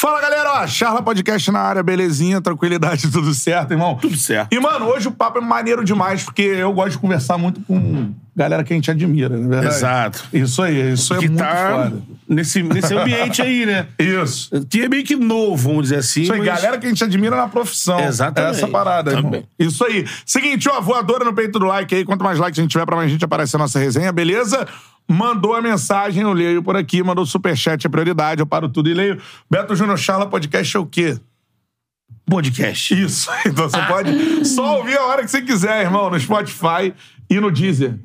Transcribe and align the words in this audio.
Fala, 0.00 0.18
galera, 0.18 0.62
ó, 0.62 0.66
Charla 0.66 1.02
Podcast 1.02 1.50
na 1.50 1.60
área, 1.60 1.82
belezinha, 1.82 2.40
tranquilidade, 2.40 3.02
tudo 3.12 3.34
certo, 3.34 3.72
irmão? 3.72 3.96
Tudo 3.96 4.16
certo. 4.16 4.50
E, 4.50 4.58
mano, 4.58 4.86
hoje 4.86 5.08
o 5.08 5.10
papo 5.10 5.36
é 5.36 5.40
maneiro 5.42 5.84
demais, 5.84 6.24
porque 6.24 6.40
eu 6.40 6.72
gosto 6.72 6.92
de 6.92 6.98
conversar 6.98 7.36
muito 7.36 7.60
com 7.60 8.10
galera 8.34 8.64
que 8.64 8.72
a 8.72 8.76
gente 8.76 8.90
admira, 8.90 9.36
não 9.36 9.46
é 9.46 9.48
verdade? 9.48 9.74
Exato. 9.76 10.24
Isso 10.32 10.62
aí, 10.62 10.92
isso 10.92 11.12
é 11.14 11.18
que 11.18 11.28
muito 11.28 11.38
tá 11.38 11.84
foda. 11.84 12.02
nesse, 12.28 12.62
nesse 12.62 12.94
ambiente 12.94 13.42
aí, 13.42 13.66
né? 13.66 13.86
Isso. 13.98 14.50
Que 14.68 14.82
é 14.82 14.88
meio 14.88 15.04
que 15.04 15.16
novo, 15.16 15.68
vamos 15.68 15.84
dizer 15.84 15.96
assim. 15.96 16.22
Isso 16.22 16.32
aí, 16.32 16.38
mas- 16.38 16.48
galera 16.48 16.78
que 16.78 16.86
a 16.86 16.88
gente 16.88 17.02
admira 17.04 17.36
na 17.36 17.48
profissão. 17.48 18.00
Exatamente. 18.00 18.56
Essa 18.56 18.68
parada, 18.68 19.10
irmão. 19.10 19.24
Também. 19.24 19.48
Isso 19.58 19.84
aí. 19.84 20.06
Seguinte, 20.24 20.68
ó, 20.68 20.80
voadora 20.80 21.24
no 21.24 21.34
peito 21.34 21.58
do 21.58 21.66
like 21.66 21.94
aí. 21.94 22.04
Quanto 22.04 22.24
mais 22.24 22.38
likes 22.38 22.58
a 22.58 22.62
gente 22.62 22.70
tiver, 22.70 22.86
pra 22.86 22.96
mais 22.96 23.10
gente 23.10 23.24
aparecer 23.24 23.56
na 23.58 23.64
nossa 23.64 23.78
resenha, 23.78 24.12
beleza? 24.12 24.66
Mandou 25.08 25.54
a 25.54 25.60
mensagem, 25.60 26.22
eu 26.22 26.32
leio 26.32 26.62
por 26.62 26.76
aqui. 26.76 27.02
Mandou 27.02 27.26
superchat, 27.26 27.84
é 27.86 27.90
prioridade, 27.90 28.40
eu 28.40 28.46
paro 28.46 28.68
tudo 28.68 28.88
e 28.88 28.94
leio. 28.94 29.20
Beto 29.50 29.74
Júnior 29.74 29.98
Charla 29.98 30.26
Podcast 30.26 30.76
é 30.76 30.80
o 30.80 30.86
quê? 30.86 31.18
Podcast. 32.26 32.94
Isso. 32.94 33.28
Então 33.44 33.68
você 33.68 33.82
pode 33.82 34.44
só 34.46 34.78
ouvir 34.78 34.96
a 34.96 35.04
hora 35.04 35.22
que 35.24 35.30
você 35.30 35.42
quiser, 35.42 35.82
irmão, 35.82 36.08
no 36.10 36.20
Spotify 36.20 36.94
e 37.28 37.40
no 37.40 37.50
Deezer. 37.50 37.96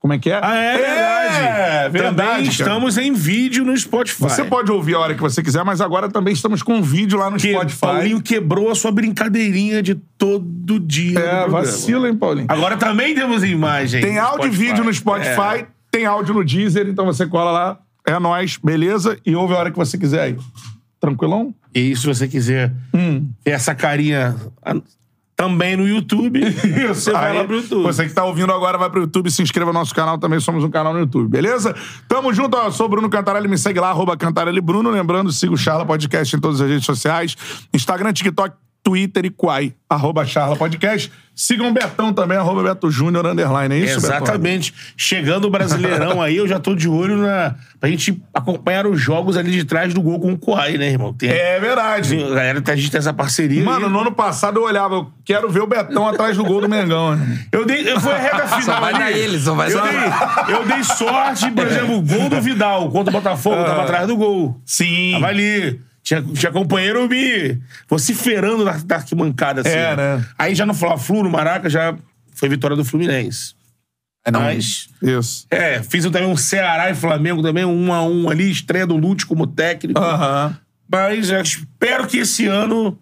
Como 0.00 0.12
é 0.12 0.18
que 0.18 0.30
é? 0.30 0.38
Ah, 0.40 0.54
é 0.54 0.76
verdade. 0.78 1.36
É, 1.36 1.88
verdade. 1.88 2.16
Também 2.16 2.36
cara. 2.44 2.48
estamos 2.50 2.98
em 2.98 3.12
vídeo 3.12 3.64
no 3.64 3.76
Spotify. 3.76 4.20
Você 4.22 4.44
pode 4.44 4.70
ouvir 4.70 4.94
a 4.94 5.00
hora 5.00 5.14
que 5.14 5.20
você 5.20 5.42
quiser, 5.42 5.64
mas 5.64 5.80
agora 5.80 6.08
também 6.08 6.32
estamos 6.32 6.62
com 6.62 6.74
um 6.76 6.82
vídeo 6.82 7.18
lá 7.18 7.28
no 7.30 7.36
Que 7.36 7.50
Spotify. 7.52 7.80
Paulinho 7.80 8.22
quebrou 8.22 8.70
a 8.70 8.76
sua 8.76 8.92
brincadeirinha 8.92 9.82
de 9.82 9.96
todo 10.16 10.78
dia. 10.78 11.18
É, 11.18 11.48
vacila, 11.48 12.08
hein, 12.08 12.16
Paulinho? 12.16 12.46
Agora 12.48 12.76
também 12.76 13.12
temos 13.14 13.42
imagem. 13.42 14.00
Tem 14.00 14.18
áudio 14.18 14.46
e 14.46 14.52
Spotify. 14.52 14.66
vídeo 14.68 14.84
no 14.84 14.94
Spotify, 14.94 15.62
É. 15.62 15.66
tem 15.90 16.06
áudio 16.06 16.32
no 16.32 16.44
Deezer, 16.44 16.86
então 16.88 17.04
você 17.04 17.26
cola 17.26 17.50
lá. 17.50 17.78
É 18.06 18.18
nóis, 18.20 18.56
beleza? 18.56 19.18
E 19.26 19.34
ouve 19.34 19.54
a 19.54 19.58
hora 19.58 19.70
que 19.72 19.76
você 19.76 19.98
quiser 19.98 20.20
aí. 20.20 20.36
Tranquilão? 21.00 21.52
E 21.74 21.94
se 21.96 22.06
você 22.06 22.26
quiser 22.28 22.72
Hum. 22.94 23.28
ter 23.42 23.50
essa 23.50 23.74
carinha 23.74 24.34
também 25.38 25.76
no 25.76 25.86
YouTube, 25.86 26.40
você 26.88 27.12
vai 27.12 27.30
Aí, 27.30 27.38
lá 27.38 27.44
pro 27.44 27.54
YouTube. 27.54 27.82
Você 27.84 28.08
que 28.08 28.12
tá 28.12 28.24
ouvindo 28.24 28.52
agora, 28.52 28.76
vai 28.76 28.90
pro 28.90 29.02
YouTube, 29.02 29.30
se 29.30 29.40
inscreva 29.40 29.72
no 29.72 29.78
nosso 29.78 29.94
canal, 29.94 30.18
também 30.18 30.40
somos 30.40 30.64
um 30.64 30.68
canal 30.68 30.92
no 30.92 30.98
YouTube, 30.98 31.28
beleza? 31.28 31.76
Tamo 32.08 32.34
junto, 32.34 32.56
ó, 32.56 32.68
sou 32.72 32.86
o 32.86 32.88
Bruno 32.88 33.08
Cantarelli, 33.08 33.46
me 33.46 33.56
segue 33.56 33.78
lá, 33.78 33.90
arroba 33.90 34.16
Cantarelli 34.16 34.60
Bruno, 34.60 34.90
lembrando, 34.90 35.30
siga 35.30 35.52
o 35.52 35.56
Charla 35.56 35.86
Podcast 35.86 36.34
em 36.34 36.40
todas 36.40 36.60
as 36.60 36.68
redes 36.68 36.84
sociais, 36.84 37.36
Instagram, 37.72 38.12
TikTok, 38.12 38.56
Twitter 38.88 39.26
e 39.26 39.30
Quai, 39.30 39.74
arroba 39.90 40.24
Charla 40.24 40.56
Podcast. 40.56 41.12
Sigam 41.34 41.68
o 41.68 41.72
Betão 41.72 42.10
também, 42.12 42.38
arroba 42.38 42.62
Beto 42.64 42.90
Júnior, 42.90 43.24
underline, 43.26 43.72
é 43.74 43.78
isso, 43.78 44.00
Betão? 44.00 44.16
Exatamente. 44.16 44.72
Chegando 44.96 45.44
o 45.46 45.50
Brasileirão 45.50 46.20
aí, 46.22 46.38
eu 46.38 46.48
já 46.48 46.58
tô 46.58 46.74
de 46.74 46.88
olho 46.88 47.18
na. 47.18 47.54
pra 47.78 47.88
gente 47.90 48.20
acompanhar 48.32 48.86
os 48.86 48.98
jogos 48.98 49.36
ali 49.36 49.52
de 49.52 49.62
trás 49.64 49.92
do 49.92 50.00
gol 50.00 50.18
com 50.18 50.32
o 50.32 50.38
Kuai, 50.38 50.78
né, 50.78 50.88
irmão? 50.88 51.12
Tem, 51.12 51.28
É 51.28 51.60
verdade. 51.60 52.16
A 52.16 52.28
galera, 52.30 52.62
a 52.66 52.76
gente 52.76 52.90
tem 52.90 52.98
essa 52.98 53.12
parceria. 53.12 53.62
Mano, 53.62 53.86
aí. 53.86 53.92
no 53.92 54.00
ano 54.00 54.10
passado 54.12 54.58
eu 54.58 54.64
olhava, 54.64 54.94
eu 54.96 55.12
quero 55.22 55.48
ver 55.50 55.60
o 55.60 55.66
Betão 55.66 56.08
atrás 56.08 56.34
do 56.36 56.44
gol 56.44 56.62
do 56.62 56.68
Mengão. 56.68 57.14
né? 57.14 57.44
Eu 57.52 57.66
dei. 57.66 57.88
Eu, 57.88 58.00
foi 58.00 58.12
a 58.14 58.18
reta 58.18 58.46
final. 58.58 58.80
vai 58.80 58.94
ali. 58.94 59.04
dar 59.04 59.12
ele, 59.12 59.38
só 59.38 59.54
vai 59.54 59.68
eu 59.68 59.78
só- 59.78 59.82
dei, 59.86 60.54
eu 60.56 60.66
dei 60.66 60.82
sorte, 60.82 61.50
por 61.50 61.66
exemplo, 61.66 61.98
o 61.98 62.02
gol 62.02 62.28
do 62.30 62.40
Vidal 62.40 62.90
contra 62.90 63.10
o 63.10 63.12
Botafogo, 63.12 63.62
tava 63.64 63.82
atrás 63.82 64.06
do 64.08 64.16
gol. 64.16 64.60
Sim. 64.64 65.12
Tava 65.12 65.26
ali. 65.26 65.78
Tinha, 66.08 66.22
tinha 66.22 66.50
companheiro 66.50 67.06
me 67.06 67.60
vociferando 67.86 68.64
na, 68.64 68.72
na 68.72 68.96
arquibancada, 68.96 69.60
assim. 69.60 69.76
É, 69.76 69.94
né? 69.94 70.24
Aí 70.38 70.54
já 70.54 70.64
no 70.64 70.72
Fla-Flu, 70.72 71.22
no 71.22 71.28
Maraca, 71.28 71.68
já 71.68 71.94
foi 72.32 72.48
vitória 72.48 72.74
do 72.74 72.82
Fluminense. 72.82 73.54
É, 74.24 74.30
não, 74.30 74.40
Mas. 74.40 74.88
Isso. 75.02 75.46
É, 75.50 75.82
fiz 75.82 76.04
também 76.06 76.24
um 76.24 76.34
Ceará 76.34 76.88
e 76.88 76.94
Flamengo 76.94 77.42
também, 77.42 77.66
um 77.66 77.92
a 77.92 78.02
um 78.02 78.30
ali, 78.30 78.50
estreia 78.50 78.86
do 78.86 78.96
Lute 78.96 79.26
como 79.26 79.46
técnico. 79.46 80.00
Aham. 80.00 80.56
Mas 80.90 81.28
espero 81.28 82.06
que 82.06 82.16
esse 82.16 82.46
ano 82.46 82.98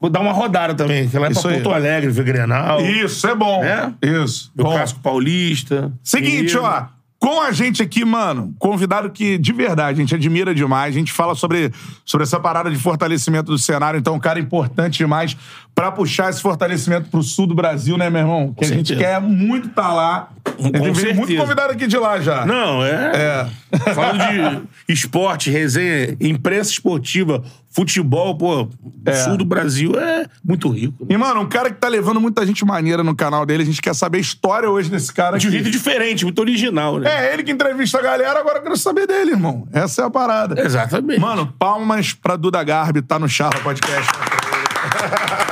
vou 0.00 0.08
dar 0.08 0.20
uma 0.20 0.30
rodada 0.30 0.72
também. 0.72 1.08
Que 1.08 1.18
lá 1.18 1.26
é 1.26 1.30
pra 1.30 1.50
aí. 1.50 1.54
Porto 1.54 1.74
Alegre, 1.74 2.12
ver 2.12 2.24
Grenal. 2.24 2.80
Isso, 2.80 3.26
é 3.26 3.34
bom. 3.34 3.64
É? 3.64 3.92
Isso. 4.00 4.52
Bom. 4.54 4.72
casco 4.72 5.00
paulista. 5.00 5.92
Seguinte, 6.00 6.54
Mineiro. 6.54 6.62
ó. 6.62 6.99
Com 7.20 7.42
a 7.42 7.52
gente 7.52 7.82
aqui, 7.82 8.02
mano, 8.02 8.54
convidado 8.58 9.10
que 9.10 9.36
de 9.36 9.52
verdade 9.52 9.98
a 9.98 10.02
gente 10.02 10.14
admira 10.14 10.54
demais. 10.54 10.96
A 10.96 10.98
gente 10.98 11.12
fala 11.12 11.34
sobre, 11.34 11.70
sobre 12.02 12.22
essa 12.24 12.40
parada 12.40 12.70
de 12.70 12.78
fortalecimento 12.78 13.52
do 13.52 13.58
cenário. 13.58 13.98
Então, 13.98 14.14
um 14.14 14.18
cara 14.18 14.40
importante 14.40 14.96
demais 14.96 15.36
pra 15.74 15.90
puxar 15.90 16.28
esse 16.30 16.42
fortalecimento 16.42 17.08
pro 17.10 17.22
sul 17.22 17.46
do 17.46 17.54
Brasil, 17.54 17.96
né, 17.96 18.10
meu 18.10 18.20
irmão? 18.20 18.52
Que 18.54 18.64
a 18.64 18.68
gente 18.68 18.88
certeza. 18.88 19.08
quer 19.10 19.20
muito 19.20 19.68
estar 19.68 19.92
lá. 19.94 20.28
Com 20.44 20.66
a 20.66 20.78
gente 20.80 21.00
veio 21.00 21.14
muito 21.14 21.28
certeza. 21.28 21.40
convidado 21.42 21.72
aqui 21.72 21.86
de 21.86 21.96
lá 21.96 22.20
já. 22.20 22.44
Não, 22.44 22.84
é. 22.84 23.48
Falando 23.94 24.66
de 24.88 24.92
esporte, 24.92 25.48
resenha, 25.50 26.16
imprensa 26.20 26.70
esportiva, 26.72 27.42
futebol, 27.70 28.36
pô, 28.36 28.62
o 28.64 28.68
É. 29.06 29.14
sul 29.14 29.36
do 29.36 29.44
Brasil 29.44 29.92
é 29.98 30.26
muito 30.44 30.68
rico. 30.68 31.04
né? 31.04 31.14
E, 31.14 31.16
mano, 31.16 31.40
um 31.42 31.48
cara 31.48 31.70
que 31.70 31.76
tá 31.78 31.88
levando 31.88 32.20
muita 32.20 32.44
gente 32.44 32.64
maneira 32.64 33.02
no 33.04 33.14
canal 33.14 33.46
dele. 33.46 33.62
A 33.62 33.66
gente 33.66 33.80
quer 33.80 33.94
saber 33.94 34.18
a 34.18 34.20
história 34.20 34.68
hoje 34.68 34.90
desse 34.90 35.12
cara 35.12 35.38
De 35.38 35.48
um 35.48 35.50
jeito 35.50 35.70
diferente, 35.70 36.24
muito 36.24 36.40
original, 36.40 36.98
né? 36.98 37.28
É, 37.28 37.32
ele 37.32 37.42
que 37.42 37.52
entrevista 37.52 37.98
a 37.98 38.02
galera, 38.02 38.38
agora 38.40 38.58
eu 38.58 38.62
quero 38.62 38.76
saber 38.76 39.06
dele, 39.06 39.30
irmão. 39.30 39.66
Essa 39.72 40.02
é 40.02 40.04
a 40.04 40.10
parada. 40.10 40.60
Exatamente. 40.60 41.20
Mano, 41.20 41.46
palmas 41.58 42.12
pra 42.12 42.36
Duda 42.36 42.62
Garbi, 42.64 43.00
tá 43.02 43.18
no 43.18 43.28
Charla 43.28 43.60
Podcast. 43.62 44.10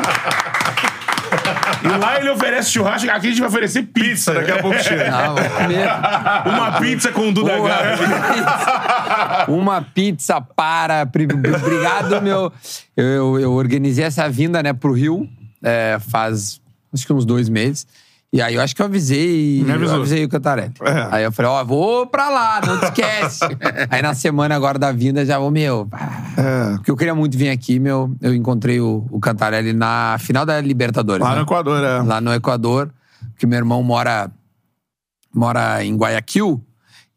E 1.83 1.89
lá 1.89 2.19
ele 2.19 2.31
oferece 2.31 2.71
churrasco, 2.71 3.11
aqui 3.11 3.27
a 3.27 3.31
gente 3.31 3.41
vai 3.41 3.49
oferecer 3.49 3.83
pizza. 3.85 4.35
Daqui 4.35 4.51
a 4.51 4.63
pouco 4.63 4.79
chega. 4.83 5.15
Ah, 5.15 5.29
vou 5.29 5.51
comer. 5.51 5.89
Uma 6.55 6.81
pizza 6.81 7.13
com 7.13 7.29
o 7.29 7.33
Duda 7.33 7.57
Boa. 7.57 7.69
Garbi. 7.69 8.05
Uma 9.53 9.83
pizza 9.83 10.41
para. 10.41 11.03
Obrigado, 11.03 12.23
meu. 12.23 12.53
Eu, 12.97 13.07
eu, 13.07 13.41
eu 13.41 13.53
organizei 13.53 14.05
essa 14.05 14.29
vinda, 14.29 14.63
né, 14.63 14.73
pro 14.73 14.93
Rio 14.93 15.29
é, 15.63 15.99
faz 16.01 16.61
acho 16.93 17.07
que 17.07 17.13
uns 17.13 17.25
dois 17.25 17.49
meses. 17.49 17.87
E 18.31 18.43
aí 18.43 18.57
eu 18.57 18.61
acho 18.61 18.77
que 18.77 18.83
eu 18.83 18.87
avisei. 18.87 19.65
Eu 19.67 19.95
avisei 19.95 20.25
o 20.25 20.29
Cantarelli. 20.29 20.73
É. 20.83 21.09
Aí 21.11 21.25
eu 21.25 21.33
falei, 21.33 21.51
ó, 21.51 21.65
vou 21.65 22.07
pra 22.07 22.29
lá, 22.29 22.61
não 22.67 22.79
te 22.79 22.85
esquece. 22.85 23.45
aí 23.89 24.03
na 24.03 24.13
semana 24.13 24.55
agora 24.55 24.79
da 24.79 24.93
vinda 24.93 25.25
já 25.25 25.39
vou, 25.39 25.51
meu. 25.51 25.89
É. 26.37 26.75
Porque 26.77 26.91
eu 26.91 26.97
queria 26.97 27.15
muito 27.15 27.39
vir 27.39 27.49
aqui, 27.49 27.79
meu. 27.79 28.15
Eu 28.21 28.35
encontrei 28.35 28.81
o, 28.81 29.07
o 29.11 29.19
Cantarelli 29.19 29.73
na 29.73 30.17
final 30.21 30.45
da 30.45 30.61
Libertadores. 30.61 31.23
Lá 31.23 31.31
né? 31.31 31.37
no 31.37 31.43
Equador, 31.43 31.83
é. 31.83 32.03
lá 32.03 32.21
no 32.21 32.35
Equador, 32.35 32.91
que 33.39 33.47
meu 33.47 33.57
irmão 33.57 33.83
mora 33.83 34.31
mora 35.35 35.83
em 35.83 35.97
Guayaquil. 35.97 36.63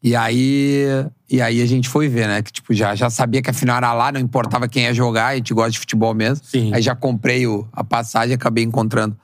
E 0.02 0.16
aí, 0.16 0.86
e 1.30 1.40
aí 1.40 1.62
a 1.62 1.66
gente 1.66 1.88
foi 1.88 2.08
ver, 2.08 2.26
né? 2.26 2.42
Que 2.42 2.52
tipo, 2.52 2.72
já, 2.72 2.94
já 2.94 3.08
sabia 3.08 3.40
que 3.42 3.50
a 3.50 3.52
final 3.52 3.76
era 3.76 3.92
lá, 3.92 4.10
não 4.10 4.18
importava 4.18 4.66
quem 4.66 4.84
ia 4.84 4.94
jogar, 4.94 5.28
a 5.28 5.36
gente 5.36 5.52
gosta 5.54 5.70
de 5.72 5.78
futebol 5.78 6.14
mesmo. 6.14 6.44
Sim. 6.44 6.74
Aí 6.74 6.82
já 6.82 6.94
comprei 6.94 7.46
o, 7.46 7.68
a 7.72 7.84
passagem 7.84 8.30
e 8.30 8.34
acabei 8.34 8.64
encontrando 8.64 9.16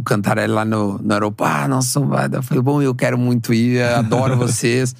o 0.00 0.02
Cantarelli 0.02 0.52
lá 0.52 0.64
no, 0.64 0.98
no 0.98 1.12
aeroporto. 1.12 1.52
Ah, 1.52 1.68
nossa. 1.68 2.00
Eu 2.32 2.42
falei, 2.42 2.62
bom, 2.62 2.80
eu 2.82 2.94
quero 2.94 3.16
muito 3.18 3.52
ir, 3.54 3.82
adoro 3.82 4.36
vocês. 4.38 4.94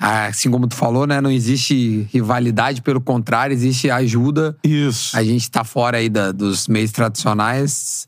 Ah, 0.00 0.26
Assim 0.26 0.50
como 0.50 0.66
tu 0.68 0.76
falou, 0.76 1.06
né? 1.06 1.20
Não 1.20 1.30
existe 1.30 2.08
rivalidade, 2.12 2.82
pelo 2.82 3.00
contrário, 3.00 3.52
existe 3.52 3.90
ajuda. 3.90 4.56
Isso. 4.62 5.16
A 5.16 5.22
gente 5.24 5.50
tá 5.50 5.64
fora 5.64 5.98
aí 5.98 6.08
da- 6.08 6.30
dos 6.32 6.68
meios 6.68 6.92
tradicionais. 6.92 8.06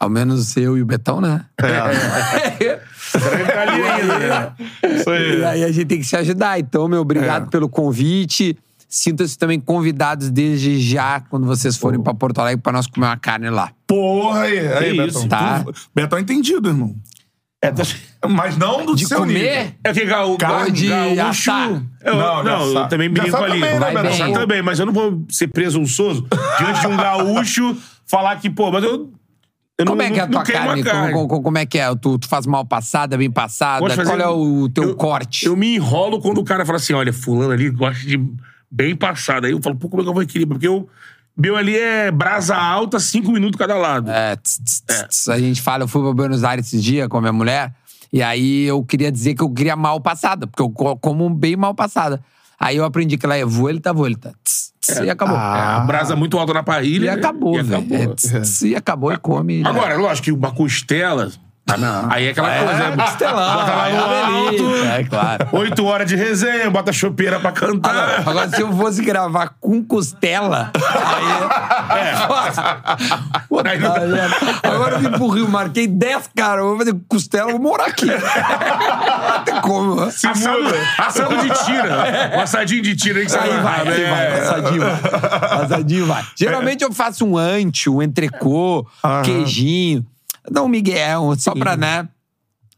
Ao 0.00 0.08
menos 0.08 0.56
eu 0.56 0.78
e 0.78 0.82
o 0.82 0.86
Betão, 0.86 1.20
né? 1.20 1.44
É. 1.60 2.80
Ali 3.58 3.82
ainda, 3.82 4.18
né? 4.18 4.52
Isso 4.96 5.10
aí. 5.10 5.38
E 5.40 5.44
aí 5.44 5.64
a 5.64 5.72
gente 5.72 5.86
tem 5.86 5.98
que 5.98 6.04
se 6.06 6.16
ajudar. 6.16 6.58
Então, 6.58 6.86
meu, 6.88 7.00
obrigado 7.00 7.46
É. 7.46 7.50
pelo 7.50 7.68
convite. 7.68 8.56
Sinta-se 8.88 9.36
também 9.36 9.60
convidados 9.60 10.30
desde 10.30 10.80
já 10.80 11.20
quando 11.20 11.46
vocês 11.46 11.76
forem 11.76 12.00
pra 12.02 12.14
Porto 12.14 12.38
Alegre 12.40 12.62
pra 12.62 12.72
nós 12.72 12.86
comer 12.86 13.06
uma 13.06 13.16
carne 13.16 13.50
lá. 13.50 13.70
Porra 13.86 14.40
aí, 14.42 14.58
aí, 14.58 14.90
Betão. 14.96 15.06
isso, 15.06 15.28
tá? 15.28 15.62
Tu- 15.64 15.74
Betão 15.94 16.18
é 16.18 16.22
entendido, 16.22 16.68
irmão. 16.70 16.94
É, 17.60 17.72
tá... 17.72 17.82
Mas 18.28 18.56
não 18.56 18.86
do 18.86 18.94
De 18.94 19.04
seu 19.06 19.18
comer? 19.18 19.32
nível. 19.34 19.72
É 19.84 19.92
que 19.92 20.04
gaú, 20.04 20.38
Carne 20.38 20.70
de 20.70 20.88
gaúcho. 20.88 21.50
Eu, 22.04 22.14
Não, 22.16 22.44
não, 22.44 22.72
eu 22.82 22.88
também 22.88 23.10
brinco 23.10 23.36
ali. 23.36 23.60
também, 23.60 23.78
né, 23.80 23.92
Betão? 24.02 24.02
bem. 24.26 24.32
Também, 24.32 24.62
mas 24.62 24.78
eu 24.78 24.86
não 24.86 24.92
vou 24.92 25.24
ser 25.28 25.48
presunçoso 25.48 26.26
diante 26.58 26.80
de 26.80 26.86
um 26.86 26.96
gaúcho 26.96 27.76
falar 28.06 28.36
que, 28.36 28.48
pô, 28.48 28.70
mas 28.70 28.84
eu. 28.84 29.12
eu 29.76 29.86
Como 29.86 29.98
não, 30.00 30.04
é 30.04 30.10
que 30.12 30.20
é 30.20 30.22
a 30.22 30.26
tua 30.28 30.42
queimo 30.44 30.82
carne? 30.84 31.12
Como, 31.12 31.28
como- 31.28 31.42
como 31.42 31.58
é 31.58 31.66
que 31.66 31.78
é? 31.78 31.92
Tu, 31.96 32.18
tu 32.20 32.28
faz 32.28 32.46
mal 32.46 32.64
passada, 32.64 33.18
bem 33.18 33.30
passada? 33.30 33.80
Qual 34.04 34.20
é 34.20 34.28
o 34.28 34.68
teu 34.68 34.84
eu- 34.84 34.94
corte? 34.94 35.44
Eu 35.46 35.56
me 35.56 35.74
enrolo 35.74 36.20
quando 36.20 36.38
o 36.38 36.44
cara 36.44 36.64
fala 36.64 36.76
assim: 36.78 36.92
olha, 36.92 37.12
fulano 37.12 37.50
ali 37.52 37.68
gosta 37.70 38.06
de 38.06 38.16
bem 38.70 38.94
passada. 38.96 39.46
Aí 39.46 39.52
eu 39.52 39.60
falo, 39.62 39.76
pô, 39.76 39.88
como 39.88 40.02
é 40.02 40.04
que 40.04 40.08
eu 40.10 40.14
vou 40.14 40.22
equilibrar? 40.22 40.56
Porque 40.58 40.68
eu. 40.68 40.88
Meu 41.40 41.56
ali 41.56 41.76
é 41.76 42.10
brasa 42.10 42.56
alta, 42.56 42.98
cinco 42.98 43.30
minutos 43.30 43.56
cada 43.56 43.76
lado. 43.76 44.10
É, 44.10 44.34
tss, 44.34 44.58
tss, 44.60 44.82
tss, 44.86 45.06
tss. 45.08 45.28
a 45.30 45.38
gente 45.38 45.62
fala, 45.62 45.84
eu 45.84 45.88
fui 45.88 46.02
pra 46.02 46.12
Buenos 46.12 46.42
Aires 46.42 46.66
esse 46.66 46.80
dia 46.82 47.08
com 47.08 47.16
a 47.16 47.20
minha 47.20 47.32
mulher, 47.32 47.72
e 48.12 48.20
aí 48.20 48.64
eu 48.64 48.82
queria 48.84 49.12
dizer 49.12 49.34
que 49.36 49.42
eu 49.44 49.48
queria 49.48 49.76
mal 49.76 50.00
passada, 50.00 50.48
porque 50.48 50.60
eu 50.60 50.68
co- 50.68 50.96
como 50.96 51.30
bem 51.30 51.54
mal 51.54 51.74
passada. 51.76 52.20
Aí 52.58 52.76
eu 52.76 52.84
aprendi 52.84 53.16
que 53.16 53.24
ela 53.24 53.36
é 53.36 53.44
vuelta, 53.44 53.92
vuelta. 53.92 54.34
Tss, 54.42 54.72
tss, 54.80 55.04
e 55.04 55.10
acabou. 55.10 55.36
É, 55.36 55.40
a 55.40 55.80
brasa 55.86 56.16
muito 56.16 56.36
alta 56.36 56.52
na 56.54 56.64
parrilha. 56.64 57.04
E 57.04 57.08
acabou, 57.08 57.56
e 57.56 57.62
velho. 57.62 57.82
acabou. 57.86 57.96
É, 58.12 58.14
tss, 58.16 58.40
tss, 58.40 58.62
E 58.66 58.74
acabou, 58.74 59.12
e 59.12 59.16
come. 59.16 59.62
já. 59.62 59.68
Agora, 59.68 59.96
lógico 59.96 60.24
que 60.24 60.32
uma 60.32 60.50
costela. 60.50 61.30
Aí 62.08 62.26
é 62.26 62.30
aquela 62.30 62.48
coisa, 62.56 62.72
né? 62.90 62.96
Costelão, 63.04 63.54
Bota 63.54 63.72
lá 63.74 63.88
é 63.88 63.92
no 63.92 64.02
alto. 64.46 64.74
É 64.86 65.04
claro. 65.04 65.48
Oito 65.52 65.84
horas 65.84 66.08
de 66.08 66.16
resenha, 66.16 66.70
bota 66.70 66.90
a 66.90 66.92
chopeira 66.94 67.38
pra 67.38 67.52
cantar. 67.52 67.90
Agora, 67.90 68.20
agora, 68.30 68.48
se 68.48 68.60
eu 68.62 68.72
fosse 68.72 69.02
gravar 69.02 69.54
com 69.60 69.82
costela, 69.84 70.70
aí. 70.74 71.98
É. 71.98 72.12
Puta 73.48 73.68
Aí 73.70 73.78
não- 73.78 73.92
merda. 74.08 74.36
Agora 74.62 74.94
eu 74.94 74.98
vim 75.00 75.10
pro 75.10 75.28
Rio, 75.28 75.48
marquei 75.48 75.86
10 75.86 76.30
caras. 76.34 76.60
Eu 76.64 76.68
vou 76.70 76.78
fazer 76.78 76.96
costela, 77.08 77.50
eu 77.50 77.58
vou 77.58 77.70
morar 77.70 77.86
aqui. 77.86 78.06
Não 78.06 79.44
tem 79.44 79.60
como. 79.60 80.00
Assado, 80.00 80.38
assado 80.98 81.36
de 81.36 81.64
tira. 81.64 82.36
Um 82.36 82.40
assadinho 82.40 82.82
de 82.82 82.96
tira 82.96 83.18
aí 83.20 83.24
que 83.26 83.32
você 83.32 83.38
Aí 83.38 83.60
vai, 83.60 83.88
aí 83.88 84.02
É. 84.02 84.10
vai, 84.10 84.40
assadinho 84.40 84.80
vai. 84.80 85.62
Assadinho 85.64 86.06
vai. 86.06 86.24
Geralmente 86.36 86.82
eu 86.84 86.92
faço 86.92 87.24
um 87.26 87.36
ante, 87.36 87.88
um 87.90 88.02
entrecô, 88.02 88.86
queijinho. 89.24 90.04
Dá 90.50 90.62
um 90.62 90.68
miguel, 90.68 91.34
só 91.38 91.54
pra, 91.54 91.76
né? 91.76 92.08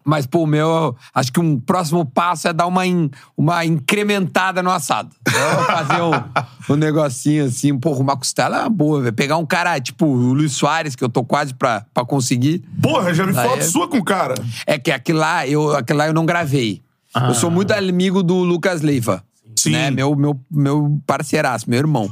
Mas, 0.02 0.26
pô, 0.26 0.44
o 0.44 0.46
meu, 0.46 0.96
acho 1.14 1.30
que 1.30 1.38
um 1.38 1.60
próximo 1.60 2.06
passo 2.06 2.48
é 2.48 2.52
dar 2.54 2.66
uma, 2.66 2.86
in- 2.86 3.10
uma 3.36 3.64
incrementada 3.66 4.62
no 4.62 4.70
assado. 4.70 5.10
Então, 5.20 5.64
fazer 5.66 6.00
um, 6.02 6.72
um 6.72 6.76
negocinho 6.76 7.44
assim, 7.44 7.78
porra, 7.78 8.00
uma 8.00 8.16
costela 8.16 8.56
é 8.56 8.60
uma 8.62 8.70
boa, 8.70 9.02
velho. 9.02 9.12
Pegar 9.12 9.36
um 9.36 9.44
cara, 9.44 9.78
tipo, 9.78 10.06
o 10.06 10.32
Luiz 10.32 10.52
Soares, 10.52 10.96
que 10.96 11.04
eu 11.04 11.08
tô 11.10 11.22
quase 11.22 11.52
pra, 11.52 11.84
pra 11.92 12.04
conseguir. 12.04 12.64
Porra, 12.82 13.12
já 13.12 13.24
vi 13.26 13.36
Aí 13.38 13.46
foto 13.46 13.58
é- 13.60 13.62
sua 13.62 13.88
com 13.88 13.98
o 13.98 14.04
cara. 14.04 14.34
É 14.66 14.78
que 14.78 14.90
aquilo 14.90 15.18
lá, 15.18 15.46
eu, 15.46 15.76
aquilo 15.76 15.98
lá 15.98 16.06
eu 16.06 16.14
não 16.14 16.24
gravei. 16.24 16.80
Eu 17.14 17.34
sou 17.34 17.50
muito 17.50 17.72
amigo 17.72 18.22
do 18.22 18.36
Lucas 18.36 18.80
Leiva. 18.80 19.22
Sim. 19.54 19.72
Né? 19.72 19.90
Meu, 19.90 20.16
meu, 20.16 20.40
meu 20.50 20.98
parceiraço, 21.06 21.68
meu 21.68 21.78
irmão. 21.78 22.10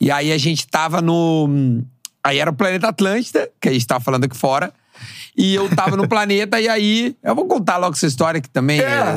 E 0.00 0.10
aí 0.10 0.32
a 0.32 0.38
gente 0.38 0.66
tava 0.66 1.02
no. 1.02 1.82
Aí 2.24 2.38
era 2.38 2.50
o 2.50 2.54
Planeta 2.54 2.88
Atlântida, 2.88 3.50
que 3.60 3.68
a 3.68 3.72
gente 3.72 3.86
tava 3.86 4.00
falando 4.02 4.24
aqui 4.24 4.36
fora. 4.36 4.72
E 5.36 5.54
eu 5.54 5.68
tava 5.74 5.96
no 5.96 6.08
planeta, 6.08 6.58
e 6.60 6.68
aí. 6.68 7.16
Eu 7.22 7.34
vou 7.34 7.46
contar 7.46 7.76
logo 7.76 7.94
essa 7.94 8.06
história 8.06 8.40
que 8.40 8.48
também 8.48 8.80
é. 8.80 9.16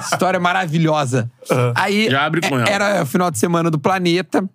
História 0.00 0.40
maravilhosa. 0.40 1.30
Aí. 1.74 2.08
Já 2.10 2.24
abre 2.24 2.40
com 2.40 2.58
é- 2.58 2.62
ela. 2.62 2.70
Era 2.70 3.06
final 3.06 3.30
de 3.30 3.38
semana 3.38 3.70
do 3.70 3.78
planeta. 3.78 4.48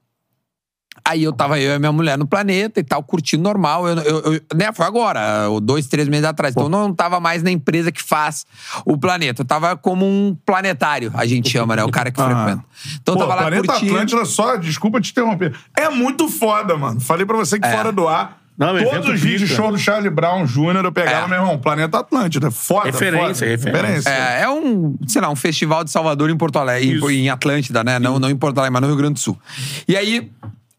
Aí 1.05 1.23
eu 1.23 1.31
tava 1.31 1.59
eu 1.59 1.73
e 1.75 1.79
minha 1.79 1.91
mulher 1.93 2.17
no 2.17 2.27
planeta 2.27 2.79
e 2.79 2.83
tal, 2.83 3.01
curtindo 3.01 3.41
normal. 3.41 3.87
Eu, 3.87 3.97
eu- 3.99 4.33
eu- 4.33 4.41
né, 4.53 4.71
foi 4.73 4.85
agora, 4.85 5.47
dois, 5.61 5.87
três 5.87 6.07
meses 6.09 6.25
atrás. 6.25 6.53
Então 6.53 6.65
eu 6.65 6.69
não 6.69 6.93
tava 6.93 7.19
mais 7.19 7.41
na 7.41 7.49
empresa 7.49 7.91
que 7.91 8.03
faz 8.03 8.45
o 8.85 8.97
planeta. 8.97 9.41
Eu 9.41 9.45
tava 9.45 9.77
como 9.77 10.05
um 10.05 10.35
planetário, 10.45 11.11
a 11.15 11.25
gente 11.25 11.49
chama, 11.49 11.75
né? 11.75 11.83
O 11.83 11.89
cara 11.89 12.11
que 12.11 12.21
frequenta. 12.21 12.63
Então 13.01 13.13
eu 13.15 13.19
Pô, 13.19 13.19
tava 13.27 13.35
lá 13.35 13.41
Planeta 13.43 13.67
curtindo. 13.67 13.93
Atlântida, 13.93 14.25
só, 14.25 14.57
desculpa 14.57 14.99
te 14.99 15.11
interromper. 15.11 15.55
É 15.75 15.89
muito 15.89 16.27
foda, 16.27 16.77
mano. 16.77 16.99
Falei 16.99 17.25
pra 17.25 17.37
você 17.37 17.57
que 17.59 17.65
É. 17.67 17.71
fora 17.71 17.91
do 17.91 18.07
ar. 18.07 18.37
Não, 18.59 18.73
meu 18.73 18.89
todos 18.89 19.07
os 19.07 19.21
vídeos 19.21 19.49
show 19.49 19.71
do 19.71 19.77
Charlie 19.77 20.09
Brown 20.09 20.45
Jr. 20.45 20.83
eu 20.83 20.91
pegava, 20.91 21.25
É. 21.25 21.29
meu 21.29 21.37
irmão, 21.39 21.57
Planeta 21.57 21.99
Atlântida. 21.99 22.51
Foda, 22.51 22.87
Referência, 22.87 23.47
foda. 23.57 23.69
referência. 23.71 24.09
É, 24.09 24.41
é 24.41 24.49
um, 24.49 24.95
sei 25.07 25.21
lá, 25.21 25.29
um 25.29 25.35
festival 25.35 25.83
de 25.85 25.91
Salvador 25.91 26.29
em 26.29 26.35
Porto 26.37 26.59
Alegre, 26.59 26.97
Isso. 26.97 27.09
em, 27.09 27.19
em 27.25 27.29
Atlântida, 27.29 27.83
né? 27.85 27.97
Não, 27.99 28.19
não 28.19 28.29
em 28.29 28.35
Porto 28.35 28.57
Alegre, 28.57 28.73
mas 28.73 28.81
no 28.81 28.87
Rio 28.87 28.97
Grande 28.97 29.13
do 29.13 29.19
Sul. 29.19 29.39
E 29.87 29.95
aí, 29.95 30.29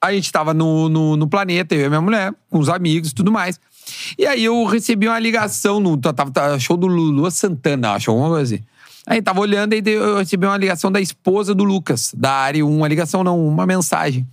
a 0.01 0.13
gente 0.13 0.31
tava 0.31 0.53
no, 0.53 0.89
no, 0.91 1.17
no 1.17 1.27
planeta, 1.27 1.75
eu 1.75 1.87
e 1.87 1.89
minha 1.89 2.01
mulher, 2.03 2.35
com 2.51 2.59
os 2.59 2.69
amigos 2.69 3.11
e 3.11 3.15
tudo 3.15 3.33
mais. 3.33 3.59
E 4.19 4.27
aí 4.27 4.45
eu 4.45 4.63
recebi 4.67 5.09
uma 5.09 5.19
ligação 5.19 5.81
no. 5.81 5.97
Tava, 5.97 6.31
tava 6.31 6.59
show 6.59 6.77
do 6.77 6.87
Lu- 6.87 7.11
Lua 7.11 7.31
Santana, 7.31 7.93
acho, 7.93 8.11
alguma 8.11 8.29
coisa 8.29 8.55
assim. 8.57 8.65
Aí 9.07 9.23
tava 9.23 9.41
olhando 9.41 9.73
e 9.73 9.83
eu 9.87 10.19
recebi 10.19 10.47
uma 10.47 10.57
ligação 10.59 10.93
da 10.93 11.01
esposa 11.01 11.55
do 11.55 11.65
Lucas, 11.65 12.13
da 12.15 12.31
área, 12.31 12.65
uma 12.65 12.87
ligação, 12.87 13.25
não, 13.25 13.45
uma 13.49 13.67
mensagem. 13.67 14.27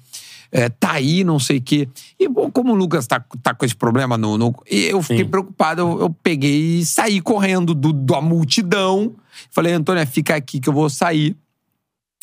É, 0.52 0.70
tá 0.70 0.94
aí, 0.94 1.24
não 1.24 1.40
sei 1.40 1.58
o 1.58 1.62
quê. 1.62 1.90
E 2.20 2.28
bom, 2.28 2.50
como 2.50 2.72
o 2.74 2.76
Lucas 2.76 3.06
tá, 3.06 3.24
tá 3.44 3.54
com 3.54 3.66
esse 3.66 3.76
problema 3.76 4.18
no. 4.18 4.38
no- 4.38 4.56
eu 4.66 5.02
fiquei 5.02 5.26
preocupado, 5.26 5.82
eu, 5.82 6.00
eu 6.02 6.10
peguei 6.10 6.80
e 6.80 6.86
saí 6.86 7.20
correndo 7.22 7.74
do, 7.74 7.92
da 7.92 8.22
multidão. 8.22 9.14
Falei, 9.52 9.74
Antônia, 9.74 10.06
fica 10.06 10.36
aqui 10.36 10.60
que 10.60 10.70
eu 10.70 10.74
vou 10.74 10.90
sair. 10.90 11.36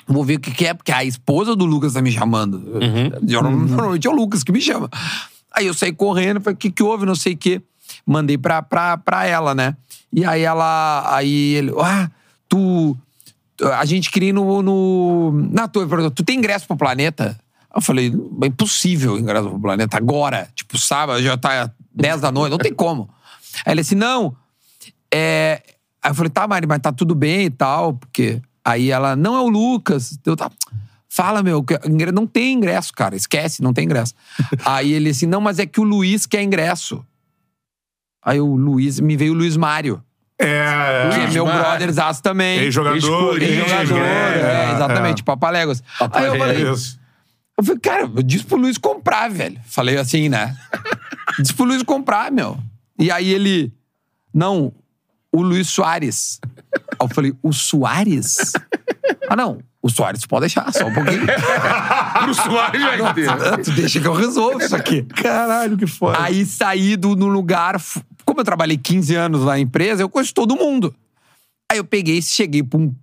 Vou 0.06 0.22
ver 0.24 0.36
o 0.36 0.40
que, 0.40 0.50
que 0.50 0.66
é, 0.66 0.74
porque 0.74 0.92
a 0.92 1.04
esposa 1.04 1.54
do 1.56 1.64
Lucas 1.64 1.94
tá 1.94 2.02
me 2.02 2.10
chamando. 2.12 2.62
Eu- 3.26 3.42
Normalmente 3.68 4.06
é 4.06 4.10
o 4.10 4.14
Lucas 4.14 4.42
que 4.42 4.52
me 4.52 4.60
chama. 4.60 4.88
Aí 5.52 5.66
eu 5.66 5.74
saí 5.74 5.92
correndo, 5.92 6.40
falei, 6.40 6.54
o 6.54 6.58
que, 6.58 6.70
que 6.70 6.82
houve, 6.82 7.06
não 7.06 7.14
sei 7.14 7.34
o 7.34 7.36
quê. 7.36 7.62
Mandei 8.06 8.36
pra, 8.36 8.60
pra, 8.60 8.96
pra 8.98 9.24
ela, 9.26 9.54
né? 9.54 9.76
E 10.12 10.24
aí 10.24 10.42
ela. 10.42 11.14
Aí 11.16 11.54
ele. 11.54 11.72
Ah, 11.80 12.10
tu. 12.48 12.96
A 13.78 13.84
gente 13.84 14.10
queria 14.10 14.30
ir 14.30 14.32
no. 14.32 14.62
no 14.62 15.30
na 15.52 15.68
tua, 15.68 16.10
tu 16.10 16.24
tem 16.24 16.38
ingresso 16.38 16.66
pro 16.66 16.76
planeta? 16.76 17.38
Eu 17.74 17.80
falei, 17.80 18.12
é 18.42 18.46
impossível 18.46 19.18
ingresso 19.18 19.48
pro 19.48 19.58
planeta 19.60 19.96
agora. 19.96 20.48
Tipo, 20.54 20.78
sábado, 20.78 21.20
já 21.22 21.36
tá 21.36 21.70
10 21.92 22.20
da 22.20 22.30
noite, 22.30 22.52
não 22.52 22.58
tem 22.58 22.72
como. 22.72 23.10
Aí 23.66 23.72
ele 23.72 23.80
assim, 23.80 23.94
não. 23.94 24.36
É... 25.12 25.60
Aí 26.02 26.10
eu 26.10 26.14
falei, 26.14 26.30
tá, 26.30 26.46
Mari, 26.46 26.66
mas 26.66 26.78
tá 26.80 26.92
tudo 26.92 27.14
bem 27.14 27.46
e 27.46 27.50
tal, 27.50 27.94
porque. 27.94 28.40
Aí 28.64 28.90
ela, 28.90 29.16
não 29.16 29.36
é 29.36 29.40
o 29.40 29.48
Lucas. 29.48 30.18
Eu 30.24 30.36
tá. 30.36 30.50
Fala, 31.08 31.42
meu, 31.42 31.64
não 32.12 32.26
tem 32.26 32.54
ingresso, 32.54 32.92
cara. 32.92 33.14
Esquece, 33.14 33.62
não 33.62 33.72
tem 33.72 33.84
ingresso. 33.84 34.14
Aí 34.64 34.92
ele 34.92 35.10
assim, 35.10 35.26
não, 35.26 35.40
mas 35.40 35.58
é 35.60 35.66
que 35.66 35.78
o 35.78 35.84
Luiz 35.84 36.26
quer 36.26 36.42
ingresso. 36.42 37.04
Aí 38.24 38.40
o 38.40 38.56
Luiz, 38.56 38.98
me 38.98 39.16
veio 39.16 39.32
o 39.32 39.36
Luiz 39.36 39.56
Mário. 39.56 40.02
É. 40.38 41.10
Que 41.12 41.20
é 41.20 41.30
meu 41.30 41.44
brotherzaço 41.44 42.22
também. 42.22 42.58
Ex-jogador. 42.60 43.40
Ex-jogador, 43.40 43.98
é, 43.98 44.72
exatamente, 44.72 45.22
Papaléguas. 45.22 45.84
Aí 46.10 46.24
eu 46.26 46.34
É 46.34 46.38
falei, 46.38 46.72
isso. 46.72 46.98
Eu 47.56 47.64
falei, 47.64 47.80
cara, 47.80 48.02
eu 48.02 48.22
disse 48.22 48.44
pro 48.44 48.56
Luiz 48.56 48.78
comprar, 48.78 49.30
velho. 49.30 49.60
Falei 49.66 49.96
assim, 49.96 50.28
né? 50.28 50.56
disse 51.38 51.54
pro 51.54 51.64
Luiz 51.64 51.82
comprar, 51.82 52.30
meu. 52.32 52.58
E 52.98 53.10
aí 53.10 53.32
ele, 53.32 53.72
não, 54.32 54.72
o 55.32 55.42
Luiz 55.42 55.68
Soares. 55.68 56.40
Aí 56.44 56.96
eu 57.00 57.08
falei, 57.08 57.34
o 57.42 57.52
Soares? 57.52 58.52
Ah, 59.28 59.36
não, 59.36 59.58
o 59.82 59.90
Soares 59.90 60.24
pode 60.26 60.42
deixar, 60.42 60.70
só 60.72 60.86
um 60.86 60.92
pouquinho. 60.92 61.24
Pro 62.24 62.34
Soares 62.34 62.82
vai 62.82 63.14
ter. 63.14 63.28
Ah, 63.28 63.58
tu 63.58 63.70
deixa 63.72 64.00
que 64.00 64.06
eu 64.06 64.14
resolvo 64.14 64.62
isso 64.62 64.74
aqui. 64.74 65.02
Caralho, 65.02 65.76
que 65.76 65.86
foda. 65.86 66.22
Aí 66.22 66.44
saí 66.44 66.96
do, 66.96 67.14
no 67.14 67.26
lugar. 67.28 67.80
Como 68.24 68.40
eu 68.40 68.44
trabalhei 68.44 68.78
15 68.78 69.14
anos 69.14 69.40
lá 69.42 69.52
na 69.52 69.58
empresa, 69.58 70.02
eu 70.02 70.08
conheço 70.08 70.32
todo 70.32 70.56
mundo. 70.56 70.94
Aí 71.70 71.78
eu 71.78 71.84
peguei, 71.84 72.20
cheguei 72.22 72.62
pra 72.62 72.78
um 72.78 72.94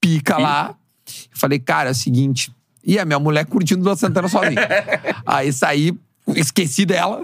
pica 0.00 0.38
lá. 0.38 0.74
e 1.08 1.36
Falei, 1.38 1.58
cara, 1.58 1.90
é 1.90 1.92
o 1.92 1.94
seguinte. 1.94 2.52
E 2.86 2.98
a 2.98 3.04
minha 3.04 3.18
mulher 3.18 3.46
curtindo 3.46 3.82
do 3.82 3.96
Santana 3.96 4.28
sozinha. 4.28 4.60
Aí 5.24 5.52
saí, 5.52 5.96
esqueci 6.28 6.84
dela. 6.84 7.20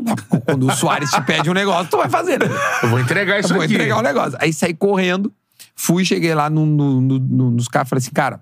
Quando 0.46 0.66
o 0.68 0.74
Soares 0.74 1.10
te 1.10 1.20
pede 1.22 1.50
um 1.50 1.54
negócio, 1.54 1.90
tu 1.90 1.96
vai 1.98 2.08
fazer. 2.08 2.38
né? 2.40 2.46
Eu 2.82 2.88
vou 2.88 2.98
entregar 3.00 3.38
isso 3.38 3.50
Eu 3.50 3.56
vou 3.56 3.64
aqui. 3.64 3.74
entregar 3.74 3.98
o 3.98 4.02
negócio. 4.02 4.38
Aí 4.40 4.52
saí 4.52 4.72
correndo, 4.74 5.32
fui, 5.74 6.04
cheguei 6.04 6.34
lá 6.34 6.48
no, 6.48 6.64
no- 6.64 7.00
no- 7.00 7.18
no- 7.18 7.50
nos 7.50 7.68
caras 7.68 7.88
e 7.88 7.90
falei 7.90 8.00
assim, 8.02 8.12
cara, 8.12 8.40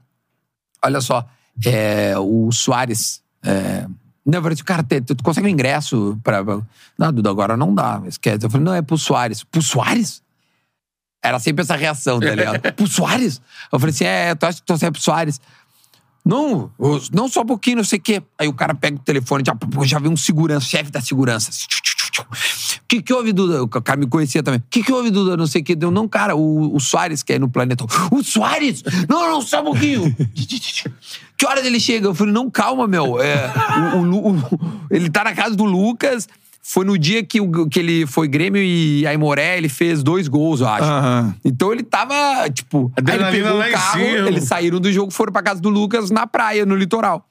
olha 0.85 1.01
só, 1.01 1.27
é, 1.65 2.15
o 2.19 2.51
Soares. 2.53 3.21
É, 3.43 3.85
não, 4.25 4.39
eu 4.39 4.43
falei 4.43 4.55
assim, 4.55 4.65
cara, 4.65 4.83
tu, 4.85 5.15
tu 5.17 5.25
consegue 5.25 5.47
um 5.47 5.51
ingresso 5.51 6.19
pra. 6.23 6.45
pra- 6.45 6.61
Não, 6.99 7.13
Duda, 7.13 7.31
agora 7.31 7.57
não 7.57 7.75
dá, 7.75 8.01
esquece. 8.07 8.45
Eu 8.47 8.51
falei, 8.51 8.65
não, 8.65 8.75
é 8.75 8.83
pro 8.83 8.97
Soares. 8.99 9.43
Pro 9.43 9.61
Soares? 9.63 10.23
Era 11.23 11.41
sempre 11.41 11.63
essa 11.63 11.75
reação, 11.75 12.21
tá 12.21 12.33
ligado? 12.33 12.61
pro 12.75 12.87
Soares? 12.87 13.41
Eu 13.73 13.79
falei 13.81 13.93
assim, 13.93 14.05
é, 14.05 14.35
tu 14.37 14.45
acha 14.47 14.61
que 14.61 14.67
tu 14.67 14.73
consegue 14.73 14.93
pro 14.93 15.01
Soares? 15.03 15.41
Não, 16.29 16.71
não 17.11 17.27
só 17.27 17.41
um 17.41 17.47
pouquinho, 17.47 17.79
não 17.79 17.85
sei 17.85 17.99
o 17.99 18.03
quê. 18.03 18.23
Aí 18.39 18.47
o 18.47 18.53
cara 18.53 18.75
pega 18.75 18.97
o 18.97 19.01
telefone, 19.01 19.43
já, 19.47 19.57
já 19.87 19.99
vem 19.99 20.13
um 20.13 20.17
segurança, 20.17 20.67
chefe 20.67 20.91
da 20.91 21.01
segurança. 21.01 21.49
assim, 21.49 21.65
O 22.83 22.87
que 22.87 23.01
que 23.01 23.15
houve, 23.15 23.33
Duda? 23.33 23.63
O 23.63 23.69
cara 23.69 23.99
me 23.99 24.07
conhecia 24.07 24.43
também. 24.43 24.61
O 24.61 24.65
que 24.69 24.83
que 24.83 24.93
houve, 24.93 25.11
Duda? 25.11 25.37
Não 25.39 25.47
sei 25.47 25.63
o 25.63 25.65
que. 25.65 25.75
Deu, 25.75 25.91
não, 25.91 26.07
cara, 26.07 26.37
o, 26.37 26.77
o 26.77 26.79
Soares 26.81 27.23
que 27.23 27.33
é 27.33 27.39
no 27.39 27.49
planeta. 27.49 27.85
O 28.13 28.23
Soares? 28.23 28.83
Não, 29.09 29.27
não, 29.31 29.41
só 29.41 29.63
um 29.63 29.65
pouquinho. 29.65 30.15
Que 31.37 31.47
horas 31.47 31.65
ele 31.65 31.81
chega? 31.81 32.09
Eu 32.09 32.15
falei, 32.15 32.33
não, 32.33 32.51
calma, 32.51 32.87
meu. 32.87 33.21
É, 33.23 33.51
o- 33.97 34.03
o 34.03 34.37
o- 34.37 34.61
ele 34.91 35.09
tá 35.09 35.25
na 35.25 35.35
casa 35.35 35.57
do 35.57 35.65
Lucas. 35.65 36.29
Foi 36.71 36.85
no 36.85 36.99
dia 36.99 37.23
que, 37.25 37.41
o- 37.41 37.67
que 37.67 37.79
ele 37.79 38.07
foi 38.07 38.29
Grêmio 38.29 38.63
e 38.63 39.07
Aimoré, 39.07 39.57
ele 39.57 39.71
fez 39.71 40.03
dois 40.03 40.29
gols, 40.29 40.61
eu 40.61 40.69
acho. 40.69 40.85
Aham. 40.85 41.35
Então 41.43 41.73
ele 41.73 41.83
tava, 41.83 42.15
tipo. 42.51 42.93
Ele 42.99 43.07
pegou 43.31 43.59
o 43.59 43.73
carro, 43.73 43.99
eles 44.29 44.45
saíram 44.45 44.79
do 44.79 44.93
jogo, 44.93 45.11
foram 45.11 45.33
pra 45.33 45.43
casa 45.43 45.63
do 45.63 45.71
Lucas 45.71 46.11
na 46.11 46.27
praia, 46.27 46.67
no 46.67 46.77
litoral. 46.77 47.27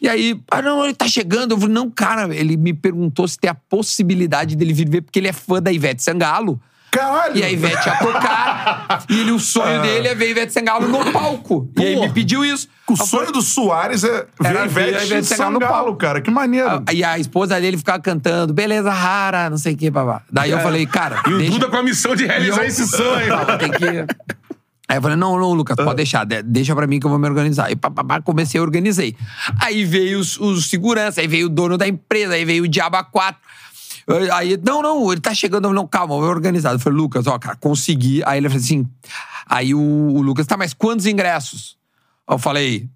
E 0.00 0.08
aí, 0.08 0.40
ah, 0.50 0.62
não, 0.62 0.84
ele 0.84 0.94
tá 0.94 1.08
chegando. 1.08 1.52
Eu 1.52 1.58
falei, 1.58 1.74
não, 1.74 1.90
cara, 1.90 2.32
ele 2.32 2.56
me 2.56 2.72
perguntou 2.72 3.26
se 3.26 3.36
tem 3.36 3.50
a 3.50 3.54
possibilidade 3.54 4.54
dele 4.54 4.72
vir 4.72 4.88
ver, 4.88 5.00
porque 5.00 5.18
ele 5.18 5.26
é 5.28 5.32
fã 5.32 5.60
da 5.60 5.72
Ivete 5.72 6.02
Sangalo. 6.04 6.60
Caralho! 6.96 7.36
E 7.36 7.42
a 7.42 7.50
Ivete 7.50 7.98
tocar. 8.00 9.04
e 9.10 9.20
ele, 9.20 9.32
o 9.32 9.38
sonho 9.38 9.82
dele 9.82 10.08
é 10.08 10.14
ver 10.14 10.26
a 10.26 10.30
Ivete 10.30 10.52
Sangalo 10.52 10.88
no 10.88 11.12
palco. 11.12 11.70
E 11.78 11.82
aí 11.84 12.00
me 12.00 12.10
pediu 12.10 12.44
isso. 12.44 12.68
O 12.88 12.96
sonho 12.96 13.32
do 13.32 13.42
Soares 13.42 14.04
é 14.04 14.26
ver 14.40 14.56
a 14.56 14.64
Ivete 14.66 15.04
Ivete 15.06 15.26
Sangalo 15.26 15.52
no 15.54 15.60
palco. 15.60 15.96
cara. 15.96 16.20
Que 16.20 16.30
maneiro. 16.30 16.82
E 16.92 17.04
a 17.04 17.18
esposa 17.18 17.60
dele 17.60 17.76
ficava 17.76 18.00
cantando, 18.00 18.54
beleza 18.54 18.90
rara, 18.90 19.50
não 19.50 19.58
sei 19.58 19.74
o 19.74 19.76
que, 19.76 19.90
babá. 19.90 20.22
Daí 20.30 20.50
eu 20.50 20.60
falei, 20.60 20.86
cara. 20.86 21.22
E 21.26 21.32
o 21.32 21.38
deixa- 21.38 21.52
Duda 21.52 21.68
com 21.68 21.76
a 21.76 21.82
missão 21.82 22.14
de 22.16 22.26
realizar 22.26 22.62
eu- 22.62 22.66
esse 22.68 22.86
sonho. 22.86 23.34
Tem 23.58 23.70
que. 23.70 24.36
Aí 24.88 24.98
eu 24.98 25.02
falei, 25.02 25.16
não, 25.16 25.36
não, 25.36 25.52
Lucas, 25.52 25.74
pode 25.74 25.96
deixar, 25.96 26.24
de- 26.24 26.42
deixa 26.44 26.72
pra 26.74 26.86
mim 26.86 27.00
que 27.00 27.06
eu 27.06 27.10
vou 27.10 27.18
me 27.18 27.26
organizar. 27.28 27.70
E 27.72 27.74
papapá, 27.76 28.22
comecei 28.22 28.60
a 28.60 28.62
organizei. 28.62 29.16
Aí 29.60 29.84
veio 29.84 30.20
os, 30.20 30.38
os 30.38 30.70
segurança, 30.70 31.20
aí 31.20 31.26
veio 31.26 31.46
o 31.46 31.48
dono 31.48 31.76
da 31.76 31.88
empresa, 31.88 32.34
aí 32.34 32.44
veio 32.44 32.62
o 32.62 32.68
Diaba 32.68 33.02
4. 33.02 33.40
Aí, 34.32 34.58
não, 34.64 34.82
não, 34.82 35.10
ele 35.10 35.20
tá 35.20 35.34
chegando, 35.34 35.64
eu 35.64 35.70
falei, 35.70 35.82
não, 35.82 35.88
calma, 35.88 36.14
eu 36.14 36.20
vou 36.20 36.30
organizar. 36.30 36.72
Eu 36.72 36.78
falei, 36.78 36.98
Lucas, 36.98 37.26
ó, 37.26 37.38
cara, 37.38 37.56
consegui. 37.56 38.22
Aí 38.24 38.38
ele 38.38 38.48
falou 38.48 38.62
assim, 38.62 38.88
aí 39.46 39.74
o, 39.74 39.80
o 39.80 40.22
Lucas, 40.22 40.46
tá, 40.46 40.56
mas 40.56 40.72
quantos 40.72 41.06
ingressos? 41.06 41.76
Eu 42.28 42.38
falei, 42.38 42.88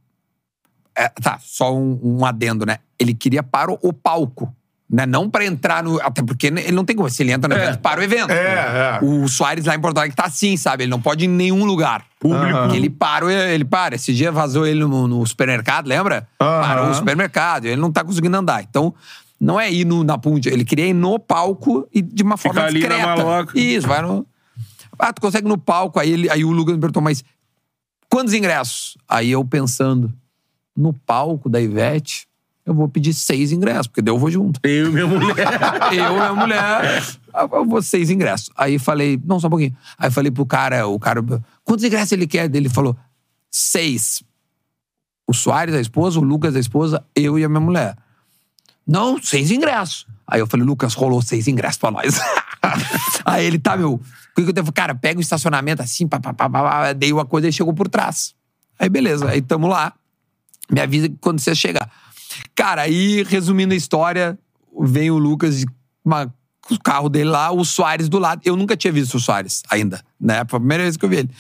é, 0.97 1.09
tá, 1.09 1.39
só 1.43 1.75
um, 1.75 1.99
um 2.03 2.25
adendo, 2.25 2.65
né? 2.65 2.79
Ele 2.99 3.15
queria 3.15 3.43
para 3.43 3.73
o, 3.73 3.79
o 3.83 3.93
palco. 3.93 4.55
Né? 4.89 5.07
Não 5.07 5.31
pra 5.31 5.45
entrar 5.45 5.85
no. 5.85 6.01
Até 6.01 6.21
porque 6.21 6.49
ele 6.49 6.73
não 6.73 6.85
tem 6.85 6.97
como. 6.97 7.09
Se 7.09 7.23
ele 7.23 7.31
entra 7.31 7.49
no 7.49 7.55
evento, 7.55 7.79
para 7.79 8.01
o 8.01 8.03
evento. 8.03 8.33
É, 8.33 8.99
é. 9.01 9.05
O 9.05 9.29
Soares 9.29 9.65
lá 9.65 9.77
em 9.77 9.81
Porto 9.81 9.99
Alegre 9.99 10.17
tá 10.17 10.25
assim, 10.25 10.57
sabe? 10.57 10.83
Ele 10.83 10.91
não 10.91 11.01
pode 11.01 11.25
ir 11.25 11.29
em 11.29 11.31
nenhum 11.31 11.65
lugar. 11.65 12.05
Público. 12.19 12.75
Ele 12.75 12.91
para, 12.91 13.33
ele 13.33 13.65
para. 13.65 13.95
Esse 13.95 14.13
dia 14.13 14.33
vazou 14.33 14.67
ele 14.67 14.81
no, 14.81 15.07
no 15.07 15.25
supermercado, 15.25 15.87
lembra? 15.87 16.27
Aham. 16.41 16.61
Parou 16.61 16.91
o 16.91 16.95
supermercado. 16.95 17.67
Ele 17.67 17.81
não 17.81 17.93
tá 17.93 18.03
conseguindo 18.03 18.37
andar. 18.37 18.65
Então, 18.65 18.93
não 19.41 19.59
é 19.59 19.73
ir 19.73 19.87
no, 19.87 20.05
na 20.05 20.19
ponte. 20.19 20.49
Ele 20.49 20.65
queria 20.65 20.87
ir 20.87 20.93
no 20.93 21.19
palco 21.19 21.89
e 21.93 22.03
de 22.03 22.23
uma 22.23 22.37
forma 22.37 22.63
ali 22.63 22.81
na 22.81 22.89
discreta. 22.89 23.17
maloca. 23.17 23.59
Isso, 23.59 23.89
vai 23.89 24.03
no. 24.03 24.27
Ah, 24.99 25.13
tu 25.13 25.23
consegue 25.23 25.49
no 25.49 25.57
palco. 25.57 25.99
Aí, 25.99 26.11
ele, 26.11 26.29
aí 26.29 26.45
o 26.45 26.51
Lucas 26.51 26.75
me 26.75 26.81
perguntou, 26.81 27.03
mas 27.03 27.25
quantos 28.11 28.35
ingressos? 28.35 28.99
Aí 29.09 29.31
eu 29.31 29.43
pensando, 29.43 30.13
no 30.77 30.93
palco 30.93 31.49
da 31.49 31.59
Ivete, 31.59 32.29
eu 32.67 32.75
vou 32.75 32.87
pedir 32.87 33.15
seis 33.15 33.51
ingressos, 33.51 33.87
porque 33.87 34.03
daí 34.03 34.13
eu 34.13 34.19
vou 34.19 34.31
junto. 34.31 34.61
Eu 34.63 34.89
e 34.89 34.91
minha 34.91 35.07
mulher. 35.07 35.37
Eu 35.91 36.17
e 36.17 36.21
a 36.21 36.35
mulher, 36.35 37.03
eu 37.53 37.67
vou 37.67 37.83
seis 37.83 38.11
ingressos. 38.11 38.51
Aí 38.57 38.79
falei, 38.79 39.21
não, 39.25 39.41
só 39.41 39.47
um 39.47 39.51
pouquinho. 39.51 39.77
Aí 39.99 40.11
falei 40.11 40.31
pro 40.31 40.47
cara, 40.47 40.87
o 40.87 40.99
cara, 40.99 41.23
quantos 41.65 41.85
ingressos 41.85 42.13
ele 42.13 42.27
quer? 42.27 42.55
Ele 42.55 42.69
falou, 42.69 42.97
seis. 43.51 44.23
O 45.27 45.33
Soares, 45.33 45.75
a 45.75 45.81
esposa, 45.81 46.21
o 46.21 46.23
Lucas, 46.23 46.55
a 46.55 46.61
esposa, 46.61 47.05
eu 47.17 47.39
e 47.39 47.45
a 47.45 47.49
minha 47.49 47.61
mulher. 47.61 47.97
Não, 48.91 49.23
seis 49.23 49.53
ingressos. 49.53 50.05
Aí 50.27 50.41
eu 50.41 50.47
falei, 50.49 50.67
Lucas, 50.67 50.95
rolou 50.95 51.23
seis 51.23 51.47
ingressos 51.47 51.79
pra 51.79 51.93
nós. 51.93 52.19
Aí 53.25 53.45
ele, 53.45 53.59
tá, 53.59 53.77
meu. 53.77 53.95
O 53.95 54.01
que 54.35 54.43
eu 54.43 54.53
tenho? 54.53 54.73
Cara, 54.73 54.95
pega 54.95 55.19
o 55.19 55.23
estacionamento 55.23 55.81
assim, 55.81 56.09
pá, 56.09 56.19
pá, 56.19 56.35
pá, 56.35 56.51
pá, 56.51 56.63
pá. 56.63 56.93
Dei 56.93 57.13
uma 57.13 57.25
coisa 57.25 57.49
e 57.49 57.53
chegou 57.53 57.73
por 57.73 57.89
trás. 57.89 58.35
Aí 58.79 58.89
beleza, 58.89 59.29
aí 59.29 59.43
tamo 59.43 59.69
lá. 59.69 59.93
Me 60.71 60.81
avisa 60.81 61.13
quando 61.21 61.39
você 61.39 61.55
chegar. 61.55 61.91
Cara, 62.55 62.83
aí, 62.83 63.23
resumindo 63.25 63.75
a 63.75 63.77
história, 63.77 64.39
vem 64.81 65.11
o 65.11 65.19
Lucas 65.19 65.65
o 66.71 66.79
carro 66.79 67.09
dele 67.09 67.31
lá, 67.31 67.51
o 67.51 67.65
Soares 67.65 68.09
do 68.09 68.19
lado. 68.19 68.41
Eu 68.45 68.57
nunca 68.57 68.77
tinha 68.77 68.93
visto 68.93 69.17
o 69.17 69.21
Soares 69.21 69.63
ainda, 69.71 70.03
né? 70.21 70.45
Foi 70.49 70.57
a 70.57 70.61
primeira 70.61 70.85
vez 70.85 70.97
que 70.97 71.05
eu 71.05 71.09
vi 71.09 71.17
ele. 71.17 71.31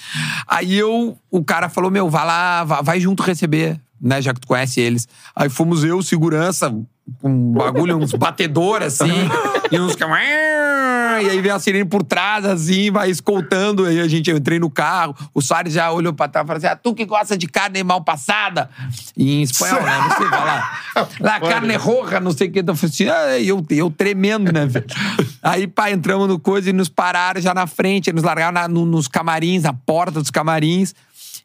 Aí 0.46 0.76
eu, 0.76 1.18
o 1.30 1.44
cara 1.44 1.68
falou: 1.68 1.90
Meu, 1.90 2.10
vai 2.10 2.26
lá, 2.26 2.64
vai, 2.64 3.00
junto 3.00 3.22
receber, 3.22 3.80
né? 4.00 4.20
Já 4.20 4.34
que 4.34 4.40
tu 4.40 4.46
conhece 4.46 4.80
eles. 4.80 5.08
Aí 5.34 5.48
fomos 5.48 5.84
eu, 5.84 6.02
segurança, 6.02 6.74
um 7.22 7.52
bagulho, 7.52 7.96
uns 7.96 8.12
batedores 8.12 9.00
assim, 9.00 9.12
e 9.70 9.78
uns. 9.80 9.94
que- 9.94 10.04
E 10.04 11.28
aí 11.28 11.40
vem 11.40 11.50
a 11.50 11.58
sirene 11.58 11.84
por 11.84 12.02
trás, 12.02 12.44
assim, 12.44 12.90
vai 12.90 13.10
escoltando. 13.10 13.84
Aí 13.84 14.00
a 14.00 14.08
gente, 14.08 14.30
eu 14.30 14.36
entrei 14.36 14.58
no 14.58 14.70
carro, 14.70 15.14
o 15.34 15.42
Soares 15.42 15.72
já 15.72 15.90
olhou 15.90 16.12
pra 16.12 16.28
trás 16.28 16.44
e 16.44 16.46
falou 16.46 16.58
assim: 16.58 16.66
ah, 16.66 16.76
tu 16.76 16.94
que 16.94 17.04
gosta 17.04 17.36
de 17.36 17.46
carne 17.46 17.82
mal 17.82 18.02
passada? 18.02 18.70
Em 19.16 19.42
espanhol, 19.42 19.82
né? 19.82 19.98
Não 20.08 20.16
sei 20.16 20.28
falar. 20.28 20.80
La 21.20 21.40
carne 21.40 21.76
roja, 21.76 22.20
não 22.20 22.32
sei 22.32 22.48
o 22.48 22.52
que. 22.52 22.60
Eu 22.60 22.74
falei 22.76 22.92
assim, 22.92 23.08
ah, 23.08 23.38
eu, 23.40 23.64
eu 23.70 23.90
tremendo, 23.90 24.52
né, 24.52 24.66
velho? 24.66 24.86
Aí, 25.42 25.66
pá, 25.66 25.90
entramos 25.90 26.28
no 26.28 26.38
coisa 26.38 26.70
e 26.70 26.72
nos 26.72 26.88
pararam 26.88 27.40
já 27.40 27.52
na 27.54 27.66
frente, 27.66 28.12
nos 28.12 28.22
largaram 28.22 28.52
na- 28.52 28.68
no- 28.68 28.86
nos 28.86 29.08
camarins, 29.08 29.62
na 29.64 29.72
porta 29.72 30.20
dos 30.20 30.30
camarins. 30.30 30.94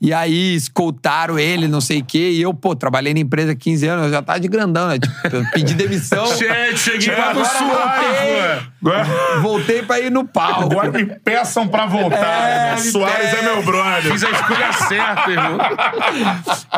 E 0.02 0.14
aí 0.14 0.56
escoltaram 0.56 1.40
ele, 1.40 1.68
não 1.68 1.80
sei 1.82 2.00
o 2.02 2.06
quê. 2.06 2.32
E 2.32 2.42
eu, 2.42 2.54
pô, 2.54 2.76
trabalhei 2.76 3.14
na 3.14 3.20
empresa 3.20 3.54
há 3.54 3.56
15 3.56 3.88
anos, 3.88 4.06
eu 4.06 4.12
já 4.12 4.22
tava 4.22 4.40
de 4.40 4.48
grandão, 4.48 4.88
né? 4.90 5.00
Tipo, 5.00 5.36
eu 5.36 5.46
pedi 5.54 5.74
demissão. 5.74 6.26
Che- 6.36 6.76
Cheguei 6.78 7.16
lá 7.16 7.34
no 7.34 7.46
Soares. 7.46 8.64
Agora, 8.82 9.06
Voltei 9.42 9.82
pra 9.82 10.00
ir 10.00 10.12
no 10.12 10.26
palco. 10.28 10.64
agora 10.64 10.92
me 10.92 11.06
peçam 11.06 11.68
pra 11.68 11.86
voltar. 11.88 12.18
É, 12.50 12.78
Soares 12.78 13.34
é 13.34 13.42
meu 13.42 13.64
brother. 13.64 14.12
Fiz 14.12 14.24
a 14.24 14.30
escolha 14.30 14.74
certa, 14.74 15.32
irmão. 15.32 15.58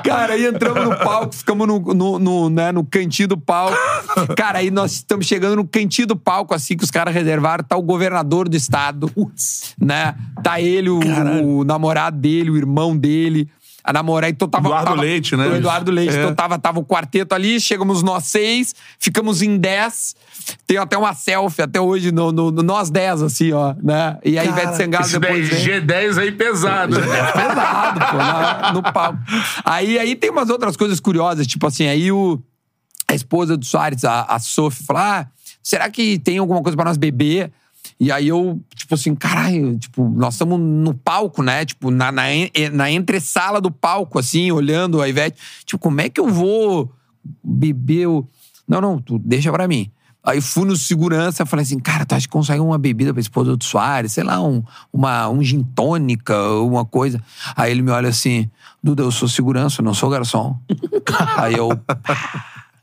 Cara, 0.04 0.34
aí 0.34 0.46
entramos 0.46 0.84
no 0.86 0.96
palco, 0.96 1.36
ficamos 1.36 1.68
no, 1.68 1.80
no, 1.80 2.20
no, 2.20 2.50
né, 2.50 2.72
no 2.72 2.86
cantinho 2.86 3.28
do 3.28 3.38
palco. 3.38 3.76
Cara, 4.38 4.60
aí 4.60 4.72
nós 4.72 4.94
estamos 4.94 5.26
chegando 5.26 5.56
no 5.58 5.68
cantinho 5.68 6.08
do 6.08 6.16
palco, 6.16 6.54
assim, 6.54 6.78
que 6.78 6.84
os 6.84 6.92
caras 6.92 7.14
reservaram. 7.14 7.64
Tá 7.64 7.76
o 7.76 7.82
governador 7.82 8.48
do 8.48 8.56
estado, 8.56 9.12
né? 9.80 10.16
Tá 10.44 10.62
ele, 10.62 10.90
o, 10.90 11.00
o 11.60 11.64
namorado 11.64 12.18
dele, 12.18 12.52
o 12.52 12.58
irmão 12.58 12.96
dele. 12.96 13.07
A 13.84 13.94
namorada, 13.94 14.30
então 14.32 14.50
tava. 14.50 14.68
Eduardo 14.68 14.90
tava- 14.90 15.02
Leite, 15.02 15.38
né? 15.38 15.48
O 15.48 15.56
Eduardo 15.56 15.92
Leite. 15.92 16.14
É. 16.14 16.20
Então 16.20 16.36
tava, 16.36 16.60
tava 16.60 16.78
o 16.80 16.84
quarteto 16.86 17.34
ali, 17.34 17.58
chegamos 17.58 18.04
nós 18.04 18.26
seis, 18.26 18.76
ficamos 19.00 19.42
em 19.42 19.58
dez. 19.58 20.14
Tem 20.66 20.78
até 20.78 20.98
uma 20.98 21.14
selfie 21.14 21.62
até 21.62 21.80
hoje, 21.80 22.12
no, 22.12 22.34
no- 22.34 22.52
no 22.52 22.62
nós 22.64 22.90
dez, 22.90 23.22
assim, 23.22 23.54
ó, 23.54 23.74
né? 23.82 24.18
E 24.26 24.38
a 24.38 24.44
Ivete 24.44 24.76
Sangalo 24.76 25.08
depois 25.08 25.48
vem. 25.48 25.82
G10 25.82 26.18
aí 26.18 26.32
pesado. 26.34 27.00
né? 27.00 27.32
pesado, 27.32 28.00
pô, 28.12 28.18
na- 28.18 28.72
no 28.74 28.84
palco. 28.84 29.20
Aí, 29.64 29.98
aí 29.98 30.16
tem 30.18 30.32
umas 30.32 30.50
outras 30.50 30.76
coisas 30.76 31.00
curiosas, 31.00 31.48
tipo 31.48 31.66
assim, 31.66 31.88
aí 31.88 32.12
o, 32.12 32.42
a 33.10 33.14
esposa 33.16 33.56
do 33.56 33.66
Soares, 33.66 34.04
a, 34.04 34.24
a 34.24 34.38
Sophie, 34.38 34.84
falou: 34.86 35.02
ah, 35.02 35.28
será 35.64 35.90
que 35.90 36.20
tem 36.20 36.40
alguma 36.40 36.62
coisa 36.62 36.76
pra 36.76 36.84
nós 36.86 36.98
beber? 36.98 37.54
E 38.00 38.12
aí 38.12 38.28
eu, 38.28 38.62
tipo 38.76 38.94
assim, 38.94 39.16
caralho, 39.16 39.78
tipo, 39.80 40.08
nós 40.10 40.36
estamos 40.36 40.60
no 40.60 40.94
palco, 40.94 41.42
né? 41.42 41.66
Tipo, 41.66 41.90
na, 41.90 42.12
na, 42.12 42.24
na 42.72 42.92
entresala 42.92 43.60
do 43.60 43.72
palco, 43.72 44.20
assim, 44.20 44.52
olhando 44.52 45.02
a 45.02 45.10
Ivete. 45.10 45.40
Tipo, 45.66 45.80
como 45.80 46.02
é 46.02 46.10
que 46.10 46.20
eu 46.20 46.28
vou 46.28 46.92
beber 47.44 48.08
o... 48.08 48.28
Não, 48.68 48.80
não, 48.80 49.00
tu 49.00 49.18
deixa 49.18 49.52
pra 49.52 49.68
mim. 49.68 49.90
Aí 50.24 50.42
fui 50.42 50.66
no 50.66 50.76
segurança, 50.76 51.46
falei 51.46 51.64
assim, 51.64 51.80
cara, 51.80 52.06
tu 52.06 52.14
acha 52.14 52.28
que 52.28 52.34
consegue 52.34 52.60
uma 52.60 52.78
bebida 52.78 53.14
pra 53.14 53.22
esposa 53.22 53.56
do 53.56 53.64
Soares? 53.64 54.12
Sei 54.12 54.24
lá, 54.24 54.42
um, 54.42 54.62
uma, 54.92 55.30
um 55.30 55.42
gin 55.42 55.64
tônica, 55.64 56.38
uma 56.60 56.84
coisa. 56.84 57.22
Aí 57.56 57.72
ele 57.72 57.82
me 57.82 57.92
olha 57.92 58.10
assim, 58.10 58.50
Duda, 58.84 59.04
eu 59.04 59.12
sou 59.12 59.28
segurança, 59.28 59.82
eu 59.82 59.86
não 59.86 59.94
sou 59.94 60.10
garçom. 60.10 60.58
Aí 61.38 61.56
eu, 61.56 61.70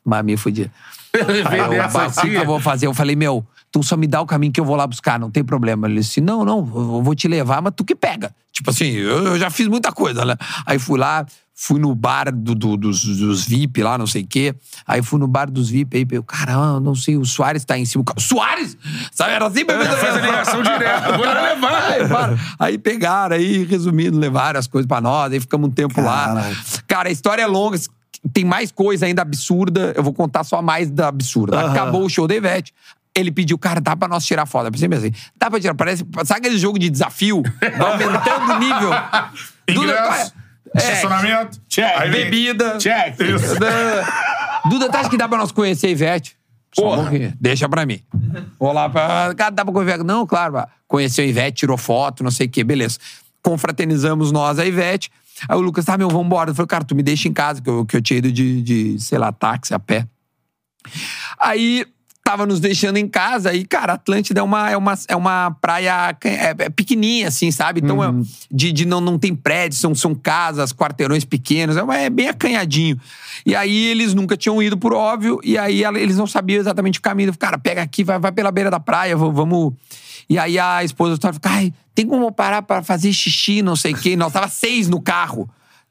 mami, 0.04 0.36
fudi. 0.36 0.70
Aí 1.48 1.58
eu, 1.60 1.68
Dessa 1.70 1.98
"Bah, 1.98 2.06
o 2.08 2.12
que, 2.12 2.20
que 2.30 2.34
eu 2.34 2.38
assim. 2.38 2.46
vou 2.46 2.60
fazer? 2.60 2.86
Eu 2.86 2.94
falei, 2.94 3.14
meu, 3.16 3.46
tu 3.70 3.82
só 3.82 3.96
me 3.96 4.06
dá 4.06 4.20
o 4.20 4.26
caminho 4.26 4.52
que 4.52 4.60
eu 4.60 4.64
vou 4.64 4.76
lá 4.76 4.86
buscar, 4.86 5.18
não 5.18 5.30
tem 5.30 5.44
problema. 5.44 5.86
Ele 5.88 6.00
disse, 6.00 6.20
não, 6.20 6.44
não, 6.44 6.58
eu 6.58 7.02
vou 7.02 7.14
te 7.14 7.28
levar, 7.28 7.62
mas 7.62 7.72
tu 7.76 7.84
que 7.84 7.94
pega. 7.94 8.34
Tipo 8.52 8.70
assim, 8.70 8.90
eu, 8.90 9.24
eu 9.28 9.38
já 9.38 9.50
fiz 9.50 9.66
muita 9.68 9.92
coisa, 9.92 10.24
né? 10.24 10.36
Aí 10.64 10.78
fui 10.78 10.98
lá, 10.98 11.26
fui 11.56 11.80
no 11.80 11.92
bar 11.94 12.30
do, 12.32 12.54
do- 12.54 12.76
dos, 12.76 13.04
dos 13.04 13.44
VIP 13.44 13.82
lá, 13.82 13.98
não 13.98 14.06
sei 14.06 14.22
o 14.22 14.26
quê. 14.26 14.54
Aí 14.86 15.02
fui 15.02 15.18
no 15.18 15.26
bar 15.26 15.50
dos 15.50 15.68
VIP, 15.70 15.96
aí 15.96 16.06
eu, 16.10 16.22
caramba, 16.22 16.78
não 16.80 16.94
sei, 16.94 17.16
o 17.16 17.24
Soares 17.24 17.64
tá 17.64 17.76
em 17.76 17.84
cima. 17.84 18.04
Soares? 18.16 18.76
Sabe, 19.12 19.32
era 19.32 19.46
assim? 19.46 19.64
Faz 19.64 20.16
a 20.16 20.20
ligação 20.20 20.62
direto. 20.62 21.12
Vou 21.18 21.26
lá 21.26 21.42
levar. 21.42 21.82
Aí, 21.92 22.08
para. 22.08 22.38
Aí 22.60 22.78
pegaram, 22.78 23.34
aí, 23.36 23.64
resumindo, 23.64 24.18
levaram 24.18 24.58
as 24.60 24.66
coisas 24.68 24.86
pra 24.88 25.00
nós, 25.00 25.32
aí 25.32 25.40
ficamos 25.40 25.68
um 25.68 25.72
tempo 25.72 26.00
lá. 26.00 26.48
Cara, 26.86 27.08
a 27.08 27.12
história 27.12 27.42
é 27.42 27.46
longa, 27.46 27.76
tem 28.32 28.44
mais 28.44 28.72
coisa 28.72 29.06
ainda 29.06 29.22
absurda, 29.22 29.92
eu 29.96 30.02
vou 30.02 30.12
contar 30.12 30.44
só 30.44 30.62
mais 30.62 30.90
da 30.90 31.08
absurda. 31.08 31.70
Acabou 31.70 32.04
o 32.04 32.08
show 32.08 32.26
da 32.26 32.34
Ivete. 32.34 32.72
Ele 33.16 33.30
pediu, 33.30 33.56
cara, 33.56 33.80
dá 33.80 33.94
pra 33.94 34.08
nós 34.08 34.24
tirar 34.26 34.44
foto. 34.46 34.66
Eu 34.66 34.72
pensei 34.72 34.88
assim, 34.92 35.12
dá 35.36 35.48
pra 35.48 35.60
tirar, 35.60 35.74
parece, 35.74 36.04
sabe 36.24 36.40
aquele 36.40 36.58
jogo 36.58 36.78
de 36.78 36.90
desafio? 36.90 37.42
Vai 37.60 37.72
aumentando 37.92 38.52
o 38.54 38.58
nível. 38.58 38.90
Ingresso, 39.68 40.32
é, 40.74 40.78
estacionamento, 40.78 41.60
Aí 41.96 42.10
vem- 42.10 42.24
bebida. 42.24 42.78
Check. 42.78 43.14
Isso. 43.20 43.54
Duda, 44.68 44.88
tu 44.90 44.96
acha 44.96 45.08
que 45.08 45.16
dá 45.16 45.28
pra 45.28 45.38
nós 45.38 45.52
conhecer 45.52 45.86
a 45.86 45.90
Ivete? 45.90 46.36
Porra. 46.74 47.08
Deixa 47.40 47.68
pra 47.68 47.86
mim. 47.86 48.00
Vou 48.58 48.72
lá 48.72 48.88
pra. 48.88 49.32
Cara, 49.36 49.50
dá 49.50 49.64
pra 49.64 49.72
conversar? 49.72 50.02
Não, 50.02 50.26
claro. 50.26 50.64
Conheceu 50.88 51.24
a 51.24 51.28
Ivete, 51.28 51.58
tirou 51.60 51.76
foto, 51.76 52.24
não 52.24 52.32
sei 52.32 52.46
o 52.48 52.50
quê, 52.50 52.64
beleza. 52.64 52.98
Confraternizamos 53.42 54.32
nós, 54.32 54.58
a 54.58 54.66
Ivete. 54.66 55.08
Aí 55.48 55.56
o 55.56 55.60
Lucas, 55.60 55.84
tá, 55.84 55.96
meu, 55.98 56.08
vambora. 56.08 56.50
Eu 56.50 56.54
falei, 56.54 56.68
cara, 56.68 56.84
tu 56.84 56.94
me 56.94 57.02
deixa 57.02 57.28
em 57.28 57.32
casa, 57.32 57.60
que 57.60 57.68
eu, 57.68 57.84
que 57.84 57.96
eu 57.96 58.02
tinha 58.02 58.18
ido 58.18 58.30
de, 58.32 58.62
de, 58.62 58.98
sei 59.00 59.18
lá, 59.18 59.32
táxi, 59.32 59.74
a 59.74 59.78
pé. 59.78 60.06
Aí 61.38 61.86
tava 62.22 62.46
nos 62.46 62.58
deixando 62.58 62.96
em 62.96 63.06
casa 63.06 63.52
e, 63.52 63.66
cara, 63.66 63.92
Atlântida 63.92 64.40
é 64.40 64.42
uma, 64.42 64.70
é 64.70 64.76
uma, 64.76 64.94
é 65.08 65.14
uma 65.14 65.50
praia 65.60 66.16
é, 66.24 66.54
é 66.58 66.70
pequenininha, 66.70 67.28
assim, 67.28 67.50
sabe? 67.50 67.80
Então, 67.84 68.02
é- 68.02 68.08
de, 68.50 68.72
de 68.72 68.86
não, 68.86 68.98
não 68.98 69.18
tem 69.18 69.34
prédios, 69.34 69.78
são, 69.78 69.94
são 69.94 70.14
casas, 70.14 70.72
quarteirões 70.72 71.22
pequenos, 71.24 71.76
é, 71.76 71.82
uma- 71.82 71.98
é 71.98 72.08
bem 72.08 72.28
acanhadinho. 72.28 72.98
E 73.44 73.54
aí 73.54 73.86
eles 73.88 74.14
nunca 74.14 74.38
tinham 74.38 74.62
ido, 74.62 74.78
por 74.78 74.94
óbvio, 74.94 75.38
e 75.44 75.58
aí 75.58 75.84
eles 75.84 76.16
não 76.16 76.26
sabiam 76.26 76.60
exatamente 76.60 76.98
o 76.98 77.02
caminho. 77.02 77.28
Eu 77.28 77.34
falei, 77.34 77.40
cara, 77.50 77.58
pega 77.58 77.82
aqui, 77.82 78.02
vai, 78.02 78.18
vai 78.18 78.32
pela 78.32 78.50
beira 78.50 78.70
da 78.70 78.80
praia, 78.80 79.14
vamos... 79.16 79.74
E 80.28 80.38
aí 80.38 80.58
a 80.58 80.82
esposa 80.82 81.14
do 81.14 81.18
Thor 81.18 81.34
falou, 81.34 81.58
ai, 81.58 81.72
tem 81.94 82.06
como 82.06 82.30
parar 82.32 82.62
pra 82.62 82.82
fazer 82.82 83.12
xixi, 83.12 83.62
não 83.62 83.76
sei 83.76 83.92
o 83.92 83.96
quê. 83.96 84.16
Nós 84.16 84.32
tava 84.32 84.48
seis 84.48 84.88
no 84.88 85.00
carro, 85.00 85.48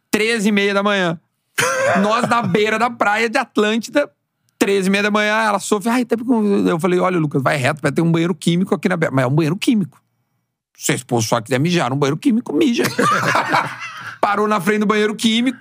treze 0.10 0.50
e 0.50 0.52
meia 0.52 0.74
da 0.74 0.84
manhã. 0.84 1.20
Nós 2.02 2.28
na 2.28 2.42
beira 2.42 2.80
da 2.80 2.90
praia 2.90 3.30
de 3.30 3.38
Atlântida, 3.38 4.10
13 4.58 4.88
e 4.88 4.92
meia 4.92 5.04
da 5.04 5.12
manhã, 5.12 5.42
ela 5.42 5.60
sofre. 5.60 5.90
Ai, 5.90 6.06
tem 6.06 6.18
como... 6.18 6.68
Eu 6.68 6.80
falei, 6.80 7.00
olha, 7.00 7.20
Lucas, 7.20 7.42
vai 7.42 7.58
reto, 7.58 7.82
vai 7.82 7.92
ter 7.92 8.02
um 8.02 8.12
banheiro 8.12 8.34
químico 8.34 8.74
aqui 8.74 8.88
na 8.88 8.96
beira. 8.96 9.14
Mas 9.14 9.26
é 9.26 9.28
um 9.28 9.32
banheiro 9.32 9.58
químico. 9.58 10.02
Se 10.78 10.94
a 10.94 10.96
esposa 10.96 11.28
só 11.28 11.42
quiser 11.42 11.60
mijar 11.60 11.90
num 11.90 11.98
banheiro 11.98 12.18
químico, 12.18 12.54
mija. 12.54 12.84
Parou 14.22 14.48
na 14.48 14.62
frente 14.62 14.80
do 14.80 14.86
banheiro 14.86 15.16
químico, 15.16 15.60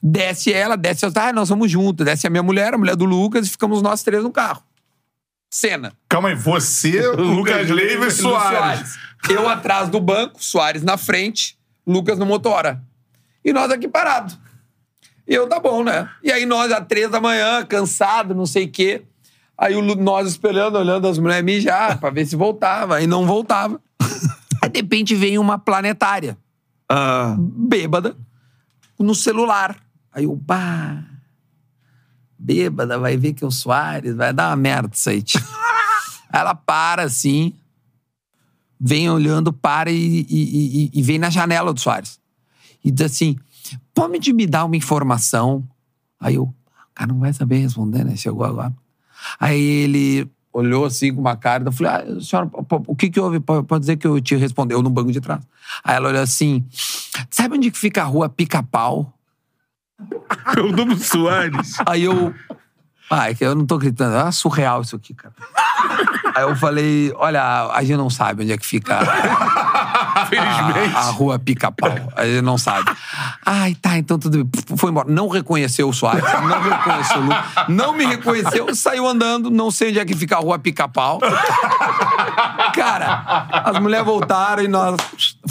desce 0.00 0.52
ela, 0.52 0.76
desce... 0.76 1.04
Ah, 1.16 1.32
nós 1.32 1.48
vamos 1.48 1.70
juntos. 1.70 2.06
Desce 2.06 2.26
a 2.26 2.30
minha 2.30 2.42
mulher, 2.42 2.72
a 2.72 2.78
mulher 2.78 2.94
do 2.94 3.04
Lucas, 3.04 3.46
e 3.46 3.50
ficamos 3.50 3.82
nós 3.82 4.02
três 4.02 4.22
no 4.22 4.30
carro. 4.30 4.62
Cena. 5.50 5.92
Calma 6.08 6.30
aí, 6.30 6.34
você, 6.34 7.06
Lucas 7.16 7.70
Leiva 7.70 7.94
e 7.94 7.96
Luiz 7.96 8.14
Soares. 8.14 8.98
Eu 9.28 9.48
atrás 9.48 9.88
do 9.88 10.00
banco, 10.00 10.42
Soares 10.42 10.82
na 10.82 10.96
frente, 10.96 11.58
Lucas 11.86 12.18
no 12.18 12.26
motora. 12.26 12.82
E 13.44 13.52
nós 13.52 13.70
aqui 13.70 13.88
parados. 13.88 14.38
E 15.26 15.34
eu, 15.34 15.48
tá 15.48 15.58
bom, 15.58 15.82
né? 15.82 16.08
E 16.22 16.30
aí 16.30 16.46
nós, 16.46 16.70
às 16.70 16.86
três 16.86 17.10
da 17.10 17.20
manhã, 17.20 17.64
cansado, 17.64 18.34
não 18.34 18.46
sei 18.46 18.64
o 18.64 18.70
quê. 18.70 19.02
Aí 19.58 19.74
o 19.74 19.82
nós 19.96 20.28
esperando, 20.28 20.76
olhando 20.76 21.08
as 21.08 21.18
mulheres 21.18 21.44
mijar 21.44 21.98
pra 21.98 22.10
ver 22.10 22.26
se 22.26 22.36
voltava. 22.36 23.00
E 23.00 23.06
não 23.06 23.26
voltava. 23.26 23.80
Aí, 24.62 24.68
de 24.68 24.80
repente, 24.80 25.14
vem 25.14 25.38
uma 25.38 25.58
planetária, 25.58 26.36
Ah, 26.88 27.34
bêbada, 27.38 28.16
no 28.98 29.14
celular. 29.14 29.76
Aí 30.12 30.24
eu, 30.24 30.40
pá... 30.46 31.02
Bêbada, 32.38 32.98
vai 32.98 33.16
ver 33.16 33.32
que 33.32 33.42
é 33.42 33.46
o 33.46 33.50
Soares, 33.50 34.14
vai 34.14 34.32
dar 34.32 34.50
uma 34.50 34.56
merda 34.56 34.90
isso 34.92 35.08
aí. 35.08 35.22
Ela 36.32 36.54
para 36.54 37.02
assim, 37.04 37.54
vem 38.78 39.08
olhando, 39.08 39.52
para 39.52 39.90
e, 39.90 40.26
e- 40.28 40.84
e- 40.84 40.90
e 40.92 41.02
vem 41.02 41.18
na 41.18 41.30
janela 41.30 41.72
do 41.72 41.80
Soares. 41.80 42.20
E 42.84 42.90
diz 42.90 43.06
assim: 43.06 43.36
pode 43.94 44.32
me 44.32 44.46
dar 44.46 44.64
uma 44.64 44.76
informação? 44.76 45.66
Aí 46.20 46.34
eu, 46.34 46.44
o 46.44 46.54
cara 46.94 47.12
não 47.12 47.20
vai 47.20 47.32
saber 47.32 47.58
responder, 47.58 48.04
né? 48.04 48.16
Chegou 48.16 48.44
agora. 48.44 48.74
Aí 49.40 49.60
ele 49.60 50.30
olhou 50.52 50.84
assim 50.86 51.12
com 51.14 51.20
uma 51.20 51.36
cara, 51.36 51.64
eu 51.64 51.72
falei: 51.72 51.92
ah, 51.92 52.20
senhora, 52.20 52.50
o 52.86 52.94
que 52.94 53.10
que 53.10 53.20
houve? 53.20 53.40
Pode 53.40 53.66
pode 53.66 53.80
dizer 53.80 53.96
que 53.96 54.06
eu 54.06 54.20
te 54.20 54.36
respondi. 54.36 54.74
Eu 54.74 54.82
no 54.82 54.90
banco 54.90 55.10
de 55.10 55.20
trás. 55.20 55.40
Aí 55.82 55.96
ela 55.96 56.08
olhou 56.08 56.22
assim: 56.22 56.64
sabe 57.30 57.56
onde 57.56 57.70
que 57.70 57.78
fica 57.78 58.02
a 58.02 58.06
rua 58.06 58.28
Pica-Pau? 58.28 59.12
Eu 60.56 60.72
dou 60.72 60.86
pro 60.86 60.96
Soares. 60.96 61.76
Aí 61.86 62.04
eu. 62.04 62.34
Ah, 63.10 63.30
é 63.30 63.36
eu 63.40 63.54
não 63.54 63.66
tô 63.66 63.78
gritando. 63.78 64.16
É 64.16 64.30
surreal 64.30 64.82
isso 64.82 64.96
aqui, 64.96 65.14
cara. 65.14 65.34
Aí 66.34 66.42
eu 66.42 66.56
falei: 66.56 67.12
olha, 67.16 67.70
a 67.72 67.82
gente 67.82 67.96
não 67.96 68.10
sabe 68.10 68.42
onde 68.42 68.52
é 68.52 68.58
que 68.58 68.66
fica 68.66 68.98
a, 70.26 70.64
Felizmente. 70.64 70.96
a 70.96 71.00
rua 71.10 71.38
Pica-Pau. 71.38 71.90
A 72.16 72.24
gente 72.24 72.42
não 72.42 72.58
sabe. 72.58 72.90
Ai, 73.44 73.74
tá, 73.74 73.96
então 73.98 74.18
tudo 74.18 74.44
bem. 74.44 74.76
Foi 74.76 74.90
embora. 74.90 75.08
Não 75.10 75.28
reconheceu 75.28 75.88
o 75.88 75.92
Soares, 75.92 76.22
não 76.22 76.60
reconheceu 76.62 77.18
o 77.18 77.24
Lu. 77.24 77.34
Não 77.68 77.92
me 77.92 78.06
reconheceu, 78.06 78.74
saiu 78.74 79.06
andando, 79.06 79.50
não 79.50 79.70
sei 79.70 79.90
onde 79.90 80.00
é 80.00 80.04
que 80.04 80.14
fica 80.14 80.36
a 80.36 80.40
rua 80.40 80.58
Pica-Pau. 80.58 81.20
Cara, 82.74 83.46
as 83.64 83.78
mulheres 83.80 84.04
voltaram 84.06 84.62
e 84.62 84.68
nós 84.68 84.96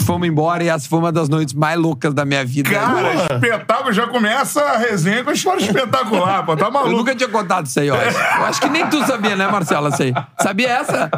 fomos 0.04 0.28
embora 0.28 0.62
e 0.62 0.68
essa 0.68 0.88
foi 0.88 0.98
uma 0.98 1.10
das 1.10 1.28
noites 1.28 1.54
mais 1.54 1.78
loucas 1.78 2.14
da 2.14 2.24
minha 2.24 2.44
vida. 2.44 2.70
cara, 2.70 3.14
espetáculo 3.34 3.92
já 3.92 4.06
começa 4.06 4.60
a 4.62 4.78
resenha 4.78 5.24
com 5.24 5.30
a 5.30 5.32
história 5.32 5.60
espetacular, 5.62 6.44
pô. 6.44 6.56
Tá 6.56 6.66
Eu 6.66 6.72
maluco. 6.72 6.96
nunca 6.96 7.14
tinha 7.14 7.28
contado 7.28 7.66
isso 7.66 7.80
aí, 7.80 7.90
ó. 7.90 7.96
Eu 7.96 8.44
acho 8.46 8.60
que 8.60 8.68
nem 8.68 8.86
tu 8.86 9.04
sabia, 9.06 9.34
né? 9.36 9.46
Isso 9.92 10.02
aí. 10.02 10.14
Sabia 10.40 10.68
essa? 10.68 11.10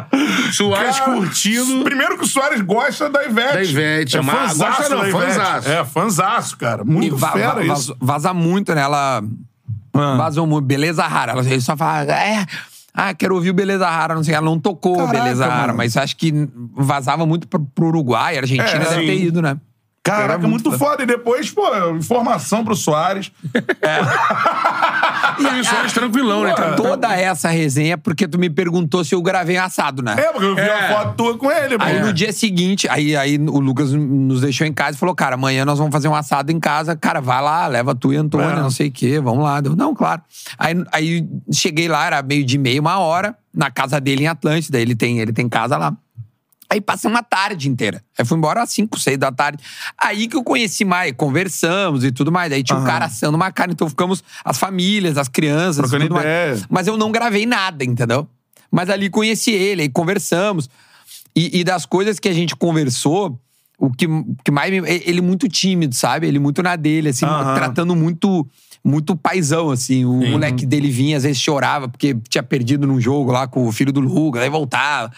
Soares 0.53 0.99
curtindo. 0.99 1.83
Primeiro 1.83 2.17
que 2.17 2.23
o 2.23 2.27
Soares 2.27 2.61
gosta 2.61 3.09
da 3.09 3.23
Ivete. 3.23 3.48
Da 3.53 3.63
Ivete, 3.63 4.17
é 4.17 4.21
mas 4.21 4.57
gosta 4.57 4.89
não, 4.89 5.01
da 5.01 5.09
Ivete. 5.09 5.25
fãzaço. 5.33 5.69
É, 5.69 5.85
fãzaço, 5.85 6.57
cara. 6.57 6.83
Muito 6.83 7.15
va- 7.17 7.31
fera 7.31 7.53
va- 7.55 7.73
isso. 7.73 7.95
vaza, 7.99 8.33
muito, 8.33 8.73
né? 8.73 8.81
Ela 8.81 9.21
Ah. 9.93 10.15
vazou 10.17 10.45
muito. 10.47 10.65
Beleza 10.65 11.03
rara. 11.05 11.31
Ela 11.33 11.41
ele 11.45 11.61
só 11.61 11.75
fala, 11.77 12.03
é. 12.11 12.45
Ah, 12.93 13.13
quero 13.13 13.35
ouvir 13.35 13.51
o 13.51 13.53
Beleza 13.53 13.87
Rara, 13.89 14.15
não 14.15 14.23
sei. 14.23 14.33
Ela 14.33 14.45
não 14.45 14.59
tocou 14.59 14.97
Caraca, 14.97 15.13
Beleza 15.17 15.45
Rara, 15.47 15.61
mano. 15.67 15.77
mas 15.77 15.95
acho 15.95 16.17
que 16.17 16.33
vazava 16.75 17.25
muito 17.25 17.47
pro, 17.47 17.59
pro 17.59 17.87
Uruguai, 17.87 18.37
Argentina 18.37 18.67
É, 18.67 18.79
deve 18.79 19.01
sim. 19.01 19.05
ter 19.05 19.23
ido, 19.25 19.41
né? 19.41 19.57
Caraca, 20.03 20.33
Era 20.33 20.37
muito, 20.47 20.69
muito 20.69 20.79
foda. 20.79 21.03
E 21.03 21.05
depois, 21.05 21.51
pô, 21.51 21.67
informação 21.95 22.63
pro 22.63 22.75
Soares. 22.75 23.31
E 25.39 25.59
o 25.61 25.63
Soares 25.63 25.93
tranquilão, 25.93 26.43
né? 26.43 26.53
Tá- 26.53 26.73
Toda 26.73 27.15
essa 27.15 27.49
resenha 27.49 27.93
é 27.93 27.97
porque 27.97 28.27
tu 28.27 28.37
me 28.37 28.49
perguntou 28.49 29.03
se 29.05 29.15
eu 29.15 29.21
gravei 29.21 29.55
assado, 29.57 30.01
né? 30.01 30.15
É, 30.17 30.31
porque 30.31 30.45
eu 30.45 30.55
vi 30.55 30.61
É. 30.61 30.73
a 30.91 30.93
foto 30.97 31.15
tua 31.15 31.37
com 31.37 31.49
ele, 31.51 31.77
Aí 31.79 31.99
pô. 31.99 32.05
no 32.07 32.13
dia 32.13 32.33
seguinte, 32.33 32.87
aí, 32.89 33.15
aí 33.15 33.37
o 33.37 33.59
Lucas 33.59 33.93
nos 33.93 34.41
deixou 34.41 34.67
em 34.67 34.73
casa 34.73 34.97
e 34.97 34.99
falou: 34.99 35.15
Cara, 35.15 35.35
amanhã 35.35 35.63
nós 35.63 35.77
vamos 35.77 35.93
fazer 35.93 36.07
um 36.09 36.15
assado 36.15 36.51
em 36.51 36.59
casa. 36.59 36.95
Cara, 36.95 37.21
vai 37.21 37.41
lá, 37.41 37.67
leva 37.67 37.95
tu 37.95 38.11
e 38.13 38.17
a 38.17 38.21
Antônia, 38.21 38.47
É. 38.49 38.55
não 38.59 38.69
sei 38.71 38.87
o 38.89 38.91
quê, 38.91 39.19
vamos 39.21 39.43
lá. 39.43 39.61
Eu, 39.63 39.75
não, 39.75 39.93
claro. 39.95 40.21
Aí, 40.57 40.75
aí 40.91 41.27
cheguei 41.53 41.87
lá, 41.87 42.05
era 42.05 42.21
meio 42.21 42.43
de 42.45 42.57
meia, 42.57 42.81
uma 42.81 42.99
hora, 42.99 43.35
na 43.53 43.71
casa 43.71 43.99
dele 44.01 44.23
em 44.23 44.27
Atlântida. 44.27 44.79
Ele 44.79 44.95
tem, 44.95 45.19
ele 45.19 45.31
tem 45.31 45.47
casa 45.47 45.77
lá. 45.77 45.93
Aí 46.71 46.79
passei 46.79 47.09
uma 47.09 47.23
tarde 47.23 47.67
inteira. 47.67 48.03
Aí 48.17 48.23
fui 48.23 48.37
embora 48.37 48.61
às 48.61 48.71
5, 48.71 48.99
6 48.99 49.17
da 49.17 49.31
tarde. 49.31 49.63
Aí 49.97 50.27
que 50.27 50.35
eu 50.35 50.43
conheci 50.43 50.85
mais, 50.85 51.11
conversamos 51.17 52.03
e 52.03 52.11
tudo 52.11 52.31
mais. 52.31 52.51
Aí 52.53 52.61
tinha 52.61 52.77
um 52.77 52.83
cara 52.83 53.05
assando 53.05 53.35
uma 53.35 53.51
carne, 53.51 53.73
então 53.73 53.89
ficamos 53.89 54.23
as 54.45 54.57
famílias, 54.57 55.17
as 55.17 55.27
crianças, 55.27 55.77
Trocando 55.77 56.03
tudo 56.03 56.15
mais. 56.15 56.25
ideia. 56.25 56.67
Mas 56.69 56.85
eu 56.85 56.95
não 56.95 57.11
gravei 57.11 57.45
nada, 57.47 57.83
entendeu? 57.83 58.27
Mas 58.71 58.89
ali 58.89 59.09
conheci 59.09 59.51
ele, 59.51 59.81
aí 59.81 59.89
conversamos. 59.89 60.69
E, 61.35 61.59
e 61.59 61.63
das 61.63 61.85
coisas 61.87 62.19
que 62.19 62.29
a 62.29 62.33
gente 62.33 62.55
conversou, 62.55 63.39
o 63.79 63.89
que, 63.89 64.07
que 64.43 64.51
mais 64.51 64.71
me, 64.71 64.77
ele 64.87 65.21
muito 65.21 65.47
tímido, 65.47 65.95
sabe? 65.95 66.27
Ele 66.27 66.37
muito 66.37 66.61
na 66.61 66.75
dele, 66.75 67.09
assim, 67.09 67.25
Aham. 67.25 67.55
tratando 67.55 67.95
muito 67.95 68.45
muito 68.83 69.15
paizão, 69.15 69.71
assim. 69.71 70.05
O 70.05 70.13
moleque 70.31 70.65
dele 70.65 70.89
vinha, 70.89 71.17
às 71.17 71.23
vezes 71.23 71.41
chorava, 71.41 71.89
porque 71.89 72.15
tinha 72.29 72.41
perdido 72.41 72.87
num 72.87 72.99
jogo 72.99 73.31
lá 73.31 73.45
com 73.45 73.67
o 73.67 73.71
filho 73.71 73.91
do 73.91 73.99
Lucas, 73.99 74.41
aí 74.41 74.49
voltava. 74.49 75.11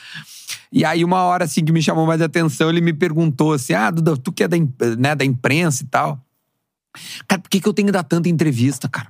E 0.71 0.83
aí, 0.85 1.03
uma 1.03 1.21
hora, 1.23 1.45
assim, 1.45 1.63
que 1.63 1.71
me 1.71 1.81
chamou 1.81 2.05
mais 2.05 2.21
atenção, 2.21 2.69
ele 2.69 2.81
me 2.81 2.93
perguntou 2.93 3.53
assim: 3.53 3.73
Ah, 3.73 3.89
Duda, 3.91 4.15
tu 4.17 4.31
que 4.31 4.43
é 4.43 4.47
da, 4.47 4.57
né, 4.97 5.15
da 5.15 5.25
imprensa 5.25 5.83
e 5.83 5.87
tal. 5.87 6.19
Cara, 7.27 7.41
por 7.41 7.49
que, 7.49 7.59
que 7.61 7.67
eu 7.67 7.73
tenho 7.73 7.87
que 7.87 7.91
dar 7.91 8.03
tanta 8.03 8.27
entrevista, 8.29 8.89
cara? 8.89 9.07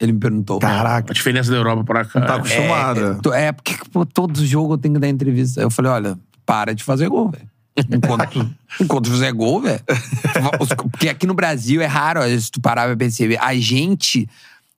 Ele 0.00 0.12
me 0.12 0.18
perguntou. 0.18 0.58
Caraca, 0.58 1.12
A 1.12 1.14
diferença 1.14 1.50
da 1.50 1.56
Europa 1.56 1.84
pra 1.84 2.04
cá. 2.04 2.20
tá 2.20 2.34
acostumada. 2.36 3.18
É, 3.32 3.46
é 3.46 3.52
porque 3.52 3.76
pô, 3.92 4.04
todo 4.04 4.44
jogo 4.44 4.74
eu 4.74 4.78
tenho 4.78 4.94
que 4.94 5.00
dar 5.00 5.08
entrevista. 5.08 5.60
Eu 5.60 5.70
falei, 5.70 5.90
olha, 5.92 6.18
para 6.44 6.74
de 6.74 6.82
fazer 6.84 7.08
gol, 7.08 7.30
velho. 7.30 7.48
Enquanto, 7.90 8.30
tu- 8.30 8.50
enquanto 8.80 9.10
fizer 9.10 9.32
gol, 9.32 9.60
velho. 9.62 9.80
Porque 10.90 11.08
aqui 11.08 11.26
no 11.26 11.34
Brasil 11.34 11.80
é 11.80 11.86
raro, 11.86 12.20
se 12.40 12.50
tu 12.50 12.60
parar 12.60 12.86
pra 12.86 12.96
perceber. 12.96 13.38
A 13.40 13.54
gente, 13.56 14.28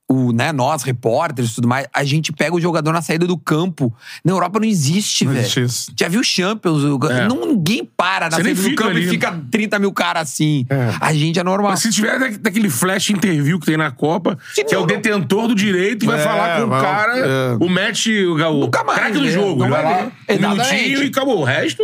o, 0.09 0.31
né, 0.31 0.53
nós, 0.53 0.83
repórteres 0.83 1.51
e 1.51 1.55
tudo 1.55 1.67
mais, 1.67 1.85
a 1.93 2.03
gente 2.05 2.31
pega 2.31 2.55
o 2.55 2.61
jogador 2.61 2.93
na 2.93 3.01
saída 3.01 3.27
do 3.27 3.37
campo. 3.37 3.93
Na 4.23 4.31
Europa 4.31 4.57
não 4.59 4.65
existe, 4.65 5.25
Não 5.25 5.33
velho. 5.33 5.41
existe 5.43 5.61
isso. 5.63 5.91
Já 5.99 6.07
viu 6.07 6.23
Champions? 6.23 6.81
o- 6.83 6.97
É. 7.11 7.27
Não, 7.27 7.45
ninguém 7.45 7.83
para 7.83 8.29
na 8.29 8.37
Você 8.37 8.43
saída 8.43 8.61
do 8.61 8.69
fica 8.69 8.83
campo 8.83 8.95
ali. 8.95 9.05
e 9.05 9.09
fica 9.09 9.37
30 9.51 9.77
mil 9.79 9.91
caras 9.91 10.23
assim. 10.23 10.65
A 11.01 11.13
gente 11.13 11.37
é 11.39 11.43
normal. 11.43 11.71
Mas 11.71 11.81
se 11.81 11.91
tiver 11.91 12.17
da- 12.17 12.37
daquele 12.39 12.69
flash 12.69 13.09
interview 13.09 13.59
que 13.59 13.65
tem 13.65 13.75
na 13.75 13.91
Copa, 13.91 14.37
Se 14.55 14.63
que 14.63 14.73
é 14.73 14.77
não- 14.77 14.83
o 14.85 14.87
detentor 14.87 15.47
do 15.49 15.53
direito, 15.55 16.05
vai 16.05 16.19
É, 16.19 16.23
falar 16.23 16.61
com 16.61 16.67
o 16.67 16.69
cara, 16.69 17.17
é. 17.17 17.57
o 17.59 17.67
match, 17.69 18.07
o, 18.07 18.33
o 18.35 18.59
Nunca 18.61 18.83
mais, 18.85 18.99
craque 18.99 19.17
do 19.17 19.25
né? 19.25 19.31
jogo. 19.31 19.57
Não 19.59 19.65
Ele 19.65 19.75
vai 19.75 19.83
lá, 19.83 20.11
um 20.29 20.39
minutinho 20.53 21.03
e 21.03 21.07
acabou. 21.07 21.39
O 21.41 21.43
resto... 21.43 21.83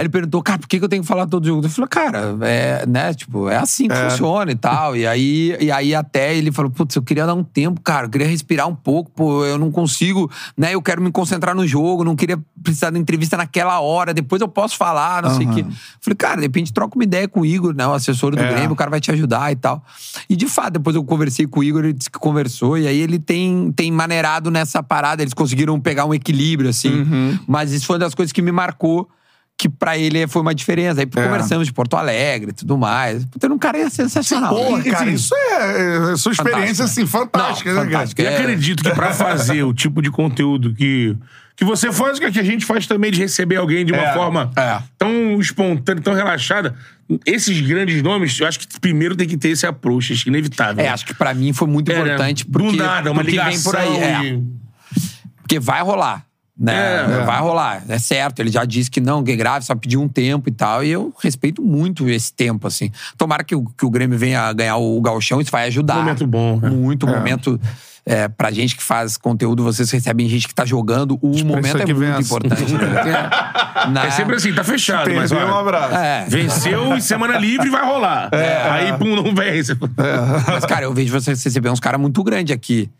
Aí 0.00 0.04
ele 0.04 0.08
perguntou, 0.08 0.42
cara, 0.42 0.58
por 0.58 0.66
que, 0.66 0.78
que 0.78 0.84
eu 0.84 0.88
tenho 0.88 1.02
que 1.02 1.08
falar 1.08 1.26
todo 1.26 1.46
jogo? 1.46 1.66
Eu 1.66 1.68
falei, 1.68 1.88
cara, 1.88 2.34
é, 2.40 2.86
né, 2.86 3.12
tipo, 3.12 3.50
é 3.50 3.56
assim 3.58 3.86
que 3.86 3.94
funciona 3.94 4.50
e 4.50 4.54
tal. 4.54 4.96
E 4.96 5.06
aí, 5.06 5.54
e 5.60 5.70
aí 5.70 5.94
até 5.94 6.34
ele 6.34 6.50
falou, 6.50 6.70
putz, 6.70 6.96
eu 6.96 7.02
queria 7.02 7.26
dar 7.26 7.34
um 7.34 7.44
tempo, 7.44 7.82
cara, 7.82 8.06
eu 8.06 8.10
queria 8.10 8.26
respirar 8.26 8.66
um 8.66 8.74
pouco, 8.74 9.10
pô, 9.10 9.44
eu 9.44 9.58
não 9.58 9.70
consigo, 9.70 10.30
né, 10.56 10.74
eu 10.74 10.80
quero 10.80 11.02
me 11.02 11.12
concentrar 11.12 11.54
no 11.54 11.66
jogo, 11.66 12.02
não 12.02 12.16
queria 12.16 12.40
precisar 12.62 12.88
da 12.88 12.98
entrevista 12.98 13.36
naquela 13.36 13.78
hora, 13.80 14.14
depois 14.14 14.40
eu 14.40 14.48
posso 14.48 14.78
falar, 14.78 15.22
não 15.22 15.36
sei 15.36 15.46
o 15.46 15.52
quê. 15.52 15.66
Falei, 16.00 16.16
cara, 16.16 16.36
de 16.36 16.42
repente 16.44 16.72
troca 16.72 16.94
uma 16.94 17.04
ideia 17.04 17.28
com 17.28 17.40
o 17.40 17.46
Igor, 17.46 17.74
né, 17.74 17.86
o 17.86 17.92
assessor 17.92 18.34
do 18.34 18.40
É. 18.40 18.54
Grêmio, 18.54 18.72
o 18.72 18.76
cara 18.76 18.90
vai 18.90 19.00
te 19.00 19.10
ajudar 19.10 19.52
e 19.52 19.56
tal. 19.56 19.84
E 20.30 20.34
de 20.34 20.46
fato, 20.46 20.72
depois 20.72 20.96
eu 20.96 21.04
conversei 21.04 21.46
com 21.46 21.60
o 21.60 21.62
Igor, 21.62 21.84
ele 21.84 21.92
disse 21.92 22.10
que 22.10 22.18
conversou, 22.18 22.78
e 22.78 22.86
aí 22.86 22.98
ele 22.98 23.18
tem, 23.18 23.70
tem 23.72 23.92
maneirado 23.92 24.50
nessa 24.50 24.82
parada, 24.82 25.22
eles 25.22 25.34
conseguiram 25.34 25.78
pegar 25.78 26.06
um 26.06 26.14
equilíbrio, 26.14 26.70
assim. 26.70 27.02
Uhum. 27.02 27.38
Mas 27.46 27.70
isso 27.72 27.84
foi 27.84 27.96
uma 27.96 28.00
das 28.00 28.14
coisas 28.14 28.32
que 28.32 28.40
me 28.40 28.50
marcou, 28.50 29.06
que 29.60 29.68
pra 29.68 29.98
ele 29.98 30.26
foi 30.26 30.40
uma 30.40 30.54
diferença. 30.54 31.00
Aí 31.02 31.06
É. 31.14 31.22
conversamos 31.22 31.66
de 31.66 31.72
Porto 31.74 31.94
Alegre 31.94 32.50
e 32.50 32.54
tudo 32.54 32.78
mais. 32.78 33.26
Puta, 33.26 33.46
um 33.52 33.58
cara 33.58 33.76
é 33.76 33.90
sensacional. 33.90 34.54
Porra, 34.54 34.78
né? 34.82 34.90
cara, 34.90 35.10
isso 35.10 35.34
é, 35.34 36.12
é 36.12 36.16
sua 36.16 36.32
experiência, 36.32 36.76
Fantástico. 36.76 36.82
assim, 36.84 37.06
fantástica, 37.06 37.74
Não, 37.74 37.84
né, 37.84 37.90
cara? 37.90 38.08
E 38.16 38.22
É. 38.24 38.38
acredito 38.38 38.82
que 38.82 38.90
pra 38.90 39.12
fazer 39.12 39.62
o 39.62 39.74
tipo 39.74 40.00
de 40.00 40.10
conteúdo 40.10 40.72
que, 40.74 41.14
que 41.54 41.62
você 41.62 41.92
faz, 41.92 42.16
o 42.16 42.20
que 42.22 42.38
a 42.38 42.42
gente 42.42 42.64
faz 42.64 42.86
também 42.86 43.10
de 43.12 43.18
receber 43.20 43.56
alguém 43.56 43.84
de 43.84 43.92
uma 43.92 44.00
É, 44.02 44.14
forma 44.14 44.50
é. 44.56 44.78
tão 44.96 45.38
espontânea, 45.38 46.02
tão 46.02 46.14
relaxada, 46.14 46.74
esses 47.26 47.60
grandes 47.60 48.02
nomes, 48.02 48.40
eu 48.40 48.46
acho 48.48 48.60
que 48.60 48.80
primeiro 48.80 49.14
tem 49.14 49.28
que 49.28 49.36
ter 49.36 49.50
esse 49.50 49.66
approach, 49.66 50.14
acho 50.14 50.24
que 50.24 50.30
inevitável. 50.30 50.82
É, 50.82 50.88
acho 50.88 51.04
que 51.04 51.12
pra 51.12 51.34
mim 51.34 51.52
foi 51.52 51.68
muito 51.68 51.92
É, 51.92 51.96
né? 51.96 52.00
importante. 52.00 52.46
Do 52.46 52.58
Porque, 52.60 52.76
nada, 52.78 53.10
uma 53.12 53.16
porque 53.22 53.32
ligação. 53.32 53.52
vem 53.52 53.62
por 53.62 53.76
aí. 53.76 53.96
É, 53.98 54.24
e- 54.24 54.42
Porque 55.42 55.60
vai 55.60 55.82
rolar. 55.82 56.24
Né? 56.60 56.74
É. 56.74 57.24
Vai 57.24 57.40
rolar, 57.40 57.82
é 57.88 57.98
certo. 57.98 58.40
Ele 58.40 58.50
já 58.50 58.66
disse 58.66 58.90
que 58.90 59.00
não, 59.00 59.24
que 59.24 59.32
é 59.32 59.36
grave, 59.36 59.64
só 59.64 59.74
pediu 59.74 60.02
um 60.02 60.08
tempo 60.08 60.50
e 60.50 60.52
tal. 60.52 60.84
E 60.84 60.90
eu 60.90 61.10
respeito 61.18 61.62
muito 61.62 62.06
esse 62.06 62.30
tempo, 62.30 62.66
assim. 62.66 62.92
Tomara 63.16 63.42
que 63.42 63.54
o, 63.54 63.64
que 63.64 63.86
o 63.86 63.88
Grêmio 63.88 64.18
venha 64.18 64.52
ganhar 64.52 64.76
o 64.76 65.00
Gauchão, 65.00 65.40
isso 65.40 65.50
vai 65.50 65.66
ajudar. 65.68 65.96
Momento 65.96 66.26
bom, 66.26 66.60
né? 66.60 66.68
Muito 66.68 67.06
momento. 67.06 67.58
É, 68.12 68.26
pra 68.28 68.50
gente 68.50 68.74
que 68.76 68.82
faz 68.82 69.16
conteúdo, 69.16 69.62
vocês 69.62 69.88
recebem 69.90 70.28
gente 70.28 70.48
que 70.48 70.54
tá 70.54 70.64
jogando. 70.64 71.16
O 71.22 71.28
momento 71.44 71.76
é 71.78 71.86
muito 71.86 71.94
vença. 71.94 72.20
importante. 72.20 72.72
né? 72.72 73.30
Né? 73.92 74.06
É 74.08 74.10
sempre 74.10 74.34
assim, 74.36 74.52
tá 74.52 74.62
fechado, 74.62 75.10
mas 75.14 75.30
Perdeu, 75.32 75.48
um 75.54 75.58
abraço. 75.58 75.94
É. 75.94 76.26
venceu 76.28 76.96
e 76.96 77.00
semana 77.00 77.38
livre 77.38 77.70
vai 77.70 77.82
rolar. 77.84 78.28
Aí, 78.70 78.92
pum, 78.98 79.14
não 79.16 79.34
vence. 79.34 79.74
Mas, 80.46 80.66
cara, 80.66 80.84
eu 80.84 80.92
vejo 80.92 81.12
vocês 81.18 81.42
receber 81.42 81.70
uns 81.70 81.80
caras 81.80 81.98
muito 82.00 82.22
grandes 82.22 82.54
aqui. 82.54 82.90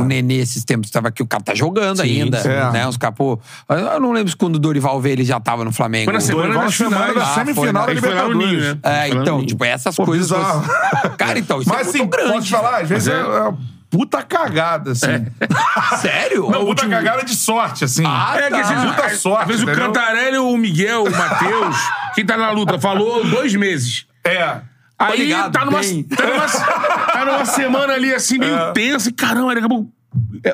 O 0.00 0.04
Nenê, 0.04 0.36
esses 0.36 0.62
tempos, 0.64 0.88
estava 0.88 1.08
aqui, 1.08 1.22
o 1.22 1.26
cara 1.26 1.42
tá 1.42 1.54
jogando 1.54 2.00
ainda. 2.00 2.38
sim. 2.40 2.48
É. 2.48 2.70
Né? 2.70 2.86
Os 2.86 2.96
caras, 2.96 3.16
pô. 3.16 3.38
Eu 3.68 3.98
não 4.00 4.12
lembro 4.12 4.30
se 4.30 4.36
quando 4.36 4.56
o 4.56 4.58
Dorival 4.58 5.00
veio, 5.00 5.14
ele 5.14 5.24
já 5.24 5.40
tava 5.40 5.64
no 5.64 5.72
Flamengo. 5.72 6.04
Foi 6.04 6.12
na 6.14 6.20
semana 6.20 6.42
Dorival 6.44 6.64
das 6.66 6.74
semana 6.74 7.14
da 7.14 7.22
Ah, 7.22 7.34
semifinal 7.34 7.72
da 7.72 7.82
foi, 7.84 7.94
Libertadores. 7.94 8.38
Ninho, 8.38 8.60
né? 8.60 8.78
É, 8.82 9.08
então, 9.08 9.44
tipo, 9.44 9.64
essas 9.64 9.96
Pô, 9.96 10.04
coisas. 10.04 10.30
bizarro. 10.30 10.64
Cara, 11.18 11.38
então, 11.38 11.60
isso 11.60 11.68
Mas 11.68 11.80
é 11.94 11.98
muito 11.98 11.98
assim, 11.98 12.08
grande. 12.10 12.32
posso 12.34 12.46
te 12.46 12.50
falar? 12.52 12.80
Às 12.82 12.88
vezes 12.88 13.08
é, 13.08 13.12
é- 13.12 13.16
é 13.16 13.52
puta 13.90 14.22
cagada, 14.22 14.92
assim. 14.92 15.26
Sério? 16.00 16.46
Uma 16.46 16.60
puta 16.60 16.88
cagada 16.88 17.24
de 17.24 17.34
sorte, 17.34 17.84
assim. 17.84 18.04
Ah, 18.06 18.34
É 18.38 18.48
que 18.48 18.54
às 18.54 18.68
vezes, 18.68 18.84
Puta 18.84 19.08
sorte, 19.16 19.42
às 19.42 19.48
vezes 19.48 19.62
o? 19.64 19.72
Cantarelli, 19.78 20.38
o 20.38 20.56
Miguel, 20.56 21.04
o 21.04 21.10
Matheus, 21.10 21.76
quem 22.14 22.24
tá 22.24 22.36
na 22.36 22.50
luta, 22.50 22.78
falou 22.78 23.24
dois 23.26 23.54
meses. 23.54 24.06
É. 24.24 24.60
Aí 24.98 25.18
ligado, 25.18 25.50
tá, 25.50 25.64
numa, 25.64 25.80
tá, 25.80 26.26
numa, 26.26 26.46
tá 27.06 27.24
numa 27.24 27.44
semana 27.46 27.94
ali 27.94 28.12
assim, 28.14 28.38
meio 28.38 28.54
É. 28.54 28.72
tensa, 28.72 29.08
e 29.08 29.12
caramba, 29.12 29.54
daqui 29.54 29.64
a 29.66 29.68
pouco. 29.68 29.90
é, 29.90 29.99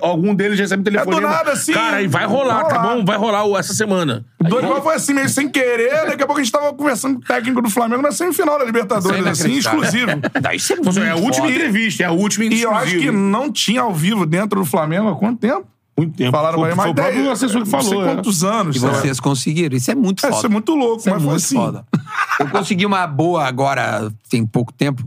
Algum 0.02 0.34
deles 0.34 0.58
recebe 0.58 0.80
um 0.80 0.84
telefone. 0.84 1.16
É 1.16 1.20
do 1.20 1.26
nada, 1.26 1.52
assim, 1.52 1.72
Cara, 1.72 1.96
aí 1.96 2.06
vai 2.06 2.26
rolar, 2.26 2.62
vai 2.62 2.68
tá 2.68 2.82
rolar. 2.82 2.96
bom? 2.96 3.04
Vai 3.04 3.16
rolar 3.16 3.44
o- 3.44 3.56
essa 3.56 3.72
semana. 3.72 4.24
O 4.40 4.44
Dorival 4.44 4.82
foi 4.82 4.94
assim, 4.94 5.14
meio 5.14 5.28
sem 5.28 5.48
querer. 5.48 6.06
Daqui 6.06 6.22
a 6.22 6.26
pouco 6.26 6.40
a 6.40 6.44
gente 6.44 6.52
tava 6.52 6.72
conversando 6.74 7.14
com 7.14 7.20
o 7.20 7.24
técnico 7.26 7.62
do 7.62 7.70
Flamengo 7.70 8.02
na 8.02 8.12
semifinal 8.12 8.58
da 8.58 8.64
Libertadores, 8.64 9.24
é 9.24 9.30
assim, 9.30 9.44
inacreditável. 9.52 9.80
exclusivo. 9.82 10.20
Não, 10.42 10.52
isso 10.52 10.72
é 11.00 11.06
é 11.06 11.10
a 11.10 11.16
última 11.16 11.48
entrevista, 11.50 12.02
é 12.02 12.06
a 12.06 12.12
última 12.12 12.44
E 12.44 12.60
eu 12.62 12.74
acho 12.74 12.98
que 12.98 13.10
não 13.10 13.50
tinha 13.50 13.80
ao 13.82 13.94
vivo 13.94 14.26
dentro 14.26 14.60
do 14.60 14.66
Flamengo 14.66 15.08
há 15.08 15.16
quanto 15.16 15.38
tempo? 15.40 15.66
Muito 15.96 16.14
tempo. 16.16 16.30
Falaram 16.32 16.58
foi, 16.58 16.68
pra 16.68 16.76
foi 16.82 16.90
o 16.90 16.94
próprio 16.94 17.18
mas 17.24 17.28
assessor 17.32 17.62
que 17.64 17.70
Não 17.72 17.80
sei 17.80 17.90
falou. 17.90 18.04
é. 18.08 18.14
quantos 18.14 18.44
anos. 18.44 18.76
E 18.76 18.80
sabe? 18.80 18.96
vocês 18.98 19.18
conseguiram. 19.20 19.76
Isso 19.76 19.90
é 19.90 19.94
muito 19.94 20.18
É, 20.24 20.28
foda. 20.28 20.36
isso 20.36 20.46
é 20.46 20.48
muito 20.50 20.74
louco, 20.74 20.98
Isso 20.98 21.08
é 21.08 21.12
mas 21.12 21.22
foi 21.22 21.30
muito 21.30 21.42
assim. 21.44 21.54
foda. 21.54 21.84
Eu 22.38 22.48
consegui 22.50 22.84
uma 22.84 23.06
boa 23.06 23.46
agora, 23.46 24.12
tem 24.28 24.44
pouco 24.44 24.72
tempo. 24.72 25.02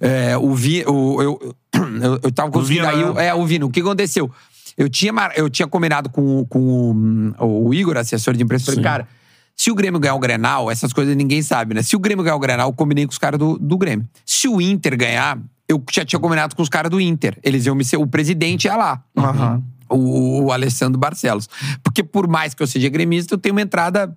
É, 0.00 0.36
o 0.38 0.54
Vi, 0.54 0.84
o, 0.86 1.22
eu, 1.22 1.54
eu, 1.74 2.20
eu 2.22 2.32
tava 2.32 2.50
conseguindo. 2.52 2.86
Vina, 2.86 2.92
aí, 2.96 3.00
eu- 3.00 3.14
né? 3.14 3.26
é, 3.26 3.34
o 3.34 3.44
Vino. 3.44 3.66
O 3.66 3.70
que 3.70 3.80
aconteceu? 3.80 4.30
Eu 4.76 4.88
tinha, 4.88 5.12
eu 5.34 5.50
tinha 5.50 5.66
combinado 5.66 6.08
com, 6.08 6.40
o- 6.40 6.46
com 6.46 7.32
o, 7.40 7.68
o 7.68 7.74
Igor, 7.74 7.96
assessor 7.96 8.32
de 8.34 8.42
imprensa. 8.44 8.66
Falei, 8.66 8.80
cara, 8.82 9.08
se 9.56 9.72
o 9.72 9.74
Grêmio 9.74 9.98
ganhar 9.98 10.14
o 10.14 10.20
Grenal, 10.20 10.70
essas 10.70 10.92
coisas 10.92 11.16
ninguém 11.16 11.42
sabe, 11.42 11.74
né? 11.74 11.82
Se 11.82 11.96
o 11.96 11.98
Grêmio 11.98 12.22
ganhar 12.22 12.36
o 12.36 12.38
Grenal, 12.38 12.68
eu 12.68 12.72
combinei 12.72 13.04
com 13.06 13.10
os 13.10 13.18
caras 13.18 13.40
do, 13.40 13.58
do 13.58 13.76
Grêmio. 13.76 14.06
Se 14.24 14.46
o 14.46 14.60
Inter 14.60 14.96
ganhar, 14.96 15.36
eu 15.68 15.82
já 15.90 16.04
tinha 16.04 16.20
combinado 16.20 16.54
com 16.54 16.62
os 16.62 16.68
caras 16.68 16.92
do 16.92 17.00
Inter. 17.00 17.36
Eles 17.42 17.66
iam 17.66 17.74
me 17.74 17.84
ser. 17.84 17.96
O 17.96 18.06
presidente 18.06 18.66
ia 18.66 18.76
lá. 18.76 19.02
Aham. 19.16 19.60
O, 19.90 20.44
o 20.44 20.52
Alessandro 20.52 20.98
Barcelos. 20.98 21.48
Porque 21.82 22.02
por 22.02 22.26
mais 22.28 22.54
que 22.54 22.62
eu 22.62 22.66
seja 22.66 22.88
gremista, 22.88 23.34
eu 23.34 23.38
tenho 23.38 23.54
uma 23.54 23.62
entrada 23.62 24.16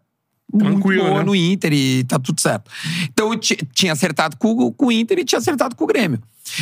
muito 0.54 0.66
Tranquilo, 0.82 1.06
boa 1.06 1.20
né? 1.20 1.24
no 1.24 1.34
Inter 1.36 1.72
e 1.72 2.04
tá 2.04 2.20
tudo 2.20 2.42
certo. 2.42 2.70
Então 3.04 3.32
eu 3.32 3.40
ti- 3.40 3.58
tinha 3.74 3.94
acertado 3.94 4.36
com, 4.38 4.52
o- 4.52 4.72
com 4.72 4.88
o 4.88 4.92
Inter 4.92 5.20
e 5.20 5.24
tinha 5.24 5.40
acertado 5.40 5.76
com 5.76 5.84
o 5.86 5.88
Grêmio. 5.88 6.20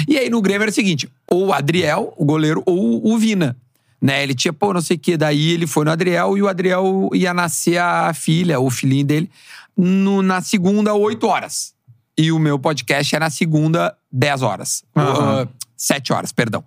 E 0.07 0.17
aí 0.17 0.29
no 0.29 0.41
Grêmio 0.41 0.61
era 0.63 0.71
o 0.71 0.73
seguinte: 0.73 1.09
ou 1.29 1.47
o 1.47 1.53
Adriel, 1.53 2.13
o 2.15 2.23
goleiro, 2.23 2.61
ou 2.65 3.07
o 3.13 3.17
Vina. 3.17 3.57
Né? 4.01 4.23
Ele 4.23 4.33
tinha, 4.35 4.53
pô, 4.53 4.73
não 4.73 4.79
sei 4.81 4.95
o 4.95 4.99
quê. 4.99 5.17
Daí 5.17 5.49
ele 5.49 5.65
foi 5.67 5.83
no 5.83 5.91
Adriel 5.91 6.37
e 6.37 6.41
o 6.41 6.47
Adriel 6.47 7.09
ia 7.13 7.33
nascer 7.33 7.77
a 7.77 8.13
filha, 8.13 8.59
o 8.59 8.69
filhinho 8.69 9.03
dele, 9.05 9.29
no- 9.75 10.21
na 10.21 10.39
segunda, 10.41 10.93
8 10.93 11.25
horas. 11.27 11.73
E 12.17 12.31
o 12.31 12.37
meu 12.39 12.59
podcast 12.59 13.15
é 13.15 13.19
na 13.19 13.29
segunda, 13.29 13.95
10 14.11 14.41
horas. 14.41 14.83
Aham. 14.95 15.43
Uh, 15.45 15.49
7 15.75 16.13
horas, 16.13 16.31
perdão. 16.31 16.63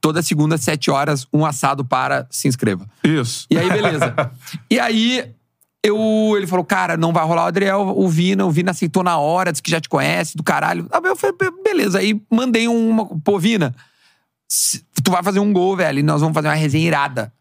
Toda 0.00 0.22
segunda, 0.22 0.56
7 0.58 0.90
horas, 0.90 1.26
um 1.32 1.44
assado 1.44 1.84
para 1.84 2.26
se 2.30 2.46
inscreva. 2.48 2.86
Isso. 3.02 3.46
E 3.50 3.58
aí, 3.58 3.68
beleza. 3.68 4.14
e 4.70 4.78
aí, 4.78 5.32
eu, 5.82 6.34
ele 6.36 6.46
falou, 6.46 6.64
cara, 6.64 6.96
não 6.96 7.12
vai 7.12 7.24
rolar 7.24 7.44
o 7.44 7.46
Adriel, 7.46 7.80
o 7.96 8.08
Vina, 8.08 8.44
o 8.44 8.50
Vina 8.50 8.70
aceitou 8.72 9.02
na 9.02 9.18
hora, 9.18 9.50
disse 9.52 9.62
que 9.62 9.70
já 9.70 9.80
te 9.80 9.88
conhece, 9.88 10.36
do 10.36 10.42
caralho. 10.42 10.86
Aí 10.92 11.00
eu 11.04 11.16
falei, 11.16 11.36
"Be- 11.38 11.62
beleza. 11.62 11.98
Aí 11.98 12.20
mandei 12.30 12.68
uma, 12.68 13.06
pô, 13.20 13.38
Vina, 13.38 13.74
tu 15.02 15.10
vai 15.10 15.22
fazer 15.22 15.40
um 15.40 15.52
gol, 15.52 15.76
velho, 15.76 15.98
e 16.00 16.02
nós 16.02 16.20
vamos 16.20 16.34
fazer 16.34 16.48
uma 16.48 16.54
resenha 16.54 16.86
irada. 16.86 17.32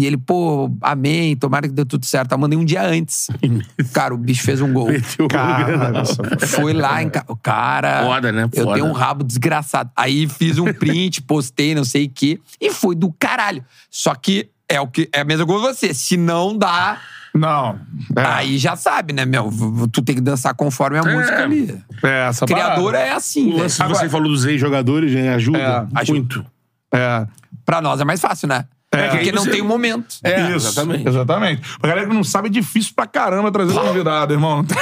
E 0.00 0.06
ele, 0.06 0.16
pô, 0.16 0.70
amém, 0.80 1.34
tomara 1.34 1.66
que 1.66 1.74
dê 1.74 1.84
tudo 1.84 2.06
certo. 2.06 2.30
Eu 2.30 2.38
mandei 2.38 2.56
um 2.56 2.64
dia 2.64 2.84
antes. 2.86 3.26
Cara, 3.92 4.14
o 4.14 4.16
bicho 4.16 4.44
fez 4.44 4.60
um 4.60 4.72
gol. 4.72 4.86
Cara, 5.28 6.04
Foi 6.46 6.72
lá 6.72 7.02
em. 7.02 7.10
ca- 7.10 7.24
cara. 7.42 8.04
Foda, 8.04 8.30
né? 8.30 8.44
Eu 8.54 8.62
Foda. 8.64 8.74
tenho 8.74 8.86
um 8.86 8.92
rabo 8.92 9.24
desgraçado. 9.24 9.90
Aí 9.96 10.28
fiz 10.28 10.56
um 10.56 10.72
print, 10.72 11.20
postei, 11.26 11.74
não 11.74 11.82
sei 11.84 12.04
o 12.06 12.10
quê. 12.14 12.38
E 12.60 12.70
foi 12.72 12.94
do 12.94 13.12
caralho. 13.18 13.64
Só 13.90 14.14
que 14.14 14.48
é 14.68 14.80
o 14.80 14.86
que 14.86 15.08
é 15.12 15.20
a 15.22 15.24
mesma 15.24 15.44
coisa 15.44 15.66
que 15.68 15.74
você. 15.74 15.92
Se 15.92 16.16
não 16.16 16.56
dá, 16.56 16.98
Não. 17.34 17.80
É, 18.16 18.20
aí 18.22 18.56
já 18.58 18.76
sabe, 18.76 19.12
né, 19.12 19.24
meu? 19.24 19.50
Tu 19.90 20.00
tem 20.02 20.14
que 20.14 20.20
dançar 20.20 20.54
conforme 20.54 20.98
a 20.98 21.02
música 21.02 21.42
ali. 21.42 21.76
é 22.04 22.28
essa 22.28 22.46
Criador 22.46 22.94
é 22.94 23.10
assim, 23.10 23.52
O 23.52 23.56
lance 23.58 23.82
que 23.82 23.88
você 23.88 24.08
falou 24.08 24.28
dos 24.28 24.44
ex-jogadores, 24.44 25.12
né? 25.12 25.34
Ajuda 25.34 25.58
É, 25.58 25.86
ajuda. 26.00 26.18
muito. 26.20 26.46
É. 26.94 27.26
Pra 27.66 27.82
nós 27.82 28.00
é 28.00 28.04
mais 28.04 28.20
fácil, 28.20 28.46
né? 28.46 28.64
É, 28.90 29.08
Porque 29.08 29.26
aí 29.28 29.32
não 29.32 29.44
você- 29.44 29.50
tem 29.50 29.60
um 29.62 29.66
momento. 29.66 30.16
É, 30.24 30.40
Isso, 30.56 30.68
exatamente. 30.68 31.06
Exatamente. 31.08 31.62
Pra 31.78 31.90
galera 31.90 32.08
que 32.08 32.14
não 32.14 32.24
sabe, 32.24 32.48
é 32.48 32.50
difícil 32.50 32.92
pra 32.96 33.06
caramba 33.06 33.52
trazer 33.52 33.74
convidado, 33.74 34.32
irmão. 34.32 34.64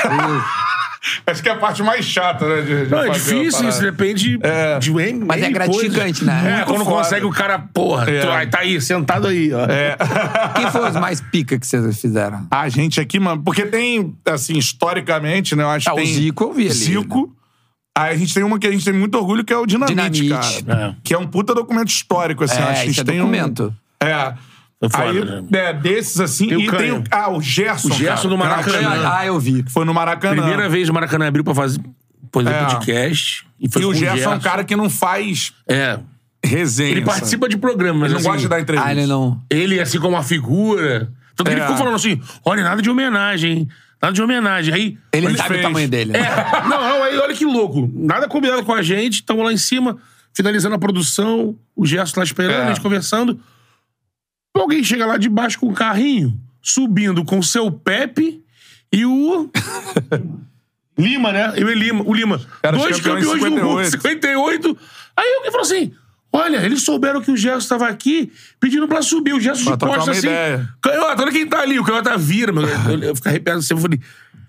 Acho 1.24 1.40
que 1.42 1.48
é 1.48 1.52
a 1.52 1.56
parte 1.56 1.82
mais 1.84 2.04
chata, 2.04 2.48
né? 2.48 2.62
De, 2.62 2.84
de 2.86 2.90
Não, 2.90 2.98
é 3.04 3.10
difícil, 3.10 3.68
isso 3.68 3.80
depende 3.80 4.38
É. 4.42 4.78
de 4.80 4.90
N 4.90 5.24
Mas 5.24 5.40
é 5.42 5.50
gratificante, 5.50 6.20
coisas. 6.20 6.22
né? 6.22 6.60
É, 6.62 6.64
quando 6.64 6.84
foda. 6.84 6.96
consegue 6.96 7.24
o 7.26 7.30
cara, 7.30 7.58
porra, 7.60 8.10
É. 8.10 8.20
tu, 8.22 8.30
aí 8.30 8.46
tá 8.48 8.58
aí, 8.60 8.80
sentado 8.80 9.28
aí, 9.28 9.50
ó. 9.52 9.66
Quem 10.56 10.70
foi 10.70 10.88
os 10.88 10.96
mais 10.96 11.20
pica 11.20 11.58
que 11.58 11.66
vocês 11.66 12.00
fizeram? 12.00 12.46
A 12.50 12.68
gente 12.68 13.00
aqui, 13.00 13.20
mano, 13.20 13.40
porque 13.44 13.64
tem, 13.66 14.14
assim, 14.26 14.56
historicamente, 14.58 15.54
né? 15.54 15.62
Eu 15.62 15.70
acho 15.70 15.88
Ah, 15.88 15.94
que 15.94 16.00
o 16.00 16.02
tem 16.04 16.12
Zico 16.12 16.44
eu 16.44 16.52
vi 16.52 16.62
ali, 16.66 16.72
Zico. 16.74 17.32
Aí 17.96 18.12
a 18.14 18.16
gente 18.16 18.34
tem 18.34 18.42
uma 18.42 18.58
que 18.58 18.66
a 18.66 18.72
gente 18.72 18.84
tem 18.84 18.92
muito 18.92 19.16
orgulho, 19.16 19.44
que 19.44 19.52
é 19.52 19.56
o 19.56 19.64
Dinamite, 19.64 20.10
Dinamite. 20.10 20.64
cara. 20.64 20.88
É. 20.90 20.94
Que 21.04 21.14
é 21.14 21.18
um 21.18 21.26
puta 21.26 21.54
documento 21.54 21.88
histórico, 21.88 22.42
assim. 22.44 22.58
É, 22.58 22.62
acho 22.62 22.72
que 22.74 22.78
a 22.80 22.86
gente 22.92 23.00
é 23.00 23.04
tem 23.04 23.18
documento. 23.18 23.72
Um... 23.82 23.85
É. 24.00 24.34
Foi 24.78 24.90
foda, 24.90 25.04
Aí, 25.08 25.24
né? 25.24 25.42
é, 25.54 25.72
desses, 25.72 26.20
assim. 26.20 26.48
Tem 26.48 26.56
o 26.58 26.60
e 26.60 26.70
tem 26.76 26.92
o. 26.92 27.02
Ah, 27.10 27.30
o 27.30 27.40
Gerson. 27.40 27.88
O 27.88 27.92
Gerson 27.92 28.14
cara, 28.16 28.28
do 28.28 28.38
Maracanã. 28.38 29.10
Ah, 29.10 29.24
eu 29.26 29.40
vi. 29.40 29.64
Foi 29.70 29.84
no 29.86 29.94
Maracanã. 29.94 30.34
Primeira 30.42 30.68
vez 30.68 30.88
o 30.88 30.92
Maracanã 30.94 31.26
abriu 31.28 31.42
pra 31.42 31.54
fazer 31.54 31.80
fazer 32.32 32.50
É. 32.50 32.64
podcast. 32.64 33.46
E, 33.58 33.70
foi 33.70 33.80
E 33.80 33.84
o 33.86 33.88
com 33.88 33.94
Gerson 33.94 34.32
é 34.32 34.34
um 34.36 34.40
cara 34.40 34.62
que 34.64 34.76
não 34.76 34.90
faz 34.90 35.54
É. 35.66 35.98
resenha. 36.44 36.90
Ele 36.90 37.00
sabe? 37.00 37.10
participa 37.10 37.48
de 37.48 37.56
programas, 37.56 38.00
mas 38.02 38.10
Ele 38.10 38.12
não 38.14 38.18
assim, 38.18 38.28
gosta 38.28 38.42
de 38.42 38.48
dar 38.48 38.60
entrevista. 38.60 38.88
Ah, 38.90 38.92
ele 38.92 39.06
não. 39.06 39.40
Ele, 39.50 39.80
assim, 39.80 39.98
como 39.98 40.14
uma 40.14 40.22
figura. 40.22 41.10
Tanto 41.34 41.48
que 41.48 41.54
ele 41.54 41.60
É. 41.60 41.64
ficou 41.64 41.78
falando 41.78 41.94
assim: 41.96 42.20
olha, 42.44 42.62
nada 42.62 42.82
de 42.82 42.90
homenagem, 42.90 43.52
hein? 43.52 43.68
Nada 44.02 44.12
de 44.12 44.22
homenagem. 44.22 44.74
Aí. 44.74 44.98
Ele 45.10 45.26
Ele 45.28 45.36
sabe 45.38 45.48
fez. 45.48 45.60
o 45.60 45.62
tamanho 45.62 45.88
dele. 45.88 46.12
né? 46.12 46.18
É, 46.18 46.60
não, 46.68 46.80
não, 46.80 47.02
aí 47.02 47.16
olha 47.16 47.34
que 47.34 47.46
louco. 47.46 47.90
Nada 47.94 48.28
combinado 48.28 48.62
com 48.62 48.74
a 48.74 48.82
gente, 48.82 49.14
estamos 49.14 49.42
lá 49.42 49.50
em 49.50 49.56
cima, 49.56 49.96
finalizando 50.34 50.74
a 50.74 50.78
produção, 50.78 51.56
o 51.74 51.86
Gerson 51.86 52.20
lá 52.20 52.24
esperando, 52.24 52.52
É. 52.60 52.64
a 52.64 52.68
gente 52.68 52.82
conversando. 52.82 53.40
Alguém 54.60 54.82
chega 54.82 55.06
lá 55.06 55.16
de 55.16 55.28
baixo 55.28 55.58
com 55.58 55.68
o 55.68 55.74
carrinho, 55.74 56.38
subindo 56.62 57.24
com 57.24 57.38
o 57.38 57.42
seu 57.42 57.70
Pepe 57.70 58.42
E 58.92 59.04
o. 59.04 59.50
Lima, 60.98 61.30
né? 61.30 61.52
Eu 61.56 61.70
e 61.70 61.74
Lima. 61.74 62.02
O 62.06 62.14
Lima. 62.14 62.40
Era 62.62 62.76
Dois 62.76 62.96
campeões 63.00 63.40
do 63.40 63.50
mundo, 63.50 63.84
58. 63.84 64.68
58. 64.68 64.78
Aí 65.16 65.34
alguém 65.36 65.50
falou 65.50 65.64
assim: 65.66 65.92
Olha, 66.32 66.58
eles 66.58 66.82
souberam 66.82 67.20
que 67.20 67.30
o 67.30 67.36
Gerson 67.36 67.58
estava 67.58 67.88
aqui 67.88 68.32
pedindo 68.58 68.88
pra 68.88 69.02
subir. 69.02 69.34
O 69.34 69.40
Gerson 69.40 69.64
Pra 69.64 69.72
de 69.74 69.78
trocar 69.78 69.94
costa 69.96 70.10
uma 70.10 70.16
assim. 70.18 70.26
ideia. 70.26 70.68
Canhota, 70.82 71.22
olha 71.22 71.32
quem 71.32 71.46
tá 71.46 71.60
ali. 71.60 71.78
O 71.78 71.84
Canhota 71.84 72.16
vira. 72.16 72.52
Meu. 72.52 72.62
Eu, 72.64 73.02
eu 73.02 73.14
fico 73.16 73.28
arrepiado 73.28 73.58
assim. 73.58 73.74
Eu 73.74 73.78
falei. 73.78 74.00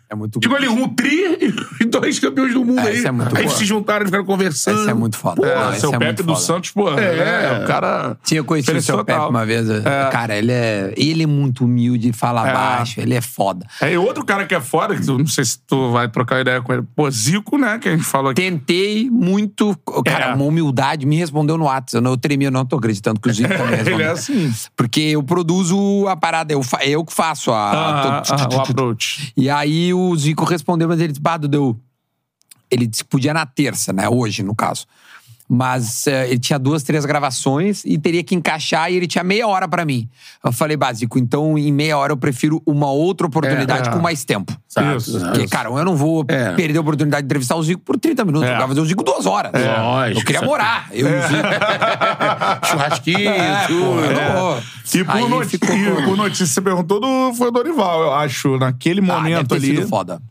É 0.10 0.16
muito 0.16 0.40
Tipo 0.40 0.56
ali, 0.56 0.68
um 0.70 0.88
tri 0.90 1.54
e 1.82 1.86
dois 1.86 2.18
campeões 2.20 2.54
do 2.54 2.64
mundo 2.64 2.80
É, 2.80 2.88
aí. 2.88 2.98
isso 2.98 3.08
é 3.08 3.12
muito 3.12 3.36
aí 3.36 3.44
foda. 3.44 3.56
se 3.56 3.66
juntaram 3.66 4.04
e 4.04 4.06
ficaram 4.06 4.24
conversando. 4.26 4.80
Esse 4.82 4.90
é 4.90 4.94
muito 4.94 5.18
foda. 5.18 5.46
É, 5.46 5.56
Não, 5.56 5.72
esse 5.72 5.80
seu 5.82 5.94
é 5.94 5.98
Pepe 6.00 6.24
do 6.24 6.34
foda. 6.34 6.40
Santos, 6.40 6.72
porra. 6.72 7.02
É. 7.02 7.18
É, 7.60 7.64
o 7.64 7.68
cara. 7.68 8.18
Tinha 8.24 8.44
conhecido 8.44 8.78
o 8.78 8.82
seu 8.82 8.98
total. 8.98 9.18
Pepe 9.20 9.30
uma 9.30 9.46
vez. 9.46 9.70
É. 9.70 9.82
Cara, 10.10 10.38
ele 10.38 10.52
é, 10.52 10.94
ele 10.96 11.24
é 11.24 11.28
muito 11.28 11.66
humilde, 11.66 12.14
fala 12.14 12.48
É. 12.48 12.54
baixo, 12.54 13.02
ele 13.02 13.16
é 13.16 13.22
foda. 13.22 13.66
É, 13.82 13.92
e 13.94 13.98
outro 13.98 14.24
cara 14.24 14.46
que 14.46 14.56
é 14.56 14.62
foda, 14.62 14.96
que 14.96 15.06
não 15.06 15.28
sei 15.28 15.44
se 15.44 15.60
tu 15.68 15.92
vai 15.92 16.08
trocar 16.08 16.40
ideia 16.40 16.62
com 16.62 16.72
ele. 16.74 16.84
Pô, 16.96 17.10
Zico, 17.12 17.58
né? 17.58 17.78
Que 17.78 17.90
a 17.90 17.92
gente 17.92 18.04
falou 18.06 18.32
aqui. 18.32 18.42
Tentei 18.42 19.10
muito. 19.10 19.78
Cara, 20.06 20.28
É. 20.28 20.34
uma 20.34 20.46
humildade, 20.46 21.06
me 21.06 21.18
respondeu 21.18 21.58
no 21.58 21.66
WhatsApp. 21.66 21.96
Eu, 21.96 22.02
não, 22.02 22.12
eu 22.12 22.18
tremi, 22.18 22.46
eu 22.46 22.52
não 22.52 22.66
tô 22.66 22.78
acreditando 22.78 23.20
que 23.20 23.30
o 23.30 23.34
Zico 23.34 23.50
também 23.50 23.80
Ele 23.94 24.04
é 24.04 24.08
assim. 24.08 24.54
Porque 24.76 25.02
eu 25.02 25.22
produzo 25.22 26.08
a 26.08 26.16
parada, 26.16 26.54
eu, 26.54 26.64
fa- 26.64 26.84
eu 26.86 27.04
que 27.04 27.14
faço 27.14 27.52
a. 27.52 27.72
Ah, 27.72 28.22
tô- 28.22 28.34
ah, 28.34 28.50
o 28.58 28.62
approach. 28.62 29.34
E 29.36 29.50
aí 29.50 29.94
o 29.98 30.16
Zico 30.16 30.46
respondeu, 30.46 30.88
mas 30.88 31.00
ele 31.00 31.10
disse, 31.10 31.22
bah, 31.22 31.38
Dudu, 31.38 31.80
ele 32.70 32.86
disse 32.86 33.04
que 33.04 33.10
podia 33.10 33.34
na 33.34 33.46
terça, 33.46 33.92
né? 33.92 34.08
Hoje, 34.10 34.44
no 34.44 34.56
caso. 34.56 34.86
Mas 35.50 36.06
eh, 36.08 36.28
ele 36.32 36.40
tinha 36.40 36.60
duas, 36.60 36.84
três 36.84 37.06
gravações 37.06 37.84
e 37.86 37.98
teria 37.98 38.22
que 38.22 38.36
encaixar 38.36 38.92
e 38.92 38.96
ele 38.98 39.08
tinha 39.08 39.24
meia 39.24 39.48
hora 39.48 39.66
pra 39.66 39.86
mim. 39.86 40.10
Eu 40.44 40.52
falei, 40.52 40.76
básico, 40.76 41.18
então 41.18 41.58
em 41.58 41.72
meia 41.72 41.98
hora 41.98 42.12
eu 42.12 42.18
prefiro 42.18 42.62
uma 42.66 42.92
outra 42.92 43.26
oportunidade 43.28 43.88
É. 43.88 43.92
com 43.94 44.00
mais 44.00 44.26
tempo. 44.26 44.52
Isso, 44.98 45.18
Porque, 45.20 45.48
cara, 45.48 45.70
eu 45.70 45.86
não 45.86 45.96
vou 45.96 46.26
É. 46.28 46.52
perder 46.54 46.78
a 46.78 46.82
oportunidade 46.82 47.22
de 47.24 47.26
entrevistar 47.28 47.56
o 47.56 47.64
Zico 47.64 47.82
por 47.82 47.98
30 47.98 48.26
minutos. 48.26 48.48
É. 48.50 48.58
Eu 48.62 48.68
fazer 48.68 48.82
o 48.82 48.86
Zico 48.86 49.04
duas 49.04 49.26
horas. 49.26 49.52
Lógico, 49.54 50.20
Eu 50.20 50.26
queria 50.26 50.40
isso 50.40 50.44
é- 50.46 50.48
morar. 50.48 50.88
Eu 50.92 51.08
e 51.08 51.18
o 51.18 51.22
Zico. 51.22 51.48
Churrasquinho, 52.68 53.30
É, 53.30 53.68
tudo. 53.68 54.04
É. 54.06 54.34
vou. 54.34 54.60
E 54.94 55.04
por, 55.04 55.16
Aí 55.16 55.30
noti- 55.30 55.50
ficou 55.50 55.76
e 55.76 56.04
por 56.06 56.18
notícia, 56.18 56.46
você 56.46 56.62
perguntou 56.62 57.00
do, 57.00 57.34
foi 57.36 57.48
o 57.48 57.52
Dorival, 57.52 58.02
eu 58.04 58.14
acho, 58.16 58.58
naquele 58.58 59.00
Ah, 59.00 59.04
momento 59.04 59.48
deve 59.48 59.62
ter 59.62 59.68
ali. 59.68 59.78
sido 59.78 59.88
foda. 59.88 60.22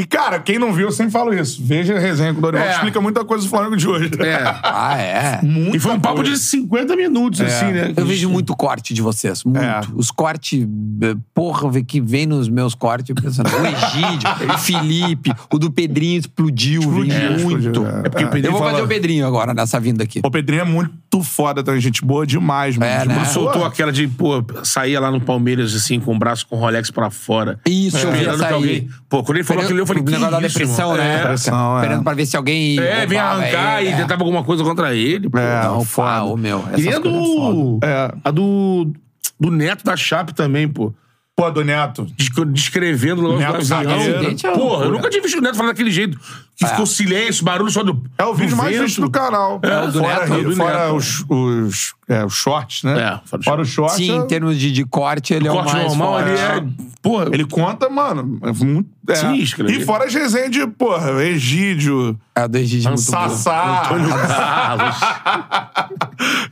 E, 0.00 0.04
cara, 0.06 0.38
quem 0.38 0.58
não 0.58 0.72
viu, 0.72 0.86
eu 0.86 0.92
sempre 0.92 1.12
falo 1.12 1.34
isso. 1.34 1.60
Veja 1.62 1.94
a 1.96 1.98
resenha 2.00 2.32
com 2.32 2.38
o 2.38 2.42
Dorival, 2.42 2.64
É. 2.66 2.70
que 2.70 2.74
explica 2.76 3.00
muita 3.02 3.22
coisa 3.24 3.44
do 3.44 3.50
Flamengo 3.50 3.76
de 3.76 3.86
hoje. 3.86 4.10
É. 4.20 4.42
Ah, 4.62 4.96
é. 4.98 5.40
Muita 5.42 5.76
E 5.76 5.80
foi 5.80 5.92
um 5.92 6.00
papo 6.00 6.16
coisa. 6.16 6.30
de 6.32 6.38
50 6.38 6.96
minutos, 6.96 7.40
assim, 7.42 7.66
né? 7.66 7.92
Eu 7.96 8.06
vejo 8.06 8.30
muito 8.30 8.56
corte 8.56 8.94
de 8.94 9.02
vocês. 9.02 9.44
Muito. 9.44 9.58
É. 9.60 9.80
Os 9.94 10.10
cortes, 10.10 10.62
eh, 11.02 11.14
porra, 11.34 11.70
que 11.82 12.00
vem 12.00 12.24
nos 12.24 12.48
meus 12.48 12.74
cortes, 12.74 13.10
eu 13.10 13.14
pensando, 13.22 13.48
o 13.50 13.66
Egídio, 13.66 14.30
o 14.54 14.58
Felipe, 14.58 15.32
o 15.52 15.58
do 15.58 15.70
Pedrinho 15.70 16.18
explodiu, 16.20 16.80
Explodiu, 16.80 17.04
vem 17.18 17.38
muito. 17.44 17.58
explodiu, 17.68 17.86
é. 17.86 18.00
É 18.06 18.08
porque 18.08 18.24
o 18.24 18.28
Pedrinho 18.28 18.46
Eu 18.46 18.52
vou 18.52 18.60
fala- 18.60 18.70
fazer 18.72 18.82
o 18.84 18.88
Pedrinho 18.88 19.26
agora, 19.26 19.52
nessa 19.52 19.78
vinda 19.78 20.02
aqui. 20.04 20.20
O 20.24 20.30
Pedrinho 20.30 20.62
é 20.62 20.64
muito 20.64 21.22
foda 21.22 21.62
também, 21.62 21.80
gente 21.80 22.02
boa 22.04 22.26
demais, 22.26 22.76
mano. 22.76 22.90
É, 22.90 23.02
De 23.02 23.08
né? 23.08 23.24
Soltou 23.26 23.64
aquela 23.64 23.92
de, 23.92 24.08
pô, 24.08 24.42
saía 24.62 24.98
lá 24.98 25.10
no 25.10 25.20
Palmeiras, 25.20 25.74
assim, 25.74 26.00
com 26.00 26.14
o 26.14 26.18
braço 26.18 26.46
com 26.46 26.56
o 26.56 26.58
Rolex 26.58 26.90
pra 26.90 27.10
fora. 27.10 27.58
Isso, 27.66 27.98
eu 27.98 28.12
vi 28.12 28.24
essa 28.26 28.46
aí. 28.46 28.54
alguém... 28.54 28.88
Pô, 29.08 29.22
quando 29.24 29.38
ele 29.38 29.44
falou 29.44 29.64
aquilo, 29.64 29.80
eu 29.80 29.86
falei, 29.90 30.02
o 30.02 30.06
que 30.06 30.12
negócio 30.12 30.30
da 30.32 30.40
depressão, 30.40 30.96
né? 30.96 31.14
É, 31.14 31.18
Depressão, 31.18 31.78
é. 31.78 31.80
Esperando 31.82 32.04
pra 32.04 32.14
ver 32.14 32.26
se 32.26 32.36
alguém. 32.36 32.78
É, 32.80 33.06
vem 33.06 33.18
arrancar 33.18 33.80
ele, 33.80 33.90
e 33.90 33.92
é. 33.92 33.96
tentava 33.96 34.22
alguma 34.22 34.42
coisa 34.42 34.64
contra 34.64 34.94
ele. 34.94 35.28
Pô. 35.28 35.38
É, 35.38 35.64
Não, 35.64 35.84
foda. 35.84 36.24
ô, 36.24 36.36
meu. 36.36 36.64
E 36.76 36.88
a 36.88 36.92
é 36.92 37.00
do... 37.00 37.78
É. 37.82 38.14
A 38.24 38.30
do... 38.30 38.92
Do 39.38 39.50
Neto 39.50 39.84
da 39.84 39.96
Chape 39.96 40.34
também, 40.34 40.68
pô. 40.68 40.92
Pô, 41.34 41.50
do 41.50 41.64
Neto. 41.64 42.06
Descre- 42.16 42.44
Descrevendo 42.44 43.24
o 43.26 43.38
negócio 43.38 43.74
Neto 43.74 43.86
do 43.86 43.92
avião. 43.92 44.30
é 44.52 44.54
Porra, 44.54 44.84
eu 44.84 44.92
nunca 44.92 45.08
tinha 45.08 45.22
visto 45.22 45.38
o 45.38 45.40
Neto 45.40 45.56
falar 45.56 45.70
daquele 45.70 45.90
jeito. 45.90 46.20
Que 46.60 46.66
ficou 46.66 46.84
silêncio, 46.84 47.42
barulho 47.42 47.70
só 47.70 47.82
do. 47.82 48.02
É 48.18 48.24
o 48.24 48.34
vídeo 48.34 48.54
mais 48.54 48.72
vento. 48.72 48.84
visto 48.84 49.00
do 49.00 49.10
canal. 49.10 49.58
É, 49.62 49.80
o 49.82 49.90
do 49.90 50.00
fora, 50.00 50.20
Neto, 50.28 50.34
o 50.34 50.44
do 50.50 50.56
fora 50.56 50.78
Neto. 50.84 50.94
os, 50.96 51.24
os, 51.28 51.94
é, 52.06 52.22
os 52.24 52.34
shorts, 52.34 52.82
né? 52.82 53.00
É, 53.00 53.20
fora 53.26 53.40
os 53.40 53.44
fora 53.46 53.62
os 53.62 53.68
shorts. 53.70 53.96
Sim, 53.96 54.12
é- 54.12 54.16
em 54.16 54.26
termos 54.26 54.58
de, 54.58 54.70
de 54.70 54.84
corte, 54.84 55.32
ele 55.32 55.48
é 55.48 55.50
o 55.50 55.54
Corte 55.54 55.72
mais 55.72 55.86
normal 55.86 56.12
forte. 56.20 56.28
ali 56.28 56.38
é. 56.68 56.90
Porra, 57.02 57.30
Ele 57.32 57.46
conta, 57.46 57.88
mano. 57.88 58.38
É 58.42 58.52
muito, 58.52 58.90
é. 59.08 59.70
E 59.72 59.82
fora 59.86 60.04
as 60.04 60.12
resenhas 60.12 60.50
de, 60.50 60.66
porra, 60.66 61.24
Egídio, 61.24 62.14
É 62.34 62.44
o 62.44 62.48
do 62.48 62.58
Egídio. 62.58 62.94
Sassá. 62.98 63.84
Antônio 63.86 64.10
Carlos. 64.28 64.96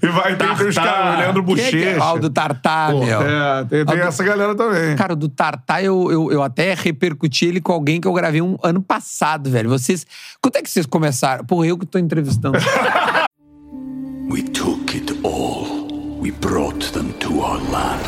e 0.02 0.06
vai 0.08 0.36
ter, 0.36 0.56
tem 0.56 0.68
os 0.68 0.74
caras, 0.74 1.18
Leandro 1.18 1.42
é 1.42 1.44
que 1.54 1.60
é? 1.60 1.70
Bochecha. 1.92 2.02
Ah, 2.02 2.12
o 2.14 2.18
do 2.18 2.30
Tartar, 2.30 2.94
meu. 2.94 3.20
É, 3.22 3.64
tem, 3.64 3.84
tem 3.84 3.94
Ah, 3.98 4.02
do- 4.04 4.08
essa 4.08 4.24
galera 4.24 4.54
também. 4.54 4.96
Cara, 4.96 5.12
o 5.12 5.16
do 5.16 5.28
Tartar, 5.28 5.84
eu, 5.84 6.10
eu, 6.10 6.32
eu 6.32 6.42
até 6.42 6.72
repercuti 6.74 7.44
ele 7.44 7.60
com 7.60 7.72
alguém 7.72 8.00
que 8.00 8.08
eu 8.08 8.12
gravei 8.14 8.40
um 8.40 8.56
ano 8.62 8.80
passado, 8.80 9.50
velho. 9.50 9.68
Vocês. 9.98 10.06
Quando 10.40 10.56
é 10.56 10.62
que 10.62 10.70
vocês 10.70 10.86
começaram? 10.86 11.44
Porra, 11.44 11.66
eu 11.66 11.78
que 11.78 11.86
tô 11.86 11.98
entrevistando. 11.98 12.58
We 14.30 14.42
took 14.42 14.94
it 14.96 15.12
all. 15.24 15.88
We 16.20 16.30
brought 16.32 16.92
them 16.92 17.12
to 17.20 17.40
our 17.40 17.58
land. 17.70 18.04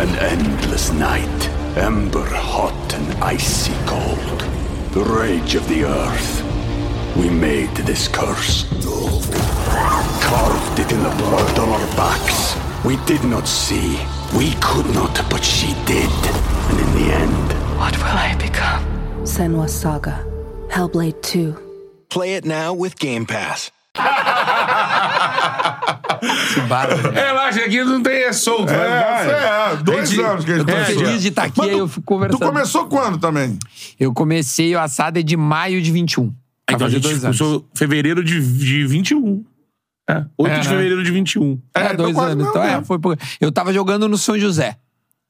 An 0.00 0.14
endless 0.18 0.90
night, 0.92 1.50
ember 1.76 2.28
hot 2.34 2.94
and 2.94 3.24
icy 3.24 3.72
cold. 3.86 4.44
The 4.92 5.00
rage 5.02 5.56
of 5.56 5.66
the 5.68 5.84
earth. 5.84 6.42
We 7.16 7.30
made 7.30 7.74
this 7.86 8.08
curse. 8.08 8.66
Carved 10.20 10.78
it 10.78 10.92
in 10.92 11.02
the 11.02 11.10
blood 11.16 11.58
on 11.58 11.68
our 11.70 11.86
backs. 11.96 12.54
We 12.84 12.96
did 13.06 13.24
not 13.24 13.46
see. 13.48 13.98
We 14.36 14.52
could 14.60 14.86
not, 14.94 15.18
but 15.30 15.42
she 15.44 15.74
did. 15.86 16.10
And 16.70 16.78
in 16.78 16.92
the 16.94 17.12
end, 17.14 17.50
What 17.78 17.96
will 17.96 18.16
I 18.18 18.34
become? 18.36 18.84
Senwa 19.24 19.68
Saga. 19.68 20.24
Hellblade 20.74 21.14
2. 21.32 21.54
Play 22.08 22.34
it 22.34 22.46
now 22.48 22.72
with 22.74 22.94
Game 22.98 23.26
Pass. 23.26 23.70
Que 26.54 26.60
barulho. 26.62 27.10
Relaxa, 27.12 27.60
aqui 27.60 27.82
não 27.82 28.02
tem 28.02 28.24
é 28.24 28.32
solto. 28.32 28.70
É, 28.70 28.76
vai. 28.76 29.72
é, 29.72 29.76
dois 29.76 30.10
Gente, 30.10 30.20
anos 30.22 30.44
que 30.44 30.52
a 30.52 30.58
gente 30.58 30.70
Eu 30.70 30.76
tô 30.76 30.84
feliz 30.84 31.22
de 31.22 31.28
estar 31.28 31.44
aqui, 31.44 31.58
Mas 31.58 31.68
aí 31.70 31.78
eu 31.78 31.88
fico 31.88 32.02
conversando. 32.04 32.38
Tu 32.40 32.46
começou 32.46 32.86
quando 32.88 33.18
também? 33.18 33.58
Eu 33.98 34.12
comecei 34.12 34.74
o 34.74 34.80
assado 34.80 35.18
é 35.18 35.22
de 35.22 35.34
maio 35.36 35.80
de 35.80 35.90
21. 35.90 36.24
Vai 36.26 36.34
Então 36.74 36.76
a 36.76 36.80
fazer 36.80 36.96
gente 36.96 37.02
dois 37.04 37.24
anos. 37.24 37.38
começou 37.38 37.68
fevereiro 37.74 38.22
de, 38.22 38.38
de 38.58 38.86
21. 38.86 39.42
É, 40.10 40.24
8 40.36 40.50
É, 40.52 40.58
de 40.58 40.68
né? 40.68 40.74
fevereiro 40.74 41.02
de 41.02 41.10
21. 41.10 41.58
É, 41.74 41.84
então 41.84 41.96
dois 41.96 42.14
quase 42.14 42.32
anos. 42.32 42.48
Então, 42.48 42.62
é, 42.62 42.70
mesmo. 42.72 42.84
foi 42.84 42.98
por... 42.98 43.18
Eu 43.40 43.50
tava 43.50 43.72
jogando 43.72 44.06
no 44.08 44.18
São 44.18 44.38
José. 44.38 44.76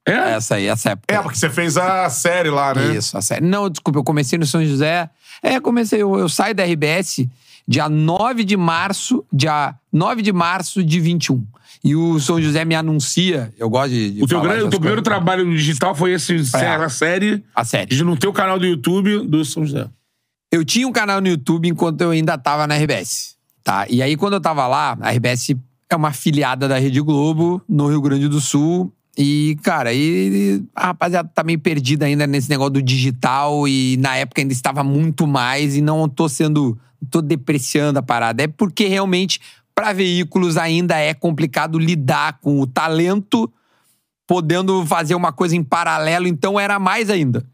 É? 0.07 0.33
Essa 0.33 0.55
aí, 0.55 0.65
essa 0.65 0.91
época. 0.91 1.13
É, 1.13 1.21
porque 1.21 1.37
você 1.37 1.49
fez 1.49 1.77
a 1.77 2.09
série 2.09 2.49
lá, 2.49 2.73
né? 2.73 2.95
Isso, 2.95 3.17
a 3.17 3.21
série. 3.21 3.45
Não, 3.45 3.69
desculpa, 3.69 3.99
eu 3.99 4.03
comecei 4.03 4.37
no 4.39 4.45
São 4.45 4.65
José. 4.65 5.09
É, 5.43 5.59
comecei, 5.59 6.01
eu, 6.01 6.17
eu 6.17 6.27
saio 6.29 6.55
da 6.55 6.63
RBS 6.63 7.27
dia 7.67 7.87
9 7.87 8.43
de 8.43 8.57
março, 8.57 9.23
dia 9.31 9.75
9 9.93 10.21
de 10.21 10.33
março 10.33 10.83
de 10.83 10.99
21. 10.99 11.45
E 11.83 11.95
o 11.95 12.19
São 12.19 12.39
José 12.41 12.63
me 12.65 12.75
anuncia, 12.75 13.51
eu 13.57 13.69
gosto 13.69 13.89
de, 13.91 14.11
de 14.11 14.23
O 14.23 14.27
teu, 14.27 14.39
falar 14.39 14.49
grande, 14.53 14.67
o 14.67 14.69
teu 14.69 14.79
primeiro 14.79 15.01
trabalho 15.01 15.45
digital 15.55 15.95
foi 15.95 16.13
esse, 16.13 16.35
a 16.35 16.89
série. 16.89 17.43
A 17.55 17.63
série. 17.63 17.95
de- 17.95 18.03
No 18.03 18.17
teu 18.17 18.31
canal 18.33 18.59
do 18.59 18.65
YouTube 18.65 19.25
do 19.27 19.43
São 19.45 19.65
José. 19.65 19.87
Eu 20.51 20.65
tinha 20.65 20.87
um 20.87 20.91
canal 20.91 21.21
no 21.21 21.27
YouTube 21.27 21.67
enquanto 21.67 22.01
eu 22.01 22.11
ainda 22.11 22.37
tava 22.37 22.67
na 22.67 22.75
RBS. 22.75 23.35
Tá? 23.63 23.85
E 23.89 24.01
aí, 24.01 24.17
quando 24.17 24.33
eu 24.33 24.41
tava 24.41 24.67
lá, 24.67 24.97
a 24.99 25.11
RBS 25.11 25.55
é 25.89 25.95
uma 25.95 26.09
afiliada 26.09 26.67
da 26.67 26.77
Rede 26.77 26.99
Globo, 27.01 27.61
no 27.69 27.87
Rio 27.87 28.01
Grande 28.01 28.27
do 28.27 28.41
Sul. 28.41 28.91
E, 29.17 29.57
cara, 29.61 29.89
aí 29.89 30.63
a 30.75 30.87
rapaziada 30.87 31.29
tá 31.33 31.43
meio 31.43 31.59
perdida 31.59 32.05
ainda 32.05 32.25
nesse 32.25 32.49
negócio 32.49 32.73
do 32.73 32.81
digital. 32.81 33.67
E 33.67 33.97
na 33.97 34.15
época 34.15 34.41
ainda 34.41 34.53
estava 34.53 34.83
muito 34.83 35.27
mais. 35.27 35.75
E 35.75 35.81
não 35.81 36.07
tô 36.07 36.29
sendo. 36.29 36.77
tô 37.09 37.21
depreciando 37.21 37.99
a 37.99 38.03
parada. 38.03 38.43
É 38.43 38.47
porque 38.47 38.87
realmente, 38.87 39.39
para 39.75 39.93
veículos, 39.93 40.57
ainda 40.57 40.97
é 40.97 41.13
complicado 41.13 41.77
lidar 41.77 42.39
com 42.39 42.61
o 42.61 42.67
talento, 42.67 43.51
podendo 44.25 44.85
fazer 44.85 45.15
uma 45.15 45.33
coisa 45.33 45.55
em 45.55 45.63
paralelo. 45.63 46.27
Então 46.27 46.59
era 46.59 46.79
mais 46.79 47.09
ainda. 47.09 47.45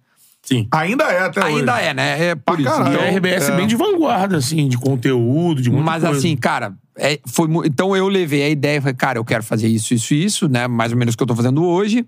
Sim. 0.48 0.66
Ainda 0.72 1.04
é 1.04 1.24
até 1.24 1.44
hoje. 1.44 1.58
Ainda 1.60 1.82
é, 1.82 1.94
né? 1.94 2.26
É 2.30 2.36
por 2.36 2.54
Pra 2.56 2.62
isso. 2.62 2.72
caralho. 2.72 2.90
E 2.92 2.96
Então, 2.96 3.06
a 3.06 3.10
RBS 3.12 3.50
é. 3.50 3.56
bem 3.58 3.68
de 3.68 3.76
vanguarda, 3.76 4.38
assim, 4.38 4.68
de 4.70 4.78
conteúdo, 4.78 5.62
de 5.62 5.70
muita 5.70 5.84
Mas 5.86 6.04
coisa. 6.04 6.18
assim, 6.18 6.38
cara, 6.38 6.74
é, 6.98 7.20
foi, 7.26 7.50
então 7.66 7.96
eu 7.98 8.08
levei 8.08 8.44
a 8.44 8.50
ideia 8.50 8.78
e 8.78 8.82
falei, 8.82 8.94
cara, 8.96 9.20
eu 9.20 9.26
quero 9.26 9.44
fazer 9.44 9.68
isso, 9.68 9.94
isso 9.94 10.14
e 10.14 10.24
isso, 10.24 10.48
né? 10.48 10.66
Mais 10.68 10.94
ou 10.94 10.98
menos 10.98 11.16
o 11.16 11.18
que 11.18 11.24
eu 11.24 11.28
tô 11.28 11.36
fazendo 11.36 11.64
hoje. 11.66 12.06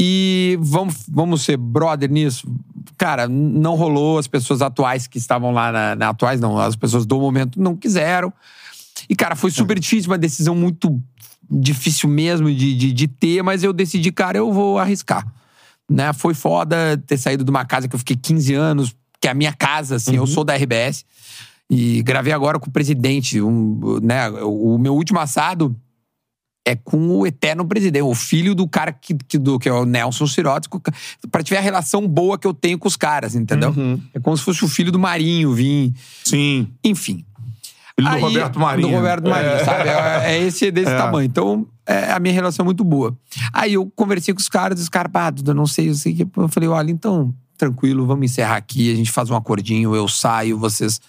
E 0.00 0.56
vamos, 0.62 1.04
vamos 1.08 1.42
ser 1.42 1.56
brother 1.56 2.10
nisso. 2.10 2.48
Cara, 2.96 3.28
não 3.28 3.74
rolou. 3.74 4.18
As 4.18 4.26
pessoas 4.28 4.62
atuais 4.62 5.06
que 5.06 5.18
estavam 5.18 5.50
lá, 5.52 5.70
na, 5.72 5.94
na- 5.96 6.08
atuais 6.10 6.40
não, 6.40 6.56
as 6.58 6.76
pessoas 6.76 7.04
do 7.04 7.18
momento 7.20 7.60
não 7.60 7.74
quiseram. 7.76 8.32
E, 9.10 9.14
cara, 9.14 9.34
foi 9.36 9.50
super 9.50 9.78
difícil, 9.78 10.10
uma 10.10 10.18
decisão 10.18 10.54
muito 10.54 11.00
difícil 11.50 12.08
mesmo 12.08 12.52
de, 12.52 12.74
de, 12.76 12.92
de 12.92 13.08
ter, 13.08 13.42
mas 13.42 13.62
eu 13.64 13.72
decidi, 13.72 14.10
cara, 14.12 14.38
eu 14.38 14.52
vou 14.52 14.78
arriscar. 14.78 15.26
Né? 15.90 16.12
Foi 16.12 16.34
foda 16.34 16.96
ter 17.06 17.16
saído 17.16 17.44
de 17.44 17.50
uma 17.50 17.64
casa 17.64 17.88
que 17.88 17.94
eu 17.94 17.98
fiquei 17.98 18.16
15 18.16 18.54
anos, 18.54 18.94
que 19.20 19.26
é 19.26 19.30
a 19.30 19.34
minha 19.34 19.52
casa, 19.52 19.96
assim, 19.96 20.16
eu 20.16 20.26
sou 20.26 20.44
da 20.44 20.54
RBS. 20.54 21.04
E 21.70 22.02
gravei 22.02 22.32
agora 22.32 22.58
com 22.58 22.68
o 22.68 22.72
presidente. 22.72 23.40
Um, 23.40 23.98
né, 24.02 24.28
o 24.30 24.78
meu 24.78 24.94
último 24.94 25.18
assado 25.20 25.74
é 26.66 26.76
com 26.76 26.98
o 27.18 27.26
eterno 27.26 27.66
presidente, 27.66 28.02
o 28.02 28.14
filho 28.14 28.54
do 28.54 28.68
cara 28.68 28.92
que, 28.92 29.14
que, 29.26 29.38
do, 29.38 29.58
que 29.58 29.68
é 29.68 29.72
o 29.72 29.86
Nelson 29.86 30.26
Sirotes, 30.26 30.68
pra 31.30 31.42
tiver 31.42 31.56
a 31.58 31.62
relação 31.62 32.06
boa 32.06 32.38
que 32.38 32.46
eu 32.46 32.52
tenho 32.52 32.78
com 32.78 32.86
os 32.86 32.96
caras, 32.96 33.34
entendeu? 33.34 33.70
Uhum. 33.74 33.98
É 34.12 34.20
como 34.20 34.36
se 34.36 34.42
fosse 34.44 34.62
o 34.64 34.68
filho 34.68 34.92
do 34.92 34.98
Marinho 34.98 35.54
vir. 35.54 35.94
Sim. 36.24 36.68
Enfim. 36.84 37.24
Filho 37.98 38.10
do 38.10 38.18
Roberto 38.18 38.60
Marinho. 38.60 38.88
Do 38.88 38.94
Roberto 38.94 39.28
Marinho, 39.30 39.52
É. 39.52 39.64
sabe? 39.64 39.88
É, 39.88 40.32
é 40.34 40.42
esse 40.42 40.70
desse 40.70 40.90
É. 40.92 40.96
tamanho. 40.96 41.26
Então, 41.26 41.66
é, 41.88 42.12
a 42.12 42.20
minha 42.20 42.34
relação 42.34 42.62
é 42.62 42.66
muito 42.66 42.84
boa. 42.84 43.18
Aí 43.50 43.72
eu 43.72 43.90
conversei 43.96 44.34
com 44.34 44.40
os 44.40 44.48
caras, 44.48 44.78
os 44.78 44.90
caras, 44.90 45.10
pá, 45.10 45.30
Duda, 45.30 45.54
não 45.54 45.66
sei, 45.66 45.88
eu 45.88 45.94
sei 45.94 46.14
que. 46.14 46.28
Eu 46.36 46.48
falei, 46.48 46.68
olha, 46.68 46.90
então, 46.90 47.34
tranquilo, 47.56 48.06
vamos 48.06 48.30
encerrar 48.30 48.56
aqui, 48.56 48.92
a 48.92 48.94
gente 48.94 49.10
faz 49.10 49.30
um 49.30 49.34
acordinho, 49.34 49.96
eu 49.96 50.06
saio, 50.06 50.58
vocês, 50.58 51.00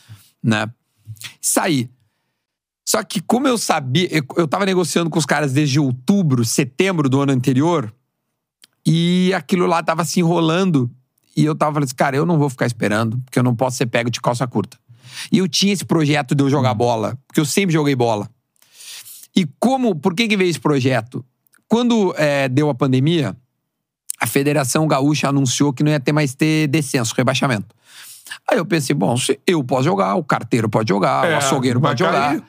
né? 0.42 0.72
Saí. 1.42 1.90
Só 2.88 3.04
que, 3.04 3.20
como 3.20 3.46
eu 3.46 3.58
sabia, 3.58 4.08
eu, 4.10 4.24
eu 4.38 4.48
tava 4.48 4.66
negociando 4.66 5.10
com 5.10 5.20
os 5.20 5.26
caras 5.26 5.52
desde 5.52 5.82
outubro, 5.82 6.46
setembro 6.46 7.10
do 7.10 7.20
ano 7.20 7.34
anterior, 7.34 7.94
e 8.86 9.34
aquilo 9.36 9.68
lá 9.68 9.84
tava 9.84 10.06
se 10.06 10.22
enrolando. 10.22 10.90
E 11.36 11.44
eu 11.44 11.54
tava 11.56 11.74
falando 11.74 11.84
assim, 11.88 11.96
cara, 11.96 12.16
eu 12.16 12.26
não 12.26 12.40
vou 12.40 12.50
ficar 12.50 12.66
esperando, 12.66 13.20
porque 13.20 13.38
eu 13.38 13.44
não 13.44 13.54
posso 13.54 13.76
ser 13.76 13.86
pego 13.86 14.10
de 14.10 14.22
calça 14.22 14.48
curta. 14.48 14.78
E 15.30 15.40
eu 15.40 15.48
tinha 15.48 15.74
esse 15.74 15.84
projeto 15.84 16.34
de 16.34 16.42
eu 16.42 16.50
jogar 16.50 16.74
bola, 16.74 17.20
porque 17.28 17.42
eu 17.42 17.46
sempre 17.46 17.74
joguei 17.74 17.96
bola. 17.96 18.30
E 19.40 19.48
como, 19.58 19.96
por 19.96 20.14
que 20.14 20.28
que 20.28 20.36
veio 20.36 20.50
esse 20.50 20.60
projeto? 20.60 21.24
Quando 21.66 22.14
é, 22.18 22.50
deu 22.50 22.70
a 22.70 22.76
pandemia, 22.76 23.34
a 24.20 24.28
Federação 24.28 24.86
Gaúcha 24.86 25.30
anunciou 25.30 25.72
que 25.72 25.82
não 25.82 25.92
ia 25.92 26.00
ter 26.00 26.12
mais 26.12 26.36
ter 26.36 26.68
descenso, 26.68 27.14
rebaixamento. 27.16 27.74
Aí 28.52 28.58
eu 28.58 28.66
pensei, 28.66 28.94
bom, 28.94 29.16
se 29.16 29.40
eu 29.48 29.64
posso 29.64 29.84
jogar, 29.86 30.16
o 30.16 30.24
carteiro 30.24 30.68
pode 30.68 30.90
jogar, 30.90 31.26
É, 31.26 31.36
o 31.36 31.38
açougueiro 31.38 31.80
pode 31.80 32.00
jogar. 32.04 32.32
cair. 32.32 32.44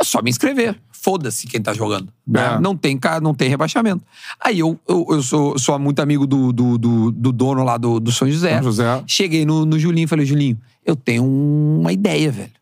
É 0.00 0.04
só 0.04 0.22
me 0.22 0.30
inscrever. 0.30 0.80
Foda-se 0.92 1.48
quem 1.48 1.60
tá 1.60 1.72
jogando. 1.72 2.12
né? 2.24 2.54
É. 2.56 2.60
Não, 2.60 2.76
tem, 2.76 2.96
não 3.20 3.34
tem 3.34 3.48
rebaixamento. 3.48 4.04
Aí 4.40 4.60
eu, 4.60 4.78
eu, 4.86 5.04
eu 5.10 5.22
sou, 5.22 5.58
sou 5.58 5.76
muito 5.80 5.98
amigo 6.00 6.26
do, 6.28 6.52
do, 6.52 6.78
do, 6.78 7.10
do 7.10 7.32
dono 7.32 7.64
lá 7.64 7.76
do, 7.76 7.98
do 7.98 8.12
São 8.12 8.30
José. 8.30 8.54
São 8.54 8.62
José. 8.64 9.02
Cheguei 9.06 9.44
no, 9.44 9.64
no 9.66 9.78
Julinho 9.80 10.04
e 10.04 10.08
falei, 10.08 10.24
Julinho, 10.26 10.58
eu 10.84 10.94
tenho 10.94 11.24
uma 11.24 11.92
ideia, 11.92 12.30
velho. 12.30 12.52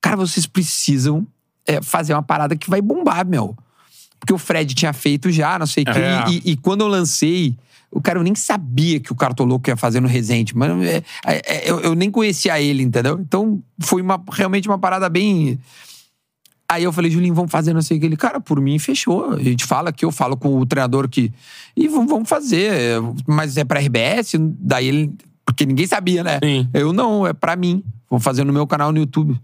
Cara, 0.00 0.16
vocês 0.16 0.46
precisam 0.46 1.26
é, 1.66 1.82
fazer 1.82 2.12
uma 2.14 2.22
parada 2.22 2.56
que 2.56 2.68
vai 2.70 2.80
bombar, 2.80 3.26
meu. 3.26 3.56
Porque 4.18 4.32
o 4.32 4.38
Fred 4.38 4.74
tinha 4.74 4.92
feito 4.92 5.30
já, 5.30 5.58
não 5.58 5.66
sei 5.66 5.82
o 5.82 5.86
quê. 5.86 5.98
É. 5.98 6.24
E, 6.28 6.52
e 6.52 6.56
quando 6.56 6.80
eu 6.80 6.88
lancei, 6.88 7.56
o 7.90 8.00
cara 8.00 8.18
eu 8.18 8.22
nem 8.22 8.34
sabia 8.34 9.00
que 9.00 9.12
o 9.12 9.14
Cartoloco 9.14 9.68
ia 9.68 9.76
fazer 9.76 10.00
no 10.00 10.08
Resende. 10.08 10.56
Mas 10.56 10.70
é, 10.82 11.02
é, 11.24 11.42
é, 11.46 11.70
eu, 11.70 11.80
eu 11.80 11.94
nem 11.94 12.10
conhecia 12.10 12.60
ele, 12.60 12.82
entendeu? 12.82 13.18
Então 13.20 13.62
foi 13.78 14.02
uma, 14.02 14.22
realmente 14.32 14.68
uma 14.68 14.78
parada 14.78 15.08
bem. 15.08 15.58
Aí 16.68 16.82
eu 16.82 16.92
falei, 16.92 17.10
Julinho, 17.10 17.34
vamos 17.34 17.50
fazer 17.50 17.72
não 17.72 17.82
sei 17.82 17.96
o 17.96 18.00
que. 18.00 18.06
Ele, 18.06 18.16
cara, 18.16 18.40
por 18.40 18.60
mim, 18.60 18.78
fechou. 18.78 19.34
A 19.34 19.42
gente 19.42 19.64
fala 19.64 19.90
aqui, 19.90 20.04
eu 20.04 20.10
falo 20.10 20.36
com 20.36 20.58
o 20.58 20.66
treinador 20.66 21.08
que. 21.08 21.32
E 21.76 21.86
vamos, 21.86 22.10
vamos 22.10 22.28
fazer. 22.28 23.00
Mas 23.26 23.56
é 23.56 23.64
pra 23.64 23.80
RBS? 23.80 24.34
Daí 24.58 24.88
ele. 24.88 25.14
Porque 25.44 25.64
ninguém 25.64 25.86
sabia, 25.86 26.24
né? 26.24 26.40
Sim. 26.42 26.68
Eu 26.74 26.92
não, 26.92 27.26
é 27.26 27.32
pra 27.32 27.54
mim. 27.54 27.84
Vou 28.10 28.18
fazer 28.18 28.44
no 28.44 28.52
meu 28.52 28.66
canal 28.66 28.90
no 28.90 28.98
YouTube. 28.98 29.40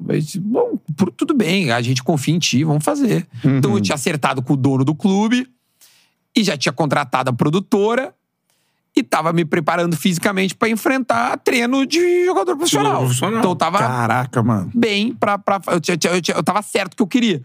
Disse, 0.00 0.38
Bom, 0.38 0.78
por- 0.96 1.10
tudo 1.12 1.34
bem, 1.34 1.70
a 1.72 1.80
gente 1.82 2.02
confia 2.02 2.34
em 2.34 2.38
ti, 2.38 2.62
vamos 2.64 2.84
fazer. 2.84 3.26
Então 3.44 3.74
eu 3.74 3.80
tinha 3.80 3.94
acertado 3.94 4.40
com 4.42 4.52
o 4.52 4.56
dono 4.56 4.84
do 4.84 4.94
clube 4.94 5.46
e 6.36 6.44
já 6.44 6.56
tinha 6.56 6.72
contratado 6.72 7.30
a 7.30 7.32
produtora 7.32 8.14
e 8.96 9.02
tava 9.02 9.32
me 9.32 9.44
preparando 9.44 9.96
fisicamente 9.96 10.54
pra 10.54 10.68
enfrentar 10.68 11.36
treino 11.38 11.84
de 11.86 12.24
jogador 12.26 12.56
profissional. 12.56 13.00
profissional. 13.00 13.38
Então 13.40 13.50
eu 13.52 13.56
tava 13.56 13.78
Caraca, 13.78 14.42
mano. 14.42 14.70
bem 14.74 15.12
pra. 15.14 15.38
pra 15.38 15.60
eu, 15.68 15.80
tinha- 15.80 15.96
eu, 16.12 16.20
tinha- 16.22 16.36
eu 16.36 16.42
tava 16.42 16.62
certo 16.62 16.96
que 16.96 17.02
eu 17.02 17.06
queria. 17.06 17.42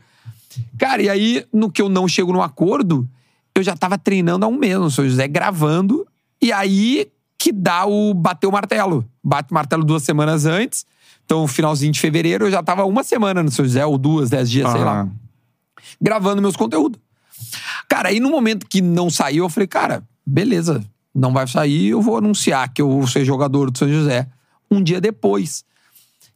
Cara, 0.77 1.01
e 1.01 1.09
aí, 1.09 1.45
no 1.51 1.71
que 1.71 1.81
eu 1.81 1.89
não 1.89 2.07
chego 2.07 2.31
num 2.31 2.41
acordo, 2.41 3.07
eu 3.55 3.63
já 3.63 3.75
tava 3.75 3.97
treinando 3.97 4.45
há 4.45 4.47
um 4.47 4.57
mês 4.57 4.77
no 4.77 4.89
São 4.91 5.07
José, 5.07 5.27
gravando, 5.27 6.05
e 6.41 6.51
aí 6.51 7.07
que 7.37 7.51
dá 7.51 7.85
o 7.85 8.13
bater 8.13 8.45
o 8.47 8.51
martelo. 8.51 9.03
Bate 9.23 9.51
o 9.51 9.53
martelo 9.53 9.83
duas 9.83 10.03
semanas 10.03 10.45
antes. 10.45 10.85
Então, 11.33 11.47
finalzinho 11.47 11.91
de 11.91 11.99
fevereiro, 11.99 12.45
eu 12.45 12.51
já 12.51 12.61
tava 12.61 12.85
uma 12.85 13.03
semana 13.03 13.41
no 13.41 13.49
São 13.51 13.65
José, 13.65 13.85
ou 13.85 13.97
duas, 13.97 14.29
dez 14.29 14.49
dias, 14.49 14.71
sei 14.71 14.81
lá 14.81 15.07
gravando 16.01 16.41
meus 16.41 16.55
conteúdos. 16.55 16.99
Cara, 17.87 18.09
aí 18.09 18.19
no 18.19 18.29
momento 18.29 18.67
que 18.67 18.81
não 18.81 19.09
saiu, 19.09 19.45
eu 19.45 19.49
falei, 19.49 19.67
cara, 19.67 20.03
beleza, 20.25 20.83
não 21.13 21.31
vai 21.31 21.47
sair, 21.47 21.89
eu 21.89 22.01
vou 22.01 22.17
anunciar 22.17 22.71
que 22.73 22.81
eu 22.81 22.89
vou 22.89 23.07
ser 23.07 23.23
jogador 23.23 23.71
do 23.71 23.77
São 23.77 23.87
José. 23.87 24.27
Um 24.69 24.81
dia 24.81 24.99
depois. 24.99 25.63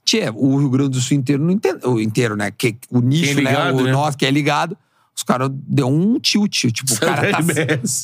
Tchê, 0.05 0.31
o 0.33 0.57
Rio 0.57 0.69
Grande 0.69 0.91
do 0.91 1.01
Sul 1.01 1.17
inteiro 1.17 1.43
não 1.43 1.51
entende. 1.51 1.85
O 1.85 1.99
inteiro, 1.99 2.35
né? 2.35 2.51
Que, 2.51 2.77
o 2.89 3.01
nicho, 3.01 3.35
Quem 3.35 3.45
é 3.45 3.49
ligado, 3.49 3.75
né? 3.75 3.81
O 3.81 3.85
né? 3.85 3.91
nosso 3.91 4.17
que 4.17 4.25
é 4.25 4.31
ligado. 4.31 4.77
Os 5.15 5.23
caras 5.23 5.49
deu 5.51 5.87
um 5.87 6.19
tilt. 6.19 6.71
Tipo, 6.71 6.93
o 6.93 6.99
cara, 6.99 7.31
tá, 7.31 7.39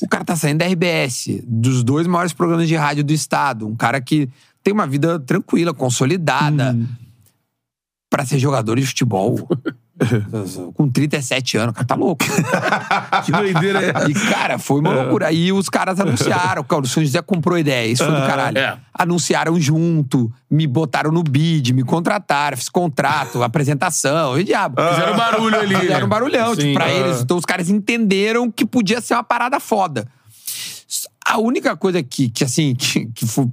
o 0.01 0.09
cara 0.09 0.25
tá 0.25 0.35
saindo 0.35 0.57
da 0.57 0.65
RBS, 0.65 1.41
dos 1.43 1.83
dois 1.83 2.07
maiores 2.07 2.33
programas 2.33 2.67
de 2.67 2.75
rádio 2.75 3.03
do 3.03 3.13
estado. 3.13 3.67
Um 3.67 3.75
cara 3.75 4.01
que 4.01 4.27
tem 4.63 4.73
uma 4.73 4.87
vida 4.87 5.19
tranquila, 5.19 5.73
consolidada. 5.73 6.75
Pra 8.09 8.25
ser 8.25 8.37
jogador 8.37 8.79
de 8.79 8.85
futebol. 8.85 9.47
com 10.73 10.89
37 10.89 11.57
anos, 11.57 11.71
o 11.71 11.73
cara 11.73 11.85
tá 11.85 11.95
louco. 11.95 12.23
Que 13.25 13.31
doideira 13.31 13.79
é 13.83 14.09
E, 14.09 14.13
cara, 14.13 14.57
foi 14.59 14.79
uma 14.79 14.91
loucura. 14.93 15.27
Aí 15.27 15.51
os 15.51 15.69
caras 15.69 15.99
anunciaram, 15.99 16.63
cara, 16.63 16.81
o 16.81 16.87
São 16.87 17.03
José 17.03 17.21
comprou 17.21 17.57
ideia, 17.57 17.91
isso 17.91 18.03
foi 18.03 18.13
do 18.13 18.21
caralho. 18.25 18.57
É. 18.57 18.77
Anunciaram 18.93 19.59
junto, 19.59 20.31
me 20.49 20.67
botaram 20.67 21.11
no 21.11 21.23
bid, 21.23 21.73
me 21.73 21.83
contrataram, 21.83 22.55
fiz 22.57 22.69
contrato, 22.69 23.41
apresentação, 23.43 24.39
e 24.39 24.43
diabo. 24.43 24.81
Fizeram 24.81 25.17
barulho 25.17 25.59
ali. 25.59 25.75
Fizeram 25.75 26.01
né? 26.01 26.07
barulhão, 26.07 26.55
Sim. 26.55 26.61
tipo, 26.61 26.73
pra 26.75 26.85
Ah. 26.85 26.91
eles. 26.91 27.21
Então 27.21 27.37
os 27.37 27.45
caras 27.45 27.69
entenderam 27.69 28.51
que 28.51 28.65
podia 28.65 29.01
ser 29.01 29.15
uma 29.15 29.23
parada 29.23 29.59
foda. 29.59 30.07
A 31.25 31.37
única 31.39 31.75
coisa 31.75 32.03
que, 32.03 32.29
que 32.29 32.43
assim, 32.43 32.75
que, 32.75 33.05
que 33.07 33.25
foi. 33.25 33.47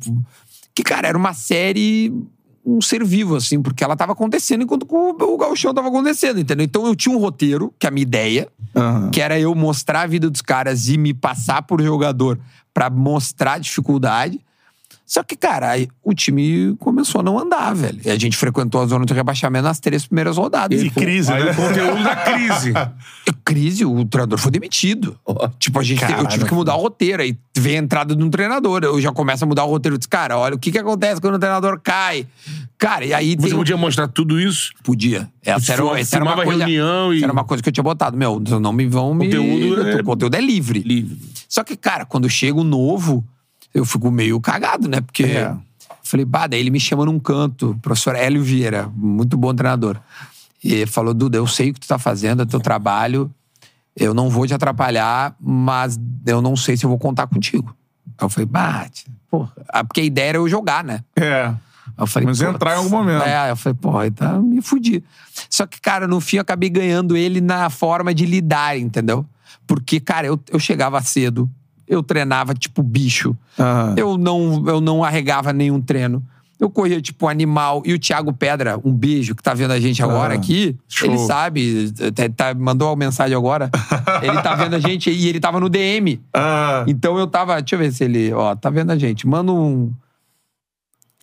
Que, 0.81 0.83
cara, 0.83 1.09
era 1.09 1.19
uma 1.19 1.35
série. 1.35 2.11
Um 2.65 2.81
ser 2.81 3.05
vivo, 3.05 3.37
assim, 3.37 3.61
porque 3.61 3.83
ela 3.83 3.97
tava 3.97 4.13
acontecendo 4.13 4.63
enquanto 4.63 4.87
o, 4.89 5.35
o 5.35 5.37
gauchão 5.37 5.73
tava 5.73 5.89
acontecendo, 5.89 6.41
entendeu? 6.41 6.65
Então 6.65 6.87
eu 6.87 6.95
tinha 6.95 7.15
um 7.15 7.19
roteiro, 7.19 7.73
que 7.79 7.87
é 7.87 7.89
a 7.89 7.91
minha 7.91 8.03
ideia, 8.03 8.49
Aham. 8.77 9.11
que 9.11 9.21
era 9.21 9.41
eu 9.41 9.55
mostrar 9.55 10.03
a 10.03 10.07
vida 10.07 10.29
dos 10.29 10.43
caras 10.43 10.89
e 10.89 10.99
me 10.99 11.15
passar 11.15 11.63
por 11.63 11.83
jogador 11.83 12.39
pra 12.73 12.91
mostrar 12.91 13.55
a 13.55 13.59
dificuldade. 13.59 14.41
Só 15.13 15.25
que, 15.25 15.35
cara, 15.35 15.71
aí 15.71 15.89
o 16.05 16.15
time 16.15 16.77
começou 16.79 17.21
a 17.21 17.25
não 17.25 17.37
andar, 17.37 17.75
velho. 17.75 17.99
E 18.05 18.09
a 18.11 18.17
gente 18.17 18.37
frequentou 18.37 18.81
a 18.81 18.87
zona 18.87 19.05
de 19.05 19.13
rebaixamento 19.13 19.65
nas 19.65 19.81
três 19.81 20.07
primeiras 20.07 20.37
rodadas. 20.37 20.81
E 20.81 20.89
crise, 20.89 21.33
Aí 21.33 21.43
né? 21.47 21.51
o 21.51 21.55
conteúdo 21.57 22.05
da 22.05 22.15
crise. 22.15 22.73
É 23.27 23.33
crise, 23.45 23.85
o 23.85 24.05
treinador 24.05 24.39
foi 24.39 24.53
demitido. 24.53 25.19
Tipo, 25.59 25.81
a 25.81 25.83
gente 25.83 26.01
eu 26.05 26.27
tive 26.29 26.45
que 26.45 26.55
mudar 26.55 26.77
o 26.77 26.81
roteiro. 26.83 27.23
Aí 27.25 27.37
vem 27.57 27.75
a 27.75 27.81
entrada 27.81 28.15
de 28.15 28.23
um 28.23 28.31
treinador. 28.31 28.85
Eu 28.85 29.01
já 29.01 29.11
começo 29.11 29.43
a 29.43 29.49
mudar 29.49 29.65
o 29.65 29.69
roteiro. 29.71 29.97
Eu 29.97 29.99
disse, 29.99 30.09
cara, 30.09 30.39
olha, 30.39 30.55
o 30.55 30.59
que, 30.61 30.71
que 30.71 30.79
acontece 30.79 31.21
quando 31.21 31.35
o 31.35 31.39
treinador 31.41 31.81
cai? 31.83 32.25
Cara, 32.79 33.05
e 33.05 33.13
aí 33.13 33.35
Você 33.37 33.49
tem. 33.49 33.57
podia 33.57 33.77
mostrar 33.77 34.07
tudo 34.07 34.41
isso? 34.41 34.71
Podia. 34.85 35.29
Essa 35.45 35.73
era, 35.73 35.99
essa 35.99 36.17
era 36.19 36.25
uma 36.25 36.37
coisa. 36.37 36.51
reunião 36.65 37.13
e- 37.13 37.25
Era 37.25 37.33
uma 37.33 37.43
coisa 37.43 37.61
que 37.61 37.69
eu 37.69 37.73
tinha 37.73 37.83
botado. 37.83 38.17
Meu, 38.17 38.39
não 38.61 38.73
me 38.73 38.87
vão 38.87 39.13
me. 39.13 39.25
Conteúdo 39.27 39.89
é- 39.89 39.97
O 39.97 40.05
conteúdo 40.05 40.37
é 40.37 40.41
livre. 40.41 40.79
Livre. 40.79 41.19
Só 41.49 41.65
que, 41.65 41.77
cara, 41.77 42.05
quando 42.07 42.31
chega 42.31 42.57
o 42.61 42.63
novo, 42.65 43.25
eu 43.75 43.85
fico 43.85 44.11
meio 44.11 44.41
cagado, 44.41 44.89
né? 44.89 45.01
Porque. 45.01 45.25
É. 45.25 45.55
Falei, 46.03 46.25
bah, 46.25 46.47
daí 46.47 46.59
ele 46.59 46.71
me 46.71 46.81
chama 46.81 47.05
num 47.05 47.21
canto, 47.21 47.79
professor 47.81 48.17
Hélio 48.17 48.43
Vieira, 48.43 48.91
muito 48.97 49.37
bom 49.37 49.55
treinador. 49.55 49.97
E 50.63 50.75
ele 50.75 50.91
falou, 50.91 51.15
Duda, 51.15 51.37
eu 51.37 51.47
sei 51.47 51.71
o 51.71 51.75
que 51.75 51.81
tu 51.81 51.87
tá 51.87 51.99
fazendo, 51.99 52.43
é 52.43 52.45
teu 52.45 52.59
trabalho, 52.59 53.33
eu 53.95 54.13
não 54.13 54.29
vou 54.29 54.47
te 54.47 54.55
atrapalhar, 54.55 55.37
mas 55.41 56.01
eu 56.27 56.43
não 56.43 56.57
sei 56.57 56.77
se 56.77 56.85
eu 56.85 56.91
vou 56.91 56.99
contar 56.99 57.27
contigo. 57.27 57.75
Aí 58.19 58.25
eu 58.25 58.29
falei, 58.29 58.47
bate, 58.47 59.07
porra. 59.31 59.53
Ah, 59.69 59.85
Porque 59.85 60.01
a 60.01 60.05
ideia 60.05 60.31
era 60.31 60.39
eu 60.39 60.49
jogar, 60.49 60.83
né? 60.83 61.05
É. 61.17 61.55
Eu 61.99 62.07
falei, 62.07 62.27
Mas 62.27 62.41
entrar 62.41 62.75
em 62.75 62.79
algum 62.79 62.91
momento. 62.91 63.23
É, 63.23 63.51
eu 63.51 63.57
falei, 63.57 63.79
porra, 63.81 64.03
aí 64.03 64.11
tá, 64.11 64.39
me 64.39 64.63
fudi. 64.63 65.05
Só 65.49 65.67
que, 65.67 65.81
cara, 65.81 66.09
no 66.09 66.21
fim 66.21 66.37
eu 66.37 66.43
acabei 66.43 66.71
ganhando 66.71 67.17
ele 67.17 67.41
na 67.41 67.69
forma 67.69 68.15
de 68.15 68.27
lidar, 68.27 68.79
entendeu? 68.79 69.25
Porque, 69.67 70.01
cara, 70.01 70.27
eu, 70.27 70.41
eu 70.51 70.59
chegava 70.59 71.01
cedo, 71.03 71.49
eu 71.91 72.03
treinava 72.03 72.55
tipo 72.55 72.83
bicho, 72.83 73.37
Aham. 73.59 73.95
eu, 73.99 74.17
não, 74.17 74.65
eu 74.69 74.81
não 74.81 75.05
arregava 75.05 75.53
nenhum 75.53 75.81
treino. 75.81 76.25
Eu 76.59 76.69
corria 76.71 77.01
tipo 77.01 77.27
animal. 77.27 77.83
E 77.87 77.95
o 77.95 77.99
Thiago 77.99 78.33
Pedra, 78.35 78.79
um 78.85 78.93
beijo, 78.93 79.35
que 79.35 79.43
tá 79.43 79.55
vendo 79.55 79.71
a 79.73 79.81
gente 79.81 80.03
agora 80.03 80.35
Ah, 80.35 80.37
aqui, 80.37 80.77
show. 80.87 81.09
ele 81.09 81.17
sabe, 81.19 81.91
tá- 82.13 82.29
tá- 82.53 82.55
mandou 82.55 82.89
uma 82.91 82.97
mensagem 82.97 83.35
agora. 83.37 83.71
ele 84.23 84.41
tá 84.43 84.55
vendo 84.55 84.75
a 84.75 84.79
gente 84.79 85.11
e 85.11 85.27
ele 85.29 85.41
tava 85.41 85.59
no 85.59 85.71
DM. 85.71 86.21
Ah, 86.35 86.85
Então 86.87 87.19
eu 87.19 87.27
tava. 87.27 87.61
Deixa 87.63 87.75
eu 87.77 87.79
ver 87.79 87.93
se 87.93 88.05
ele. 88.05 88.31
Ó, 88.35 88.55
tá 88.55 88.69
vendo 88.71 88.91
a 88.91 88.99
gente? 88.99 89.27
Manda 89.27 89.51
um. 89.51 89.91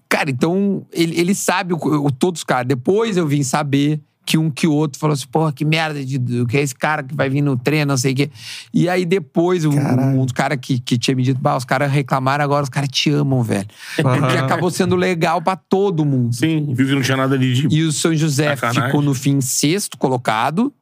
Cara, 0.09 0.31
então 0.31 0.85
ele, 0.91 1.19
ele 1.19 1.35
sabe 1.35 1.73
o, 1.73 1.77
o- 1.77 2.11
todos 2.11 2.39
os 2.41 2.43
caras. 2.43 2.67
Depois 2.67 3.15
eu 3.17 3.27
vim 3.27 3.43
saber 3.43 4.01
que 4.27 4.37
um 4.37 4.51
que 4.51 4.67
o 4.67 4.73
outro 4.73 4.99
falou 4.99 5.13
assim, 5.13 5.25
porra, 5.31 5.53
que 5.53 5.63
merda 5.63 6.03
de 6.03 6.17
do 6.17 6.45
que 6.45 6.57
é 6.57 6.61
esse 6.61 6.75
cara 6.75 7.01
que 7.01 7.15
vai 7.15 7.29
vir 7.29 7.41
no 7.41 7.55
treino, 7.55 7.85
não 7.85 7.97
sei 7.97 8.11
o 8.11 8.15
quê. 8.15 8.29
E 8.73 8.89
aí 8.89 9.05
depois 9.05 9.63
um, 9.63 9.71
um 9.71 10.25
dos 10.25 10.33
caras 10.33 10.57
que, 10.61 10.79
que 10.79 10.97
tinha 10.97 11.15
me 11.15 11.23
dito, 11.23 11.39
bah, 11.39 11.55
os 11.55 11.63
caras 11.63 11.89
reclamaram 11.89 12.43
agora, 12.43 12.61
os 12.61 12.69
caras 12.69 12.89
te 12.89 13.09
amam, 13.09 13.41
velho. 13.41 13.67
Porque 13.95 14.37
acabou 14.37 14.69
sendo 14.69 14.97
legal 14.97 15.41
pra 15.41 15.55
todo 15.55 16.03
mundo. 16.03 16.35
Sim, 16.35 16.73
viu 16.73 16.87
que 16.87 16.93
não 16.93 17.01
tinha 17.01 17.15
nada 17.15 17.35
ali 17.35 17.53
de. 17.53 17.73
E 17.73 17.83
o 17.83 17.91
São 17.93 18.13
José 18.13 18.53
Sacanagem. 18.53 18.83
ficou 18.83 19.01
no 19.01 19.13
fim 19.13 19.39
sexto 19.39 19.97
colocado, 19.97 20.73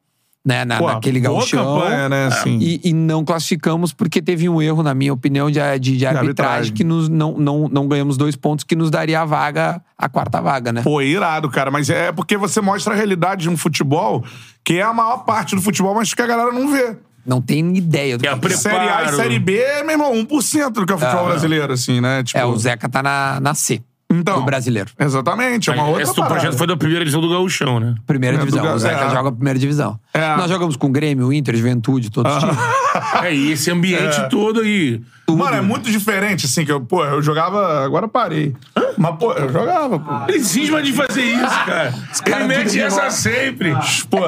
né, 0.46 0.64
na, 0.64 0.78
Pô, 0.78 0.86
naquele 0.86 1.18
gauchão. 1.18 1.80
campanha, 1.80 2.08
né, 2.08 2.26
assim. 2.28 2.56
E, 2.60 2.80
e 2.84 2.92
não 2.92 3.24
classificamos 3.24 3.92
porque 3.92 4.22
teve 4.22 4.48
um 4.48 4.62
erro, 4.62 4.80
na 4.80 4.94
minha 4.94 5.12
opinião, 5.12 5.50
de, 5.50 5.58
de, 5.80 5.96
de 5.96 6.06
arbitragem, 6.06 6.28
arbitragem. 6.28 6.72
que 6.72 6.84
nos, 6.84 7.08
não, 7.08 7.36
não, 7.36 7.68
não 7.68 7.88
ganhamos 7.88 8.16
dois 8.16 8.36
pontos 8.36 8.64
que 8.64 8.76
nos 8.76 8.88
daria 8.88 9.22
a 9.22 9.24
vaga, 9.24 9.82
a 9.98 10.08
quarta 10.08 10.40
vaga, 10.40 10.72
né? 10.72 10.82
Pô, 10.82 11.02
irado, 11.02 11.50
cara. 11.50 11.68
Mas 11.70 11.90
é 11.90 12.12
porque 12.12 12.36
você 12.36 12.60
mostra 12.60 12.94
a 12.94 12.96
realidade 12.96 13.42
de 13.42 13.50
um 13.50 13.56
futebol 13.56 14.24
que 14.62 14.74
é 14.74 14.82
a 14.82 14.92
maior 14.92 15.24
parte 15.24 15.56
do 15.56 15.60
futebol, 15.62 15.94
mas 15.96 16.14
que 16.14 16.22
a 16.22 16.26
galera 16.28 16.52
não 16.52 16.70
vê. 16.70 16.96
Não 17.26 17.42
tem 17.42 17.76
ideia 17.76 18.16
do 18.16 18.24
É 18.24 18.28
que 18.28 18.34
é. 18.34 18.38
pre- 18.38 18.56
Série 18.56 18.88
A 18.88 19.02
e. 19.06 19.12
Série 19.16 19.40
B, 19.40 19.60
meu 19.82 19.90
irmão, 19.90 20.14
1% 20.14 20.70
do 20.70 20.86
que 20.86 20.92
é 20.92 20.94
o 20.94 20.98
futebol 20.98 21.24
Ah. 21.26 21.28
brasileiro, 21.30 21.72
assim, 21.72 22.00
né? 22.00 22.22
Tipo, 22.22 22.38
É, 22.38 22.44
o 22.44 22.56
Zeca 22.56 22.88
tá 22.88 23.02
na, 23.02 23.40
na 23.40 23.52
C 23.52 23.82
então, 24.10 24.40
do 24.40 24.44
brasileiro. 24.44 24.90
Exatamente, 24.98 25.68
é 25.70 25.72
uma 25.74 25.86
outra 25.86 26.02
Esse 26.02 26.14
teu 26.14 26.22
parada. 26.22 26.40
projeto 26.40 26.58
foi 26.58 26.66
da 26.66 26.76
primeira 26.76 27.02
edição 27.02 27.20
do 27.20 27.28
Gauchão, 27.28 27.80
né? 27.80 27.94
Primeira 28.06 28.36
É, 28.36 28.38
do 28.38 28.44
divisão. 28.46 28.64
Ga- 28.64 28.74
O 28.74 28.78
Zeca 28.78 29.04
é. 29.04 29.10
joga 29.10 29.28
a 29.28 29.32
primeira 29.32 29.58
divisão. 29.58 29.98
É. 30.14 30.36
Nós 30.36 30.48
jogamos 30.50 30.76
com 30.76 30.90
Grêmio, 30.92 31.32
Inter, 31.32 31.56
Juventude, 31.56 32.10
todos 32.10 32.32
os 32.34 32.38
times. 32.40 32.56
É, 33.22 33.34
e 33.34 33.52
esse 33.52 33.70
ambiente 33.70 34.26
todo 34.30 34.60
aí. 34.60 35.02
Mano, 35.28 35.56
é 35.56 35.60
muito 35.60 35.90
diferente, 35.90 36.46
assim, 36.46 36.64
que 36.64 36.72
eu, 36.72 36.80
pô, 36.80 37.04
eu 37.04 37.20
jogava, 37.20 37.84
agora 37.84 38.08
parei. 38.08 38.54
Mas, 38.98 39.16
pô, 39.16 39.32
eu 39.32 39.52
jogava, 39.52 39.98
pô. 39.98 40.12
Ele 40.28 40.40
cisma 40.40 40.82
de 40.82 40.92
fazer 40.92 41.22
isso, 41.22 41.64
cara. 41.64 41.94
Ele 42.26 42.44
mete 42.44 42.80
essa 42.80 43.10
sempre. 43.10 43.74
Pô, 44.10 44.20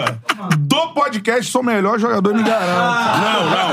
do 0.58 0.88
podcast, 0.88 1.50
sou 1.50 1.62
o 1.62 1.64
melhor 1.64 1.98
jogador, 1.98 2.34
me 2.34 2.42
garanto. 2.42 3.18
Não, 3.18 3.50
não. 3.50 3.68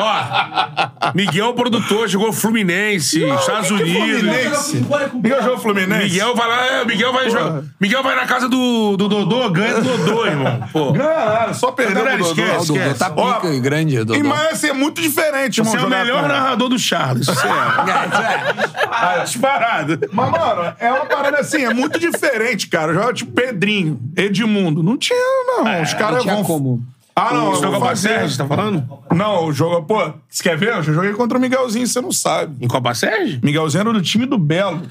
Ó, 0.00 1.12
Miguel, 1.14 1.54
produtor, 1.54 2.08
jogou 2.08 2.32
Fluminense, 2.32 3.22
Estados 3.24 3.70
Unidos. 3.70 3.92
Fluminense. 3.92 4.86
Miguel 5.14 5.42
jogou 5.42 5.58
Fluminense. 5.58 6.04
Miguel 6.04 6.34
vai 6.34 6.48
lá, 6.48 6.66
é, 6.66 6.84
Miguel 6.84 7.12
vai 7.12 7.30
jogar. 7.30 7.62
Miguel 7.80 8.02
vai 8.02 8.16
na 8.16 8.26
casa 8.26 8.48
do, 8.48 8.96
do 8.96 9.08
Dodô, 9.08 9.50
ganha 9.50 9.80
do 9.80 9.82
Dodô, 9.82 10.26
irmão. 10.26 10.68
Pô. 10.72 10.92
Ganharam, 10.92 11.54
só 11.54 11.72
perdeu 11.72 12.04
pro 12.04 12.18
Dodô. 12.18 12.30
esquece, 12.30 12.72
esquece. 12.72 12.98
tá 12.98 13.10
pica 13.10 13.48
e 13.48 13.60
grande, 13.60 13.96
Dodô. 13.98 14.14
E, 14.14 14.22
mas 14.22 14.52
assim, 14.52 14.68
é 14.68 14.72
muito 14.72 15.00
diferente, 15.00 15.58
irmão. 15.58 15.72
Você 15.72 15.80
é 15.80 15.86
o 15.86 15.90
melhor 15.90 16.28
narrador 16.28 16.68
do 16.68 16.78
Charles. 16.78 17.28
Isso 17.28 17.38
é. 17.46 19.26
Disparado. 19.48 19.98
Mas, 20.12 20.30
mano, 20.30 20.74
é 20.78 20.92
uma 20.92 21.06
parada 21.06 21.38
assim, 21.38 21.64
é 21.64 21.72
muito 21.74 21.98
diferente, 21.98 22.68
cara. 22.68 22.92
Joga 22.94 23.12
tipo 23.14 23.32
Pedrinho, 23.32 24.00
Edmundo. 24.16 24.82
Não 24.82 24.96
tinha, 24.96 25.18
não. 25.46 25.82
Os 25.82 25.94
caras 25.94 26.24
vão. 26.24 26.42
como. 26.44 26.82
Ah, 27.14 27.34
não, 27.34 27.54
jogou 27.56 27.80
pra 27.80 27.88
fazer. 27.88 28.08
Sérgio, 28.10 28.38
tá 28.38 28.46
falando? 28.46 28.88
Não, 29.12 29.46
o 29.46 29.52
jogo. 29.52 29.82
Pô, 29.86 30.12
você 30.28 30.42
quer 30.42 30.56
ver? 30.56 30.68
Eu 30.76 30.82
já 30.84 30.92
joguei 30.92 31.12
contra 31.14 31.36
o 31.36 31.40
Miguelzinho, 31.40 31.86
você 31.86 32.00
não 32.00 32.12
sabe. 32.12 32.64
Em 32.64 32.68
Copa 32.68 32.94
Sérgio? 32.94 33.40
Miguelzinho 33.42 33.80
era 33.80 33.92
do 33.92 34.00
time 34.02 34.24
do 34.24 34.38
Belo. 34.38 34.82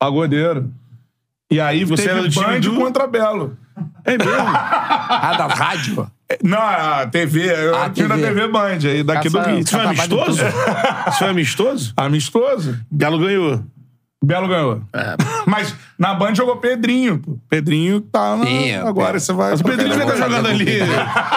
Pagodeiro. 0.00 0.72
E 1.50 1.60
aí 1.60 1.84
Você 1.84 2.02
teve 2.04 2.18
era 2.18 2.22
do 2.22 2.30
time 2.30 2.60
do- 2.60 2.74
contra 2.76 3.06
Belo. 3.06 3.56
É 4.04 4.16
mesmo? 4.16 4.32
Ah, 5.10 5.34
da 5.36 5.46
rádio? 5.46 6.10
Não, 6.42 6.58
a 6.58 7.06
TV. 7.06 7.46
Eu 7.50 7.74
Ah, 7.74 7.80
era 7.84 7.90
time 7.90 8.08
da 8.08 8.14
TV. 8.16 8.26
TV 8.28 8.48
Band, 8.48 8.78
aí 8.84 9.02
daqui 9.02 9.28
do 9.30 9.38
Caça- 9.38 9.50
Rio. 9.50 9.60
Isso 9.60 9.70
foi 9.70 9.80
amistoso? 9.86 10.42
Isso 11.08 11.18
foi 11.18 11.28
amistoso? 11.28 11.92
Amistoso. 11.96 12.78
Galo 12.92 13.18
ganhou. 13.18 13.64
Belo 14.24 14.48
ganhou. 14.48 14.82
Mas 15.46 15.72
na 15.96 16.12
Band 16.12 16.34
jogou 16.34 16.56
Pedrinho, 16.56 17.18
pô. 17.20 17.38
Pedrinho 17.48 18.00
tá 18.00 18.36
na... 18.36 18.44
Sim, 18.46 18.74
Agora 18.74 19.06
Pedro. 19.12 19.20
você 19.20 19.32
vai... 19.32 19.50
Mas 19.52 19.60
o 19.60 19.64
Pedrinho 19.64 19.90
devia 19.90 20.04
estar 20.12 20.16
jogando 20.16 20.48
ali. 20.48 20.66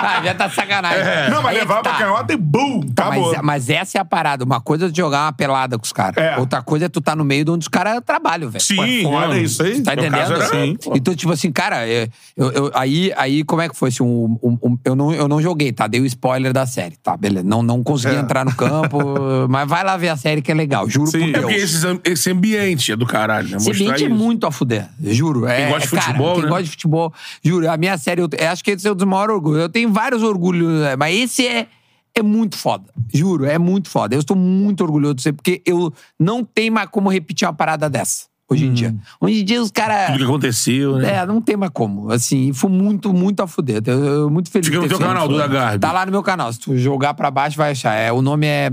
Ah, 0.04 0.20
já 0.24 0.34
tá 0.34 0.50
sacanagem. 0.50 1.30
Não, 1.30 1.42
mas 1.44 1.56
é 1.56 1.60
levar 1.60 1.78
que 1.78 1.84
pra 1.84 1.92
tá. 1.92 1.98
canhota 2.00 2.34
e 2.34 2.36
bum, 2.38 2.82
Tá, 2.94 3.06
acabou. 3.08 3.32
mas, 3.34 3.42
mas 3.44 3.70
essa 3.70 3.98
é 4.00 4.02
a 4.02 4.06
parada. 4.06 4.44
Uma 4.44 4.60
coisa 4.60 4.88
é 4.88 4.94
jogar 4.94 5.26
uma 5.26 5.32
pelada 5.34 5.78
com 5.78 5.86
os 5.86 5.94
caras. 5.94 6.18
É. 6.18 6.38
Outra 6.38 6.62
coisa 6.64 6.86
é 6.88 6.90
tu 6.90 7.00
tá 7.00 7.16
no 7.16 7.24
meio 7.24 7.46
de 7.46 7.52
onde 7.52 7.64
os 7.64 7.68
caras 7.68 8.02
trabalham, 8.06 8.50
velho. 8.50 8.64
Sim, 8.64 9.04
Foda 9.04 9.28
não. 9.28 9.38
isso 9.38 9.62
aí. 9.64 9.82
Tá 9.84 9.94
entendendo? 9.94 10.16
era- 10.16 10.44
Assim, 10.44 10.76
então, 10.96 11.16
tipo 11.16 11.32
assim, 11.32 11.52
cara, 11.52 11.88
é, 11.88 12.10
eu, 12.36 12.52
eu- 12.52 12.72
aí, 12.74 13.14
aí 13.16 13.44
como 13.44 13.62
é 13.62 13.70
que 13.70 13.78
foi? 13.78 13.90
Assim, 13.90 14.04
um- 14.04 14.38
um- 14.42 14.58
um- 14.64 14.78
eu, 14.84 14.96
não, 14.96 15.14
eu 15.14 15.28
não 15.28 15.40
joguei, 15.42 15.72
tá? 15.72 15.86
Dei 15.88 16.02
o 16.02 16.06
spoiler 16.06 16.52
da 16.52 16.66
série, 16.66 16.96
tá? 16.98 17.16
Beleza. 17.16 17.46
Não, 17.48 17.62
não 17.62 17.84
consegui 17.84 18.16
É. 18.16 18.20
entrar 18.20 18.44
no 18.44 18.54
campo, 18.56 18.98
mas 19.50 19.70
vai 19.70 19.84
lá 19.84 19.96
ver 19.98 20.10
a 20.10 20.18
série 20.18 20.42
que 20.42 20.52
é 20.52 20.56
legal, 20.56 20.90
juro 20.90 21.08
Sim. 21.12 21.20
por 21.20 21.26
É 21.26 21.30
É 21.30 21.32
Deus. 21.34 21.44
porque 21.44 21.56
esse, 21.56 22.02
esse 22.06 22.32
ambiente 22.32 22.71
é 22.92 22.96
do 22.96 23.06
caralho, 23.06 23.48
né? 23.48 23.54
Mostrar 23.56 23.74
ambiente 23.74 24.04
é 24.04 24.08
isso. 24.08 24.16
muito 24.16 24.46
a 24.48 24.52
fuder, 24.52 24.90
juro. 25.02 25.46
É, 25.46 25.70
gosta 25.70 25.88
de 25.88 25.88
é, 25.88 25.90
cara, 25.90 26.02
futebol, 26.02 26.34
Quem 26.34 26.44
né? 26.44 26.50
gosta 26.50 26.64
de 26.64 26.70
futebol, 26.70 27.14
juro. 27.44 27.72
A 27.72 27.78
minha 27.78 27.98
série, 27.98 28.22
eu, 28.22 28.30
eu 28.32 28.50
acho 28.50 28.64
que 28.64 28.72
esse 28.72 28.88
é 28.88 28.92
um 28.92 28.96
dos 28.96 29.08
maiores 29.08 29.36
orgulhos. 29.36 29.62
Eu 29.62 29.70
tenho 29.70 29.92
vários 29.92 30.24
orgulhos, 30.24 30.82
né, 30.82 30.96
mas 30.96 31.16
esse 31.16 31.48
é, 31.48 31.68
é 32.16 32.22
muito 32.22 32.58
foda. 32.58 32.86
Juro, 33.14 33.46
é 33.46 33.58
muito 33.58 33.90
foda. 33.90 34.16
Eu 34.16 34.20
estou 34.20 34.36
muito 34.36 34.82
orgulhoso 34.84 35.16
de 35.16 35.22
você, 35.24 35.34
porque 35.34 35.62
eu 35.66 35.94
não 36.20 36.44
tenho 36.44 36.74
mais 36.74 36.90
como 36.90 37.10
repetir 37.10 37.48
uma 37.48 37.54
parada 37.54 37.90
dessa, 37.90 38.26
hoje 38.50 38.66
em 38.66 38.74
dia. 38.74 38.96
Hoje 39.20 39.42
em 39.42 39.46
dia 39.46 39.62
os 39.62 39.72
caras... 39.72 40.08
Tudo 40.08 40.18
que 40.18 40.24
aconteceu, 40.26 40.98
né? 40.98 41.16
É, 41.16 41.26
não 41.26 41.42
tem 41.42 41.56
mais 41.56 41.72
como. 41.74 42.12
Assim, 42.12 42.52
foi 42.54 42.70
muito, 42.70 43.14
muito 43.14 43.42
a 43.42 43.48
fuder. 43.48 43.82
Eu, 43.86 44.06
eu 44.06 44.30
muito 44.30 44.52
feliz. 44.52 44.68
Fica 44.68 44.82
no 44.82 44.88
teu 44.88 45.00
canal, 45.00 45.28
Duda 45.28 45.48
Garbi. 45.48 45.80
Tá 45.80 45.92
lá 45.92 46.06
no 46.06 46.12
meu 46.12 46.24
canal. 46.24 46.52
Se 46.52 46.60
tu 46.60 46.78
jogar 46.78 47.14
pra 47.14 47.32
baixo, 47.32 47.58
vai 47.58 47.72
achar. 47.72 47.96
É, 47.96 48.12
o 48.12 48.22
nome 48.22 48.48
é. 48.48 48.72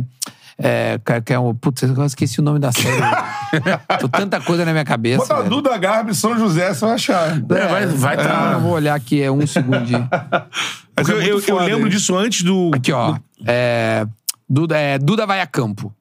É, 0.60 0.98
que- 1.24 1.32
é 1.32 1.38
um, 1.38 1.54
putz, 1.54 1.82
eu 1.82 2.04
esqueci 2.04 2.40
o 2.40 2.42
nome 2.42 2.58
da 2.58 2.72
série. 2.72 3.00
Tô 4.00 4.08
tanta 4.08 4.40
coisa 4.40 4.64
na 4.64 4.72
minha 4.72 4.84
cabeça. 4.84 5.18
Bota 5.18 5.36
velho. 5.36 5.50
Duda 5.50 5.76
Garbi 5.78 6.14
São 6.14 6.36
José, 6.36 6.74
você 6.74 6.84
vai 6.84 6.94
achar. 6.94 7.36
É, 7.38 7.40
vai, 7.68 7.86
vai 7.86 8.14
É, 8.14 8.16
tá. 8.16 8.50
Eu 8.54 8.60
vou 8.60 8.72
olhar 8.72 8.94
aqui, 8.96 9.22
é 9.22 9.30
um 9.30 9.46
segundinho. 9.46 10.08
Porque 10.96 11.12
é 11.12 11.14
eu, 11.14 11.20
eu- 11.22 11.40
eu 11.40 11.58
lembro 11.58 11.88
disso 11.88 12.16
antes 12.16 12.42
do. 12.42 12.72
Aqui, 12.74 12.90
ó. 12.92 13.16
É, 13.46 14.04
Duda, 14.48 14.76
é, 14.76 14.98
Duda 14.98 15.24
vai 15.26 15.40
a 15.40 15.46
campo. 15.46 15.94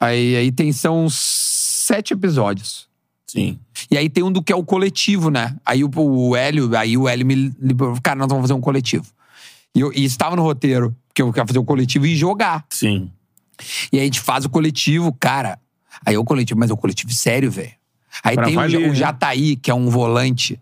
Aí, 0.00 0.34
aí 0.36 0.50
tem, 0.50 0.72
são 0.72 1.06
sete 1.10 2.14
episódios. 2.14 2.88
Sim. 3.26 3.58
E 3.90 3.98
aí 3.98 4.08
tem 4.08 4.24
um 4.24 4.32
do 4.32 4.42
que 4.42 4.52
é 4.52 4.56
o 4.56 4.64
coletivo, 4.64 5.28
né? 5.30 5.56
Aí 5.64 5.84
o, 5.84 5.90
o 5.94 6.34
Hélio, 6.36 6.74
aí 6.76 6.96
o 6.96 7.06
Hélio 7.08 7.26
me 7.26 7.34
liberou. 7.60 7.98
Cara, 8.02 8.16
nós 8.16 8.28
vamos 8.28 8.44
fazer 8.44 8.54
um 8.54 8.60
coletivo. 8.60 9.04
E, 9.74 9.80
eu, 9.80 9.92
e 9.92 10.04
estava 10.04 10.36
no 10.36 10.42
roteiro, 10.42 10.94
que 11.14 11.20
eu 11.20 11.30
quero 11.32 11.46
fazer 11.48 11.58
o 11.58 11.64
coletivo 11.64 12.06
e 12.06 12.16
jogar. 12.16 12.64
Sim. 12.70 13.10
E 13.92 13.96
aí 13.96 14.02
a 14.02 14.04
gente 14.04 14.20
faz 14.20 14.44
o 14.44 14.48
coletivo, 14.50 15.12
cara. 15.18 15.58
Aí 16.04 16.14
é 16.14 16.18
o 16.18 16.24
coletivo, 16.24 16.58
mas 16.60 16.70
é 16.70 16.72
o 16.72 16.76
coletivo 16.76 17.12
sério, 17.12 17.50
velho. 17.50 17.72
Aí 18.22 18.34
Pra 18.36 18.44
tem 18.44 18.54
o, 18.54 18.60
valer, 18.60 18.76
o 18.78 18.88
né? 18.88 18.94
Jataí, 18.94 19.56
que 19.56 19.70
é 19.70 19.74
um 19.74 19.88
volante, 19.88 20.60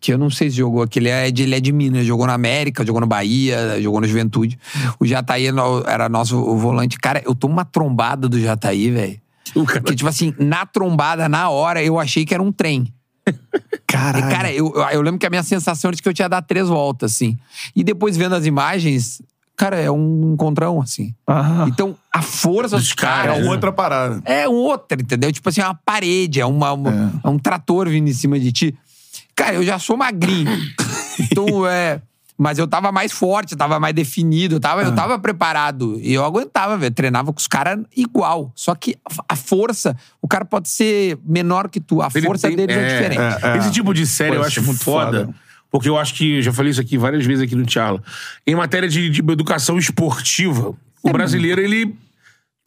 que 0.00 0.12
eu 0.12 0.18
não 0.18 0.30
sei 0.30 0.50
se 0.50 0.56
jogou 0.56 0.82
aqui, 0.82 0.98
ele 0.98 1.08
é 1.08 1.30
de, 1.30 1.42
ele 1.42 1.54
é 1.54 1.60
de 1.60 1.72
Minas, 1.72 2.06
jogou 2.06 2.26
na 2.26 2.32
América, 2.34 2.84
jogou 2.86 3.00
no 3.00 3.06
Bahia, 3.06 3.80
jogou 3.82 4.00
no 4.00 4.06
Juventude. 4.06 4.58
O 4.98 5.06
Jataí 5.06 5.46
é 5.46 5.52
era 5.86 6.08
nosso 6.08 6.38
o 6.38 6.56
volante. 6.56 6.98
Cara, 6.98 7.22
eu 7.24 7.34
tomo 7.34 7.52
uma 7.54 7.64
trombada 7.64 8.28
do 8.28 8.40
Jataí, 8.40 8.90
velho. 8.90 9.20
O 9.54 9.64
cara- 9.64 9.80
Porque, 9.80 9.96
tipo 9.96 10.08
assim, 10.08 10.34
na 10.38 10.64
trombada, 10.64 11.28
na 11.28 11.50
hora, 11.50 11.82
eu 11.82 11.98
achei 11.98 12.24
que 12.24 12.32
era 12.32 12.42
um 12.42 12.50
trem. 12.52 12.92
Caralho. 13.86 14.26
E, 14.26 14.30
cara, 14.34 14.52
eu, 14.52 14.72
eu- 14.74 14.82
eu 14.90 15.02
lembro 15.02 15.18
que 15.18 15.26
a 15.26 15.30
minha 15.30 15.42
sensação 15.42 15.88
era 15.88 15.96
de 15.96 16.02
que 16.02 16.08
eu 16.08 16.14
tinha 16.14 16.28
dado 16.28 16.46
três 16.46 16.68
voltas, 16.68 17.12
assim. 17.12 17.36
E 17.74 17.82
depois 17.84 18.16
vendo 18.16 18.34
as 18.34 18.46
imagens, 18.46 19.20
cara, 19.60 19.78
é 19.78 19.90
um 19.90 20.32
encontrão, 20.32 20.80
assim. 20.80 21.14
Ah, 21.26 21.66
Então, 21.68 21.94
a 22.12 22.22
força 22.22 22.76
dos 22.76 22.86
Dos 22.86 22.94
caras, 22.94 23.38
é 23.38 23.48
outra 23.48 23.70
parada. 23.70 24.22
é 24.24 24.48
outra, 24.48 25.00
entendeu? 25.00 25.30
Tipo 25.32 25.48
assim, 25.50 25.60
é 25.60 25.64
uma 25.66 25.74
parede, 25.84 26.40
é, 26.40 26.46
uma, 26.46 26.72
uma- 26.72 27.12
é 27.22 27.28
um 27.28 27.38
trator 27.38 27.88
vindo 27.88 28.08
em 28.08 28.12
cima 28.14 28.38
de 28.40 28.50
ti. 28.52 28.74
Cara, 29.36 29.54
eu 29.54 29.62
já 29.62 29.78
sou 29.78 29.96
magrinho. 29.96 30.50
então, 31.20 31.66
é. 31.66 32.00
Mas 32.42 32.58
eu 32.58 32.66
tava 32.66 32.90
mais 32.90 33.12
forte, 33.12 33.54
tava 33.54 33.78
mais 33.78 33.94
definido, 33.94 34.54
eu 34.54 34.60
tava, 34.60 34.80
eu 34.82 34.94
tava 34.94 35.18
preparado. 35.18 35.98
E 36.00 36.14
eu 36.14 36.24
aguentava, 36.24 36.74
velho. 36.78 36.90
Treinava 36.94 37.30
com 37.34 37.38
os 37.38 37.46
caras 37.46 37.78
igual. 37.94 38.50
Só 38.54 38.74
que 38.74 38.96
a- 39.28 39.36
força, 39.36 39.94
o 40.22 40.26
cara 40.26 40.46
pode 40.46 40.70
ser 40.70 41.18
menor 41.22 41.68
que 41.68 41.78
tu. 41.80 42.00
A 42.00 42.08
Ele 42.14 42.26
força 42.26 42.48
tem- 42.48 42.56
deles 42.56 42.74
é, 42.74 42.80
é, 42.80 42.92
diferente. 43.08 43.44
é. 43.44 43.58
Esse 43.58 43.70
tipo 43.70 43.92
de 43.92 44.06
série 44.06 44.30
Pô, 44.36 44.36
eu 44.36 44.46
acho 44.46 44.58
é 44.58 44.62
muito 44.62 44.68
muito 44.68 44.84
foda. 44.84 45.26
foda. 45.26 45.34
Porque 45.70 45.88
eu 45.88 45.96
acho 45.98 46.14
que, 46.14 46.42
já 46.42 46.52
falei 46.52 46.70
isso 46.72 46.80
aqui 46.80 46.98
várias 46.98 47.24
vezes 47.24 47.44
aqui 47.44 47.54
no 47.54 47.64
Tchala. 47.64 48.02
Em 48.46 48.54
matéria 48.54 48.88
de, 48.88 49.08
de 49.08 49.20
educação 49.20 49.78
esportiva, 49.78 50.74
o 51.02 51.10
brasileiro, 51.12 51.60
ele. 51.60 51.94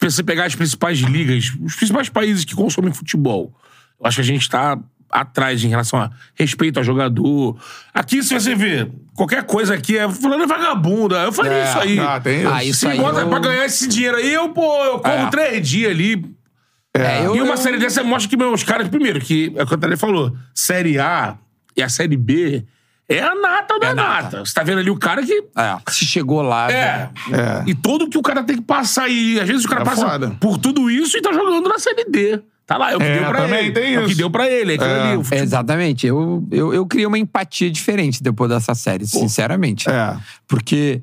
Se 0.02 0.10
você 0.10 0.22
pegar 0.22 0.44
as 0.46 0.54
principais 0.54 0.98
ligas, 0.98 1.52
os 1.62 1.76
principais 1.76 2.08
países 2.08 2.44
que 2.44 2.54
consomem 2.54 2.92
futebol, 2.92 3.54
eu 4.00 4.06
acho 4.06 4.16
que 4.16 4.20
a 4.22 4.24
gente 4.24 4.48
tá 4.48 4.78
atrás 5.10 5.62
em 5.62 5.68
relação 5.68 6.00
a 6.00 6.10
respeito 6.34 6.78
ao 6.78 6.84
jogador. 6.84 7.56
Aqui, 7.92 8.22
se 8.22 8.34
você 8.34 8.54
ver, 8.54 8.90
qualquer 9.14 9.44
coisa 9.44 9.74
aqui 9.74 9.96
é 9.96 10.10
fulano 10.10 10.42
é 10.42 10.46
vagabunda. 10.46 11.16
Eu 11.22 11.32
faria 11.32 11.52
É. 11.52 11.68
isso 11.68 11.78
aí. 11.78 11.98
Ah, 12.00 12.20
tem 12.20 12.40
isso. 12.40 12.48
Ah, 12.48 12.64
isso 12.64 12.78
Se 12.80 12.86
aí 12.88 12.98
bota 12.98 13.20
eu- 13.20 13.28
pra 13.28 13.38
ganhar 13.38 13.64
esse 13.66 13.86
dinheiro 13.86 14.16
aí, 14.16 14.34
eu, 14.34 14.48
pô, 14.48 14.84
eu 14.84 14.98
como 14.98 15.14
É. 15.14 15.30
três 15.30 15.66
dias 15.68 15.90
ali. 15.92 16.24
É, 16.92 17.24
eu- 17.26 17.36
E 17.36 17.40
uma 17.42 17.52
eu- 17.54 17.56
série 17.56 17.78
dessa 17.78 18.02
mostra 18.02 18.28
que 18.28 18.36
meus 18.36 18.62
caras, 18.64 18.88
primeiro, 18.88 19.20
que 19.20 19.52
é 19.56 19.62
o 19.62 19.66
que 19.66 19.74
o 19.74 19.96
falou, 19.98 20.36
Série 20.52 20.98
A 20.98 21.36
e 21.76 21.82
a 21.82 21.88
Série 21.88 22.16
B 22.16 22.64
é 23.08 23.20
a 23.20 23.34
nata 23.34 23.78
da 23.78 23.88
É 23.88 23.94
nata. 23.94 24.22
nata. 24.22 24.44
Você 24.44 24.54
tá 24.54 24.62
vendo 24.62 24.78
ali 24.78 24.90
o 24.90 24.96
cara 24.96 25.22
que. 25.24 25.44
É, 25.56 25.76
se 25.90 26.04
chegou 26.04 26.42
lá. 26.42 26.70
É. 26.70 27.10
velho. 27.28 27.40
É. 27.40 27.64
E 27.66 27.74
todo 27.74 28.08
que 28.08 28.16
o 28.18 28.22
cara 28.22 28.42
tem 28.42 28.56
que 28.56 28.62
passar. 28.62 29.08
E 29.08 29.38
às 29.40 29.46
vezes 29.46 29.64
o 29.64 29.68
cara 29.68 29.82
É 29.82 29.84
passa 29.84 30.08
foda. 30.08 30.30
por 30.40 30.58
tudo 30.58 30.90
isso 30.90 31.16
e 31.16 31.22
tá 31.22 31.32
jogando 31.32 31.68
na 31.68 31.78
Série 31.78 32.04
D. 32.10 32.40
Tá 32.66 32.78
lá, 32.78 32.92
é 32.92 32.96
o 32.96 32.98
que 32.98 33.04
É, 33.04 33.18
deu 33.18 33.28
pra 33.28 33.42
também 33.42 33.58
ele. 33.66 33.72
tem 33.72 33.94
É 33.94 33.98
o 34.00 34.04
que 34.04 34.08
isso. 34.12 34.16
deu 34.18 34.30
pra 34.30 34.48
ele. 34.50 34.72
É 34.72 34.76
É. 34.76 35.02
ali. 35.02 35.16
o 35.18 35.22
futebol. 35.24 35.44
Exatamente. 35.44 36.06
Eu, 36.06 36.48
eu, 36.50 36.72
eu 36.72 36.86
criei 36.86 37.04
uma 37.06 37.18
empatia 37.18 37.70
diferente 37.70 38.22
depois 38.22 38.48
dessa 38.50 38.74
série, 38.74 39.06
sinceramente. 39.06 39.88
É. 39.90 40.16
Porque 40.48 41.02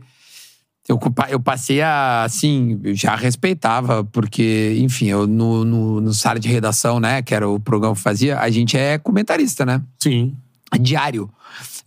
eu, 0.90 1.00
eu 1.30 1.40
passei 1.40 1.80
a, 1.84 2.24
assim, 2.24 2.82
eu 2.84 2.96
já 2.96 3.16
respeitava, 3.16 4.04
porque, 4.06 4.76
enfim, 4.80 5.06
eu 5.10 5.28
no, 5.28 5.64
no, 5.64 6.02
no 6.02 6.14
sala 6.16 6.40
de 6.40 6.50
redação, 6.50 7.00
né, 7.00 7.22
que 7.22 7.34
era 7.36 7.48
o 7.48 7.60
programa 7.60 7.94
que 7.94 8.00
eu 8.00 8.04
fazia, 8.04 8.40
a 8.40 8.50
gente 8.50 8.76
é 8.76 8.98
comentarista, 8.98 9.64
né? 9.64 9.82
Sim. 10.02 10.36
Diário. 10.78 11.30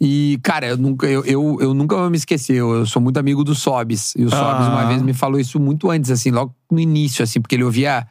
E, 0.01 0.39
cara, 0.43 0.67
eu 0.67 0.77
nunca, 0.77 1.07
eu, 1.07 1.25
eu, 1.25 1.59
eu 1.61 1.75
nunca 1.75 1.97
vou 1.97 2.11
me 2.11 2.17
esquecer. 2.17 2.57
Eu, 2.57 2.85
sou 2.87 3.01
muito 3.01 3.19
amigo 3.19 3.43
do 3.45 3.55
Sobis. 3.55 4.15
E 4.17 4.25
o 4.25 4.31
Sobis, 4.31 4.67
uma 4.67 4.87
vez, 4.87 5.03
me 5.03 5.15
falou 5.15 5.39
isso 5.39 5.59
muito 5.59 5.91
antes, 5.91 6.11
assim, 6.11 6.31
logo 6.31 6.55
no 6.71 6.79
início, 6.79 7.23
assim, 7.23 7.41
porque 7.41 7.55
ele 7.55 7.65
ouvia 7.65 8.07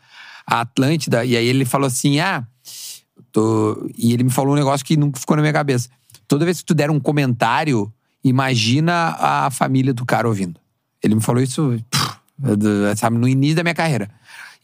a 0.45 0.61
Atlântida, 0.61 1.23
e 1.23 1.37
aí 1.37 1.45
ele 1.45 1.65
falou 1.65 1.87
assim: 1.87 2.19
ah, 2.19 2.45
tô... 3.31 3.89
e 3.97 4.13
ele 4.13 4.23
me 4.23 4.29
falou 4.29 4.53
um 4.53 4.57
negócio 4.57 4.85
que 4.85 4.97
nunca 4.97 5.19
ficou 5.19 5.35
na 5.35 5.41
minha 5.41 5.53
cabeça. 5.53 5.89
Toda 6.27 6.45
vez 6.45 6.59
que 6.59 6.65
tu 6.65 6.73
der 6.73 6.89
um 6.89 6.99
comentário, 6.99 7.91
imagina 8.23 9.15
a 9.19 9.51
família 9.51 9.93
do 9.93 10.05
cara 10.05 10.27
ouvindo. 10.27 10.59
Ele 11.01 11.15
me 11.15 11.21
falou 11.21 11.41
isso, 11.41 11.75
pff, 11.89 12.13
sabe, 12.97 13.17
no 13.17 13.27
início 13.27 13.57
da 13.57 13.63
minha 13.63 13.75
carreira. 13.75 14.09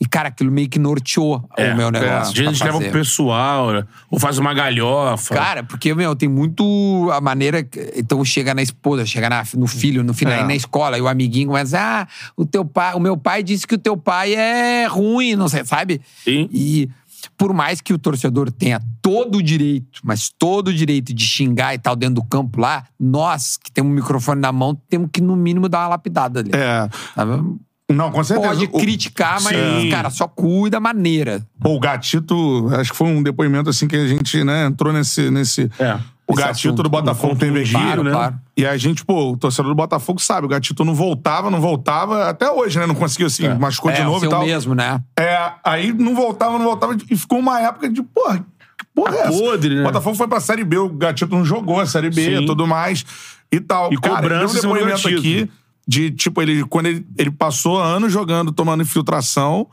E, 0.01 0.05
cara, 0.07 0.29
aquilo 0.29 0.49
meio 0.49 0.69
que 0.69 0.79
norteou 0.79 1.43
o 1.57 1.75
meu 1.75 1.91
negócio. 1.91 2.31
A 2.31 2.51
gente 2.51 2.63
leva 2.63 2.79
pro 2.79 2.91
pessoal, 2.91 3.71
né? 3.73 3.83
ou 4.09 4.17
faz 4.17 4.37
uma 4.37 4.53
galhofa. 4.53 5.35
Cara, 5.35 5.61
porque, 5.63 5.93
meu, 5.93 6.15
tem 6.15 6.29
muito 6.29 7.09
a 7.11 7.19
maneira. 7.19 7.67
Então 7.95 8.23
chega 8.23 8.53
na 8.53 8.61
esposa, 8.61 9.05
chega 9.05 9.29
na- 9.29 9.43
no 9.55 9.67
filho, 9.67 10.01
no 10.01 10.13
final, 10.13 10.33
É. 10.35 10.43
na 10.45 10.55
escola, 10.55 10.97
e 10.97 11.01
o 11.01 11.07
amiguinho 11.07 11.47
começa, 11.47 11.77
ah, 11.79 12.07
o 12.37 12.45
teu 12.45 12.63
pai, 12.63 12.93
o 12.93 12.99
meu 12.99 13.17
pai 13.17 13.43
disse 13.43 13.67
que 13.67 13.75
o 13.75 13.77
teu 13.77 13.97
pai 13.97 14.33
é 14.35 14.85
ruim, 14.87 15.35
não 15.35 15.49
sei, 15.49 15.65
sabe? 15.65 15.99
Sim. 16.23 16.47
E 16.51 16.89
por 17.37 17.51
mais 17.53 17.81
que 17.81 17.93
o 17.93 17.97
torcedor 17.99 18.49
tenha 18.49 18.79
todo 19.01 19.39
o 19.39 19.43
direito, 19.43 19.99
mas 20.01 20.29
todo 20.29 20.69
o 20.69 20.73
direito 20.73 21.13
de 21.13 21.25
xingar 21.25 21.73
e 21.73 21.77
tal 21.77 21.93
dentro 21.93 22.15
do 22.15 22.23
campo 22.23 22.61
lá, 22.61 22.85
nós 22.97 23.57
que 23.57 23.69
temos 23.69 23.91
um 23.91 23.95
microfone 23.95 24.39
na 24.39 24.53
mão, 24.53 24.73
temos 24.89 25.09
que, 25.11 25.19
no 25.19 25.35
mínimo, 25.35 25.67
dar 25.67 25.79
uma 25.79 25.87
lapidada 25.89 26.39
ali. 26.39 26.51
É. 26.53 26.87
sabe? 27.13 27.43
Não, 27.89 28.11
com 28.11 28.23
certeza. 28.23 28.49
Pode 28.49 28.67
criticar, 28.67 29.41
mas, 29.41 29.57
Sim. 29.57 29.89
cara, 29.89 30.09
só 30.09 30.27
cuida 30.27 30.77
da 30.77 30.79
maneira. 30.79 31.41
Pô, 31.59 31.75
o 31.75 31.79
Gatito, 31.79 32.69
acho 32.73 32.91
que 32.91 32.97
foi 32.97 33.07
um 33.07 33.23
depoimento 33.23 33.69
assim 33.69 33.87
que 33.87 33.95
a 33.95 34.07
gente, 34.07 34.43
né, 34.43 34.65
entrou 34.65 34.93
nesse. 34.93 35.31
nesse 35.31 35.69
É. 35.79 35.97
O 36.27 36.33
Esse 36.33 36.43
Gatito 36.43 36.67
assunto. 36.67 36.83
do 36.83 36.89
Botafogo 36.89 37.35
teve 37.35 37.61
aqui. 37.61 37.71
Claro, 37.71 38.03
né? 38.03 38.11
claro. 38.11 38.35
E 38.55 38.63
a 38.63 38.77
gente, 38.77 39.03
pô, 39.03 39.31
o 39.31 39.37
torcedor 39.37 39.71
do 39.71 39.75
Botafogo 39.75 40.21
sabe, 40.21 40.45
o 40.45 40.47
Gatito 40.47 40.85
não 40.85 40.93
voltava, 40.93 41.49
não 41.49 41.59
voltava, 41.59 42.29
até 42.29 42.47
hoje, 42.51 42.77
né? 42.77 42.85
Não 42.85 42.93
conseguiu 42.93 43.25
assim, 43.25 43.49
machucou 43.55 43.91
de 43.91 44.01
é, 44.01 44.03
novo 44.03 44.19
ser 44.19 44.27
e 44.27 44.29
tal. 44.29 44.43
o 44.43 44.45
mesmo, 44.45 44.75
né? 44.75 45.01
É, 45.17 45.51
aí 45.63 45.91
não 45.91 46.13
voltava, 46.13 46.59
não 46.59 46.65
voltava, 46.65 46.95
e 47.09 47.17
ficou 47.17 47.39
uma 47.39 47.59
época 47.59 47.89
de, 47.89 48.03
porra, 48.03 48.45
que 48.77 48.85
porra 48.93 49.15
é 49.15 49.19
essa? 49.21 49.39
podre, 49.39 49.73
né? 49.73 49.81
O 49.81 49.85
Botafogo 49.85 50.15
foi 50.15 50.27
pra 50.27 50.39
Série 50.39 50.63
B, 50.63 50.77
o 50.77 50.89
Gatito 50.89 51.35
não 51.35 51.43
jogou 51.43 51.79
a 51.79 51.87
Série 51.87 52.11
B 52.11 52.41
e 52.41 52.45
tudo 52.45 52.67
mais 52.67 53.03
e 53.51 53.59
tal. 53.59 53.91
E 53.91 53.97
Cara, 53.97 54.17
cobrança 54.17 54.61
deu 54.61 54.69
um 54.69 54.73
do 54.73 54.77
depoimento 54.77 55.03
Gatito. 55.03 55.19
aqui 55.19 55.51
de, 55.89 56.11
tipo, 56.11 56.39
ele, 56.39 56.63
quando 56.65 56.85
ele, 56.85 57.03
ele 57.17 57.31
passou 57.31 57.79
anos 57.81 58.13
jogando, 58.13 58.51
tomando 58.51 58.83
infiltração, 58.83 59.67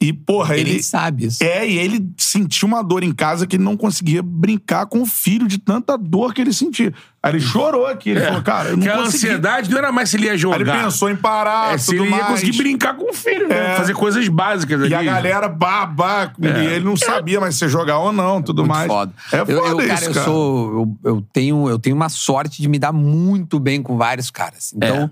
e, 0.00 0.12
porra, 0.12 0.56
Ele, 0.56 0.70
ele... 0.70 0.82
sabe 0.82 1.26
isso. 1.26 1.44
É, 1.44 1.68
e 1.68 1.78
ele 1.78 2.04
sentiu 2.16 2.66
uma 2.66 2.82
dor 2.82 3.04
em 3.04 3.12
casa 3.12 3.46
que 3.46 3.54
ele 3.54 3.62
não 3.62 3.76
conseguia 3.76 4.20
brincar 4.20 4.86
com 4.86 5.02
o 5.02 5.06
filho 5.06 5.46
de 5.46 5.58
tanta 5.58 5.96
dor 5.96 6.34
que 6.34 6.40
ele 6.40 6.52
sentia. 6.52 6.92
Aí 7.22 7.32
ele 7.34 7.40
chorou 7.40 7.86
aqui, 7.86 8.10
ele 8.10 8.20
falou, 8.20 8.42
cara, 8.42 8.70
eu 8.70 8.76
não 8.76 8.82
que 8.82 8.88
a 8.88 8.96
consegui. 8.96 9.26
ansiedade 9.28 9.70
não 9.70 9.78
era 9.78 9.92
mais 9.92 10.10
se 10.10 10.16
ele 10.16 10.24
ia 10.26 10.32
Aí 10.32 10.38
jogar. 10.38 10.58
ele 10.60 10.72
pensou 10.72 11.08
em 11.08 11.14
parar, 11.14 11.74
é 11.74 11.78
se 11.78 11.86
tudo 11.92 12.02
ele 12.02 12.10
ia 12.10 12.16
mais. 12.16 12.26
conseguir 12.32 12.58
brincar 12.58 12.94
com 12.94 13.10
o 13.10 13.14
filho, 13.14 13.46
né? 13.46 13.74
É. 13.74 13.76
Fazer 13.76 13.94
coisas 13.94 14.26
básicas 14.26 14.80
ali. 14.80 14.90
E 14.90 14.94
a 14.94 15.04
galera, 15.04 15.48
babá, 15.48 16.32
e 16.40 16.46
ele 16.46 16.84
não 16.84 16.96
sabia 16.96 17.38
mais 17.40 17.54
se 17.54 17.64
ia 17.64 17.68
jogar 17.68 17.98
ou 18.00 18.10
não, 18.10 18.42
tudo 18.42 18.62
Muito 18.62 18.72
mais. 18.74 18.88
foda. 18.88 19.12
É 19.30 19.38
foda 19.38 19.52
eu, 19.52 19.66
eu, 19.66 19.80
isso, 19.82 19.88
cara, 19.88 20.04
eu 20.06 20.14
sou. 20.14 20.72
Eu, 21.04 21.10
eu 21.12 21.24
tenho, 21.32 21.68
eu 21.68 21.78
tenho 21.78 21.94
uma 21.94 22.08
sorte 22.08 22.60
de 22.60 22.68
me 22.68 22.78
dar 22.80 22.90
muito 22.92 23.60
bem 23.60 23.80
com 23.80 23.96
vários 23.96 24.32
caras. 24.32 24.72
Então. 24.74 25.08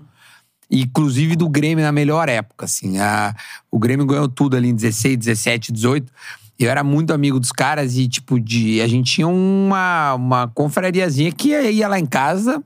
Inclusive 0.71 1.35
do 1.35 1.49
Grêmio 1.49 1.83
na 1.83 1.91
melhor 1.91 2.29
época, 2.29 2.65
assim. 2.65 2.97
A, 2.97 3.35
o 3.69 3.77
Grêmio 3.77 4.05
ganhou 4.05 4.29
tudo 4.29 4.55
ali 4.55 4.69
em 4.69 4.75
16, 4.75 5.17
17, 5.17 5.71
18. 5.71 6.11
Eu 6.57 6.69
era 6.69 6.83
muito 6.83 7.11
amigo 7.13 7.39
dos 7.39 7.51
caras 7.51 7.97
e, 7.97 8.07
tipo, 8.07 8.39
de, 8.39 8.81
a 8.81 8.87
gente 8.87 9.11
tinha 9.13 9.27
uma, 9.27 10.13
uma 10.13 10.47
confrariazinha 10.47 11.31
que 11.31 11.49
ia 11.49 11.87
lá 11.87 11.99
em 11.99 12.05
casa, 12.05 12.63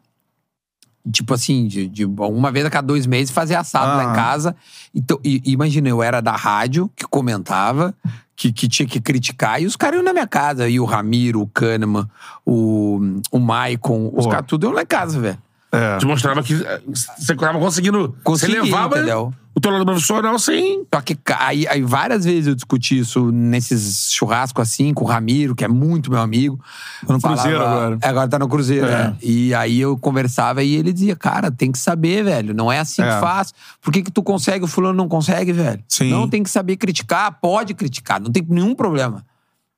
tipo 1.11 1.33
assim, 1.33 1.65
de, 1.65 1.87
de 1.87 2.05
uma 2.05 2.51
vez 2.51 2.65
a 2.65 2.69
cada 2.69 2.85
dois 2.85 3.05
meses 3.07 3.31
fazer 3.33 3.55
assado 3.55 3.97
lá 3.97 4.09
Ah. 4.09 4.11
em 4.11 4.15
casa. 4.15 4.55
Então, 4.93 5.19
e, 5.23 5.41
imagina, 5.45 5.87
eu 5.89 6.03
era 6.03 6.21
da 6.21 6.35
rádio 6.35 6.91
que 6.95 7.05
comentava, 7.05 7.95
que, 8.35 8.51
que 8.51 8.67
tinha 8.67 8.87
que 8.87 8.99
criticar, 8.99 9.61
e 9.61 9.65
os 9.65 9.77
caras 9.77 9.95
iam 9.95 10.03
na 10.03 10.11
minha 10.11 10.27
casa. 10.27 10.67
E 10.67 10.77
o 10.79 10.83
Ramiro, 10.85 11.41
o 11.41 11.47
Kahneman, 11.47 12.05
o, 12.45 12.99
o 13.31 13.39
Maicon, 13.39 14.11
os 14.13 14.25
caras 14.27 14.45
tudo 14.45 14.65
iam 14.67 14.73
lá 14.73 14.81
em 14.81 14.85
casa, 14.85 15.19
velho. 15.19 15.37
É. 15.75 15.97
Te 15.97 16.05
mostrava 16.05 16.41
que 16.43 16.53
eh, 16.53 16.81
você 16.87 17.35
tava 17.35 17.59
conseguindo. 17.59 18.15
Consegui, 18.23 18.53
você 18.53 18.61
levava 18.61 18.97
entendeu? 18.97 19.33
o 19.53 19.59
teu 19.59 19.71
lado 19.71 19.85
profissional 19.85 20.37
sem. 20.37 20.85
Só 20.93 21.01
que 21.01 21.17
aí, 21.39 21.67
aí 21.67 21.81
várias 21.81 22.25
vezes 22.25 22.47
eu 22.47 22.55
discuti 22.55 22.99
isso 22.99 23.31
nesses 23.31 24.11
churrascos 24.11 24.61
assim, 24.61 24.93
com 24.93 25.05
o 25.05 25.07
Ramiro, 25.07 25.55
que 25.55 25.63
é 25.63 25.67
muito 25.67 26.11
meu 26.11 26.19
amigo. 26.19 26.59
no 27.07 27.19
Cruzeiro 27.21 27.61
agora. 27.61 27.97
É, 28.01 28.07
agora 28.07 28.27
tá 28.27 28.37
no 28.39 28.47
Cruzeiro, 28.49 28.87
É. 28.87 28.91
é. 28.91 29.15
E 29.21 29.53
aí 29.53 29.79
eu 29.79 29.97
conversava 29.97 30.61
e 30.63 30.75
ele 30.75 30.91
dizia, 30.91 31.15
cara, 31.15 31.49
tem 31.49 31.71
que 31.71 31.79
saber, 31.79 32.23
velho. 32.23 32.53
Não 32.53 32.71
é 32.71 32.79
assim 32.79 33.01
É. 33.01 33.05
que 33.13 33.19
faz. 33.21 33.53
Por 33.81 33.93
que, 33.93 34.03
que 34.03 34.11
tu 34.11 34.21
consegue, 34.21 34.65
o 34.65 34.67
fulano 34.67 34.95
não 34.97 35.07
consegue, 35.07 35.53
velho? 35.53 35.81
Sim. 35.87 36.09
Não 36.09 36.27
tem 36.27 36.43
que 36.43 36.49
saber 36.49 36.75
criticar, 36.77 37.39
pode 37.41 37.73
criticar, 37.73 38.19
não 38.19 38.31
tem 38.31 38.45
nenhum 38.47 38.75
problema. 38.75 39.23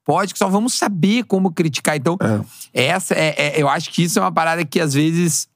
Pode, 0.03 0.31
que 0.31 0.39
só 0.39 0.47
vamos 0.47 0.73
saber 0.73 1.23
como 1.25 1.51
criticar. 1.51 1.97
Então, 1.97 2.17
essa 2.73 3.13
é, 3.13 3.35
é- 3.37 3.61
eu 3.61 3.67
acho 3.67 3.91
que 3.91 4.03
isso 4.03 4.17
é 4.17 4.21
uma 4.21 4.31
parada 4.31 4.63
que 4.63 4.79
às 4.79 4.93
vezes, 4.93 5.49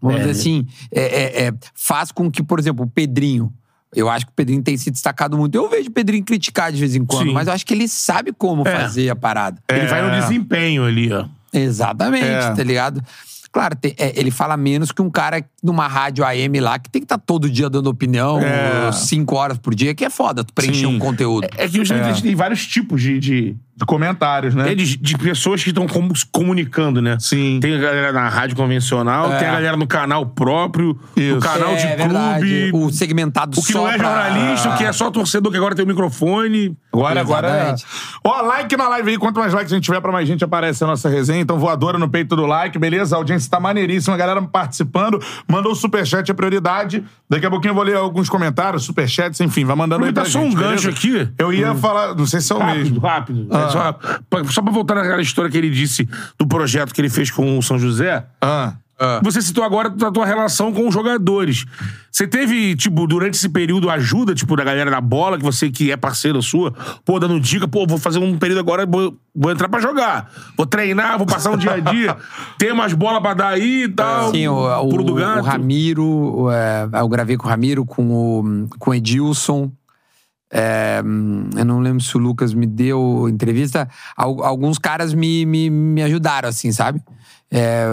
vamos 0.00 0.20
É, 0.20 0.24
dizer 0.26 0.32
né? 0.34 0.40
assim, 0.40 0.66
é- 0.92 1.00
é- 1.00 1.46
é, 1.48 1.52
faz 1.74 2.10
com 2.12 2.30
que, 2.30 2.42
por 2.42 2.58
exemplo, 2.58 2.84
o 2.84 2.88
Pedrinho. 2.88 3.52
Eu 3.94 4.08
acho 4.08 4.24
que 4.26 4.30
o 4.30 4.34
Pedrinho 4.34 4.62
tem 4.62 4.76
se 4.76 4.88
destacado 4.90 5.36
muito. 5.36 5.54
Eu 5.56 5.68
vejo 5.68 5.88
o 5.88 5.92
Pedrinho 5.92 6.24
criticar 6.24 6.70
de 6.70 6.78
vez 6.78 6.94
em 6.94 7.04
quando, 7.04 7.26
Sim. 7.26 7.32
mas 7.32 7.48
eu 7.48 7.52
acho 7.54 7.66
que 7.66 7.74
ele 7.74 7.88
sabe 7.88 8.32
como 8.32 8.66
É. 8.66 8.70
fazer 8.80 9.10
a 9.10 9.16
parada. 9.16 9.60
Ele 9.68 9.86
vai 9.86 10.00
no 10.02 10.20
desempenho 10.20 10.84
ali, 10.84 11.12
ó. 11.12 11.26
Exatamente, 11.52 12.24
É. 12.24 12.54
tá 12.54 12.62
ligado? 12.62 13.02
Claro, 13.52 13.74
tem- 13.74 13.94
é, 13.98 14.12
ele 14.18 14.30
fala 14.30 14.56
menos 14.56 14.92
que 14.92 15.02
um 15.02 15.10
cara 15.10 15.44
numa 15.60 15.88
rádio 15.88 16.24
AM 16.24 16.60
lá 16.60 16.78
que 16.78 16.88
tem 16.88 17.02
que 17.02 17.04
estar 17.06 17.18
todo 17.18 17.50
dia 17.50 17.68
dando 17.68 17.88
opinião, 17.90 18.38
É. 18.40 18.92
cinco 18.92 19.34
horas 19.34 19.58
por 19.58 19.74
dia, 19.74 19.92
que 19.92 20.04
é 20.04 20.10
foda 20.10 20.44
tu 20.44 20.54
preencher 20.54 20.86
Sim. 20.86 20.94
um 20.94 20.98
conteúdo. 21.00 21.48
É 21.56 21.68
que 21.68 21.80
hoje 21.80 21.92
a 21.92 22.00
gente 22.12 22.22
tem 22.22 22.32
vários 22.36 22.64
tipos 22.64 23.02
de, 23.02 23.18
de, 23.18 23.56
De 23.80 23.86
comentários, 23.86 24.54
né? 24.54 24.72
é, 24.72 24.74
de, 24.74 24.96
de 24.96 25.16
pessoas 25.16 25.62
que 25.64 25.70
estão 25.70 25.86
se 26.14 26.26
comunicando, 26.30 27.00
né? 27.00 27.16
Sim. 27.18 27.58
Tem 27.62 27.74
a 27.76 27.80
galera 27.80 28.12
na 28.12 28.28
rádio 28.28 28.54
convencional, 28.54 29.32
É. 29.32 29.38
tem 29.38 29.48
a 29.48 29.52
galera 29.52 29.76
no 29.76 29.86
canal 29.86 30.26
próprio, 30.26 30.98
Isso. 31.16 31.36
no 31.36 31.40
canal 31.40 31.74
de 31.74 31.82
é 31.82 31.96
clube. 31.96 32.02
verdade. 32.02 32.70
O 32.74 32.90
segmentado 32.90 33.58
O 33.58 33.64
que 33.64 33.72
só 33.72 33.78
não 33.80 33.88
é 33.88 33.96
pra- 33.96 34.30
jornalista, 34.30 34.68
o 34.70 34.76
que 34.76 34.84
é 34.84 34.92
só 34.92 35.10
torcedor, 35.10 35.50
que 35.50 35.56
agora 35.56 35.74
tem 35.74 35.84
o 35.84 35.88
microfone. 35.88 36.76
Agora, 36.92 37.20
agora. 37.20 37.46
é. 37.48 37.50
Exatamente. 37.72 37.86
Ó, 38.24 38.42
like 38.42 38.76
na 38.76 38.88
live 38.88 39.10
aí. 39.10 39.18
Quanto 39.18 39.38
mais 39.40 39.54
likes 39.54 39.72
a 39.72 39.76
gente 39.76 39.84
tiver, 39.84 40.00
pra 40.00 40.12
mais 40.12 40.28
gente 40.28 40.44
aparece 40.44 40.82
a 40.84 40.86
nossa 40.86 41.08
resenha. 41.08 41.40
Então, 41.40 41.58
voadora 41.58 41.98
no 41.98 42.08
peito 42.08 42.34
do 42.36 42.44
like, 42.46 42.78
beleza? 42.78 43.16
A 43.16 43.18
audiência 43.18 43.50
tá 43.50 43.58
maneiríssima, 43.58 44.14
a 44.14 44.18
galera 44.18 44.42
participando. 44.42 45.18
Mandou 45.48 45.72
o 45.72 45.74
superchat, 45.74 46.30
é 46.30 46.34
prioridade. 46.34 47.02
Daqui 47.28 47.46
a 47.46 47.50
pouquinho 47.50 47.70
eu 47.70 47.74
vou 47.76 47.84
ler 47.84 47.96
alguns 47.96 48.28
comentários, 48.28 48.82
superchats, 48.84 49.40
enfim, 49.40 49.64
vai 49.64 49.76
mandando 49.76 50.04
aí 50.04 50.12
pra 50.12 50.22
Aproveitar 50.22 50.38
só 50.40 50.44
um 50.46 50.50
gente, 50.50 50.60
gancho 50.60 50.88
beleza? 51.02 51.22
aqui. 51.28 51.32
Eu 51.38 51.52
ia 51.52 51.74
falar, 51.76 52.14
não 52.14 52.26
sei 52.26 52.40
se 52.40 52.52
é 52.52 52.56
o 52.56 52.58
Rápido, 52.58 52.78
mesmo. 52.82 53.00
rápido. 53.00 53.46
Ah. 53.50 53.66
É 53.69 53.69
só, 53.70 53.92
pra, 54.28 54.44
só 54.44 54.62
pra 54.62 54.72
voltar 54.72 54.94
naquela 54.94 55.22
história 55.22 55.50
que 55.50 55.56
ele 55.56 55.70
disse 55.70 56.08
do 56.38 56.46
projeto 56.46 56.92
que 56.92 57.00
ele 57.00 57.10
fez 57.10 57.30
com 57.30 57.58
o 57.58 57.62
São 57.62 57.78
José. 57.78 58.24
Ah. 59.00 59.20
Você 59.22 59.40
citou 59.40 59.64
agora 59.64 59.88
da 59.88 60.10
tua 60.10 60.26
relação 60.26 60.72
com 60.74 60.86
os 60.86 60.92
jogadores. 60.92 61.64
Você 62.12 62.26
teve, 62.26 62.76
tipo, 62.76 63.06
durante 63.06 63.34
esse 63.34 63.48
período, 63.48 63.88
ajuda, 63.88 64.34
tipo, 64.34 64.54
da 64.54 64.62
galera 64.62 64.90
da 64.90 65.00
bola, 65.00 65.38
que 65.38 65.44
você 65.44 65.70
que 65.70 65.90
é 65.90 65.96
parceira 65.96 66.42
sua, 66.42 66.74
pô, 67.02 67.18
dando 67.18 67.40
dica, 67.40 67.66
pô, 67.66 67.86
vou 67.86 67.96
fazer 67.96 68.18
um 68.18 68.36
período 68.36 68.58
agora, 68.58 68.84
vou, 68.84 69.16
vou 69.34 69.50
entrar 69.50 69.70
pra 69.70 69.80
jogar. 69.80 70.30
Vou 70.54 70.66
treinar, 70.66 71.16
vou 71.16 71.26
passar 71.26 71.50
um 71.50 71.56
dia 71.56 71.72
a 71.72 71.80
dia, 71.80 72.14
ter 72.58 72.72
umas 72.72 72.92
bolas 72.92 73.22
pra 73.22 73.32
dar 73.32 73.48
aí 73.48 73.84
e 73.84 73.88
tal. 73.88 74.32
Sim, 74.32 74.48
o, 74.48 74.54
o, 74.54 75.38
o 75.38 75.42
Ramiro, 75.42 76.50
é, 76.50 76.88
eu 77.00 77.08
gravei 77.08 77.38
com 77.38 77.46
o 77.46 77.50
Ramiro, 77.50 77.86
com 77.86 78.10
o, 78.10 78.68
com 78.78 78.90
o 78.90 78.94
Edilson. 78.94 79.72
É, 80.50 81.00
hum, 81.04 81.48
eu 81.56 81.64
não 81.64 81.78
lembro 81.80 82.02
se 82.02 82.16
o 82.16 82.18
Lucas 82.20 82.52
me 82.52 82.66
deu 82.66 83.28
entrevista. 83.28 83.88
Al- 84.16 84.42
alguns 84.42 84.78
caras 84.78 85.14
me, 85.14 85.46
me, 85.46 85.70
me 85.70 86.02
ajudaram, 86.02 86.48
assim, 86.48 86.72
sabe? 86.72 87.00
É, 87.52 87.84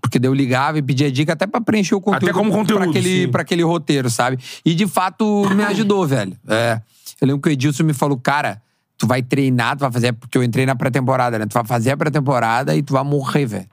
porque 0.00 0.18
daí 0.18 0.28
eu 0.30 0.34
ligava 0.34 0.78
e 0.78 0.82
pedia 0.82 1.10
dica 1.12 1.32
até 1.34 1.46
pra 1.46 1.60
preencher 1.60 1.94
o 1.94 2.00
conteúdo. 2.00 2.32
como 2.34 2.50
conteúdo, 2.50 2.80
Pra 2.82 2.90
aquele, 2.90 3.28
pra 3.28 3.42
aquele 3.42 3.62
roteiro, 3.62 4.08
sabe? 4.10 4.38
E 4.64 4.74
de 4.74 4.86
fato 4.86 5.44
me 5.54 5.62
ajudou, 5.64 6.06
velho. 6.06 6.34
É, 6.48 6.80
eu 7.20 7.26
lembro 7.28 7.42
que 7.42 7.48
o 7.48 7.52
Edilson 7.52 7.84
me 7.84 7.92
falou, 7.92 8.16
cara, 8.18 8.62
tu 8.96 9.06
vai 9.06 9.22
treinar, 9.22 9.76
tu 9.76 9.80
vai 9.80 9.90
fazer. 9.92 10.12
Porque 10.12 10.36
eu 10.38 10.42
entrei 10.42 10.64
na 10.66 10.74
pré-temporada, 10.74 11.38
né? 11.38 11.46
Tu 11.46 11.52
vai 11.54 11.64
fazer 11.66 11.90
a 11.92 11.96
pré-temporada 11.96 12.74
e 12.76 12.82
tu 12.82 12.92
vai 12.94 13.04
morrer, 13.04 13.44
velho. 13.46 13.66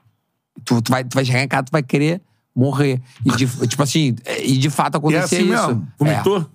Tu, 0.64 0.82
tu, 0.82 0.90
vai, 0.90 1.02
tu 1.04 1.14
vai 1.14 1.24
chegar 1.24 1.42
em 1.42 1.48
casa, 1.48 1.64
tu 1.64 1.72
vai 1.72 1.82
querer 1.82 2.20
morrer. 2.54 3.00
E 3.24 3.30
de, 3.34 3.46
tipo 3.66 3.82
assim, 3.82 4.14
e 4.42 4.58
de 4.58 4.68
fato 4.68 4.96
acontecia 4.98 5.24
assim 5.38 5.50
isso. 5.52 5.66
mesmo? 5.68 5.88
É. 6.00 6.04
Vomitou? 6.04 6.46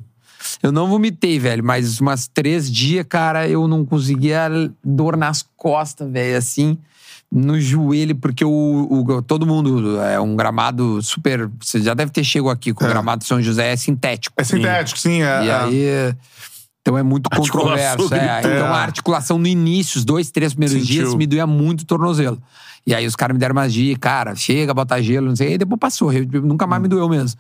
Eu 0.62 0.72
não 0.72 0.88
vomitei, 0.88 1.40
velho, 1.40 1.64
mas 1.64 2.00
umas 2.00 2.28
três 2.28 2.72
dias, 2.72 3.06
cara, 3.08 3.48
eu 3.48 3.68
não 3.68 3.86
conseguia 3.86 4.50
dor 4.84 5.16
nas 5.18 5.46
costas, 5.56 6.10
velho, 6.12 6.38
assim, 6.38 6.78
no 7.32 7.60
joelho, 7.60 8.16
porque 8.16 8.44
o, 8.46 8.88
o- 8.90 9.22
todo 9.22 9.46
mundo 9.46 10.00
é 10.02 10.20
um 10.20 10.36
gramado 10.36 11.02
super. 11.02 11.50
Você 11.62 11.82
já 11.82 11.94
deve 11.94 12.12
ter 12.12 12.24
chegado 12.24 12.50
aqui 12.52 12.74
com 12.74 12.84
o 12.84 12.88
É. 12.88 12.90
gramado 12.90 13.24
São 13.26 13.42
José 13.42 13.74
é 13.74 13.76
sintético. 13.76 14.34
É 14.38 14.44
sintético, 14.44 14.98
sim. 15.00 15.22
É, 15.22 15.46
E 15.46 15.50
é. 15.50 15.54
aí. 15.56 16.16
Então 16.82 16.98
é 16.98 17.04
muito 17.04 17.30
controverso. 17.30 18.14
É. 18.14 18.40
Então 18.40 18.68
a 18.74 18.78
articulação 18.82 19.38
no 19.38 19.46
início, 19.48 19.98
os 20.00 20.06
dois, 20.06 20.32
três 20.32 20.54
primeiros 20.54 20.80
Sentiu. 20.88 21.04
dias, 21.04 21.16
me 21.16 21.28
doía 21.28 21.46
muito 21.46 21.82
o 21.82 21.86
tornozelo. 21.86 22.42
E 22.86 22.96
aí 22.96 23.06
os 23.06 23.18
caras 23.18 23.34
me 23.34 23.40
deram 23.42 23.52
umas 23.54 23.74
dicas, 23.74 23.98
cara, 24.00 24.34
chega, 24.34 24.74
bota 24.74 25.02
gelo, 25.04 25.28
não 25.28 25.36
sei. 25.36 25.56
E 25.56 25.58
depois 25.58 25.78
passou, 25.78 26.14
eu- 26.14 26.26
nunca 26.44 26.66
mais 26.66 26.82
me 26.82 26.88
doeu 26.88 27.10
mesmo. 27.10 27.38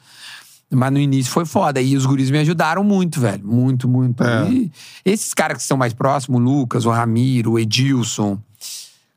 Mas 0.69 0.91
no 0.91 0.99
início 0.99 1.31
foi 1.31 1.45
foda. 1.45 1.79
E 1.81 1.95
os 1.95 2.05
guris 2.05 2.29
me 2.29 2.39
ajudaram 2.39 2.83
muito, 2.83 3.21
velho. 3.21 3.41
Muito, 3.45 3.87
muito. 3.87 4.23
É. 4.23 4.49
E 4.51 4.71
esses 5.05 5.33
caras 5.33 5.57
que 5.57 5.63
são 5.63 5.77
mais 5.77 5.93
próximos, 5.93 6.41
o 6.41 6.43
Lucas, 6.43 6.85
o 6.85 6.89
Ramiro, 6.91 7.53
o 7.53 7.59
Edilson, 7.59 8.37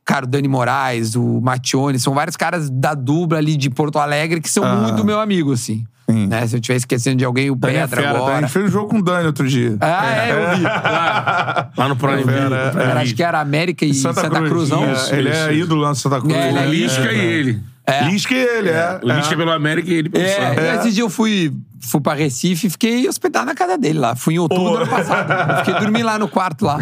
cara, 0.05 0.25
o 0.25 0.29
Dani 0.29 0.47
Moraes, 0.47 1.17
o 1.17 1.41
Matione, 1.41 1.99
são 1.99 2.15
vários 2.15 2.37
caras 2.37 2.71
da 2.71 2.95
dupla 2.95 3.39
ali 3.39 3.57
de 3.57 3.69
Porto 3.69 3.99
Alegre 3.99 4.41
que 4.41 4.49
são 4.51 4.63
Ah. 4.65 4.77
muito 4.77 5.05
meu 5.05 5.19
amigo, 5.19 5.53
assim. 5.53 5.85
Sim. 6.09 6.27
Né? 6.27 6.45
Se 6.47 6.57
eu 6.57 6.59
estiver 6.61 6.77
esquecendo 6.77 7.17
de 7.19 7.25
alguém, 7.25 7.51
o 7.53 7.55
Dani 7.57 7.77
é 7.77 7.81
Pedra 7.87 7.97
fera, 8.03 8.13
tá? 8.13 8.19
A 8.19 8.23
agora. 8.23 8.41
gente 8.41 8.51
fez 8.51 8.65
um 8.67 8.69
jogo 8.69 8.89
com 8.89 8.99
o 8.99 9.03
Dani 9.03 9.27
outro 9.27 9.47
dia. 9.49 9.77
Ah, 9.81 10.07
é, 10.17 10.31
eu 10.33 10.57
vi. 10.57 10.63
Lá 10.65 11.89
no 11.89 11.95
Prime 11.97 12.25
Fera, 12.25 12.73
é. 12.77 12.93
Acho 13.03 13.15
que 13.15 13.23
era 13.23 13.41
América 13.41 13.85
e 13.85 13.95
Santa, 13.95 14.29
Cruz, 14.29 14.71
não? 14.71 14.85
É, 14.85 14.95
ele 15.19 15.29
é 15.29 15.55
ídolo 15.55 15.81
lá 15.83 15.91
no 15.91 15.95
Santa 15.95 16.21
Cruz. 16.21 16.35
É, 16.35 16.49
ele 16.49 16.59
é 16.59 16.67
Lisca 16.67 17.13
e 17.13 17.19
ele. 17.19 17.63
É. 17.93 18.05
Lisca 18.05 18.34
e 18.34 18.38
ele, 18.38 18.68
é. 18.70 19.01
O 19.03 19.07
Lisca 19.12 19.34
é. 19.34 19.36
pelo 19.36 19.51
América 19.51 19.91
e 19.91 19.95
ele 19.95 20.09
pelo 20.09 20.24
É, 20.24 20.28
Santos. 20.28 20.64
e 20.64 20.76
esse 20.78 20.93
dia 20.93 21.03
eu 21.03 21.11
fui, 21.11 21.53
fui 21.80 22.01
pra 22.01 22.14
Recife 22.14 22.66
e 22.66 22.70
fiquei 22.70 23.09
hospedado 23.09 23.47
na 23.47 23.55
casa 23.55 23.76
dele 23.78 23.99
lá. 23.99 24.14
Fui 24.16 24.34
em 24.34 24.38
outubro 24.38 24.64
Pô. 24.64 24.70
do 24.70 24.76
ano 24.82 24.86
passado. 24.88 25.32
Eu 25.53 25.57
Fiquei 25.64 25.74
dormindo 25.80 26.07
lá 26.07 26.18
no 26.18 26.28
quarto 26.28 26.64
lá. 26.64 26.78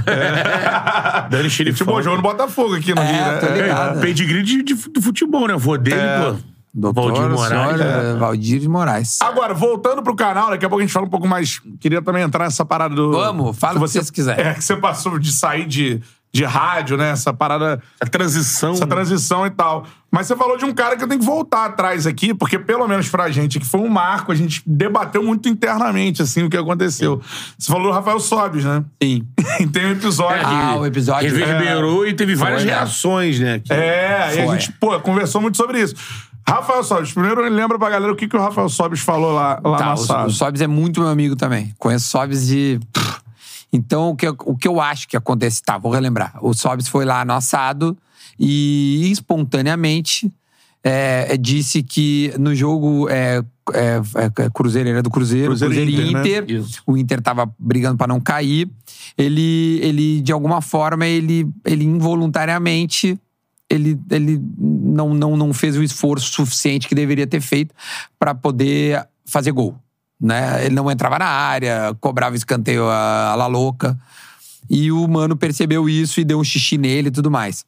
Dani 1.30 1.50
Xerifão. 1.50 1.78
Futebol 1.78 2.02
jogou 2.02 2.16
no 2.16 2.22
Botafogo 2.22 2.74
aqui 2.76 2.94
no 2.94 3.00
É, 3.00 3.04
Rio, 3.12 3.32
né? 3.32 3.38
tô 3.38 3.46
ligado. 3.54 3.98
É, 3.98 4.00
Pedigree 4.02 4.42
de, 4.42 4.62
de, 4.62 4.74
do 4.74 5.02
futebol, 5.02 5.46
né? 5.48 5.54
Vô 5.56 5.76
dele, 5.76 5.96
pô. 6.32 6.36
Doutor, 6.74 7.12
Valdir 7.12 7.28
Moraes. 7.30 7.48
senhor, 7.48 7.80
é. 7.80 8.10
eh, 8.10 8.14
Valdir 8.18 8.60
de 8.60 8.68
Moraes. 8.68 9.18
Agora, 9.22 9.54
voltando 9.54 10.02
pro 10.02 10.14
canal, 10.14 10.50
daqui 10.50 10.64
a 10.64 10.68
pouco 10.68 10.80
a 10.80 10.84
gente 10.84 10.92
fala 10.92 11.06
um 11.06 11.10
pouco 11.10 11.26
mais. 11.26 11.60
Queria 11.80 12.00
também 12.02 12.22
entrar 12.22 12.44
nessa 12.44 12.64
parada 12.64 12.94
do. 12.94 13.10
Vamos, 13.10 13.56
fala 13.58 13.72
o 13.72 13.82
que 13.82 13.88
vocês 13.88 14.10
quiserem. 14.10 14.44
É, 14.46 14.54
que 14.54 14.62
você 14.62 14.76
passou 14.76 15.18
de 15.18 15.32
sair 15.32 15.66
de, 15.66 16.00
de 16.32 16.44
rádio, 16.44 16.96
né? 16.96 17.10
Essa 17.10 17.32
parada. 17.32 17.82
A 18.00 18.06
transição. 18.06 18.72
Essa 18.72 18.86
transição 18.86 19.46
e 19.46 19.50
tal. 19.50 19.84
Mas 20.10 20.26
você 20.26 20.36
falou 20.36 20.56
de 20.56 20.64
um 20.64 20.72
cara 20.72 20.96
que 20.96 21.04
eu 21.04 21.08
tenho 21.08 21.20
que 21.20 21.26
voltar 21.26 21.66
atrás 21.66 22.06
aqui, 22.06 22.32
porque 22.32 22.58
pelo 22.58 22.86
menos 22.88 23.08
pra 23.10 23.30
gente, 23.30 23.58
que 23.60 23.66
foi 23.66 23.80
um 23.80 23.88
marco, 23.88 24.32
a 24.32 24.34
gente 24.34 24.62
debateu 24.66 25.22
muito 25.22 25.48
internamente, 25.48 26.22
assim, 26.22 26.44
o 26.44 26.50
que 26.50 26.56
aconteceu. 26.56 27.20
Você 27.58 27.70
falou 27.70 27.88
do 27.88 27.92
Rafael 27.92 28.18
Sobes, 28.20 28.64
né? 28.64 28.84
Sim. 29.02 29.26
E 29.60 29.66
tem 29.68 29.86
um 29.86 29.90
episódio. 29.92 30.46
Ah, 30.46 30.76
o 30.76 30.86
episódio. 30.86 31.28
Reverberou 31.30 32.06
e 32.06 32.14
teve 32.14 32.34
várias 32.34 32.64
né? 32.64 32.72
reações, 32.72 33.38
né? 33.38 33.58
Que- 33.58 33.72
É, 33.72 34.34
e 34.36 34.40
a 34.40 34.46
Foi. 34.46 34.58
gente, 34.58 34.72
pô, 34.72 34.98
conversou 35.00 35.40
muito 35.40 35.56
sobre 35.56 35.80
isso. 35.82 35.94
Rafael 36.48 36.82
Sobes, 36.82 37.12
primeiro 37.12 37.42
lembra 37.42 37.78
pra 37.78 37.90
galera 37.90 38.10
o 38.10 38.16
que, 38.16 38.26
que 38.26 38.34
o 38.34 38.40
Rafael 38.40 38.70
Sobes 38.70 39.00
falou 39.00 39.34
lá, 39.34 39.60
lá 39.62 39.76
Tá, 39.78 39.84
na 39.84 39.92
o, 39.94 39.96
sala. 39.98 40.26
o 40.28 40.30
Sobs 40.30 40.62
é 40.62 40.66
muito 40.66 41.00
meu 41.00 41.10
amigo 41.10 41.36
também. 41.36 41.74
Conheço 41.78 42.06
o 42.06 42.08
Sobs 42.10 42.46
de. 42.46 42.80
Então, 43.72 44.10
o 44.10 44.16
que, 44.16 44.26
eu- 44.26 44.36
o 44.46 44.56
que 44.56 44.66
eu 44.68 44.80
acho 44.80 45.06
que 45.08 45.16
acontece. 45.16 45.62
Tá, 45.62 45.76
vou 45.78 45.92
relembrar. 45.92 46.38
O 46.42 46.54
Sobs 46.54 46.88
foi 46.88 47.04
lá 47.04 47.24
no 47.24 47.32
assado 47.34 47.96
e 48.38 49.10
espontaneamente 49.10 50.32
é, 50.82 51.36
disse 51.36 51.82
que 51.82 52.32
no 52.38 52.54
jogo 52.54 53.08
é, 53.10 53.42
é, 53.74 54.00
é, 54.44 54.50
Cruzeiro, 54.50 54.88
ele 54.88 54.94
era 54.94 55.02
do 55.02 55.10
Cruzeiro, 55.10 55.48
Cruzeiro 55.48 55.74
Cruzeiro, 55.74 55.90
e 55.90 56.10
Inter, 56.10 56.44
Inter. 56.44 56.60
né? 56.60 56.66
O 56.86 56.96
Inter 56.96 57.20
tava 57.20 57.52
brigando 57.58 57.98
pra 57.98 58.06
não 58.06 58.20
cair. 58.20 58.70
Ele, 59.16 59.80
ele 59.82 60.20
de 60.22 60.32
alguma 60.32 60.60
forma, 60.62 61.06
ele, 61.06 61.46
ele 61.64 61.84
involuntariamente 61.84 63.18
ele, 63.70 63.98
ele 64.10 64.40
não, 64.56 65.12
não, 65.12 65.36
não 65.36 65.52
fez 65.52 65.76
o 65.76 65.82
esforço 65.82 66.32
suficiente 66.32 66.88
que 66.88 66.94
deveria 66.94 67.26
ter 67.26 67.40
feito 67.40 67.74
pra 68.18 68.34
poder 68.34 69.06
fazer 69.26 69.52
gol. 69.52 69.76
Né? 70.20 70.64
Ele 70.66 70.74
não 70.74 70.90
entrava 70.90 71.18
na 71.18 71.26
área, 71.26 71.96
cobrava 72.00 72.34
escanteio 72.36 72.88
a, 72.88 73.32
a 73.32 73.34
la 73.36 73.46
louca. 73.46 73.98
E 74.68 74.90
o 74.92 75.06
mano 75.08 75.36
percebeu 75.36 75.88
isso 75.88 76.20
e 76.20 76.24
deu 76.24 76.38
um 76.40 76.44
xixi 76.44 76.76
nele 76.76 77.08
e 77.08 77.10
tudo 77.12 77.30
mais. 77.30 77.64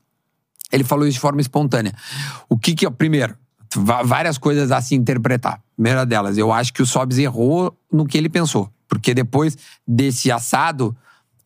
Ele 0.73 0.85
falou 0.85 1.07
isso 1.07 1.15
de 1.15 1.21
forma 1.21 1.41
espontânea. 1.41 1.95
O 2.49 2.57
que 2.59 2.75
que. 2.75 2.89
Primeiro, 2.91 3.35
va- 3.77 4.03
várias 4.03 4.37
coisas 4.39 4.71
a 4.71 4.81
se 4.81 4.95
interpretar. 4.95 5.61
Primeira 5.77 6.05
delas, 6.05 6.37
eu 6.39 6.53
acho 6.53 6.73
que 6.73 6.83
o 6.83 6.87
Sobs 6.87 7.19
errou 7.19 7.75
no 7.93 8.05
que 8.07 8.19
ele 8.19 8.29
pensou. 8.29 8.71
Porque 8.89 9.15
depois 9.15 9.57
desse 9.87 10.31
assado, 10.31 10.97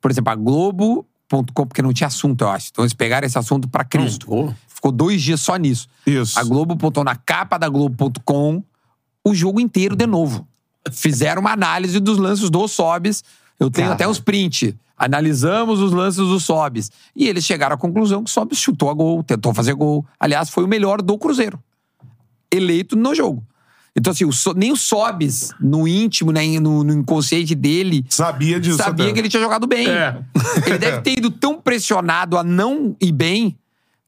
por 0.01 0.11
exemplo, 0.11 0.33
a 0.33 0.35
Globo.com, 0.35 1.67
porque 1.67 1.83
não 1.83 1.93
tinha 1.93 2.07
assunto, 2.09 2.43
eu 2.43 2.49
acho. 2.49 2.69
Então 2.73 2.83
eles 2.85 2.95
pegaram 2.95 3.27
esse 3.27 3.39
assunto 3.39 3.69
pra 3.69 3.85
Cristo. 3.85 4.27
Pô. 4.27 4.53
Ficou 4.67 4.91
dois 4.93 5.23
dias 5.23 5.41
só 5.41 5.57
nisso. 5.57 5.87
Isso. 6.07 6.39
A 6.39 6.45
Globo 6.45 6.75
botou 6.75 7.05
na 7.05 7.15
capa 7.17 7.57
da 7.59 7.69
Globo.com 7.69 8.63
o 9.25 9.35
jogo 9.35 9.61
inteiro 9.61 9.95
de 9.97 10.07
novo. 10.07 10.47
Fizeram 10.93 11.41
uma 11.41 11.53
análise 11.53 11.99
dos 12.01 12.19
lances 12.19 12.51
do 12.51 12.67
Sobs. 12.69 13.23
Eu 13.59 13.71
tenho 13.71 13.87
Cara. 13.89 13.95
até 13.95 14.09
os 14.09 14.19
print. 14.19 14.77
Analisamos 14.97 15.81
os 15.81 15.93
lances 15.93 16.19
do 16.19 16.39
Sobs. 16.39 16.91
E 17.17 17.27
eles 17.29 17.45
chegaram 17.45 17.75
à 17.75 17.79
conclusão 17.79 18.23
que 18.23 18.31
o 18.31 18.33
Sobs 18.33 18.59
chutou 18.59 18.91
a 18.91 18.95
gol, 18.95 19.23
tentou 19.23 19.53
fazer 19.55 19.75
gol. 19.75 20.05
Aliás, 20.21 20.51
foi 20.51 20.65
o 20.65 20.69
melhor 20.69 21.03
do 21.03 21.17
Cruzeiro. 21.19 21.59
Eleito 22.53 22.95
no 22.97 23.15
jogo. 23.15 23.43
Então, 23.97 24.13
assim, 24.13 24.25
o 24.25 24.33
So- 24.33 24.55
nem 24.55 24.73
o 24.73 24.77
Sobs, 24.77 25.53
no 25.61 25.87
íntimo, 25.87 26.33
né, 26.33 26.59
no, 26.59 26.83
no 26.83 26.93
inconsciente 26.93 27.55
dele, 27.55 28.05
Sabia 28.09 28.59
disso. 28.59 28.77
sabia 28.77 29.05
até. 29.07 29.15
que 29.15 29.21
ele 29.21 29.29
tinha 29.29 29.43
jogado 29.43 29.67
bem. 29.69 29.89
É. 29.89 30.19
Ele 30.67 30.79
deve 30.79 31.01
ter 31.01 31.13
ido 31.19 31.31
tão 31.31 31.61
pressionado 31.61 32.37
a 32.37 32.43
não 32.43 32.97
ir 33.01 33.13
bem 33.13 33.57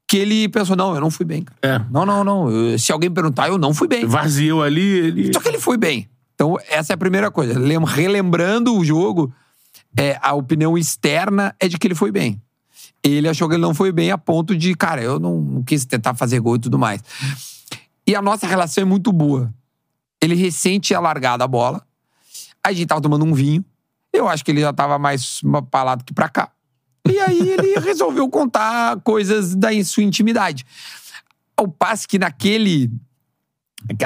que 0.08 0.16
ele 0.16 0.48
pensou: 0.48 0.74
não, 0.74 0.92
eu 0.94 1.00
não 1.00 1.10
fui 1.10 1.24
bem. 1.24 1.42
cara. 1.42 1.58
É. 1.62 1.92
Não, 1.92 2.04
não, 2.04 2.24
não. 2.24 2.50
Eu- 2.50 2.78
Se 2.80 2.90
alguém 2.90 3.10
perguntar, 3.10 3.46
eu 3.48 3.58
não 3.58 3.72
fui 3.72 3.86
bem. 3.86 4.04
Vaziou 4.06 4.60
ali, 4.62 4.80
ele. 4.82 5.32
Só 5.32 5.38
que 5.40 5.48
ele 5.48 5.60
foi 5.60 5.76
bem. 5.76 6.08
Então, 6.36 6.56
essa 6.68 6.92
é 6.92 6.94
a 6.94 6.98
primeira 6.98 7.30
coisa. 7.30 7.58
Lem- 7.58 7.82
Relembrando 7.84 8.76
o 8.76 8.84
jogo, 8.84 9.34
é, 9.98 10.18
a 10.22 10.34
opinião 10.34 10.76
externa 10.76 11.54
é 11.58 11.66
de 11.66 11.78
que 11.78 11.86
ele 11.86 11.94
foi 11.94 12.12
bem. 12.12 12.40
Ele 13.02 13.26
achou 13.28 13.48
que 13.48 13.54
ele 13.54 13.62
não 13.62 13.74
foi 13.74 13.90
bem 13.90 14.10
a 14.10 14.18
ponto 14.18 14.54
de, 14.54 14.74
cara, 14.74 15.02
eu 15.02 15.18
não, 15.18 15.40
não 15.40 15.62
quis 15.62 15.84
tentar 15.86 16.14
fazer 16.14 16.38
gol 16.40 16.56
e 16.56 16.58
tudo 16.58 16.78
mais. 16.78 17.00
E 18.06 18.14
a 18.14 18.20
nossa 18.20 18.46
relação 18.46 18.82
é 18.82 18.84
muito 18.84 19.10
boa. 19.12 19.52
Ele 20.22 20.34
recém 20.34 20.78
tinha 20.78 21.00
largado 21.00 21.42
a 21.42 21.48
bola. 21.48 21.84
A 22.62 22.72
gente 22.72 22.86
tava 22.86 23.00
tomando 23.00 23.24
um 23.24 23.32
vinho. 23.32 23.64
Eu 24.12 24.28
acho 24.28 24.44
que 24.44 24.50
ele 24.50 24.60
já 24.60 24.72
tava 24.72 24.98
mais 24.98 25.40
pra 25.70 25.82
lá 25.82 25.94
do 25.94 26.04
que 26.04 26.12
pra 26.12 26.28
cá. 26.28 26.50
E 27.08 27.18
aí 27.20 27.48
ele 27.50 27.78
resolveu 27.80 28.28
contar 28.28 29.00
coisas 29.00 29.54
da 29.54 29.68
sua 29.84 30.02
intimidade. 30.02 30.66
Ao 31.56 31.66
passo 31.68 32.06
que 32.08 32.18
naquele 32.18 32.90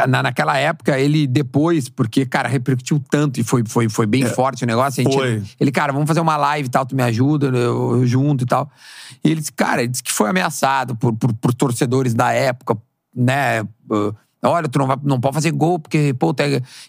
na, 0.08 0.22
naquela 0.22 0.58
época, 0.58 0.98
ele 0.98 1.26
depois, 1.26 1.88
porque, 1.88 2.26
cara, 2.26 2.48
repercutiu 2.48 3.02
tanto 3.10 3.40
e 3.40 3.44
foi, 3.44 3.62
foi, 3.66 3.88
foi 3.88 4.06
bem 4.06 4.26
forte 4.26 4.64
o 4.64 4.66
negócio. 4.66 5.02
Gente, 5.02 5.14
Foi. 5.14 5.42
Ele, 5.58 5.70
cara, 5.70 5.92
vamos 5.92 6.08
fazer 6.08 6.20
uma 6.20 6.36
live 6.36 6.66
e 6.66 6.70
tal, 6.70 6.84
tu 6.84 6.94
me 6.94 7.02
ajuda, 7.02 7.46
eu, 7.46 7.98
eu 7.98 8.06
junto 8.06 8.44
e 8.44 8.46
tal. 8.46 8.70
E 9.24 9.30
ele 9.30 9.40
disse, 9.40 9.52
cara, 9.52 9.82
ele 9.82 9.88
disse 9.88 10.02
que 10.02 10.12
foi 10.12 10.28
ameaçado 10.28 10.94
por, 10.96 11.14
por, 11.14 11.32
por 11.34 11.54
torcedores 11.54 12.12
da 12.12 12.32
época, 12.32 12.76
né? 13.14 13.64
Olha, 14.42 14.68
tu 14.68 14.78
não, 14.78 14.86
vai, 14.86 14.96
não 15.02 15.20
pode 15.20 15.34
fazer 15.34 15.50
gol, 15.52 15.78
porque, 15.78 16.14
pô, 16.14 16.34
tá... 16.34 16.44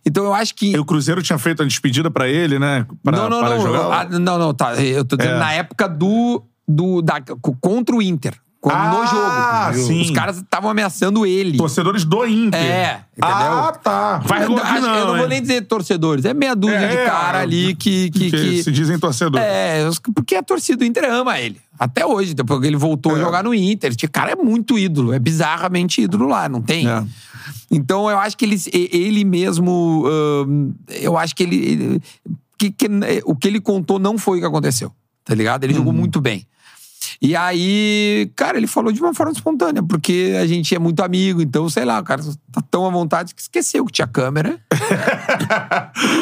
Então 0.06 0.24
eu 0.24 0.34
acho 0.34 0.56
que. 0.56 0.72
E 0.72 0.80
o 0.80 0.86
Cruzeiro 0.86 1.22
tinha 1.22 1.38
feito 1.38 1.62
a 1.62 1.66
despedida 1.66 2.10
pra 2.10 2.28
ele, 2.28 2.58
né? 2.58 2.86
Pra, 3.04 3.18
não, 3.18 3.30
não, 3.30 3.40
para 3.40 3.56
não. 3.56 3.62
jogar. 3.62 4.02
Ah, 4.02 4.20
não, 4.20 4.38
não, 4.38 4.54
tá. 4.54 4.76
Eu 4.82 5.06
tô 5.06 5.16
dizendo 5.16 5.36
É. 5.36 5.40
na 5.40 5.54
época 5.54 5.88
do. 5.88 6.44
do 6.68 7.02
da, 7.02 7.22
contra 7.60 7.96
o 7.96 8.02
Inter. 8.02 8.34
Quando, 8.62 8.76
no 8.76 9.02
Ah, 9.02 9.72
jogo. 9.74 9.88
sim. 9.88 10.02
Os 10.02 10.12
caras 10.12 10.38
estavam 10.38 10.70
ameaçando 10.70 11.26
ele. 11.26 11.58
Torcedores 11.58 12.06
do 12.06 12.24
Inter. 12.28 12.62
É, 12.62 13.04
entendeu? 13.18 13.36
Ah, 13.58 13.72
tá. 13.84 14.18
Vai 14.20 14.44
aqui 14.44 14.54
Acho- 14.54 14.82
não, 14.82 14.96
eu 14.96 15.08
não 15.08 15.18
vou 15.18 15.28
nem 15.28 15.42
dizer 15.42 15.62
torcedores, 15.66 16.26
é 16.26 16.34
meia 16.34 16.56
dúzia 16.56 16.78
de 16.78 16.96
É, 16.98 17.06
cara 17.08 17.40
é, 17.40 17.42
ali 17.42 17.74
que. 17.74 18.12
que, 18.12 18.30
Que, 18.30 18.32
que- 18.32 18.64
se 18.64 18.72
dizem 18.72 19.00
torcedores. 19.00 19.44
é, 19.48 19.88
os- 19.90 19.98
porque 20.14 20.36
a 20.36 20.44
torcida 20.44 20.78
do 20.78 20.86
Inter 20.86 21.12
ama 21.12 21.40
ele. 21.40 21.60
Até 21.80 22.06
hoje, 22.06 22.36
depois 22.36 22.62
que 22.62 22.68
ele 22.68 22.76
voltou 22.78 23.16
a 23.16 23.18
É. 23.18 23.22
jogar 23.22 23.44
no 23.44 23.52
Inter. 23.52 23.90
Esse 23.98 24.08
cara 24.08 24.34
é 24.34 24.36
muito 24.36 24.78
ídolo, 24.78 25.12
é 25.12 25.18
bizarramente 25.18 26.00
ídolo 26.04 26.28
lá, 26.28 26.48
não 26.48 26.62
tem? 26.62 26.88
É. 26.88 27.04
Então 27.72 28.12
eu 28.12 28.20
acho 28.20 28.38
que 28.38 28.46
ele, 28.46 28.62
e- 28.72 28.90
ele 28.96 29.24
mesmo. 29.24 30.06
eu 30.88 31.18
acho 31.18 31.36
que 31.36 31.42
ele. 31.42 31.56
ele- 31.56 32.02
que- 32.60 32.70
que- 32.70 32.88
o 33.26 33.36
que 33.36 33.48
ele 33.48 33.60
contou 33.60 33.98
não 33.98 34.20
foi 34.20 34.38
o 34.38 34.42
que 34.42 34.46
aconteceu. 34.48 34.92
Tá 35.26 35.34
ligado? 35.34 35.64
Ele 35.64 35.74
Uhum. 35.74 35.80
jogou 35.80 35.94
muito 35.94 36.22
bem. 36.22 36.46
E 37.24 37.36
aí, 37.36 38.32
cara, 38.36 38.58
ele 38.58 38.66
falou 38.66 38.92
de 38.92 39.00
uma 39.00 39.14
forma 39.14 39.32
espontânea, 39.32 39.84
porque 39.84 40.36
a 40.42 40.48
gente 40.48 40.74
é 40.74 40.80
muito 40.80 41.04
amigo, 41.04 41.40
então, 41.40 41.70
sei 41.70 41.86
lá, 41.86 42.00
o 42.00 42.04
cara 42.04 42.24
tá 42.52 42.64
tão 42.72 42.88
à 42.88 42.90
vontade 42.90 43.36
que 43.36 43.42
esqueceu 43.42 43.86
que 43.86 43.92
tinha 43.92 44.08
câmera. 44.08 44.60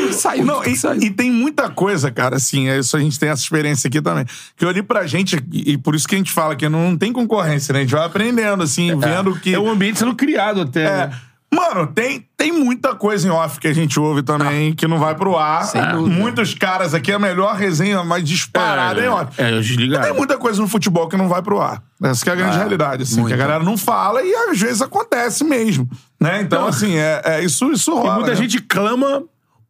e 0.09 0.11
saiu. 0.11 0.45
Não, 0.45 0.61
e, 0.65 0.75
saiu. 0.75 1.01
e 1.01 1.09
tem 1.09 1.31
muita 1.31 1.69
coisa, 1.69 2.11
cara, 2.11 2.35
assim, 2.35 2.67
é 2.67 2.79
isso 2.79 2.97
a 2.97 2.99
gente 2.99 3.17
tem 3.17 3.29
essa 3.29 3.41
experiência 3.41 3.87
aqui 3.87 4.01
também. 4.01 4.25
Que 4.57 4.65
eu 4.65 4.67
olhei 4.67 4.83
pra 4.83 5.07
gente, 5.07 5.41
e, 5.53 5.77
por 5.77 5.95
isso 5.95 6.05
que 6.05 6.15
a 6.15 6.17
gente 6.17 6.33
fala 6.33 6.53
que 6.53 6.67
não, 6.67 6.97
tem 6.97 7.13
concorrência, 7.13 7.71
né? 7.71 7.79
A 7.79 7.81
gente 7.83 7.95
vai 7.95 8.05
aprendendo, 8.05 8.61
assim, 8.61 8.93
vendo 8.99 9.39
que. 9.39 9.53
É 9.53 9.59
um 9.59 9.69
ambiente 9.69 9.99
sendo 9.99 10.13
criado 10.13 10.61
até. 10.61 10.83
É. 10.83 11.07
né? 11.07 11.21
Mano, 11.51 11.87
tem, 11.87 12.27
tem 12.37 12.51
muita 12.51 12.93
coisa 12.95 13.27
em 13.27 13.31
off 13.31 13.59
que 13.59 13.67
a 13.67 13.73
gente 13.73 13.99
ouve 13.99 14.21
também 14.21 14.71
que 14.73 14.87
não 14.87 14.99
vai 14.99 15.15
pro 15.15 15.35
ar. 15.35 15.63
Sem 15.65 15.81
dúvida. 15.89 16.15
Muitos 16.15 16.53
caras 16.53 16.93
aqui, 16.93 17.11
a 17.11 17.17
melhor 17.17 17.55
resenha 17.55 18.03
mais 18.03 18.23
disparada 18.23 19.01
É, 19.01 19.05
em 19.05 19.09
off. 19.09 19.41
é, 19.41 19.51
eu 19.51 19.59
desligado. 19.61 20.05
Tem 20.05 20.13
muita 20.15 20.37
coisa 20.37 20.61
no 20.61 20.67
futebol 20.67 21.07
que 21.09 21.17
não 21.17 21.27
vai 21.27 21.41
pro 21.41 21.59
ar. 21.59 21.81
Essa 22.03 22.23
que 22.23 22.29
é 22.29 22.33
a 22.33 22.35
grande 22.35 22.55
realidade, 22.57 23.03
assim, 23.03 23.25
que 23.25 23.33
a 23.33 23.37
galera 23.37 23.63
não 23.63 23.77
fala 23.77 24.21
e 24.21 24.31
às 24.33 24.59
vezes 24.59 24.81
acontece 24.81 25.43
mesmo. 25.43 25.89
Né? 26.21 26.39
Então, 26.41 26.67
assim, 26.67 26.95
é, 26.95 27.21
é 27.25 27.43
isso, 27.43 27.71
isso 27.71 27.91
E 27.91 27.95
rola. 27.95 28.13
muita 28.15 28.29
né? 28.29 28.35
gente 28.35 28.61
clama 28.61 29.23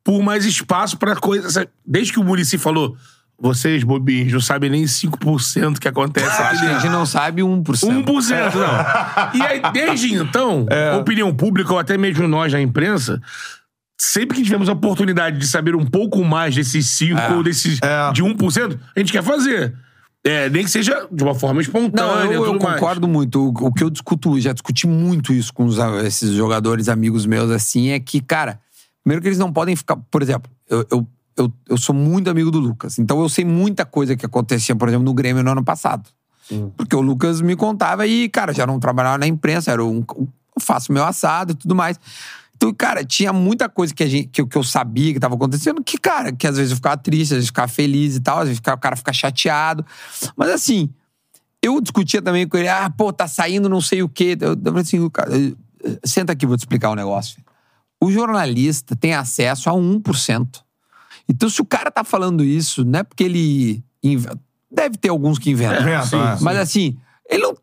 por 0.04 0.22
mais 0.22 0.46
espaço 0.46 0.98
pra 0.98 1.16
coisa. 1.16 1.66
Desde 1.86 2.12
que 2.12 2.20
o 2.20 2.24
Murici 2.24 2.58
falou, 2.58 2.96
Vocês, 3.42 3.84
bobinhos, 3.84 4.34
não 4.34 4.42
sabem 4.42 4.70
nem 4.70 4.84
5% 4.84 5.80
que 5.80 5.88
acontece 5.88 6.42
aqui 6.42 6.66
a 6.66 6.80
gente 6.80 6.90
não 6.90 7.06
sabe 7.06 7.42
1%. 7.42 7.64
1%, 7.64 8.54
não. 8.56 9.40
E 9.40 9.42
aí, 9.42 9.62
desde 9.72 10.14
então, 10.14 10.66
opinião 11.00 11.34
pública, 11.34 11.72
ou 11.72 11.80
até 11.80 11.98
mesmo 11.98 12.28
nós 12.28 12.52
na 12.52 12.60
imprensa, 12.60 13.22
sempre 13.98 14.38
que 14.38 14.44
tivemos 14.44 14.68
a 14.68 14.74
oportunidade 14.74 15.38
de 15.38 15.48
saber 15.48 15.76
um 15.76 15.86
pouco 15.86 16.24
mais 16.24 16.56
desses 16.56 16.86
5% 17.00 17.36
ou 17.36 17.44
desses 17.44 17.80
É. 17.82 18.12
de 18.12 18.24
1%, 18.24 18.80
a 18.96 19.00
gente 19.00 19.12
quer 19.12 19.24
fazer. 19.24 19.74
É, 20.24 20.50
nem 20.50 20.66
que 20.66 20.70
seja 20.70 21.08
de 21.10 21.24
uma 21.24 21.34
forma 21.34 21.62
espontânea. 21.62 22.26
Não, 22.26 22.26
eu, 22.26 22.32
eu 22.34 22.46
tudo 22.54 22.64
mais. 22.64 22.80
concordo 22.80 23.08
muito. 23.08 23.42
O, 23.42 23.68
o 23.68 23.74
que 23.74 23.84
eu 23.84 23.90
discuto, 23.90 24.38
já 24.40 24.52
discuti 24.52 24.86
muito 24.86 25.32
isso 25.32 25.54
com 25.54 25.66
os, 25.66 25.78
esses 26.06 26.32
jogadores 26.32 26.90
amigos 26.90 27.26
meus, 27.26 27.50
assim, 27.52 27.92
é 27.92 28.00
que, 28.00 28.20
cara, 28.20 28.60
primeiro 29.02 29.22
que 29.22 29.30
eles 29.30 29.40
não 29.40 29.52
podem 29.52 29.76
ficar. 29.78 29.96
Por 29.96 30.22
exemplo, 30.22 30.52
eu, 30.70 30.86
eu, 30.92 31.08
eu, 31.42 31.54
eu 31.70 31.78
sou 31.78 31.94
muito 31.96 32.30
amigo 32.30 32.52
do 32.52 32.60
Lucas. 32.60 33.00
Então 33.00 33.22
eu 33.22 33.30
sei 33.30 33.44
muita 33.46 33.86
coisa 33.86 34.16
que 34.16 34.26
acontecia, 34.26 34.76
por 34.76 34.88
exemplo, 34.88 35.06
no 35.06 35.14
Grêmio 35.14 35.44
no 35.44 35.52
ano 35.52 35.64
passado. 35.64 36.10
Porque 36.76 36.96
o 36.96 37.02
Lucas 37.02 37.42
me 37.42 37.56
contava 37.56 38.08
e, 38.08 38.28
cara, 38.30 38.52
já 38.54 38.66
não 38.66 38.80
trabalhava 38.80 39.18
na 39.20 39.28
imprensa, 39.28 39.72
era 39.72 39.84
um. 39.84 40.04
Eu 40.18 40.28
faço 40.60 40.92
meu 40.92 41.06
assado 41.06 41.52
e 41.52 41.56
tudo 41.56 41.76
mais. 41.76 42.00
Então, 42.56 42.74
cara, 42.74 43.06
tinha 43.06 43.32
muita 43.32 43.70
coisa 43.70 43.94
que, 43.94 44.04
a 44.04 44.08
gente, 44.08 44.28
que, 44.28 44.42
eu- 44.42 44.48
que 44.48 44.58
eu 44.58 44.64
sabia 44.64 45.14
que 45.14 45.20
tava 45.20 45.36
acontecendo, 45.36 45.82
que, 45.84 45.98
cara, 45.98 46.34
que 46.34 46.46
às 46.48 46.58
vezes 46.58 46.72
eu 46.72 46.76
ficava 46.76 46.98
triste, 46.98 47.32
às 47.32 47.38
vezes 47.38 47.46
eu 47.46 47.52
ficava 47.52 47.68
feliz 47.70 48.16
e 48.18 48.20
tal, 48.20 48.40
às 48.40 48.44
vezes 48.46 48.58
ficava- 48.58 48.76
o 48.78 48.82
cara 48.82 48.96
fica 48.98 49.14
chateado. 49.14 49.86
Mas 50.36 50.50
assim, 50.50 50.90
eu 51.62 51.80
discutia 51.80 52.22
também 52.22 52.46
com 52.48 52.58
ele, 52.58 52.68
ah, 52.68 52.90
pô, 52.90 53.14
tá 53.14 53.28
saindo 53.28 53.70
não 53.70 53.80
sei 53.80 54.02
o 54.04 54.10
quê. 54.10 54.36
Eu, 54.42 54.50
eu 54.54 54.58
falei 54.66 54.82
assim, 54.82 55.10
cara, 55.10 55.30
eh, 55.38 55.54
senta 56.04 56.34
aqui, 56.34 56.46
vou 56.46 56.58
te 56.58 56.62
explicar 56.62 56.90
um 56.90 56.96
negócio. 56.96 57.38
O 58.04 58.12
jornalista 58.12 58.96
tem 58.96 59.14
acesso 59.14 59.70
a 59.70 59.74
1%. 59.74 60.62
Então, 61.30 61.48
se 61.48 61.62
o 61.62 61.66
cara 61.66 61.92
tá 61.92 62.04
falando 62.04 62.44
isso, 62.44 62.84
não 62.84 63.00
é 63.00 63.04
porque 63.04 63.24
ele. 63.24 63.84
Deve 64.72 64.98
ter 64.98 65.10
alguns 65.10 65.38
que 65.38 65.52
inventam. 65.52 65.88
É. 65.88 66.38
Mas 66.42 66.58
assim, 66.58 66.98
ele 67.30 67.44
não. 67.44 67.56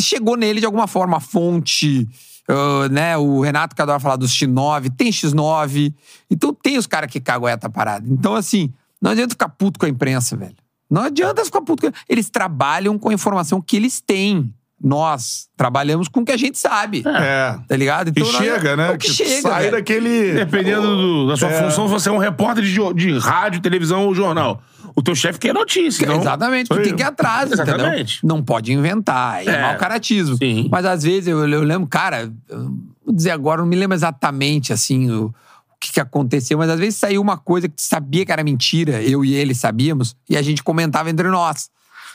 Chegou 0.00 0.36
nele 0.36 0.60
de 0.60 0.66
alguma 0.66 0.86
forma, 0.86 1.16
a 1.16 1.20
fonte. 1.20 2.08
ah, 2.48 2.88
né, 2.88 3.16
o 3.16 3.40
Renato 3.40 3.74
que 3.74 3.82
adora 3.82 3.98
falar 3.98 4.14
dos 4.14 4.30
X9, 4.30 4.94
tem 4.96 5.10
X9. 5.10 5.92
Então 6.30 6.54
tem 6.54 6.78
os 6.78 6.86
caras 6.86 7.10
que 7.10 7.20
cagueta 7.20 7.66
a 7.66 7.70
parada. 7.70 8.06
Então, 8.08 8.36
assim, 8.36 8.72
não 9.02 9.10
adianta 9.10 9.30
ficar 9.30 9.48
puto 9.48 9.80
com 9.80 9.86
a 9.86 9.88
imprensa, 9.88 10.36
velho. 10.36 10.54
Não 10.88 11.02
adianta 11.02 11.44
ficar 11.44 11.62
puto 11.62 11.90
com. 11.90 11.92
Eles 12.08 12.30
trabalham 12.30 12.96
com 12.96 13.08
a 13.08 13.14
informação 13.14 13.60
que 13.60 13.76
eles 13.76 14.00
têm. 14.00 14.54
Nós 14.86 15.46
trabalhamos 15.56 16.08
com 16.08 16.20
o 16.20 16.24
que 16.26 16.30
a 16.32 16.36
gente 16.36 16.58
sabe. 16.58 17.02
É. 17.06 17.56
Tá 17.66 17.74
ligado? 17.74 18.12
Que 18.12 18.20
nós- 18.20 18.32
chega, 18.36 18.76
né? 18.76 18.88
É 18.88 18.90
o 18.90 18.98
que, 18.98 19.08
chega. 19.10 19.40
Sai 19.40 19.62
velho. 19.62 19.72
daquele. 19.76 20.32
Dependendo 20.34 20.82
do- 20.86 21.28
da 21.28 21.36
sua 21.38 21.48
É. 21.50 21.62
função, 21.62 21.86
se 21.86 21.92
você 21.94 22.08
é 22.10 22.12
um 22.12 22.18
repórter 22.18 22.62
de, 22.62 22.78
de 22.94 23.18
rádio, 23.18 23.62
televisão 23.62 24.04
ou 24.06 24.14
jornal. 24.14 24.60
O 24.94 25.02
teu 25.02 25.14
chefe 25.14 25.38
quer 25.38 25.54
notícia. 25.54 26.04
Então, 26.04 26.20
Exatamente, 26.20 26.68
tu 26.68 26.76
tem 26.82 26.94
que 26.94 27.02
ir 27.02 27.06
atrás, 27.06 27.50
entendeu? 27.50 27.74
Exatamente. 27.76 28.18
Não 28.26 28.42
pode 28.42 28.72
inventar, 28.74 29.42
é, 29.44 29.50
É. 29.50 29.62
mau 29.62 29.76
caratismo. 29.76 30.36
Sim. 30.36 30.68
Mas 30.70 30.84
às 30.84 31.02
vezes 31.02 31.28
eu, 31.28 31.48
eu 31.48 31.62
lembro, 31.62 31.88
cara, 31.88 32.30
eu 32.48 32.70
vou 33.04 33.14
dizer 33.14 33.30
agora, 33.30 33.62
não 33.62 33.66
me 33.68 33.74
lembro 33.76 33.96
exatamente 33.96 34.70
assim 34.72 35.10
o, 35.10 35.26
o 35.26 35.34
que, 35.80 35.92
que 35.94 35.98
aconteceu, 36.00 36.58
mas 36.58 36.68
às 36.70 36.78
vezes 36.78 36.96
saiu 36.96 37.20
uma 37.22 37.36
coisa 37.38 37.68
que 37.68 37.74
tu 37.74 37.82
sabia 37.82 38.24
que 38.24 38.30
era 38.30 38.44
mentira, 38.44 39.02
eu 39.02 39.24
e 39.24 39.34
ele 39.34 39.54
sabíamos, 39.54 40.14
e 40.30 40.36
a 40.36 40.42
gente 40.42 40.62
comentava 40.62 41.08
entre 41.10 41.28
nós. 41.28 41.70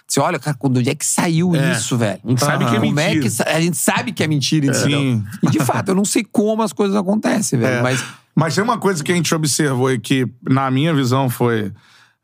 Disse, 0.10 0.20
olha, 0.20 0.40
cara, 0.40 0.58
quando 0.60 0.78
onde 0.78 0.90
é 0.90 0.96
que 0.96 1.06
saiu 1.06 1.56
É. 1.56 1.72
isso, 1.72 1.96
velho? 1.96 2.20
A 2.26 2.30
gente 2.30 2.40
sabe 2.44 2.66
que 2.66 2.76
é 2.76 2.80
Como 2.80 3.00
é 3.00 3.06
mentira. 3.06 3.22
que 3.22 3.30
sa- 3.30 3.44
a 3.48 3.62
gente 3.62 3.78
sabe 3.78 4.12
que 4.12 4.24
é 4.24 4.28
mentira, 4.28 4.66
entendeu? 4.66 5.00
Sim. 5.00 5.24
E 5.44 5.50
de 5.52 5.60
fato, 5.60 5.90
eu 5.90 5.96
não 5.96 6.04
sei 6.04 6.26
como 6.30 6.64
as 6.64 6.74
coisas 6.74 6.98
acontecem, 6.98 7.58
velho, 7.60 7.78
É. 7.78 7.82
mas 7.82 8.04
Mas 8.36 8.56
tem 8.56 8.64
uma 8.64 8.78
coisa 8.78 9.04
que 9.04 9.12
a 9.12 9.16
gente 9.16 9.34
observou 9.36 9.92
e 9.92 10.00
que, 10.00 10.26
na 10.50 10.72
minha 10.72 10.94
visão, 10.94 11.30
foi. 11.30 11.72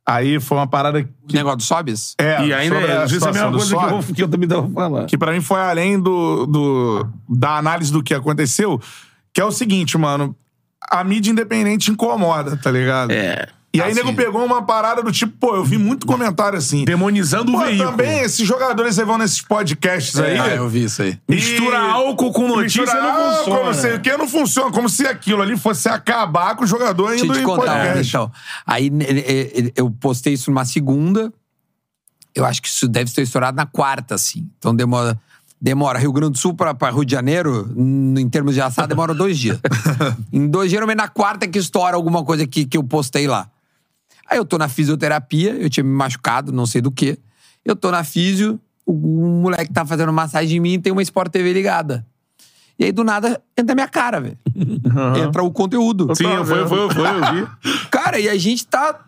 Aí 0.07 0.39
foi 0.39 0.57
uma 0.57 0.67
parada. 0.67 0.99
o 0.99 1.33
negócio 1.33 1.57
do 1.57 1.63
Sobis? 1.63 2.15
É, 2.19 2.45
E 2.45 2.53
ainda 2.53 2.75
sobre 2.75 2.91
é, 2.91 2.97
a 2.97 3.07
se 3.07 3.15
é 3.15 3.17
a 3.17 3.19
mesma 3.19 3.31
situação 3.33 3.51
do 3.51 3.57
coisa 3.57 3.75
que 4.03 4.11
eu, 4.11 4.15
que 4.15 4.23
eu 4.23 4.27
também 4.29 4.47
tava 4.47 4.69
falando. 4.69 5.07
que 5.07 5.17
pra 5.17 5.31
mim 5.33 5.41
foi 5.41 5.59
além 5.59 5.99
do, 5.99 6.45
do- 6.45 7.07
da 7.27 7.57
análise 7.57 7.91
do 7.91 8.01
que 8.03 8.13
aconteceu, 8.13 8.79
que 9.33 9.41
é 9.41 9.45
o 9.45 9.51
seguinte, 9.51 9.97
mano. 9.97 10.35
A 10.89 11.03
mídia 11.03 11.31
independente 11.31 11.91
incomoda, 11.91 12.55
tá 12.55 12.69
ligado? 12.71 13.11
É. 13.11 13.47
E 13.75 13.81
aí, 13.81 13.91
Assim. 13.91 14.03
nego 14.03 14.15
pegou 14.15 14.45
uma 14.45 14.61
parada 14.61 15.03
do 15.03 15.11
tipo, 15.11 15.33
pô, 15.37 15.55
eu 15.55 15.63
vi 15.65 15.77
muito 15.77 16.05
comentário 16.07 16.57
assim. 16.57 16.85
Demonizando 16.85 17.51
o 17.51 17.57
Pô, 17.59 17.65
veículo. 17.65 17.91
também 17.91 18.19
esses 18.19 18.47
jogadores 18.47 18.97
aí 18.97 19.03
vão 19.03 19.17
nesses 19.17 19.41
podcasts 19.41 20.17
aí. 20.17 20.39
Ah, 20.39 20.55
eu 20.55 20.69
vi 20.69 20.85
isso 20.85 21.01
aí. 21.01 21.19
Mistura 21.27 21.77
álcool 21.77 22.31
com 22.31 22.47
notícia 22.47 22.83
Mistura 22.83 23.01
não 23.01 23.09
álcool, 23.09 23.37
funciona. 23.37 23.63
Não 23.65 23.73
sei 23.73 23.95
o 23.95 23.99
que, 23.99 24.17
não 24.17 24.27
funciona. 24.29 24.71
Como 24.71 24.87
se 24.87 25.05
aquilo 25.05 25.41
ali 25.41 25.57
fosse 25.57 25.89
acabar 25.89 26.55
com 26.55 26.63
o 26.63 26.67
jogador 26.67 27.09
Deixa 27.09 27.25
indo 27.25 27.33
eu 27.33 27.37
te 27.37 27.41
em 27.43 27.45
contar. 27.45 27.73
podcast. 27.81 28.07
Então, 28.07 28.31
aí 28.65 28.89
eh, 29.01 29.51
eh, 29.67 29.71
eu 29.75 29.91
postei 29.91 30.33
isso 30.33 30.49
numa 30.49 30.63
segunda. 30.63 31.33
Eu 32.33 32.45
acho 32.45 32.61
que 32.61 32.69
isso 32.69 32.87
deve 32.87 33.11
ter 33.11 33.23
estourado 33.23 33.57
na 33.57 33.65
quarta, 33.65 34.15
assim. 34.15 34.47
Então 34.57 34.73
demora. 34.73 35.19
Demora. 35.59 35.99
Rio 35.99 36.11
Grande 36.13 36.33
do 36.33 36.37
Sul 36.37 36.53
pra, 36.53 36.73
pra 36.73 36.91
Rio 36.91 37.03
de 37.03 37.11
Janeiro, 37.11 37.73
em 37.77 38.29
termos 38.29 38.53
de 38.53 38.61
assado, 38.61 38.87
demora 38.87 39.13
dois 39.13 39.37
dias. 39.37 39.59
em 40.31 40.47
dois 40.47 40.69
dias, 40.69 40.77
geralmente 40.77 40.97
na 40.97 41.07
quarta 41.07 41.45
é 41.45 41.47
que 41.47 41.57
estoura 41.57 41.95
alguma 41.95 42.23
coisa 42.23 42.45
que, 42.45 42.65
que 42.65 42.77
eu 42.77 42.83
postei 42.83 43.27
lá. 43.27 43.49
Aí 44.29 44.37
eu 44.37 44.45
tô 44.45 44.57
na 44.57 44.67
fisioterapia, 44.67 45.51
eu 45.53 45.69
tinha 45.69 45.83
me 45.83 45.89
machucado, 45.91 46.51
não 46.51 46.65
sei 46.65 46.81
do 46.81 46.91
que. 46.91 47.17
Eu 47.63 47.75
tô 47.75 47.91
na 47.91 48.03
fisio, 48.03 48.59
o, 48.85 48.91
o 48.93 49.41
moleque 49.41 49.71
tá 49.73 49.85
fazendo 49.85 50.11
massagem 50.13 50.57
em 50.57 50.59
mim 50.59 50.73
e 50.73 50.79
tem 50.79 50.91
uma 50.91 51.01
Sport 51.01 51.31
TV 51.31 51.53
ligada. 51.53 52.05
E 52.77 52.83
aí, 52.85 52.91
do 52.91 53.03
nada, 53.03 53.41
entra 53.57 53.73
minha 53.73 53.87
cara, 53.87 54.19
velho. 54.19 54.37
Entra 55.25 55.41
o 55.43 55.49
conteúdo. 55.51 56.07
Sim, 56.15 56.23
foi, 56.45 56.67
foi, 56.67 56.89
foi, 56.93 57.07
eu 57.07 57.33
vi. 57.71 57.87
Cara, 57.89 58.19
e 58.19 58.27
a 58.27 58.37
gente 58.37 58.67
tá. 58.67 58.99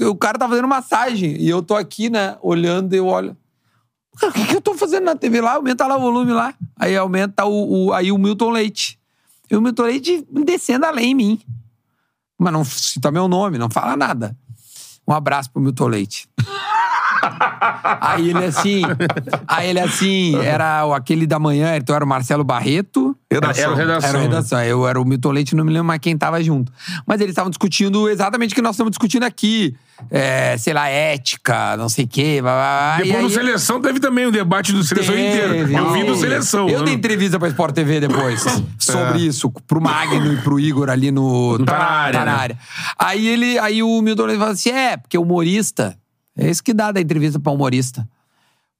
O 0.00 0.14
cara 0.16 0.36
tá 0.38 0.48
fazendo 0.48 0.66
massagem. 0.66 1.36
E 1.40 1.48
eu 1.48 1.62
tô 1.62 1.74
aqui, 1.76 2.10
né, 2.10 2.36
olhando 2.42 2.92
e 2.94 2.96
eu 2.98 3.06
olho. 3.06 3.36
Cara, 4.18 4.30
o 4.32 4.34
que, 4.34 4.44
que 4.46 4.56
eu 4.56 4.60
tô 4.60 4.74
fazendo 4.74 5.04
na 5.04 5.14
TV 5.14 5.40
lá? 5.40 5.54
Aumenta 5.54 5.86
lá 5.86 5.96
o 5.96 6.00
volume 6.00 6.32
lá. 6.32 6.52
Aí 6.76 6.96
aumenta 6.96 7.44
o, 7.46 7.86
o- 7.86 7.92
aí 7.92 8.10
o 8.10 8.18
Milton 8.18 8.50
Leite. 8.50 8.98
E 9.50 9.56
o 9.56 9.60
Milton 9.62 9.84
Leite 9.84 10.26
descendo 10.44 10.84
além 10.84 11.12
em 11.12 11.14
mim. 11.14 11.40
Mas 12.38 12.52
não 12.52 12.64
cita 12.64 13.10
meu 13.12 13.28
nome, 13.28 13.56
não 13.56 13.70
fala 13.70 13.96
nada. 13.96 14.36
Um 15.06 15.12
abraço 15.12 15.50
pro 15.50 15.62
Milton 15.62 15.86
Leite. 15.86 16.28
aí 18.00 18.28
ele 18.30 18.44
assim. 18.44 18.82
Aí 19.46 19.68
ele 19.70 19.80
assim, 19.80 20.36
era 20.36 20.84
o- 20.86 20.94
aquele 20.94 21.26
da 21.26 21.38
manhã, 21.38 21.76
então 21.76 21.94
era 21.94 22.04
o 22.04 22.08
Marcelo 22.08 22.44
Barreto. 22.44 23.16
Redação. 23.30 23.64
Era 23.64 23.74
redação. 23.76 24.08
Era 24.10 24.18
redação. 24.18 24.62
Eu 24.62 24.86
era 24.86 25.00
o 25.00 25.04
Milton 25.04 25.30
Leite, 25.30 25.54
não 25.54 25.64
me 25.64 25.70
lembro 25.72 25.86
mais 25.86 26.00
quem 26.00 26.16
tava 26.16 26.42
junto. 26.42 26.70
Mas 27.06 27.20
eles 27.20 27.32
estavam 27.32 27.50
discutindo 27.50 28.08
exatamente 28.08 28.52
o 28.52 28.54
que 28.54 28.60
nós 28.62 28.72
estamos 28.74 28.90
discutindo 28.90 29.22
aqui. 29.24 29.74
É, 30.10 30.56
sei 30.58 30.72
lá, 30.74 30.88
ética, 30.88 31.76
não 31.76 31.88
sei 31.88 32.04
o 32.04 32.08
quê. 32.08 32.40
blá, 32.42 32.52
blá. 32.52 32.96
Depois 32.96 33.14
E 33.18 33.22
no 33.22 33.28
aí- 33.28 33.32
Seleção 33.34 33.80
teve 33.80 34.00
também 34.00 34.26
o 34.26 34.32
debate 34.32 34.72
do 34.72 34.82
Seleção 34.82 35.14
Teve, 35.14 35.28
inteiro. 35.28 35.54
Eu 35.54 35.92
vi 35.92 36.00
do 36.00 36.06
teve. 36.06 36.16
Seleção. 36.18 36.68
Eu 36.68 36.80
né? 36.80 36.84
dei 36.86 36.94
entrevista 36.94 37.38
pra 37.38 37.46
Sport 37.48 37.72
TV 37.74 38.00
depois 38.00 38.44
sobre 38.78 39.20
isso, 39.26 39.50
pro 39.66 39.80
Magno 39.80 40.32
e 40.32 40.36
pro 40.38 40.58
Igor 40.58 40.90
ali 40.90 41.10
no. 41.12 41.56
Tá 41.64 41.78
na 41.78 41.84
área, 41.84 42.18
tá 42.18 42.24
na 42.26 42.32
né? 42.32 42.38
área. 42.38 42.58
Aí 42.98 43.26
ele, 43.28 43.58
aí 43.60 43.82
o 43.82 44.02
Milton 44.02 44.24
Leite 44.26 44.38
falou 44.38 44.52
assim: 44.54 44.70
é, 44.70 44.96
porque 44.96 45.16
humorista. 45.16 45.96
É 46.36 46.50
isso 46.50 46.62
que 46.62 46.72
dá 46.72 46.90
da 46.92 47.00
entrevista 47.00 47.38
pra 47.38 47.52
humorista. 47.52 48.08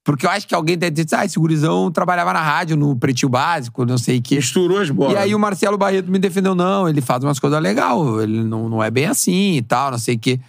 Porque 0.05 0.27
eu 0.27 0.31
acho 0.31 0.49
que 0.49 0.55
alguém 0.55 0.77
deve 0.77 1.05
dizer, 1.05 1.15
ah, 1.15 1.25
esse 1.25 1.39
gurizão 1.39 1.91
trabalhava 1.91 2.33
na 2.33 2.43
rádio, 2.43 2.77
no 2.77 2.97
Pretinho 2.97 3.29
Básico, 3.29 3.87
não 3.87 3.97
sei 3.97 4.19
o 4.19 4.23
quê. 4.23 4.37
Misturou 4.37 4.79
as 4.79 4.91
bolas. 4.91 5.15
E 5.15 5.17
aí 5.17 5.35
o 5.35 5.39
Marcelo 5.39 5.79
Barreto 5.79 6.11
me 6.11 6.19
defendeu, 6.19 6.57
não, 6.57 6.89
ele 6.89 7.01
faz 7.01 7.23
umas 7.23 7.39
coisas 7.39 7.61
legais, 7.63 7.97
ele 8.21 8.43
não, 8.43 8.69
não 8.69 8.83
é 8.83 8.91
bem 8.91 9.07
assim 9.07 9.57
e 9.57 9.63
tal, 9.63 9.93
não 9.93 9.99
sei 9.99 10.17
o 10.17 10.19
quê. 10.19 10.41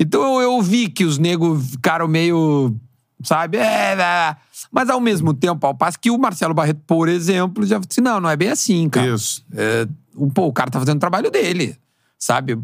Então 0.00 0.40
eu, 0.40 0.52
eu 0.52 0.62
vi 0.62 0.88
que 0.88 1.04
os 1.04 1.18
negros 1.18 1.72
ficaram 1.72 2.08
meio, 2.08 2.74
sabe, 3.22 3.58
é, 3.58 3.92
é. 3.92 4.36
Mas 4.70 4.88
ao 4.88 4.98
mesmo 4.98 5.34
tempo, 5.34 5.66
ao 5.66 5.74
passo 5.74 6.00
que 6.00 6.10
o 6.10 6.16
Marcelo 6.16 6.54
Barreto, 6.54 6.80
por 6.86 7.06
exemplo, 7.06 7.66
já 7.66 7.78
disse, 7.78 8.00
não, 8.00 8.18
não 8.18 8.30
é 8.30 8.36
bem 8.36 8.48
assim, 8.48 8.88
cara. 8.88 9.14
Isso. 9.14 9.44
É, 9.54 9.86
pô, 10.32 10.46
o 10.46 10.52
cara 10.54 10.70
tá 10.70 10.78
fazendo 10.78 10.96
o 10.96 11.00
trabalho 11.00 11.30
dele, 11.30 11.76
sabe? 12.18 12.58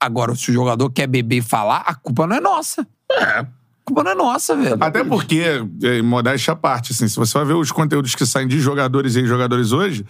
Agora, 0.00 0.34
se 0.34 0.50
o 0.50 0.54
jogador 0.54 0.88
quer 0.88 1.06
beber 1.06 1.36
e 1.36 1.42
falar, 1.42 1.82
a 1.86 1.94
culpa 1.94 2.26
não 2.26 2.34
é 2.34 2.40
nossa. 2.40 2.86
A 3.20 3.46
culpa 3.84 4.04
não 4.04 4.10
é 4.12 4.14
nossa, 4.14 4.54
velho. 4.56 4.76
Até 4.80 5.02
porque, 5.04 5.42
é, 5.82 6.00
modéstia 6.02 6.52
à 6.52 6.56
parte, 6.56 6.92
assim, 6.92 7.08
se 7.08 7.16
você 7.16 7.36
vai 7.36 7.46
ver 7.46 7.54
os 7.54 7.70
conteúdos 7.72 8.14
que 8.14 8.24
saem 8.24 8.46
de 8.48 8.60
jogadores 8.60 9.14
e 9.16 9.20
ex-jogadores 9.20 9.72
hoje, 9.72 10.04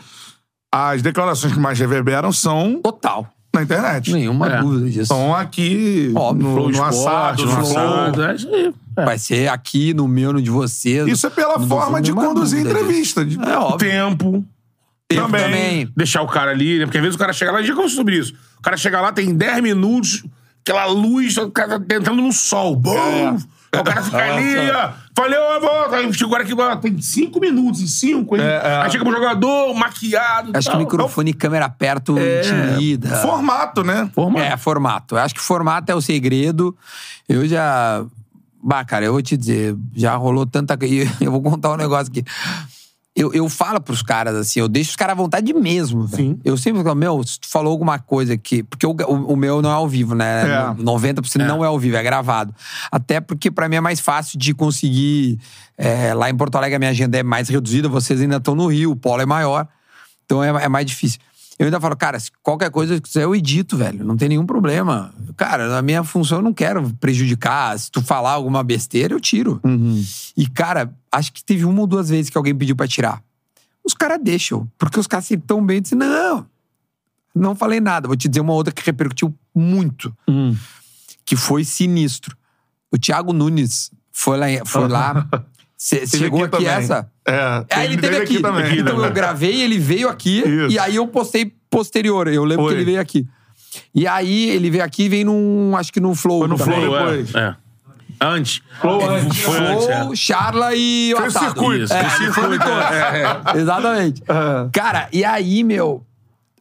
as 0.71 1.03
declarações 1.03 1.53
que 1.53 1.59
mais 1.59 1.79
reverberam 1.79 2.33
são 2.33 2.81
Total. 2.83 3.27
na 3.55 3.63
internet. 3.63 4.13
Nenhuma 4.13 4.47
É. 4.49 4.61
dúvida 4.61 4.91
disso. 4.91 5.07
São 5.07 5.35
aqui 5.35 6.13
Óbvio, 6.15 6.47
no, 6.49 6.55
Flow 6.55 6.65
no 6.67 6.71
Esporte, 6.73 6.99
assado, 6.99 7.47
no 7.47 7.49
no 7.59 7.67
flow. 7.67 7.89
assado. 7.89 8.23
É. 8.23 9.05
Vai 9.05 9.19
ser 9.19 9.49
aqui, 9.49 9.95
no 9.95 10.07
meu, 10.07 10.33
no 10.35 10.43
de 10.43 10.51
vocês. 10.51 11.07
Isso 11.09 11.27
é 11.27 11.31
pela 11.31 11.59
forma 11.61 12.01
de 12.01 12.13
conduzir 12.13 12.61
entrevista. 12.61 13.25
de- 13.25 13.39
É 13.41 13.57
óbvio. 13.57 13.79
Tempo. 13.91 14.45
Tempo 15.09 15.23
também. 15.27 15.43
também. 15.45 15.93
Deixar 15.97 16.23
o 16.23 16.27
cara 16.27 16.51
ali, 16.51 16.79
né? 16.79 16.85
Porque 16.87 16.99
às 16.99 17.03
vezes 17.03 17.17
o 17.17 17.19
cara 17.19 17.33
chega 17.33 17.53
lá, 17.53 17.59
gente 17.59 17.69
já 17.69 17.75
conversou 17.75 17.97
sobre 17.99 18.17
isso. 18.19 18.35
O 18.59 18.63
cara 18.63 18.77
chega 18.77 19.01
lá, 19.01 19.13
tem 19.13 19.35
10 19.35 19.63
minutos, 19.63 20.25
aquela 20.65 20.87
luz, 20.87 21.37
o 21.37 21.51
cara 21.51 21.79
tá 21.81 21.95
entrando 21.97 22.23
no 22.23 22.33
sol. 22.33 22.75
Bom! 22.77 23.37
Aí 23.75 23.81
o 23.81 23.85
cara 23.85 24.03
fica 24.03 24.19
ali, 24.35 24.71
ó. 24.71 24.91
Falei, 25.17 25.39
ó, 25.39 25.59
volta. 25.61 25.97
Aí 25.97 26.13
chegou 26.13 26.35
agora 26.37 26.43
aqui, 26.43 26.55
ó, 26.61 26.77
tem 26.77 27.01
cinco 27.01 27.41
minutos, 27.41 27.81
em 27.81 27.87
cinco. 27.87 28.35
Aí, 28.35 28.41
É, 28.43 28.61
é. 28.65 28.77
aí 28.83 28.91
chega 28.91 29.03
pro 29.05 29.15
jogador, 29.15 29.75
maquiado. 29.75 30.51
Acho 30.55 30.69
que 30.69 30.73
tal. 30.73 30.81
microfone 30.81 31.31
e 31.31 31.35
câmera 31.35 31.69
perto 31.71 32.15
intimida. 32.19 33.09
Formato, 33.21 33.83
né? 33.83 34.11
Formato. 34.15 34.45
É, 34.45 34.57
formato. 34.57 35.17
Acho 35.17 35.35
que 35.35 35.41
formato 35.41 35.91
é 35.91 35.95
o 35.95 36.01
segredo. 36.03 36.77
Eu 37.29 37.47
já. 37.49 38.05
Bah, 38.63 38.85
cara, 38.85 39.05
eu 39.07 39.13
vou 39.13 39.23
te 39.23 39.37
dizer, 39.37 39.75
já 39.95 40.15
rolou 40.17 40.47
tanta. 40.47 40.79
e 40.87 41.09
Eu 41.21 41.33
vou 41.33 41.43
contar 41.43 41.73
um 41.73 41.77
negócio 41.77 42.11
aqui. 42.13 42.23
Eu, 43.15 43.33
eu 43.35 43.47
falo 43.49 43.79
pros 43.79 44.03
caras 44.03 44.35
assim, 44.35 44.61
eu 44.61 44.69
deixo 44.69 44.91
os 44.91 44.97
caras 44.97 45.13
à 45.13 45.17
vontade 45.17 45.53
mesmo. 45.53 46.09
Sim. 46.09 46.39
Eu 46.43 46.57
sempre 46.57 46.83
falo, 46.83 46.97
meu, 46.97 47.23
se 47.23 47.39
tu 47.39 47.47
falou 47.47 47.71
alguma 47.71 47.99
coisa 47.99 48.33
aqui. 48.33 48.63
Porque 48.63 48.87
o, 48.87 48.91
o, 48.91 49.33
o 49.33 49.37
meu 49.37 49.61
não 49.61 49.71
é 49.71 49.75
ao 49.75 49.87
vivo, 49.87 50.15
né? 50.15 50.45
É. 50.49 50.75
90% 50.83 51.47
não 51.47 51.63
é 51.63 51.67
ao 51.69 51.79
vivo, 51.79 51.97
é 51.97 52.03
gravado. 52.03 52.55
Até 52.91 53.21
porque 53.21 53.51
pra 53.51 53.69
mim 53.69 53.77
é 53.77 53.81
mais 53.81 54.01
fácil 54.01 54.39
de 54.39 54.55
conseguir. 54.55 55.39
é, 55.77 56.15
lá 56.15 56.31
em 56.31 56.37
Porto 56.37 56.57
Alegre 56.57 56.77
a 56.77 56.79
minha 56.79 56.91
agenda 56.91 57.19
é 57.19 57.23
mais 57.23 57.49
reduzida, 57.51 57.87
vocês 57.89 58.21
ainda 58.21 58.37
estão 58.37 58.55
no 58.55 58.67
Rio, 58.67 58.93
o 58.93 58.97
polo 58.97 59.21
é 59.21 59.27
maior. 59.27 59.69
Então 60.25 60.43
é, 60.43 60.65
é 60.65 60.69
mais 60.69 60.87
difícil. 60.87 61.21
Eu 61.59 61.67
ainda 61.67 61.81
falo, 61.81 61.97
cara, 61.97 62.19
se 62.19 62.31
qualquer 62.43 62.71
coisa 62.71 62.95
que 62.97 63.03
quiser, 63.03 63.25
eu 63.25 63.35
edito, 63.35 63.77
velho. 63.77 64.05
Não 64.05 64.17
tem 64.17 64.29
nenhum 64.29 64.47
problema. 64.47 65.15
Cara, 65.37 65.69
na 65.69 65.83
minha 65.83 66.03
função 66.03 66.39
eu 66.39 66.43
não 66.43 66.53
quero 66.53 66.91
prejudicar. 66.99 67.79
Se 67.79 67.91
tu 67.91 68.03
falar 68.03 68.33
alguma 68.33 68.63
besteira, 68.65 69.15
eu 69.15 69.21
tiro. 69.21 69.61
E, 70.37 70.49
cara, 70.49 70.93
acho 71.11 71.33
que 71.33 71.45
teve 71.45 71.65
uma 71.65 71.81
ou 71.81 71.87
duas 71.87 72.09
vezes 72.09 72.31
que 72.31 72.37
alguém 72.39 72.55
pediu 72.55 72.75
pra 72.75 72.89
tirar. 72.89 73.23
Os 73.85 73.95
caras 73.95 74.19
deixam. 74.23 74.67
Porque 74.79 74.99
os 74.99 75.07
caras 75.07 75.27
se 75.27 75.37
tão 75.37 75.65
bem 75.65 75.77
e 75.77 75.81
dizem, 75.83 75.99
não, 75.99 76.47
não 77.35 77.55
falei 77.55 77.81
nada. 77.81 78.09
Vou 78.09 78.17
te 78.17 78.29
dizer 78.29 78.41
uma 78.41 78.53
outra 78.55 78.73
que 78.73 78.83
repercutiu 78.85 79.35
muito. 79.55 80.13
Que 81.25 81.37
foi 81.37 81.65
sinistro. 81.65 82.37
O 82.91 82.99
Thiago 82.99 83.33
Nunes 83.33 83.91
foi 84.11 84.37
lá. 84.39 84.47
Foi 84.65 84.89
lá 84.89 85.29
cê- 85.77 86.07
chegou 86.07 86.41
aqui, 86.45 86.51
também. 86.53 86.69
essa. 86.69 87.11
É. 87.27 87.65
Aí 87.71 87.87
ele 87.93 87.97
teve 87.99 88.17
aqui. 88.17 88.41
também. 88.41 88.79
então 88.81 89.03
eu 89.05 89.11
gravei, 89.13 89.63
ele 89.63 89.79
veio 89.79 90.09
aqui 90.09 90.41
Isso. 90.41 90.73
e 90.73 90.79
aí 90.79 90.97
eu 90.97 91.07
postei 91.07 91.53
posterior. 91.71 92.27
Eu 92.29 92.45
lembro 92.45 92.65
Foi. 92.65 92.73
que 92.75 92.79
ele 92.81 92.85
veio 92.85 93.01
aqui. 93.01 93.27
E 93.95 94.07
aí 94.07 94.51
ele 94.51 94.71
veio 94.71 94.85
aqui 94.85 95.05
e 95.05 95.09
veio 95.09 95.27
num. 95.27 95.77
Acho 95.77 95.93
que 95.93 96.01
no 96.01 96.15
Flow. 96.15 96.41
Foi 96.41 96.49
no 96.49 96.57
também. 96.57 96.75
Flow 96.81 96.87
Flow, 96.91 96.97
é, 97.09 97.17
depois. 97.17 97.35
É. 97.35 97.57
Antes. 98.21 98.63
Flow 98.81 99.09
antes. 99.11 99.39
Foi 99.41 99.59
antes, 99.59 99.89
é. 99.89 100.01
Flow, 100.01 100.17
Charla 100.17 100.75
e 100.75 101.15
Fez 101.17 101.35
o 101.35 101.39
circuito. 101.39 101.85
Isso, 101.85 101.93
É, 101.95 102.11
circuito, 102.11 102.69
é, 102.69 103.23
é. 103.55 103.59
Exatamente. 103.59 104.23
Cara, 104.73 105.09
e 105.13 105.25
aí, 105.25 105.65
meu. 105.65 106.05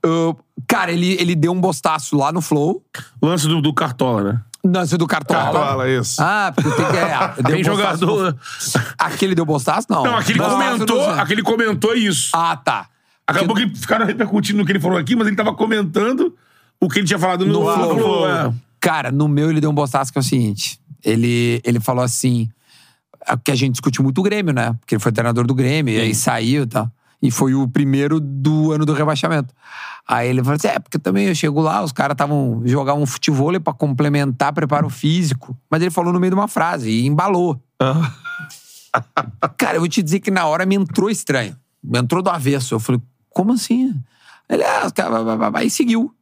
eu- 0.04 0.38
cara, 0.68 0.92
ele, 0.92 1.14
ele 1.20 1.36
deu 1.36 1.52
um 1.52 1.60
bostaço 1.62 2.16
lá 2.18 2.32
no 2.32 2.42
Flow. 2.42 2.82
Lance 3.22 3.48
do, 3.48 3.62
do 3.62 3.74
Cartola, 3.74 4.24
né? 4.24 4.42
Lance 4.64 4.96
do 4.98 5.08
Cartola. 5.08 5.44
Cartola, 5.44 5.90
isso. 5.90 6.22
Ah, 6.22 6.52
porque 6.54 6.70
tem 6.70 6.86
que. 6.86 6.98
É, 6.98 7.34
deu 7.42 7.56
Tem 7.56 7.64
jogador. 7.64 8.36
Aquele 8.98 9.34
deu 9.34 9.46
bostaço? 9.46 9.88
Não. 9.90 10.04
Não, 10.04 10.18
aquele 10.18 10.38
Bostaço 10.38 10.64
comentou, 10.64 11.10
aquele 11.10 11.42
comentou 11.42 11.96
isso. 11.96 12.30
Ah, 12.34 12.56
tá. 12.56 12.88
Acabou 13.26 13.56
que 13.56 13.68
ficaram 13.70 14.06
repercutindo 14.06 14.60
no 14.60 14.66
que 14.66 14.72
ele 14.72 14.80
falou 14.80 14.98
aqui, 14.98 15.16
mas 15.16 15.28
ele 15.28 15.36
tava 15.36 15.54
comentando 15.54 16.36
o 16.80 16.88
que 16.90 17.00
ele 17.00 17.08
tinha 17.08 17.18
falado 17.20 17.46
no, 17.46 17.54
No 17.54 17.60
no 17.60 17.74
Flow. 17.74 17.98
Flow. 17.98 18.30
é. 18.30 18.54
Cara, 18.80 19.12
no 19.12 19.28
meu 19.28 19.50
ele 19.50 19.62
deu 19.62 19.70
um 19.70 19.74
bostaço 19.74 20.12
que 20.12 20.18
é 20.18 20.22
o 20.22 20.24
seguinte. 20.24 20.80
Ele, 21.04 21.62
ele 21.64 21.80
falou 21.80 22.04
assim. 22.04 22.50
é 23.28 23.36
Que 23.38 23.52
a 23.52 23.56
gente 23.56 23.74
discutiu 23.74 24.04
muito 24.04 24.20
o 24.20 24.24
Grêmio, 24.24 24.54
né? 24.54 24.74
Porque 24.80 24.96
ele 24.96 25.02
foi 25.02 25.12
treinador 25.12 25.46
do 25.48 25.56
Grêmio, 25.56 25.94
e 25.94 26.00
aí 26.00 26.14
saiu 26.14 26.64
e 26.64 26.68
tal. 26.68 26.92
E 27.22 27.30
foi 27.30 27.54
o 27.54 27.68
primeiro 27.68 28.20
do 28.20 28.72
ano 28.72 28.86
do 28.86 28.94
rebaixamento. 28.94 29.54
Aí 30.08 30.28
ele 30.28 30.44
falou 30.44 30.56
assim: 30.56 30.68
é, 30.68 30.80
porque 30.80 30.98
também 30.98 31.28
eu 31.28 31.36
chego 31.36 31.62
lá, 31.62 31.84
os 31.84 31.92
caras 31.92 32.16
estavam 32.16 32.62
jogar 32.66 32.96
um 32.96 33.06
futebol 33.06 33.60
pra 33.62 33.74
complementar 33.74 34.52
preparo 34.54 34.90
físico. 34.90 35.56
Mas 35.70 35.82
ele 35.82 35.92
falou 35.92 36.12
no 36.12 36.20
meio 36.20 36.32
de 36.32 36.36
uma 36.36 36.48
frase 36.48 36.90
e 36.90 37.06
embalou. 37.06 37.62
Cara, 39.58 39.76
eu 39.76 39.82
vou 39.82 39.90
te 39.90 40.02
dizer 40.02 40.20
que 40.20 40.32
na 40.32 40.46
hora 40.46 40.66
me 40.66 40.76
entrou 40.76 41.10
estranho. 41.10 41.56
Me 41.84 42.00
entrou 42.00 42.22
do 42.22 42.30
avesso. 42.30 42.76
Eu 42.76 42.80
falei, 42.80 43.02
como 43.30 43.54
assim? 43.54 43.94
Ele, 44.50 44.64
ah, 44.64 44.86
os 44.86 44.92
caras, 44.92 45.66
e 45.66 45.70
seguiu. 45.70 46.14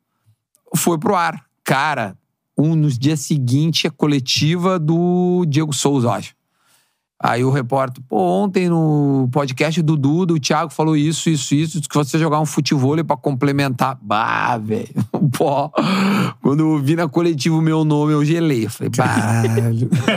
Foi 0.76 0.98
pro 1.00 1.16
ar. 1.16 1.44
Cara, 1.64 2.16
um, 2.58 2.76
nos 2.76 2.98
dias 2.98 3.22
seguintes, 3.22 3.86
a 3.86 3.90
coletiva 3.90 4.78
do 4.78 5.46
Diego 5.48 5.74
Souza, 5.74 6.08
eu 6.08 6.12
acho. 6.12 6.39
Aí 7.22 7.44
o 7.44 7.50
repórter, 7.50 8.02
pô, 8.08 8.18
ontem 8.18 8.70
no 8.70 9.28
podcast 9.30 9.82
do 9.82 9.98
Duda, 9.98 10.34
o 10.34 10.40
Thiago 10.40 10.72
falou 10.72 10.96
isso, 10.96 11.30
isso, 11.30 11.54
isso, 11.54 11.82
que 11.82 11.94
você 11.94 12.18
jogar 12.18 12.40
um 12.40 12.46
futebol 12.46 13.04
pra 13.04 13.18
complementar. 13.18 13.98
Bah, 14.02 14.58
velho. 14.58 14.88
Pô, 15.38 15.70
quando 16.42 16.62
eu 16.62 16.80
vi 16.80 16.96
na 16.96 17.10
coletiva 17.10 17.58
o 17.58 17.62
meu 17.62 17.84
nome, 17.84 18.14
eu 18.14 18.24
gelei. 18.24 18.70
Falei, 18.70 18.90
baralho. 18.96 19.90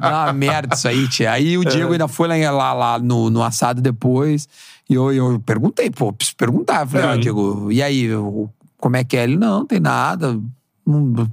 Dá 0.00 0.24
uma 0.24 0.32
merda 0.32 0.74
isso 0.74 0.88
aí, 0.88 1.06
tia. 1.06 1.30
Aí 1.30 1.56
o 1.56 1.64
Diego 1.64 1.92
ainda 1.92 2.08
foi 2.08 2.26
lá, 2.26 2.50
lá, 2.50 2.72
lá 2.72 2.98
no, 2.98 3.30
no 3.30 3.40
assado 3.40 3.80
depois. 3.80 4.48
E 4.88 4.94
eu, 4.94 5.12
eu 5.12 5.38
perguntei, 5.38 5.88
pô, 5.88 6.12
preciso 6.12 6.36
perguntar. 6.36 6.80
Eu 6.80 6.88
Falei, 6.88 7.06
ó, 7.06 7.16
Diego, 7.16 7.70
e 7.70 7.80
aí, 7.80 8.08
como 8.76 8.96
é 8.96 9.04
que 9.04 9.16
é? 9.16 9.22
Ele, 9.22 9.36
não 9.36 9.64
tem 9.64 9.78
nada. 9.78 10.36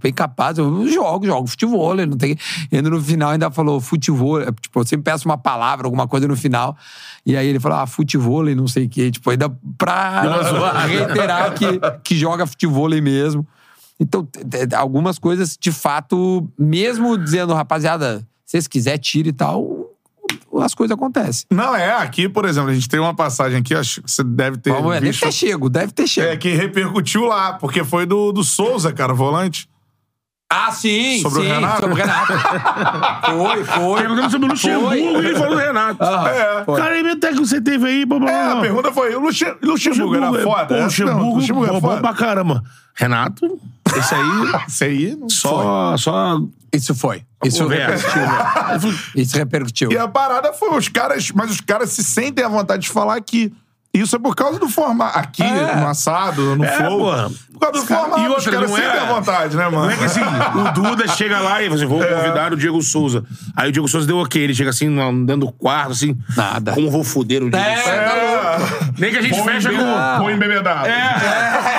Bem 0.01 0.13
capaz, 0.13 0.57
eu 0.57 0.87
jogo, 0.87 1.25
jogo 1.25 1.47
futebol, 1.47 1.95
não 1.95 2.17
tem. 2.17 2.37
E 2.71 2.75
ainda 2.77 2.89
no 2.89 3.01
final 3.01 3.31
ainda 3.31 3.49
falou 3.51 3.79
futebol. 3.79 4.39
é, 4.41 4.51
Tipo, 4.51 4.79
eu 4.79 4.85
sempre 4.85 5.11
peço 5.11 5.27
uma 5.27 5.37
palavra, 5.37 5.87
alguma 5.87 6.07
coisa 6.07 6.27
no 6.27 6.35
final. 6.35 6.75
E 7.25 7.35
aí 7.35 7.47
ele 7.47 7.59
falou, 7.59 7.77
ah, 7.79 7.87
futebol, 7.87 8.43
não 8.43 8.67
sei 8.67 8.85
o 8.85 8.89
quê. 8.89 9.11
Tipo, 9.11 9.29
ainda 9.31 9.49
pra 9.77 10.21
reiterar 10.85 11.53
que, 11.53 11.79
que 12.03 12.15
joga 12.15 12.45
futebol 12.45 12.89
mesmo. 12.89 13.45
Então, 13.99 14.27
algumas 14.75 15.17
coisas, 15.17 15.57
de 15.59 15.71
fato, 15.71 16.47
mesmo 16.57 17.17
dizendo, 17.17 17.53
rapaziada, 17.53 18.19
se 18.45 18.51
vocês 18.51 18.67
quiserem, 18.67 18.99
tira 18.99 19.27
e 19.29 19.33
tal, 19.33 19.76
as 20.61 20.73
coisas 20.73 20.95
acontecem. 20.95 21.45
Não, 21.51 21.75
é, 21.75 21.93
aqui, 21.95 22.27
por 22.29 22.45
exemplo, 22.45 22.69
a 22.69 22.73
gente 22.73 22.87
tem 22.89 22.99
uma 22.99 23.15
passagem 23.15 23.59
aqui, 23.59 23.73
acho 23.75 24.01
que 24.01 24.11
você 24.11 24.23
deve 24.23 24.57
ter 24.57 24.71
Vamos 24.71 24.87
ver, 24.89 24.93
deve 24.95 25.07
visto. 25.11 25.21
ter 25.23 25.31
chego, 25.31 25.69
deve 25.69 25.91
ter 25.91 26.07
chego. 26.07 26.27
É, 26.33 26.37
que 26.37 26.49
repercutiu 26.53 27.25
lá, 27.25 27.53
porque 27.53 27.83
foi 27.83 28.05
do, 28.05 28.31
do 28.31 28.43
Souza, 28.43 28.91
cara, 28.93 29.13
volante. 29.13 29.69
Ah, 30.49 30.71
sim, 30.71 31.19
Sobre 31.21 31.39
o 31.39 31.43
sim, 31.43 31.49
Renato? 31.49 31.81
sobre 31.81 31.93
o 31.93 31.97
Renato. 31.97 32.31
foi, 33.35 33.63
foi. 33.65 33.99
Perguntando 34.01 34.31
sobre 34.31 34.47
o 34.47 34.51
Luxemburgo 34.51 34.87
Foi. 34.87 35.01
e 35.01 35.15
ele 35.27 35.35
falou 35.35 35.55
do 35.55 35.61
Renato. 35.61 36.01
É. 36.03 36.63
Cara, 36.77 36.93
aí 36.95 37.09
até 37.09 37.29
que 37.33 37.39
você 37.39 37.59
teve 37.59 37.85
aí, 37.85 38.05
blá, 38.05 38.17
blá, 38.19 38.31
É, 38.31 38.43
blá. 38.45 38.53
a 38.57 38.61
pergunta 38.61 38.91
foi: 38.93 39.13
o 39.13 39.19
Luxem- 39.19 39.55
Luxemburgo, 39.61 40.15
era 40.15 40.27
é- 40.39 40.43
foda? 40.43 40.75
Pô, 40.77 40.83
Luxemburgo, 40.85 41.35
Luxemburgo 41.35 41.67
pô, 41.67 41.77
é 41.77 41.81
bom 41.81 41.87
foda. 41.89 42.01
pra 42.01 42.13
caramba. 42.13 42.63
Renato, 42.97 43.59
esse 43.95 44.13
aí, 44.15 44.21
Esse 44.67 44.83
aí 44.83 45.15
não 45.15 45.29
só, 45.29 45.95
só 45.97 46.39
Isso 46.73 46.93
foi. 46.95 47.23
Isso 47.43 47.67
repercutiu. 47.67 48.21
Isso 49.15 49.37
repercutiu. 49.37 49.91
E 49.91 49.97
a 49.97 50.07
parada 50.07 50.51
foi, 50.53 50.75
os 50.77 50.87
caras, 50.89 51.31
mas 51.31 51.51
os 51.51 51.61
caras 51.61 51.91
se 51.91 52.03
sentem 52.03 52.43
à 52.43 52.47
vontade 52.49 52.83
de 52.83 52.89
falar 52.89 53.21
que 53.21 53.53
isso 53.93 54.15
é 54.15 54.19
por 54.19 54.35
causa 54.35 54.59
do 54.59 54.67
formato. 54.69 55.17
Aqui, 55.17 55.41
no 55.43 55.87
assado, 55.87 56.55
no 56.55 56.63
É, 56.63 56.71
flow. 56.77 56.99
porra. 56.99 57.31
Por 57.53 57.59
causa 57.59 57.79
do 57.81 57.87
formato, 57.87 58.19
E 58.21 58.27
outra, 58.27 58.37
os 58.39 58.45
caras 58.45 58.69
não 58.69 58.77
sentem 58.77 58.91
é- 58.95 58.99
à 58.99 59.05
vontade, 59.05 59.57
né, 59.57 59.63
mano? 59.63 59.85
Não 59.85 59.89
é 59.89 59.97
que 59.97 60.03
assim, 60.03 60.19
o 60.21 60.71
Duda 60.73 61.07
chega 61.07 61.39
lá 61.39 61.61
e 61.61 61.65
fala 61.65 61.75
assim, 61.77 61.85
vou 61.87 61.99
convidar 61.99 62.53
o 62.53 62.57
Diego 62.57 62.79
Souza. 62.83 63.23
Aí 63.55 63.69
o 63.69 63.71
Diego 63.71 63.87
Souza 63.87 64.05
deu 64.05 64.17
ok, 64.17 64.39
ele 64.43 64.53
chega 64.53 64.69
assim, 64.69 64.93
dentro 65.25 65.47
do 65.47 65.51
quarto, 65.51 65.93
assim. 65.93 66.15
Nada. 66.35 66.73
Como 66.73 66.91
vou 66.91 67.03
foder 67.03 67.41
o 67.43 67.49
Diego 67.49 67.65
É, 67.65 67.75
Souza? 67.77 67.91
É. 67.95 68.91
Nem 68.99 69.11
que 69.11 69.17
a 69.17 69.21
gente 69.21 69.35
Bom 69.37 69.43
fecha 69.45 69.69
com... 69.71 70.19
Bom 70.19 70.29
embebedado. 70.29 70.85
É, 70.87 71.76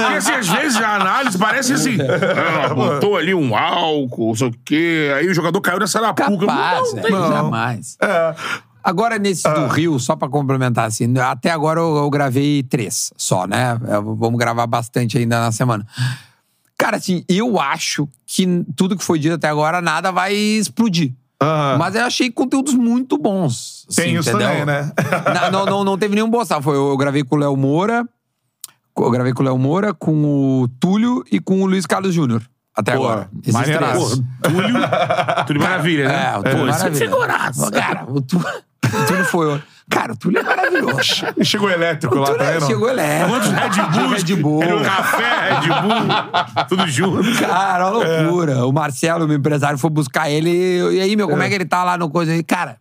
porque 0.00 0.16
assim, 0.16 0.32
às 0.32 0.48
vezes 0.48 0.76
a 0.80 0.96
análise 0.96 1.38
parece 1.38 1.72
assim, 1.72 1.98
ah, 2.00 2.72
botou 2.74 3.16
ali 3.16 3.34
um 3.34 3.56
álcool, 3.56 4.28
não 4.28 4.34
sei 4.34 4.48
o 4.48 4.54
quê, 4.64 5.12
aí 5.16 5.28
o 5.28 5.34
jogador 5.34 5.60
caiu 5.60 5.78
nessa 5.78 5.98
arapuca. 5.98 6.46
Capaz, 6.46 6.92
não, 6.92 6.98
é, 6.98 7.10
não 7.10 7.20
tem. 7.22 7.32
jamais. 7.32 7.96
É. 8.02 8.34
Agora, 8.82 9.18
nesse 9.18 9.42
do 9.52 9.66
Rio, 9.66 9.98
só 9.98 10.16
pra 10.16 10.28
complementar, 10.28 10.86
assim, 10.86 11.12
até 11.18 11.50
agora 11.50 11.80
eu, 11.80 11.96
eu 11.96 12.08
gravei 12.10 12.62
três 12.62 13.12
só, 13.16 13.46
né? 13.46 13.78
É, 13.86 14.00
Vamos 14.00 14.38
gravar 14.38 14.66
bastante 14.66 15.18
ainda 15.18 15.40
na 15.40 15.52
semana. 15.52 15.86
Cara, 16.78 16.96
assim, 16.96 17.24
eu 17.28 17.60
acho 17.60 18.08
que 18.24 18.64
tudo 18.76 18.96
que 18.96 19.04
foi 19.04 19.18
dito 19.18 19.34
até 19.34 19.48
agora, 19.48 19.82
nada 19.82 20.10
vai 20.12 20.32
explodir. 20.34 21.12
Mas 21.78 21.94
eu 21.94 22.04
achei 22.04 22.30
conteúdos 22.30 22.74
muito 22.74 23.16
bons. 23.18 23.86
Tem 23.94 24.16
assim, 24.16 24.18
isso 24.18 24.30
entendeu? 24.30 24.48
também, 24.48 24.64
né? 24.64 24.92
Na- 25.34 25.50
não, 25.50 25.66
não, 25.66 25.84
não 25.84 25.98
teve 25.98 26.14
nenhum 26.14 26.30
boçal. 26.30 26.60
Foi, 26.62 26.76
eu 26.76 26.96
gravei 26.96 27.22
com 27.22 27.36
o 27.36 27.38
Léo 27.38 27.56
Moura, 27.56 28.04
eu 29.06 29.10
gravei 29.10 29.32
com 29.32 29.42
o 29.42 29.44
Léo 29.46 29.58
Moura, 29.58 29.94
com 29.94 30.62
o 30.62 30.68
Túlio 30.80 31.24
e 31.30 31.40
com 31.40 31.62
o 31.62 31.66
Luiz 31.66 31.86
Carlos 31.86 32.14
Júnior. 32.14 32.42
Até 32.76 32.94
Pô, 32.96 33.04
agora. 33.08 33.28
Esses 33.44 33.60
três. 33.60 34.22
Túlio, 34.42 34.74
Túlio 35.46 35.62
Maravilha, 35.62 36.08
né? 36.08 36.30
É, 36.32 36.38
o 36.38 36.42
Túlio 36.42 36.62
é 36.68 36.70
maravilha. 36.70 36.94
figuraço. 37.06 37.70
Cara, 37.72 38.04
o 38.08 38.20
Túlio, 38.20 38.46
o 38.84 39.06
Túlio 39.06 39.24
foi. 39.24 39.62
Cara, 39.90 40.12
o 40.12 40.16
Túlio 40.16 40.38
é 40.38 40.42
maravilhoso. 40.44 41.00
E 41.36 41.44
chegou 41.44 41.70
elétrico 41.70 42.14
O 42.14 42.20
lá 42.20 42.34
também, 42.34 42.60
não? 42.60 42.66
chegou 42.68 42.88
elétrico. 42.90 43.30
Quantos 43.30 43.50
Red 43.50 43.82
Bulls? 43.90 44.22
Red 44.22 44.36
Bull. 44.36 44.62
Era 44.62 44.76
um 44.76 44.82
café, 44.82 45.60
Red 45.60 45.68
Bull, 45.80 46.66
tudo 46.68 46.86
junto. 46.88 47.38
Cara, 47.40 47.90
uma 47.90 48.04
loucura. 48.04 48.66
O 48.66 48.72
Marcelo, 48.72 49.26
meu 49.26 49.38
empresário, 49.38 49.78
foi 49.78 49.90
buscar 49.90 50.30
ele. 50.30 50.50
E 50.94 51.00
aí, 51.00 51.16
meu, 51.16 51.28
como 51.28 51.42
é 51.42 51.48
que 51.48 51.54
ele 51.54 51.64
tá 51.64 51.82
lá 51.82 51.96
no 51.96 52.10
coisa 52.10 52.32
aí? 52.32 52.42
Cara, 52.44 52.76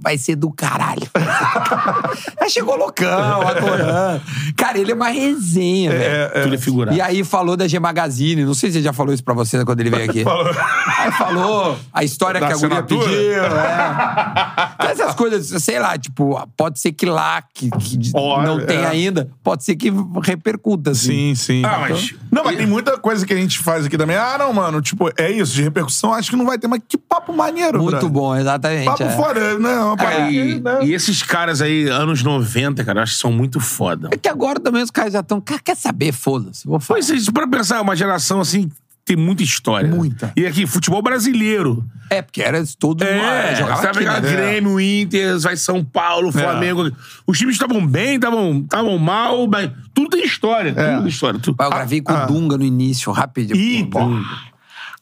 vai 0.00 0.18
ser 0.18 0.36
do 0.36 0.50
caralho. 0.50 1.06
aí 2.40 2.50
chegou 2.50 2.76
loucão, 2.76 3.42
adorando. 3.42 4.20
Cara, 4.56 4.78
ele 4.78 4.92
é 4.92 4.94
uma 4.94 5.08
resenha, 5.08 5.90
velho. 5.90 6.42
Tudo 6.44 6.54
é 6.54 6.58
figurado. 6.58 6.96
E 6.96 7.00
aí 7.00 7.24
falou 7.24 7.56
da 7.56 7.66
G 7.66 7.78
Magazine, 7.78 8.44
não 8.44 8.54
sei 8.54 8.70
se 8.70 8.78
ele 8.78 8.84
já 8.84 8.92
falou 8.92 9.12
isso 9.12 9.24
pra 9.24 9.34
você 9.34 9.64
quando 9.64 9.80
ele 9.80 9.90
veio 9.90 10.08
aqui. 10.10 10.24
Aí 10.98 11.12
falou 11.12 11.78
a 11.92 12.02
história 12.04 12.40
Da 12.40 12.46
que 12.48 12.52
a 12.52 12.56
guria 12.56 12.82
pediu. 12.82 13.34
É. 13.34 14.66
Então, 14.76 14.90
Essas 14.90 15.14
coisas, 15.14 15.62
sei 15.62 15.78
lá, 15.78 15.96
tipo, 15.98 16.38
pode 16.56 16.78
ser 16.78 16.92
que 16.92 17.06
lá, 17.06 17.42
que, 17.42 17.70
que 17.70 18.10
Olha, 18.14 18.46
não 18.46 18.64
tem 18.64 18.78
é. 18.78 18.86
ainda, 18.86 19.28
pode 19.42 19.64
ser 19.64 19.74
que 19.74 19.90
repercuta, 20.22 20.90
assim. 20.90 21.34
Sim, 21.34 21.34
sim. 21.34 21.62
Ah, 21.64 21.78
mas- 21.80 22.14
Não, 22.30 22.44
mas 22.44 22.56
tem 22.56 22.66
muita 22.66 22.96
coisa 22.98 23.26
que 23.26 23.32
a 23.32 23.36
gente 23.36 23.58
faz 23.58 23.86
aqui 23.86 23.96
também. 23.96 24.16
Ah, 24.16 24.36
não, 24.38 24.52
mano, 24.52 24.80
tipo, 24.82 25.10
é 25.18 25.30
isso, 25.30 25.54
de 25.54 25.62
repercussão, 25.62 26.12
acho 26.12 26.30
que 26.30 26.36
não 26.36 26.44
vai 26.46 26.58
ter, 26.58 26.68
mas 26.68 26.80
que 26.86 26.96
papo 26.98 27.32
maneiro, 27.32 27.78
Muito 27.78 27.90
brother. 27.92 28.10
bom, 28.10 28.36
exatamente. 28.36 28.84
Papo 28.84 29.02
é. 29.02 29.10
fora, 29.10 29.58
né? 29.58 29.74
Uma 29.88 29.96
parada 29.96 30.30
E, 30.30 30.60
né? 30.60 30.78
e 30.84 30.92
esses 30.94 31.22
caras 31.22 31.60
aí, 31.62 31.88
anos 31.88 32.22
90, 32.22 32.84
cara, 32.84 32.98
eu 33.00 33.02
acho 33.02 33.14
que 33.14 33.20
são 33.20 33.32
muito 33.32 33.60
foda. 33.60 34.08
É 34.12 34.16
que 34.16 34.28
agora 34.28 34.58
também 34.60 34.82
os 34.82 34.90
caras 34.90 35.12
já 35.12 35.20
estão. 35.20 35.40
Quer 35.40 35.76
saber? 35.76 36.12
Foda-se. 36.12 36.66
Vou 36.66 36.78
falar. 36.80 37.00
Pois 37.00 37.28
é, 37.28 37.32
pra 37.32 37.46
pensar, 37.46 37.80
uma 37.80 37.96
geração 37.96 38.40
assim 38.40 38.70
tem 39.04 39.16
muita 39.16 39.42
história. 39.44 39.88
Muita. 39.88 40.32
E 40.36 40.44
aqui, 40.44 40.66
futebol 40.66 41.00
brasileiro. 41.00 41.84
É, 42.10 42.20
porque 42.22 42.42
era 42.42 42.62
todo 42.78 43.04
mundo 43.04 43.14
É, 43.24 43.54
jogava 43.54 43.80
sabe 43.82 44.04
aqui, 44.06 44.20
né? 44.22 44.32
Grêmio, 44.32 44.80
Inter, 44.80 45.38
vai 45.38 45.56
São 45.56 45.84
Paulo, 45.84 46.32
Flamengo. 46.32 46.90
Os 47.24 47.38
times 47.38 47.54
estavam 47.54 47.86
bem, 47.86 48.16
estavam 48.16 48.60
estavam 48.62 48.98
mal, 48.98 49.46
mas 49.46 49.70
tudo 49.94 50.10
tem 50.10 50.24
história. 50.24 50.74
Tudo 50.74 50.98
tem 51.02 51.06
história. 51.08 51.38
Tudo. 51.40 51.56
Eu 51.62 51.70
gravei 51.70 52.00
com 52.00 52.12
Ah. 52.12 52.24
o 52.24 52.26
Dunga 52.26 52.56
no 52.58 52.64
início, 52.64 53.12
rapidinho. 53.12 53.56
Ih, 53.56 53.84
Pô, 53.86 54.00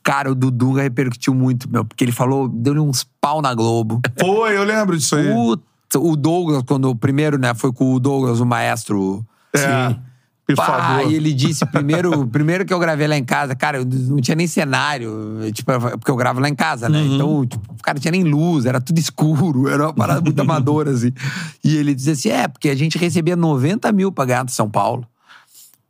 Cara, 0.05 0.31
o 0.31 0.35
do 0.35 0.51
Dunga 0.51 0.83
repercutiu 0.83 1.35
muito, 1.35 1.69
meu, 1.69 1.83
porque 1.83 2.05
ele 2.05 2.13
falou, 2.13 2.47
deu-lhe 2.47 2.79
uns 2.79 3.09
pau 3.21 3.41
na 3.41 3.55
Globo. 3.55 4.03
Foi, 4.21 4.55
eu 4.55 4.63
lembro 4.63 4.99
disso 4.99 5.17
aí. 5.17 5.33
Puta, 5.33 5.99
o 5.99 6.15
Douglas, 6.15 6.63
quando 6.63 6.91
o 6.91 6.95
primeiro, 6.95 7.39
né, 7.39 7.55
foi 7.55 7.73
com 7.73 7.95
o 7.95 7.99
Douglas, 7.99 8.39
o 8.39 8.45
maestro. 8.45 9.25
É. 9.55 9.97
Pá, 10.55 10.65
Pifador. 10.67 11.11
e 11.11 11.15
ele 11.15 11.33
disse, 11.33 11.65
primeiro, 11.65 12.27
primeiro 12.29 12.67
que 12.67 12.75
eu 12.75 12.79
gravei 12.79 13.07
lá 13.07 13.17
em 13.17 13.25
casa, 13.25 13.55
cara, 13.55 13.79
eu 13.79 13.85
não 13.87 14.19
tinha 14.19 14.35
nem 14.35 14.47
cenário, 14.47 15.41
tipo, 15.55 15.73
porque 15.93 16.11
eu 16.11 16.17
gravo 16.17 16.39
lá 16.39 16.51
em 16.51 16.55
casa, 16.55 16.87
né? 16.87 17.01
Uhum. 17.01 17.15
Então, 17.15 17.47
tipo, 17.47 17.83
cara, 17.83 17.97
não 17.97 18.03
tinha 18.03 18.13
nem 18.13 18.25
luz, 18.25 18.67
era 18.67 18.79
tudo 18.79 18.99
escuro, 18.99 19.69
era 19.73 19.85
uma 19.85 19.95
parada 19.95 20.21
muito 20.21 20.39
amadora, 20.39 20.91
assim. 20.91 21.13
E 21.65 21.75
ele 21.77 21.95
dizia 21.95 22.13
assim, 22.13 22.29
é, 22.29 22.47
porque 22.47 22.69
a 22.69 22.75
gente 22.75 22.99
recebia 22.99 23.37
90 23.37 23.91
mil 23.93 24.13
pra 24.13 24.27
ganhar 24.27 24.43
do 24.43 24.51
São 24.51 24.69
Paulo. 24.69 25.07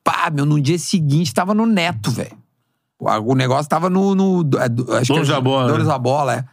Pá, 0.04 0.30
meu, 0.32 0.46
no 0.46 0.60
dia 0.60 0.78
seguinte 0.78 1.34
tava 1.34 1.52
no 1.52 1.66
Neto, 1.66 2.12
velho. 2.12 2.43
O 2.98 3.34
negócio 3.34 3.68
tava 3.68 3.90
no... 3.90 4.14
no 4.14 4.40
é, 4.58 4.68
do- 4.68 4.92
acho 4.96 5.12
Donos 5.12 5.28
é- 5.28 5.32
da 5.32 5.40
Bola, 5.40 5.66
Donos 5.68 5.86
né? 5.86 5.92
da 5.92 5.98
Bola, 5.98 6.34
é. 6.36 6.44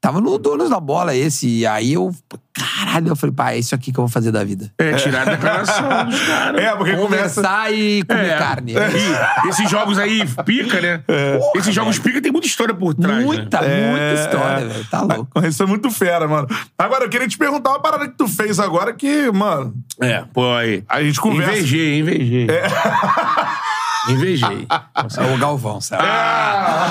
Tava 0.00 0.20
no 0.20 0.36
Donos 0.36 0.68
da 0.68 0.80
Bola 0.80 1.14
esse, 1.14 1.46
e 1.48 1.64
aí 1.66 1.92
eu... 1.92 2.12
Caralho, 2.52 3.08
eu 3.10 3.16
falei, 3.16 3.32
pá, 3.34 3.52
é 3.52 3.58
isso 3.58 3.72
aqui 3.72 3.92
que 3.92 3.98
eu 4.00 4.02
vou 4.02 4.08
fazer 4.12 4.32
da 4.32 4.42
vida. 4.42 4.68
É, 4.76 4.94
tirar 4.94 5.22
a 5.28 5.30
declaração 5.30 5.88
dos 6.06 6.20
caras. 6.22 6.60
É, 6.60 6.74
porque 6.74 6.96
começa. 6.96 7.06
Conversar 7.40 7.72
e 7.72 8.02
comer 8.02 8.30
É. 8.30 8.36
carne. 8.36 8.72
E 9.44 9.48
esses 9.48 9.70
jogos 9.70 9.96
aí, 9.98 10.26
pica, 10.44 10.80
né? 10.80 11.04
esses 11.54 11.72
jogos 11.72 12.00
pica 12.00 12.20
tem 12.20 12.32
muita 12.32 12.48
história 12.48 12.74
por 12.74 12.94
trás. 12.94 13.24
Muita, 13.24 13.60
Né? 13.62 13.90
muita 13.90 14.22
história, 14.22 14.66
velho. 14.68 14.84
Tá 14.90 15.02
louco. 15.02 15.46
Isso 15.46 15.62
é 15.62 15.66
muito 15.66 15.88
fera, 15.90 16.26
mano. 16.26 16.48
Agora, 16.76 17.04
eu 17.04 17.08
queria 17.08 17.28
te 17.28 17.38
perguntar 17.38 17.70
uma 17.70 17.80
parada 17.80 18.08
que 18.08 18.16
tu 18.18 18.26
fez 18.26 18.58
agora 18.58 18.92
que, 18.92 19.30
mano, 19.30 19.72
É, 20.00 20.24
pô, 20.34 20.52
aí. 20.52 20.82
a 20.88 21.00
gente 21.02 21.20
conversa. 21.20 21.52
Invejei, 21.52 21.98
invejei. 22.00 22.46
Invejei. 24.08 24.66
É 25.18 25.34
o 25.34 25.38
Galvão, 25.38 25.80
sabe? 25.80 26.02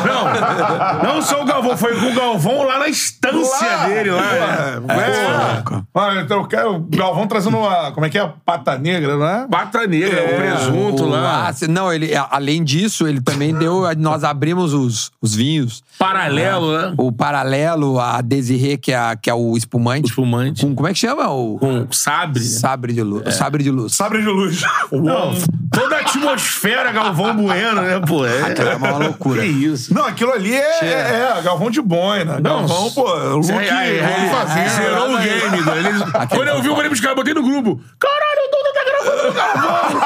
Não, 0.06 1.14
não 1.16 1.22
só 1.22 1.42
o 1.42 1.46
Galvão, 1.46 1.76
foi 1.78 2.00
com 2.00 2.08
o 2.08 2.14
Galvão 2.16 2.64
lá 2.64 2.80
na 2.80 2.90
instância 2.90 3.68
Lá, 3.68 3.86
dele 3.88 4.12
lá. 4.12 4.22
É, 4.34 4.76
é. 4.78 5.82
Mano, 5.94 6.22
então 6.22 6.38
eu 6.40 6.48
quero 6.48 6.76
o 6.76 6.80
Galvão 6.80 7.28
trazendo 7.28 7.58
uma. 7.58 7.92
Como 7.92 8.06
é 8.06 8.10
que 8.10 8.18
é? 8.18 8.32
Pata 8.46 8.78
negra, 8.78 9.18
não 9.18 9.26
é? 9.28 9.48
Pata 9.48 9.86
negra, 9.88 10.20
É, 10.20 10.34
o 10.34 10.38
presunto 10.38 11.04
O- 11.04 11.10
lá. 11.10 11.48
ah, 11.48 11.54
se- 11.54 11.68
não, 11.68 11.92
ele, 11.92 12.12
além 12.30 12.64
disso, 12.64 13.08
ele 13.08 13.22
também 13.22 13.54
deu. 13.54 13.84
Nós 13.98 14.24
abrimos 14.24 14.74
os, 14.74 15.12
os 15.22 15.36
vinhos. 15.36 15.84
Paralelo, 16.00 16.78
né? 16.78 16.94
O 16.98 17.12
paralelo, 17.12 18.00
a 18.00 18.22
Desirê, 18.22 18.78
que 18.78 18.92
é, 18.94 19.16
que 19.16 19.30
é 19.30 19.34
o 19.34 19.52
O 19.52 19.58
espumante. 19.58 20.10
espumante. 20.10 20.66
Com, 20.66 20.74
como 20.76 20.88
é 20.88 20.94
que 20.94 21.00
chama? 21.00 21.30
O 21.30 21.58
Com 21.60 21.88
sabre. 21.92 22.44
sabre 22.44 22.94
de 22.94 23.04
luz. 23.04 23.34
Sabre 23.36 23.64
de 23.64 23.70
luz. 23.72 23.94
Sabre 23.96 24.22
de 24.22 24.28
luz. 24.28 24.62
Não, 24.92 25.34
toda 25.72 25.98
a 25.98 26.00
atmosfera 26.00 26.92
Galvão 27.04 27.36
Bueno, 27.42 27.82
né, 27.82 28.00
pô? 28.06 28.26
É, 28.26 28.54
é 28.54 28.76
uma 28.76 28.98
loucura. 28.98 29.42
Que 29.42 29.48
isso. 29.48 29.94
Não, 29.94 30.06
aquilo 30.06 30.32
ali 30.32 30.54
é, 30.54 30.80
é, 30.84 31.34
é 31.38 31.42
Galvão 31.42 31.70
de 31.72 31.82
boina. 31.82 32.40
Não, 32.40 32.68
Galvão, 32.68 32.92
pô, 32.92 33.04
o 33.14 33.38
look, 33.38 33.52
Aí, 33.52 33.70
aí, 33.70 34.02
look 34.02 34.12
aí, 34.14 34.30
fazendo. 34.30 34.70
Zerou 34.70 35.14
o 35.14 35.18
game. 35.18 35.62
né? 35.66 35.78
Eles- 35.90 36.04
Quando 36.30 36.48
eu 36.48 36.62
vi, 36.62 36.68
eu 36.68 36.76
falei 36.76 36.90
pros 36.90 37.00
caras, 37.02 37.16
botei 37.16 37.34
no 37.34 37.44
grupo. 37.44 37.82
Caralho, 38.00 38.42
o 38.48 38.52
Duda 38.52 38.74
tá 38.74 38.84
gravando 38.86 39.28
no 39.28 39.34
Galvão. 39.34 40.00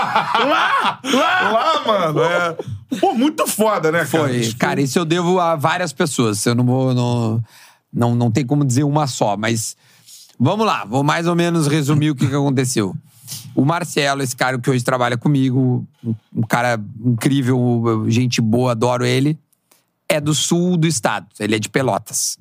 Lá, 0.49 0.99
lá. 1.03 1.51
Lá, 1.51 1.83
mano, 1.85 2.23
é. 2.23 2.55
Pô, 2.99 3.13
muito 3.13 3.45
foda, 3.47 3.91
né, 3.91 3.99
cara? 3.99 4.07
Foi. 4.27 4.35
Isso 4.37 4.57
Cara, 4.57 4.81
isso 4.81 4.97
eu 4.97 5.05
devo 5.05 5.39
a 5.39 5.55
várias 5.55 5.91
pessoas. 5.93 6.45
Eu 6.45 6.55
não 6.55 6.65
vou. 6.65 6.93
Não, 6.93 7.41
não, 7.93 8.15
não 8.15 8.31
tem 8.31 8.45
como 8.45 8.63
dizer 8.65 8.83
uma 8.83 9.07
só, 9.07 9.35
mas. 9.37 9.75
Vamos 10.37 10.65
lá, 10.65 10.83
vou 10.85 11.01
mais 11.03 11.27
ou 11.27 11.35
menos 11.35 11.65
resumir 11.65 12.09
o 12.11 12.15
que, 12.15 12.27
que 12.27 12.35
aconteceu. 12.35 12.93
O 13.53 13.63
Marcelo, 13.63 14.21
esse 14.21 14.36
cara 14.36 14.59
que 14.59 14.69
hoje 14.69 14.84
trabalha 14.84 15.17
comigo, 15.17 15.88
um, 16.34 16.41
cara 16.43 16.80
incrível, 17.03 18.05
gente 18.07 18.41
boa, 18.41 18.71
adoro 18.71 19.05
ele, 19.05 19.39
é 20.07 20.19
do 20.19 20.34
sul 20.34 20.78
do 20.78 20.88
estado. 20.88 21.28
Ele 21.39 21.55
é 21.55 21.59
de 21.59 21.69
Pelotas. 21.69 22.38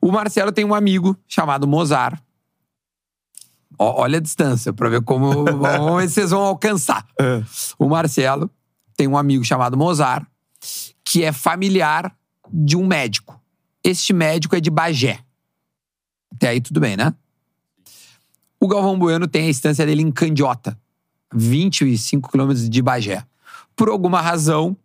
O 0.00 0.10
Marcelo 0.10 0.50
tem 0.50 0.64
um 0.64 0.74
amigo 0.74 1.16
chamado 1.28 1.68
Mozart. 1.68 2.18
Ó, 3.78 4.02
olha 4.02 4.18
a 4.18 4.20
distância 4.20 4.72
pra 4.72 4.88
ver 4.88 5.02
como. 5.02 5.44
vamos 5.44 6.00
ver 6.00 6.08
se 6.08 6.14
vocês 6.14 6.30
vão 6.30 6.40
alcançar. 6.40 7.06
O 7.78 7.88
Marcelo 7.88 8.50
tem 8.96 9.06
um 9.06 9.16
amigo 9.16 9.44
chamado 9.44 9.76
Mozart, 9.76 10.26
que 11.04 11.22
é 11.22 11.32
familiar 11.32 12.14
de 12.50 12.76
um 12.76 12.86
médico. 12.86 13.40
Este 13.84 14.12
médico 14.12 14.56
é 14.56 14.60
de 14.60 14.70
Bagé. 14.70 15.20
Até 16.34 16.48
aí 16.48 16.60
tudo 16.60 16.80
bem, 16.80 16.96
né? 16.96 17.14
O 18.60 18.68
Galvão 18.68 18.98
Bueno 18.98 19.26
tem 19.26 19.46
a 19.46 19.50
estância 19.50 19.86
dele 19.86 20.02
em 20.02 20.10
Candiota, 20.10 20.78
25 21.34 22.30
quilômetros 22.30 22.68
de 22.68 22.82
Bagé. 22.82 23.24
Por 23.74 23.88
alguma 23.88 24.20
razão, 24.20 24.76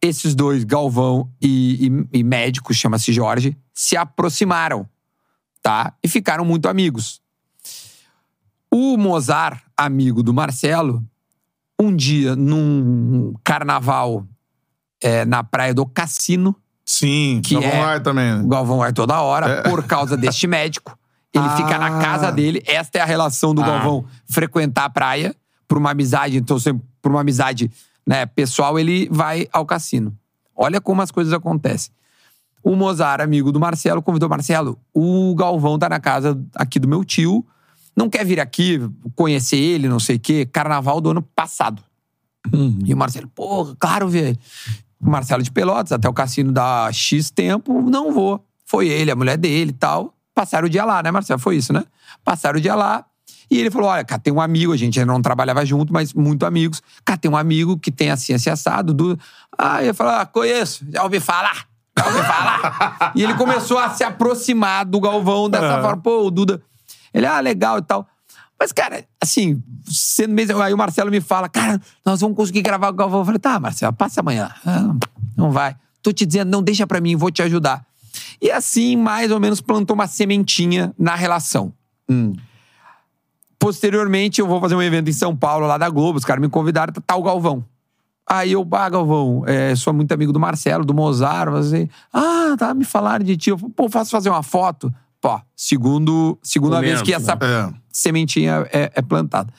esses 0.00 0.34
dois, 0.34 0.62
Galvão 0.64 1.28
e, 1.40 1.88
e- 2.12 2.18
e 2.20 2.22
médico, 2.22 2.72
chama-se 2.72 3.12
Jorge, 3.12 3.56
se 3.74 3.96
aproximaram, 3.96 4.88
tá? 5.60 5.92
E 6.02 6.06
ficaram 6.08 6.44
muito 6.44 6.68
amigos. 6.68 7.20
O 8.70 8.96
Mozart, 8.96 9.60
amigo 9.76 10.22
do 10.22 10.32
Marcelo, 10.32 11.02
um 11.80 11.94
dia 11.94 12.36
num 12.36 13.34
carnaval 13.42 14.26
é, 15.02 15.24
na 15.24 15.42
praia 15.44 15.72
do 15.74 15.86
Cassino, 15.86 16.54
Sim, 16.84 17.40
Que 17.44 17.54
Galvão 17.54 17.70
é- 17.70 17.84
vai 17.84 18.00
também. 18.00 18.34
né? 18.34 18.42
o 18.42 18.48
Galvão 18.48 18.78
vai 18.78 18.92
toda 18.92 19.20
hora, 19.20 19.46
É. 19.46 19.62
por 19.62 19.84
causa 19.84 20.16
deste 20.16 20.46
médico. 20.46 20.97
Ele 21.34 21.44
Ah. 21.44 21.56
fica 21.56 21.78
na 21.78 21.98
casa 22.00 22.30
dele. 22.32 22.62
Esta 22.66 22.98
é 22.98 23.00
a 23.00 23.04
relação 23.04 23.54
do 23.54 23.62
Ah. 23.62 23.66
Galvão 23.66 24.04
frequentar 24.28 24.84
a 24.86 24.90
praia 24.90 25.34
por 25.66 25.76
uma 25.78 25.90
amizade, 25.90 26.36
então 26.36 26.58
sempre 26.58 26.82
por 27.02 27.10
uma 27.12 27.20
amizade 27.20 27.70
né, 28.06 28.24
pessoal, 28.24 28.78
ele 28.78 29.06
vai 29.10 29.46
ao 29.52 29.66
cassino. 29.66 30.16
Olha 30.56 30.80
como 30.80 31.02
as 31.02 31.10
coisas 31.10 31.32
acontecem. 31.34 31.92
O 32.64 32.74
Mozart, 32.74 33.20
amigo 33.20 33.52
do 33.52 33.60
Marcelo, 33.60 34.00
convidou 34.02 34.28
Marcelo. 34.30 34.78
O 34.94 35.34
Galvão 35.34 35.78
tá 35.78 35.88
na 35.90 36.00
casa 36.00 36.40
aqui 36.54 36.78
do 36.78 36.88
meu 36.88 37.04
tio. 37.04 37.44
Não 37.94 38.08
quer 38.08 38.24
vir 38.24 38.40
aqui 38.40 38.80
conhecer 39.14 39.58
ele, 39.58 39.88
não 39.88 40.00
sei 40.00 40.16
o 40.16 40.20
quê. 40.20 40.46
Carnaval 40.50 41.00
do 41.02 41.10
ano 41.10 41.22
passado. 41.22 41.82
E 42.84 42.94
o 42.94 42.96
Marcelo, 42.96 43.28
porra, 43.28 43.76
claro, 43.78 44.08
velho. 44.08 44.38
O 45.00 45.10
Marcelo 45.10 45.42
de 45.42 45.50
Pelotas, 45.50 45.92
até 45.92 46.08
o 46.08 46.12
cassino 46.14 46.50
dá 46.50 46.88
X 46.92 47.30
tempo, 47.30 47.82
não 47.82 48.12
vou. 48.12 48.42
Foi 48.64 48.88
ele, 48.88 49.10
a 49.10 49.16
mulher 49.16 49.36
dele 49.36 49.70
e 49.70 49.74
tal. 49.74 50.14
Passaram 50.38 50.68
o 50.68 50.70
dia 50.70 50.84
lá, 50.84 51.02
né, 51.02 51.10
Marcelo? 51.10 51.40
Foi 51.40 51.56
isso, 51.56 51.72
né? 51.72 51.82
Passaram 52.24 52.58
o 52.58 52.60
dia 52.60 52.76
lá. 52.76 53.04
E 53.50 53.58
ele 53.58 53.72
falou: 53.72 53.88
olha, 53.88 54.04
cara, 54.04 54.20
tem 54.20 54.32
um 54.32 54.40
amigo, 54.40 54.72
a 54.72 54.76
gente 54.76 55.00
ainda 55.00 55.12
não 55.12 55.20
trabalhava 55.20 55.66
junto, 55.66 55.92
mas 55.92 56.14
muito 56.14 56.46
amigos. 56.46 56.80
Cara, 57.04 57.18
tem 57.18 57.28
um 57.28 57.36
amigo 57.36 57.76
que 57.76 57.90
tem 57.90 58.08
assim, 58.12 58.34
assim, 58.34 58.48
assado. 58.48 58.94
Do... 58.94 59.18
Ah, 59.58 59.82
ele 59.82 59.92
falou: 59.92 60.12
ah, 60.12 60.24
conheço, 60.24 60.86
já 60.94 61.02
ouvi 61.02 61.18
falar. 61.18 61.66
Já 61.98 62.06
ouvi 62.06 62.18
falar. 62.22 63.12
e 63.16 63.24
ele 63.24 63.34
começou 63.34 63.78
a 63.78 63.90
se 63.90 64.04
aproximar 64.04 64.84
do 64.84 65.00
Galvão 65.00 65.50
dessa 65.50 65.82
forma. 65.82 66.00
Pô, 66.00 66.26
o 66.26 66.30
Duda. 66.30 66.62
Ele, 67.12 67.26
ah, 67.26 67.40
legal 67.40 67.78
e 67.78 67.82
tal. 67.82 68.06
Mas, 68.60 68.70
cara, 68.70 69.04
assim, 69.20 69.60
sendo 69.90 70.34
mesmo. 70.34 70.62
Aí 70.62 70.72
o 70.72 70.78
Marcelo 70.78 71.10
me 71.10 71.20
fala, 71.20 71.48
cara, 71.48 71.80
nós 72.06 72.20
vamos 72.20 72.36
conseguir 72.36 72.62
gravar 72.62 72.88
com 72.88 72.94
o 72.94 72.96
Galvão. 72.96 73.20
Eu 73.22 73.24
falei, 73.24 73.40
tá, 73.40 73.58
Marcelo, 73.58 73.92
passa 73.92 74.20
amanhã. 74.20 74.54
Ah, 74.64 74.94
não 75.36 75.50
vai. 75.50 75.74
Tô 76.00 76.12
te 76.12 76.24
dizendo, 76.24 76.48
não 76.48 76.62
deixa 76.62 76.86
pra 76.86 77.00
mim, 77.00 77.16
vou 77.16 77.28
te 77.28 77.42
ajudar. 77.42 77.87
E 78.40 78.50
assim, 78.50 78.96
mais 78.96 79.30
ou 79.30 79.40
menos, 79.40 79.60
plantou 79.60 79.94
uma 79.94 80.06
sementinha 80.06 80.94
na 80.98 81.14
relação. 81.14 81.72
Posteriormente, 83.58 84.40
eu 84.40 84.46
vou 84.46 84.60
fazer 84.60 84.74
um 84.76 84.82
evento 84.82 85.10
em 85.10 85.12
São 85.12 85.36
Paulo, 85.36 85.66
lá 85.66 85.76
da 85.76 85.88
Globo. 85.90 86.18
Os 86.18 86.24
caras 86.24 86.40
me 86.40 86.48
convidaram, 86.48 86.92
tá 86.92 87.16
o 87.16 87.22
Galvão. 87.22 87.64
Aí 88.26 88.52
eu, 88.52 88.64
bah, 88.64 88.88
Galvão, 88.88 89.42
é, 89.46 89.74
sou 89.74 89.92
muito 89.92 90.12
amigo 90.12 90.32
do 90.32 90.38
Marcelo, 90.38 90.84
do 90.84 90.94
Mozart. 90.94 91.50
Você, 91.50 91.88
ah, 92.12 92.54
tá, 92.58 92.74
me 92.74 92.84
falaram 92.84 93.24
de 93.24 93.36
ti. 93.36 93.50
Eu 93.50 93.58
falei, 93.58 93.74
pô, 93.74 93.88
posso 93.88 94.10
fazer 94.10 94.28
uma 94.28 94.42
foto? 94.42 94.92
Pô, 95.20 95.40
segundo, 95.56 96.38
segunda 96.42 96.76
Momento, 96.76 96.88
vez 96.90 97.02
que 97.02 97.12
essa 97.12 97.32
É. 97.32 97.72
sementinha 97.90 98.66
é, 98.72 98.92
é 98.94 99.02
plantada. 99.02 99.52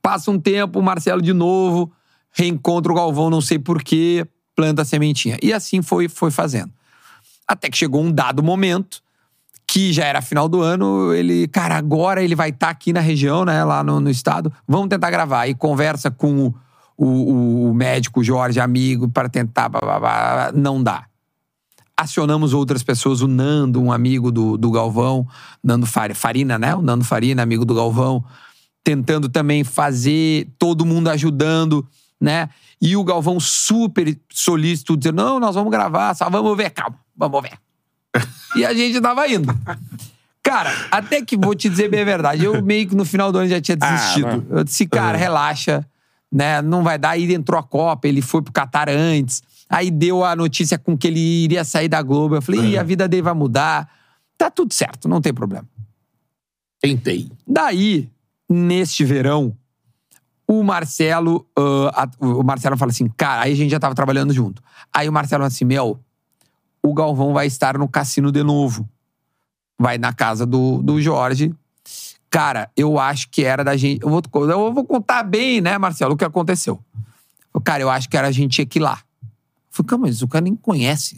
Passa 0.00 0.30
um 0.30 0.38
tempo, 0.38 0.78
o 0.78 0.82
Marcelo 0.82 1.20
de 1.20 1.32
novo, 1.32 1.90
reencontra 2.30 2.92
o 2.92 2.94
Galvão, 2.94 3.28
não 3.30 3.40
sei 3.40 3.58
porquê, 3.58 4.24
planta 4.54 4.82
a 4.82 4.84
sementinha. 4.84 5.36
E 5.42 5.52
assim 5.52 5.82
foi, 5.82 6.06
foi 6.08 6.30
fazendo. 6.30 6.70
Até 7.48 7.70
que 7.70 7.76
chegou 7.76 8.02
um 8.02 8.12
dado 8.12 8.42
momento, 8.42 9.00
que 9.66 9.92
já 9.92 10.04
era 10.04 10.20
final 10.20 10.48
do 10.48 10.60
ano, 10.60 11.12
ele, 11.14 11.48
cara, 11.48 11.76
agora 11.76 12.22
ele 12.22 12.34
vai 12.34 12.50
estar 12.50 12.68
aqui 12.68 12.92
na 12.92 13.00
região, 13.00 13.44
né, 13.44 13.64
lá 13.64 13.82
no, 13.82 13.98
no 14.00 14.10
estado, 14.10 14.52
vamos 14.66 14.88
tentar 14.88 15.10
gravar. 15.10 15.46
E 15.46 15.54
conversa 15.54 16.10
com 16.10 16.46
o, 16.46 16.54
o, 16.96 17.70
o 17.70 17.74
médico 17.74 18.22
Jorge, 18.22 18.60
amigo, 18.60 19.08
para 19.08 19.28
tentar, 19.28 19.68
blá, 19.68 19.80
blá, 19.80 19.98
blá, 19.98 20.52
não 20.52 20.82
dá 20.82 21.08
acionamos 21.98 22.54
outras 22.54 22.84
pessoas, 22.84 23.22
o 23.22 23.26
Nando, 23.26 23.82
um 23.82 23.90
amigo 23.90 24.30
do, 24.30 24.56
do 24.56 24.70
Galvão, 24.70 25.26
Nando 25.62 25.84
Far- 25.84 26.14
Farina, 26.14 26.56
né? 26.56 26.72
O 26.72 26.80
Nando 26.80 27.04
Farina, 27.04 27.42
amigo 27.42 27.64
do 27.64 27.74
Galvão, 27.74 28.24
tentando 28.84 29.28
também 29.28 29.64
fazer, 29.64 30.48
todo 30.56 30.86
mundo 30.86 31.08
ajudando, 31.08 31.84
né? 32.20 32.48
E 32.80 32.96
o 32.96 33.04
Galvão 33.04 33.38
super 33.40 34.16
solícito, 34.30 34.96
dizendo: 34.96 35.22
não, 35.22 35.40
nós 35.40 35.54
vamos 35.54 35.70
gravar, 35.70 36.14
só 36.14 36.28
vamos 36.28 36.56
ver, 36.56 36.70
calma, 36.70 36.98
vamos 37.16 37.42
ver. 37.42 37.58
e 38.56 38.64
a 38.64 38.72
gente 38.72 39.00
tava 39.00 39.26
indo. 39.28 39.54
Cara, 40.42 40.72
até 40.90 41.22
que 41.22 41.36
vou 41.36 41.54
te 41.54 41.68
dizer 41.68 41.90
bem 41.90 42.00
a 42.00 42.04
verdade, 42.04 42.44
eu 42.44 42.62
meio 42.62 42.88
que 42.88 42.94
no 42.94 43.04
final 43.04 43.30
do 43.30 43.38
ano 43.38 43.48
já 43.48 43.60
tinha 43.60 43.76
desistido. 43.76 44.46
eu 44.48 44.64
disse, 44.64 44.86
cara, 44.86 45.18
relaxa, 45.18 45.86
né? 46.32 46.62
Não 46.62 46.82
vai 46.82 46.98
dar. 46.98 47.10
Aí 47.10 47.32
entrou 47.34 47.60
a 47.60 47.62
Copa, 47.62 48.08
ele 48.08 48.22
foi 48.22 48.40
pro 48.40 48.52
Catar 48.52 48.88
antes. 48.88 49.42
Aí 49.68 49.90
deu 49.90 50.24
a 50.24 50.34
notícia 50.34 50.78
com 50.78 50.96
que 50.96 51.06
ele 51.06 51.20
iria 51.20 51.64
sair 51.64 51.88
da 51.88 52.00
Globo. 52.00 52.36
Eu 52.36 52.42
falei, 52.42 52.60
Ih, 52.60 52.78
a 52.78 52.82
vida 52.82 53.06
dele 53.06 53.22
vai 53.22 53.34
mudar. 53.34 53.90
Tá 54.38 54.50
tudo 54.50 54.72
certo, 54.72 55.06
não 55.06 55.20
tem 55.20 55.34
problema. 55.34 55.68
Tentei. 56.80 57.30
Daí, 57.46 58.08
neste 58.48 59.04
verão, 59.04 59.54
o 60.50 60.62
Marcelo, 60.64 61.46
ah, 61.56 62.04
a- 62.04 62.26
o 62.26 62.42
Marcelo 62.42 62.76
fala 62.76 62.90
assim, 62.90 63.06
cara, 63.16 63.42
aí 63.42 63.52
a 63.52 63.56
gente 63.56 63.70
já 63.70 63.78
tava 63.78 63.94
trabalhando 63.94 64.32
junto. 64.32 64.62
Aí 64.92 65.06
o 65.08 65.12
Marcelo 65.12 65.42
fala 65.42 65.48
assim, 65.48 65.66
meu, 65.66 66.00
o 66.82 66.94
Galvão 66.94 67.34
vai 67.34 67.46
estar 67.46 67.76
no 67.76 67.86
cassino 67.86 68.32
de 68.32 68.42
novo. 68.42 68.88
Vai 69.78 69.98
na 69.98 70.12
casa 70.12 70.46
do, 70.46 70.82
do 70.82 71.00
Jorge. 71.00 71.54
Cara, 72.30 72.70
eu 72.76 72.98
acho 72.98 73.28
que 73.30 73.44
era 73.44 73.62
da 73.62 73.76
gente. 73.76 74.02
Eu 74.02 74.08
vou, 74.08 74.22
eu 74.50 74.72
vou 74.72 74.84
contar 74.84 75.22
bem, 75.22 75.60
né, 75.60 75.76
Marcelo, 75.78 76.14
o 76.14 76.16
que 76.16 76.24
aconteceu. 76.24 76.82
Cara, 77.64 77.82
eu 77.82 77.90
acho 77.90 78.08
que 78.08 78.16
era 78.16 78.28
a 78.28 78.32
gente 78.32 78.62
ir 78.62 78.78
lá. 78.78 79.02
Eu 79.22 79.84
falei, 79.84 80.02
mas 80.02 80.22
o 80.22 80.28
cara 80.28 80.42
nem 80.44 80.56
conhece. 80.56 81.16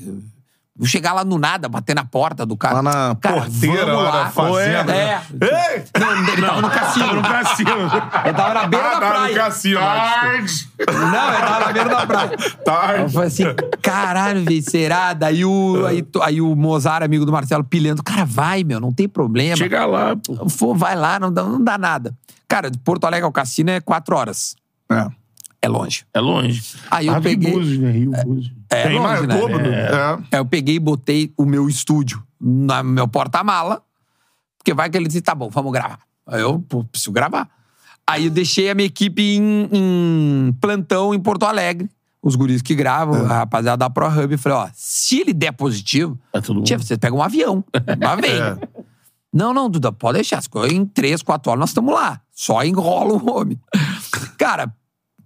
Vou 0.77 0.87
chegar 0.87 1.13
lá 1.13 1.25
no 1.25 1.37
nada, 1.37 1.69
bater 1.69 1.95
na 1.95 2.05
porta 2.05 2.47
do 2.47 2.57
cara. 2.57 2.77
Lá 2.77 2.83
na 2.83 3.17
Cara, 3.21 3.43
porteira 3.43 3.85
lá 3.93 4.03
lá. 4.03 4.23
da 4.25 4.31
fazenda. 4.31 4.95
É. 4.95 5.21
Ei! 5.43 5.85
Não, 6.01 6.33
ele 6.33 6.41
tava 6.41 6.61
no 6.63 6.71
cassino. 6.71 7.13
No 7.15 7.23
cassino. 7.23 7.71
Ele 8.25 8.35
tava 8.35 8.55
na 8.55 8.67
beira 8.67 8.87
Ah, 8.87 8.95
da 8.95 9.01
tá 9.01 9.07
no 9.09 9.15
praia. 9.19 9.35
cassino. 9.37 9.81
Tarde. 9.81 10.69
Não, 10.89 11.29
ele 11.35 11.43
tava 11.47 11.61
na 11.67 11.73
beira 11.73 11.89
da 11.91 12.07
praia. 12.07 12.37
Tarde. 12.65 13.03
Eu 13.03 13.09
falei 13.11 13.29
assim, 13.29 13.45
caralho, 13.83 14.45
velho, 14.45 14.63
será? 14.63 15.13
Daí 15.13 15.45
o, 15.45 15.85
aí, 15.87 16.07
aí 16.23 16.41
o 16.41 16.55
Mozart, 16.57 17.03
amigo 17.05 17.27
do 17.27 17.33
Marcelo, 17.33 17.65
pilhando. 17.65 18.03
Cara, 18.03 18.25
vai, 18.25 18.65
meu, 18.65 18.81
não 18.81 18.93
tem 18.93 19.09
problema. 19.09 19.57
Chega 19.57 19.85
lá. 19.85 20.17
Pô, 20.59 20.75
vai 20.75 20.95
lá, 20.97 21.19
não 21.21 21.31
dá, 21.33 21.43
não 21.43 21.63
dá 21.63 21.77
nada. 21.77 22.15
Cara, 22.49 22.71
de 22.71 22.79
Porto 22.79 23.05
Alegre 23.05 23.27
ao 23.27 23.33
cassino 23.33 23.71
é 23.71 23.81
quatro 23.81 24.17
horas. 24.17 24.55
É. 24.91 25.07
É 25.63 25.69
longe. 25.69 26.05
É 26.15 26.21
longe. 26.21 26.63
Aí 26.91 27.07
eu 27.07 27.15
Ave 27.15 27.31
peguei... 27.31 27.53
Búzios, 27.53 27.79
né? 27.79 27.91
Rio 27.91 28.11
Búzios. 28.11 28.53
É 28.71 28.83
Tem 28.85 28.99
longe, 28.99 29.03
mais 29.03 29.27
né? 29.27 29.39
dobro. 29.39 29.67
É. 29.67 29.81
É. 29.81 30.19
Aí 30.33 30.41
eu 30.41 30.47
peguei 30.47 30.77
e 30.77 30.81
botei 30.81 31.33
o 31.37 31.45
meu 31.45 31.69
estúdio 31.69 32.23
no 32.41 32.83
meu 32.83 33.07
porta-mala. 33.07 33.83
Porque 34.59 34.73
vai 34.73 34.89
que 34.89 34.97
ele 34.97 35.07
disse, 35.07 35.21
tá 35.21 35.35
bom, 35.35 35.51
vamos 35.51 35.73
gravar. 35.73 36.01
Aí 36.27 36.41
eu, 36.41 36.61
pô, 36.61 36.85
preciso 36.85 37.13
gravar. 37.13 37.49
Aí 38.07 38.25
eu 38.27 38.31
deixei 38.31 38.71
a 38.71 38.75
minha 38.75 38.87
equipe 38.87 39.23
em, 39.23 39.69
em 39.73 40.53
plantão 40.61 41.15
em 41.15 41.21
Porto 41.21 41.45
Alegre. 41.45 41.89
Os 42.23 42.37
guris 42.37 42.61
que 42.61 42.75
gravam, 42.75 43.25
a 43.25 43.39
rapaziada 43.39 43.79
da 43.79 43.89
ProHub. 43.91 44.37
Falei, 44.37 44.59
ó, 44.59 44.69
se 44.75 45.21
ele 45.21 45.33
der 45.33 45.53
positivo, 45.53 46.19
É 46.33 46.41
tia, 46.63 46.79
você 46.79 46.99
pega 46.99 47.15
um 47.15 47.23
avião. 47.23 47.65
Mas 47.73 48.21
vem. 48.21 48.33
É. 48.33 48.59
Não, 49.33 49.55
não, 49.55 49.71
Duda, 49.71 49.93
pode 49.93 50.17
deixar. 50.17 50.43
Em 50.71 50.85
três, 50.85 51.23
quatro 51.23 51.51
horas 51.51 51.61
nós 51.61 51.71
estamos 51.71 51.95
lá. 51.95 52.21
Só 52.33 52.63
enrola 52.65 53.15
o 53.15 53.31
homem. 53.31 53.59
Cara, 54.37 54.75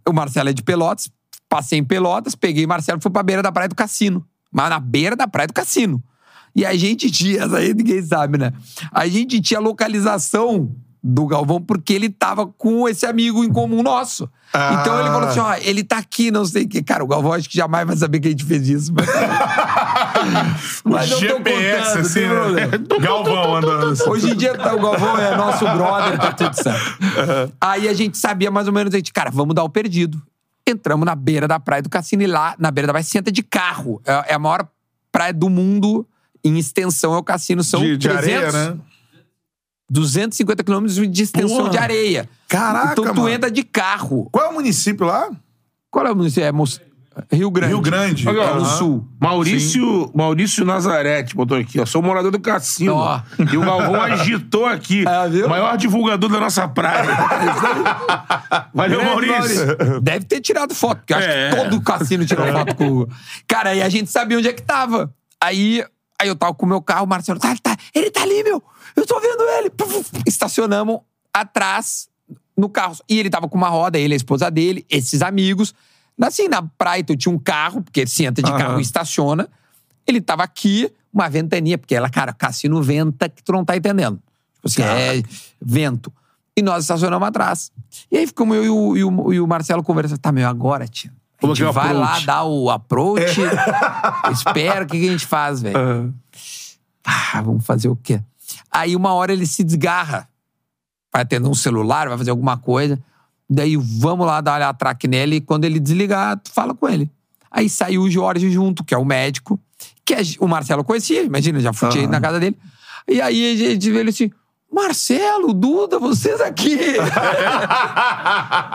o 0.08 0.12
Marcelo 0.12 0.48
é 0.48 0.52
de 0.52 0.62
Pelotas. 0.62 1.10
Passei 1.48 1.78
em 1.78 1.84
Pelotas, 1.84 2.34
peguei 2.34 2.66
Marcelo 2.66 2.98
e 2.98 3.02
fui 3.02 3.10
pra 3.10 3.22
beira 3.22 3.42
da 3.42 3.52
praia 3.52 3.68
do 3.68 3.74
cassino. 3.74 4.26
Mas 4.50 4.70
na 4.70 4.80
beira 4.80 5.14
da 5.14 5.26
praia 5.26 5.46
do 5.46 5.54
cassino. 5.54 6.02
E 6.54 6.64
a 6.64 6.74
gente 6.74 7.10
tinha, 7.10 7.42
essa 7.44 7.58
aí 7.58 7.74
ninguém 7.74 8.02
sabe, 8.02 8.38
né? 8.38 8.52
A 8.92 9.06
gente 9.06 9.40
tinha 9.40 9.58
a 9.58 9.62
localização 9.62 10.74
do 11.06 11.26
Galvão 11.26 11.60
porque 11.60 11.92
ele 11.92 12.08
tava 12.08 12.46
com 12.46 12.88
esse 12.88 13.04
amigo 13.04 13.44
em 13.44 13.52
comum 13.52 13.82
nosso. 13.82 14.28
Ah. 14.52 14.78
Então 14.80 14.98
ele 14.98 15.10
falou 15.10 15.28
assim: 15.28 15.40
ó, 15.40 15.54
ele 15.60 15.84
tá 15.84 15.98
aqui, 15.98 16.30
não 16.30 16.46
sei 16.46 16.64
o 16.64 16.68
quê. 16.68 16.82
Cara, 16.82 17.04
o 17.04 17.06
Galvão 17.06 17.32
acho 17.32 17.48
que 17.50 17.56
jamais 17.58 17.86
vai 17.86 17.96
saber 17.96 18.20
que 18.20 18.28
a 18.28 18.30
gente 18.30 18.44
fez 18.44 18.68
isso. 18.68 18.92
Mas, 18.94 19.06
Mas 20.84 21.10
tô 21.10 21.16
GPS, 21.18 21.84
contando, 21.84 22.00
assim, 22.00 22.20
né? 22.54 22.78
Galvão 23.00 23.56
andando 23.56 23.86
assim. 23.92 24.08
Hoje 24.10 24.30
em 24.30 24.36
dia 24.36 24.56
tá, 24.56 24.74
o 24.74 24.80
Galvão 24.80 25.18
é 25.18 25.36
nosso 25.36 25.64
brother, 25.64 26.18
tá 26.18 26.32
tudo 26.32 26.54
certo. 26.54 27.52
Aí 27.60 27.88
a 27.88 27.92
gente 27.94 28.16
sabia 28.18 28.50
mais 28.50 28.66
ou 28.66 28.72
menos, 28.72 28.92
a 28.94 28.96
gente, 28.96 29.12
cara, 29.12 29.30
vamos 29.30 29.54
dar 29.54 29.64
o 29.64 29.68
perdido. 29.68 30.20
Entramos 30.66 31.04
na 31.04 31.14
beira 31.14 31.46
da 31.46 31.60
praia 31.60 31.82
do 31.82 31.88
cassino 31.90 32.22
e 32.22 32.26
lá, 32.26 32.54
na 32.58 32.70
beira 32.70 32.86
da 32.86 32.92
praia, 32.94 33.04
senta 33.04 33.30
de 33.30 33.42
carro. 33.42 34.00
É, 34.06 34.32
é 34.32 34.34
a 34.34 34.38
maior 34.38 34.66
praia 35.12 35.32
do 35.32 35.48
mundo 35.50 36.06
em 36.42 36.58
extensão, 36.58 37.14
é 37.14 37.18
o 37.18 37.22
cassino. 37.22 37.62
São 37.62 37.80
De, 37.80 37.96
de 37.96 38.08
300, 38.08 38.54
areia, 38.54 38.70
né? 38.70 38.76
250 39.90 40.64
quilômetros 40.64 40.96
de 41.10 41.22
extensão 41.22 41.58
Porra. 41.58 41.70
de 41.70 41.78
areia. 41.78 42.28
Caraca, 42.48 42.92
Então 42.92 43.04
tu 43.04 43.20
mano. 43.20 43.28
entra 43.28 43.50
de 43.50 43.62
carro. 43.62 44.28
Qual 44.32 44.46
é 44.46 44.48
o 44.48 44.54
município 44.54 45.06
lá? 45.06 45.30
Qual 45.90 46.06
é 46.06 46.10
o 46.10 46.16
município? 46.16 46.46
É 46.46 46.52
Mos- 46.52 46.80
Rio 47.30 47.50
Grande. 47.50 47.72
Rio 47.72 47.80
Grande. 47.80 48.28
É 48.28 48.32
no 48.32 48.40
Aham. 48.40 48.64
sul. 48.76 49.08
Maurício, 49.20 50.10
Maurício 50.14 50.64
Nazarete 50.64 51.34
botou 51.34 51.56
aqui, 51.56 51.80
ó. 51.80 51.86
Sou 51.86 52.02
morador 52.02 52.30
do 52.30 52.40
cassino. 52.40 52.94
Ó. 52.94 53.20
E 53.52 53.56
o 53.56 53.60
Galvão 53.60 54.00
agitou 54.02 54.66
aqui. 54.66 55.04
Ah, 55.14 55.26
viu? 55.28 55.48
Maior 55.48 55.76
divulgador 55.76 56.28
da 56.30 56.40
nossa 56.40 56.66
praia. 56.66 57.04
Valeu, 58.74 59.00
Grande 59.00 59.26
Maurício. 59.28 60.00
Deve 60.00 60.24
ter 60.24 60.40
tirado 60.40 60.74
foto, 60.74 60.98
porque 60.98 61.12
eu 61.12 61.18
acho 61.18 61.28
É. 61.28 61.50
que 61.50 61.56
todo 61.56 61.80
cassino 61.82 62.24
tirou 62.26 62.46
foto 62.52 62.74
com 62.74 62.88
o. 63.02 63.08
Cara, 63.46 63.70
aí 63.70 63.82
a 63.82 63.88
gente 63.88 64.10
sabia 64.10 64.38
onde 64.38 64.48
é 64.48 64.52
que 64.52 64.62
tava. 64.62 65.12
Aí, 65.40 65.84
aí 66.20 66.28
eu 66.28 66.36
tava 66.36 66.54
com 66.54 66.66
o 66.66 66.68
meu 66.68 66.80
carro, 66.82 67.04
o 67.04 67.08
Marcelo, 67.08 67.38
tá, 67.38 67.54
tá, 67.62 67.76
ele 67.94 68.10
tá 68.10 68.22
ali, 68.22 68.42
meu. 68.42 68.62
Eu 68.96 69.06
tô 69.06 69.20
vendo 69.20 69.42
ele. 69.58 69.70
Estacionamos 70.26 71.00
atrás 71.32 72.08
no 72.56 72.68
carro. 72.68 72.96
E 73.08 73.18
ele 73.18 73.30
tava 73.30 73.48
com 73.48 73.56
uma 73.58 73.68
roda, 73.68 73.98
ele, 73.98 74.14
a 74.14 74.16
esposa 74.16 74.50
dele, 74.50 74.84
esses 74.90 75.22
amigos. 75.22 75.74
Assim, 76.20 76.48
na 76.48 76.62
praia, 76.62 77.02
tu 77.02 77.16
tinha 77.16 77.34
um 77.34 77.38
carro, 77.38 77.82
porque 77.82 78.06
você 78.06 78.24
entra 78.24 78.42
de 78.42 78.50
Aham. 78.50 78.58
carro 78.58 78.78
e 78.78 78.82
estaciona. 78.82 79.48
Ele 80.06 80.20
tava 80.20 80.42
aqui, 80.42 80.90
uma 81.12 81.28
ventania, 81.28 81.76
porque 81.78 81.94
ela, 81.94 82.08
cara, 82.08 82.32
cassino 82.32 82.82
venta 82.82 83.28
que 83.28 83.42
tu 83.42 83.52
não 83.52 83.64
tá 83.64 83.76
entendendo. 83.76 84.20
Tipo 84.54 84.68
assim, 84.68 84.82
é 84.82 85.22
vento. 85.60 86.12
E 86.56 86.62
nós 86.62 86.84
estacionamos 86.84 87.26
atrás. 87.26 87.72
E 88.10 88.16
aí 88.18 88.26
ficamos 88.26 88.56
eu 88.56 88.64
e 88.64 88.70
o, 88.70 88.96
e 88.96 89.04
o, 89.04 89.32
e 89.32 89.40
o 89.40 89.46
Marcelo 89.46 89.82
conversando. 89.82 90.18
Tá, 90.18 90.30
meu, 90.30 90.48
agora, 90.48 90.86
tia. 90.86 91.10
A 91.38 91.40
Como 91.40 91.54
gente 91.54 91.62
que 91.62 91.66
é 91.66 91.70
o 91.70 91.72
vai 91.72 91.92
lá 91.92 92.06
approach? 92.06 92.26
dar 92.26 92.44
o 92.44 92.70
approach. 92.70 93.40
Espera, 94.32 94.84
o 94.84 94.86
que, 94.86 95.00
que 95.00 95.08
a 95.08 95.12
gente 95.12 95.26
faz, 95.26 95.60
velho? 95.60 96.14
Ah, 97.04 97.42
vamos 97.42 97.66
fazer 97.66 97.88
o 97.88 97.96
quê? 97.96 98.22
Aí 98.70 98.94
uma 98.94 99.12
hora 99.14 99.32
ele 99.32 99.46
se 99.46 99.64
desgarra. 99.64 100.28
Vai 101.12 101.22
atender 101.22 101.48
um 101.48 101.54
celular, 101.54 102.08
vai 102.08 102.16
fazer 102.16 102.30
alguma 102.30 102.56
coisa. 102.56 102.98
Daí 103.48 103.76
vamos 103.76 104.26
lá 104.26 104.40
dar 104.40 104.60
a 104.62 104.72
traque 104.72 105.06
nele 105.06 105.36
e 105.36 105.40
quando 105.40 105.64
ele 105.64 105.78
desligar, 105.78 106.38
tu 106.38 106.50
fala 106.50 106.74
com 106.74 106.88
ele. 106.88 107.10
Aí 107.50 107.68
saiu 107.68 108.02
o 108.02 108.10
Jorge 108.10 108.50
junto, 108.50 108.82
que 108.82 108.94
é 108.94 108.98
o 108.98 109.04
médico, 109.04 109.60
que 110.04 110.14
é- 110.14 110.22
o 110.40 110.48
Marcelo 110.48 110.82
conhecia, 110.82 111.22
imagina, 111.22 111.60
já 111.60 111.72
fui 111.72 111.88
Aham. 111.88 112.08
na 112.08 112.20
casa 112.20 112.40
dele. 112.40 112.56
E 113.08 113.20
aí 113.20 113.52
a 113.52 113.56
gente 113.56 113.90
vê 113.90 114.00
ele 114.00 114.10
assim: 114.10 114.30
Marcelo, 114.74 115.54
Duda, 115.54 116.00
vocês 116.00 116.40
aqui. 116.40 116.76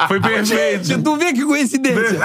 Foi 0.07 0.21
perfeito. 0.21 0.85
Gente, 0.85 1.03
tu 1.03 1.17
vê 1.17 1.33
que 1.33 1.43
coincidência. 1.45 2.17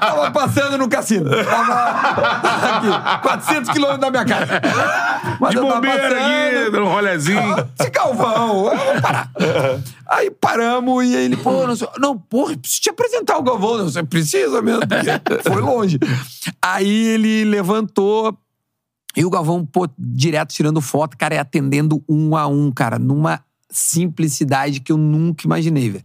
Tava 0.00 0.30
passando 0.32 0.76
no 0.76 0.88
cassino. 0.88 1.30
Tava 1.44 2.76
aqui, 2.76 3.22
400 3.22 3.70
quilômetros 3.70 4.00
da 4.00 4.10
minha 4.10 4.24
casa. 4.24 4.60
Mas 5.40 5.50
De 5.50 5.56
eu 5.58 5.62
tava 5.62 5.74
bobeira 5.76 6.06
aqui, 6.08 6.54
passando. 6.56 6.70
dando 6.72 6.84
um 6.84 6.88
rolezinho. 6.88 7.68
Esse 7.78 7.90
Galvão, 7.90 8.64
vamos 8.64 9.00
parar. 9.00 9.30
Aí 10.08 10.30
paramos 10.30 11.04
e 11.04 11.14
ele, 11.14 11.36
pô, 11.36 11.66
não 11.66 11.76
sei. 11.76 11.88
Não, 11.98 12.18
porra, 12.18 12.56
preciso 12.56 12.82
te 12.82 12.90
apresentar 12.90 13.38
o 13.38 13.42
Galvão. 13.42 13.84
Você 13.84 14.02
precisa 14.02 14.60
mesmo, 14.60 14.82
porque 14.86 15.48
foi 15.48 15.62
longe. 15.62 15.98
Aí 16.60 17.08
ele 17.10 17.44
levantou. 17.44 18.36
E 19.16 19.24
o 19.24 19.30
Galvão, 19.30 19.64
pô, 19.64 19.88
direto 19.98 20.54
tirando 20.54 20.80
foto, 20.80 21.16
cara, 21.16 21.34
e 21.34 21.38
atendendo 21.38 22.02
um 22.08 22.36
a 22.36 22.46
um, 22.46 22.70
cara, 22.70 22.98
numa 22.98 23.40
simplicidade 23.70 24.80
que 24.80 24.92
eu 24.92 24.96
nunca 24.96 25.46
imaginei, 25.46 25.90
velho. 25.90 26.04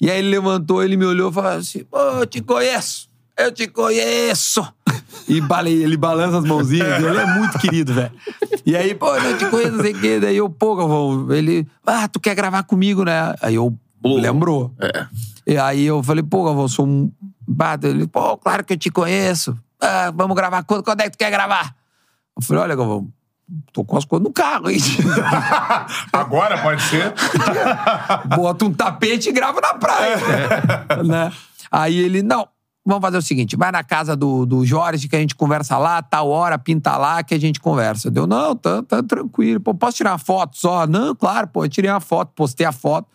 E 0.00 0.10
aí 0.10 0.18
ele 0.18 0.30
levantou, 0.30 0.82
ele 0.82 0.96
me 0.96 1.04
olhou 1.04 1.30
e 1.30 1.34
falou 1.34 1.50
assim: 1.52 1.84
Pô, 1.84 1.98
eu 1.98 2.26
te 2.26 2.40
conheço, 2.40 3.08
eu 3.38 3.52
te 3.52 3.66
conheço. 3.68 4.66
E 5.28 5.40
balei, 5.40 5.82
ele 5.82 5.96
balança 5.96 6.38
as 6.38 6.44
mãozinhas, 6.44 7.02
ele 7.02 7.18
é 7.18 7.26
muito 7.38 7.58
querido, 7.58 7.94
velho. 7.94 8.12
E 8.66 8.76
aí, 8.76 8.94
pô, 8.94 9.18
não 9.18 9.38
te 9.38 9.46
conheço, 9.46 9.72
não 9.72 9.82
sei 9.82 9.92
o 9.92 10.00
quê. 10.00 10.20
Daí 10.20 10.36
eu, 10.36 10.50
pô, 10.50 10.76
Galvão, 10.76 11.32
ele, 11.32 11.66
ah, 11.86 12.08
tu 12.08 12.20
quer 12.20 12.34
gravar 12.34 12.64
comigo, 12.64 13.04
né? 13.04 13.34
Aí 13.40 13.54
eu, 13.54 13.76
lembrou. 14.04 14.74
É. 14.80 15.06
E 15.46 15.56
aí 15.56 15.84
eu 15.84 16.02
falei, 16.02 16.22
pô, 16.22 16.44
Galvão, 16.44 16.68
sou 16.68 16.86
um. 16.86 17.10
Ele, 17.82 18.06
pô, 18.06 18.36
claro 18.36 18.64
que 18.64 18.72
eu 18.72 18.76
te 18.76 18.90
conheço. 18.90 19.56
Ah, 19.80 20.10
vamos 20.14 20.36
gravar 20.36 20.62
quando? 20.64 20.82
Quando 20.82 21.00
é 21.00 21.04
que 21.04 21.12
tu 21.12 21.18
quer 21.18 21.30
gravar? 21.30 21.74
Eu 22.36 22.42
falei, 22.42 22.62
olha, 22.64 22.76
Galvão, 22.76 23.08
tô 23.72 23.84
com 23.84 23.96
as 23.96 24.04
coisas 24.04 24.26
no 24.26 24.32
carro, 24.32 24.70
hein? 24.70 24.78
Agora 26.12 26.60
pode 26.62 26.82
ser. 26.82 27.12
Bota 28.34 28.64
um 28.64 28.72
tapete 28.72 29.28
e 29.28 29.32
grava 29.32 29.60
na 29.60 29.74
praia. 29.74 30.16
né? 31.04 31.32
Aí 31.70 31.96
ele, 31.96 32.22
não, 32.22 32.48
vamos 32.84 33.02
fazer 33.02 33.16
o 33.16 33.22
seguinte: 33.22 33.56
vai 33.56 33.72
na 33.72 33.82
casa 33.82 34.16
do, 34.16 34.44
do 34.44 34.64
Jorge 34.64 35.08
que 35.08 35.16
a 35.16 35.20
gente 35.20 35.34
conversa 35.34 35.78
lá, 35.78 36.02
tal 36.02 36.28
hora, 36.28 36.58
pinta 36.58 36.96
lá 36.96 37.22
que 37.22 37.34
a 37.34 37.40
gente 37.40 37.60
conversa. 37.60 38.10
Deu, 38.10 38.26
não, 38.26 38.54
tá, 38.54 38.82
tá 38.82 39.02
tranquilo. 39.02 39.60
Pô, 39.60 39.74
posso 39.74 39.96
tirar 39.96 40.12
uma 40.12 40.18
foto 40.18 40.58
só? 40.58 40.86
Não, 40.86 41.14
claro, 41.14 41.48
pô, 41.48 41.64
eu 41.64 41.68
tirei 41.68 41.90
uma 41.90 42.00
foto, 42.00 42.32
postei 42.34 42.66
a 42.66 42.72
foto. 42.72 43.08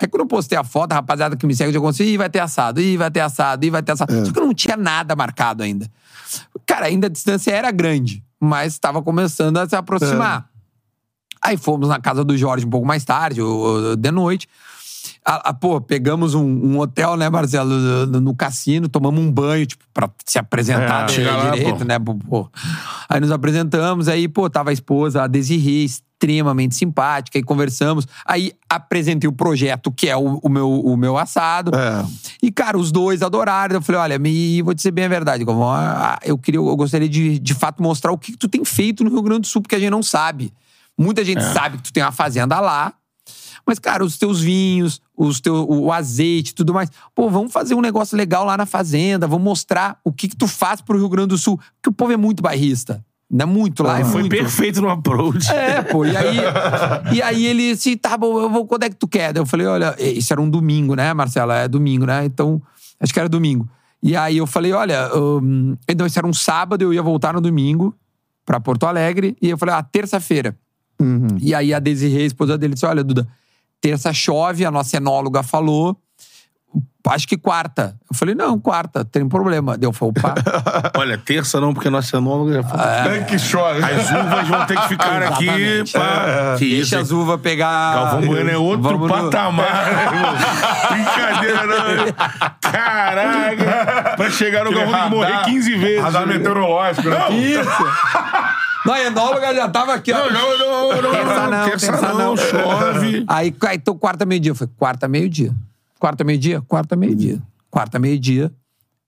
Aí 0.00 0.08
quando 0.08 0.22
eu 0.22 0.26
postei 0.26 0.56
a 0.56 0.64
foto, 0.64 0.92
a 0.92 0.94
rapaziada 0.94 1.36
que 1.36 1.46
me 1.46 1.54
segue 1.54 1.72
já 1.72 1.78
começou, 1.78 2.06
ih, 2.06 2.16
vai 2.16 2.30
ter 2.30 2.40
assado, 2.40 2.80
ih, 2.80 2.96
vai 2.96 3.10
ter 3.10 3.20
assado, 3.20 3.64
ih, 3.66 3.70
vai 3.70 3.82
ter 3.82 3.92
assado. 3.92 4.26
Só 4.26 4.32
que 4.32 4.38
eu 4.38 4.46
não 4.46 4.54
tinha 4.54 4.74
nada 4.74 5.14
marcado 5.14 5.62
ainda. 5.62 5.86
Cara, 6.64 6.86
ainda 6.86 7.06
a 7.06 7.10
distância 7.10 7.50
era 7.50 7.70
grande, 7.70 8.24
mas 8.40 8.72
estava 8.72 9.02
começando 9.02 9.58
a 9.58 9.68
se 9.68 9.76
aproximar. 9.76 10.48
Aí 11.42 11.56
fomos 11.56 11.88
na 11.88 12.00
casa 12.00 12.24
do 12.24 12.36
Jorge 12.36 12.66
um 12.66 12.70
pouco 12.70 12.86
mais 12.86 13.04
tarde, 13.04 13.40
ou- 13.40 13.58
ou 13.90 13.96
de 13.96 14.10
noite. 14.10 14.48
Ah, 15.24 15.42
ah, 15.50 15.54
pô, 15.54 15.80
pegamos 15.80 16.34
um, 16.34 16.42
um 16.44 16.78
hotel, 16.78 17.16
né, 17.16 17.28
Marcelo, 17.28 17.70
no, 18.06 18.20
no 18.20 18.34
cassino, 18.34 18.88
tomamos 18.88 19.20
um 19.20 19.30
banho, 19.30 19.66
tipo, 19.66 19.84
pra 19.92 20.08
se 20.24 20.38
apresentar 20.38 21.10
É, 21.12 21.22
lá, 21.30 21.50
direito, 21.54 21.84
né? 21.84 21.98
pô. 22.28 22.48
Aí 23.08 23.20
nos 23.20 23.30
apresentamos, 23.30 24.08
aí, 24.08 24.26
pô, 24.28 24.48
tava 24.48 24.70
a 24.70 24.72
esposa, 24.72 25.22
a 25.22 25.26
Desirê, 25.26 25.84
extremamente 25.84 26.74
simpática, 26.74 27.38
aí 27.38 27.42
conversamos. 27.42 28.06
Aí 28.26 28.52
apresentei 28.68 29.28
o 29.28 29.32
projeto, 29.32 29.90
que 29.92 30.08
é 30.08 30.16
o, 30.16 30.38
o 30.42 30.48
meu, 30.48 30.70
o 30.70 30.96
meu 30.96 31.16
assado. 31.18 31.70
É. 31.74 32.04
E, 32.42 32.50
cara, 32.50 32.78
os 32.78 32.90
dois 32.92 33.22
adoraram. 33.22 33.76
Eu 33.76 33.82
falei, 33.82 34.00
olha, 34.00 34.18
me, 34.18 34.60
vou 34.62 34.74
dizer 34.74 34.90
bem 34.90 35.04
a 35.04 35.08
verdade, 35.08 35.44
Galvão. 35.44 35.70
ah, 35.70 36.18
Eu, 36.24 36.36
queria, 36.38 36.58
eu 36.58 36.76
gostaria 36.76 37.08
de, 37.08 37.38
de 37.38 37.54
fato, 37.54 37.82
mostrar 37.82 38.12
o 38.12 38.18
que, 38.18 38.32
que 38.32 38.38
tu 38.38 38.48
tem 38.48 38.64
feito 38.64 39.02
no 39.04 39.10
Rio 39.10 39.22
Grande 39.22 39.42
do 39.42 39.46
Sul, 39.46 39.62
porque 39.62 39.74
a 39.74 39.78
gente 39.78 39.90
não 39.90 40.02
sabe. 40.02 40.52
Muita 40.96 41.24
gente 41.24 41.42
sabe 41.42 41.78
que 41.78 41.84
tu 41.84 41.92
tem 41.92 42.02
uma 42.02 42.12
fazenda 42.12 42.60
lá, 42.60 42.92
mas, 43.70 43.78
cara, 43.78 44.04
os 44.04 44.18
teus 44.18 44.40
vinhos, 44.40 45.00
os 45.16 45.40
teu, 45.40 45.64
o 45.70 45.92
azeite 45.92 46.50
e 46.50 46.54
tudo 46.56 46.74
mais. 46.74 46.90
Pô, 47.14 47.30
vamos 47.30 47.52
fazer 47.52 47.76
um 47.76 47.80
negócio 47.80 48.18
legal 48.18 48.44
lá 48.44 48.56
na 48.56 48.66
fazenda, 48.66 49.28
vamos 49.28 49.44
mostrar 49.44 49.96
o 50.02 50.12
que, 50.12 50.26
que 50.26 50.34
tu 50.34 50.48
faz 50.48 50.80
pro 50.80 50.98
Rio 50.98 51.08
Grande 51.08 51.28
do 51.28 51.38
Sul. 51.38 51.56
Porque 51.56 51.88
o 51.88 51.92
povo 51.92 52.12
é 52.12 52.16
muito 52.16 52.42
bairrista. 52.42 53.00
Não 53.30 53.44
é 53.44 53.46
muito 53.46 53.84
lá, 53.84 54.00
é 54.00 54.04
Foi 54.04 54.22
muito. 54.22 54.32
perfeito 54.32 54.82
no 54.82 54.90
approach. 54.90 55.48
É, 55.54 55.82
pô. 55.82 56.04
E 56.04 56.16
aí, 56.16 56.36
e 57.14 57.22
aí 57.22 57.46
ele 57.46 57.70
assim, 57.70 57.96
tá 57.96 58.18
bom, 58.18 58.40
eu 58.40 58.50
vou, 58.50 58.66
quando 58.66 58.82
é 58.82 58.90
que 58.90 58.96
tu 58.96 59.06
quer? 59.06 59.36
Eu 59.36 59.46
falei, 59.46 59.68
olha, 59.68 59.94
isso 60.00 60.32
era 60.32 60.42
um 60.42 60.50
domingo, 60.50 60.96
né, 60.96 61.14
Marcela? 61.14 61.58
É 61.58 61.68
domingo, 61.68 62.06
né? 62.06 62.24
Então, 62.24 62.60
acho 62.98 63.12
que 63.12 63.20
era 63.20 63.28
domingo. 63.28 63.68
E 64.02 64.16
aí 64.16 64.38
eu 64.38 64.48
falei, 64.48 64.72
olha, 64.72 65.08
hum, 65.14 65.76
então 65.88 66.08
isso 66.08 66.18
era 66.18 66.26
um 66.26 66.32
sábado, 66.32 66.82
eu 66.82 66.92
ia 66.92 67.04
voltar 67.04 67.32
no 67.34 67.40
domingo 67.40 67.94
pra 68.44 68.58
Porto 68.58 68.84
Alegre. 68.84 69.36
E 69.40 69.48
eu 69.48 69.56
falei, 69.56 69.76
ah, 69.76 69.82
terça-feira. 69.84 70.56
E 71.40 71.54
aí 71.54 71.72
a 71.72 71.78
Desirê, 71.78 72.24
a 72.24 72.26
esposa 72.26 72.58
dele, 72.58 72.74
disse, 72.74 72.84
olha, 72.84 73.04
Duda, 73.04 73.28
terça 73.80 74.12
chove, 74.12 74.64
a 74.64 74.70
nossa 74.70 74.96
enóloga 74.96 75.42
falou. 75.42 75.96
Acho 77.08 77.26
que 77.26 77.36
quarta. 77.38 77.96
Eu 78.10 78.14
falei, 78.14 78.34
não, 78.34 78.60
quarta, 78.60 79.02
tem 79.04 79.26
problema. 79.26 79.76
Deu, 79.78 79.90
falei, 79.90 80.12
opa. 80.18 80.34
Olha, 80.98 81.16
terça 81.16 81.58
não, 81.58 81.72
porque 81.72 81.88
nossa 81.88 82.14
enóloga 82.18 82.52
já 82.52 82.62
falou. 82.62 82.86
É 83.14 83.24
que 83.24 83.38
chove. 83.38 83.82
As 83.82 84.10
uvas 84.10 84.46
vão 84.48 84.66
ter 84.66 84.76
que 84.78 84.88
ficar 84.88 85.22
aqui 85.22 85.44
Exatamente. 85.48 85.92
pra. 85.92 86.56
Que 86.58 86.64
isso, 86.66 86.76
Deixa 86.90 86.96
hein? 86.96 87.02
as 87.02 87.10
uvas 87.10 87.40
pegar. 87.40 87.94
Galvão 87.94 88.26
Bueno 88.28 88.50
é 88.50 88.56
outro 88.58 88.82
Vamos 88.82 89.08
no- 89.08 89.14
patamar, 89.30 89.86
né, 89.86 90.04
irmão? 90.04 90.34
Brincadeira, 90.92 91.66
não. 91.66 92.70
Caraca! 92.70 94.16
Pra 94.16 94.30
chegar 94.30 94.64
no 94.64 94.72
Galvão 94.72 94.92
tem 94.92 95.02
que 95.08 95.14
morrer 95.16 95.44
15 95.46 95.76
vezes. 95.78 96.02
Radar 96.02 96.26
meteorológico. 96.26 97.08
né? 97.08 97.18
Não, 97.18 97.32
Isso. 97.32 97.70
Não, 98.84 98.94
a 98.94 99.00
enóloga 99.00 99.54
já 99.54 99.68
tava 99.68 99.94
aqui, 99.94 100.12
ó. 100.12 100.30
não, 100.30 100.58
não, 100.58 100.58
não, 100.58 101.02
não. 101.02 101.10
Terça 101.12 101.48
não, 101.48 101.64
terça 101.68 101.92
terça 101.92 102.08
não, 102.12 102.18
não. 102.18 102.36
chove. 102.36 103.24
Aí, 103.28 103.54
aí, 103.60 103.76
então, 103.76 103.96
quarta, 103.96 104.24
meio-dia. 104.24 104.50
Eu 104.52 104.54
falei, 104.54 104.74
quarta, 104.76 105.08
meio-dia. 105.08 105.54
Quarta, 105.98 106.24
meio-dia? 106.24 106.62
Quarta, 106.62 106.96
meio-dia. 106.96 107.42
Quarta, 107.70 107.98
meio-dia, 107.98 108.52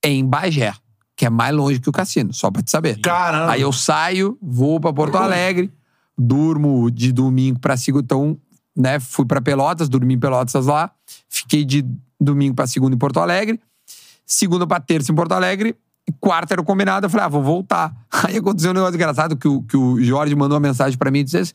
em 0.04 0.24
Bagé, 0.24 0.72
que 1.16 1.26
é 1.26 1.30
mais 1.30 1.54
longe 1.54 1.80
que 1.80 1.88
o 1.88 1.92
cassino, 1.92 2.32
só 2.32 2.50
pra 2.50 2.62
te 2.62 2.70
saber. 2.70 3.00
Caramba. 3.00 3.52
Aí 3.52 3.62
eu 3.62 3.72
saio, 3.72 4.38
vou 4.40 4.78
pra 4.78 4.92
Porto 4.92 5.16
Alegre, 5.16 5.72
durmo 6.16 6.90
de 6.90 7.12
domingo 7.12 7.58
pra 7.58 7.76
segunda. 7.76 8.04
Então, 8.04 8.36
né, 8.76 9.00
fui 9.00 9.24
pra 9.24 9.40
Pelotas, 9.40 9.88
dormi 9.88 10.14
em 10.14 10.18
Pelotas 10.18 10.66
lá. 10.66 10.90
Fiquei 11.28 11.64
de 11.64 11.84
domingo 12.20 12.54
pra 12.54 12.66
segunda 12.66 12.94
em 12.94 12.98
Porto 12.98 13.18
Alegre. 13.20 13.58
Segunda 14.24 14.66
pra 14.66 14.78
terça 14.78 15.10
em 15.10 15.14
Porto 15.14 15.32
Alegre. 15.32 15.74
E 16.08 16.12
quarta 16.12 16.54
era 16.54 16.60
o 16.60 16.64
combinado. 16.64 17.06
Eu 17.06 17.10
falei, 17.10 17.26
ah, 17.26 17.28
vou 17.28 17.42
voltar. 17.42 17.94
Aí 18.24 18.36
aconteceu 18.36 18.70
um 18.70 18.74
negócio 18.74 18.94
engraçado 18.94 19.36
que 19.36 19.48
o, 19.48 19.62
que 19.62 19.76
o 19.76 20.02
Jorge 20.02 20.34
mandou 20.34 20.56
uma 20.56 20.68
mensagem 20.68 20.98
pra 20.98 21.10
mim 21.10 21.20
e 21.20 21.24
disse 21.24 21.38
assim, 21.38 21.52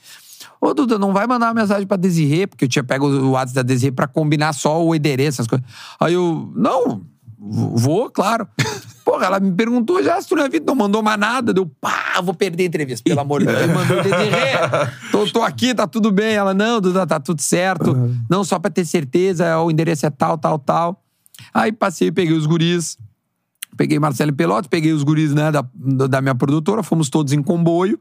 Ô, 0.59 0.73
Duda, 0.73 0.97
não 0.97 1.13
vai 1.13 1.27
mandar 1.27 1.47
uma 1.47 1.61
mensagem 1.61 1.85
pra 1.85 1.97
Desirê, 1.97 2.47
porque 2.47 2.65
eu 2.65 2.69
tinha 2.69 2.83
pego 2.83 3.07
o 3.07 3.31
WhatsApp 3.31 3.55
da 3.55 3.61
Desirê 3.61 3.91
pra 3.91 4.07
combinar 4.07 4.53
só 4.53 4.83
o 4.83 4.93
endereço, 4.95 5.41
essas 5.41 5.47
coisas. 5.47 5.65
Aí 5.99 6.13
eu, 6.13 6.51
não, 6.55 7.01
vou, 7.37 8.09
claro. 8.09 8.47
Porra, 9.05 9.27
ela 9.27 9.39
me 9.39 9.53
perguntou 9.53 10.03
já 10.03 10.21
se 10.21 10.27
tu 10.27 10.35
não 10.35 10.43
é 10.43 10.49
vida, 10.49 10.65
não 10.65 10.75
mandou 10.75 11.01
mais 11.01 11.17
nada. 11.17 11.53
Deu, 11.53 11.65
pá, 11.79 12.19
vou 12.21 12.33
perder 12.33 12.63
a 12.63 12.65
entrevista, 12.65 13.03
pelo 13.03 13.21
amor 13.21 13.39
de 13.39 13.45
Deus. 13.45 13.57
Aí 13.57 13.67
mandou 13.67 14.03
Desirê, 14.03 14.91
tô, 15.11 15.25
tô 15.27 15.41
aqui, 15.41 15.73
tá 15.73 15.87
tudo 15.87 16.11
bem. 16.11 16.33
Ela, 16.33 16.53
não, 16.53 16.81
Duda, 16.81 17.07
tá 17.07 17.19
tudo 17.19 17.41
certo. 17.41 17.95
Não, 18.29 18.43
só 18.43 18.59
pra 18.59 18.69
ter 18.69 18.85
certeza, 18.85 19.57
o 19.59 19.71
endereço 19.71 20.05
é 20.05 20.09
tal, 20.09 20.37
tal, 20.37 20.59
tal. 20.59 21.03
Aí 21.53 21.71
passei, 21.71 22.11
peguei 22.11 22.35
os 22.35 22.45
guris, 22.45 22.97
Peguei 23.77 23.99
Marcelo 23.99 24.31
em 24.31 24.33
Pelotas, 24.35 24.67
peguei 24.67 24.91
os 24.91 25.03
guris 25.03 25.33
né, 25.33 25.51
da, 25.51 25.63
da 26.07 26.21
minha 26.21 26.35
produtora, 26.35 26.81
fomos 26.83 27.09
todos 27.09 27.31
em 27.33 27.41
comboio. 27.43 27.99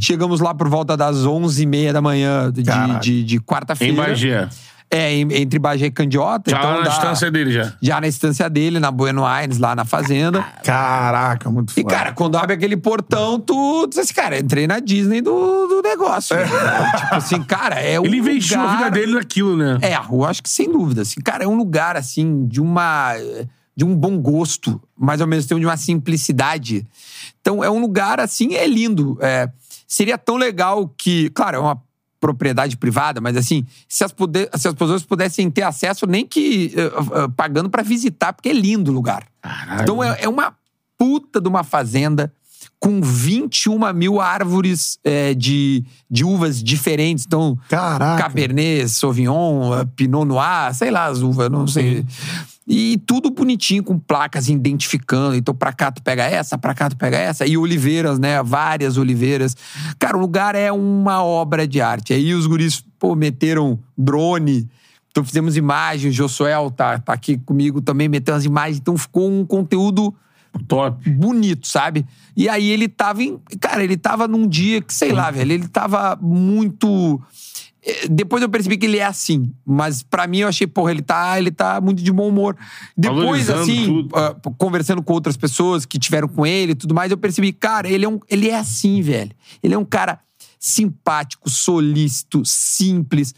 Chegamos 0.00 0.40
lá 0.40 0.54
por 0.54 0.68
volta 0.68 0.96
das 0.96 1.18
11h30 1.18 1.92
da 1.92 2.00
manhã 2.02 2.50
de, 2.52 2.62
Caraca. 2.62 3.00
de, 3.00 3.22
de 3.22 3.38
quarta-feira. 3.40 3.92
Em 3.92 3.96
Bagé. 3.96 4.48
É, 4.90 5.12
em- 5.12 5.32
entre 5.34 5.58
Bagé 5.58 5.86
e 5.86 5.90
Candiota. 5.90 6.50
Já 6.50 6.58
então 6.58 6.70
na 6.72 6.80
dá- 6.80 6.88
distância 6.88 7.30
dele 7.30 7.52
já. 7.52 7.74
Já 7.80 8.00
na 8.00 8.08
estância 8.08 8.48
dele, 8.48 8.80
na 8.80 8.90
Buenos 8.90 9.22
Aires, 9.24 9.58
lá 9.58 9.76
na 9.76 9.84
fazenda. 9.84 10.42
Caraca, 10.64 11.50
muito 11.50 11.72
E, 11.76 11.82
foda. 11.82 11.94
cara, 11.94 12.12
quando 12.12 12.36
abre 12.38 12.54
aquele 12.54 12.76
portão, 12.76 13.38
tu 13.38 13.86
diz 13.86 13.98
assim, 13.98 14.14
cara, 14.14 14.38
entrei 14.38 14.66
na 14.66 14.80
Disney 14.80 15.20
do, 15.20 15.66
do 15.66 15.82
negócio. 15.82 16.34
né? 16.36 16.44
Tipo 16.96 17.14
assim, 17.14 17.42
cara, 17.42 17.74
é 17.80 18.00
um 18.00 18.04
Ele 18.06 18.16
investiu 18.16 18.60
a 18.60 18.76
vida 18.76 18.90
dele 18.90 19.12
naquilo, 19.14 19.56
né? 19.56 19.78
é, 19.82 19.94
a 19.94 20.00
rua, 20.00 20.28
acho 20.30 20.42
que 20.42 20.48
sem 20.48 20.72
dúvida. 20.72 21.02
Assim, 21.02 21.20
cara, 21.20 21.44
é 21.44 21.46
um 21.46 21.56
lugar, 21.56 21.94
assim, 21.96 22.46
de 22.46 22.58
uma. 22.60 23.12
De 23.78 23.84
um 23.84 23.94
bom 23.94 24.18
gosto, 24.20 24.82
mas 24.98 25.20
ao 25.20 25.26
mesmo 25.28 25.48
tempo 25.48 25.60
de 25.60 25.64
uma 25.66 25.76
simplicidade. 25.76 26.84
Então, 27.40 27.62
é 27.62 27.70
um 27.70 27.80
lugar, 27.80 28.18
assim, 28.18 28.54
é 28.56 28.66
lindo. 28.66 29.16
É, 29.20 29.48
seria 29.86 30.18
tão 30.18 30.36
legal 30.36 30.92
que. 30.98 31.30
Claro, 31.30 31.58
é 31.58 31.60
uma 31.60 31.80
propriedade 32.18 32.76
privada, 32.76 33.20
mas 33.20 33.36
assim, 33.36 33.64
se 33.88 34.02
as, 34.02 34.10
poder- 34.10 34.50
se 34.56 34.66
as 34.66 34.74
pessoas 34.74 35.04
pudessem 35.04 35.48
ter 35.48 35.62
acesso, 35.62 36.08
nem 36.08 36.26
que 36.26 36.74
eh, 36.76 36.86
eh, 36.86 37.28
pagando 37.36 37.70
pra 37.70 37.84
visitar, 37.84 38.32
porque 38.32 38.48
é 38.48 38.52
lindo 38.52 38.90
o 38.90 38.94
lugar. 38.94 39.24
Então 39.80 40.02
é, 40.02 40.22
é 40.22 40.28
uma 40.28 40.52
puta 40.98 41.40
de 41.40 41.48
uma 41.48 41.62
fazenda 41.62 42.32
com 42.80 43.00
21 43.00 43.92
mil 43.92 44.20
árvores 44.20 44.98
eh, 45.04 45.32
de, 45.34 45.84
de 46.10 46.24
uvas 46.24 46.60
diferentes. 46.60 47.24
Então, 47.24 47.56
Caraca. 47.68 48.20
Cabernet, 48.24 48.88
Sauvignon, 48.88 49.86
Pinot 49.94 50.24
Noir, 50.26 50.74
sei 50.74 50.90
lá 50.90 51.04
as 51.06 51.20
uvas, 51.22 51.48
não 51.48 51.68
sei. 51.68 52.04
E 52.70 52.98
tudo 53.06 53.30
bonitinho, 53.30 53.82
com 53.82 53.98
placas 53.98 54.50
identificando. 54.50 55.34
Então, 55.34 55.54
pra 55.54 55.72
cá 55.72 55.90
tu 55.90 56.02
pega 56.02 56.24
essa, 56.24 56.58
pra 56.58 56.74
cá 56.74 56.90
tu 56.90 56.96
pega 56.96 57.16
essa. 57.16 57.46
E 57.46 57.56
oliveiras, 57.56 58.18
né? 58.18 58.42
Várias 58.42 58.98
oliveiras. 58.98 59.56
Cara, 59.98 60.18
o 60.18 60.20
lugar 60.20 60.54
é 60.54 60.70
uma 60.70 61.24
obra 61.24 61.66
de 61.66 61.80
arte. 61.80 62.12
Aí 62.12 62.34
os 62.34 62.46
guris, 62.46 62.84
pô, 62.98 63.14
meteram 63.16 63.78
drone. 63.96 64.68
Então 65.10 65.24
fizemos 65.24 65.56
imagens. 65.56 66.14
Josuel 66.14 66.70
tá, 66.70 66.98
tá 66.98 67.14
aqui 67.14 67.38
comigo 67.38 67.80
também, 67.80 68.06
meteu 68.06 68.34
as 68.34 68.44
imagens. 68.44 68.76
Então 68.78 68.98
ficou 68.98 69.30
um 69.30 69.46
conteúdo 69.46 70.14
Top. 70.66 71.08
bonito, 71.10 71.66
sabe? 71.66 72.04
E 72.36 72.48
aí 72.48 72.70
ele 72.70 72.86
tava 72.86 73.22
em. 73.22 73.38
Cara, 73.60 73.82
ele 73.82 73.96
tava 73.96 74.28
num 74.28 74.46
dia 74.46 74.80
que, 74.80 74.92
sei 74.92 75.12
lá, 75.12 75.30
velho, 75.30 75.52
ele 75.52 75.68
tava 75.68 76.18
muito. 76.20 77.20
Eh, 77.84 78.08
Depois 78.08 78.42
eu 78.42 78.48
percebi 78.48 78.76
que 78.76 78.86
ele 78.86 78.98
é 78.98 79.04
assim, 79.04 79.52
mas 79.64 80.02
pra 80.02 80.26
mim 80.26 80.38
eu 80.38 80.48
achei, 80.48 80.66
porra, 80.66 80.90
ele 80.90 81.02
tá, 81.02 81.38
ele 81.38 81.50
tá 81.50 81.80
muito 81.80 82.02
de 82.02 82.12
bom 82.12 82.28
humor. 82.28 82.56
Depois, 82.96 83.48
assim, 83.50 84.08
ah, 84.14 84.34
conversando 84.56 85.02
com 85.02 85.12
outras 85.12 85.36
pessoas 85.36 85.84
que 85.84 85.98
tiveram 85.98 86.28
com 86.28 86.46
ele 86.46 86.72
e 86.72 86.74
tudo 86.74 86.94
mais, 86.94 87.10
eu 87.10 87.18
percebi, 87.18 87.52
cara, 87.52 87.88
ele 87.88 88.04
é, 88.04 88.08
um, 88.08 88.20
ele 88.28 88.48
é 88.48 88.58
assim, 88.58 89.00
velho. 89.02 89.32
Ele 89.62 89.74
é 89.74 89.78
um 89.78 89.84
cara 89.84 90.20
simpático, 90.58 91.48
solícito, 91.48 92.42
simples. 92.44 93.34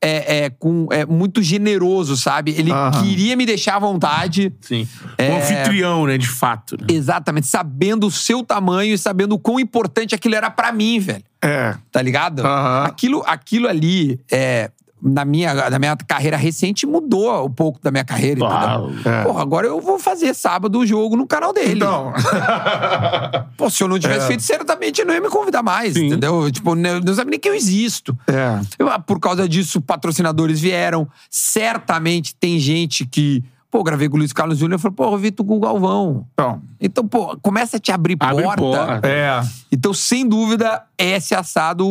É, 0.00 0.44
é, 0.44 0.50
com, 0.50 0.86
é 0.90 1.06
muito 1.06 1.42
generoso, 1.42 2.16
sabe? 2.16 2.52
Ele 2.56 2.70
Aham. 2.70 3.02
queria 3.02 3.36
me 3.36 3.46
deixar 3.46 3.76
à 3.76 3.78
vontade. 3.78 4.52
Sim. 4.60 4.86
É. 5.16 5.30
Um 5.30 5.36
anfitrião, 5.38 6.06
né? 6.06 6.18
De 6.18 6.28
fato. 6.28 6.76
né? 6.78 6.86
Exatamente, 6.90 7.46
sabendo 7.46 8.06
o 8.06 8.10
seu 8.10 8.42
tamanho 8.42 8.94
e 8.94 8.98
sabendo 8.98 9.34
o 9.34 9.38
quão 9.38 9.58
importante 9.58 10.14
aquilo 10.14 10.34
era 10.34 10.50
pra 10.50 10.72
mim, 10.72 10.98
velho. 10.98 11.24
É. 11.42 11.74
Tá 11.90 12.00
ligado? 12.02 12.40
Aham. 12.40 12.84
Aquilo, 12.84 13.22
aquilo 13.26 13.68
ali, 13.68 14.20
é, 14.30 14.70
na, 15.04 15.24
minha, 15.24 15.68
na 15.68 15.78
minha 15.78 15.94
carreira 15.96 16.36
recente, 16.36 16.86
mudou 16.86 17.44
um 17.46 17.50
pouco 17.50 17.78
da 17.82 17.90
minha 17.90 18.04
carreira, 18.04 18.40
Claro. 18.40 18.90
É. 19.04 19.22
Porra, 19.22 19.42
agora 19.42 19.66
eu 19.66 19.80
vou 19.80 19.98
fazer 19.98 20.32
sábado 20.34 20.78
o 20.78 20.86
jogo 20.86 21.14
no 21.14 21.26
canal 21.26 21.52
dele. 21.52 21.74
Então. 21.74 22.12
Pô, 23.56 23.68
se 23.68 23.82
eu 23.82 23.88
não 23.88 23.98
tivesse 23.98 24.24
É. 24.24 24.28
feito, 24.28 24.42
certamente 24.42 25.04
não 25.04 25.12
ia 25.14 25.20
me 25.20 25.28
convidar 25.28 25.62
mais, 25.62 25.92
Sim. 25.94 26.06
entendeu? 26.06 26.50
Tipo, 26.50 26.74
não, 26.74 27.00
não 27.00 27.14
sabe 27.14 27.30
nem 27.30 27.38
que 27.38 27.48
eu 27.48 27.54
existo. 27.54 28.16
É. 28.26 28.60
Eu, 28.78 28.88
ah, 28.88 28.98
por 28.98 29.20
causa 29.20 29.48
disso, 29.48 29.80
patrocinadores 29.80 30.60
vieram. 30.60 31.06
Certamente 31.30 32.34
tem 32.34 32.58
gente 32.58 33.04
que. 33.06 33.44
Pô, 33.74 33.82
gravei 33.82 34.08
com 34.08 34.14
o 34.14 34.18
Luiz 34.20 34.32
Carlos 34.32 34.56
Júnior 34.56 34.78
e 34.78 34.80
falou, 34.80 34.94
pô, 34.94 35.04
eu 35.12 35.18
vi 35.18 35.32
tu 35.32 35.44
com 35.44 35.56
o 35.56 35.58
Galvão. 35.58 36.24
Então. 36.32 36.62
Então, 36.80 37.08
pô, 37.08 37.36
começa 37.42 37.76
a 37.76 37.80
te 37.80 37.90
abrir 37.90 38.16
Abre 38.20 38.44
porta. 38.44 38.60
porta. 38.62 39.08
É. 39.08 39.40
Então, 39.72 39.92
sem 39.92 40.28
dúvida, 40.28 40.80
esse 40.96 41.34
assado 41.34 41.84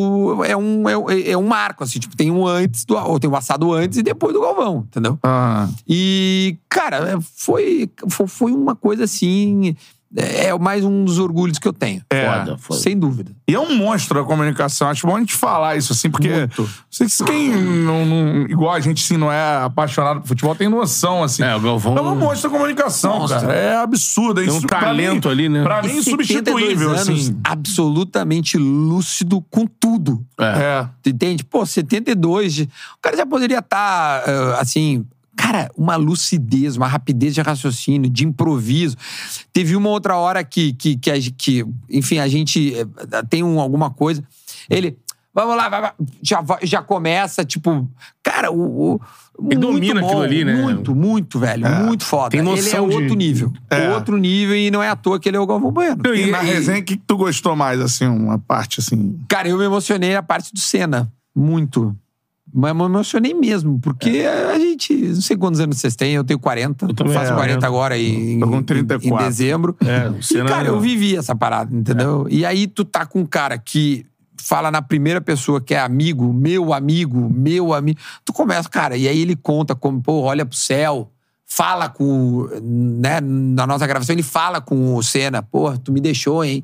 é 0.46 0.56
um, 0.56 0.88
é, 0.88 0.98
um- 0.98 1.10
é 1.10 1.36
um 1.36 1.46
marco, 1.46 1.84
assim. 1.84 2.00
Tipo, 2.00 2.16
tem 2.16 2.32
um 2.32 2.48
antes 2.48 2.86
do... 2.86 2.96
Ou 2.96 3.20
tem 3.20 3.30
um 3.30 3.36
assado 3.36 3.74
antes 3.74 3.98
e 3.98 4.02
depois 4.02 4.32
do 4.34 4.40
Galvão, 4.40 4.86
entendeu? 4.88 5.20
Ah. 5.22 5.68
E, 5.86 6.58
cara, 6.70 7.20
foi, 7.36 7.92
foi, 8.08 8.28
foi 8.28 8.52
uma 8.54 8.76
coisa 8.78 9.04
assim... 9.04 9.76
É 10.16 10.56
mais 10.60 10.86
um 10.86 11.04
dos 11.04 11.18
orgulhos 11.18 11.58
que 11.58 11.68
eu 11.68 11.74
tenho. 11.74 12.02
É. 12.10 12.26
Foda, 12.40 12.58
foda. 12.58 12.80
Sem 12.80 12.98
dúvida. 12.98 13.32
E 13.48 13.56
é 13.56 13.60
um 13.60 13.76
monstro 13.76 14.22
da 14.22 14.26
comunicação. 14.28 14.88
Acho 14.88 15.08
bom 15.08 15.16
a 15.16 15.20
gente 15.20 15.34
falar 15.34 15.76
isso, 15.76 15.92
assim, 15.92 16.10
porque. 16.10 16.30
Muito. 16.30 16.70
Quem 17.26 17.50
não, 17.50 18.06
não- 18.06 18.42
igual 18.44 18.74
a 18.74 18.80
gente, 18.80 19.04
assim, 19.04 19.18
não 19.18 19.32
é 19.32 19.64
apaixonado 19.64 20.22
por 20.22 20.28
futebol, 20.28 20.56
tem 20.56 20.70
noção, 20.70 21.24
assim. 21.24 21.42
É, 21.44 21.56
o 21.56 21.60
Galvão- 21.60 21.98
É 21.98 22.02
um 22.02 22.16
monstro 22.16 22.50
da 22.50 22.56
comunicação, 22.58 23.20
Monstro. 23.20 23.42
cara. 23.42 23.54
É 23.54 23.76
absurdo. 23.78 24.42
É 24.42 24.46
Tem 24.46 24.54
um 24.54 24.62
talento 24.62 25.28
mim- 25.28 25.32
ali, 25.34 25.50
né? 25.50 25.64
Pra 25.64 25.82
mim, 25.82 25.90
72 26.02 26.08
insubstituível, 26.74 26.90
anos, 26.92 27.10
assim. 27.10 27.38
absolutamente 27.44 28.58
lúcido 28.58 29.42
com 29.50 29.66
tudo. 29.66 30.24
É. 30.40 30.88
Tu 31.02 31.10
entende? 31.10 31.44
Pô, 31.44 31.66
72. 31.66 32.54
de- 32.54 32.64
O 32.64 33.02
cara 33.02 33.18
já 33.18 33.26
poderia 33.26 33.60
estar, 33.60 34.24
assim. 34.60 35.06
Cara, 35.36 35.72
uma 35.76 35.96
lucidez, 35.96 36.78
uma 36.78 36.88
rapidez 36.88 37.34
de 37.34 37.42
raciocínio, 37.42 38.10
de 38.10 38.26
improviso. 38.26 38.96
Teve 39.52 39.76
uma 39.76 39.90
outra 39.90 40.16
hora 40.16 40.44
que, 40.44 40.74
que, 40.74 40.96
que, 40.96 41.10
a 41.12 41.16
que, 41.36 41.66
enfim, 41.90 42.20
a 42.20 42.28
gente 42.28 42.74
eh, 42.76 42.86
tem 43.30 43.44
um, 43.44 43.60
alguma 43.60 43.90
coisa. 43.90 44.24
Ele. 44.70 44.98
Vamos 45.36 45.56
lá, 45.58 45.68
vai, 45.68 45.82
vai", 45.82 45.92
já, 46.22 46.44
já 46.62 46.82
começa, 46.84 47.44
tipo. 47.44 47.90
Cara, 48.22 48.52
o. 48.52 48.94
o 48.96 49.00
Ele 49.50 49.56
muito 49.58 49.60
domina 49.62 50.00
bom, 50.00 50.06
aquilo 50.06 50.22
ali, 50.22 50.46
né? 50.46 50.54
Muito, 50.62 50.96
muito, 50.96 51.40
velho. 51.40 51.68
Muito 51.84 52.04
foda. 52.06 52.30
Tem 52.30 52.42
noção 52.44 52.86
ele 52.86 52.94
é 52.94 52.98
de- 52.98 53.04
outro 53.04 53.16
nível. 53.16 53.54
É. 53.72 53.90
Outro 53.96 54.18
nível 54.18 54.56
e 54.56 54.70
não 54.70 54.84
é 54.84 54.90
à 54.90 54.96
toa 54.96 55.20
que 55.20 55.28
ele 55.28 55.38
é 55.38 55.40
o 55.40 55.48
Galvão 55.48 55.72
Bueno. 55.72 56.04
E 56.14 56.28
E- 56.28 56.32
na 56.32 56.44
e- 56.44 56.46
resenha, 56.46 56.80
o 56.80 56.84
que, 56.84 56.96
que 56.96 57.04
tu 57.08 57.18
gostou 57.18 57.56
mais, 57.56 57.82
assim, 57.82 58.06
uma 58.06 58.38
parte, 58.38 58.80
assim? 58.80 59.20
Cara, 59.28 59.48
eu 59.50 59.58
me 59.58 59.66
emocionei 59.66 60.14
na 60.14 60.22
parte 60.22 60.54
do 60.54 60.60
Senna. 60.60 61.12
Muito. 61.36 61.96
Mas 62.54 62.70
eu 62.70 62.76
me 62.76 62.84
emocionei 62.84 63.34
mesmo, 63.34 63.80
porque 63.80 64.26
a 64.54 64.60
gente. 64.60 64.94
Não 64.94 65.22
sei 65.22 65.36
quantos 65.36 65.60
anos 65.60 65.78
vocês 65.78 65.96
têm, 65.96 66.14
eu 66.14 66.24
tenho 66.24 66.40
40. 66.40 66.86
Eu 66.86 66.96
faço 67.12 67.26
tenho. 67.26 67.36
40 67.36 67.66
agora 67.66 67.98
em, 67.98 68.40
Tô 68.40 68.48
com 68.48 68.58
em- 68.58 68.64
34. 68.64 69.10
em 69.26 69.28
dezembro. 69.28 69.76
É, 69.82 70.12
e, 70.32 70.44
cara, 70.46 70.68
é- 70.68 70.70
eu 70.70 70.80
vivi 70.80 71.16
essa 71.18 71.36
parada, 71.36 71.76
entendeu? 71.76 72.28
E 72.30 72.46
aí 72.46 72.68
tu 72.68 72.86
tá 72.86 73.06
com 73.06 73.22
um 73.22 73.26
cara 73.26 73.58
que 73.58 74.06
fala 74.38 74.70
na 74.70 74.82
primeira 74.82 75.20
pessoa 75.20 75.60
que 75.62 75.74
é 75.74 75.80
amigo, 75.80 76.32
meu 76.32 76.74
amigo, 76.74 77.30
meu 77.30 77.74
amigo. 77.74 78.00
Tu 78.24 78.32
começa, 78.32 78.70
cara, 78.70 78.96
e 78.96 79.08
aí 79.08 79.20
ele 79.20 79.36
conta 79.36 79.74
como, 79.74 80.02
pô, 80.02 80.22
olha 80.22 80.46
pro 80.46 80.58
céu. 80.58 81.10
Fala 81.46 81.88
com, 81.90 82.48
né, 82.62 83.20
na 83.22 83.66
nossa 83.68 83.86
gravação, 83.88 84.14
ele 84.14 84.24
fala 84.24 84.60
com 84.60 84.96
o 84.96 85.04
Senna, 85.04 85.42
pô, 85.42 85.76
tu 85.78 85.92
me 85.92 86.02
deixou, 86.02 86.44
hein? 86.44 86.64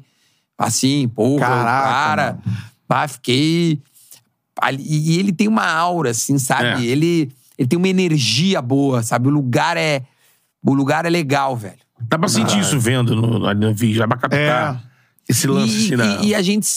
Assim, 0.58 1.08
pô, 1.08 1.38
cara. 1.38 2.38
Ah, 2.90 3.08
fiquei. 3.08 3.80
Ali- 4.62 4.84
E 4.88 5.18
ele 5.20 5.32
tem 5.32 5.48
uma 5.48 5.66
aura, 5.66 6.12
assim, 6.12 6.38
sabe? 6.38 6.88
É. 6.88 6.92
Ele, 6.92 7.32
ele 7.58 7.68
tem 7.68 7.78
uma 7.78 7.88
energia 7.88 8.62
boa, 8.62 9.02
sabe? 9.04 9.28
O 9.28 9.32
lugar 9.32 9.78
é. 9.78 10.04
O 10.66 10.74
lugar 10.74 11.06
é 11.06 11.10
legal, 11.10 11.56
velho. 11.56 11.78
Dá 12.02 12.18
pra 12.18 12.28
sentir 12.30 12.60
isso 12.60 12.80
vendo 12.80 13.16
no, 13.16 13.40
no, 13.40 13.54
no 13.54 13.74
vídeo, 13.74 14.00
dá 14.00 14.08
pra 14.08 14.18
captar 14.18 14.84
esse 15.28 15.46
lance 15.48 15.92
E, 15.92 15.94
assim, 15.94 16.24
e- 16.24 16.28
e 16.28 16.36
a 16.36 16.42
gente 16.42 16.68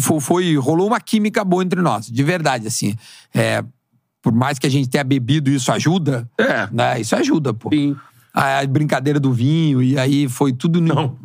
foi, 0.00 0.20
foi- 0.20 0.56
rolou 0.56 0.86
uma 0.86 1.00
química 1.00 1.44
boa 1.44 1.62
entre 1.62 1.80
nós, 1.80 2.06
de 2.06 2.22
verdade, 2.22 2.66
assim. 2.66 2.94
É, 3.34 3.62
por 4.22 4.32
mais 4.32 4.58
que 4.58 4.66
a 4.66 4.70
gente 4.70 4.88
tenha 4.88 5.04
bebido, 5.04 5.50
isso 5.50 5.70
ajuda. 5.72 6.28
É. 6.38 6.68
Né? 6.72 7.00
Isso 7.00 7.14
ajuda, 7.16 7.52
pô. 7.54 7.68
Sim. 7.72 7.94
A 8.32 8.64
brincadeira 8.66 9.18
do 9.18 9.32
vinho, 9.32 9.82
e 9.82 9.98
aí 9.98 10.28
foi 10.28 10.52
tudo. 10.52 10.80
no- 10.80 10.94
Não. 10.94 11.18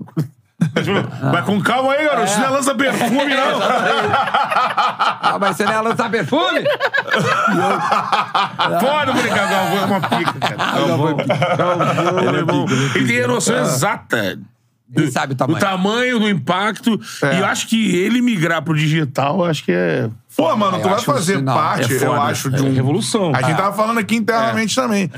Mas 1.31 1.45
com 1.45 1.61
calma 1.61 1.93
aí, 1.93 2.05
garoto. 2.05 2.25
Isso 2.25 2.39
não 2.39 2.45
é 2.47 2.49
lança 2.49 2.73
perfume, 2.75 3.35
não. 3.35 3.59
Ah, 3.61 5.37
mas 5.39 5.57
você 5.57 5.65
não 5.65 5.71
ia 5.73 5.81
lançar 5.81 6.09
perfume? 6.09 6.61
Pode 8.79 9.11
brincar, 9.13 9.51
é 9.51 9.85
uma 9.85 10.01
pica, 10.01 10.33
cara. 10.39 10.55
Galvão, 10.55 11.17
Galvão, 11.57 12.29
ele, 12.29 12.37
é 12.39 12.43
bom. 12.43 12.65
ele 12.95 13.07
tem 13.07 13.21
a 13.23 13.27
noção 13.27 13.57
exata 13.57 14.37
do, 14.87 15.01
Ele 15.01 15.11
sabe 15.11 15.33
o 15.33 15.35
tamanho. 15.35 15.59
do 15.59 15.61
tamanho, 15.61 16.19
do 16.19 16.29
impacto. 16.29 16.99
E 17.33 17.39
eu 17.39 17.45
acho 17.45 17.67
que 17.67 17.95
ele 17.95 18.21
migrar 18.21 18.61
pro 18.61 18.73
digital, 18.75 19.43
acho 19.45 19.63
que 19.63 19.71
é. 19.71 20.09
Pô, 20.35 20.55
mano, 20.55 20.77
eu 20.77 20.81
tu 20.81 20.89
vai 20.89 20.99
um 20.99 21.01
fazer 21.03 21.43
parte, 21.43 21.93
É 21.93 22.05
eu 22.05 22.21
acho, 22.21 22.49
de 22.51 22.59
É 22.59 22.61
um. 22.69 22.73
revolução. 22.73 23.31
A 23.33 23.41
gente 23.41 23.51
É. 23.53 23.55
tava 23.55 23.75
falando 23.75 23.99
aqui 23.99 24.15
internamente 24.15 24.75
também. 24.75 25.09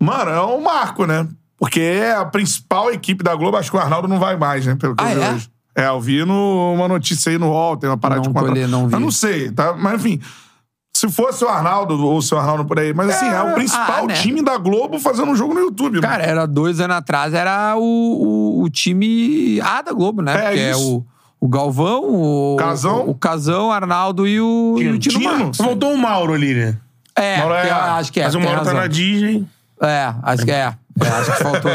Mano, 0.00 0.30
é 0.30 0.42
um 0.42 0.60
marco, 0.60 1.06
né? 1.06 1.26
Porque 1.58 1.80
é 1.80 2.12
a 2.14 2.24
principal 2.24 2.90
equipe 2.92 3.24
da 3.24 3.34
Globo. 3.34 3.56
Acho 3.56 3.70
que 3.70 3.76
o 3.76 3.80
Arnaldo 3.80 4.06
não 4.08 4.18
vai 4.18 4.36
mais, 4.36 4.66
né? 4.66 4.74
Pelo 4.74 4.94
que 4.94 5.02
Ah, 5.04 5.12
eu 5.12 5.20
vi 5.20 5.26
é? 5.26 5.30
hoje. 5.32 5.50
É, 5.74 5.86
eu 5.88 6.00
vi 6.00 6.24
no, 6.24 6.72
uma 6.74 6.88
notícia 6.88 7.30
aí 7.30 7.38
no 7.38 7.48
UOL, 7.50 7.76
tem 7.76 7.88
uma 7.90 7.98
parada 7.98 8.22
Não 8.22 8.28
de 8.28 8.34
contra... 8.34 8.52
lendo, 8.52 8.70
não 8.70 8.88
vi. 8.88 8.94
Eu 8.94 9.00
não 9.00 9.10
sei, 9.10 9.50
tá? 9.50 9.74
Mas 9.74 9.94
enfim. 10.00 10.20
Se 10.96 11.10
fosse 11.10 11.44
o 11.44 11.48
Arnaldo 11.48 12.02
ou 12.06 12.16
o 12.16 12.22
seu 12.22 12.38
Arnaldo 12.38 12.64
por 12.64 12.78
aí. 12.78 12.94
Mas 12.94 13.10
assim, 13.10 13.26
é, 13.26 13.42
o 13.42 13.52
principal 13.54 14.04
ah, 14.04 14.06
né? 14.06 14.14
time 14.14 14.40
da 14.42 14.56
Globo 14.56 14.98
fazendo 14.98 15.30
um 15.30 15.36
jogo 15.36 15.52
no 15.52 15.60
YouTube. 15.60 16.00
Cara, 16.00 16.22
era 16.24 16.46
dois 16.46 16.80
anos 16.80 16.96
atrás, 16.96 17.34
era 17.34 17.76
o, 17.76 17.82
o, 17.82 18.62
o 18.62 18.70
time 18.70 19.60
A 19.60 19.82
da 19.82 19.92
Globo, 19.92 20.22
né? 20.22 20.32
É 20.34 20.52
que 20.54 20.58
é 20.58 20.70
isso. 20.70 21.04
o, 21.38 21.46
o 21.46 21.48
Galvão, 21.48 22.02
o. 22.04 22.56
Casão. 22.58 23.04
O, 23.06 23.10
o 23.10 23.14
Casão, 23.14 23.70
Arnaldo 23.70 24.26
e 24.26 24.40
o, 24.40 24.76
e 24.78 24.88
o 24.88 24.98
Tino, 24.98 25.18
Tino. 25.18 25.24
Marcos. 25.38 25.58
Faltou 25.58 25.92
o 25.92 25.98
Mauro 25.98 26.32
ali, 26.32 26.54
né? 26.54 26.76
É, 27.14 27.38
Mauro 27.40 27.54
é- 27.54 27.70
acho 27.70 28.10
que 28.10 28.20
é. 28.20 28.24
Mas 28.24 28.34
o 28.34 28.40
Mauro 28.40 28.56
tá 28.60 28.64
razão. 28.64 28.80
na 28.80 28.86
Disney. 28.86 29.46
É, 29.82 30.14
acho 30.22 30.44
que 30.46 30.50
é. 30.50 30.74
É, 31.04 31.08
acho 31.08 31.36
que 31.36 31.42
faltou. 31.42 31.70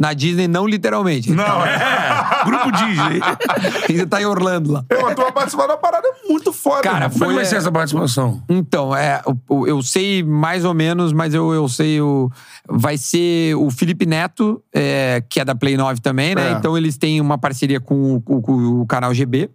Na 0.00 0.12
Disney, 0.12 0.46
não 0.46 0.64
literalmente. 0.64 1.32
Não, 1.32 1.66
é. 1.66 1.76
Grupo 2.46 2.70
Disney. 2.70 3.20
Ainda 3.90 4.06
tá 4.06 4.22
em 4.22 4.26
Orlando 4.26 4.70
lá. 4.70 4.84
Eu, 4.88 5.08
a 5.08 5.12
tua 5.12 5.32
participação 5.32 5.66
da 5.68 5.76
parada 5.76 6.06
é 6.06 6.28
muito 6.28 6.52
foda. 6.52 6.82
Cara, 6.82 7.06
irmão. 7.06 7.10
Como 7.18 7.24
é 7.24 7.28
que 7.28 7.34
vai 7.34 7.42
é- 7.42 7.46
ser 7.46 7.56
essa 7.56 7.72
participação? 7.72 8.40
Então, 8.48 8.94
é, 8.94 9.20
o- 9.26 9.56
o- 9.62 9.66
eu 9.66 9.82
sei 9.82 10.22
mais 10.22 10.64
ou 10.64 10.72
menos, 10.72 11.12
mas 11.12 11.34
eu, 11.34 11.52
eu 11.52 11.68
sei 11.68 12.00
o. 12.00 12.30
Vai 12.68 12.96
ser 12.96 13.56
o 13.56 13.72
Felipe 13.72 14.06
Neto, 14.06 14.62
é, 14.72 15.20
que 15.28 15.40
é 15.40 15.44
da 15.44 15.56
Play 15.56 15.76
9 15.76 16.00
também, 16.00 16.32
né? 16.36 16.50
É. 16.50 16.52
Então 16.52 16.78
eles 16.78 16.96
têm 16.96 17.20
uma 17.20 17.36
parceria 17.36 17.80
com, 17.80 18.14
o- 18.14 18.20
com- 18.20 18.40
com 18.40 18.52
o 18.80 18.86
canal 18.86 19.12
GB. 19.12 19.50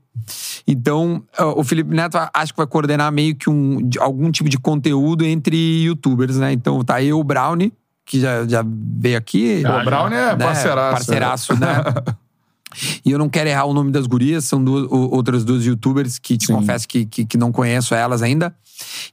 Então, 0.67 1.23
ó, 1.39 1.59
o 1.59 1.63
Felipe 1.63 1.95
Neto 1.95 2.17
acho 2.33 2.53
que 2.53 2.57
vai 2.57 2.67
coordenar 2.67 3.09
meio 3.13 3.33
que 3.33 3.49
um, 3.49 3.77
de- 3.87 3.97
algum 3.99 4.29
tipo 4.29 4.49
de 4.49 4.57
conteúdo 4.57 5.23
entre 5.25 5.55
youtubers, 5.83 6.35
né? 6.37 6.51
Então 6.51 6.83
tá 6.83 7.01
eu, 7.01 7.17
o 7.19 7.23
Brownie, 7.23 7.71
que 8.05 8.19
já, 8.19 8.45
já 8.47 8.63
veio 8.65 9.17
aqui. 9.17 9.63
O 9.65 9.85
Brown 9.85 10.07
é 10.07 10.35
né? 10.35 10.35
parceiraço. 10.35 10.91
Parceiraço, 10.93 11.59
né? 11.59 11.83
E 13.05 13.11
eu 13.11 13.19
não 13.19 13.29
quero 13.29 13.49
errar 13.49 13.65
o 13.65 13.73
nome 13.73 13.91
das 13.91 14.07
gurias, 14.07 14.45
são 14.45 14.63
duas, 14.63 14.87
outras 14.91 15.43
duas 15.43 15.65
youtubers 15.65 16.19
que 16.19 16.37
te 16.37 16.47
Sim. 16.47 16.53
confesso 16.53 16.87
que, 16.87 17.05
que, 17.05 17.25
que 17.25 17.37
não 17.37 17.51
conheço 17.51 17.93
elas 17.95 18.21
ainda. 18.21 18.53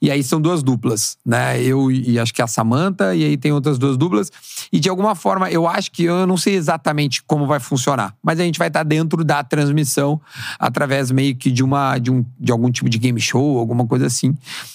E 0.00 0.10
aí 0.10 0.22
são 0.22 0.40
duas 0.40 0.62
duplas, 0.62 1.16
né? 1.24 1.62
Eu 1.62 1.90
e, 1.90 2.18
acho 2.18 2.32
que 2.32 2.42
a 2.42 2.46
Samantha, 2.46 3.14
e 3.14 3.24
aí 3.24 3.36
tem 3.36 3.52
outras 3.52 3.78
duas 3.78 3.96
duplas. 3.96 4.30
E 4.72 4.80
de 4.80 4.88
alguma 4.88 5.14
forma, 5.14 5.50
eu 5.50 5.66
acho 5.66 5.90
que 5.90 6.04
eu 6.04 6.26
não 6.26 6.36
sei 6.36 6.54
exatamente 6.54 7.22
como 7.22 7.46
vai 7.46 7.60
funcionar, 7.60 8.14
mas 8.22 8.40
a 8.40 8.44
gente 8.44 8.58
vai 8.58 8.68
estar 8.68 8.82
dentro 8.82 9.22
da 9.24 9.42
transmissão 9.42 10.20
através 10.58 11.10
meio 11.10 11.34
que 11.36 11.50
de 11.50 11.62
uma 11.62 11.98
de, 11.98 12.10
um, 12.10 12.24
de 12.38 12.50
algum 12.50 12.70
tipo 12.70 12.88
de 12.88 12.98
game 12.98 13.20
show, 13.20 13.58
alguma 13.58 13.86
coisa 13.86 14.06
assim. 14.06 14.34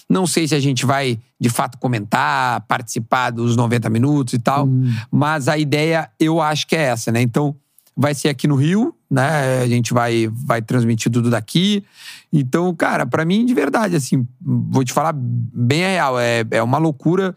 Não 0.10 0.28
sei 0.28 0.48
se 0.48 0.56
a 0.56 0.60
gente 0.60 0.86
vai 0.86 1.20
de 1.40 1.50
fato 1.50 1.78
comentar, 1.78 2.62
participar 2.62 3.32
dos 3.32 3.56
90 3.56 3.90
minutos 3.90 4.34
e 4.34 4.40
tal, 4.40 4.68
mas 5.12 5.48
a 5.48 5.58
ideia 5.58 6.10
eu 6.20 6.40
acho 6.40 6.68
que 6.68 6.76
é 6.76 6.84
essa, 6.84 7.12
né? 7.12 7.22
Então, 7.22 7.56
vai 7.96 8.14
ser 8.14 8.30
aqui 8.30 8.48
no 8.48 8.56
Rio, 8.56 8.94
né? 9.10 9.62
A 9.62 9.68
gente 9.68 9.94
vai, 9.94 10.30
vai 10.32 10.62
transmitir 10.62 11.12
tudo 11.12 11.30
daqui. 11.30 11.84
Então, 12.32 12.74
cara, 12.76 13.06
pra 13.06 13.24
mim, 13.24 13.46
de 13.46 13.54
verdade, 13.54 13.96
assim, 13.96 14.28
vou 14.42 14.84
te 14.84 14.92
falar 14.92 15.14
bem 15.16 15.80
real, 15.80 16.20
é, 16.20 16.44
é 16.52 16.62
uma 16.62 16.78
loucura. 16.78 17.36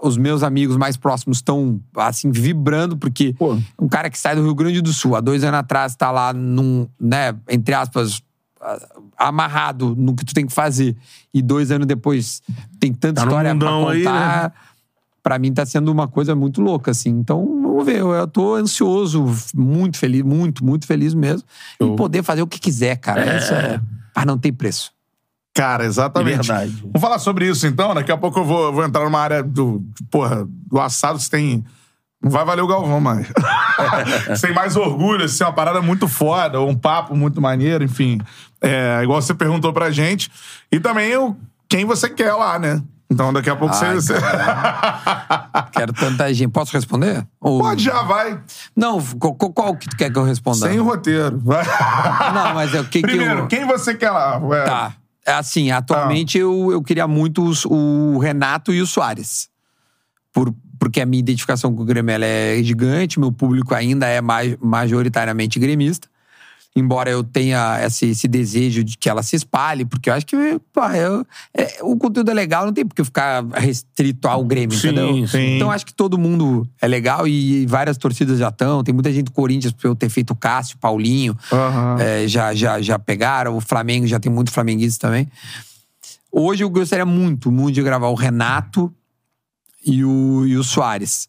Os 0.00 0.16
meus 0.16 0.44
amigos 0.44 0.76
mais 0.76 0.96
próximos 0.96 1.38
estão, 1.38 1.80
assim, 1.96 2.30
vibrando, 2.30 2.96
porque 2.96 3.34
um 3.78 3.88
cara 3.88 4.08
que 4.08 4.18
sai 4.18 4.36
do 4.36 4.42
Rio 4.42 4.54
Grande 4.54 4.80
do 4.80 4.92
Sul, 4.92 5.16
há 5.16 5.20
dois 5.20 5.42
anos 5.42 5.58
atrás, 5.58 5.96
tá 5.96 6.12
lá 6.12 6.32
num, 6.32 6.86
né, 7.00 7.34
entre 7.48 7.74
aspas, 7.74 8.22
amarrado 9.16 9.96
no 9.96 10.14
que 10.14 10.24
tu 10.24 10.34
tem 10.34 10.46
que 10.46 10.52
fazer 10.52 10.96
e 11.32 11.42
dois 11.42 11.70
anos 11.70 11.86
depois 11.86 12.42
tem 12.78 12.92
tanta 12.92 13.22
Tá 13.22 13.26
história 13.26 13.56
pra 13.56 13.70
mundão 13.70 13.84
contar, 13.86 13.92
aí, 13.92 14.42
né? 14.42 14.52
Pra 15.22 15.38
mim 15.38 15.52
tá 15.52 15.64
sendo 15.66 15.90
uma 15.90 16.08
coisa 16.08 16.34
muito 16.34 16.60
louca, 16.60 16.90
assim. 16.90 17.10
Então, 17.10 17.44
vamos 17.62 17.84
ver. 17.84 17.98
Eu, 17.98 18.12
eu 18.12 18.26
tô 18.26 18.54
ansioso, 18.54 19.24
muito 19.54 19.98
feliz, 19.98 20.22
muito, 20.22 20.64
muito 20.64 20.86
feliz 20.86 21.14
mesmo. 21.14 21.46
E 21.80 21.96
poder 21.96 22.22
fazer 22.22 22.42
o 22.42 22.46
que 22.46 22.58
quiser, 22.58 22.96
cara. 22.96 23.36
Isso 23.36 23.52
é... 23.52 23.80
Ah, 24.14 24.24
não 24.24 24.38
tem 24.38 24.52
preço. 24.52 24.92
Cara, 25.58 25.84
exatamente. 25.84 26.46
Verdade. 26.46 26.70
Vamos 26.82 27.00
falar 27.00 27.18
sobre 27.18 27.48
isso 27.48 27.66
então. 27.66 27.92
Daqui 27.92 28.12
a 28.12 28.16
pouco 28.16 28.38
eu 28.38 28.44
vou, 28.44 28.66
eu 28.66 28.72
vou 28.72 28.84
entrar 28.84 29.04
numa 29.04 29.18
área 29.18 29.42
do. 29.42 29.82
Porra, 30.08 30.46
do 30.48 30.80
assado 30.80 31.18
você 31.18 31.28
tem. 31.28 31.64
Não 32.22 32.30
vai 32.30 32.44
valer 32.44 32.62
o 32.62 32.66
Galvão 32.66 33.00
mais. 33.00 33.26
tem 34.40 34.54
mais 34.54 34.76
orgulho, 34.76 35.24
assim, 35.24 35.42
uma 35.42 35.52
parada 35.52 35.80
muito 35.82 36.06
foda, 36.06 36.60
ou 36.60 36.68
um 36.68 36.76
papo 36.76 37.16
muito 37.16 37.40
maneiro, 37.40 37.82
enfim. 37.82 38.20
É, 38.60 39.00
igual 39.02 39.20
você 39.20 39.34
perguntou 39.34 39.72
pra 39.72 39.90
gente. 39.90 40.30
E 40.70 40.78
também 40.78 41.16
o, 41.16 41.36
quem 41.68 41.84
você 41.84 42.08
quer 42.08 42.32
lá, 42.34 42.56
né? 42.56 42.80
Então 43.10 43.32
daqui 43.32 43.48
a 43.48 43.56
pouco 43.56 43.74
Ai, 43.74 43.94
você. 43.94 44.14
Quero 45.72 45.92
tanta 45.92 46.32
gente. 46.34 46.50
Posso 46.50 46.72
responder? 46.72 47.26
Ou- 47.40 47.60
Pode, 47.60 47.82
já 47.84 48.02
vai. 48.02 48.38
Não, 48.76 49.00
qual, 49.18 49.34
qual- 49.34 49.76
que 49.76 49.88
tu 49.88 49.96
quer 49.96 50.12
que 50.12 50.18
eu 50.18 50.24
responda? 50.24 50.68
Sem 50.68 50.78
roteiro. 50.78 51.38
Vai. 51.42 51.64
Não, 52.34 52.54
mas 52.54 52.74
é 52.74 52.80
o 52.80 52.84
que 52.84 53.00
que 53.00 53.06
Primeiro, 53.08 53.40
eu... 53.40 53.46
quem 53.46 53.66
você 53.66 53.94
quer 53.94 54.10
lá? 54.10 54.38
Ué, 54.38 54.64
Tá. 54.64 54.94
É 55.26 55.32
Assim, 55.32 55.70
atualmente 55.70 56.38
eu, 56.38 56.70
eu 56.72 56.82
queria 56.82 57.06
muito 57.06 57.44
os- 57.44 57.64
o 57.66 58.18
Renato 58.18 58.72
e 58.72 58.80
o 58.80 58.86
Soares. 58.86 59.48
Por, 60.32 60.54
porque 60.78 61.00
a 61.02 61.06
minha 61.06 61.20
identificação 61.20 61.74
com 61.74 61.82
o 61.82 61.84
Grêmio 61.84 62.14
é 62.22 62.62
gigante, 62.62 63.20
meu 63.20 63.30
público 63.32 63.74
ainda 63.74 64.06
é 64.06 64.20
mai- 64.22 64.56
majoritariamente 64.60 65.58
gremista. 65.58 66.08
Embora 66.78 67.10
eu 67.10 67.22
tenha 67.24 67.78
esse, 67.84 68.06
esse 68.06 68.28
desejo 68.28 68.84
de 68.84 68.96
que 68.96 69.08
ela 69.08 69.22
se 69.22 69.34
espalhe, 69.36 69.84
porque 69.84 70.08
eu 70.08 70.14
acho 70.14 70.24
que 70.24 70.36
pô, 70.72 70.82
eu- 70.90 71.26
é, 71.52 71.78
o 71.82 71.96
conteúdo 71.96 72.30
é 72.30 72.34
legal, 72.34 72.64
não 72.66 72.72
tem 72.72 72.86
por 72.86 72.94
que 72.94 73.02
ficar 73.04 73.44
restrito 73.54 74.28
ao 74.28 74.44
Grêmio, 74.44 74.76
Sim, 74.78 74.88
entendeu? 74.88 75.26
sim. 75.26 75.56
Então 75.56 75.70
acho 75.70 75.84
que 75.84 75.92
todo 75.94 76.16
mundo 76.16 76.68
é 76.80 76.86
legal 76.86 77.26
e 77.26 77.66
várias 77.66 77.96
torcidas 77.98 78.38
já 78.38 78.48
estão. 78.48 78.82
Tem 78.84 78.94
muita 78.94 79.12
gente 79.12 79.24
do 79.26 79.32
Corinthians 79.32 79.72
por 79.72 79.86
eu 79.88 79.96
ter 79.96 80.08
feito 80.08 80.30
o 80.32 80.36
Cássio, 80.36 80.78
Paulinho, 80.78 81.36
Aham. 81.52 81.96
é, 82.00 82.28
já, 82.28 82.54
já, 82.54 82.80
já 82.80 82.98
pegaram. 82.98 83.56
O 83.56 83.60
Flamengo 83.60 84.06
já 84.06 84.20
tem 84.20 84.30
muito 84.30 84.50
flamenguista 84.52 85.06
também. 85.08 85.28
Hoje 86.30 86.62
eu 86.62 86.70
gostaria 86.70 87.06
muito, 87.06 87.50
muito 87.50 87.74
de 87.74 87.82
gravar 87.82 88.08
o 88.08 88.14
Renato 88.14 88.92
e 89.84 90.04
o, 90.04 90.46
e 90.46 90.56
o 90.56 90.62
Soares. 90.64 91.28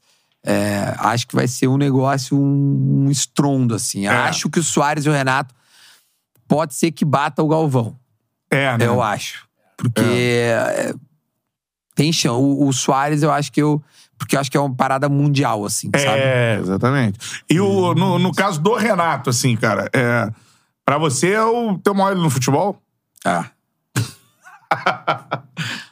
É, 0.52 0.96
acho 0.98 1.28
que 1.28 1.36
vai 1.36 1.48
ser 1.48 1.68
um 1.68 1.78
negócio, 1.78 2.36
um, 2.36 3.06
um 3.06 3.12
estrondo, 3.12 3.76
assim. 3.76 4.08
Acho 4.08 4.50
que 4.50 4.60
o 4.60 4.64
Soares 4.64 5.06
e 5.06 5.10
o 5.10 5.12
Renato 5.12 5.54
pode 6.48 6.74
ser 6.74 6.90
que 6.90 7.06
bata 7.06 7.44
o 7.44 7.48
Galvão. 7.48 7.96
É, 8.50 8.76
né? 8.76 8.88
Eu 8.88 9.00
acho. 9.00 9.48
Porque 9.78 10.02
é, 10.02 10.92
tem 11.94 12.12
chão. 12.12 12.42
O, 12.42 12.68
o 12.68 12.74
Soares, 12.74 13.22
eu 13.22 13.32
acho 13.32 13.52
que 13.52 13.62
eu. 13.62 13.80
Porque 14.18 14.36
eu 14.36 14.40
acho 14.40 14.50
que 14.50 14.58
é 14.58 14.60
uma 14.60 14.74
parada 14.74 15.08
mundial, 15.08 15.64
assim, 15.64 15.92
sabe? 15.96 16.20
É, 16.20 16.58
exatamente. 16.60 17.20
E 17.48 17.60
o, 17.60 17.94
no, 17.94 18.18
no 18.18 18.34
caso 18.34 18.60
do 18.60 18.74
Renato, 18.74 19.30
assim, 19.30 19.56
cara, 19.56 19.88
é, 19.94 20.32
pra 20.84 20.98
você 20.98 21.32
é 21.32 21.44
o 21.44 21.78
teu 21.78 21.94
maior 21.94 22.16
no 22.16 22.30
futebol? 22.30 22.82
Ah. 23.24 23.46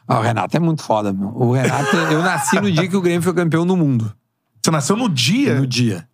Ah, 0.09 0.19
o 0.19 0.21
Renato 0.21 0.55
é 0.55 0.59
muito 0.61 0.83
foda, 0.83 1.11
meu. 1.11 1.27
O 1.35 1.51
Renato, 1.51 1.93
eu 1.93 2.21
nasci 2.21 2.61
no 2.61 2.71
dia 2.71 2.87
que 2.87 2.95
o 2.95 3.01
Grêmio 3.01 3.21
foi 3.21 3.33
campeão 3.33 3.67
do 3.67 3.75
mundo. 3.75 4.15
Você 4.67 4.71
nasceu 4.71 4.97
no 4.97 5.07
dia? 5.07 5.55
No 5.61 5.65
dia. 5.65 6.05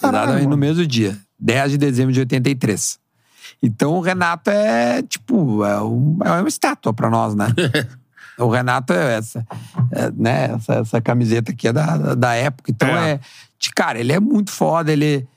Caralho, 0.00 0.24
Exatamente 0.28 0.48
no 0.48 0.56
mesmo 0.56 0.86
dia. 0.86 1.18
10 1.38 1.72
de 1.72 1.76
dezembro 1.78 2.10
de 2.10 2.20
83. 2.20 2.98
Então 3.62 3.92
o 3.92 4.00
Renato 4.00 4.48
é, 4.50 5.02
tipo, 5.02 5.62
é, 5.62 5.78
um- 5.82 6.18
é 6.24 6.30
uma 6.32 6.48
estátua 6.48 6.94
pra 6.94 7.10
nós, 7.10 7.34
né? 7.34 7.46
o 8.38 8.48
Renato 8.48 8.94
é 8.94 9.16
essa, 9.18 9.46
é, 9.92 10.10
né? 10.16 10.54
Essa, 10.54 10.72
essa 10.76 11.00
camiseta 11.02 11.52
aqui 11.52 11.68
é 11.68 11.72
da, 11.72 12.14
da- 12.14 12.34
época. 12.34 12.70
Então 12.70 12.88
É. 12.88 13.10
é. 13.12 13.20
de- 13.58 13.70
cara, 13.74 13.98
ele 14.00 14.12
é 14.14 14.18
muito 14.20 14.50
foda. 14.52 14.90
Ele. 14.90 15.28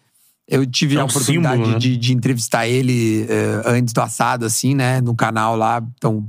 Eu 0.48 0.65
tive 0.65 0.95
É 0.95 0.99
a 0.99 1.03
um 1.03 1.07
oportunidade 1.07 1.56
símbolo, 1.57 1.73
né? 1.73 1.77
de, 1.80 1.98
de 1.98 2.14
entrevistar 2.14 2.68
ele 2.68 3.26
é, 3.30 3.64
antes 3.69 3.93
do 3.93 3.99
assado, 4.02 4.45
assim, 4.45 4.73
né? 4.73 5.02
No 5.02 5.14
canal 5.14 5.57
lá. 5.57 5.84
Então, 5.98 6.26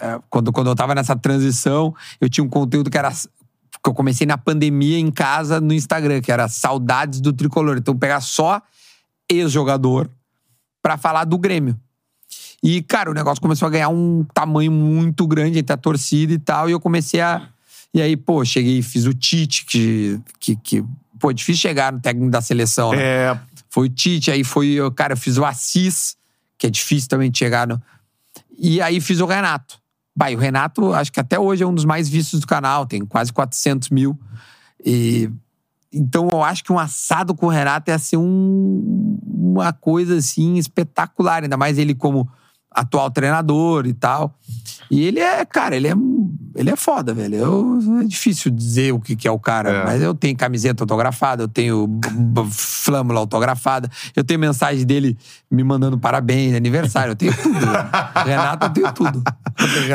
é, 0.00 0.20
quando, 0.30 0.52
quando 0.52 0.68
eu 0.70 0.76
tava 0.76 0.94
nessa 0.94 1.16
transição, 1.16 1.92
eu 2.20 2.28
tinha 2.28 2.44
um 2.44 2.48
conteúdo 2.48 2.88
que 2.90 2.96
era. 2.98 3.10
Que 3.84 3.90
eu 3.90 3.94
comecei 3.94 4.26
na 4.26 4.38
pandemia 4.38 4.98
em 4.98 5.10
casa 5.10 5.60
no 5.60 5.74
Instagram, 5.74 6.22
que 6.22 6.32
era 6.32 6.48
Saudades 6.48 7.20
do 7.20 7.34
Tricolor. 7.34 7.76
Então, 7.76 7.94
pegar 7.94 8.22
só 8.22 8.62
ex-jogador 9.30 10.08
pra 10.82 10.96
falar 10.96 11.24
do 11.24 11.36
Grêmio. 11.36 11.78
E, 12.62 12.82
cara, 12.82 13.10
o 13.10 13.14
negócio 13.14 13.42
começou 13.42 13.68
a 13.68 13.70
ganhar 13.70 13.90
um 13.90 14.24
tamanho 14.32 14.72
muito 14.72 15.26
grande 15.26 15.58
entre 15.58 15.74
a 15.74 15.76
torcida 15.76 16.32
e 16.32 16.38
tal. 16.38 16.66
E 16.66 16.72
eu 16.72 16.80
comecei 16.80 17.20
a. 17.20 17.46
E 17.92 18.00
aí, 18.00 18.16
pô, 18.16 18.42
cheguei 18.42 18.78
e 18.78 18.82
fiz 18.82 19.04
o 19.04 19.12
Tite, 19.12 19.66
que. 19.66 20.18
que, 20.40 20.56
que 20.56 20.84
pô, 21.20 21.30
difícil 21.30 21.60
chegar 21.60 21.92
no 21.92 22.00
técnico 22.00 22.30
da 22.30 22.40
seleção, 22.40 22.92
né? 22.92 23.02
É, 23.02 23.40
Foi 23.68 23.86
o 23.86 23.90
Tite, 23.90 24.30
aí 24.30 24.42
foi, 24.42 24.78
cara, 24.96 25.12
eu 25.12 25.16
fiz 25.16 25.36
o 25.36 25.44
Assis, 25.44 26.16
que 26.56 26.66
é 26.66 26.70
difícil 26.70 27.08
também 27.10 27.30
de 27.30 27.38
chegar 27.38 27.66
no. 27.66 27.80
E 28.58 28.80
aí 28.80 28.98
fiz 28.98 29.20
o 29.20 29.26
Renato. 29.26 29.78
Bah, 30.16 30.30
o 30.30 30.36
Renato, 30.38 30.92
acho 30.92 31.12
que 31.12 31.18
até 31.20 31.38
hoje 31.38 31.64
é 31.64 31.66
um 31.66 31.74
dos 31.74 31.84
mais 31.84 32.08
vistos 32.08 32.40
do 32.40 32.46
canal, 32.46 32.86
tem 32.86 33.04
quase 33.04 33.32
400 33.32 33.90
mil. 33.90 34.18
E. 34.84 35.28
Então 35.92 36.28
eu 36.32 36.42
acho 36.42 36.62
que 36.64 36.72
um 36.72 36.78
assado 36.78 37.34
com 37.34 37.46
o 37.46 37.50
Renato 37.50 37.90
ia 37.90 37.98
ser 37.98 38.16
um- 38.16 39.18
uma 39.24 39.72
coisa 39.72 40.16
assim 40.16 40.56
espetacular, 40.56 41.42
ainda 41.44 41.56
mais 41.56 41.78
ele 41.78 41.94
como 41.94 42.28
atual 42.74 43.10
treinador 43.10 43.86
e 43.86 43.92
tal. 43.92 44.34
E 44.90 45.04
ele 45.04 45.18
é, 45.20 45.44
cara, 45.44 45.74
ele 45.76 45.88
é, 45.88 45.94
ele 46.54 46.70
é 46.70 46.76
foda, 46.76 47.14
velho. 47.14 47.34
Eu- 47.36 48.00
é 48.00 48.04
difícil 48.04 48.50
dizer 48.50 48.92
o 48.92 49.00
que, 49.00 49.16
que 49.16 49.26
é 49.26 49.30
o 49.30 49.38
cara, 49.38 49.70
É. 49.70 49.84
mas 49.84 50.02
eu 50.02 50.14
tenho 50.14 50.36
camiseta 50.36 50.82
autografada, 50.82 51.42
eu 51.44 51.48
tenho 51.48 51.88
flâmula 52.50 53.20
autografada, 53.20 53.90
eu 54.14 54.22
tenho 54.22 54.38
mensagem 54.40 54.84
dele 54.84 55.16
me 55.50 55.64
mandando 55.64 55.98
parabéns, 55.98 56.54
aniversário, 56.54 57.12
eu 57.12 57.16
tenho 57.16 57.32
tudo. 57.34 57.54
Renato, 58.26 58.66
eu 58.66 58.70
tenho 58.70 58.92
tudo. 58.92 59.22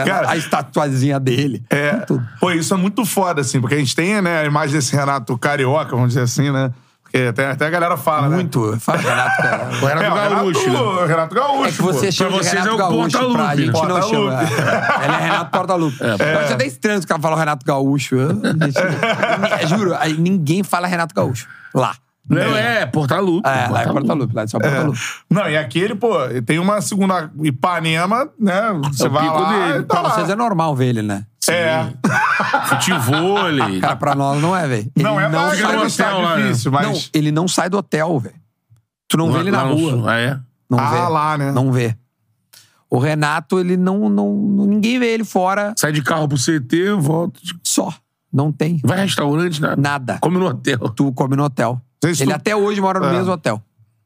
Cara, 0.05 0.31
a 0.31 0.37
estatuazinha 0.37 1.19
dele. 1.19 1.63
é. 1.69 1.97
tudo. 1.97 2.25
Pô, 2.39 2.51
isso 2.51 2.73
é 2.73 2.77
muito 2.77 3.05
foda, 3.05 3.41
assim, 3.41 3.59
porque 3.61 3.75
a 3.75 3.79
gente 3.79 3.95
tem, 3.95 4.21
né, 4.21 4.39
a 4.41 4.45
imagem 4.45 4.75
desse 4.75 4.95
Renato 4.95 5.37
carioca, 5.37 5.91
vamos 5.91 6.09
dizer 6.09 6.21
assim, 6.21 6.51
né? 6.51 6.71
Porque 7.11 7.25
até, 7.27 7.47
até 7.47 7.65
a 7.65 7.69
galera 7.71 7.97
fala, 7.97 8.29
né? 8.29 8.35
Muito. 8.35 8.79
Fala, 8.79 8.99
Renato, 8.99 9.41
cara. 9.41 9.69
O 9.81 9.85
Renato 9.85 10.03
É, 10.03 10.11
o 10.11 10.13
Gaúcho, 10.13 10.69
né? 10.69 10.77
Renato, 10.77 11.05
Renato 11.07 11.35
Gaúcho. 11.35 11.65
É 11.65 11.71
que 11.71 11.81
você 11.81 12.05
pô. 12.05 12.11
chama 12.11 12.29
de 12.31 12.37
vocês 12.37 12.53
Renato 12.53 12.69
é 12.69 12.73
o 12.73 12.77
Gaúcho, 12.77 12.99
Porta-Lupe, 12.99 13.33
pra 13.33 13.55
gente 13.55 13.81
né? 13.81 13.87
não 13.87 14.01
chama. 14.03 14.41
É. 14.41 14.45
Ele 15.05 15.13
é 15.15 15.17
Renato 15.17 15.51
Porta-Lupe. 15.51 15.97
Eu 16.01 16.39
acho 16.39 16.53
até 16.53 16.65
estranho 16.67 16.99
os 16.99 17.05
caras 17.05 17.21
falam 17.21 17.37
Renato 17.37 17.65
Gaúcho. 17.65 18.15
Eu, 18.15 18.29
gente, 18.35 18.77
juro, 19.67 19.95
aí 19.99 20.13
ninguém 20.13 20.61
fala 20.61 20.85
Renato 20.85 21.15
Gaúcho. 21.15 21.47
Lá. 21.73 21.95
Não, 22.29 22.55
é, 22.55 22.85
Portalupe. 22.85 23.47
É, 23.49 23.67
lá 23.69 23.81
é 23.81 23.85
Porta-Lupe, 23.87 24.35
lá 24.35 24.43
é 24.43 24.47
só 24.47 24.59
Porta-Lupe. 24.59 24.99
Não, 25.29 25.49
e 25.49 25.57
aquele, 25.57 25.95
pô, 25.95 26.13
tem 26.45 26.59
uma 26.59 26.79
segunda 26.79 27.31
Ipanema, 27.41 28.29
né? 28.39 28.61
Você 28.91 29.07
o 29.07 29.09
vai 29.09 29.25
lá 29.27 29.49
dele. 29.67 29.79
e 29.79 29.83
tá 29.83 29.95
Pra 29.95 30.01
lá. 30.01 30.09
vocês 30.15 30.29
é 30.29 30.35
normal 30.35 30.75
ver 30.75 30.85
ele, 30.89 31.01
né? 31.01 31.25
É. 31.49 31.87
Futevôlei. 32.67 33.79
Cara, 33.81 33.95
pra 33.95 34.15
nós 34.15 34.41
não 34.41 34.55
é, 34.55 34.67
velho. 34.67 34.91
Não 34.95 35.19
é 35.19 35.27
mais, 35.27 35.59
sai 35.59 35.75
do 35.75 35.83
hotel 35.85 36.21
lá, 36.21 36.37
né? 36.37 36.43
difícil, 36.43 36.71
Não, 36.71 36.79
mas... 36.91 37.09
ele 37.13 37.31
não 37.31 37.47
sai 37.47 37.69
do 37.69 37.77
hotel, 37.77 38.19
velho. 38.19 38.35
Tu 39.07 39.17
não 39.17 39.31
vê 39.31 39.39
ele 39.39 39.51
na 39.51 39.63
Lá 39.63 39.69
no 39.69 39.75
rua. 39.75 39.91
sul. 39.91 40.07
Ah, 40.07 40.17
é? 40.19 40.39
Não 40.69 40.79
Ah, 40.79 40.89
vê. 40.91 40.97
lá, 41.11 41.37
né? 41.37 41.51
Não 41.51 41.71
vê. 41.71 41.95
O 42.91 42.97
Renato, 42.99 43.59
ele 43.59 43.77
não, 43.77 44.07
não. 44.09 44.33
Ninguém 44.67 44.99
vê 44.99 45.07
ele 45.13 45.23
fora 45.23 45.73
Sai 45.77 45.91
de 45.91 46.01
carro 46.01 46.27
pro 46.27 46.37
CT, 46.37 46.93
volta. 46.99 47.39
só. 47.63 47.93
Não 48.31 48.51
tem. 48.51 48.79
Vai 48.83 48.99
restaurante, 49.01 49.59
nada. 49.59 49.75
Nada. 49.81 50.17
Come 50.21 50.37
no 50.37 50.45
hotel. 50.47 50.77
Tu 50.89 51.11
come 51.13 51.35
no 51.35 51.43
hotel. 51.43 51.81
Vocês 52.01 52.21
Ele 52.21 52.31
tu- 52.31 52.35
até 52.35 52.55
hoje 52.55 52.79
mora 52.81 52.99
no 52.99 53.05
É. 53.07 53.11
mesmo 53.11 53.31
hotel. 53.31 53.61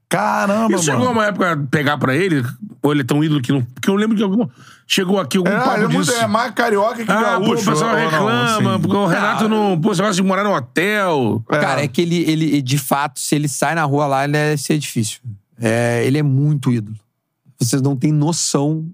Caramba, 0.10 0.76
Isso 0.76 0.84
chegou 0.84 1.00
mano. 1.00 1.12
uma 1.14 1.26
época 1.26 1.54
a 1.54 1.58
pegar 1.58 1.98
pra 1.98 2.16
ele, 2.16 2.46
ou 2.84 2.92
ele 2.92 3.02
é 3.02 3.04
tão 3.04 3.24
ídolo 3.24 3.42
que 3.42 3.52
não. 3.52 3.64
Porque 3.64 3.90
eu 3.90 3.96
lembro 3.96 4.16
de 4.16 4.22
algum. 4.22 4.48
Chegou 4.86 5.20
aqui 5.20 5.38
algum 5.38 5.50
É, 5.50 5.58
papo 5.60 5.72
ele 5.78 5.86
é, 5.86 5.88
muito, 5.88 6.06
disso. 6.06 6.18
é 6.22 6.28
mais 6.28 6.52
carioca 6.54 7.04
que 7.04 7.12
ah, 7.12 7.16
pô, 7.16 7.22
gaúcho. 7.48 7.64
o 7.64 7.72
pessoal 7.74 7.90
ou 7.92 7.96
não, 8.00 8.10
reclama, 8.10 8.46
assim. 8.76 8.82
porque 8.82 8.96
o 8.96 9.06
Renato 9.08 9.50
não. 9.50 9.80
Pô, 9.82 9.90
você 9.96 10.02
gosta 10.02 10.16
de 10.16 10.22
morar 10.22 10.44
no 10.44 10.54
hotel. 10.54 11.44
É. 11.50 11.58
Cara, 11.60 11.84
é 11.84 11.88
que 11.88 12.02
ele, 12.02 12.18
ele, 12.30 12.62
de 12.62 12.78
fato, 12.78 13.20
se 13.20 13.34
ele 13.34 13.48
sai 13.48 13.74
na 13.74 13.84
rua 13.86 14.06
lá, 14.06 14.24
ele 14.26 14.38
é 14.38 14.56
ser 14.58 14.78
difícil. 14.78 15.20
É, 15.60 16.04
ele 16.06 16.18
é 16.20 16.24
muito 16.24 16.72
ídolo. 16.72 16.96
Vocês 17.66 17.82
não 17.82 17.96
têm 17.96 18.12
noção. 18.12 18.86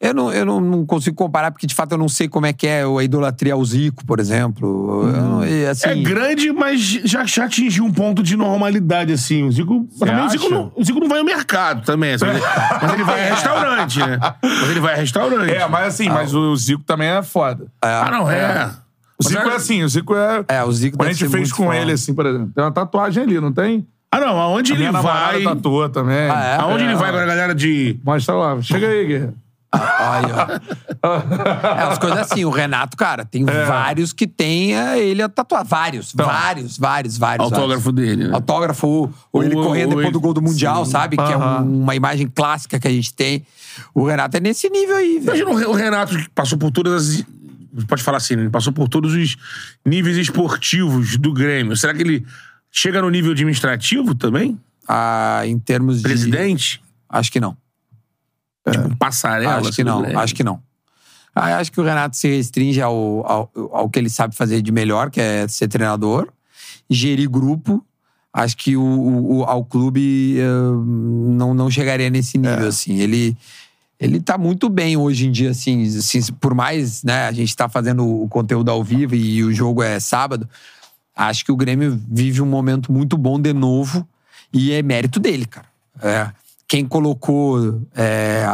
Eu 0.00 0.14
não, 0.14 0.32
eu 0.32 0.44
não, 0.44 0.60
não 0.60 0.86
consigo 0.86 1.16
comparar, 1.16 1.50
porque 1.50 1.66
de 1.66 1.74
fato 1.74 1.92
eu 1.92 1.98
não 1.98 2.08
sei 2.08 2.28
como 2.28 2.46
é 2.46 2.52
que 2.52 2.66
é 2.66 2.82
a 2.84 3.02
idolatria 3.02 3.54
ao 3.54 3.64
Zico, 3.64 4.04
por 4.04 4.20
exemplo. 4.20 5.06
Não- 5.12 5.44
e, 5.44 5.66
assim, 5.66 5.88
É 5.88 5.94
grande, 5.96 6.52
mas 6.52 6.80
já, 6.80 7.24
já 7.24 7.44
atingiu 7.44 7.84
um 7.84 7.92
ponto 7.92 8.22
de 8.22 8.36
normalidade, 8.36 9.12
assim. 9.12 9.42
O 9.44 9.52
Zico. 9.52 9.88
Também 9.98 10.24
o, 10.24 10.28
Zico 10.28 10.48
não, 10.48 10.72
o 10.76 10.84
Zico 10.84 11.00
não 11.00 11.08
vai 11.08 11.18
ao 11.18 11.24
mercado 11.24 11.84
também. 11.84 12.16
sabe? 12.18 12.32
Mas 12.82 12.92
ele 12.92 13.04
vai 13.04 13.28
a 13.28 13.34
restaurante, 13.34 13.98
né? 13.98 14.18
Mas 14.42 14.70
ele 14.70 14.80
vai 14.80 14.94
a 14.94 14.96
restaurante. 14.96 15.50
É, 15.52 15.68
mas 15.68 15.86
assim, 15.88 16.08
mas 16.08 16.34
o 16.34 16.54
Zico 16.56 16.82
também 16.84 17.08
é 17.08 17.22
foda. 17.22 17.66
Ah, 17.80 18.10
não, 18.10 18.30
é. 18.30 18.70
O 19.18 19.22
Zico 19.22 19.48
é 19.48 19.54
assim, 19.54 19.82
o 19.82 19.88
Zico 19.88 20.14
é... 20.14 20.44
É, 20.48 20.64
o 20.64 20.72
Zico 20.72 20.96
Quando 20.96 21.08
a 21.08 21.12
gente 21.12 21.28
fez 21.28 21.52
com 21.52 21.64
foda. 21.64 21.76
ele, 21.76 21.92
assim, 21.92 22.12
por 22.12 22.26
exemplo. 22.26 22.50
Tem 22.54 22.64
uma 22.64 22.72
tatuagem 22.72 23.22
ali, 23.22 23.40
não 23.40 23.52
tem? 23.52 23.86
Ah, 24.16 24.20
não, 24.20 24.38
aonde 24.40 24.72
A 24.72 24.74
ele 24.76 24.88
minha 24.88 25.02
vai. 25.02 25.42
tatua 25.42 25.88
também. 25.88 26.30
Ah, 26.30 26.44
é? 26.44 26.56
Aonde 26.60 26.84
ele 26.84 26.94
vai 26.94 27.10
com 27.12 27.18
a 27.18 27.24
galera 27.24 27.54
de. 27.54 27.98
Mostra 28.04 28.34
lá. 28.34 28.62
Chega 28.62 28.86
aí, 28.88 29.06
Guerreiro. 29.06 29.34
Aí, 29.72 30.24
ó. 30.32 30.84
É, 31.04 31.82
as 31.82 31.98
coisas 31.98 32.18
assim, 32.20 32.44
o 32.46 32.50
Renato, 32.50 32.96
cara, 32.96 33.24
tem 33.26 33.44
É. 33.46 33.64
vários 33.66 34.12
que 34.12 34.26
tem 34.26 34.74
é, 34.74 34.98
ele 34.98 35.20
a 35.20 35.28
tatuar. 35.28 35.64
Vários, 35.64 36.12
vários, 36.14 36.78
vários, 36.78 37.18
vários. 37.18 37.44
Autógrafo 37.52 37.92
vários. 37.92 38.08
dele, 38.16 38.28
né? 38.28 38.34
Autógrafo, 38.34 38.86
ou, 38.86 39.12
ou 39.32 39.42
ele 39.44 39.54
correndo 39.54 39.88
depois 39.90 40.04
ele- 40.06 40.12
do 40.12 40.20
gol 40.20 40.32
do 40.32 40.40
Mundial, 40.40 40.84
Sim. 40.86 40.92
sabe? 40.92 41.16
Que 41.16 41.22
é 41.32 41.36
um- 41.36 41.82
uma 41.82 41.94
imagem 41.94 42.26
clássica 42.26 42.78
que 42.80 42.88
a 42.88 42.90
gente 42.90 43.12
tem. 43.12 43.44
O 43.92 44.06
Renato 44.06 44.36
é 44.36 44.40
nesse 44.40 44.70
nível 44.70 44.96
aí, 44.96 45.18
velho. 45.18 45.42
Imagina 45.48 45.68
o 45.68 45.72
Renato 45.74 46.16
que 46.16 46.30
passou 46.30 46.56
por 46.56 46.70
todas 46.70 46.94
as. 47.18 47.24
Pode 47.88 48.02
falar 48.02 48.18
assim, 48.18 48.36
né? 48.36 48.42
Ele 48.42 48.50
passou 48.50 48.72
por 48.72 48.88
todos 48.88 49.12
os 49.12 49.36
níveis 49.84 50.16
esportivos 50.16 51.16
do 51.18 51.32
Grêmio. 51.32 51.76
Será 51.76 51.92
que 51.92 52.00
ele 52.02 52.24
chega 52.76 53.00
no 53.00 53.08
nível 53.08 53.30
administrativo 53.30 54.14
também? 54.16 54.58
Ah, 54.88 55.42
em 55.46 55.56
termos 55.58 55.98
de. 55.98 56.02
Presidente? 56.02 56.82
Acho 57.08 57.30
que 57.30 57.38
não. 57.38 57.56
Tipo, 58.68 58.96
passarela? 58.96 59.58
acho 59.60 59.72
que 59.72 59.84
não, 59.84 60.00
Grêmio? 60.02 60.18
acho 60.18 60.34
que 60.34 60.42
não. 60.42 60.60
Ah, 61.34 61.58
acho 61.58 61.70
que 61.70 61.80
o 61.80 61.84
Renato 61.84 62.16
se 62.16 62.28
restringe 62.28 62.80
ao, 62.80 63.24
ao, 63.26 63.50
ao 63.72 63.88
que 63.88 63.98
ele 63.98 64.08
sabe 64.10 64.34
fazer 64.34 64.60
de 64.62 64.72
melhor, 64.72 65.10
que 65.10 65.20
é 65.20 65.46
ser 65.48 65.68
treinador, 65.68 66.28
gerir 66.90 67.28
grupo. 67.28 67.84
Acho 68.32 68.56
que 68.56 68.76
o, 68.76 68.82
o- 68.82 69.36
o- 69.38 69.44
ao 69.44 69.64
clube 69.64 70.36
eh, 70.38 70.44
não, 70.44 71.54
não 71.54 71.70
chegaria 71.70 72.10
nesse 72.10 72.36
nível, 72.38 72.66
assim. 72.68 72.98
Ele, 72.98 73.36
ele 73.98 74.20
tá 74.20 74.36
muito 74.36 74.68
bem 74.68 74.96
hoje 74.96 75.26
em 75.28 75.30
dia, 75.32 75.50
assim, 75.50 75.82
assim, 75.84 76.20
por 76.40 76.52
mais 76.54 77.02
né, 77.04 77.26
a 77.26 77.32
gente 77.32 77.54
tá 77.54 77.68
fazendo 77.68 78.04
o 78.06 78.28
conteúdo 78.28 78.70
ao 78.70 78.82
vivo 78.82 79.14
e 79.14 79.42
o 79.44 79.52
jogo 79.52 79.82
é 79.84 80.00
sábado, 80.00 80.48
acho 81.14 81.44
que 81.44 81.52
o 81.52 81.56
Grêmio 81.56 82.00
vive 82.08 82.40
um 82.42 82.46
momento 82.46 82.92
muito 82.92 83.16
bom 83.16 83.40
de 83.40 83.52
novo 83.52 84.06
e 84.52 84.72
é 84.72 84.82
mérito 84.82 85.18
dele, 85.20 85.46
cara. 85.46 85.66
É. 86.02 86.30
Quem 86.66 86.86
colocou 86.86 87.82
é, 87.94 88.44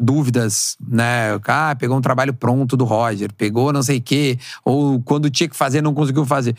dúvidas, 0.00 0.76
né? 0.86 1.38
Ah, 1.46 1.74
pegou 1.78 1.96
um 1.96 2.00
trabalho 2.00 2.34
pronto 2.34 2.76
do 2.76 2.84
Roger, 2.84 3.32
pegou 3.32 3.72
não 3.72 3.82
sei 3.82 3.98
o 3.98 4.02
quê, 4.02 4.38
ou 4.64 5.00
quando 5.02 5.30
tinha 5.30 5.48
que 5.48 5.56
fazer, 5.56 5.80
não 5.80 5.94
conseguiu 5.94 6.26
fazer. 6.26 6.56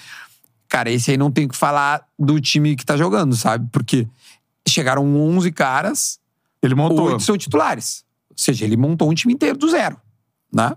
Cara, 0.69 0.89
esse 0.89 1.11
aí 1.11 1.17
não 1.17 1.29
tem 1.29 1.45
o 1.45 1.49
que 1.49 1.55
falar 1.55 2.03
do 2.17 2.39
time 2.39 2.75
que 2.75 2.85
tá 2.85 2.97
jogando, 2.97 3.35
sabe? 3.35 3.67
Porque 3.71 4.07
chegaram 4.67 5.05
11 5.15 5.51
caras, 5.51 6.19
Ele 6.61 6.73
montou. 6.73 7.09
oito 7.09 7.21
são 7.21 7.37
titulares. 7.37 8.03
Ou 8.31 8.37
seja, 8.37 8.65
ele 8.65 8.77
montou 8.77 9.11
um 9.11 9.13
time 9.13 9.33
inteiro 9.33 9.57
do 9.57 9.69
zero, 9.69 9.97
né? 10.51 10.75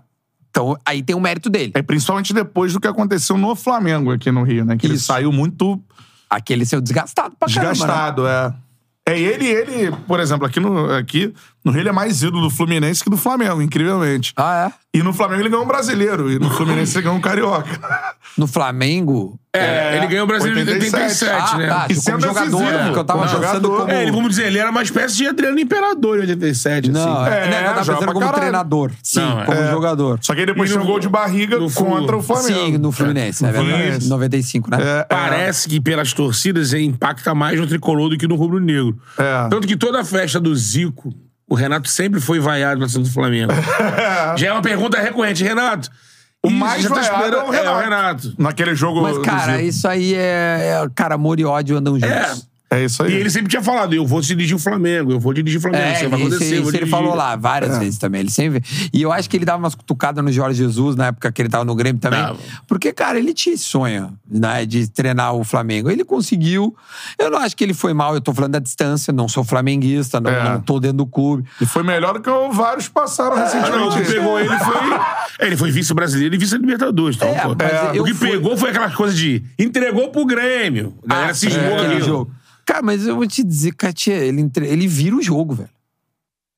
Então, 0.57 0.75
aí 0.83 1.03
tem 1.03 1.15
o 1.15 1.19
mérito 1.19 1.51
dele. 1.51 1.71
É 1.75 1.83
principalmente 1.83 2.33
depois 2.33 2.73
do 2.73 2.79
que 2.79 2.87
aconteceu 2.87 3.37
no 3.37 3.55
Flamengo 3.55 4.11
aqui 4.11 4.31
no 4.31 4.41
Rio, 4.41 4.65
né? 4.65 4.75
Que 4.75 4.87
ele 4.87 4.95
Isso. 4.95 5.05
saiu 5.05 5.31
muito 5.31 5.79
Aquele 6.27 6.65
seu 6.65 6.81
desgastado 6.81 7.35
pra 7.39 7.47
caramba, 7.47 7.67
né? 7.67 7.73
desgastado, 7.73 8.27
é. 8.27 8.53
É, 9.07 9.19
ele, 9.19 9.45
ele, 9.45 9.91
por 10.07 10.19
exemplo, 10.19 10.47
aqui 10.47 10.59
no, 10.59 10.91
aqui 10.91 11.31
no 11.67 11.71
Rio 11.73 11.81
ele 11.81 11.89
é 11.89 11.93
mais 11.93 12.23
ídolo 12.23 12.41
do 12.43 12.49
Fluminense 12.49 13.03
que 13.03 13.09
do 13.09 13.17
Flamengo, 13.17 13.61
incrivelmente. 13.61 14.33
Ah, 14.35 14.71
é? 14.71 14.97
E 14.97 15.03
no 15.03 15.13
Flamengo 15.13 15.41
ele 15.41 15.49
ganhou 15.49 15.63
um 15.63 15.67
brasileiro, 15.67 16.31
e 16.31 16.39
no 16.39 16.49
Fluminense 16.49 16.95
ele 16.95 17.03
ganhou 17.03 17.17
um 17.17 17.21
carioca. 17.21 17.79
No 18.37 18.47
Flamengo... 18.47 19.39
É, 19.53 19.97
ele 19.97 20.05
ganhou 20.07 20.25
o 20.25 20.27
Brasileiro 20.27 20.69
em 20.69 20.73
87, 20.75 21.25
ah, 21.31 21.57
né? 21.57 21.67
tá, 21.67 21.85
E 21.89 21.95
como 21.95 22.01
sendo 22.01 22.21
jogador, 22.21 22.57
decisivo. 22.59 22.83
porque 22.83 22.99
eu 22.99 23.03
tava 23.03 23.19
Como 23.21 23.31
jogador. 23.31 23.79
como... 23.79 23.91
É, 23.91 24.01
ele, 24.03 24.11
vamos 24.11 24.29
dizer, 24.29 24.45
ele 24.45 24.59
era 24.59 24.69
uma 24.69 24.83
espécie 24.83 25.15
de 25.17 25.25
Adriano 25.27 25.59
Imperador 25.59 26.17
em 26.17 26.21
87, 26.21 26.91
Não, 26.91 27.21
assim. 27.23 27.31
é, 27.33 27.37
É, 27.37 27.49
né, 27.49 27.59
eu 27.61 27.65
tava 27.73 27.79
pensando 27.79 28.05
como 28.05 28.19
caralho. 28.19 28.35
treinador. 28.35 28.91
Sim, 29.01 29.19
Não, 29.19 29.41
é. 29.41 29.45
como 29.45 29.57
É. 29.59 29.71
jogador. 29.71 30.19
Só 30.21 30.35
que 30.35 30.41
aí 30.41 30.45
depois 30.45 30.69
tinha 30.69 30.79
um 30.79 30.85
gol 30.85 30.99
de 30.99 31.09
barriga 31.09 31.57
contra 31.73 32.15
o 32.17 32.21
Flamengo. 32.21 32.53
Sim, 32.53 32.77
no 32.77 32.91
Fluminense, 32.91 33.43
é, 33.43 33.51
verdade. 33.51 33.71
Fluminense. 33.71 34.09
95, 34.09 34.69
né? 34.69 34.77
É, 34.79 35.03
Parece 35.05 35.67
que 35.67 35.81
pelas 35.81 36.13
torcidas 36.13 36.71
é, 36.75 36.79
impacta 36.79 37.33
mais 37.33 37.59
no 37.59 37.65
tricolor 37.65 38.09
do 38.11 38.17
que 38.17 38.27
no 38.27 38.35
rubro-negro. 38.35 38.95
É. 39.17 39.47
Tanto 39.49 39.67
que 39.67 39.75
toda 39.75 40.01
a 40.01 40.05
festa 40.05 40.39
do 40.39 40.55
Zico, 40.55 41.11
o 41.49 41.55
Renato 41.55 41.87
sempre 41.89 42.19
foi 42.19 42.39
vaiado 42.39 42.79
pra 42.79 42.89
cima 42.89 43.03
do 43.03 43.09
Flamengo. 43.09 43.53
Já 44.37 44.47
é 44.47 44.51
uma 44.51 44.61
pergunta 44.61 44.99
recorrente. 44.99 45.43
Renato, 45.43 45.89
O 46.43 46.49
mais 46.49 46.83
já 46.83 46.89
tá 46.89 47.01
vaiado 47.01 47.35
é 47.37 47.43
o 47.43 47.49
Renato. 47.49 47.67
É, 47.67 47.71
o 47.71 47.79
Renato. 47.79 48.35
Naquele 48.37 48.75
jogo. 48.75 49.01
Mas, 49.01 49.17
cara, 49.19 49.61
isso 49.61 49.87
aí 49.87 50.13
é, 50.13 50.81
é- 50.83 50.89
Cara, 50.93 51.15
amor 51.15 51.39
e 51.39 51.45
ódio 51.45 51.77
andam 51.77 51.93
juntos. 51.99 52.09
É. 52.09 52.35
É 52.69 52.83
isso 52.83 53.01
aí. 53.01 53.13
E 53.13 53.15
ele 53.15 53.29
sempre 53.29 53.49
tinha 53.49 53.61
falado, 53.61 53.93
eu 53.93 54.05
vou 54.05 54.19
dirigir 54.19 54.53
o 54.55 54.59
Flamengo, 54.59 55.13
eu 55.13 55.19
vou 55.21 55.33
dirigir 55.33 55.57
o 55.57 55.61
Flamengo, 55.61 55.83
É, 55.83 55.93
isso 56.01 56.09
vai 56.09 56.19
isso, 56.19 56.27
acontecer, 56.27 56.57
eu 56.57 56.61
vou 56.63 56.71
isso 56.71 56.77
ele 56.81 56.85
falou 56.89 57.15
lá 57.15 57.33
várias 57.37 57.75
É. 57.77 57.79
vezes 57.79 57.97
também. 57.97 58.19
Ele 58.21 58.29
sempre. 58.29 58.61
E 58.91 59.01
eu 59.01 59.09
acho 59.11 59.29
que 59.29 59.37
ele 59.37 59.45
dava 59.45 59.57
umas 59.59 59.73
cutucadas 59.73 60.21
no 60.21 60.29
Jorge 60.31 60.57
Jesus 60.57 60.95
na 60.97 61.07
época 61.07 61.31
que 61.31 61.41
ele 61.41 61.47
tava 61.47 61.63
no 61.63 61.73
Grêmio 61.75 62.01
também. 62.01 62.19
Dava. 62.19 62.37
Porque, 62.67 62.91
cara, 62.91 63.17
ele 63.17 63.33
tinha 63.33 63.55
esse 63.55 63.63
sonho, 63.63 64.17
né, 64.29 64.65
de 64.65 64.85
treinar 64.89 65.33
o 65.33 65.45
Flamengo. 65.45 65.89
Ele 65.89 66.03
conseguiu. 66.03 66.75
Eu 67.17 67.31
não 67.31 67.39
acho 67.39 67.55
que 67.55 67.63
ele 67.63 67.73
foi 67.73 67.93
mal, 67.93 68.13
eu 68.15 68.19
tô 68.21 68.33
falando 68.33 68.51
da 68.51 68.59
distância, 68.59 69.13
não 69.13 69.29
sou 69.29 69.45
flamenguista, 69.45 70.19
não, 70.19 70.29
É. 70.29 70.43
não 70.43 70.59
tô 70.59 70.77
dentro 70.79 70.97
do 70.97 71.07
clube. 71.07 71.45
E 71.61 71.65
foi 71.65 71.83
melhor 71.83 72.15
do 72.15 72.19
que 72.21 72.29
vários 72.53 72.89
passaram 72.89 73.37
não, 73.37 73.43
recentemente. 73.45 73.87
o 73.87 73.91
que 74.03 74.11
pegou 74.13 74.37
ele 74.39 74.49
foi. 74.59 75.47
Ele 75.47 75.55
foi 75.55 75.71
vice-brasileiro 75.71 76.35
e 76.35 76.37
vice-libertadores. 76.37 77.15
Então, 77.15 77.29
É, 77.29 77.95
eu 77.97 78.01
o 78.03 78.05
que 78.05 78.13
fui- 78.13 78.31
pegou 78.31 78.57
foi 78.57 78.71
aquela 78.71 78.89
coisa 78.91 79.15
de 79.15 79.41
entregou 79.57 80.09
pro 80.09 80.25
Grêmio. 80.25 80.95
A 81.05 81.07
galera 81.13 81.31
Ah, 81.31 81.33
se 81.33 81.47
é, 81.47 81.77
ali. 81.79 82.01
jogo. 82.01 82.31
Cara, 82.67 82.81
mas 82.83 83.07
eu 83.07 83.15
vou 83.15 83.25
te 83.25 83.43
dizer, 83.43 83.73
Katia, 83.73 84.13
ele, 84.15 84.41
entre- 84.41 84.67
ele 84.67 84.87
vira 84.87 85.15
o 85.15 85.21
jogo, 85.23 85.55
velho. 85.55 85.69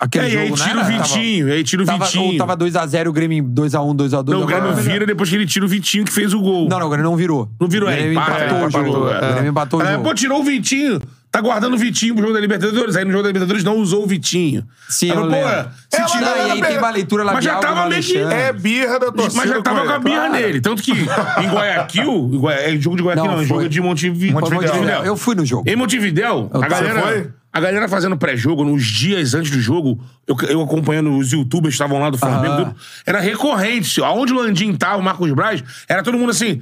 Aquele 0.01 0.25
É, 0.25 0.29
e 0.33 0.37
aí 0.37 0.47
jogo, 0.47 0.59
tira 0.61 0.75
né? 0.75 0.81
o 0.81 0.85
Vitinho, 1.03 1.49
e 1.49 1.51
aí 1.51 1.63
tira 1.63 1.83
o 1.83 1.85
Tava, 1.85 2.05
Vitinho. 2.05 2.31
ou 2.31 2.37
tava 2.37 2.55
2x0, 2.57 3.07
o 3.09 3.13
Grêmio 3.13 3.43
2x1, 3.43 3.95
2x2. 3.95 4.31
Não, 4.31 4.43
o 4.43 4.45
Grêmio 4.45 4.73
vira 4.75 5.05
depois 5.05 5.29
que 5.29 5.35
ele 5.35 5.45
tira 5.45 5.65
o 5.65 5.67
Vitinho 5.67 6.05
que 6.05 6.11
fez 6.13 6.33
o 6.33 6.39
gol. 6.39 6.67
Não, 6.69 6.79
não, 6.79 6.87
o 6.87 6.89
Grêmio 6.89 7.09
não 7.11 7.17
virou. 7.17 7.49
Não 7.59 7.67
virou, 7.67 7.89
o 7.89 7.91
é, 7.91 7.95
Grêmio 7.97 8.13
empata, 8.13 8.31
empatou 8.45 8.57
o 8.63 8.67
empatou, 8.69 8.93
jogo. 8.93 9.09
é. 9.09 9.17
O 9.29 9.33
Grêmio 9.33 9.49
empatou 9.51 9.79
o 9.79 9.83
É, 9.83 9.91
jogo. 9.91 10.03
pô, 10.05 10.13
tirou 10.15 10.39
o 10.39 10.43
Vitinho. 10.43 11.01
Tá 11.31 11.41
guardando 11.41 11.75
o 11.75 11.77
Vitinho 11.77 12.13
pro 12.15 12.23
jogo 12.23 12.33
da 12.33 12.39
Libertadores. 12.39 12.95
Aí 12.95 13.05
no 13.05 13.11
jogo 13.11 13.21
da 13.23 13.29
Libertadores 13.29 13.63
não 13.63 13.77
usou 13.77 14.03
o 14.03 14.07
Vitinho. 14.07 14.65
Sim, 14.89 15.11
Aí, 15.11 15.15
eu 15.17 15.21
pô, 15.21 15.27
lembro. 15.27 15.69
se 15.87 16.01
É, 16.01 16.05
tirar- 16.05 16.21
não, 16.37 16.47
e 16.47 16.51
aí 16.51 16.61
tem 16.61 16.77
uma 16.79 16.89
leitura 16.89 17.23
Mas 17.23 17.45
já 17.45 17.53
labial 17.53 17.61
tava 17.75 17.83
do 17.83 17.89
meio 17.91 18.03
que-. 18.03 18.17
É 18.17 18.51
birra 18.51 18.99
da 18.99 19.11
torcida. 19.11 19.35
Mas 19.35 19.49
já 19.49 19.61
tava 19.61 19.85
com 19.85 19.91
a 19.91 19.99
birra 19.99 20.25
ele. 20.25 20.47
nele. 20.47 20.61
Tanto 20.61 20.81
que 20.81 20.91
em 20.91 21.49
Guayaquil, 21.49 22.49
é 22.49 22.75
jogo 22.77 22.97
de 22.97 23.03
Guayaquil 23.03 23.25
Não, 23.25 23.35
não, 23.35 23.43
é 23.43 23.45
foi. 23.45 23.57
jogo 23.57 23.69
de 23.69 23.81
Montevi- 23.81 24.31
Foi 24.31 24.41
Montevidéu. 24.41 24.73
Montevidéu. 24.73 25.05
Eu 25.05 25.15
fui 25.17 25.35
no 25.35 25.45
jogo. 25.45 25.69
Em 25.69 25.75
Montevidéu, 25.75 26.49
Eu 26.53 26.63
a 26.63 26.67
galera, 26.67 27.01
foi? 27.01 27.29
a 27.53 27.59
galera 27.59 27.87
fazendo 27.87 28.17
pré-jogo, 28.17 28.63
nos 28.65 28.83
dias 28.83 29.35
antes 29.35 29.51
do 29.51 29.61
jogo, 29.61 30.03
eu, 30.27 30.35
eu 30.49 30.61
acompanhando 30.63 31.15
os 31.15 31.31
youtubers 31.31 31.73
que 31.73 31.75
estavam 31.75 31.99
lá 31.99 32.09
do 32.09 32.17
Flamengo, 32.17 32.57
tudo, 32.65 32.75
era 33.05 33.19
recorrente. 33.19 34.01
Aonde 34.03 34.33
o 34.33 34.35
Landim 34.37 34.73
tava, 34.75 34.97
o 34.97 35.03
Marcos 35.03 35.31
Braz, 35.33 35.63
era 35.87 36.01
todo 36.01 36.17
mundo 36.17 36.31
assim, 36.31 36.61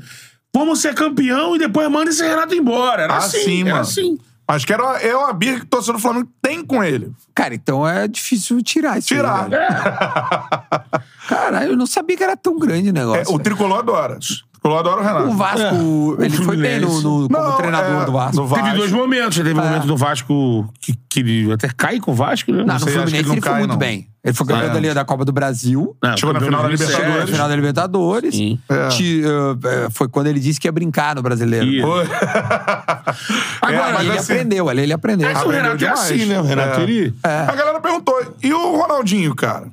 vamos 0.53 0.79
ser 0.81 0.93
campeão 0.93 1.55
e 1.55 1.59
depois 1.59 1.89
manda 1.89 2.09
esse 2.09 2.21
Renato 2.21 2.53
embora. 2.53 3.03
Era 3.03 3.15
assim, 3.15 3.37
Assim, 3.37 3.61
era 3.61 3.69
mano. 3.69 3.81
assim. 3.81 4.17
Acho 4.47 4.65
que 4.65 4.71
era, 4.73 4.83
é 5.01 5.13
uma 5.15 5.33
birra 5.33 5.59
que 5.59 5.65
o 5.65 5.67
torcedor 5.67 5.95
do 5.97 6.01
Flamengo 6.01 6.29
tem 6.41 6.63
com 6.63 6.81
ele. 6.83 7.11
Cara, 7.35 7.53
então 7.53 7.85
é 7.87 8.07
difícil 8.07 8.61
tirar 8.63 8.97
isso. 8.97 9.13
aí, 9.13 9.17
Tirar. 9.19 9.49
velho. 9.49 9.61
Caralho, 11.27 11.71
eu 11.71 11.77
não 11.77 11.85
sabia 11.85 12.15
que 12.15 12.23
era 12.23 12.37
tão 12.37 12.57
grande 12.57 12.87
o 12.87 12.91
É, 12.91 12.93
negócio. 12.93 13.23
o 13.23 13.25
velho. 13.31 13.39
tricolor 13.39 13.79
adora. 13.79 14.15
O 14.15 14.51
tricolor 14.53 14.79
adora 14.79 15.01
o 15.01 15.03
Renato. 15.03 15.27
O 15.27 15.33
Vasco, 15.33 16.17
ele 16.19 16.37
foi 16.37 16.57
bem 16.57 16.79
no, 16.79 17.01
no- 17.01 17.29
como 17.29 17.29
Não, 17.29 17.57
treinador 17.57 18.01
é, 18.01 18.05
do 18.05 18.11
Vasco. 18.13 18.35
no 18.37 18.47
Vasco. 18.47 18.65
Teve 18.65 18.77
dois 18.77 18.91
momentos. 18.91 19.37
Teve 19.37 19.53
um 19.53 19.63
momento 19.63 19.85
do 19.87 19.97
Vasco 19.97 20.69
que, 20.79 20.93
que 21.09 21.19
ele 21.19 21.51
até 21.51 21.69
cai 21.75 21.99
com 21.99 22.11
o 22.11 22.15
Vasco, 22.15 22.51
né? 22.51 22.63
Não, 22.63 22.73
no 22.75 22.79
sei, 22.79 22.87
acho 22.87 22.87
que 22.87 22.91
Fluminense 22.93 23.17
ele 23.17 23.27
não 23.27 23.33
ele 23.35 23.41
foi 23.41 23.49
cai, 23.51 23.59
muito 23.59 23.71
não. 23.71 23.77
bem. 23.77 24.07
Ele 24.27 24.35
foi 24.35 24.45
campeão 24.45 24.75
É. 24.91 24.93
da 24.93 25.05
Copa 25.05 25.23
do 25.23 25.31
Brasil. 25.31 25.95
Não, 26.03 26.17
Chegou 26.17 26.33
na 26.33 26.41
final 26.41 26.61
da 26.61 26.67
2007. 26.67 26.91
Chegou 26.91 27.01
na 27.01 27.23
Libertadores. 27.23 27.31
final 27.35 27.47
da 27.47 27.55
Libertadores. 27.55 28.35
Sim. 28.35 28.59
É. 28.67 28.87
Ti- 28.89 29.21
eh, 29.23 29.85
eh, 29.85 29.87
foi 29.89 30.09
quando 30.09 30.27
ele 30.27 30.39
disse 30.41 30.59
que 30.59 30.67
ia 30.67 30.71
brincar 30.71 31.15
no 31.15 31.21
brasileiro. 31.21 31.65
Pô, 31.81 31.93
Agora, 33.61 33.93
mas 33.93 34.01
ele 34.07 34.17
assim- 34.17 34.33
aprendeu, 34.33 34.67
ali 34.69 34.81
ele 34.81 34.91
aprendeu. 34.93 35.29
É 35.29 35.33
que 35.33 35.45
o 35.47 35.49
Renato 35.49 35.85
é 35.85 35.87
assim, 35.87 36.25
né? 36.25 36.39
O 36.39 36.43
Renato, 36.43 36.79
É. 36.79 36.83
ele... 36.83 37.13
A 37.23 37.55
galera 37.55 37.79
perguntou, 37.79 38.35
e 38.43 38.53
o 38.53 38.75
Ronaldinho, 38.81 39.33
cara? 39.33 39.67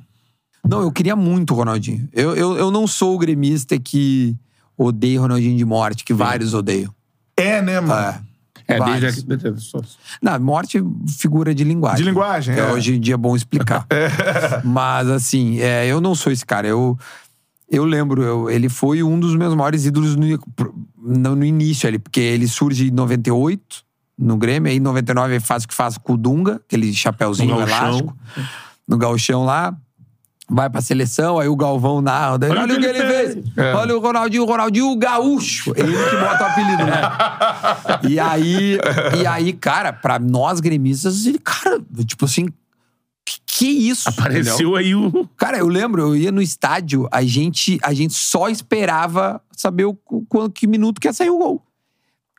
Não, 0.66 0.81
eu 0.82 0.93
queria 0.93 1.16
muito 1.16 1.52
o 1.52 1.56
Ronaldinho. 1.56 2.09
Eu, 2.12 2.35
eu, 2.36 2.56
eu 2.56 2.70
não 2.70 2.86
sou 2.86 3.14
o 3.14 3.18
gremista 3.18 3.78
que 3.78 4.35
odeia 4.78 5.20
Ronaldinho 5.20 5.56
de 5.56 5.64
morte, 5.64 6.05
que 6.05 6.14
vários 6.14 6.55
odeiam. 6.55 6.93
É, 7.36 7.60
né, 7.60 7.81
mano? 7.81 8.23
É. 8.66 8.74
É, 8.74 8.78
Vários. 8.78 9.23
desde 9.23 9.49
a... 9.49 9.53
Não, 10.23 10.41
morte 10.41 10.82
figura 11.19 11.55
de 11.55 11.65
linguagem. 11.65 11.99
De 12.05 12.11
linguagem, 12.11 12.55
É, 12.55 12.61
é. 12.61 12.73
Hoje 12.73 12.95
em 12.97 13.01
dia 13.01 13.15
é 13.15 13.16
bom 13.16 13.36
explicar. 13.36 13.86
Mas, 14.65 15.09
assim, 15.09 15.61
é, 15.61 15.86
eu 15.86 16.01
não 16.01 16.15
sou 16.15 16.32
esse 16.32 16.45
cara. 16.47 16.66
Eu, 16.66 16.99
eu 17.70 17.85
lembro, 17.85 18.23
eu- 18.23 18.51
ele 18.51 18.69
foi 18.69 19.03
um 19.03 19.19
dos 19.20 19.35
meus 19.36 19.55
maiores 19.55 19.85
ídolos 19.85 20.16
no, 20.16 20.27
no, 20.99 21.36
no 21.36 21.45
início 21.45 21.89
ali, 21.89 21.99
porque 21.99 22.20
ele 22.20 22.49
surge 22.49 22.89
em 22.89 22.91
98 22.91 23.85
no 24.16 24.36
Grêmio, 24.36 24.70
aí 24.70 24.77
em 24.77 24.81
99 24.81 25.35
ele 25.35 25.41
faz 25.41 25.65
o 25.65 25.69
que 25.69 25.74
faz 25.74 25.99
com 25.99 26.12
o 26.15 26.16
Dunga, 26.16 26.61
aquele 26.66 26.93
chapéuzinho 26.95 27.57
No 27.57 27.61
elástico, 27.62 28.16
no 28.86 28.97
galchão 28.97 29.45
lá. 29.45 29.77
Vai 30.55 30.70
pra 30.70 30.81
seleção, 30.81 31.39
aí 31.39 31.48
o 31.48 31.56
Galvão 31.56 32.01
narra. 32.01 32.39
daí, 32.39 32.51
Olha, 32.51 32.74
o 32.74 32.78
que 32.78 32.86
ele 32.86 33.01
fez. 33.01 33.36
É. 33.56 33.74
Olha 33.74 33.97
o 33.97 34.01
Ronaldinho, 34.01 34.44
o 34.44 34.47
Ronaldinho 34.47 34.97
Gaúcho. 34.97 35.72
Ele 35.76 35.93
que 35.93 36.16
bota 36.16 36.44
o 36.44 36.47
apelido, 36.47 36.85
né? 36.85 37.02
E 38.09 38.20
aí, 38.20 38.78
e 39.20 39.26
aí, 39.26 39.52
cara, 39.52 39.93
pra 39.93 40.18
nós 40.18 40.60
gremistas, 40.60 41.26
ele, 41.26 41.39
cara, 41.39 41.81
tipo 42.06 42.24
assim, 42.24 42.48
que, 43.24 43.40
que 43.47 43.66
isso? 43.66 44.09
entendeu? 44.09 44.24
Apareceu 44.24 44.76
aí 44.76 44.94
o... 44.94 45.28
Cara, 45.36 45.59
eu 45.59 45.66
lembro, 45.66 46.02
eu 46.02 46.16
ia 46.16 46.31
no 46.31 46.43
estádio, 46.43 47.09
a 47.10 47.22
gente, 47.22 47.78
a 47.82 47.93
gente 47.93 48.14
só 48.14 48.48
esperava 48.48 49.40
saber 49.56 49.86
o, 49.86 49.98
o, 50.09 50.51
que 50.51 50.66
minuto 50.66 51.01
que 51.01 51.09
ia 51.09 51.12
sair 51.12 51.31
o 51.31 51.39
gol. 51.39 51.62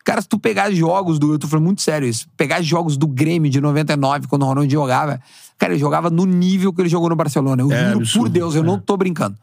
Cara, 0.06 0.22
se 0.22 0.30
tu 0.30 0.38
pegar 0.38 0.72
jogos 0.72 1.18
do. 1.18 1.34
Eu 1.34 1.40
tô 1.40 1.48
falando 1.48 1.66
muito 1.66 1.82
sério 1.82 2.08
isso. 2.08 2.28
Pegar 2.38 2.62
jogos 2.62 2.96
do 2.96 3.08
Grêmio 3.08 3.50
de 3.50 3.60
99, 3.60 4.28
quando 4.28 4.44
o 4.44 4.46
Ronaldinho 4.46 4.80
jogava. 4.80 5.20
Cara, 5.58 5.74
ele 5.74 5.80
jogava 5.80 6.10
no 6.10 6.26
nível 6.26 6.74
que 6.74 6.82
ele 6.82 6.90
jogou 6.90 7.10
no 7.10 7.16
Barcelona. 7.16 7.62
Eu 7.62 7.72
É, 7.72 7.86
juro 7.88 7.98
absurdo. 8.00 8.24
por 8.26 8.30
Deus, 8.30 8.56
eu 8.56 8.64
não 8.64 8.78
tô 8.80 8.98
brincando. 8.98 9.36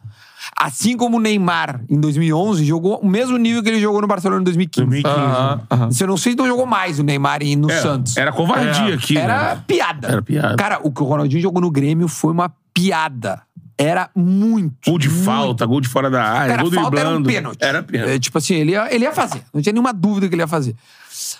Assim 0.61 0.97
como 0.97 1.17
o 1.17 1.21
Neymar, 1.21 1.81
em 1.89 1.99
2011, 2.01 2.65
jogou 2.65 2.99
o 2.99 3.09
mesmo 3.09 3.37
nível 3.39 3.63
que 3.63 3.69
ele 3.69 3.81
jogou 3.81 4.01
no 4.01 4.07
Barcelona 4.07 4.41
em 4.41 4.45
2015. 4.45 4.87
2015. 5.03 5.93
Isso 5.95 6.03
eu 6.03 6.09
não 6.09 6.17
sei 6.17 6.33
se 6.33 6.39
não 6.39 6.47
jogou 6.47 6.67
mais 6.67 6.99
o 6.99 7.03
Neymar 7.03 7.43
e 7.43 7.57
no 7.57 7.71
É, 7.71 7.81
Santos. 7.81 8.17
Era 8.17 8.33
covardia 8.33 8.95
aqui. 8.95 9.17
Era 9.17 9.55
né? 9.55 9.63
piada. 9.67 10.09
Era 10.09 10.23
piada. 10.23 10.57
Cara, 10.57 10.81
o 10.83 10.91
que 10.93 11.03
o 11.03 11.07
Ronaldinho 11.07 11.41
jogou 11.41 11.63
no 11.63 11.71
Grêmio 11.71 12.09
foi 12.09 12.33
uma 12.33 12.53
piada. 12.75 13.43
Era 13.79 14.11
muito. 14.15 14.75
Gol 14.91 14.99
de 14.99 15.09
muito. 15.09 15.25
falta, 15.25 15.65
gol 15.65 15.81
de 15.81 15.89
fora 15.89 16.11
da 16.11 16.23
área, 16.23 16.57
Cara, 16.57 16.63
gol 16.63 16.73
falta 16.73 17.01
era 17.01 17.09
um 17.09 17.23
driblando. 17.23 17.29
pênalti. 17.29 17.59
Era 17.63 17.83
pênalti. 17.83 18.11
É, 18.11 18.19
tipo 18.19 18.37
assim, 18.39 18.55
ele 18.55 18.73
ia, 18.73 18.95
ele 18.95 19.05
ia 19.05 19.13
fazer. 19.13 19.43
Não 19.53 19.63
tinha 19.63 19.73
nenhuma 19.73 19.93
dúvida 19.93 20.29
que 20.29 20.35
ele 20.35 20.43
ia 20.43 20.47
fazer. 20.49 20.77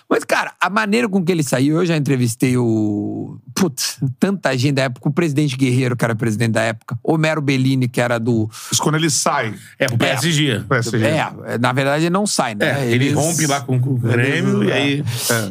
Mas, 0.09 0.23
cara, 0.23 0.53
a 0.59 0.69
maneira 0.69 1.07
com 1.09 1.23
que 1.23 1.31
ele 1.31 1.43
saiu, 1.43 1.77
eu 1.77 1.85
já 1.85 1.95
entrevistei 1.97 2.57
o. 2.57 3.37
Putz, 3.55 3.99
tanta 4.19 4.55
gente 4.57 4.75
da 4.75 4.83
época. 4.83 5.09
O 5.09 5.11
presidente 5.13 5.55
Guerreiro, 5.57 5.95
que 5.95 6.03
era 6.05 6.15
presidente 6.15 6.51
da 6.51 6.61
época. 6.61 6.97
Homero 7.03 7.41
Bellini, 7.41 7.87
que 7.87 7.99
era 8.01 8.19
do. 8.19 8.49
Isso 8.71 8.81
quando 8.81 8.95
ele 8.95 9.09
sai. 9.09 9.53
É, 9.79 9.85
pro 9.87 9.97
PSG. 9.97 10.61
PSG. 10.67 11.05
É, 11.05 11.57
na 11.59 11.71
verdade 11.73 12.03
ele 12.05 12.09
não 12.11 12.25
sai, 12.27 12.55
né? 12.55 12.81
É, 12.83 12.91
ele 12.91 13.05
Eles- 13.05 13.15
rompe 13.15 13.45
lá 13.47 13.61
com, 13.61 13.79
com 13.79 13.91
o 13.91 13.97
Grêmio 13.97 14.63
e 14.63 14.71
aí. 14.71 15.03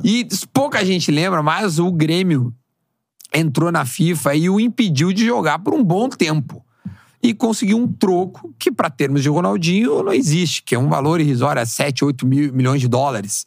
E 0.05 0.27
pouca 0.53 0.85
gente 0.85 1.11
lembra, 1.11 1.43
mas 1.43 1.79
o 1.79 1.91
Grêmio 1.93 2.53
entrou 3.35 3.73
na 3.73 3.85
FIFA 3.85 4.35
e 4.35 4.51
o 4.51 4.61
impediu 4.61 5.13
de 5.13 5.25
jogar 5.25 5.59
por 5.61 5.73
um 5.75 5.83
bom 5.83 6.09
tempo. 6.09 6.65
E 7.23 7.33
conseguiu 7.33 7.79
um 7.79 7.87
troco 7.87 8.53
que, 8.59 8.73
para 8.73 8.91
termos 8.91 9.23
de 9.23 9.29
Ronaldinho, 9.29 10.03
não 10.03 10.13
existe, 10.13 10.61
que 10.61 10.75
é 10.75 10.79
um 10.79 10.89
valor 10.89 11.21
irrisório, 11.21 11.61
é 11.61 11.65
7, 11.65 12.05
8 12.05 12.27
mil, 12.27 12.53
milhões 12.53 12.81
de 12.81 12.89
dólares. 12.89 13.47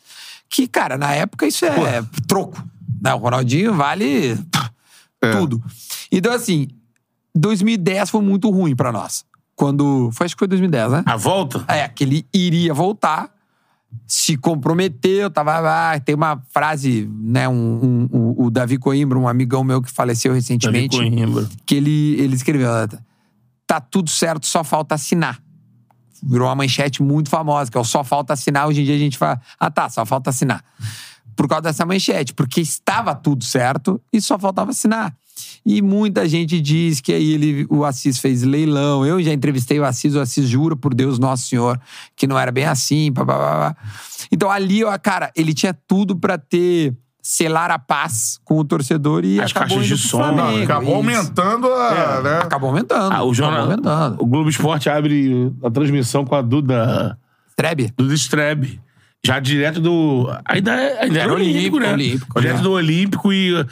Que, 0.50 0.68
cara, 0.68 0.98
na 0.98 1.12
época 1.14 1.46
isso 1.48 1.66
é 1.66 2.04
troco. 2.28 2.64
Né? 3.02 3.14
O 3.14 3.18
Ronaldinho 3.18 3.74
vale 3.74 4.36
pff, 4.52 4.72
tudo. 5.38 5.64
Então, 6.12 6.32
assim, 6.34 6.68
2010 7.36 8.10
foi 8.10 8.22
muito 8.22 8.50
ruim 8.50 8.76
pra 8.76 8.92
nós. 8.92 9.26
Quando. 9.56 10.10
Foi, 10.12 10.26
acho 10.26 10.36
que 10.36 10.40
foi 10.40 10.48
2010, 10.48 10.92
né? 10.92 11.04
A 11.06 11.16
volta? 11.16 11.64
É, 11.68 11.88
que 11.88 12.04
ele 12.04 12.26
iria 12.34 12.74
voltar, 12.74 13.30
se 14.06 14.36
comprometeu, 14.38 15.30
tava 15.30 15.58
lá. 15.60 16.00
Tem 16.00 16.14
uma 16.16 16.42
frase, 16.52 17.10
né? 17.22 17.48
Um, 17.48 17.54
um- 17.54 18.10
um- 18.12 18.36
o 18.46 18.50
Davi 18.52 18.78
Coimbra, 18.78 19.18
um 19.18 19.28
amigão 19.28 19.64
meu 19.64 19.82
que 19.82 19.90
faleceu 19.92 20.34
recentemente, 20.34 20.98
Davi 20.98 21.10
Coimbra. 21.10 21.48
que 21.66 21.76
ele, 21.76 22.16
ele 22.20 22.36
escreveu: 22.36 22.70
tá 23.66 23.80
tudo 23.80 24.10
certo, 24.10 24.46
só 24.46 24.64
falta 24.64 24.96
assinar. 24.96 25.40
Virou 26.26 26.48
uma 26.48 26.56
manchete 26.56 27.04
muito 27.04 27.30
famosa, 27.30 27.70
que 27.70 27.78
é 27.78 27.80
o 27.80 27.84
só 27.84 28.04
falta 28.04 28.34
assinar. 28.34 28.68
Hoje 28.68 28.82
em 28.82 28.84
dia 28.84 28.96
a 28.96 29.00
gente 29.00 29.18
fala, 29.18 29.40
ah 29.60 29.70
tá, 29.70 29.88
só 29.90 30.06
falta 30.06 30.32
assinar. 30.32 30.64
Por 31.36 31.48
causa 31.48 31.64
dessa 31.64 31.86
manchete, 31.86 32.34
porque 32.34 32.62
estava 32.62 33.14
tudo 33.14 33.44
certo 33.44 34.02
e 34.12 34.20
só 34.20 34.40
faltava 34.40 34.72
assinar. 34.72 35.16
E 35.66 35.82
muita 35.82 36.28
gente 36.28 36.62
diz 36.62 37.02
que 37.02 37.12
aí 37.12 37.34
ele, 37.34 37.66
o 37.70 37.84
Assis 37.84 38.20
fez 38.20 38.44
leilão. 38.44 39.06
Eu 39.06 39.22
já 39.22 39.34
entrevistei 39.34 39.80
o 39.80 39.86
Assis, 39.86 40.16
o 40.16 40.20
Assis 40.20 40.48
jura 40.48 40.76
por 40.76 40.94
Deus 40.94 41.20
Nosso 41.20 41.48
Senhor 41.48 41.80
que 42.16 42.26
não 42.26 42.40
era 42.40 42.52
bem 42.52 42.66
assim. 42.66 43.12
Então 44.32 44.50
ali, 44.50 44.84
ó, 44.84 44.98
cara, 44.98 45.32
ele 45.36 45.54
tinha 45.54 45.74
tudo 45.74 46.16
pra 46.16 46.38
ter 46.38 46.96
selar 47.28 47.72
a 47.72 47.80
paz 47.80 48.40
com 48.46 48.60
o 48.60 48.64
torcedor 48.64 49.26
e 49.26 49.42
As 49.42 49.50
acabou 49.50 49.80
caixas 49.80 49.98
de 49.98 50.08
som, 50.08 50.20
Flamengo. 50.20 50.64
Acabou 50.64 50.84
Isso. 50.84 50.96
aumentando 50.96 51.74
a. 51.74 52.22
né? 52.22 52.38
Acabou 52.38 52.70
aumentando. 52.70 53.12
Ah, 53.16 53.24
o 53.24 53.34
jornal. 53.34 53.66
Acabou 53.66 53.92
aumentando. 53.92 54.22
O 54.22 54.26
Globo 54.28 54.48
Esporte 54.48 54.92
abre 54.92 55.52
a 55.64 55.72
transmissão 55.72 56.24
com 56.24 56.36
a 56.36 56.42
Duda. 56.44 57.18
Trebe? 57.56 57.92
Duda 57.98 58.14
Strebe. 58.14 58.80
Já 59.26 59.40
direto 59.40 59.82
do. 59.82 60.32
Ainda, 60.46 60.76
é- 60.76 61.04
ainda 61.04 61.20
era 61.20 61.34
olímpico, 61.34 61.78
Olímpico, 61.78 61.80
né? 61.80 61.94
Olímpico, 61.94 62.40
direto 62.40 62.60
é. 62.60 62.62
do 62.62 62.72
Olímpico 62.74 63.34
e. 63.34 63.66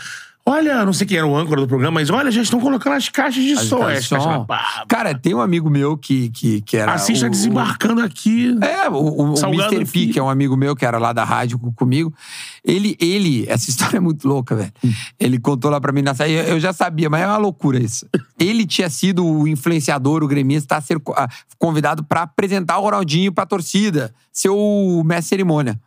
Olha, 0.45 0.83
não 0.85 0.91
sei 0.91 1.07
quem 1.07 1.17
era 1.17 1.25
o 1.25 1.37
âncora 1.37 1.61
do 1.61 1.67
programa, 1.67 1.99
mas 2.01 2.09
olha, 2.09 2.29
já 2.29 2.41
estão 2.41 2.59
colocando 2.59 2.93
as 2.97 3.07
caixas 3.07 3.41
de 3.41 3.55
som. 3.55 3.79
Cara, 3.79 3.93
as 3.93 4.07
caixas- 4.07 4.23
som. 4.33 4.45
pá, 4.45 4.83
Cara, 4.89 5.17
tem 5.17 5.33
um 5.33 5.39
amigo 5.39 5.69
meu 5.69 5.95
que, 5.97 6.29
que, 6.31 6.59
que 6.61 6.75
era. 6.75 6.91
Assis 6.93 7.21
tá 7.21 7.27
o- 7.27 7.29
desembarcando 7.29 8.01
aqui. 8.01 8.53
É, 8.61 8.89
o, 8.89 8.93
o, 9.33 9.35
Mr. 9.37 9.85
P, 9.85 10.07
que 10.07 10.19
é 10.19 10.23
um 10.23 10.29
amigo 10.29 10.57
meu 10.57 10.75
que 10.75 10.85
era 10.85 10.97
lá 10.97 11.13
da 11.13 11.23
rádio 11.23 11.57
co- 11.57 11.71
comigo. 11.71 12.13
Ele, 12.61 12.97
ele, 12.99 13.45
essa 13.47 13.69
história 13.71 13.95
é 13.97 13.99
muito 14.01 14.27
louca, 14.27 14.53
velho. 14.53 14.73
Ele 15.17 15.39
contou 15.39 15.71
lá 15.71 15.79
pra 15.79 15.93
mim 15.93 16.01
na 16.01 16.13
saída, 16.13 16.43
eu 16.43 16.59
já 16.59 16.73
sabia, 16.73 17.09
mas 17.09 17.21
é 17.21 17.27
uma 17.27 17.37
loucura 17.37 17.81
isso. 17.81 18.05
Ele 18.37 18.65
tinha 18.67 18.89
sido 18.89 19.25
o 19.25 19.47
influenciador, 19.47 20.23
o 20.23 20.27
gremista, 20.27 20.75
a 20.75 20.81
ser 20.81 20.99
co- 20.99 21.13
a- 21.13 21.29
convidado 21.57 22.03
pra 22.03 22.23
apresentar 22.23 22.79
o 22.79 22.81
Ronaldinho 22.81 23.31
pra 23.31 23.45
torcida, 23.45 24.13
ser 24.29 24.49
o 24.49 25.01
mestre 25.05 25.23
de 25.23 25.29
cerimônia. 25.29 25.79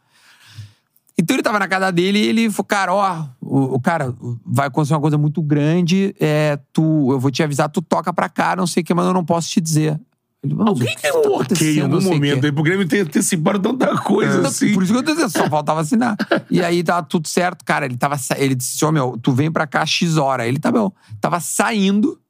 Então 1.18 1.34
ele 1.34 1.42
tava 1.42 1.58
na 1.58 1.66
casa 1.66 1.90
dele 1.90 2.18
e 2.18 2.26
ele 2.26 2.50
falou, 2.50 2.66
cara, 2.66 2.94
ó, 2.94 3.24
o, 3.40 3.76
o 3.76 3.80
cara 3.80 4.14
vai 4.44 4.66
acontecer 4.66 4.92
uma 4.94 5.00
coisa 5.00 5.16
muito 5.16 5.40
grande, 5.40 6.14
é, 6.20 6.58
tu, 6.72 7.10
eu 7.10 7.18
vou 7.18 7.30
te 7.30 7.42
avisar, 7.42 7.70
tu 7.70 7.80
toca 7.80 8.12
pra 8.12 8.28
cá, 8.28 8.54
não 8.54 8.66
sei 8.66 8.82
o 8.82 8.84
que, 8.84 8.92
mas 8.92 9.06
eu 9.06 9.14
não 9.14 9.24
posso 9.24 9.48
te 9.48 9.60
dizer. 9.60 9.98
Ele, 10.44 10.54
"Mas 10.54 10.66
o 10.66 10.68
Alguém 10.68 10.94
que 10.94 11.02
tem 11.02 11.10
tá 11.12 11.18
um 11.18 11.32
ok 11.40 11.76
em 11.78 11.80
algum 11.80 11.94
Não 11.94 12.00
sei 12.00 12.10
o 12.10 12.12
quê." 12.12 12.18
momento 12.18 12.44
aí 12.44 12.52
pro 12.52 12.62
Grêmio 12.62 12.86
ter 12.86 13.00
antecipado 13.00 13.58
tanta 13.58 13.96
coisa 13.98 14.38
Então, 14.38 14.50
assim. 14.50 14.74
Por 14.74 14.82
isso 14.82 14.92
que 14.92 14.98
eu 14.98 15.02
tô 15.02 15.12
dizendo, 15.12 15.30
só 15.30 15.48
faltava 15.48 15.80
assinar. 15.80 16.16
E 16.50 16.62
aí 16.62 16.82
tava 16.84 17.02
tudo 17.06 17.26
certo, 17.26 17.64
cara. 17.64 17.86
Ele 17.86 17.96
tava. 17.96 18.16
Ele 18.36 18.54
disse: 18.54 18.84
Ô 18.84 18.92
meu, 18.92 19.16
tu 19.20 19.32
vem 19.32 19.50
pra 19.50 19.66
cá 19.66 19.84
X 19.86 20.18
hora. 20.18 20.46
Ele 20.46 20.58
tá 20.58 20.70
bom. 20.70 20.92
Tava 21.20 21.40
saindo. 21.40 22.20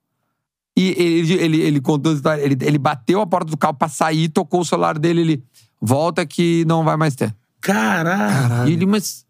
E 0.78 0.94
ele, 0.96 1.32
ele, 1.34 1.60
ele 1.60 1.80
contou 1.80 2.12
a 2.12 2.14
história. 2.14 2.40
Ele, 2.40 2.56
ele 2.60 2.78
bateu 2.78 3.20
a 3.20 3.26
porta 3.26 3.50
do 3.50 3.56
carro 3.56 3.74
pra 3.74 3.88
sair, 3.88 4.28
tocou 4.28 4.60
o 4.60 4.64
celular 4.64 4.98
dele. 4.98 5.20
Ele 5.22 5.44
volta 5.80 6.24
que 6.24 6.64
não 6.66 6.84
vai 6.84 6.96
mais 6.96 7.14
ter. 7.16 7.34
Caralho. 7.72 8.68
E 8.68 8.72
ele, 8.72 8.86
mas. 8.86 9.24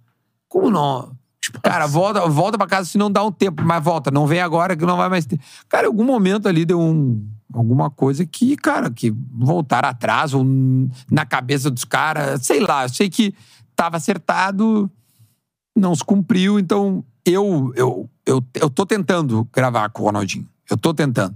Como 0.49 0.71
não? 0.71 1.11
Cara, 1.63 1.87
volta, 1.87 2.27
volta 2.27 2.59
pra 2.59 2.67
casa 2.67 2.89
se 2.89 2.99
não 2.99 3.11
dá 3.11 3.25
um 3.25 3.31
tempo, 3.31 3.63
mas 3.65 3.83
volta, 3.83 4.11
não 4.11 4.27
vem 4.27 4.41
agora 4.41 4.77
que 4.77 4.85
não 4.85 4.97
vai 4.97 5.09
mais 5.09 5.25
ter. 5.27 5.39
Cara, 5.69 5.85
em 5.85 5.87
algum 5.87 6.05
momento 6.05 6.49
ali 6.49 6.65
deu 6.65 6.81
um, 6.81 7.25
alguma 7.55 7.89
coisa 7.89 8.27
que, 8.27 8.57
cara, 8.57 8.91
que 8.91 9.15
voltaram 9.33 9.89
atrás, 9.89 10.35
ou 10.35 10.45
na 11.11 11.25
cabeça 11.25 11.71
dos 11.71 11.85
caras, 11.85 12.45
sei 12.45 12.61
lá, 12.61 12.85
eu 12.85 12.89
sei 12.89 13.09
que 13.09 13.33
tava 13.77 13.97
acertado, 13.97 14.91
não 15.77 15.95
se 15.95 16.03
cumpriu, 16.05 16.59
então 16.59 17.05
eu, 17.25 17.73
eu, 17.77 18.11
eu, 18.25 18.45
eu 18.55 18.69
tô 18.71 18.85
tentando 18.85 19.47
gravar 19.53 19.89
com 19.91 20.03
o 20.03 20.07
Ronaldinho. 20.07 20.49
Eu 20.69 20.77
tô 20.77 20.93
tentando. 20.93 21.35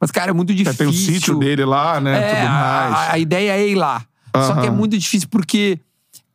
Mas, 0.00 0.12
cara, 0.12 0.30
é 0.30 0.34
muito 0.34 0.54
difícil. 0.54 0.78
tem 0.78 0.86
o 0.86 0.92
sítio 0.92 1.36
dele 1.38 1.64
lá, 1.64 2.00
né? 2.00 2.16
É, 2.16 2.34
tudo 2.34 2.46
a, 2.46 2.50
mais. 2.50 3.10
a- 3.10 3.18
ideia 3.18 3.52
é 3.58 3.68
ir 3.68 3.74
lá. 3.74 4.04
Só 4.36 4.60
que 4.60 4.66
é 4.66 4.70
muito 4.70 4.96
difícil 4.96 5.28
porque, 5.28 5.80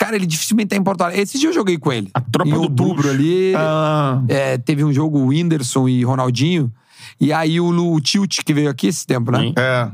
cara, 0.03 0.17
ele 0.17 0.25
dificilmente 0.25 0.69
tá 0.69 0.75
em 0.75 0.83
Porto 0.83 1.01
Alegre. 1.01 1.21
Esse 1.21 1.39
dia 1.39 1.47
eu 1.47 1.53
joguei 1.53 1.77
com 1.77 1.91
ele. 1.91 2.09
A 2.13 2.19
tropa 2.19 2.49
em 2.49 2.53
do 2.53 2.61
outubro 2.61 3.09
ali. 3.09 3.53
Ah, 3.55 4.21
é, 4.27 4.57
teve 4.57 4.83
um 4.83 4.91
jogo 4.91 5.17
o 5.17 5.27
Whindersson 5.27 5.87
e 5.87 6.03
Ronaldinho. 6.03 6.71
E 7.19 7.31
aí 7.31 7.61
o, 7.61 7.69
o 7.69 8.01
Tilt, 8.01 8.39
que 8.43 8.53
veio 8.53 8.69
aqui 8.69 8.87
esse 8.87 9.07
tempo, 9.07 9.31
né? 9.31 9.39
Sim. 9.39 9.53
é. 9.57 9.89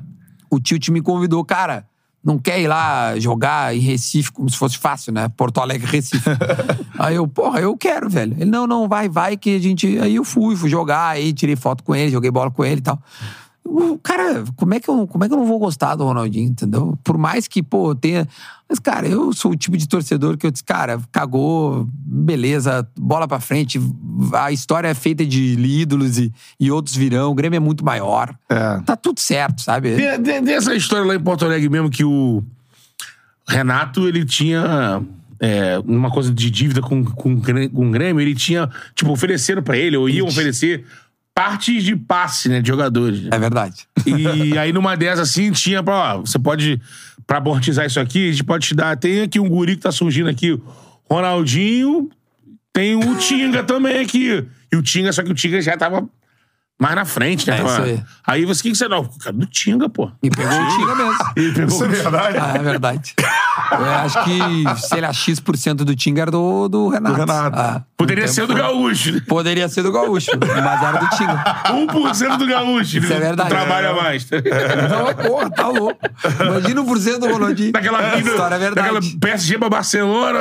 O 0.49 0.59
Tilt 0.59 0.89
me 0.89 0.99
convidou, 0.99 1.45
cara. 1.45 1.85
Não 2.23 2.39
quer 2.39 2.59
ir 2.59 2.67
lá 2.67 3.17
jogar 3.19 3.73
em 3.73 3.79
Recife 3.79 4.31
como 4.31 4.49
se 4.49 4.57
fosse 4.57 4.77
fácil, 4.79 5.13
né? 5.13 5.29
Porto 5.29 5.61
Alegre, 5.61 5.89
Recife. 5.89 6.27
aí 6.97 7.15
eu, 7.15 7.27
porra, 7.27 7.59
eu 7.59 7.77
quero, 7.77 8.09
velho. 8.09 8.35
Ele, 8.37 8.49
não, 8.49 8.65
não, 8.65 8.89
vai, 8.89 9.07
vai, 9.07 9.37
que 9.37 9.55
a 9.55 9.59
gente. 9.59 9.99
Aí 9.99 10.15
eu 10.15 10.25
fui, 10.25 10.55
fui 10.55 10.69
jogar, 10.69 11.09
aí 11.09 11.31
tirei 11.31 11.55
foto 11.55 11.83
com 11.83 11.95
ele, 11.95 12.11
joguei 12.11 12.31
bola 12.31 12.49
com 12.49 12.65
ele 12.65 12.79
e 12.79 12.83
tal. 12.83 12.99
Cara, 14.01 14.43
como 14.55 14.73
é, 14.73 14.79
que 14.79 14.89
eu, 14.89 15.05
como 15.05 15.23
é 15.23 15.27
que 15.27 15.33
eu 15.33 15.37
não 15.37 15.45
vou 15.45 15.59
gostar 15.59 15.93
do 15.95 16.03
Ronaldinho, 16.03 16.49
entendeu? 16.49 16.97
Por 17.03 17.17
mais 17.17 17.47
que, 17.47 17.61
pô, 17.61 17.93
tenha. 17.93 18.27
Mas, 18.67 18.79
cara, 18.79 19.07
eu 19.07 19.31
sou 19.33 19.51
o 19.51 19.55
tipo 19.55 19.77
de 19.77 19.87
torcedor 19.87 20.37
que 20.37 20.45
eu 20.47 20.51
disse, 20.51 20.63
cara, 20.63 20.99
cagou, 21.11 21.87
beleza, 21.93 22.87
bola 22.97 23.27
pra 23.27 23.39
frente. 23.39 23.79
A 24.33 24.51
história 24.51 24.87
é 24.87 24.93
feita 24.93 25.23
de 25.25 25.53
ídolos 25.59 26.17
e, 26.17 26.31
e 26.59 26.71
outros 26.71 26.95
virão. 26.95 27.31
O 27.31 27.35
Grêmio 27.35 27.57
é 27.57 27.59
muito 27.59 27.85
maior. 27.85 28.33
É. 28.49 28.79
Tá 28.85 28.95
tudo 28.95 29.19
certo, 29.19 29.61
sabe? 29.61 29.95
Tem, 29.95 30.21
tem- 30.21 30.43
tem 30.43 30.53
essa 30.55 30.73
história 30.73 31.05
lá 31.05 31.13
em 31.15 31.19
Porto 31.19 31.45
Alegre 31.45 31.69
mesmo 31.69 31.89
que 31.91 32.03
o 32.03 32.43
Renato, 33.47 34.07
ele 34.07 34.25
tinha 34.25 35.01
é, 35.39 35.79
uma 35.85 36.11
coisa 36.11 36.31
de 36.33 36.49
dívida 36.49 36.81
com, 36.81 37.03
com, 37.03 37.39
com 37.41 37.87
o 37.87 37.91
Grêmio, 37.91 38.21
ele 38.21 38.35
tinha, 38.35 38.69
tipo, 38.95 39.11
ofereceram 39.11 39.61
pra 39.63 39.77
ele, 39.77 39.97
ou 39.97 40.07
iam 40.09 40.27
oferecer 40.27 40.85
partes 41.39 41.83
de 41.85 41.95
passe, 41.95 42.49
né, 42.49 42.61
de 42.61 42.67
jogadores. 42.67 43.27
É 43.31 43.39
verdade. 43.39 43.87
E 44.05 44.57
aí 44.57 44.73
numa 44.73 44.97
dessas 44.97 45.29
assim, 45.29 45.49
tinha 45.51 45.81
pra, 45.81 45.93
ó, 46.15 46.17
você 46.19 46.37
pode, 46.37 46.81
pra 47.25 47.37
amortizar 47.37 47.85
isso 47.85 47.97
aqui, 47.97 48.27
a 48.27 48.31
gente 48.31 48.43
pode 48.43 48.67
te 48.67 48.75
dar, 48.75 48.97
tem 48.97 49.21
aqui 49.21 49.39
um 49.39 49.47
guri 49.47 49.77
que 49.77 49.83
tá 49.83 49.91
surgindo 49.91 50.29
aqui, 50.29 50.59
Ronaldinho, 51.09 52.09
tem 52.73 52.93
o 52.95 53.15
Tinga 53.15 53.63
também 53.63 53.99
aqui. 54.01 54.45
E 54.71 54.75
o 54.75 54.81
Tinga, 54.83 55.13
só 55.13 55.23
que 55.23 55.31
o 55.31 55.33
Tinga 55.33 55.61
já 55.61 55.77
tava 55.77 56.07
mais 56.77 56.95
na 56.95 57.05
frente, 57.05 57.47
né? 57.47 57.55
É, 57.55 57.57
Tava- 57.57 57.71
isso 57.71 57.81
aí. 57.83 58.03
aí 58.27 58.45
você, 58.45 58.59
o 58.59 58.63
que 58.63 58.71
que 58.71 58.77
você... 58.77 58.87
Não, 58.89 59.05
cara, 59.05 59.35
do 59.35 59.45
Tinga, 59.45 59.87
pô. 59.87 60.11
E 60.21 60.29
pegou 60.29 60.53
o 60.53 60.77
Tinga 60.77 60.95
mesmo. 60.95 61.17
Ele 61.37 61.51
pegou 61.55 61.67
Isso 61.67 61.83
é 61.85 61.87
verdade. 61.87 62.37
Ah, 62.37 62.53
é 62.55 62.59
verdade. 62.59 63.13
Eu 63.71 63.85
acho 64.05 64.23
que, 64.23 64.87
sei 64.87 65.01
lá, 65.01 65.11
X% 65.13 65.75
do 65.75 65.95
Tinga 65.95 66.23
era 66.23 66.31
do, 66.31 66.67
do 66.67 66.87
Renato. 66.89 67.15
Do 67.15 67.19
Renato. 67.21 67.59
Ah, 67.59 67.83
Poderia 67.97 68.25
um 68.25 68.27
ser 68.27 68.41
tempo 68.41 68.53
do. 68.53 68.59
Gaúcho. 68.59 69.11
né? 69.11 69.21
Poderia 69.27 69.69
ser 69.69 69.83
do 69.83 69.91
Gaúcho, 69.91 70.31
mas 70.39 70.83
era 70.83 70.97
do 70.97 71.09
Tinga. 71.17 71.43
1% 71.69 72.37
do 72.37 72.47
Gaúcho. 72.47 72.97
Isso 72.97 73.13
é 73.13 73.19
verdade. 73.19 73.49
Trabalha 73.49 73.93
mais. 73.93 74.27
Não, 74.29 75.13
porra, 75.25 75.49
tá 75.49 75.67
louco. 75.67 75.99
Imagina 76.39 76.83
1% 76.83 77.19
do 77.19 77.27
Ronaldinho. 77.27 77.71
Daquela 77.71 78.01
Essa 78.01 78.29
história 78.29 78.55
é 78.55 78.59
verdade. 78.59 78.93
Daquela 78.93 79.19
PSG 79.19 79.57
pra 79.57 79.69
Barcelona. 79.69 80.39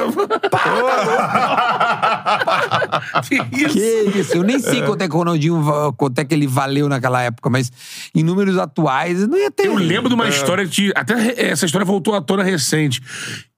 que 3.29 3.35
isso? 3.57 3.75
Que 3.75 4.19
isso, 4.19 4.37
eu 4.37 4.43
nem 4.43 4.59
sei 4.59 4.83
quanto 4.83 5.03
é 5.03 5.09
que 5.09 5.15
o 5.15 5.19
Ronaldinho, 5.19 5.93
quanto 5.97 6.19
é 6.19 6.25
que 6.25 6.35
ele 6.35 6.47
valeu 6.47 6.89
naquela 6.89 7.23
época, 7.23 7.51
mas 7.51 7.71
em 8.15 8.23
números 8.23 8.57
atuais 8.59 9.27
não 9.27 9.37
ia 9.37 9.51
ter. 9.51 9.67
Eu 9.67 9.75
lembro 9.75 10.09
de 10.09 10.15
uma 10.15 10.29
história 10.29 10.67
que. 10.67 10.93
Até 10.95 11.49
essa 11.51 11.67
história 11.67 11.85
voltou 11.85 12.15
à 12.15 12.21
tona 12.21 12.43
recente. 12.43 13.03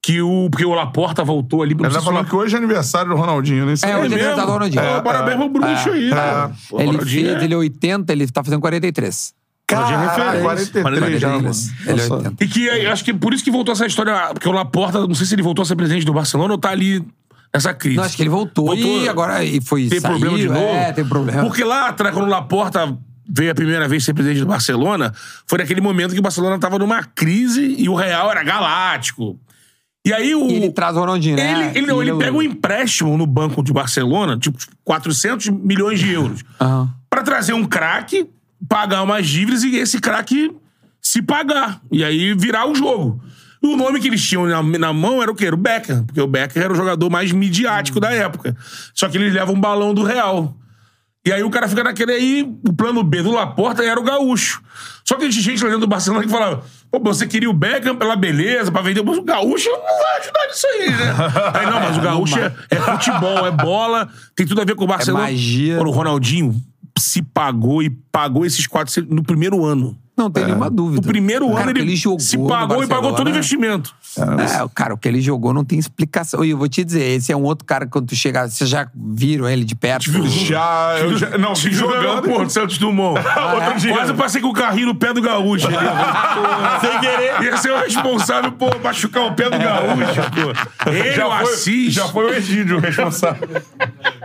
Que 0.01 0.21
o. 0.21 0.49
Porque 0.49 0.65
o 0.65 0.73
Laporta 0.73 1.23
voltou 1.23 1.61
ali. 1.61 1.75
Ele 1.79 1.89
tá 1.89 2.01
falando 2.01 2.27
que 2.27 2.35
hoje 2.35 2.55
é 2.55 2.57
aniversário 2.57 3.09
do 3.11 3.15
Ronaldinho, 3.15 3.65
nem 3.65 3.75
sei. 3.75 3.89
É, 3.91 3.95
hoje 3.97 4.05
é 4.05 4.09
mesmo? 4.09 4.15
aniversário 4.15 4.47
do 4.47 4.53
Ronaldinho. 4.53 4.83
Pô, 4.83 5.01
parabéns 5.03 5.37
pro 5.37 5.49
bruxo 5.49 5.89
aí, 5.91 6.09
né? 6.09 6.51
Pô, 6.69 6.77
Ele 6.79 6.87
Ronaldinho 6.91 7.25
fez, 7.27 7.41
é- 7.41 7.43
ele 7.45 7.53
é 7.53 7.57
80, 7.57 8.11
ele 8.13 8.27
tá 8.27 8.43
fazendo 8.43 8.61
43. 8.61 9.33
Ronaldinho 9.71 9.99
é 10.01 10.05
Caralho, 10.05 10.41
referência. 10.41 10.81
43 10.81 11.21
já, 11.21 11.27
mano. 11.29 11.41
43. 11.43 11.71
Ele 11.87 11.89
é 11.89 11.93
Nossa. 12.07 12.13
80. 12.15 12.43
E 12.43 12.47
que 12.47 12.69
acho 12.87 13.05
que 13.05 13.13
por 13.13 13.33
isso 13.33 13.43
que 13.43 13.51
voltou 13.51 13.73
essa 13.73 13.85
história. 13.85 14.29
Porque 14.33 14.49
o 14.49 14.51
Laporta, 14.51 14.99
não 15.07 15.13
sei 15.15 15.25
se 15.27 15.35
ele 15.35 15.43
voltou 15.43 15.63
a 15.63 15.65
ser 15.65 15.75
presidente 15.75 16.05
do 16.05 16.13
Barcelona 16.13 16.53
ou 16.53 16.57
tá 16.59 16.69
ali 16.71 17.05
nessa 17.53 17.73
crise. 17.73 17.97
Não, 17.97 18.03
acho 18.03 18.15
que 18.17 18.23
ele 18.23 18.29
voltou, 18.29 18.73
e 18.75 19.07
agora 19.07 19.43
e 19.43 19.61
foi 19.61 19.87
Tem 19.87 19.99
saiu, 19.99 20.13
problema 20.17 20.37
de 20.37 20.47
novo? 20.47 20.59
É, 20.59 20.91
tem 20.93 21.05
problema. 21.05 21.43
Porque 21.43 21.63
lá 21.63 21.89
atrás, 21.89 22.13
quando 22.13 22.25
o 22.25 22.29
Laporta 22.29 22.97
veio 23.33 23.51
a 23.51 23.55
primeira 23.55 23.87
vez 23.87 24.03
ser 24.03 24.13
presidente 24.13 24.41
do 24.41 24.47
Barcelona, 24.47 25.13
foi 25.47 25.59
naquele 25.59 25.79
momento 25.79 26.13
que 26.13 26.19
o 26.19 26.23
Barcelona 26.23 26.59
tava 26.59 26.77
numa 26.77 27.03
crise 27.03 27.75
e 27.77 27.87
o 27.87 27.95
Real 27.95 28.29
era 28.29 28.43
galáctico. 28.43 29.39
E 30.05 30.11
aí 30.11 30.35
o. 30.35 30.47
E 30.49 30.55
ele 30.55 30.71
traz 30.71 30.97
o 30.97 30.99
Ronaldinho, 30.99 31.35
né? 31.35 31.51
Ele, 31.51 31.77
ele, 31.77 31.87
não, 31.87 32.01
ele 32.01 32.13
pega 32.15 32.35
um 32.35 32.41
empréstimo 32.41 33.17
no 33.17 33.25
Banco 33.25 33.63
de 33.63 33.71
Barcelona, 33.71 34.37
tipo 34.37 34.57
400 34.83 35.49
milhões 35.49 35.99
de 35.99 36.11
euros, 36.11 36.43
Aham. 36.59 36.89
pra 37.09 37.21
trazer 37.21 37.53
um 37.53 37.63
craque, 37.63 38.27
pagar 38.67 39.03
umas 39.03 39.27
dívidas 39.27 39.63
e 39.63 39.75
esse 39.75 39.99
craque 39.99 40.51
se 40.99 41.21
pagar. 41.21 41.79
E 41.91 42.03
aí 42.03 42.33
virar 42.33 42.67
o 42.67 42.75
jogo. 42.75 43.21
E 43.63 43.67
o 43.67 43.77
nome 43.77 43.99
que 43.99 44.07
eles 44.07 44.23
tinham 44.27 44.47
na, 44.47 44.63
na 44.63 44.91
mão 44.91 45.21
era 45.21 45.31
o 45.31 45.35
quê? 45.35 45.45
Era 45.45 45.55
o 45.55 45.57
Becker. 45.57 46.03
Porque 46.03 46.19
o 46.19 46.25
Becker 46.25 46.63
era 46.63 46.73
o 46.73 46.75
jogador 46.75 47.09
mais 47.11 47.31
midiático 47.31 47.99
da 47.99 48.11
época. 48.11 48.57
Só 48.93 49.07
que 49.07 49.17
eles 49.17 49.33
levam 49.33 49.53
um 49.53 49.61
balão 49.61 49.93
do 49.93 50.03
Real. 50.03 50.57
E 51.23 51.31
aí 51.31 51.43
o 51.43 51.51
cara 51.51 51.67
fica 51.67 51.83
naquele 51.83 52.11
aí, 52.11 52.57
o 52.67 52.73
plano 52.73 53.03
B 53.03 53.21
do 53.21 53.31
Laporta 53.31 53.83
era 53.83 53.99
o 53.99 54.03
Gaúcho. 54.03 54.61
Só 55.05 55.15
que 55.15 55.29
tinha 55.29 55.41
gente 55.43 55.63
lá 55.63 55.69
dentro 55.69 55.81
do 55.81 55.87
Barcelona 55.87 56.23
que 56.23 56.31
falava: 56.31 56.63
Pô, 56.91 56.99
você 56.99 57.27
queria 57.27 57.49
o 57.49 57.53
Beckham 57.53 57.95
pela 57.95 58.15
beleza, 58.15 58.71
pra 58.71 58.81
vender. 58.81 59.03
Mas 59.03 59.17
o 59.19 59.23
Gaúcho 59.23 59.69
não 59.69 59.99
vai 59.99 60.19
ajudar 60.19 60.47
nisso 60.47 60.67
aí, 60.67 60.89
né? 60.89 61.15
Aí 61.59 61.65
não, 61.65 61.79
mas 61.79 61.97
o 61.97 62.01
Gaúcho 62.01 62.39
é, 62.39 62.53
é 62.71 62.75
futebol, 62.75 63.45
é 63.45 63.51
bola, 63.51 64.09
tem 64.35 64.47
tudo 64.47 64.61
a 64.61 64.65
ver 64.65 64.75
com 64.75 64.83
o 64.83 64.87
Barcelona. 64.87 65.25
magia. 65.25 65.77
Pô, 65.77 65.85
o 65.85 65.91
Ronaldinho 65.91 66.55
se 66.97 67.21
pagou 67.21 67.83
e 67.83 67.89
pagou 68.11 68.45
esses 68.45 68.65
400 68.65 69.13
no 69.13 69.23
primeiro 69.23 69.63
ano. 69.63 69.97
Não 70.17 70.29
tem 70.29 70.45
nenhuma 70.45 70.69
dúvida. 70.69 71.01
No 71.01 71.07
primeiro 71.07 71.47
Cara, 71.49 71.61
ano 71.61 71.71
o 71.71 71.73
que 71.73 71.81
ele, 71.81 71.95
jogou 71.95 72.19
se 72.19 72.37
pagou 72.37 72.83
e 72.83 72.87
pagou 72.87 73.13
todo 73.13 73.27
o 73.27 73.29
investimento. 73.29 73.95
É, 74.17 74.69
cara, 74.75 74.93
o 74.93 74.97
que 74.97 75.07
ele 75.07 75.21
jogou 75.21 75.53
não 75.53 75.63
tem 75.63 75.79
explicação. 75.79 76.43
E 76.43 76.49
eu 76.51 76.57
vou 76.57 76.67
te 76.67 76.83
dizer, 76.83 77.03
esse 77.03 77.31
é 77.31 77.35
um 77.35 77.43
outro 77.43 77.65
cara 77.65 77.85
que 77.85 77.91
quando 77.91 78.07
tu 78.07 78.15
chega. 78.15 78.47
Vocês 78.47 78.69
já 78.69 78.87
viram 78.93 79.49
ele 79.49 79.63
de 79.63 79.73
perto? 79.73 80.11
Já, 80.27 80.95
eu 80.99 81.17
já. 81.17 81.37
Não, 81.37 81.55
vi 81.55 81.73
jogando. 81.73 82.21
Pô, 82.23 82.47
Santos 82.49 82.77
Dumont. 82.77 83.19
Outro 83.55 83.79
dia. 83.79 83.93
Quase 83.93 84.13
passei 84.13 84.41
com 84.41 84.49
o 84.49 84.53
carrinho 84.53 84.87
no 84.87 84.95
pé 84.95 85.13
do 85.13 85.21
gaúcho. 85.21 85.67
Sem 86.81 86.99
querer. 86.99 87.41
Ia 87.43 87.57
ser 87.57 87.71
o 87.71 87.79
responsável 87.79 88.51
por 88.51 88.81
machucar 88.81 89.23
o 89.23 89.33
pé 89.33 89.49
do 89.49 89.57
gaúcho, 89.57 90.21
pô. 90.31 90.89
Ele, 90.91 91.13
Já 91.13 91.27
o 91.27 91.31
foi, 91.31 91.53
Assis. 91.53 91.93
já 91.93 92.07
foi 92.07 92.25
o 92.25 92.33
Egídio 92.33 92.77
o 92.77 92.79
responsável. 92.79 93.47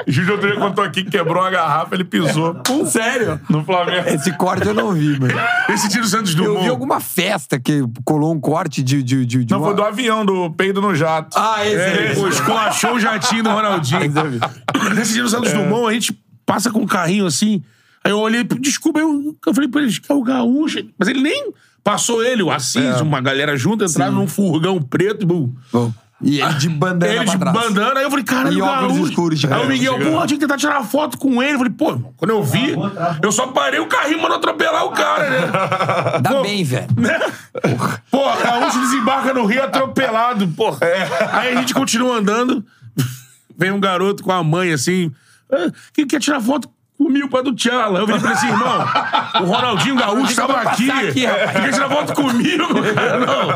Egídio 0.07 0.33
outro 0.33 0.49
dia 0.51 0.59
contou 0.59 0.85
aqui 0.85 1.05
que 1.05 1.11
quebrou 1.11 1.43
uma 1.43 1.51
garrafa, 1.51 1.95
ele 1.95 2.05
pisou. 2.05 2.57
Sério? 2.87 3.41
No 3.49 3.65
Flamengo. 3.65 4.09
Esse 4.09 4.33
corte 4.37 4.67
eu 4.67 4.75
não 4.75 4.93
vi, 4.93 5.19
mano. 5.19 5.35
Esse 5.77 5.89
tiro 5.89 6.07
Santos 6.07 6.35
Eu 6.35 6.45
Dumont. 6.45 6.63
vi 6.65 6.69
alguma 6.69 6.99
festa 7.01 7.59
que 7.61 7.83
colou 8.05 8.33
um 8.35 8.41
corte 8.41 8.83
de. 8.83 9.03
de, 9.03 9.25
de, 9.25 9.45
de 9.45 9.51
Não, 9.53 9.59
uma- 9.61 9.67
foi 9.69 9.77
do 9.77 9.83
avião, 9.83 10.25
do 10.25 10.51
peido 10.51 10.81
no 10.83 10.95
jato. 10.95 11.37
Ah, 11.39 11.65
esse 11.67 11.77
É, 11.77 12.07
é, 12.09 12.13
esculachou 12.29 12.95
o 12.95 13.01
jatinho 13.01 13.43
do 13.43 13.51
Ronaldinho. 13.51 14.01
Nesse 14.95 15.13
dia 15.13 15.23
do 15.23 15.29
Santos 15.29 15.53
Dumont, 15.53 15.87
a 15.89 15.93
gente 15.93 16.19
passa 16.45 16.71
com 16.71 16.81
um 16.81 16.87
carrinho 16.87 17.27
assim. 17.27 17.63
Aí 18.05 18.13
eu 18.13 18.19
olhei, 18.19 18.45
desculpa, 18.45 19.01
eu, 19.01 19.35
eu 19.47 19.55
falei 19.55 19.69
pra 19.69 19.83
ele, 19.83 19.93
que 19.93 20.11
é 20.11 20.15
o 20.15 20.23
gaúcho. 20.23 20.79
Mas 20.99 21.09
ele 21.09 21.21
nem 21.21 21.53
passou 21.83 22.25
ele, 22.25 22.43
o 22.43 22.51
Assis, 22.51 23.01
uma 23.01 23.21
galera 23.21 23.57
junto, 23.57 23.85
entraram 23.85 24.13
num 24.15 24.27
furgão 24.29 24.81
preto 24.81 25.23
e 25.23 25.27
bum. 25.27 25.53
Bom, 25.73 25.93
E 26.23 26.41
ele 26.41 26.55
de 26.55 26.69
bandana 26.71 27.13
Ele 27.13 27.25
pra 27.25 27.33
de 27.35 27.39
trás. 27.39 27.57
bandana, 27.57 28.01
aí 28.01 28.05
eu 28.07 28.11
falei, 28.11 28.25
caralho, 28.25 28.59
E 28.59 28.63
óculos 28.63 29.09
escuros, 29.11 29.45
Aí 29.45 29.51
o 29.61 29.65
é, 29.65 29.67
Miguel, 29.67 29.99
pô, 29.99 30.27
tinha 30.27 30.27
que 30.29 30.39
tentar 30.39 30.57
tirar 30.57 30.83
foto 30.83 31.19
com 31.19 31.43
ele. 31.43 31.53
Eu 31.55 31.59
falei, 31.59 31.73
pô, 31.75 31.99
quando 32.17 32.31
eu 32.31 32.43
vi, 32.43 32.75
eu 33.23 33.31
só 33.31 33.49
parei 33.49 33.81
o 33.81 33.87
carrinho 33.87 34.21
pra 34.21 34.29
não 34.31 34.37
atropelar 34.37 34.85
o 34.87 34.93
cara, 34.93 35.29
né? 35.29 35.47
Dá 36.23 36.31
Pô, 36.31 36.43
bem, 36.43 36.65
velho. 36.65 36.87
né? 36.97 37.21
Porra, 38.11 38.37
gaúcho 38.43 38.81
desembarca 38.81 39.35
no 39.35 39.45
Rio 39.45 39.63
atropelado, 39.63 40.49
porra. 40.49 40.79
Aí 41.33 41.53
a 41.53 41.57
gente 41.61 41.75
continua 41.75 42.17
andando, 42.17 42.65
vem 43.57 43.71
um 43.71 43.81
garoto 43.81 44.23
com 44.23 44.33
a 44.33 44.43
mãe 44.43 44.73
assim, 44.73 45.13
"Ah, 45.53 45.71
quem 45.93 46.07
quer 46.07 46.19
tirar 46.21 46.41
foto 46.41 46.69
comigo 46.97 47.29
pra 47.29 47.43
do 47.43 47.55
Tchala? 47.55 48.01
Eu 48.01 48.07
falei 48.07 48.21
pra 48.21 48.31
ele 48.31 48.39
assim, 48.39 48.49
irmão, 48.49 48.87
o 49.43 49.45
Ronaldinho 49.45 49.97
Gaúcho 49.97 50.35
tava 50.35 50.61
aqui, 50.61 50.91
aqui, 50.91 51.27
rapaz. 51.27 51.53
quer 51.53 51.73
tirar 51.73 51.89
foto 51.89 52.15
comigo? 52.15 52.67
Cara, 52.95 53.19
não. 53.19 53.49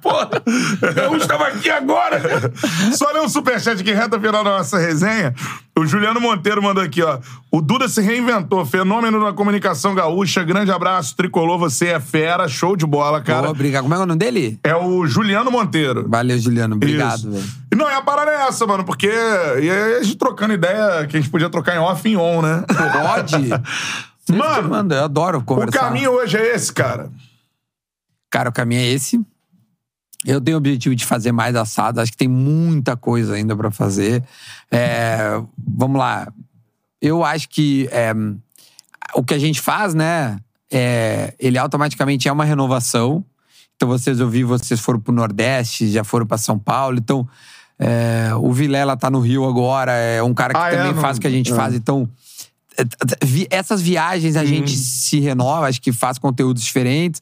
Porra, 0.00 0.28
o 0.90 0.94
Gaúcho 0.94 1.26
tava 1.26 1.48
aqui 1.48 1.68
agora. 1.70 2.20
Só 2.92 3.10
ler 3.10 3.20
um 3.20 3.28
superchat 3.28 3.80
aqui, 3.80 3.92
reta 3.92 4.18
final 4.20 4.44
da 4.44 4.58
nossa 4.58 4.78
resenha. 4.78 5.34
O 5.78 5.86
Juliano 5.86 6.20
Monteiro 6.20 6.62
mandou 6.62 6.82
aqui, 6.82 7.02
ó. 7.02 7.18
O 7.50 7.60
Duda 7.60 7.88
se 7.88 8.00
reinventou, 8.00 8.64
fenômeno 8.66 9.20
na 9.20 9.32
comunicação 9.32 9.94
gaúcha. 9.94 10.42
Grande 10.42 10.70
abraço, 10.72 11.16
tricolor, 11.16 11.58
você 11.58 11.88
é 11.88 12.00
fera, 12.00 12.48
show 12.48 12.76
de 12.76 12.84
bola, 12.84 13.20
cara. 13.20 13.42
Boa, 13.42 13.50
obrigado. 13.50 13.82
Como 13.82 13.94
é 13.94 13.96
que 13.96 14.00
é 14.00 14.04
o 14.04 14.06
nome 14.06 14.18
dele? 14.18 14.58
É 14.64 14.74
o 14.74 15.06
Juliano 15.06 15.50
Monteiro. 15.50 16.04
Valeu, 16.08 16.38
Juliano. 16.38 16.74
Obrigado, 16.74 17.30
velho. 17.30 17.44
E 17.72 17.76
não, 17.76 17.88
é 17.88 17.94
a 17.94 18.02
parada 18.02 18.30
é 18.30 18.48
essa, 18.48 18.66
mano, 18.66 18.84
porque 18.84 19.06
e 19.08 19.70
aí 19.70 19.96
a 19.96 20.02
gente 20.02 20.16
trocando 20.16 20.54
ideia 20.54 21.06
que 21.06 21.16
a 21.16 21.20
gente 21.20 21.30
podia 21.30 21.48
trocar 21.48 21.57
em 21.66 21.78
off 21.78 22.08
em 22.08 22.16
on, 22.16 22.42
né? 22.42 22.64
Pode? 22.92 23.48
Mano, 24.30 24.68
Manda, 24.68 24.96
eu 24.96 25.04
adoro 25.04 25.38
o 25.38 25.44
conversar. 25.44 25.78
caminho 25.78 26.12
hoje 26.12 26.36
é 26.36 26.54
esse, 26.54 26.72
cara. 26.72 27.10
Cara, 28.30 28.50
o 28.50 28.52
caminho 28.52 28.80
é 28.80 28.86
esse. 28.86 29.18
Eu 30.26 30.40
tenho 30.40 30.56
o 30.56 30.58
objetivo 30.58 30.94
de 30.94 31.06
fazer 31.06 31.32
mais 31.32 31.56
assado. 31.56 32.00
Acho 32.00 32.12
que 32.12 32.18
tem 32.18 32.28
muita 32.28 32.96
coisa 32.96 33.34
ainda 33.34 33.56
pra 33.56 33.70
fazer. 33.70 34.22
É, 34.70 35.40
vamos 35.56 35.98
lá. 35.98 36.30
Eu 37.00 37.24
acho 37.24 37.48
que 37.48 37.88
é, 37.90 38.12
o 39.14 39.24
que 39.24 39.32
a 39.32 39.38
gente 39.38 39.60
faz, 39.60 39.94
né? 39.94 40.38
é, 40.70 41.34
ele 41.38 41.58
automaticamente 41.58 42.28
é 42.28 42.32
uma 42.32 42.44
renovação. 42.44 43.24
Então, 43.76 43.88
vocês 43.88 44.18
vi, 44.18 44.42
vocês 44.44 44.80
foram 44.80 45.00
pro 45.00 45.12
Nordeste, 45.12 45.90
já 45.90 46.04
foram 46.04 46.26
pra 46.26 46.36
São 46.36 46.58
Paulo. 46.58 46.98
Então, 46.98 47.28
é, 47.78 48.30
o 48.36 48.52
Vilela 48.52 48.96
tá 48.96 49.10
no 49.10 49.20
Rio 49.20 49.44
agora. 49.48 49.92
É 49.92 50.22
um 50.22 50.34
cara 50.34 50.52
que 50.54 50.60
Ah, 50.60 50.68
é? 50.72 50.76
também 50.76 50.94
Não- 50.94 51.00
faz 51.00 51.16
o 51.18 51.20
que 51.20 51.26
a 51.26 51.30
gente 51.30 51.52
é. 51.52 51.54
faz. 51.54 51.74
Então, 51.74 52.08
vi- 53.24 53.46
essas 53.50 53.80
viagens 53.82 54.36
a 54.36 54.44
gente 54.44 54.70
se 54.76 55.18
renova, 55.18 55.66
acho 55.66 55.80
que 55.82 55.92
faz 55.92 56.16
conteúdos 56.18 56.62
diferentes. 56.62 57.20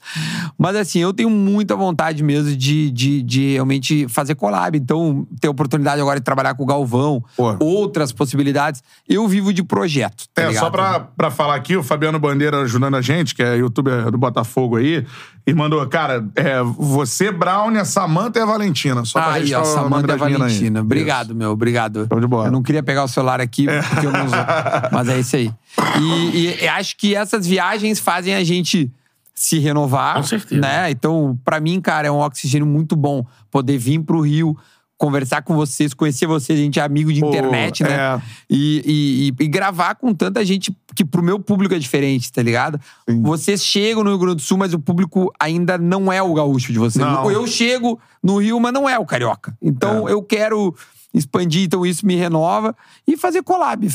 Mas 0.58 0.76
assim, 0.76 0.98
eu 0.98 1.14
tenho 1.14 1.30
muita 1.30 1.74
vontade 1.74 2.22
mesmo 2.22 2.54
de, 2.54 2.90
de, 2.90 3.22
de 3.22 3.52
realmente 3.54 4.06
fazer 4.08 4.34
collab. 4.34 4.76
Então, 4.76 5.26
ter 5.40 5.48
a 5.48 5.50
oportunidade 5.50 6.00
agora 6.00 6.18
de 6.20 6.24
trabalhar 6.24 6.54
com 6.54 6.62
o 6.62 6.66
Galvão, 6.66 7.24
Pô. 7.36 7.56
outras 7.60 8.12
possibilidades. 8.12 8.82
Eu 9.08 9.26
vivo 9.26 9.50
de 9.52 9.62
projeto. 9.62 10.24
Tá 10.34 10.42
É, 10.42 10.48
ligado? 10.48 10.62
só 10.64 10.70
pra, 10.70 11.00
pra 11.00 11.30
falar 11.30 11.54
aqui, 11.54 11.74
o 11.76 11.82
Fabiano 11.82 12.18
Bandeira 12.18 12.60
ajudando 12.62 12.96
a 12.96 13.00
gente, 13.02 13.34
que 13.34 13.42
é 13.42 13.56
youtuber 13.56 14.10
do 14.10 14.18
Botafogo 14.18 14.76
aí, 14.76 15.06
e 15.46 15.54
mandou, 15.54 15.86
cara, 15.86 16.26
é, 16.34 16.60
você, 16.62 17.30
Brown, 17.30 17.68
a 17.76 17.84
Samanta 17.84 18.40
e 18.40 18.42
a 18.42 18.44
Valentina. 18.44 19.04
Só 19.04 19.20
pra 19.20 19.34
Aí, 19.34 19.54
ó, 19.54 19.62
Samanta 19.64 20.04
e 20.04 20.06
das 20.08 20.16
minas 20.16 20.32
aí. 20.32 20.38
Valentina. 20.38 20.80
Obrigado, 20.80 21.26
Isso. 21.26 21.36
meu, 21.36 21.50
obrigado. 21.52 22.06
Show 22.08 22.20
de 22.20 22.26
bola. 22.26 22.48
Eu 22.48 22.52
não 22.52 22.64
queria 22.64 22.82
pegar 22.82 23.04
o 23.04 23.08
celular 23.08 23.40
aqui, 23.40 23.66
porque 23.90 24.06
eu 24.06 24.10
não 24.10 24.24
uso. 24.24 24.34
Mas 24.90 25.08
é 25.08 25.20
isso 25.20 25.36
aí. 25.36 25.52
E, 26.00 26.64
e 26.64 26.68
acho 26.68 26.96
que 26.96 27.14
essas 27.14 27.46
viagens 27.46 28.00
fazem 28.00 28.34
a 28.34 28.42
gente 28.42 28.90
se 29.36 29.60
renovar. 29.60 30.16
Com 30.16 30.22
certeza. 30.24 30.60
Né? 30.60 30.90
Então, 30.90 31.38
pra 31.44 31.60
mim, 31.60 31.80
cara, 31.80 32.08
é 32.08 32.10
um 32.10 32.18
oxigênio 32.18 32.66
muito 32.66 32.96
bom 32.96 33.24
poder 33.48 33.78
vir 33.78 34.00
pro 34.00 34.22
Rio, 34.22 34.56
conversar 34.98 35.42
com 35.42 35.54
vocês, 35.54 35.92
conhecer 35.92 36.26
vocês, 36.26 36.58
a 36.58 36.62
gente 36.62 36.78
é 36.80 36.82
amigo 36.82 37.12
de 37.12 37.20
Pô, 37.20 37.28
internet, 37.28 37.82
né? 37.82 37.90
é. 37.94 38.20
E, 38.48 39.32
e- 39.38 39.44
e- 39.44 39.48
gravar 39.48 39.94
com 39.94 40.14
tanta 40.14 40.44
gente 40.44 40.74
que 40.94 41.04
pro 41.04 41.22
meu 41.22 41.38
público 41.38 41.74
é 41.74 41.78
diferente, 41.78 42.32
tá 42.32 42.42
ligado? 42.42 42.80
Vocês 43.22 43.62
chegam 43.62 44.02
no 44.02 44.10
Rio 44.10 44.18
Grande 44.18 44.36
do 44.36 44.42
Sul, 44.42 44.56
mas 44.56 44.72
o 44.72 44.78
público 44.78 45.30
ainda 45.38 45.76
não 45.76 46.10
é 46.10 46.22
o 46.22 46.32
gaúcho 46.32 46.72
de 46.72 46.78
vocês. 46.78 47.04
Não. 47.04 47.30
Eu 47.30 47.46
chego 47.46 48.00
no 48.22 48.38
Rio, 48.38 48.58
mas 48.58 48.72
não 48.72 48.88
é 48.88 48.98
o 48.98 49.04
carioca. 49.04 49.56
Então 49.60 50.08
É. 50.08 50.12
eu 50.12 50.22
quero 50.22 50.74
expandir, 51.18 51.64
então 51.64 51.84
isso 51.84 52.06
me 52.06 52.14
renova. 52.14 52.76
E 53.06 53.16
fazer 53.16 53.42
collab, 53.42 53.88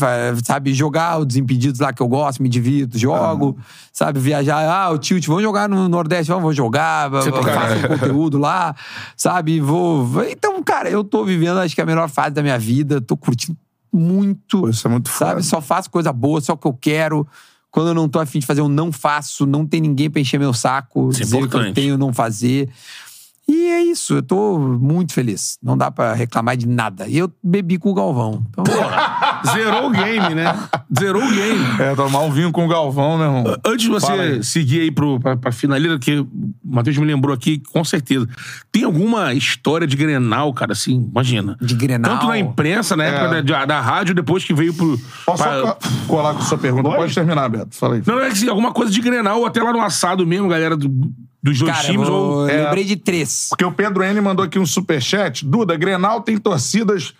sabe? 0.43 0.73
Jogar 0.73 1.19
o 1.19 1.25
Desimpedidos 1.25 1.79
lá 1.79 1.93
que 1.93 2.01
eu 2.01 2.07
gosto, 2.07 2.41
me 2.41 2.49
divirto, 2.49 2.97
jogo, 2.97 3.57
sabe? 3.93 4.19
Viajar, 4.19 4.67
ah, 4.67 4.91
o 4.91 4.97
tilt, 4.97 5.25
vamos 5.27 5.43
jogar 5.43 5.69
no 5.69 5.87
Nordeste, 5.87 6.29
vamos, 6.29 6.43
vou 6.43 6.53
jogar, 6.53 7.11
faço 7.11 7.29
um 7.29 7.87
conteúdo 7.97 8.37
lá, 8.37 8.75
sabe? 9.15 9.59
Vou. 9.59 10.23
Então, 10.29 10.61
cara, 10.63 10.89
eu 10.89 11.03
tô 11.03 11.23
vivendo, 11.23 11.59
acho 11.59 11.75
que 11.75 11.81
a 11.81 11.85
melhor 11.85 12.09
fase 12.09 12.31
da 12.31 12.41
minha 12.41 12.57
vida, 12.57 12.99
tô 12.99 13.15
curtindo 13.15 13.57
muito. 13.93 14.61
Pô, 14.61 14.69
isso 14.69 14.87
é 14.87 14.91
muito 14.91 15.09
foda. 15.09 15.31
Sabe? 15.31 15.43
Só 15.43 15.61
faço 15.61 15.89
coisa 15.89 16.11
boa, 16.11 16.41
só 16.41 16.53
o 16.53 16.57
que 16.57 16.67
eu 16.67 16.73
quero. 16.73 17.27
Quando 17.69 17.89
eu 17.89 17.93
não 17.93 18.09
tô 18.09 18.19
afim 18.19 18.39
de 18.39 18.45
fazer, 18.45 18.61
eu 18.61 18.67
não 18.67 18.91
faço. 18.91 19.45
Não 19.45 19.65
tem 19.65 19.79
ninguém 19.79 20.09
pra 20.09 20.19
encher 20.19 20.39
meu 20.39 20.53
saco. 20.53 21.09
Isso 21.09 21.21
é 21.21 21.25
dizer 21.25 21.43
o 21.43 21.49
que 21.49 21.55
eu 21.55 21.73
tenho 21.73 21.97
não 21.97 22.13
fazer. 22.13 22.69
E 23.53 23.67
é 23.67 23.83
isso, 23.83 24.13
eu 24.13 24.23
tô 24.23 24.57
muito 24.57 25.11
feliz. 25.13 25.57
Não 25.61 25.77
dá 25.77 25.91
pra 25.91 26.13
reclamar 26.13 26.55
de 26.55 26.65
nada. 26.65 27.05
E 27.05 27.17
eu 27.17 27.29
bebi 27.43 27.77
com 27.77 27.89
o 27.89 27.93
Galvão. 27.93 28.41
Então, 28.49 28.63
Zerou 29.53 29.87
o 29.87 29.89
game, 29.89 30.33
né? 30.35 30.57
Zerou 30.97 31.21
o 31.21 31.29
game. 31.29 31.59
É, 31.81 31.93
tomar 31.93 32.19
um 32.21 32.31
vinho 32.31 32.49
com 32.53 32.63
o 32.65 32.67
Galvão, 32.69 33.17
meu 33.17 33.25
irmão. 33.27 33.57
Antes 33.65 33.83
de 33.83 33.89
você 33.89 34.41
seguir 34.41 34.79
aí 34.81 34.91
pro, 34.91 35.19
pra, 35.19 35.35
pra 35.35 35.51
finaleira, 35.51 35.99
que 35.99 36.19
o 36.19 36.29
Matheus 36.63 36.97
me 36.97 37.05
lembrou 37.05 37.35
aqui, 37.35 37.61
com 37.73 37.83
certeza. 37.83 38.25
Tem 38.71 38.85
alguma 38.85 39.33
história 39.33 39.85
de 39.85 39.97
Grenal, 39.97 40.53
cara, 40.53 40.71
assim? 40.71 41.05
Imagina. 41.11 41.57
De 41.59 41.75
Grenal? 41.75 42.13
Tanto 42.13 42.27
na 42.27 42.37
imprensa, 42.39 42.95
na 42.95 43.03
época 43.03 43.43
da, 43.43 43.65
da 43.65 43.81
rádio, 43.81 44.15
depois 44.15 44.45
que 44.45 44.53
veio 44.53 44.73
pro... 44.73 44.97
Posso 45.25 45.43
pra- 45.43 45.77
colar 46.07 46.33
com 46.35 46.39
a 46.39 46.43
sua 46.43 46.57
pergunta? 46.57 46.83
Pode? 46.83 46.97
Pode 47.01 47.13
terminar, 47.15 47.49
Beto. 47.49 47.75
Fala 47.75 47.95
aí. 47.95 48.03
Não, 48.05 48.17
é 48.17 48.27
que 48.27 48.31
assim, 48.33 48.47
alguma 48.47 48.71
coisa 48.71 48.89
de 48.93 49.01
Grenal, 49.01 49.39
ou 49.39 49.45
até 49.45 49.61
lá 49.61 49.73
no 49.73 49.81
assado 49.81 50.25
mesmo, 50.25 50.47
galera 50.47 50.77
do- 50.77 51.11
dos 51.41 51.57
dois 51.59 51.71
cara, 51.71 51.87
eu 51.87 51.91
times. 51.91 52.07
vou- 52.07 52.17
Ou... 52.41 52.49
eu 52.49 52.63
lembrei 52.65 52.83
de 52.83 52.95
três. 52.95 53.47
Porque 53.49 53.65
o 53.65 53.71
Pedro 53.71 54.03
N 54.03 54.19
mandou 54.21 54.45
aqui 54.45 54.59
um 54.59 54.65
superchat. 54.65 55.45
Duda, 55.45 55.75
Grenal 55.75 56.21
tem 56.21 56.37
torcidas 56.37 57.13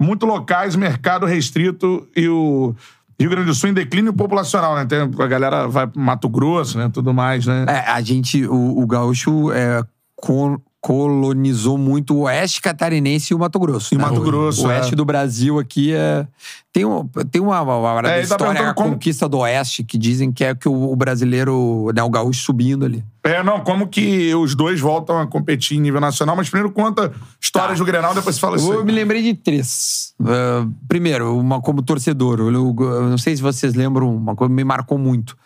muito 0.00 0.26
locais, 0.26 0.74
mercado 0.76 1.26
restrito 1.26 2.06
e 2.16 2.28
o 2.28 2.74
Rio 3.20 3.30
Grande 3.30 3.46
do 3.46 3.54
Sul 3.54 3.70
em 3.70 3.74
declínio 3.74 4.12
populacional, 4.12 4.76
né? 4.76 4.84
Tem, 4.86 4.98
a 5.00 5.26
galera 5.26 5.66
vai 5.66 5.86
pro 5.86 6.00
Mato 6.00 6.28
Grosso, 6.28 6.78
né? 6.78 6.88
Tudo 6.92 7.12
mais, 7.12 7.46
né? 7.46 7.64
É, 7.68 7.90
a 7.90 8.00
gente, 8.00 8.46
o, 8.46 8.80
o 8.80 8.86
gaúcho 8.86 9.50
é, 9.52 9.82
co- 10.14 10.60
colonizou 10.80 11.76
muito 11.76 12.14
o 12.14 12.20
oeste 12.20 12.60
catarinense 12.62 13.32
e 13.32 13.34
o 13.36 13.38
Mato 13.40 13.58
Grosso. 13.58 13.92
E 13.94 13.98
né? 13.98 14.04
Mato 14.04 14.20
O- 14.20 14.24
Grosso, 14.24 14.64
O 14.66 14.68
oeste 14.68 14.92
é. 14.92 14.96
do 14.96 15.04
Brasil 15.04 15.58
aqui 15.58 15.92
é. 15.92 16.26
Tem, 16.72 16.84
um, 16.84 17.06
tem 17.30 17.42
uma, 17.42 17.60
uma, 17.62 17.98
É, 18.00 18.02
tá 18.02 18.20
história, 18.20 18.44
a 18.46 18.48
perguntando 18.54 18.74
como- 18.74 18.90
conquista 18.92 19.28
do 19.28 19.38
oeste, 19.38 19.82
que 19.82 19.98
dizem 19.98 20.30
que 20.30 20.44
é 20.44 20.54
que 20.54 20.68
o, 20.68 20.92
o 20.92 20.94
brasileiro, 20.94 21.90
né, 21.94 22.02
o 22.04 22.08
gaúcho 22.10 22.40
subindo 22.44 22.84
ali. 22.84 23.04
É, 23.28 23.42
não, 23.42 23.60
como 23.60 23.88
que 23.88 24.34
os 24.34 24.54
dois 24.54 24.80
voltam 24.80 25.18
a 25.20 25.26
competir 25.26 25.76
em 25.76 25.80
nível 25.80 26.00
nacional, 26.00 26.34
mas 26.36 26.48
primeiro 26.48 26.72
conta 26.72 27.12
histórias 27.40 27.78
Tá. 27.78 27.84
do 27.84 27.86
Grenal, 27.86 28.14
depois 28.14 28.36
você 28.36 28.40
fala 28.40 28.56
Eu 28.56 28.72
assim. 28.74 28.84
me 28.84 28.92
lembrei 28.92 29.22
de 29.22 29.34
três. 29.34 30.14
Ah, 30.24 30.66
primeiro, 30.88 31.36
uma 31.38 31.60
como 31.60 31.82
torcedor. 31.82 32.40
Eu, 32.40 32.52
eu 32.52 33.10
não 33.10 33.18
sei 33.18 33.36
se 33.36 33.42
vocês 33.42 33.74
lembram, 33.74 34.14
uma 34.14 34.34
coisa 34.34 34.48
que 34.50 34.54
me 34.56 34.64
marcou 34.64 34.96
muito. 34.98 35.36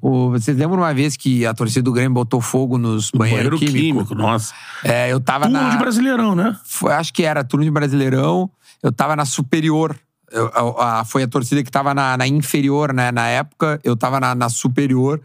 O- 0.00 0.30
vocês 0.30 0.56
lembram 0.56 0.78
uma 0.80 0.92
vez 0.92 1.16
que 1.16 1.46
a 1.46 1.54
torcida 1.54 1.82
do 1.82 1.92
Grêmio 1.92 2.12
botou 2.12 2.40
fogo 2.40 2.76
nos 2.78 3.10
Banheiro 3.10 3.50
banheiros 3.50 3.60
químico. 3.60 4.04
químicos? 4.04 4.16
nossa. 4.16 4.54
É, 4.84 5.12
eu 5.12 5.20
tava 5.20 5.44
Turno 5.46 5.60
na... 5.62 5.70
de 5.70 5.78
Brasileirão, 5.78 6.34
né? 6.34 6.56
Foi- 6.64 6.92
acho 6.92 7.12
que 7.12 7.22
era 7.22 7.42
turno 7.44 7.64
de 7.64 7.70
Brasileirão. 7.70 8.50
Eu 8.82 8.90
tava 8.92 9.14
na 9.16 9.24
superior. 9.24 9.96
Eu- 10.32 10.50
a- 10.78 11.00
a- 11.00 11.04
foi 11.04 11.22
a 11.22 11.28
torcida 11.28 11.62
que 11.62 11.70
tava 11.70 11.92
na, 11.94 12.16
na 12.16 12.26
inferior, 12.26 12.92
né? 12.92 13.10
Na 13.12 13.26
época, 13.26 13.80
eu 13.84 13.96
tava 13.96 14.18
na, 14.20 14.34
na 14.34 14.48
superior. 14.48 15.20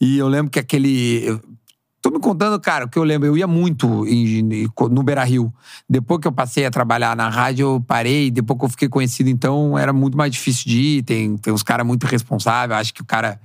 E 0.00 0.18
eu 0.18 0.28
lembro 0.28 0.50
que 0.50 0.58
aquele. 0.58 1.40
Tô 2.04 2.10
me 2.10 2.18
contando, 2.20 2.60
cara, 2.60 2.84
o 2.84 2.88
que 2.90 2.98
eu 2.98 3.02
lembro. 3.02 3.26
Eu 3.28 3.34
ia 3.34 3.46
muito 3.46 4.06
em- 4.06 4.68
no 4.90 5.02
Beira 5.02 5.24
Rio. 5.24 5.50
Depois 5.88 6.20
que 6.20 6.28
eu 6.28 6.32
passei 6.32 6.66
a 6.66 6.70
trabalhar 6.70 7.16
na 7.16 7.30
rádio, 7.30 7.64
eu 7.66 7.80
parei. 7.80 8.30
Depois 8.30 8.58
que 8.58 8.64
eu 8.66 8.68
fiquei 8.68 8.88
conhecido, 8.90 9.30
então 9.30 9.78
era 9.78 9.90
muito 9.90 10.14
mais 10.14 10.30
difícil 10.30 10.64
de 10.66 10.78
ir. 10.78 11.02
Tem, 11.02 11.34
tem 11.38 11.50
uns 11.50 11.62
caras 11.62 11.86
muito 11.86 12.04
responsáveis. 12.06 12.78
Acho 12.78 12.92
que 12.92 13.00
o 13.00 13.06
cara, 13.06 13.40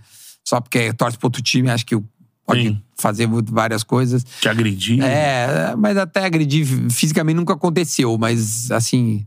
só 0.46 0.60
porque 0.60 0.92
torce 0.92 1.18
pro 1.18 1.28
outro 1.28 1.42
time, 1.42 1.70
acho 1.70 1.86
que 1.86 1.98
pode 2.46 2.64
Sim. 2.64 2.82
fazer 2.98 3.30
várias 3.50 3.82
coisas. 3.82 4.26
Te 4.42 4.50
agredir. 4.50 5.02
É, 5.02 5.74
mas 5.78 5.96
até 5.96 6.26
agredir 6.26 6.66
fisicamente 6.92 7.38
nunca 7.38 7.54
aconteceu, 7.54 8.18
mas 8.18 8.70
assim. 8.72 9.26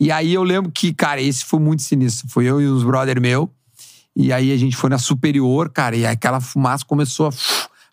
E 0.00 0.10
aí 0.10 0.34
eu 0.34 0.42
lembro 0.42 0.72
que, 0.72 0.92
cara, 0.92 1.22
esse 1.22 1.44
foi 1.44 1.60
muito 1.60 1.82
sinistro. 1.82 2.26
Foi 2.28 2.44
eu 2.44 2.60
e 2.60 2.68
uns 2.68 2.82
brother 2.82 3.20
meu. 3.20 3.48
E 4.16 4.32
aí 4.32 4.50
a 4.50 4.56
gente 4.56 4.74
foi 4.76 4.90
na 4.90 4.98
superior, 4.98 5.70
cara, 5.70 5.94
e 5.94 6.04
aquela 6.04 6.40
fumaça 6.40 6.84
começou 6.84 7.28
a, 7.28 7.30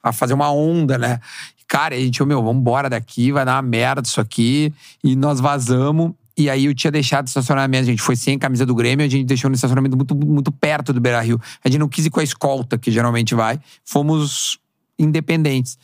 a 0.03 0.11
fazer 0.11 0.33
uma 0.33 0.51
onda, 0.51 0.97
né? 0.97 1.19
Cara, 1.67 1.95
a 1.95 1.99
gente, 1.99 2.23
meu, 2.23 2.43
vamos 2.43 2.59
embora 2.59 2.89
daqui, 2.89 3.31
vai 3.31 3.45
dar 3.45 3.55
uma 3.55 3.61
merda 3.61 4.01
isso 4.05 4.19
aqui. 4.19 4.71
E 5.03 5.15
nós 5.15 5.39
vazamos. 5.39 6.11
E 6.37 6.49
aí 6.49 6.65
eu 6.65 6.75
tinha 6.75 6.91
deixado 6.91 7.25
o 7.25 7.29
estacionamento, 7.29 7.83
a 7.83 7.91
gente 7.91 8.01
foi 8.01 8.15
sem 8.15 8.37
camisa 8.37 8.65
do 8.65 8.73
Grêmio, 8.73 9.05
a 9.05 9.09
gente 9.09 9.23
deixou 9.25 9.49
no 9.49 9.55
estacionamento 9.55 9.95
muito, 9.95 10.15
muito 10.15 10.51
perto 10.51 10.91
do 10.91 10.99
Beira 10.99 11.21
Rio. 11.21 11.39
A 11.63 11.69
gente 11.69 11.79
não 11.79 11.87
quis 11.87 12.05
ir 12.05 12.09
com 12.09 12.19
a 12.19 12.23
escolta, 12.23 12.77
que 12.77 12.91
geralmente 12.91 13.35
vai. 13.35 13.59
Fomos 13.85 14.57
independentes. 14.97 15.77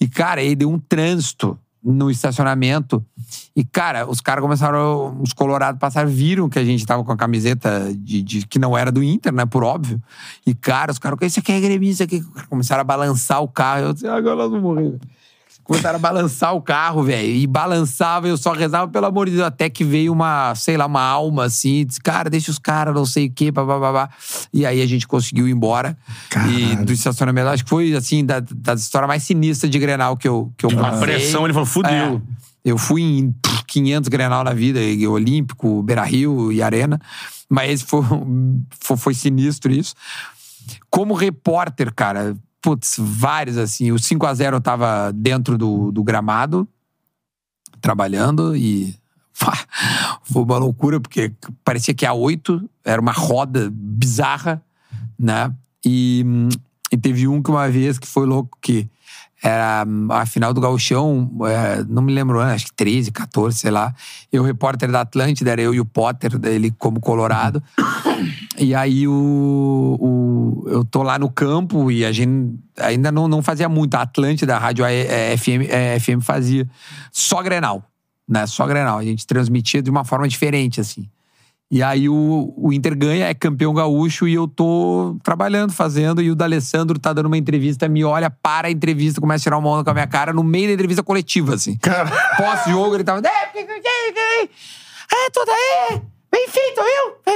E, 0.00 0.08
cara, 0.08 0.40
aí 0.40 0.54
deu 0.56 0.70
um 0.70 0.78
trânsito 0.78 1.58
no 1.82 2.10
estacionamento. 2.10 3.04
E, 3.56 3.64
cara, 3.64 4.08
os 4.08 4.20
caras 4.20 4.42
começaram. 4.42 5.20
Os 5.22 5.32
colorados 5.32 5.78
passaram, 5.78 6.08
viram 6.08 6.48
que 6.48 6.58
a 6.58 6.64
gente 6.64 6.84
tava 6.84 7.02
com 7.04 7.12
a 7.12 7.16
camiseta 7.16 7.92
de, 7.94 8.22
de- 8.22 8.46
que 8.46 8.58
não 8.58 8.76
era 8.76 8.92
do 8.92 9.02
Inter, 9.02 9.32
né? 9.32 9.46
Por 9.46 9.64
óbvio. 9.64 10.00
E, 10.46 10.54
cara, 10.54 10.92
os 10.92 10.98
caras, 10.98 11.18
isso 11.22 11.40
aqui 11.40 11.52
é 11.52 11.60
gremista, 11.60 12.04
isso 12.04 12.16
aqui. 12.16 12.46
Começaram 12.48 12.82
a 12.82 12.84
balançar 12.84 13.42
o 13.42 13.48
carro. 13.48 13.86
Eu 13.86 13.92
disse, 13.92 14.06
agora 14.06 14.36
nós 14.36 14.50
vamos 14.50 14.62
morrer. 14.62 14.98
Velho." 15.70 15.82
Começaram 15.82 15.96
a 15.96 16.00
balançar 16.00 16.54
o 16.54 16.60
carro, 16.60 17.02
velho. 17.02 17.28
E 17.28 17.46
balançava, 17.46 18.28
eu 18.28 18.36
só 18.36 18.52
rezava, 18.52 18.90
pelo 18.90 19.06
amor 19.06 19.26
de 19.26 19.36
Deus. 19.36 19.46
Até 19.46 19.70
que 19.70 19.84
veio 19.84 20.12
uma, 20.12 20.54
sei 20.54 20.76
lá, 20.76 20.86
uma 20.86 21.02
alma 21.02 21.44
assim. 21.44 21.86
Disse, 21.86 22.00
cara, 22.00 22.28
deixa 22.28 22.50
os 22.50 22.58
caras, 22.58 22.94
não 22.94 23.06
sei 23.06 23.26
o 23.26 23.32
quê, 23.32 23.50
babá. 23.50 24.10
E 24.52 24.66
aí 24.66 24.82
a 24.82 24.86
gente 24.86 25.06
conseguiu 25.06 25.48
ir 25.48 25.52
embora. 25.52 25.96
E 26.50 26.76
do 26.84 26.92
estacionamento, 26.92 27.48
acho 27.48 27.64
que 27.64 27.70
foi, 27.70 27.94
assim, 27.94 28.24
da, 28.24 28.40
das 28.40 28.82
histórias 28.82 29.08
mais 29.08 29.22
sinistras 29.22 29.70
de 29.70 29.78
Grenal 29.78 30.16
que 30.16 30.28
eu, 30.28 30.52
que 30.56 30.66
eu 30.66 30.70
A 30.70 30.74
passei. 30.74 31.00
pressão, 31.00 31.44
ele 31.44 31.52
falou, 31.52 31.66
fudeu. 31.66 32.22
É. 32.36 32.40
Eu 32.62 32.76
fui 32.76 33.00
em 33.02 33.32
pff, 33.32 33.64
500 33.66 34.08
Grenal 34.08 34.44
na 34.44 34.52
vida, 34.52 34.80
Olímpico, 35.08 35.82
Beira-Rio 35.82 36.52
e 36.52 36.62
Arena. 36.62 37.00
Mas 37.48 37.80
foi, 37.82 38.02
foi, 38.80 38.96
foi 38.96 39.14
sinistro 39.14 39.72
isso. 39.72 39.94
Como 40.90 41.14
repórter, 41.14 41.92
cara, 41.94 42.36
putz, 42.60 42.96
vários 42.98 43.56
assim. 43.56 43.92
O 43.92 43.98
5 43.98 44.26
a 44.26 44.34
0 44.34 44.56
eu 44.56 44.60
tava 44.60 45.12
dentro 45.12 45.56
do, 45.56 45.90
do 45.90 46.02
gramado, 46.02 46.68
trabalhando 47.80 48.56
e. 48.56 48.94
Foi 50.22 50.42
uma 50.42 50.58
loucura, 50.58 51.00
porque 51.00 51.32
parecia 51.64 51.94
que 51.94 52.04
a 52.04 52.12
8 52.12 52.68
era 52.84 53.00
uma 53.00 53.12
roda 53.12 53.70
bizarra, 53.72 54.62
né? 55.18 55.52
E, 55.84 56.24
e 56.92 56.96
teve 56.96 57.26
um 57.26 57.42
que 57.42 57.50
uma 57.50 57.68
vez 57.68 57.98
que 57.98 58.06
foi 58.06 58.26
louco 58.26 58.58
que 58.60 58.88
era 59.42 59.86
a 60.10 60.26
final 60.26 60.52
do 60.52 60.60
Gauchão, 60.60 61.30
é, 61.48 61.82
não 61.88 62.02
me 62.02 62.12
lembro, 62.12 62.40
acho 62.40 62.66
que 62.66 62.72
13, 62.74 63.10
14, 63.10 63.56
sei 63.58 63.70
lá. 63.70 63.94
Eu, 64.30 64.42
repórter 64.42 64.90
da 64.90 65.00
Atlântida, 65.00 65.50
era 65.50 65.62
eu 65.62 65.72
e 65.74 65.80
o 65.80 65.84
Potter, 65.84 66.32
ele 66.44 66.70
como 66.72 67.00
colorado. 67.00 67.62
E 68.58 68.74
aí 68.74 69.08
o, 69.08 69.96
o- 70.00 70.68
eu 70.68 70.84
tô 70.84 71.02
lá 71.02 71.18
no 71.18 71.30
campo 71.30 71.90
e 71.90 72.04
a 72.04 72.12
gente 72.12 72.54
ainda 72.78 73.10
não, 73.10 73.26
não 73.28 73.42
fazia 73.42 73.68
muito. 73.68 73.94
A 73.94 74.02
Atlântida, 74.02 74.56
a 74.56 74.58
rádio 74.58 74.84
eh, 74.84 75.36
FM, 75.36 75.66
eh, 75.68 75.98
FM 75.98 76.20
fazia 76.22 76.68
só 77.10 77.42
Grenal, 77.42 77.82
né? 78.28 78.46
Só 78.46 78.66
Grenal. 78.66 78.98
A 78.98 79.04
gente 79.04 79.26
transmitia 79.26 79.82
de 79.82 79.88
uma 79.90 80.04
forma 80.04 80.28
diferente, 80.28 80.80
assim. 80.80 81.08
E 81.70 81.84
aí 81.84 82.08
o, 82.08 82.52
o 82.56 82.72
Inter 82.72 82.98
ganha, 82.98 83.26
é 83.26 83.34
campeão 83.34 83.72
gaúcho 83.72 84.26
e 84.26 84.34
eu 84.34 84.48
tô 84.48 85.16
trabalhando, 85.22 85.72
fazendo. 85.72 86.20
E 86.20 86.28
o 86.28 86.34
D'Alessandro 86.34 86.98
tá 86.98 87.12
dando 87.12 87.26
uma 87.26 87.38
entrevista, 87.38 87.88
me 87.88 88.02
olha, 88.02 88.28
para 88.28 88.66
a 88.66 88.70
entrevista, 88.72 89.20
começa 89.20 89.42
a 89.42 89.44
tirar 89.44 89.58
uma 89.58 89.68
onda 89.68 89.84
com 89.84 89.90
a 89.90 89.94
minha 89.94 90.06
cara 90.08 90.32
no 90.32 90.42
meio 90.42 90.66
da 90.66 90.74
entrevista 90.74 91.04
coletiva, 91.04 91.54
assim. 91.54 91.78
Pós-jogo, 92.36 92.96
ele 92.96 93.04
tava. 93.04 93.20
É, 93.24 93.52
é, 94.42 95.30
tudo 95.32 95.50
aí! 95.50 96.02
Bem 96.32 96.48
feito, 96.48 96.80
viu? 96.82 97.34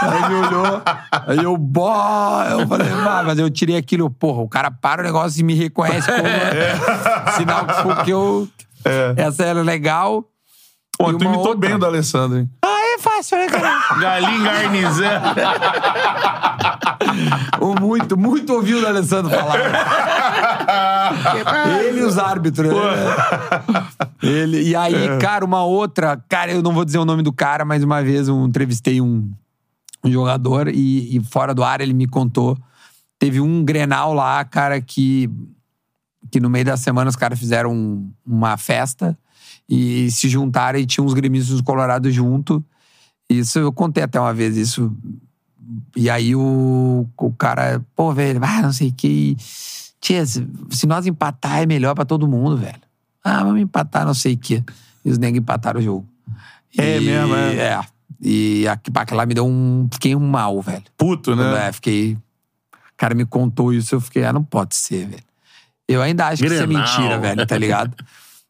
Aí 0.00 0.24
ele 0.24 0.34
olhou, 0.34 0.82
aí 1.10 1.38
eu, 1.38 1.56
bó, 1.56 2.44
eu 2.44 2.68
falei, 2.68 2.86
ah, 2.88 3.22
mas 3.24 3.38
eu 3.38 3.50
tirei 3.50 3.76
aquilo, 3.76 4.08
porra, 4.08 4.40
o 4.40 4.48
cara 4.48 4.70
para 4.70 5.02
o 5.02 5.04
negócio 5.04 5.40
e 5.40 5.42
me 5.42 5.54
reconhece 5.54 6.06
como 6.06 6.28
sinal 7.36 7.66
que 8.04 8.10
eu. 8.10 8.48
Essa 9.16 9.44
era 9.44 9.62
legal. 9.62 10.24
Pô, 10.98 11.12
tu 11.12 11.24
imitou 11.24 11.38
outra. 11.48 11.56
bem 11.56 11.74
o 11.74 11.78
do 11.78 11.86
Alessandro, 11.86 12.38
hein? 12.38 12.50
Ah, 12.64 12.94
é 12.94 12.98
fácil, 12.98 13.38
né, 13.38 13.46
cara? 13.48 13.82
Galinha 14.00 14.52
garnizé. 14.52 15.20
O 17.60 17.74
muito, 17.80 18.16
muito 18.16 18.52
ouviu 18.52 18.82
o 18.82 18.86
Alessandro 18.86 19.30
falar. 19.30 19.56
Ele 21.84 22.00
e 22.00 22.04
os 22.04 22.18
árbitros. 22.18 22.72
né? 22.72 22.80
Ele. 24.22 24.62
E 24.68 24.76
aí, 24.76 25.18
cara, 25.20 25.44
uma 25.44 25.64
outra. 25.64 26.22
Cara, 26.28 26.52
eu 26.52 26.62
não 26.62 26.72
vou 26.72 26.84
dizer 26.84 26.98
o 26.98 27.04
nome 27.04 27.22
do 27.22 27.32
cara, 27.32 27.64
mas 27.64 27.82
uma 27.84 28.02
vez 28.02 28.28
eu 28.28 28.44
entrevistei 28.44 29.00
um, 29.00 29.30
um 30.04 30.10
jogador 30.10 30.68
e, 30.68 31.16
e 31.16 31.20
fora 31.24 31.54
do 31.54 31.62
ar 31.64 31.80
ele 31.80 31.94
me 31.94 32.06
contou. 32.06 32.56
Teve 33.18 33.40
um 33.40 33.64
grenal 33.64 34.12
lá, 34.12 34.44
cara, 34.44 34.80
que, 34.80 35.30
que 36.30 36.40
no 36.40 36.50
meio 36.50 36.64
da 36.64 36.76
semana 36.76 37.08
os 37.10 37.16
caras 37.16 37.38
fizeram 37.38 37.72
um- 37.72 38.10
uma 38.26 38.56
festa. 38.56 39.16
E 39.68 40.10
se 40.10 40.28
juntaram 40.28 40.78
e 40.78 40.86
tinha 40.86 41.04
uns 41.04 41.14
gremistas 41.14 41.56
do 41.56 41.64
Colorado 41.64 42.10
junto. 42.10 42.64
Isso 43.28 43.58
eu 43.58 43.72
contei 43.72 44.02
até 44.02 44.20
uma 44.20 44.34
vez 44.34 44.56
isso. 44.56 44.94
E 45.96 46.10
aí 46.10 46.34
o, 46.36 47.06
o 47.16 47.32
cara, 47.32 47.82
pô, 47.96 48.12
velho, 48.12 48.40
ah, 48.44 48.62
não 48.62 48.72
sei 48.72 48.88
o 48.88 48.92
que. 48.92 49.36
Tia, 50.00 50.24
se, 50.26 50.46
se 50.70 50.86
nós 50.86 51.06
empatar 51.06 51.62
é 51.62 51.66
melhor 51.66 51.94
pra 51.94 52.04
todo 52.04 52.28
mundo, 52.28 52.56
velho. 52.58 52.80
Ah, 53.24 53.42
vamos 53.42 53.62
empatar, 53.62 54.04
não 54.04 54.12
sei 54.14 54.34
o 54.34 54.38
que. 54.38 54.62
E 55.04 55.10
os 55.10 55.16
negros 55.18 55.40
empataram 55.40 55.80
o 55.80 55.82
jogo. 55.82 56.06
É 56.76 56.98
E- 56.98 57.00
mesmo, 57.00 57.34
é. 57.34 57.56
É. 57.56 57.80
E 58.20 58.68
aqui, 58.68 58.90
aquilo 58.94 59.16
lá 59.18 59.26
me 59.26 59.34
deu 59.34 59.46
um. 59.46 59.88
Fiquei 59.92 60.14
um 60.14 60.20
mal, 60.26 60.60
velho. 60.60 60.82
Puto, 60.96 61.34
né? 61.34 61.68
É, 61.68 61.72
fiquei. 61.72 62.14
O 62.14 62.96
cara 62.96 63.14
me 63.14 63.24
contou 63.24 63.72
isso, 63.72 63.94
eu 63.94 64.00
fiquei, 64.00 64.24
ah, 64.24 64.32
não 64.32 64.44
pode 64.44 64.74
ser, 64.76 65.06
velho. 65.06 65.22
Eu 65.88 66.00
ainda 66.00 66.26
acho 66.28 66.42
que 66.42 66.46
isso 66.48 66.62
é 66.62 66.66
Grenal. 66.66 66.82
mentira, 66.82 67.18
velho, 67.18 67.46
tá 67.46 67.56
ligado? 67.58 67.94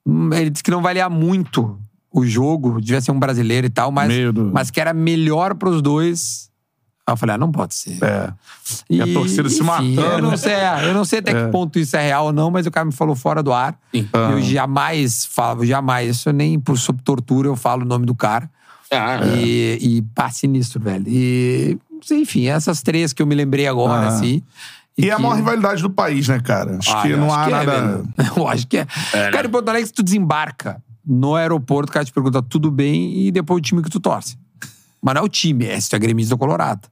Hum, 0.07 0.31
Ele 0.33 0.51
disse 0.51 0.63
que 0.63 0.71
não 0.71 0.83
valia 0.83 1.09
muito 1.09 1.79
o 2.13 2.25
jogo, 2.25 2.81
devia 2.81 3.01
ser 3.01 3.11
um 3.11 3.19
brasileiro 3.19 3.67
e 3.67 3.71
tal, 3.71 3.91
mas, 3.91 4.13
mas 4.53 4.71
que 4.71 4.81
era 4.81 4.93
melhor 4.95 5.55
pros 5.55 5.83
dois. 5.83 6.49
Aí 7.07 7.13
eu 7.13 7.17
falei, 7.19 7.35
ah, 7.35 7.39
não 7.39 7.51
pode 7.53 7.75
ser. 7.75 7.99
É. 8.03 8.33
E 8.89 9.03
a 9.03 9.07
torcida 9.13 9.49
se 9.51 9.63
matando, 9.63 10.01
Eu 10.01 10.23
não 10.23 10.37
sei, 10.39 10.53
é, 10.55 10.89
eu 10.89 10.95
não 10.95 11.05
sei 11.05 11.19
até 11.19 11.33
É. 11.33 11.45
que 11.45 11.51
ponto 11.53 11.79
isso 11.79 11.95
é 11.97 12.03
real 12.03 12.27
ou 12.27 12.33
não, 12.33 12.51
mas 12.51 12.67
o 12.67 12.71
cara 12.71 12.87
me 12.87 12.93
falou 12.93 13.15
fora 13.15 13.43
do 13.43 13.53
ar. 13.53 13.79
Ah. 14.13 14.31
Eu 14.33 14.41
jamais 14.41 15.27
falo, 15.27 15.67
jamais, 15.67 16.17
isso 16.17 16.33
nem 16.33 16.59
por 16.59 16.79
sob 16.79 17.03
tortura 17.03 17.49
eu 17.49 17.57
falo 17.57 17.83
o 17.83 17.85
nome 17.85 18.07
do 18.07 18.15
cara. 18.15 18.49
Ah, 18.91 19.19
E, 19.37 19.79
e 19.81 20.03
pá, 20.15 20.31
sinistro, 20.31 20.81
velho. 20.81 21.05
E, 21.09 21.77
enfim, 22.13 22.47
essas 22.47 22.81
três 22.81 23.13
que 23.13 23.21
eu 23.21 23.27
me 23.27 23.35
lembrei 23.35 23.67
agora, 23.67 24.05
Ah. 24.05 24.09
assim. 24.09 24.41
E 24.97 25.11
é 25.11 25.13
a 25.13 25.19
maior 25.19 25.35
rivalidade 25.37 25.83
do 25.83 25.91
país, 25.91 26.29
né, 26.29 26.41
cara? 26.41 26.79
Acho 26.79 26.91
Ah, 26.97 27.03
que 27.03 27.17
não 27.17 27.27
acho 27.27 27.37
há 27.37 27.45
que 27.45 27.53
é, 27.53 27.67
nada. 27.67 27.89
velho. 27.89 28.15
eu 28.37 28.49
acho 28.49 28.67
que 28.67 28.79
é. 28.79 28.87
Cara, 29.33 29.47
em 29.47 29.51
Porto 29.51 29.69
Alegre, 29.69 29.87
se 29.87 29.93
tu 29.93 30.03
desembarca 30.03 30.83
no 31.05 31.35
aeroporto, 31.35 31.91
o 31.91 31.93
cara 31.93 32.05
te 32.05 32.13
pergunta 32.13 32.41
tudo 32.41 32.71
bem 32.71 33.27
e 33.27 33.31
depois 33.33 33.59
o 33.59 33.63
time 33.63 33.83
que 33.83 33.91
tu 33.91 33.99
torce. 34.01 34.39
Mas 35.03 35.15
não 35.15 35.23
é 35.23 35.25
o 35.25 35.29
time, 35.29 35.67
é 35.67 35.79
se 35.81 35.91
tu 35.91 35.97
é 35.97 35.99
gremista 35.99 36.35
ou 36.35 36.39
colorado. 36.39 36.89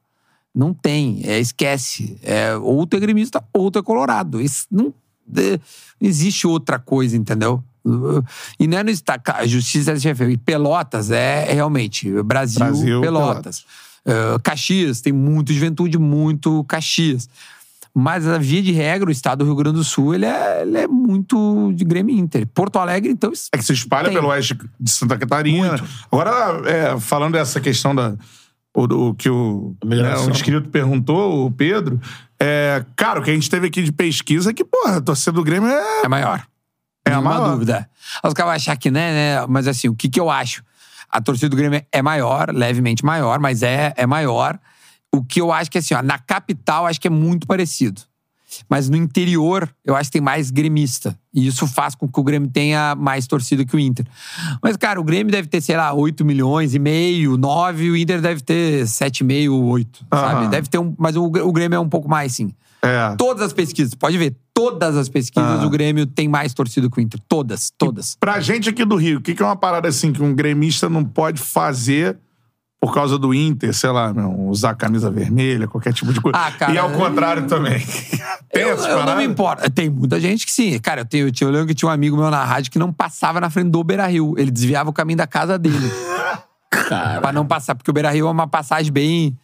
Não 0.55 0.75
tem, 0.75 1.23
é, 1.25 1.39
esquece. 1.39 2.19
É, 2.23 2.55
ou 2.57 2.87
tu 2.87 2.97
é 2.97 3.01
gremista 3.01 3.43
ou 3.55 3.71
tu 3.71 3.79
é 3.79 3.83
colorado. 3.83 4.41
Isso 4.41 4.67
não, 4.71 4.93
é, 5.35 5.59
não 6.01 6.09
existe 6.09 6.47
outra 6.47 6.79
coisa, 6.79 7.17
entendeu? 7.17 7.63
E 8.59 8.67
não 8.67 8.79
é 8.79 8.83
no 8.83 8.91
estado. 8.91 9.23
A 9.29 9.47
justiça 9.47 9.93
é 9.93 10.31
e 10.31 10.37
Pelotas 10.37 11.11
é, 11.11 11.51
é 11.51 11.55
realmente 11.55 12.11
Brasil, 12.23 12.59
Brasil, 12.61 13.01
Pelotas. 13.01 13.65
Uh, 14.05 14.39
Caxias, 14.43 15.01
tem 15.01 15.13
muito 15.13 15.53
juventude, 15.53 15.99
muito 15.99 16.65
Caxias. 16.65 17.29
Mas 17.95 18.27
a 18.27 18.39
via 18.39 18.63
de 18.63 18.73
regra, 18.73 19.09
o 19.09 19.13
estado 19.13 19.41
do 19.41 19.45
Rio 19.45 19.55
Grande 19.55 19.77
do 19.77 19.85
Sul, 19.85 20.15
ele 20.15 20.25
é, 20.25 20.63
ele 20.63 20.79
é 20.79 20.87
muito 20.89 21.71
de 21.75 21.85
Grêmio 21.85 22.17
Inter. 22.17 22.47
Porto 22.47 22.79
Alegre, 22.79 23.13
então. 23.13 23.31
É 23.53 23.59
que 23.59 23.65
se 23.65 23.73
espalha 23.75 24.07
Tem. 24.07 24.15
pelo 24.15 24.29
oeste 24.29 24.57
de 24.81 24.91
Santa 24.91 25.19
Catarina. 25.19 25.75
Agora, 26.11 26.63
é, 26.69 26.99
falando 26.99 27.35
dessa 27.35 27.61
questão 27.61 27.95
da. 27.95 28.15
O, 28.75 28.87
do- 28.87 29.15
que 29.15 29.29
o, 29.29 29.77
né, 29.85 30.17
o 30.17 30.31
inscrito 30.31 30.71
perguntou, 30.71 31.45
o 31.47 31.51
Pedro. 31.51 32.01
É, 32.41 32.83
cara, 32.97 33.21
o 33.21 33.23
que 33.23 33.31
a 33.31 33.35
gente 33.35 33.51
teve 33.51 33.67
aqui 33.67 33.83
de 33.83 33.93
pesquisa 33.93 34.51
é 34.51 34.55
que, 34.55 34.65
porra, 34.65 34.97
a 34.97 35.01
torcida 35.03 35.33
do 35.33 35.45
Grêmio 35.45 35.69
é. 35.69 36.03
É 36.05 36.09
maior. 36.09 36.43
É 37.07 37.11
a 37.11 37.17
Nenhuma 37.17 37.35
maior. 37.35 37.51
dúvida. 37.53 37.91
Os 38.25 38.33
caras 38.33 38.49
vão 38.49 38.57
achar 38.57 38.77
que, 38.79 38.91
né, 38.91 39.13
né? 39.41 39.47
Mas 39.47 39.69
assim, 39.69 39.89
o 39.89 39.95
que, 39.95 40.09
que 40.09 40.19
eu 40.19 40.31
acho? 40.31 40.65
A 41.11 41.21
torcida 41.21 41.51
do 41.51 41.57
Grêmio 41.57 41.83
é 41.93 42.01
maior, 42.01 42.51
levemente 42.55 43.05
maior, 43.05 43.39
mas 43.39 43.63
é, 43.63 43.93
é 43.99 44.07
maior. 44.07 44.59
O 45.15 45.23
que 45.23 45.41
eu 45.41 45.53
acho 45.53 45.71
que, 45.71 45.79
assim, 45.79 45.95
ó, 45.95 46.03
na 46.03 46.19
capital, 46.19 46.87
acho 46.87 47.01
que 47.01 47.07
é 47.07 47.11
muito 47.11 47.47
parecido. 47.47 48.01
Mas 48.69 48.89
no 48.91 48.97
interior, 48.97 49.69
eu 49.85 49.97
acho 49.97 50.09
que 50.11 50.13
tem 50.15 50.21
mais 50.23 50.51
gremista. 50.51 51.19
E 51.33 51.47
isso 51.47 51.67
faz 51.67 51.95
com 51.95 52.07
que 52.07 52.21
o 52.21 52.23
Grêmio 52.23 52.51
tenha 52.51 52.95
mais 52.95 53.27
torcida 53.27 53.65
que 53.65 53.75
o 53.75 53.79
Inter. 53.79 54.07
Mas, 54.63 54.77
cara, 54.77 55.01
o 55.01 55.05
Grêmio 55.05 55.33
deve 55.33 55.49
ter, 55.49 55.61
sei 55.63 55.77
lá, 55.77 55.93
8 55.95 56.23
milhões 56.25 56.75
e 56.75 56.79
meio, 56.79 57.39
9, 57.39 57.91
o 57.91 57.97
Inter 57.97 58.21
deve 58.21 58.43
ter 58.43 58.85
7,5, 58.85 59.51
8, 59.51 60.07
sabe? 60.13 60.43
Aham. 60.43 60.51
Deve 60.51 60.69
ter 60.69 60.79
um. 60.79 60.95
Mas 60.99 61.17
o, 61.17 61.25
o 61.25 61.53
Grêmio 61.53 61.77
é 61.77 61.81
um 61.81 61.89
pouco 61.89 62.09
mais, 62.11 62.35
sim. 62.35 62.53
É. 62.83 63.15
Todas 63.17 63.43
as 63.47 63.53
pesquisas, 63.55 63.95
pode 63.95 64.19
ver, 64.19 64.37
todas 64.53 64.97
as 64.97 65.09
pesquisas, 65.09 65.61
Ah. 65.63 65.67
o 65.67 65.71
Grêmio 65.71 66.05
tem 66.05 66.29
mais 66.29 66.53
torcida 66.53 66.91
que 66.91 66.99
o 66.99 67.01
Inter. 67.01 67.21
Todas, 67.29 67.71
todas. 67.79 68.17
Pra 68.21 68.39
gente 68.41 68.69
aqui 68.69 68.85
do 68.85 68.97
Rio, 68.97 69.19
o 69.19 69.23
que, 69.23 69.35
que 69.35 69.43
é 69.43 69.47
uma 69.47 69.57
parada 69.57 69.89
assim 69.89 70.13
que 70.13 70.23
um 70.23 70.35
gremista 70.35 70.91
não 70.91 71.05
pode 71.05 71.41
fazer 71.41 72.19
por 72.83 72.93
causa 72.93 73.17
do 73.17 73.33
Inter, 73.33 73.73
sei 73.73 73.91
lá, 73.91 74.13
meu, 74.13 74.29
usar 74.49 74.75
camisa 74.75 75.09
vermelha, 75.09 75.69
qualquer 75.69 75.93
tipo 75.93 76.13
de 76.13 76.21
coisa. 76.21 76.37
Ah, 76.37 76.51
cara, 76.51 76.73
e 76.73 76.79
ao 76.79 76.91
eu- 76.91 76.99
contrário 76.99 77.47
também. 77.47 77.79
Tem 78.53 78.63
Eu, 78.67 78.77
eu 78.77 79.07
não 79.07 79.17
me 79.17 79.25
importo. 79.25 79.71
Tem 79.71 79.89
muita 79.89 80.19
gente 80.19 80.45
que 80.45 80.51
sim. 80.51 80.77
Cara, 80.81 81.03
eu, 81.03 81.05
tenho, 81.05 81.29
eu, 81.29 81.33
eu 81.43 81.51
lembro 81.51 81.69
que 81.69 81.75
tinha 81.75 81.89
um 81.89 81.93
amigo 81.93 82.17
meu 82.17 82.29
na 82.29 82.45
rádio 82.45 82.73
que 82.73 82.81
não 82.81 82.93
passava 82.93 83.41
na 83.41 83.49
frente 83.49 83.71
do 83.71 83.85
Beira 83.85 84.05
Rio. 84.09 84.35
Ele 84.37 84.51
desviava 84.51 84.91
o 84.91 84.93
caminho 84.93 85.17
da 85.17 85.29
casa 85.29 85.57
dele. 85.57 85.93
pra 87.21 87.33
não 87.33 87.47
passar, 87.47 87.77
porque 87.77 87.89
o 87.89 87.95
Beira 87.95 88.11
Rio 88.11 88.27
é 88.27 88.31
uma 88.33 88.49
passagem 88.49 88.91
bem. 88.91 89.39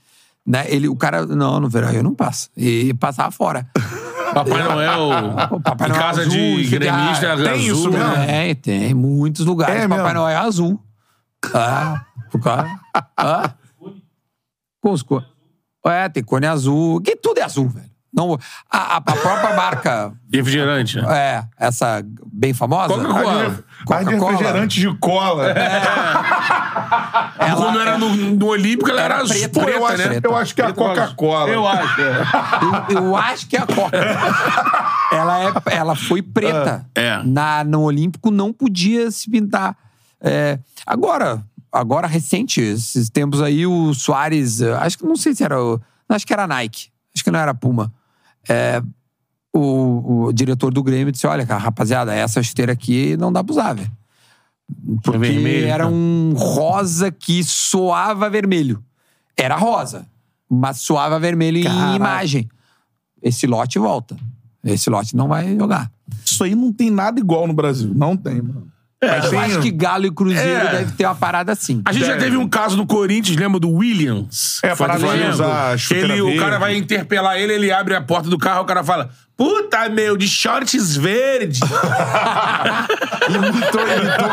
Né? 0.44 0.65
Ele, 0.66 0.89
o 0.89 0.97
cara, 0.97 1.24
não, 1.24 1.60
no 1.60 1.69
Beira 1.69 1.90
Rio 1.90 2.02
não 2.02 2.16
passa. 2.16 2.48
E 2.56 2.93
passava 2.94 3.31
fora. 3.31 3.69
Papai 4.35 4.65
Noel. 4.65 5.10
Papai 5.62 5.86
em 5.86 5.90
Noel 5.93 6.02
casa 6.02 6.20
azul, 6.23 6.32
de 6.32 6.65
gremista 6.65 7.28
ah, 7.28 7.32
azul. 7.35 7.44
tem 7.44 7.66
isso 7.66 7.90
mesmo? 7.90 8.09
né? 8.16 8.51
É, 8.51 8.55
tem 8.56 8.93
muitos 8.94 9.47
lugares. 9.47 9.77
É 9.77 9.86
Papai 9.86 9.98
mesmo? 9.98 10.20
Noel 10.20 10.28
é 10.28 10.36
azul. 10.36 10.82
Ah, 11.55 12.02
o 12.36 12.40
cara. 12.40 12.68
Ah. 13.16 13.50
Com 14.80 14.92
os 14.92 15.02
co- 15.02 15.22
É, 15.86 16.09
tem 16.09 16.22
cone 16.22 16.46
azul. 16.46 17.00
Que 17.00 17.16
tudo 17.16 17.38
é 17.38 17.42
azul, 17.42 17.68
velho. 17.68 17.88
Não, 18.12 18.38
a, 18.70 18.78
a- 18.78 18.96
a 18.96 19.00
própria 19.00 19.55
marca, 19.55 20.12
Refrigerante. 20.32 21.00
né? 21.00 21.18
é, 21.18 21.44
essa 21.59 22.02
bem 22.32 22.55
famosa. 22.55 22.94
Coca-Cola. 22.94 23.44
A 23.44 23.48
de 23.48 23.62
Coca-Cola. 23.84 24.30
refrigerante 24.32 24.80
de 24.80 24.94
cola. 24.98 25.44
Ela- 27.38 27.56
Quando 27.56 27.80
era 27.80 27.98
no, 27.98 28.09
no 28.14 28.46
Olímpico, 28.46 28.90
ela 28.90 29.00
era, 29.02 29.14
Era 29.14 29.22
azul, 29.24 29.36
preta. 29.36 29.48
Pô, 29.60 29.60
preta, 29.66 29.78
eu, 29.78 29.86
acho, 29.86 30.09
né? 30.09 30.20
eu 30.24 30.36
acho 30.36 30.55
que 30.55 30.62
é 30.62 30.66
a 30.66 30.72
Coca-Cola. 30.72 31.50
Eu 31.50 31.66
acho. 31.68 32.00
é. 32.00 32.12
Eu, 32.90 33.02
eu 33.02 33.16
acho 33.16 33.46
que 33.48 33.56
é 33.56 33.60
a 33.60 33.66
Coca. 33.66 33.96
ela, 35.12 35.40
é, 35.44 35.52
ela 35.76 35.94
foi 35.96 36.22
preta. 36.22 36.86
É. 36.94 37.22
Na, 37.24 37.62
no 37.64 37.82
Olímpico 37.82 38.30
não 38.30 38.52
podia 38.52 39.10
se 39.10 39.30
pintar. 39.30 39.76
É, 40.20 40.59
agora, 40.86 41.42
agora 41.72 42.06
recente, 42.06 42.60
esses 42.60 43.08
tempos 43.10 43.42
aí, 43.42 43.66
o 43.66 43.94
Soares, 43.94 44.60
eh, 44.60 44.72
acho 44.74 44.98
que 44.98 45.04
não 45.04 45.16
sei 45.16 45.34
se 45.34 45.44
era. 45.44 45.56
Acho 46.08 46.26
que 46.26 46.32
era 46.32 46.46
Nike. 46.46 46.88
Acho 47.14 47.24
que 47.24 47.30
não 47.30 47.38
era 47.38 47.54
Puma. 47.54 47.92
É, 48.48 48.82
o, 49.52 50.26
o 50.26 50.32
diretor 50.32 50.72
do 50.72 50.82
Grêmio 50.82 51.12
disse: 51.12 51.26
olha, 51.26 51.46
cara, 51.46 51.60
rapaziada, 51.60 52.14
essa 52.14 52.42
chuteira 52.42 52.72
aqui 52.72 53.16
não 53.16 53.32
dá 53.32 53.42
pra 53.42 53.52
usar, 53.52 53.74
velho. 53.74 53.90
Porque 55.02 55.18
vermelho, 55.18 55.66
era 55.66 55.84
então. 55.84 55.94
um 55.94 56.34
rosa 56.36 57.10
que 57.10 57.42
soava 57.42 58.28
vermelho. 58.28 58.82
Era 59.36 59.56
rosa, 59.56 60.06
mas 60.48 60.80
soava 60.80 61.18
vermelho 61.18 61.58
em 61.58 61.96
imagem. 61.96 62.48
Esse 63.22 63.46
lote 63.46 63.78
volta. 63.78 64.16
Esse 64.62 64.90
lote 64.90 65.16
não 65.16 65.28
vai 65.28 65.56
jogar. 65.56 65.90
Isso 66.24 66.44
aí 66.44 66.54
não 66.54 66.72
tem 66.72 66.90
nada 66.90 67.18
igual 67.18 67.46
no 67.46 67.54
Brasil. 67.54 67.92
Não 67.94 68.16
tem, 68.16 68.42
mano. 68.42 68.70
Mas 69.00 69.32
Eu 69.32 69.38
acho 69.38 69.60
que 69.60 69.70
Galo 69.70 70.06
e 70.06 70.10
Cruzeiro 70.10 70.66
É. 70.66 70.70
deve 70.78 70.92
ter 70.92 71.04
uma 71.06 71.14
parada 71.14 71.52
assim. 71.52 71.80
A 71.84 71.92
gente 71.92 72.04
já 72.04 72.12
Deve. 72.14 72.24
teve 72.24 72.36
um 72.36 72.48
caso 72.48 72.76
no 72.76 72.84
Corinthians, 72.84 73.36
lembra 73.38 73.60
do 73.60 73.70
Williams? 73.70 74.58
É, 74.62 74.74
para 74.74 74.96
do 74.96 75.04
usar 75.06 75.16
ele, 75.92 76.20
o 76.20 76.36
cara 76.36 76.58
vai 76.58 76.76
interpelar 76.76 77.36
ele, 77.38 77.52
ele 77.52 77.70
abre 77.70 77.94
a 77.94 78.00
porta 78.00 78.28
do 78.28 78.36
carro, 78.36 78.62
o 78.62 78.64
cara 78.64 78.82
fala: 78.82 79.10
Puta, 79.36 79.88
meu, 79.88 80.16
de 80.16 80.26
shorts 80.26 80.96
verde. 80.96 81.60
Imitou, 83.28 83.82
imitou. 83.82 84.28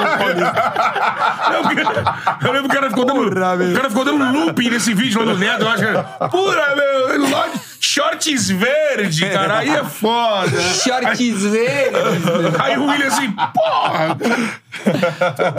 Eu 2.41 2.53
lembro 2.53 2.69
que 2.69 2.75
o 2.75 2.79
cara 2.79 2.89
ficou 2.89 3.05
dando. 3.05 3.27
o 3.27 3.75
cara 3.75 3.89
ficou 3.89 4.05
dando 4.05 4.31
looping 4.31 4.69
nesse 4.69 4.93
vídeo 4.93 5.19
lá 5.19 5.25
no 5.33 5.37
Neto. 5.37 5.61
Eu 5.63 5.69
acho 5.69 5.83
que. 5.83 6.29
Pura, 6.29 6.75
meu, 6.75 7.29
lote- 7.29 7.59
shorts 7.95 8.49
verde, 8.49 9.29
cara. 9.29 9.59
Aí 9.59 9.69
é 9.69 9.83
foda. 9.85 10.61
Shorts 10.61 11.43
verdes. 11.43 12.59
Aí 12.59 12.77
o 12.77 12.87
William 12.87 13.07
assim, 13.07 13.31
porra! 13.31 14.17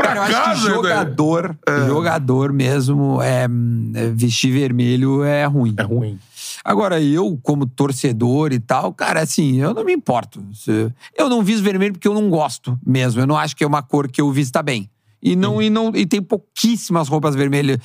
Cara, 0.02 0.16
eu 0.16 0.22
acho 0.22 0.32
que 0.32 0.40
casa, 0.42 0.68
jogador, 0.68 1.56
jogador 1.86 2.52
mesmo, 2.52 3.22
é, 3.22 3.44
é, 3.44 4.08
vestir 4.14 4.52
vermelho 4.52 5.24
é 5.24 5.46
ruim. 5.46 5.74
É 5.78 5.82
ruim. 5.82 6.18
Agora, 6.62 7.00
eu, 7.00 7.38
como 7.42 7.64
torcedor 7.64 8.52
e 8.52 8.60
tal, 8.60 8.92
cara, 8.92 9.22
assim, 9.22 9.56
eu 9.56 9.72
não 9.72 9.84
me 9.84 9.94
importo. 9.94 10.44
Eu 11.16 11.30
não 11.30 11.42
visto 11.42 11.62
vermelho 11.62 11.94
porque 11.94 12.08
eu 12.08 12.14
não 12.14 12.28
gosto 12.28 12.78
mesmo. 12.84 13.20
Eu 13.20 13.26
não 13.26 13.38
acho 13.38 13.56
que 13.56 13.64
é 13.64 13.66
uma 13.66 13.82
cor 13.82 14.08
que 14.08 14.20
eu 14.20 14.30
vista 14.30 14.62
bem. 14.62 14.90
E, 15.22 15.34
não, 15.34 15.62
e, 15.62 15.70
não, 15.70 15.90
e 15.94 16.04
tem 16.04 16.20
pouquíssimas 16.20 17.08
roupas 17.08 17.34
vermelhas, 17.34 17.78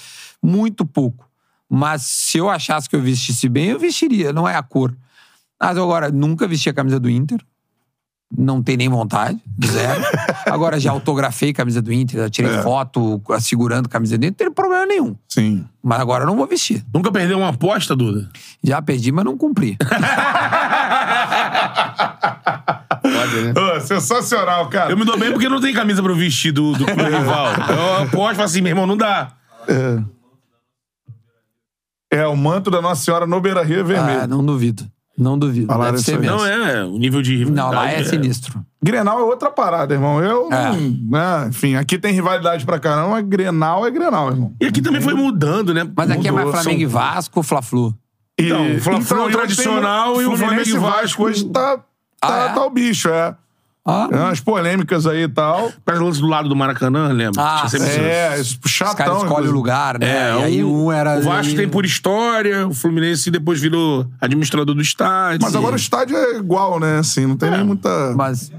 muito 0.43 0.85
pouco. 0.85 1.30
Mas 1.73 2.01
se 2.01 2.37
eu 2.37 2.49
achasse 2.49 2.89
que 2.89 2.97
eu 2.97 3.01
vestisse 3.01 3.47
bem, 3.47 3.69
eu 3.69 3.79
vestiria, 3.79 4.33
não 4.33 4.45
é 4.45 4.57
a 4.57 4.61
cor. 4.61 4.93
Mas 5.57 5.77
agora, 5.77 6.11
nunca 6.11 6.45
vesti 6.45 6.69
a 6.69 6.73
camisa 6.73 6.99
do 6.99 7.09
Inter. 7.09 7.39
Não 8.37 8.61
tem 8.61 8.75
nem 8.75 8.89
vontade, 8.89 9.39
zero. 9.65 10.01
Agora, 10.47 10.79
já 10.79 10.91
autografei 10.91 11.49
a 11.49 11.53
camisa 11.53 11.81
do 11.81 11.91
Inter, 11.91 12.21
já 12.21 12.29
tirei 12.29 12.61
foto 12.61 13.21
segurando 13.41 13.87
a 13.87 13.89
camisa 13.89 14.17
do 14.17 14.25
Inter, 14.25 14.47
não 14.47 14.53
tem 14.53 14.63
problema 14.63 14.85
nenhum. 14.85 15.17
Sim. 15.27 15.65
Mas 15.83 15.99
agora 15.99 16.23
eu 16.23 16.27
não 16.27 16.37
vou 16.37 16.47
vestir. 16.47 16.81
Nunca 16.93 17.11
perdeu 17.11 17.37
uma 17.37 17.49
aposta, 17.49 17.93
Duda? 17.93 18.29
Já 18.63 18.81
perdi, 18.81 19.11
mas 19.11 19.25
não 19.25 19.37
cumpri. 19.37 19.77
Pode 23.01 23.41
né? 23.41 23.53
Ô, 23.53 23.81
sensacional, 23.81 24.69
cara. 24.69 24.91
Eu 24.91 24.97
me 24.97 25.03
dou 25.03 25.19
bem 25.19 25.33
porque 25.33 25.49
não 25.49 25.59
tem 25.59 25.73
camisa 25.73 26.01
pra 26.01 26.11
eu 26.11 26.15
vestir 26.15 26.53
do, 26.53 26.71
do 26.71 26.85
rival. 26.87 27.47
Eu 27.69 28.03
aposto 28.03 28.33
e 28.33 28.35
falo 28.35 28.43
assim, 28.43 28.61
meu 28.61 28.71
irmão, 28.71 28.87
não 28.87 28.95
dá. 28.95 29.33
É, 29.67 29.99
o 32.27 32.35
manto 32.35 32.69
da 32.71 32.81
Nossa 32.81 33.03
Senhora 33.03 33.25
no 33.25 33.39
Beira 33.39 33.63
Rio 33.63 33.79
é 33.79 33.83
vermelho. 33.83 34.21
Ah, 34.23 34.27
não 34.27 34.45
duvido. 34.45 34.85
Não 35.17 35.37
duvido. 35.37 35.67
Falaram 35.67 35.91
Deve 35.91 36.03
ser 36.03 36.19
mesmo. 36.19 36.37
Não, 36.37 36.45
é, 36.45 36.83
o 36.83 36.97
nível 36.97 37.21
de 37.21 37.45
Não, 37.45 37.69
lá 37.69 37.85
é 37.85 37.97
rivalidade 37.97 38.09
sinistro. 38.09 38.65
Grenal 38.81 39.19
é 39.19 39.23
outra 39.23 39.51
parada, 39.51 39.93
irmão. 39.93 40.19
Eu, 40.23 40.51
É. 40.51 40.69
não- 40.71 40.79
né, 41.09 41.47
enfim, 41.49 41.75
aqui 41.75 41.97
tem 41.97 42.13
rivalidade 42.13 42.65
pra 42.65 42.79
caramba, 42.79 43.09
mas 43.09 43.25
Grenal 43.27 43.85
é 43.85 43.91
Grenal, 43.91 44.29
irmão. 44.31 44.53
E 44.59 44.65
aqui 44.65 44.81
também 44.81 45.01
foi 45.01 45.13
mudando, 45.13 45.73
né? 45.73 45.87
Mas 45.95 46.09
aqui 46.09 46.27
é 46.27 46.31
mais 46.31 46.47
Mudou, 46.47 46.61
Flamengo 46.61 46.81
e 46.81 46.89
são- 46.89 46.99
Vasco, 46.99 47.43
Fla-Flu. 47.43 47.93
E, 48.39 48.45
Então, 48.45 48.75
o 48.75 48.79
Fla-Flu 48.81 49.17
é 49.17 49.21
o 49.21 49.27
eu 49.27 49.31
tradicional 49.31 50.21
e 50.21 50.25
o 50.25 50.35
Flamengo 50.37 50.67
e 50.69 50.77
Vasco- 50.77 51.23
hoje 51.23 51.45
tá, 51.45 51.77
tá, 51.77 51.83
Ah, 52.23 52.49
é? 52.49 52.53
tá 52.53 52.65
o 52.65 52.69
bicho, 52.71 53.09
é. 53.09 53.35
Ah, 53.83 54.07
Tem 54.09 54.19
umas 54.19 54.39
polêmicas 54.39 55.07
aí 55.07 55.23
e 55.23 55.27
tal. 55.27 55.71
Pega 55.83 55.99
o 55.99 56.05
lance 56.05 56.21
do 56.21 56.27
lado 56.27 56.47
do 56.47 56.55
Maracanã, 56.55 57.07
lembra? 57.11 57.41
Ah, 57.41 57.57
Tinha 57.59 57.69
sempre 57.69 57.87
isso. 57.89 57.99
É, 57.99 58.39
isso, 58.39 58.59
os 58.63 58.69
chatão. 58.71 58.95
caras 58.95 59.23
escolhem 59.23 59.49
o 59.49 59.51
lugar, 59.51 59.97
né? 59.97 60.07
É, 60.07 60.39
e 60.39 60.43
aí 60.43 60.63
o- 60.63 60.71
um 60.85 60.91
era. 60.91 61.17
O 61.17 61.23
Vasco 61.23 61.55
tem 61.55 61.67
por 61.67 61.83
história, 61.83 62.67
o 62.67 62.73
Fluminense 62.75 63.31
depois 63.31 63.59
virou 63.59 64.05
administrador 64.21 64.75
do 64.75 64.81
estádio. 64.83 65.39
Mas 65.41 65.55
agora 65.55 65.73
o 65.73 65.77
estádio 65.77 66.15
é 66.15 66.37
igual, 66.37 66.79
né? 66.79 66.99
Assim, 66.99 67.25
não 67.25 67.35
tem 67.35 67.49
nem 67.49 67.63
muita. 67.63 68.13
Mas. 68.15 68.51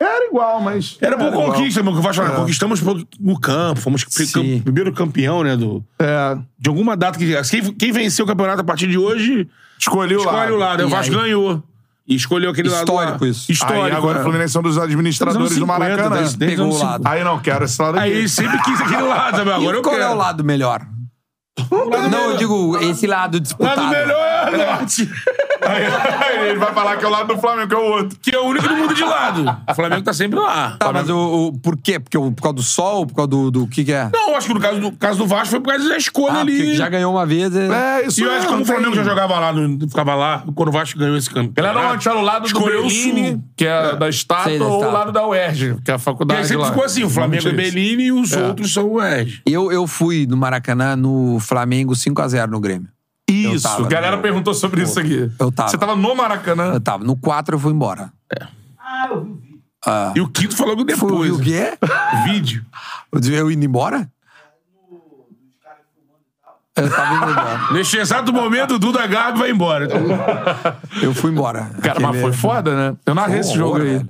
Era 0.00 0.26
igual, 0.26 0.60
mas. 0.60 0.96
Era 1.00 1.16
por 1.16 1.28
igual. 1.28 1.52
conquista, 1.52 1.82
meu, 1.82 1.92
que 1.92 1.98
o 1.98 2.02
Vasco 2.02 2.22
É. 2.24 2.30
conquistamos 2.30 2.80
no 3.20 3.38
campo, 3.38 3.80
fomos 3.80 4.04
Sim. 4.08 4.60
primeiro 4.60 4.92
campeão, 4.92 5.42
né? 5.44 5.56
Do, 5.56 5.84
É. 6.00 6.36
de 6.58 6.68
alguma 6.70 6.96
data 6.96 7.18
que. 7.18 7.34
Quem, 7.50 7.72
quem 7.74 7.92
venceu 7.92 8.24
o 8.24 8.28
campeonato 8.28 8.62
a 8.62 8.64
partir 8.64 8.86
de 8.88 8.96
hoje, 8.98 9.46
Escolhi 9.78 10.14
o 10.16 10.18
escolhe 10.20 10.36
lado. 10.38 10.54
o 10.54 10.56
lado. 10.56 10.80
Aí 10.80 10.86
O 10.86 10.88
Vasco 10.90 11.14
aí? 11.14 11.20
ganhou. 11.20 11.62
E 12.06 12.14
escolheu 12.14 12.50
aquele 12.50 12.68
lado. 12.68 12.80
Histórico 12.80 13.24
isso. 13.26 13.50
Histórico. 13.50 13.82
Aí 13.82 13.92
agora 13.92 14.18
é. 14.18 14.20
o 14.20 14.24
Fluminense 14.24 14.52
são 14.52 14.62
dos 14.62 14.76
administradores 14.76 15.38
Dos 15.38 15.56
do 15.58 15.64
anos 15.64 15.74
50, 15.74 15.88
Maracanã. 15.96 16.16
desde- 16.20 16.36
desde 16.36 16.56
Pegou 16.56 16.72
o 16.74 16.78
lado. 16.78 17.02
Aí 17.06 17.24
não, 17.24 17.38
quero 17.40 17.64
esse 17.64 17.80
lado 17.80 17.98
aqui. 17.98 18.06
Aí 18.08 18.28
sempre 18.28 18.58
quis 18.62 18.80
aquele 18.80 19.02
lado? 19.02 19.40
Agora 19.40 19.58
e 19.62 19.64
eu 19.64 19.82
qual 19.82 19.94
quero. 19.96 20.08
é 20.08 20.10
o 20.10 20.14
lado 20.16 20.44
melhor? 20.44 20.86
não, 22.10 22.30
eu 22.32 22.36
digo 22.36 22.76
esse 22.78 23.06
lado 23.06 23.40
disputado. 23.40 23.80
Lado 23.80 23.90
melhor 23.90 24.18
é 24.18 24.50
o 24.50 24.76
norte. 24.76 25.08
Aí, 25.66 25.86
aí 26.40 26.48
ele 26.50 26.58
vai 26.58 26.72
falar 26.72 26.96
que 26.96 27.04
é 27.04 27.08
o 27.08 27.10
lado 27.10 27.34
do 27.34 27.40
Flamengo, 27.40 27.68
que 27.68 27.74
é 27.74 27.78
o 27.78 27.82
outro. 27.92 28.18
Que 28.20 28.34
é 28.34 28.38
o 28.38 28.44
único 28.44 28.68
do 28.68 28.76
mundo 28.76 28.94
de 28.94 29.02
lado. 29.04 29.44
O 29.68 29.74
Flamengo 29.74 30.02
tá 30.02 30.12
sempre 30.12 30.38
lá. 30.38 30.76
Tá, 30.78 30.92
mas 30.92 31.08
o, 31.08 31.16
o- 31.48 31.58
por 31.58 31.76
quê? 31.76 31.98
Porque 31.98 32.16
o, 32.18 32.30
por 32.32 32.42
causa 32.42 32.56
do 32.56 32.62
sol, 32.62 33.06
por 33.06 33.14
causa 33.14 33.28
do, 33.28 33.50
do 33.50 33.66
que 33.66 33.84
que 33.84 33.92
é? 33.92 34.10
Não, 34.12 34.36
acho 34.36 34.46
que 34.48 34.54
no 34.54 34.60
caso 34.60 34.80
do, 34.80 34.92
caso 34.92 35.18
do 35.18 35.26
Vasco 35.26 35.48
foi 35.48 35.60
por 35.60 35.70
causa 35.70 35.88
da 35.88 35.96
escolha 35.96 36.34
Ah, 36.34 36.40
ali. 36.40 36.74
já 36.74 36.88
ganhou 36.88 37.12
uma 37.14 37.24
vez. 37.26 37.54
É... 37.54 38.00
É, 38.02 38.06
isso 38.06 38.20
E 38.20 38.24
eu 38.24 38.32
acho 38.32 38.46
que 38.48 38.54
o 38.54 38.64
Flamengo 38.64 38.94
já 38.94 39.02
jogava 39.04 39.38
lá, 39.40 39.52
no- 39.52 39.88
ficava 39.88 40.14
lá, 40.14 40.42
quando 40.54 40.68
o 40.68 40.72
Vasco 40.72 40.98
ganhou 40.98 41.16
esse 41.16 41.28
campeonato. 41.30 41.60
Ele 41.60 41.66
era 41.66 41.92
onde 41.92 42.08
era 42.08 42.18
o 42.18 42.22
lado 42.22 42.48
do 42.48 42.60
Bellini, 42.64 43.28
Sul. 43.32 43.44
que 43.56 43.66
é 43.66 43.96
da 43.96 44.08
estátua, 44.08 44.44
Sei, 44.50 44.58
da 44.58 44.64
ou 44.66 44.84
o 44.84 44.90
lado 44.92 45.12
da 45.12 45.26
UERJ, 45.26 45.76
que 45.84 45.90
é 45.90 45.94
a 45.94 45.96
E 45.96 46.00
faculdade 46.00 46.40
aí 46.40 46.46
sempre 46.46 46.62
lá. 46.62 46.68
ficou 46.68 46.84
assim, 46.84 47.04
o 47.04 47.10
Flamengo 47.10 47.48
é. 47.48 47.52
Bellini 47.52 48.04
e 48.04 48.12
os 48.12 48.32
outros 48.32 48.72
são 48.72 48.92
o 48.92 49.02
Edge. 49.02 49.42
Eu, 49.46 49.70
eu 49.72 49.86
fui 49.86 50.26
no 50.26 50.36
Maracanã 50.36 50.96
no 50.96 51.38
Flamengo 51.40 51.92
5x0 51.94 52.46
no 52.48 52.60
Grêmio. 52.60 52.88
Eu 53.26 53.54
Isso, 53.54 53.62
tava 53.66 53.88
galera 53.88 54.16
no- 54.16 54.22
perguntou 54.22 54.52
sobre 54.54 54.82
isso 54.82 55.00
aqui. 55.00 55.30
Eu 55.38 55.50
tava. 55.50 55.68
Você 55.70 55.78
tava 55.78 55.96
no 55.96 56.14
Maracanã. 56.14 56.74
Eu 56.74 56.80
tava. 56.80 57.04
No 57.04 57.16
4 57.16 57.54
eu 57.56 57.58
fui 57.58 57.72
embora. 57.72 58.12
E 60.14 60.20
o 60.20 60.28
Quinto 60.28 60.54
falou 60.56 60.76
que 60.76 60.94
Fui, 60.94 61.08
depois. 61.10 61.32
o 61.32 61.40
quê? 61.40 61.76
Vídeo. 62.24 62.64
Eu 63.32 63.50
indo 63.50 63.64
embora? 63.64 64.10
Eu 66.76 66.90
tava 66.90 67.14
indo 67.14 67.30
embora. 67.30 67.60
Neste 67.72 67.96
exato 67.98 68.32
momento, 68.32 68.74
o 68.74 68.78
Duda 68.78 69.06
Gabi 69.06 69.38
vai 69.38 69.50
embora. 69.50 69.86
Eu 71.00 71.14
fui 71.14 71.30
embora. 71.30 71.70
Cara, 71.82 72.00
mas 72.00 72.10
Aquele- 72.10 72.22
foi 72.22 72.32
foda, 72.32 72.74
né? 72.92 72.96
Eu 73.06 73.14
narrei 73.14 73.40
esse 73.40 73.54
jogo 73.54 73.76
aí. 73.76 73.82
velho. 73.98 74.08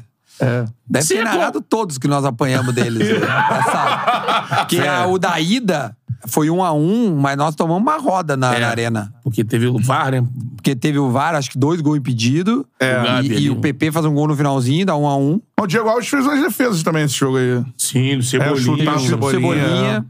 Deve 0.88 1.04
Sim, 1.06 1.14
ter 1.14 1.20
é 1.20 1.24
narrado 1.24 1.60
todos 1.60 1.98
que 1.98 2.08
nós 2.08 2.24
apanhamos 2.24 2.74
deles. 2.74 3.08
né? 3.08 3.26
Essa- 3.58 4.56
Porque 4.60 4.78
a- 4.80 5.06
o 5.06 5.18
da 5.18 5.38
ida 5.40 5.96
foi 6.26 6.48
um 6.50 6.62
a 6.64 6.72
um, 6.72 7.14
mas 7.16 7.36
nós 7.36 7.54
tomamos 7.54 7.82
uma 7.82 7.98
roda 7.98 8.36
na, 8.36 8.54
É. 8.54 8.60
na 8.60 8.68
arena. 8.68 9.12
porque 9.22 9.44
teve 9.44 9.66
o 9.66 9.78
VAR, 9.78 10.10
né? 10.12 10.24
Porque 10.56 10.74
teve 10.74 10.98
o 10.98 11.10
VAR, 11.10 11.34
acho 11.34 11.50
que 11.50 11.58
dois 11.58 11.80
gols 11.80 11.98
impedidos. 11.98 12.54
O 12.60 12.64
Gabi 12.80 13.28
E, 13.28 13.32
ali. 13.32 13.44
e 13.44 13.50
o 13.50 13.56
PP 13.56 13.92
faz 13.92 14.06
um 14.06 14.14
gol 14.14 14.26
no 14.28 14.36
finalzinho, 14.36 14.86
dá 14.86 14.96
um 14.96 15.06
a 15.06 15.16
um. 15.16 15.40
O 15.60 15.66
Diego 15.66 15.88
Alves 15.88 16.08
fez 16.08 16.24
umas 16.24 16.40
defesas 16.40 16.82
também 16.82 17.02
nesse 17.02 17.14
jogo 17.16 17.36
aí. 17.36 17.62
Sim, 17.76 18.14
do 18.16 18.20
É, 18.20 18.22
Cebolinha. 18.22 18.52
o 18.54 18.56
Chute 18.58 18.84
do 18.84 19.00
Cebolinha, 19.00 19.30
Cebolinha. 19.30 20.06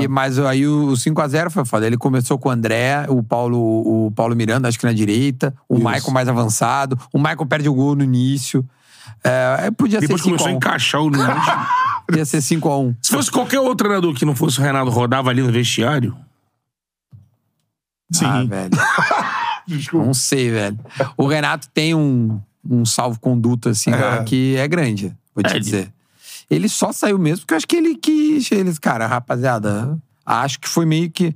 E, 0.00 0.06
mas 0.06 0.38
aí 0.38 0.66
o 0.66 0.92
5x0 0.96 1.50
foi 1.50 1.64
foda. 1.64 1.86
Ele 1.86 1.96
começou 1.96 2.38
com 2.38 2.48
o 2.48 2.52
André, 2.52 3.06
o 3.08 3.22
Paulo, 3.22 3.58
o 3.58 4.12
Paulo 4.14 4.34
Miranda, 4.36 4.68
acho 4.68 4.78
que 4.78 4.86
na 4.86 4.92
direita, 4.92 5.52
o 5.68 5.76
Michael 5.76 6.10
mais 6.12 6.28
avançado. 6.28 6.98
O 7.12 7.18
Michael 7.18 7.46
perde 7.46 7.68
o 7.68 7.74
gol 7.74 7.96
no 7.96 8.04
início. 8.04 8.64
É, 9.24 9.70
podia 9.70 10.00
Depois 10.00 10.20
ser 10.20 10.28
5x1. 10.28 10.30
começou 10.30 10.48
a 10.48 10.52
encaixar 10.52 11.00
o 11.00 11.10
número. 11.10 11.32
Podia 12.06 12.24
ser 12.24 12.38
5x1. 12.38 12.96
Se 13.00 13.12
fosse 13.12 13.30
qualquer 13.30 13.60
outro 13.60 13.86
treinador 13.86 14.12
que 14.14 14.24
não 14.24 14.34
fosse 14.34 14.58
o 14.58 14.62
Renato, 14.62 14.90
rodava 14.90 15.30
ali 15.30 15.40
no 15.40 15.52
vestiário. 15.52 16.16
Sim. 18.12 18.24
Ah, 18.26 18.44
velho. 18.44 18.70
Não 19.94 20.12
sei, 20.12 20.50
velho. 20.50 20.78
O 21.16 21.26
Renato 21.26 21.68
tem 21.72 21.94
um, 21.94 22.40
um 22.68 22.84
salvo-conduto, 22.84 23.68
assim, 23.68 23.90
lá, 23.90 24.24
que 24.24 24.56
é 24.56 24.66
grande, 24.66 25.16
vou 25.34 25.42
te 25.42 25.48
É, 25.52 25.56
ele- 25.56 25.60
dizer. 25.60 25.92
Ele 26.50 26.68
só 26.68 26.92
saiu 26.92 27.18
mesmo 27.18 27.42
porque 27.42 27.54
eu 27.54 27.56
acho 27.58 27.66
que 27.68 27.76
ele 27.76 27.94
quis. 27.94 28.50
Eles, 28.52 28.78
cara, 28.78 29.06
rapaziada, 29.06 29.96
acho 30.26 30.58
que 30.60 30.68
foi 30.68 30.84
meio 30.84 31.10
que. 31.10 31.34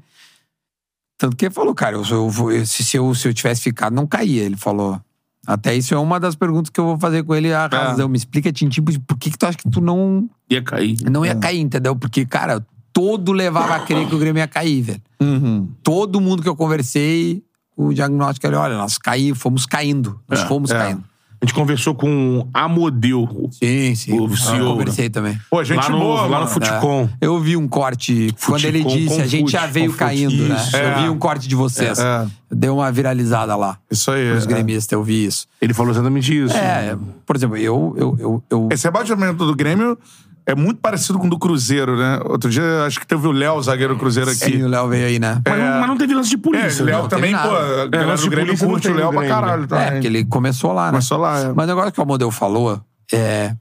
Tanto 1.16 1.36
que 1.36 1.46
ele 1.46 1.54
falou, 1.54 1.74
cara, 1.74 1.96
eu, 1.96 2.02
eu 2.50 2.66
se, 2.66 2.84
se 2.84 2.96
eu, 2.98 3.14
se 3.14 3.26
eu 3.28 3.32
tivesse 3.32 3.62
ficado, 3.62 3.94
não 3.94 4.06
caía. 4.06 4.42
Ele 4.42 4.56
falou. 4.56 5.00
Até 5.46 5.74
isso 5.74 5.94
é 5.94 5.98
uma 5.98 6.18
das 6.18 6.34
perguntas 6.34 6.70
que 6.70 6.80
eu 6.80 6.84
vou 6.84 6.98
fazer 6.98 7.22
com 7.22 7.34
ele. 7.34 7.52
A 7.52 7.66
razão. 7.66 8.08
Me 8.08 8.16
explica, 8.16 8.52
Tintim, 8.52 8.82
por 8.82 9.16
que, 9.16 9.30
que 9.30 9.38
tu 9.38 9.46
acha 9.46 9.56
que 9.56 9.70
tu 9.70 9.80
não, 9.80 10.28
Ia 10.50 10.62
cair. 10.62 10.98
não 11.10 11.24
ia 11.24 11.34
cair, 11.34 11.60
entendeu? 11.60 11.94
Porque, 11.94 12.26
cara, 12.26 12.64
todo 12.92 13.32
levava 13.32 13.76
a 13.76 13.80
crer 13.80 14.08
que 14.08 14.14
o 14.14 14.18
Grêmio 14.18 14.40
ia 14.40 14.48
cair, 14.48 14.82
velho. 14.82 15.02
Uhum. 15.20 15.68
Todo 15.82 16.20
mundo 16.20 16.42
que 16.42 16.48
eu 16.48 16.56
conversei, 16.56 17.42
o 17.76 17.92
diagnóstico 17.92 18.46
era: 18.46 18.60
olha, 18.60 18.76
nós 18.76 18.98
caí, 18.98 19.34
fomos 19.34 19.66
caindo. 19.66 20.20
Nós 20.28 20.40
fomos 20.42 20.70
é. 20.70 20.74
caindo. 20.78 21.04
A 21.40 21.44
gente 21.44 21.54
conversou 21.54 21.94
com 21.94 22.38
o 22.38 22.48
Amodeu, 22.52 23.50
Sim, 23.50 23.94
sim. 23.94 24.18
O 24.18 24.36
CEO, 24.36 24.56
eu 24.56 24.66
conversei 24.72 25.10
também. 25.10 25.38
Pô, 25.50 25.62
gente 25.62 25.76
lá 25.76 25.90
no, 25.90 25.98
boa, 25.98 26.26
lá 26.26 26.40
no 26.40 26.46
Futicom. 26.46 27.08
Eu 27.20 27.38
vi 27.40 27.56
um 27.56 27.68
corte 27.68 28.34
quando 28.44 28.64
ele 28.64 28.82
disse: 28.82 29.20
a 29.20 29.26
gente 29.26 29.52
já 29.52 29.66
veio 29.66 29.92
caindo, 29.92 30.48
né? 30.48 30.56
isso. 30.56 30.76
Eu 30.76 30.82
É. 30.82 31.02
vi 31.02 31.08
um 31.08 31.18
corte 31.18 31.46
de 31.46 31.54
vocês. 31.54 31.98
É. 31.98 32.26
Deu 32.50 32.76
uma 32.76 32.90
viralizada 32.90 33.54
lá. 33.54 33.78
Isso 33.90 34.10
aí. 34.10 34.32
Os 34.32 34.44
é. 34.44 34.46
gremistas, 34.46 34.92
eu 34.92 35.02
vi 35.02 35.26
isso. 35.26 35.46
Ele 35.60 35.74
falou 35.74 35.92
exatamente 35.92 36.36
isso. 36.36 36.56
É, 36.56 36.96
por 37.26 37.36
exemplo, 37.36 37.56
eu. 37.56 37.94
eu, 37.98 38.16
eu, 38.18 38.42
eu 38.48 38.68
Esse 38.72 38.84
rebaixamento 38.84 39.44
do 39.44 39.54
Grêmio 39.54 39.98
é 40.46 40.54
muito 40.54 40.80
parecido 40.80 41.18
com 41.18 41.26
o 41.26 41.30
do 41.30 41.38
Cruzeiro, 41.38 41.96
né? 41.98 42.20
Outro 42.24 42.48
dia, 42.48 42.84
acho 42.84 43.00
que 43.00 43.06
teve 43.06 43.26
o 43.26 43.32
Léo, 43.32 43.60
zagueiro 43.60 43.94
do 43.94 43.98
Cruzeiro 43.98 44.30
aqui. 44.30 44.38
sim, 44.44 44.62
o 44.62 44.68
Léo 44.68 44.88
veio 44.88 45.06
aí, 45.08 45.18
né? 45.18 45.42
Mas, 45.44 45.58
não, 45.58 45.80
mas 45.80 45.88
não 45.88 45.96
teve 45.98 46.14
lance 46.14 46.30
de 46.30 46.36
É, 46.36 46.38
polícia. 46.38 46.82
o 46.82 46.86
Léo 46.86 47.02
né? 47.02 47.08
também, 47.08 47.34
teve 47.34 47.48
pô, 47.48 47.54
a 47.56 47.86
galera 47.88 48.16
do 48.16 48.22
de 48.22 48.28
Grêmio 48.28 48.46
polícia 48.46 48.66
não 48.66 48.72
curte 48.72 48.88
o 48.88 48.94
Léo 48.94 49.10
pra 49.10 49.18
Grêmio, 49.18 49.34
caralho. 49.34 49.62
né? 49.62 49.66
também. 49.68 49.84
É, 49.86 49.90
porque 49.90 50.06
ele 50.06 50.24
começou 50.24 50.72
lá, 50.72 50.84
né? 50.86 50.90
Começou 50.92 51.18
lá, 51.18 51.38
é. 51.40 51.52
Mas 51.52 51.64
o 51.64 51.68
negócio 51.68 51.92
que 51.92 51.98
o 51.98 52.02
Amodeu 52.02 52.30
falou 52.30 52.80
é. 53.12 53.54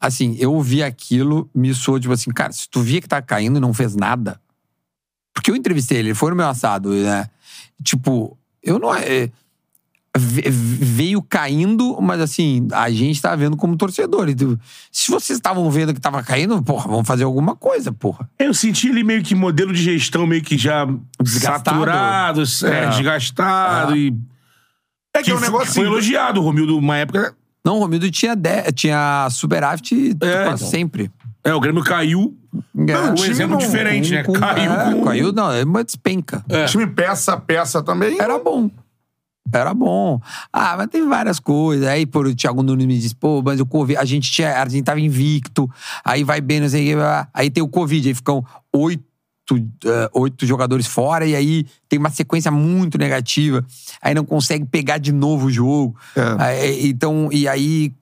Assim, 0.00 0.36
eu 0.38 0.60
vi 0.60 0.82
aquilo, 0.82 1.48
me 1.54 1.72
soou 1.72 1.98
tipo 1.98 2.12
assim, 2.12 2.30
cara, 2.30 2.52
se 2.52 2.68
tu 2.68 2.82
via 2.82 3.00
que 3.00 3.08
tá 3.08 3.22
caindo 3.22 3.56
e 3.56 3.60
não 3.60 3.72
fez 3.72 3.94
nada. 3.96 4.38
Porque 5.32 5.50
eu 5.50 5.56
entrevistei 5.56 5.98
ele, 5.98 6.08
ele 6.08 6.14
foi 6.14 6.30
no 6.30 6.36
meu 6.36 6.46
assado, 6.46 6.90
né? 6.90 7.26
Tipo, 7.82 8.36
eu 8.62 8.78
não. 8.78 8.90
É, 10.14 10.18
ve- 10.18 10.44
veio 10.48 11.20
caindo, 11.22 11.98
mas 12.00 12.20
assim, 12.20 12.68
a 12.72 12.88
gente 12.90 13.20
tá 13.20 13.34
vendo 13.34 13.56
como 13.56 13.76
torcedor. 13.76 14.28
Se 14.92 15.10
vocês 15.10 15.36
estavam 15.38 15.68
vendo 15.70 15.92
que 15.92 16.00
tava 16.00 16.22
caindo, 16.22 16.62
porra, 16.62 16.88
vamos 16.88 17.06
fazer 17.06 17.24
alguma 17.24 17.56
coisa, 17.56 17.90
porra. 17.92 18.28
Eu 18.38 18.54
senti 18.54 18.88
ele 18.88 19.02
meio 19.02 19.22
que 19.22 19.34
modelo 19.34 19.72
de 19.72 19.82
gestão, 19.82 20.26
meio 20.26 20.42
que 20.42 20.56
já 20.56 20.86
Desgastado. 21.20 21.70
saturado, 21.70 22.42
é, 22.64 22.68
É. 22.84 22.88
desgastado. 22.90 23.96
E 23.96 24.14
É 25.14 25.18
que 25.18 25.24
que 25.24 25.30
é 25.30 25.34
um 25.34 25.38
foi- 25.38 25.46
negócio 25.48 25.72
foi 25.74 25.82
assim, 25.84 25.90
elogiado. 25.92 26.40
O 26.40 26.44
Romildo, 26.44 26.78
uma 26.78 26.96
época. 26.96 27.34
Não, 27.64 27.76
o 27.76 27.78
Romildo 27.80 28.10
tinha, 28.10 28.36
de, 28.36 28.70
tinha 28.72 29.26
superávit 29.30 30.10
É, 30.20 30.44
quase 30.44 30.62
então. 30.62 30.70
sempre. 30.70 31.10
É, 31.42 31.52
o 31.54 31.60
Grêmio 31.60 31.82
caiu. 31.82 32.36
É, 32.88 32.98
um 33.20 33.24
exemplo 33.24 33.56
diferente, 33.58 34.10
né? 34.12 34.22
Caiu 34.22 34.72
é, 34.72 34.92
com- 34.92 35.04
Caiu, 35.04 35.32
não, 35.32 35.50
é 35.50 35.64
uma 35.64 35.82
despenca. 35.82 36.44
É. 36.48 36.66
time 36.66 36.86
peça 36.86 37.32
a 37.32 37.36
peça 37.36 37.82
também. 37.82 38.18
Era 38.20 38.38
bom. 38.38 38.70
Era 39.52 39.74
bom. 39.74 40.20
Ah, 40.52 40.74
mas 40.76 40.88
tem 40.88 41.06
várias 41.06 41.38
coisas. 41.38 41.86
Aí, 41.86 42.06
por 42.06 42.26
o 42.26 42.34
Thiago 42.34 42.62
Nunes 42.62 42.86
me 42.86 42.98
disse, 42.98 43.14
pô, 43.14 43.42
mas 43.42 43.60
o 43.60 43.66
Covid, 43.66 43.98
a 43.98 44.04
gente 44.04 44.30
tinha, 44.30 44.60
a 44.60 44.68
gente 44.68 44.84
tava 44.84 45.00
invicto, 45.00 45.70
aí 46.04 46.24
vai 46.24 46.40
bem, 46.40 46.60
não 46.60 46.68
sei 46.68 46.94
o 46.94 46.98
que, 46.98 47.28
aí 47.32 47.50
tem 47.50 47.62
o 47.62 47.68
Covid, 47.68 48.08
aí 48.08 48.14
ficam 48.14 48.44
oito, 48.72 49.04
eh, 49.84 50.10
oito 50.14 50.46
jogadores 50.46 50.86
fora, 50.86 51.26
e 51.26 51.36
aí 51.36 51.66
tem 51.88 51.98
uma 51.98 52.10
sequência 52.10 52.50
muito 52.50 52.96
negativa, 52.96 53.64
aí 54.00 54.14
não 54.14 54.24
consegue 54.24 54.64
pegar 54.64 54.98
de 54.98 55.12
novo 55.12 55.46
o 55.46 55.50
jogo. 55.50 55.94
É. 56.16 56.42
Aí, 56.42 56.88
então, 56.88 57.28
e 57.30 57.46
aí. 57.46 57.92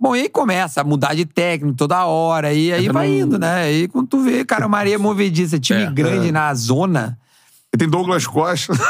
Bom, 0.00 0.16
e 0.16 0.22
aí 0.22 0.28
começa 0.28 0.80
a 0.80 0.84
mudar 0.84 1.14
de 1.14 1.24
técnico 1.24 1.76
toda 1.76 2.04
hora, 2.06 2.52
e 2.52 2.72
aí 2.72 2.88
vai 2.88 3.08
indo, 3.20 3.38
né? 3.38 3.62
Aí 3.64 3.86
quando 3.86 4.08
tu 4.08 4.20
vê, 4.20 4.44
cara, 4.44 4.66
uma 4.66 4.78
areia 4.78 4.98
movediça, 4.98 5.60
time 5.60 5.82
É, 5.82 5.90
grande 5.90 6.32
na 6.32 6.52
zona. 6.54 7.16
E 7.74 7.76
tem 7.78 7.88
Douglas 7.88 8.26
Costa. 8.26 8.72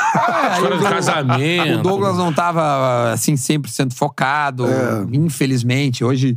É, 0.43 0.55
História 0.55 0.77
do 0.77 0.83
casamento. 0.85 1.79
O 1.79 1.83
Douglas 1.83 2.17
não 2.17 2.33
tava, 2.33 3.13
assim, 3.13 3.35
100% 3.35 3.93
focado, 3.95 4.67
É. 4.67 5.07
infelizmente. 5.13 6.05
Hoje, 6.05 6.37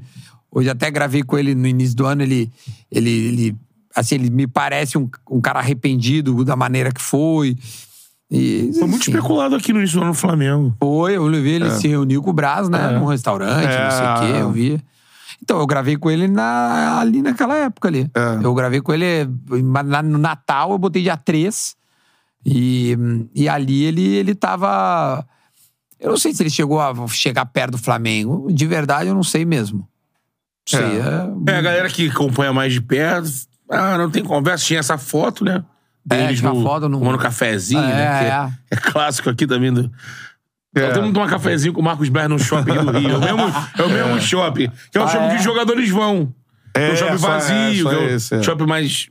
hoje 0.52 0.70
até 0.70 0.90
gravei 0.92 1.24
com 1.24 1.38
ele 1.38 1.54
no 1.56 1.68
início 1.68 1.96
do 1.96 2.06
ano, 2.06 2.22
ele, 2.22 2.52
ele, 2.92 3.10
ele 3.10 3.56
assim, 3.96 4.16
ele 4.16 4.30
me 4.30 4.48
parece 4.48 4.98
um, 4.98 5.10
um 5.30 5.42
cara 5.42 5.60
arrependido 5.60 6.44
da 6.46 6.56
maneira 6.56 6.92
que 6.92 7.02
foi. 7.02 7.58
E, 8.32 8.72
Foi 8.78 8.88
muito 8.88 9.04
especulado 9.10 9.56
aqui 9.56 9.72
no 9.74 9.80
início 9.80 9.98
do 10.00 10.02
ano 10.02 10.10
no 10.10 10.14
Flamengo. 10.16 10.76
Foi, 10.80 11.16
eu 11.18 11.30
vi 11.30 11.50
ele 11.50 11.70
se 11.72 11.88
reuniu 11.88 12.22
com 12.24 12.30
o 12.30 12.34
Braz, 12.34 12.70
né? 12.70 12.92
Num 12.92 13.06
restaurante, 13.06 13.66
É. 13.68 13.84
não 13.84 13.92
sei 13.92 14.06
o 14.08 14.20
quê, 14.34 14.42
eu 14.42 14.52
vi. 14.52 14.82
Então, 15.44 15.60
eu 15.60 15.68
gravei 15.68 15.96
com 15.98 16.10
ele 16.10 16.28
na, 16.28 17.00
ali 17.00 17.22
naquela 17.22 17.56
época 17.56 17.88
ali. 17.88 18.10
É. 18.16 18.40
Eu 18.44 18.54
gravei 18.54 18.82
com 18.82 18.94
ele 18.94 19.30
na- 19.84 20.02
no 20.02 20.18
Natal, 20.18 20.72
eu 20.72 20.78
botei 20.78 21.04
dia 21.04 21.18
3. 21.18 21.76
E, 22.46 22.96
e 23.34 23.50
ali 23.50 23.84
ele, 23.86 24.06
ele 24.16 24.36
tava. 24.36 25.26
Eu 26.00 26.12
não 26.12 26.18
sei 26.18 26.34
se 26.34 26.44
ele 26.44 26.50
chegou 26.50 26.80
a 26.80 26.94
chegar 27.08 27.46
perto 27.46 27.72
do 27.72 27.78
Flamengo. 27.78 28.48
De 28.52 28.66
verdade, 28.68 29.10
eu 29.10 29.16
não 29.16 29.24
sei 29.24 29.46
mesmo. 29.46 29.80
Não 30.72 30.80
sei. 30.80 31.00
É, 31.00 31.52
É, 31.54 31.58
a 31.58 31.62
galera 31.62 31.90
que 31.90 32.10
acompanha 32.10 32.54
mais 32.54 32.74
de 32.74 32.82
perto. 32.82 33.30
Ah, 33.70 33.98
não 33.98 34.12
tem 34.12 34.24
conversa. 34.24 34.64
Tinha 34.66 34.80
essa 34.80 34.98
foto, 34.98 35.44
né? 35.44 35.64
É, 36.10 36.18
Deles 36.28 36.40
tinha 36.40 36.54
no, 36.54 36.62
foto 36.62 36.88
no- 36.88 37.00
tomando 37.00 37.18
cafezinho, 37.18 37.82
É, 37.82 37.88
né? 37.88 38.28
É. 38.28 38.28
é, 38.30 38.50
é 38.72 38.76
clássico 38.76 39.28
aqui 39.30 39.48
também. 39.48 39.74
Do... 39.74 39.92
É. 40.76 40.82
Nós 40.86 40.94
Temos 40.94 41.14
tomar 41.14 41.30
cafezinho 41.30 41.74
com 41.74 41.82
o 41.82 41.84
Marcos 41.84 42.10
Ber 42.10 42.30
no 42.30 42.38
shopping 42.38 42.74
do 42.74 42.92
Rio. 42.92 43.10
É 43.10 43.34
o 43.34 43.38
mesmo, 43.38 43.54
é 43.80 43.82
o 43.84 43.90
mesmo 43.90 44.22
shopping. 44.22 44.70
Que 44.92 44.98
é 45.00 45.02
o 45.02 45.06
Ah, 45.06 45.08
shopping 45.08 45.26
é? 45.26 45.30
que 45.32 45.36
os 45.38 45.44
jogadores 45.44 45.90
vão. 45.90 46.32
É, 46.76 46.90
É, 46.90 46.94
um 46.94 46.96
shopping 46.96 47.14
é, 47.14 47.18
vazio, 47.18 47.90
é 47.92 47.96
o 47.98 48.10
esse, 48.10 48.36
é. 48.36 48.44
shopping 48.44 48.66
mais 48.68 49.10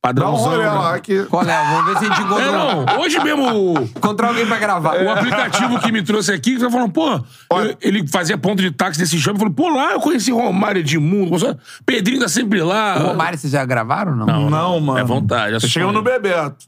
Dá 0.00 0.10
um 0.10 0.14
padrãozão. 0.14 0.58
né? 0.58 0.68
lá 0.70 0.98
que... 1.00 1.24
Qual 1.24 1.42
é? 1.42 1.64
Vamos 1.74 1.86
ver 1.86 1.98
se 1.98 2.04
a 2.04 2.08
gente 2.08 2.22
encontra, 2.22 2.44
É, 2.44 2.52
não. 2.52 3.00
Hoje 3.00 3.18
mesmo 3.18 3.80
encontra 3.96 4.28
alguém 4.28 4.46
pra 4.46 4.56
gravar. 4.58 4.94
o 5.02 5.10
aplicativo 5.10 5.80
que 5.80 5.90
me 5.90 6.02
trouxe 6.02 6.32
aqui, 6.32 6.54
que 6.54 6.60
tá 6.60 6.70
falando, 6.70 6.92
pô, 6.92 7.10
eu- 7.14 7.76
ele 7.80 8.06
fazia 8.06 8.38
ponto 8.38 8.62
de 8.62 8.70
táxi 8.70 9.00
desse 9.00 9.18
shopping. 9.18 9.38
Falou, 9.40 9.52
pô, 9.54 9.68
lá 9.68 9.92
eu 9.92 10.00
conheci 10.00 10.30
Romário 10.30 10.78
Edmundo. 10.80 11.58
Pedrinho 11.84 12.20
tá 12.20 12.28
sempre 12.28 12.62
lá. 12.62 12.96
O 12.98 13.06
Romário, 13.08 13.36
vocês 13.38 13.52
já 13.52 13.64
gravaram 13.64 14.12
ou 14.12 14.18
não? 14.26 14.48
Não, 14.48 14.80
mano. 14.80 14.98
É 15.00 15.04
vontade. 15.04 15.56
É 15.56 15.60
Chegamos 15.60 15.94
no 15.94 16.02
Bebeto. 16.02 16.66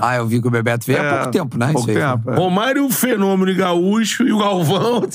Ah, 0.00 0.16
eu 0.16 0.26
vi 0.26 0.40
que 0.40 0.46
o 0.46 0.50
Bebeto 0.50 0.84
veio 0.86 1.00
há 1.00 1.04
É, 1.04 1.10
pouco 1.16 1.30
tempo, 1.30 1.58
né? 1.58 1.72
Pouco 1.72 1.88
Isso 1.90 1.98
aí. 1.98 2.04
tempo. 2.04 2.30
é. 2.30 2.36
Romário, 2.36 2.84
o 2.86 2.90
Fenômeno 2.90 3.50
e 3.50 3.54
Gaúcho 3.54 4.22
e 4.24 4.32
o 4.32 4.38
Galvão. 4.38 5.02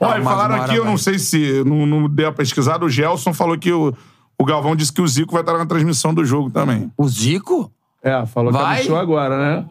Olha, 0.00 0.22
falaram 0.22 0.56
aqui, 0.62 0.76
eu 0.76 0.84
não 0.84 0.96
sei 0.98 1.18
se 1.18 1.62
não, 1.64 1.86
não 1.86 2.08
deu 2.08 2.28
a 2.28 2.32
pesquisada, 2.32 2.84
o 2.84 2.88
Gelson 2.90 3.32
falou 3.32 3.56
que 3.58 3.72
o, 3.72 3.92
o 4.38 4.44
Galvão 4.44 4.74
disse 4.74 4.92
que 4.92 5.00
o 5.00 5.08
Zico 5.08 5.32
vai 5.32 5.42
estar 5.42 5.56
na 5.56 5.66
transmissão 5.66 6.12
do 6.12 6.24
jogo 6.24 6.50
também. 6.50 6.90
O 6.96 7.08
Zico? 7.08 7.70
É, 8.02 8.26
falou 8.26 8.52
Vai? 8.52 8.76
anunciou 8.76 8.98
agora, 8.98 9.38
né? 9.38 9.64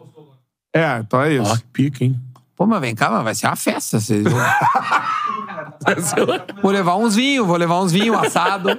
É, 0.74 0.98
então 0.98 1.20
é 1.20 1.34
isso. 1.34 1.52
Ó, 1.52 1.56
que 1.56 1.64
pica, 1.64 2.04
hein? 2.04 2.18
Pô, 2.56 2.66
mas 2.66 2.80
vem 2.80 2.94
cá, 2.94 3.10
mas 3.10 3.24
vai 3.24 3.34
ser 3.34 3.46
uma 3.46 3.56
festa. 3.56 4.00
Vocês 4.00 4.22
vão... 4.22 4.38
vou 6.62 6.70
levar 6.70 6.96
uns 6.96 7.14
vinhos, 7.14 7.46
vou 7.46 7.56
levar 7.56 7.80
uns 7.80 7.92
vinhos 7.92 8.16
assado. 8.16 8.70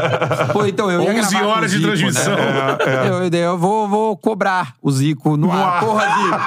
Pô, 0.52 0.64
então 0.64 0.90
eu 0.90 1.02
ia 1.02 1.10
11 1.10 1.20
gravar 1.20 1.40
com 1.44 1.50
horas 1.50 1.70
de 1.70 1.76
Zico, 1.76 1.88
transmissão. 1.88 2.34
Né? 2.34 2.78
Eu, 3.08 3.28
eu 3.28 3.58
vou, 3.58 3.86
vou 3.88 4.16
cobrar 4.16 4.74
o 4.80 4.90
Zico 4.90 5.36
no, 5.36 5.52
ar. 5.52 5.80
Porra, 5.80 6.06
Zico. 6.16 6.38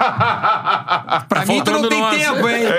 Pra 1.30 1.46
mim, 1.46 1.64
tu 1.64 1.72
não 1.72 1.82
faltando 1.82 1.90
tem 1.90 2.02
nossa. 2.02 2.18
tempo, 2.18 2.50
hein? 2.50 2.64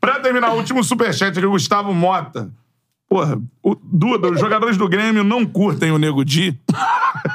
Pra 0.00 0.20
terminar, 0.20 0.52
o 0.52 0.56
último 0.56 0.82
superchat 0.82 1.36
aqui, 1.36 1.46
o 1.46 1.50
Gustavo 1.50 1.92
Mota. 1.92 2.50
Porra, 3.12 3.38
o, 3.62 3.74
Duda, 3.74 4.30
os 4.30 4.40
jogadores 4.40 4.78
do 4.78 4.88
Grêmio 4.88 5.22
não 5.22 5.44
curtem 5.44 5.90
o 5.90 5.98
Nego 5.98 6.24
Di. 6.24 6.58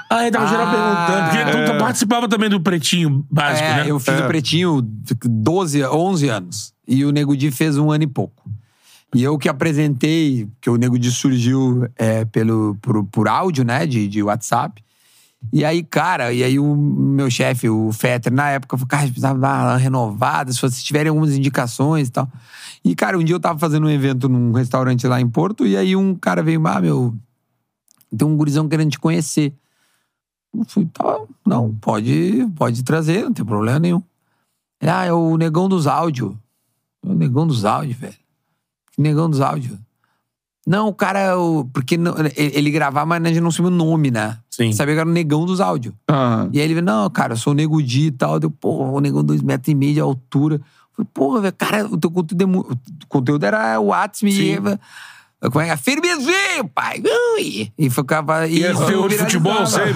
Ah, 0.10 0.24
ele 0.24 0.32
tava 0.32 0.48
geral 0.48 0.66
perguntando. 0.70 1.52
Porque 1.52 1.72
tu 1.72 1.78
participava 1.78 2.28
também 2.28 2.50
do 2.50 2.60
Pretinho 2.60 3.26
Básico, 3.30 3.68
É, 3.68 3.84
né? 3.84 3.92
eu 3.92 4.00
fiz 4.00 4.20
o 4.20 4.28
Pretinho 4.28 4.82
12, 4.82 5.84
11 5.84 6.30
anos. 6.30 6.74
E 6.88 7.06
o 7.06 7.12
Nego 7.12 7.38
Di 7.38 7.52
fez 7.52 7.78
um 7.78 7.92
ano 7.92 8.04
e 8.04 8.08
pouco. 8.08 8.50
E 9.14 9.24
eu 9.24 9.38
que 9.38 9.48
apresentei, 9.48 10.48
que 10.60 10.70
o 10.70 10.78
Nego 10.78 10.98
Di 10.98 11.12
surgiu 11.12 11.88
é, 11.96 12.26
pelo, 12.26 12.76
por, 12.82 13.06
por 13.06 13.28
áudio, 13.28 13.64
né, 13.64 13.86
de, 13.86 14.08
de 14.08 14.24
WhatsApp. 14.24 14.82
E 15.54 15.64
aí, 15.64 15.84
cara, 15.84 16.34
e 16.34 16.44
aí 16.44 16.60
o 16.60 16.76
meu 16.76 17.30
chefe, 17.30 17.70
o 17.70 17.92
Fetter, 17.94 18.34
na 18.34 18.50
época, 18.50 18.78
falou, 18.78 18.88
cara, 18.88 19.04
precisava 19.04 19.40
dar 19.40 19.64
uma 19.64 19.78
renovada, 19.78 20.52
se 20.52 20.60
vocês 20.60 20.84
tiverem 20.84 21.10
algumas 21.10 21.36
indicações 21.36 22.10
e 22.10 22.12
tal. 22.12 22.30
E, 22.84 22.96
cara, 22.96 23.18
um 23.18 23.24
dia 23.24 23.36
eu 23.36 23.40
tava 23.40 23.58
fazendo 23.58 23.88
um 23.88 23.90
evento 23.90 24.28
num 24.28 24.52
restaurante 24.52 25.08
lá 25.08 25.22
em 25.22 25.30
Porto, 25.30 25.66
e 25.66 25.78
aí 25.78 25.96
um 25.96 26.16
cara 26.16 26.44
veio, 26.44 26.66
ah, 26.68 26.82
meu, 26.82 27.16
tem 28.16 28.28
um 28.28 28.36
gurizão 28.36 28.68
querendo 28.68 28.92
te 28.92 29.00
conhecer. 29.00 29.54
Eu 30.54 30.66
fui, 30.66 30.86
tá, 30.86 31.20
não, 31.46 31.74
pode, 31.76 32.46
pode 32.56 32.84
trazer, 32.84 33.24
não 33.24 33.34
tem 33.34 33.46
problema 33.46 33.80
nenhum. 33.80 34.02
Ah, 34.82 35.06
é 35.06 35.14
o 35.14 35.38
negão 35.38 35.70
dos 35.70 35.88
áudios. 35.88 36.36
O 37.04 37.14
negão 37.14 37.48
dos 37.48 37.64
áudios, 37.64 37.98
velho. 37.98 38.16
Que 38.92 39.02
negão 39.02 39.30
dos 39.30 39.42
áudios? 39.42 39.78
Não, 40.68 40.90
o 40.90 40.94
cara, 40.94 41.40
o- 41.40 41.64
porque 41.72 41.96
não- 41.98 42.14
ele, 42.36 42.70
gravava, 42.70 43.06
mas 43.06 43.24
a 43.24 43.28
gente 43.30 43.40
não 43.40 43.52
sabia 43.52 43.72
o 43.72 43.74
nome, 43.74 44.12
né? 44.12 44.38
Sim. 44.50 44.74
Sabia 44.74 44.96
que 44.96 45.00
era 45.00 45.10
o 45.10 45.14
negão 45.14 45.46
dos 45.46 45.62
áudios. 45.62 45.94
Ah, 46.10 46.48
E 46.52 46.60
aí 46.60 46.66
ele 46.66 46.74
veio, 46.74 46.86
não, 46.86 47.10
cara, 47.10 47.34
eu 47.34 47.38
sou 47.38 47.54
o 47.54 47.56
Nego 47.56 47.82
Di 47.82 48.08
e 48.08 48.12
tal. 48.12 48.38
Deu, 48.38 48.52
porra, 48.52 48.92
o 48.92 49.00
negão 49.00 49.24
dois 49.24 49.42
metros 49.42 49.70
e 49.70 49.76
meio 49.76 49.94
de 49.94 50.00
altura. 50.02 50.56
Eu 50.58 50.62
Falei, 51.06 51.10
porra, 51.14 51.42
velho, 51.42 51.54
cara, 51.58 51.86
o 51.88 51.98
teu 51.98 52.12
conteúdo 52.12 52.42
é. 52.44 52.46
O 52.60 52.78
conteúdo 53.08 53.46
era 53.46 53.80
o 53.80 53.86
WhatsApp 53.86 54.28
e. 54.30 54.60
Como 55.40 55.62
é 55.62 55.70
é? 55.70 55.78
Firmezinho, 55.78 56.68
pai! 56.74 57.02
Ui! 57.36 57.72
E 57.78 57.90
ficava. 57.92 58.48
E 58.48 58.64
é 58.64 58.74
de 58.74 58.78
viralizava. 58.80 59.18
futebol 59.18 59.66
sempre? 59.68 59.94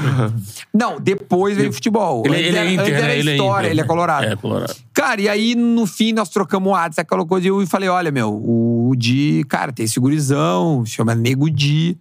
Não, 0.71 0.99
depois 0.99 1.57
veio 1.57 1.73
futebol. 1.73 2.21
Ele, 2.25 2.35
ele 2.35 2.57
era- 2.57 2.67
é 2.69 2.73
Inter, 2.73 3.01
né? 3.01 3.17
Ele 3.17 3.29
é 3.31 3.33
história, 3.33 3.65
Inter, 3.65 3.71
ele 3.71 3.81
é 3.81 3.83
colorado. 3.83 4.25
É, 4.25 4.35
colorado. 4.35 4.75
Cara, 4.93 5.19
e 5.19 5.27
aí 5.27 5.55
no 5.55 5.87
fim 5.87 6.13
nós 6.13 6.29
trocamos 6.29 6.69
o 6.69 6.73
WhatsApp, 6.73 7.01
aquela 7.01 7.25
coisa, 7.25 7.47
e 7.47 7.49
eu 7.49 7.65
falei: 7.65 7.89
olha, 7.89 8.11
meu, 8.11 8.29
o 8.31 8.93
Di, 8.95 9.43
cara, 9.49 9.71
tem 9.71 9.85
esse 9.85 9.99
gurizão, 9.99 10.85
chama 10.85 11.15
Nego 11.15 11.49
Di. 11.49 11.97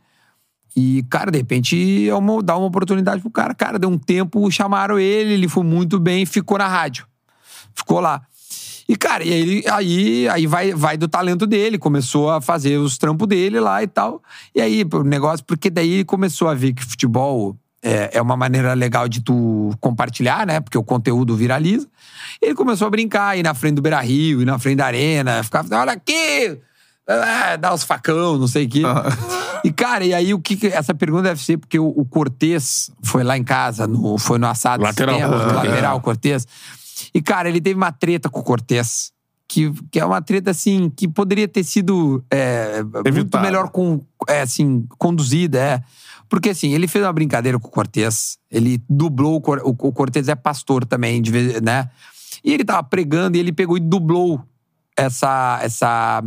E, 0.76 1.02
cara, 1.10 1.30
de 1.30 1.38
repente, 1.38 2.08
é 2.08 2.14
uma, 2.14 2.42
dá 2.42 2.56
uma 2.56 2.66
oportunidade 2.66 3.20
pro 3.22 3.30
cara. 3.30 3.54
Cara, 3.54 3.78
deu 3.78 3.88
um 3.88 3.98
tempo, 3.98 4.48
chamaram 4.50 4.98
ele, 4.98 5.32
ele 5.32 5.48
foi 5.48 5.64
muito 5.64 5.98
bem, 5.98 6.24
ficou 6.26 6.58
na 6.58 6.68
rádio. 6.68 7.06
Ficou 7.74 8.00
lá. 8.00 8.20
E, 8.90 8.96
cara, 8.96 9.22
e 9.22 9.32
aí, 9.32 9.64
aí, 9.70 10.28
aí 10.28 10.46
vai, 10.48 10.74
vai 10.74 10.96
do 10.96 11.06
talento 11.06 11.46
dele, 11.46 11.78
começou 11.78 12.28
a 12.28 12.40
fazer 12.40 12.76
os 12.76 12.98
trampos 12.98 13.28
dele 13.28 13.60
lá 13.60 13.80
e 13.84 13.86
tal. 13.86 14.20
E 14.52 14.60
aí, 14.60 14.84
o 14.92 15.04
negócio, 15.04 15.46
porque 15.46 15.70
daí 15.70 15.92
ele 15.92 16.04
começou 16.04 16.48
a 16.48 16.54
ver 16.54 16.72
que 16.72 16.84
futebol 16.84 17.56
é, 17.80 18.10
é 18.14 18.20
uma 18.20 18.36
maneira 18.36 18.74
legal 18.74 19.08
de 19.08 19.20
tu 19.20 19.72
compartilhar, 19.78 20.44
né? 20.44 20.58
Porque 20.58 20.76
o 20.76 20.82
conteúdo 20.82 21.36
viraliza. 21.36 21.86
Ele 22.42 22.52
começou 22.52 22.88
a 22.88 22.90
brincar, 22.90 23.38
ir 23.38 23.44
na 23.44 23.54
frente 23.54 23.76
do 23.76 23.82
Beira 23.82 24.00
Rio, 24.00 24.42
ir 24.42 24.44
na 24.44 24.58
frente 24.58 24.78
da 24.78 24.86
arena, 24.86 25.40
ficava, 25.44 25.72
olha 25.76 25.92
aqui! 25.92 26.58
Ah, 27.06 27.54
dá 27.54 27.72
os 27.72 27.84
facão, 27.84 28.38
não 28.38 28.48
sei 28.48 28.66
o 28.66 28.68
quê. 28.68 28.82
E, 29.62 29.70
cara, 29.70 30.04
e 30.04 30.12
aí 30.12 30.34
o 30.34 30.40
que. 30.40 30.66
Essa 30.66 30.94
pergunta 30.94 31.24
deve 31.24 31.40
ser 31.40 31.58
porque 31.58 31.78
o, 31.78 31.86
o 31.88 32.04
Cortez 32.04 32.90
foi 33.04 33.22
lá 33.22 33.36
em 33.36 33.44
casa, 33.44 33.86
no, 33.86 34.18
foi 34.18 34.38
no 34.38 34.48
assado. 34.48 34.82
Lateral, 34.82 35.14
Cinema, 35.14 35.36
Cortez. 35.36 35.54
lateral, 35.54 36.00
Cortez. 36.00 36.46
E, 37.14 37.20
cara, 37.22 37.48
ele 37.48 37.60
teve 37.60 37.76
uma 37.76 37.92
treta 37.92 38.28
com 38.28 38.40
o 38.40 38.44
Cortez. 38.44 39.12
Que, 39.48 39.72
que 39.90 39.98
é 39.98 40.04
uma 40.04 40.22
treta, 40.22 40.52
assim, 40.52 40.88
que 40.88 41.08
poderia 41.08 41.48
ter 41.48 41.64
sido 41.64 42.24
é, 42.30 42.84
muito 43.12 43.36
melhor 43.40 43.68
com, 43.68 44.00
é, 44.28 44.42
assim, 44.42 44.86
conduzida, 44.96 45.58
é. 45.58 45.82
Porque, 46.28 46.50
assim, 46.50 46.72
ele 46.72 46.86
fez 46.86 47.04
uma 47.04 47.12
brincadeira 47.12 47.58
com 47.58 47.66
o 47.66 47.70
Cortez. 47.70 48.38
Ele 48.48 48.80
dublou 48.88 49.34
o, 49.34 49.40
Cor- 49.40 49.60
o, 49.64 49.74
Cortez 49.74 50.28
é 50.28 50.36
pastor 50.36 50.84
também, 50.84 51.20
de 51.20 51.32
vez, 51.32 51.60
né? 51.60 51.90
E 52.44 52.54
ele 52.54 52.64
tava 52.64 52.84
pregando 52.84 53.36
e 53.36 53.40
ele 53.40 53.50
pegou 53.50 53.76
e 53.76 53.80
dublou 53.80 54.40
essa, 54.96 55.58
essa, 55.62 56.22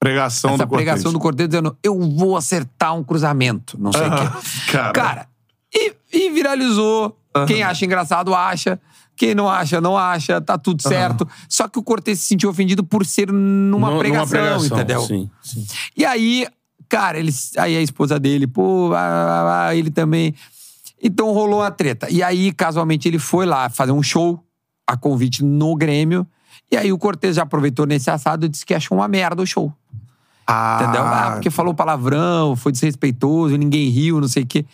pregação 0.00 0.54
essa 0.54 0.64
do 0.64 0.68
Cortez. 0.68 0.84
pregação 0.84 1.12
do 1.12 1.20
Cortez 1.20 1.48
dizendo: 1.48 1.76
Eu 1.82 1.98
vou 2.00 2.36
acertar 2.36 2.96
um 2.96 3.04
cruzamento, 3.04 3.78
não 3.80 3.92
sei 3.92 4.02
o 4.02 4.10
quê. 4.10 4.72
Cara, 4.72 4.92
Cara, 4.92 5.28
e, 5.72 5.94
e 6.12 6.30
viralizou. 6.30 7.16
Quem 7.46 7.62
acha 7.62 7.84
engraçado, 7.84 8.34
acha. 8.34 8.80
Quem 9.16 9.34
não 9.34 9.48
acha, 9.48 9.80
não 9.80 9.96
acha. 9.96 10.40
Tá 10.40 10.58
tudo 10.58 10.82
certo. 10.82 11.28
Só 11.48 11.68
que 11.68 11.78
o 11.78 11.82
Cortez 11.82 12.18
se 12.20 12.26
sentiu 12.26 12.50
ofendido 12.50 12.82
por 12.82 13.06
ser 13.06 13.30
numa, 13.32 13.90
Numa 13.90 13.98
pregação, 13.98 14.64
entendeu? 14.64 15.00
Sim, 15.02 15.30
sim. 15.42 15.66
E 15.96 16.04
aí, 16.04 16.46
cara, 16.88 17.18
ele, 17.18 17.32
aí 17.58 17.76
a 17.76 17.82
esposa 17.82 18.18
dele, 18.18 18.46
pô, 18.46 18.92
ah, 18.92 18.98
ah, 18.98 19.66
ah, 19.68 19.76
ele 19.76 19.90
também. 19.90 20.34
Então 21.02 21.30
rolou 21.32 21.60
uma 21.60 21.70
treta. 21.70 22.08
E 22.10 22.22
aí, 22.22 22.52
casualmente, 22.52 23.06
ele 23.06 23.18
foi 23.18 23.46
lá 23.46 23.68
fazer 23.68 23.92
um 23.92 24.02
show, 24.02 24.42
a 24.86 24.96
convite 24.96 25.44
no 25.44 25.76
Grêmio. 25.76 26.26
E 26.72 26.76
aí 26.76 26.92
o 26.92 26.98
Cortez 26.98 27.36
já 27.36 27.42
aproveitou 27.42 27.86
nesse 27.86 28.10
assado 28.10 28.46
e 28.46 28.48
disse 28.48 28.64
que 28.66 28.74
achou 28.74 28.98
uma 28.98 29.06
merda 29.06 29.42
o 29.42 29.46
show. 29.46 29.72
ah, 30.46 30.80
Entendeu? 30.82 31.02
Ah, 31.04 31.30
porque 31.34 31.50
falou 31.50 31.74
palavrão, 31.74 32.56
foi 32.56 32.72
desrespeitoso, 32.72 33.56
ninguém 33.56 33.88
riu, 33.90 34.20
não 34.20 34.28
sei 34.28 34.42
o 34.42 34.46
quê. 34.46 34.64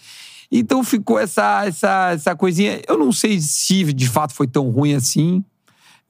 Então 0.50 0.82
ficou 0.82 1.18
essa, 1.18 1.64
essa, 1.66 2.10
essa 2.12 2.34
coisinha. 2.36 2.80
Eu 2.88 2.98
não 2.98 3.12
sei 3.12 3.40
se 3.40 3.84
de 3.92 4.08
fato 4.08 4.34
foi 4.34 4.46
tão 4.46 4.68
ruim 4.70 4.94
assim. 4.94 5.44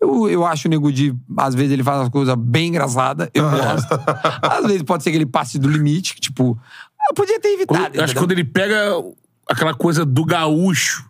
Eu, 0.00 0.28
eu 0.30 0.46
acho 0.46 0.66
o 0.66 0.70
Nego 0.70 0.90
Di, 0.90 1.14
às 1.36 1.54
vezes 1.54 1.72
ele 1.72 1.84
faz 1.84 1.98
umas 1.98 2.08
coisas 2.08 2.34
bem 2.34 2.68
engraçadas, 2.68 3.28
eu 3.34 3.44
gosto. 3.50 3.88
às 4.40 4.66
vezes 4.66 4.82
pode 4.82 5.02
ser 5.02 5.10
que 5.10 5.16
ele 5.18 5.26
passe 5.26 5.58
do 5.58 5.68
limite, 5.68 6.14
que, 6.14 6.20
tipo, 6.22 6.58
eu 7.10 7.14
podia 7.14 7.38
ter 7.38 7.48
evitado. 7.48 7.78
Quando- 7.90 8.00
acho 8.00 8.14
que 8.14 8.18
quando 8.18 8.32
ele 8.32 8.44
pega 8.44 8.94
aquela 9.46 9.74
coisa 9.74 10.04
do 10.06 10.24
gaúcho. 10.24 11.09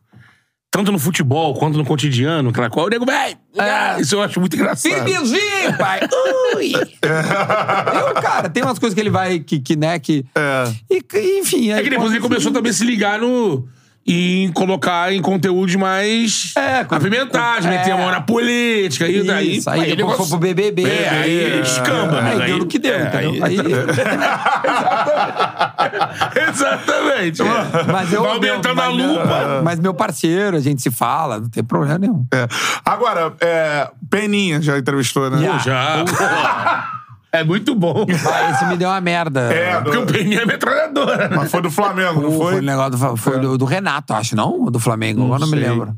Tanto 0.71 0.93
no 0.93 1.01
futebol 1.01 1.55
quanto 1.55 1.77
no 1.77 1.85
cotidiano, 1.85 2.51
aquela 2.51 2.71
coisa. 2.71 2.87
O 2.87 2.91
nego, 2.91 3.05
vai! 3.05 3.37
É. 3.59 4.01
Isso 4.01 4.15
eu 4.15 4.23
acho 4.23 4.39
muito 4.39 4.55
engraçado. 4.55 4.93
Filipinzinho, 4.93 5.77
pai! 5.77 6.01
Ui! 6.55 6.73
Eu, 6.75 8.15
cara, 8.23 8.49
tem 8.49 8.63
umas 8.63 8.79
coisas 8.79 8.95
que 8.95 9.01
ele 9.01 9.11
vai, 9.11 9.41
que, 9.41 9.59
que 9.59 9.75
né, 9.75 9.99
que... 9.99 10.25
É. 10.33 10.73
E, 10.89 11.41
enfim... 11.41 11.73
É 11.73 11.83
que 11.83 11.91
depois 11.91 12.13
ele 12.13 12.21
começou 12.21 12.53
também 12.53 12.71
a 12.71 12.73
se 12.73 12.85
ligar 12.85 13.19
no. 13.19 13.69
Em 14.13 14.53
colocar 14.53 15.13
em 15.13 15.21
conteúdos 15.23 15.75
mais 15.77 16.53
É, 16.57 16.85
com- 16.85 16.95
apimentados, 16.95 17.65
com- 17.67 17.71
meter 17.73 17.93
a 17.93 17.97
é. 17.97 17.99
mão 17.99 18.11
na 18.11 18.21
política. 18.21 19.07
E 19.09 19.23
daí. 19.25 19.57
Isso, 19.59 19.71
aí 19.71 19.79
o 19.79 19.83
depois 19.83 19.97
negócio- 19.99 20.19
foi 20.25 20.29
pro 20.31 20.39
BBB. 20.39 20.83
É, 20.85 21.09
aí 21.09 21.61
escamba, 21.61 22.21
Aí 22.23 22.39
né? 22.39 22.47
deu 22.47 22.59
no 22.59 22.67
que 22.67 22.79
deu, 22.79 22.95
é, 22.95 23.03
entendeu? 23.07 23.45
Aí, 23.45 23.57
Exatamente. 26.51 27.43
é. 27.43 27.85
mas 27.93 28.13
eu, 28.13 28.23
Vai 28.23 28.33
aumentando 28.33 28.75
meu- 28.77 28.85
a 28.85 28.89
mas 28.89 28.97
meu- 28.97 29.13
lupa. 29.13 29.61
Mas 29.65 29.81
meu 29.81 29.95
parceiro, 29.95 30.57
a 30.57 30.61
gente 30.61 30.83
se 30.83 30.91
fala, 30.91 31.41
não 31.41 31.49
tem 31.49 31.63
problema 31.63 31.99
nenhum. 31.99 32.25
É. 32.33 32.47
Agora, 32.85 33.33
é, 33.41 33.89
Peninha 34.09 34.61
já 34.61 34.79
entrevistou, 34.79 35.31
né? 35.31 35.39
Já. 35.43 35.59
Já. 35.59 36.87
É 37.33 37.45
muito 37.45 37.75
bom. 37.75 38.05
Ah, 38.33 38.51
esse 38.51 38.65
me 38.67 38.77
deu 38.77 38.89
uma 38.89 39.01
merda. 39.01 39.41
É, 39.53 39.81
Porque 39.81 39.97
o 39.99 40.07
Peninha 40.07 40.41
é 40.43 40.47
metralhadora. 40.47 41.29
né? 41.29 41.37
Mas 41.37 41.51
foi 41.51 41.63
do 41.63 41.71
Flamengo, 41.71 42.21
não 42.21 42.33
foi? 42.33 42.53
Foi 42.53 42.59
o 42.61 42.63
negócio 42.63 42.91
do, 42.91 43.17
foi 43.17 43.39
do, 43.41 43.57
do 43.59 43.65
Renato, 43.65 44.13
acho, 44.15 44.35
não? 44.35 44.53
Ou 44.63 44.71
do 44.71 44.81
Flamengo? 44.81 45.23
Agora 45.25 45.41
não 45.41 45.47
me 45.49 45.59
sei. 45.59 45.69
lembro. 45.69 45.97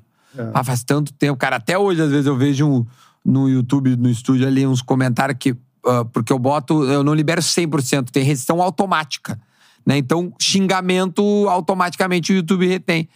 Ah, 0.53 0.63
faz 0.65 0.83
tanto 0.85 1.13
tempo. 1.13 1.37
Cara, 1.39 1.57
até 1.57 1.77
hoje, 1.79 2.03
às 2.03 2.11
vezes, 2.11 2.27
eu 2.27 2.37
vejo 2.37 2.67
um- 2.69 2.87
no 3.25 3.49
YouTube, 3.49 3.97
no 3.97 4.09
estúdio 4.11 4.47
ali, 4.47 4.67
uns 4.67 4.83
comentários 4.83 5.37
que. 5.39 5.55
ah, 5.87 6.05
porque 6.13 6.33
eu 6.33 6.39
boto. 6.39 6.85
Eu 6.85 7.03
não 7.05 7.15
libero 7.15 7.41
100%, 7.41 8.11
tem 8.11 8.23
restrição 8.25 8.61
automática. 8.61 9.39
Né? 9.85 9.99
Então, 9.99 10.33
xingamento 10.41 11.23
automaticamente 11.49 12.33
o 12.33 12.37
YouTube 12.37 12.67
retém. 12.67 13.09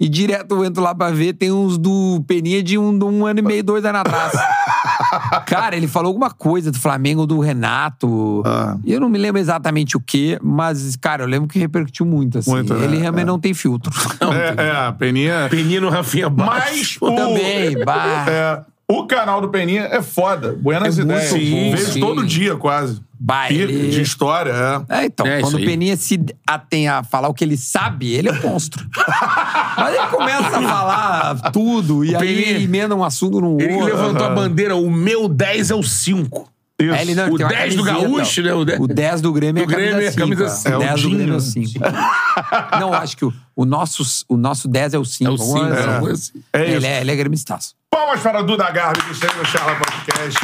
E 0.00 0.08
direto 0.08 0.56
eu 0.56 0.64
entro 0.64 0.82
lá 0.82 0.92
pra 0.94 1.10
ver, 1.10 1.34
tem 1.34 1.52
uns 1.52 1.78
do 1.78 2.22
Peninha 2.26 2.62
de 2.62 2.76
um, 2.76 2.98
um 3.04 3.26
ano 3.26 3.38
e 3.38 3.42
meio, 3.42 3.62
dois 3.62 3.84
anos 3.84 4.00
atrás. 4.00 4.32
Cara, 5.46 5.76
ele 5.76 5.86
falou 5.86 6.08
alguma 6.08 6.30
coisa 6.30 6.72
do 6.72 6.78
Flamengo, 6.80 7.26
do 7.26 7.38
Renato. 7.38 8.42
Ah. 8.44 8.76
E 8.84 8.92
eu 8.92 8.98
não 9.00 9.08
me 9.08 9.18
lembro 9.18 9.40
exatamente 9.40 9.96
o 9.96 10.00
que, 10.00 10.38
mas, 10.42 10.96
cara, 10.96 11.22
eu 11.22 11.28
lembro 11.28 11.48
que 11.48 11.58
repercutiu 11.58 12.04
muito, 12.06 12.38
assim. 12.38 12.50
Muito, 12.50 12.74
né? 12.74 12.84
ele 12.84 12.96
realmente 12.98 13.22
É. 13.22 13.26
não 13.26 13.38
tem 13.38 13.54
filtro. 13.54 13.92
É, 14.34 14.88
é, 14.88 14.92
Peninha. 14.92 15.48
Peninha 15.50 15.80
no 15.80 15.88
Rafinha 15.90 16.28
Mas 16.30 16.46
Baixo. 16.46 16.98
o, 17.00 17.14
Também, 17.14 17.84
bah. 17.84 18.26
é, 18.30 18.60
o 18.88 19.06
canal 19.06 19.40
do 19.40 19.48
Peninha 19.48 19.82
é 19.82 20.02
foda. 20.02 20.56
Buenas 20.60 20.98
É 20.98 21.02
ideias. 21.02 21.32
Vejo 21.32 21.92
sim. 21.92 22.00
todo 22.00 22.24
dia, 22.24 22.56
quase. 22.56 23.00
Ele- 23.50 23.90
De 23.90 24.02
história, 24.02 24.52
é. 24.88 25.00
É, 25.02 25.04
então, 25.06 25.26
É, 25.26 25.40
quando 25.40 25.46
isso 25.48 25.56
o 25.56 25.58
aí. 25.60 25.64
Peninha 25.66 25.96
se 25.96 26.20
atém 26.46 26.88
a 26.88 27.02
falar 27.02 27.28
o 27.28 27.34
que 27.34 27.42
ele 27.44 27.56
sabe, 27.56 28.12
ele 28.12 28.28
é 28.28 28.32
um 28.32 28.40
monstro. 28.42 28.86
Mas 29.76 29.94
ele 29.94 30.06
começa 30.08 30.58
a 30.58 30.62
falar 30.62 31.50
tudo, 31.52 32.04
e 32.04 32.14
aí 32.14 32.20
Peninha- 32.20 32.58
emenda 32.64 32.94
um 32.94 33.02
assunto 33.04 33.40
no 33.40 33.52
outro. 33.52 33.66
Ele 33.66 33.82
levantou 33.82 34.26
a 34.26 34.30
bandeira, 34.30 34.76
o 34.76 34.90
meu 34.90 35.28
10 35.28 35.70
é 35.70 35.74
o 35.74 35.82
5. 35.82 36.50
Isso. 36.80 36.92
É, 36.92 37.02
ele 37.02 37.14
não, 37.14 37.30
O 37.30 37.36
tem 37.36 37.46
uma 37.46 37.52
10 37.52 37.76
do 37.76 37.84
camiseta. 37.84 38.08
Gaúcho, 38.16 38.42
né? 38.42 38.52
O 38.52 38.64
10 38.64 38.80
O 38.80 38.86
10 38.88 39.20
do 39.20 39.32
Grêmio 39.32 39.62
é 39.62 39.64
Do 39.64 39.68
Grêmio 39.72 40.00
é 40.02 40.08
a 40.08 40.12
camisa 40.12 40.16
camisa 40.20 40.48
5. 40.48 40.56
cinco. 40.56 40.68
O 40.68 40.72
É 40.72 40.76
o 40.76 40.80
10 40.88 41.02
do 41.02 41.10
Grêmio 41.10 41.34
é 41.34 41.36
o 41.36 41.40
Dinho. 41.40 41.68
5. 41.68 41.84
Não, 42.80 42.92
acho 42.92 43.16
que 43.16 43.24
o, 43.24 43.32
o, 43.54 43.64
nosso, 43.64 44.24
o 44.28 44.36
nosso 44.36 44.66
10 44.66 44.92
é 44.94 44.98
o 44.98 45.04
5. 45.04 45.30
É 45.30 45.34
o 45.34 45.38
5. 46.16 46.38
É 46.52 46.60
Ele, 46.62 46.76
isso. 46.78 46.86
é, 46.86 47.00
ele 47.00 47.12
é 47.12 47.16
gremistaço. 47.16 47.74
Palmas 47.88 48.18
para 48.20 48.40
a 48.40 48.42
Duda 48.42 48.68
Garbi, 48.72 49.00
que 49.04 49.12
esteve 49.12 49.38
no 49.38 49.44
Charla 49.46 49.76
Podcast. 49.76 50.36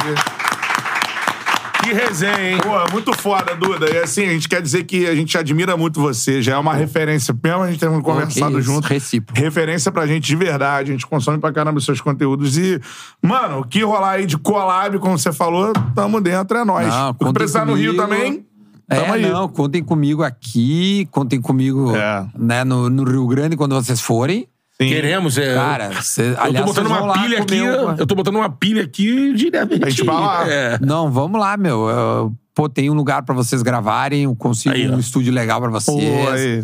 Que 1.83 1.93
resenha, 1.93 2.51
hein? 2.51 2.57
Pô, 2.61 2.91
muito 2.93 3.11
foda, 3.13 3.55
Duda. 3.55 3.89
E 3.89 3.97
assim, 3.97 4.23
a 4.25 4.29
gente 4.29 4.47
quer 4.47 4.61
dizer 4.61 4.83
que 4.83 5.07
a 5.07 5.15
gente 5.15 5.37
admira 5.37 5.75
muito 5.75 5.99
você. 5.99 6.41
Já 6.41 6.53
é 6.53 6.57
uma 6.57 6.73
referência. 6.73 7.35
Mesmo 7.43 7.63
a 7.63 7.67
gente 7.71 7.79
tendo 7.79 8.01
conversado 8.01 8.59
isso, 8.59 8.71
junto. 8.71 8.87
recíproco. 8.87 9.39
Referência 9.39 9.91
pra 9.91 10.05
gente 10.05 10.25
de 10.27 10.35
verdade. 10.35 10.91
A 10.91 10.93
gente 10.93 11.07
consome 11.07 11.39
pra 11.39 11.51
caramba 11.51 11.79
os 11.79 11.85
seus 11.85 11.99
conteúdos. 11.99 12.57
E, 12.57 12.79
mano, 13.21 13.59
o 13.59 13.63
que 13.63 13.83
rolar 13.83 14.11
aí 14.11 14.25
de 14.25 14.37
collab, 14.37 14.97
como 14.99 15.17
você 15.17 15.31
falou, 15.33 15.73
tamo 15.95 16.21
dentro, 16.21 16.57
é 16.57 16.63
nóis. 16.65 16.87
Não, 16.87 17.13
contem 17.13 17.33
precisar 17.33 17.65
no 17.65 17.73
Rio 17.73 17.95
comigo. 17.95 18.01
também, 18.09 18.45
tamo 18.87 19.05
É, 19.05 19.11
aí. 19.11 19.29
não, 19.29 19.47
contem 19.47 19.83
comigo 19.83 20.21
aqui, 20.23 21.07
contem 21.11 21.41
comigo 21.41 21.95
É. 21.95 22.25
né, 22.37 22.63
no, 22.63 22.89
no 22.89 23.03
Rio 23.03 23.25
Grande 23.27 23.57
quando 23.57 23.73
vocês 23.75 23.99
forem. 24.01 24.47
Sim. 24.81 24.89
Queremos, 24.89 25.37
é. 25.37 25.53
Cara, 25.55 26.01
cê, 26.01 26.31
eu 26.31 26.41
aliás, 26.41 26.65
tô 26.65 26.73
botando 26.73 26.87
uma 26.87 27.13
pilha 27.13 27.39
aqui. 27.41 27.57
Eu 27.57 28.07
tô 28.07 28.15
botando 28.15 28.35
uma 28.35 28.49
pilha 28.49 28.83
aqui 28.83 29.33
direto. 29.33 29.73
A 29.85 29.89
gente 29.89 30.03
vai 30.03 30.15
lá. 30.15 30.49
É. 30.49 30.79
Não, 30.81 31.11
vamos 31.11 31.39
lá, 31.39 31.55
meu. 31.57 31.87
Eu- 31.89 32.33
pô, 32.53 32.67
tem 32.67 32.89
um 32.89 32.93
lugar 32.93 33.23
pra 33.23 33.33
vocês 33.33 33.61
gravarem, 33.61 34.23
eu 34.23 34.35
consigo 34.35 34.75
Aí, 34.75 34.89
ó. 34.89 34.95
um 34.95 34.99
estúdio 34.99 35.33
legal 35.33 35.61
pra 35.61 35.69
vocês. 35.69 35.97
Pô, 35.97 36.29
aí. 36.31 36.63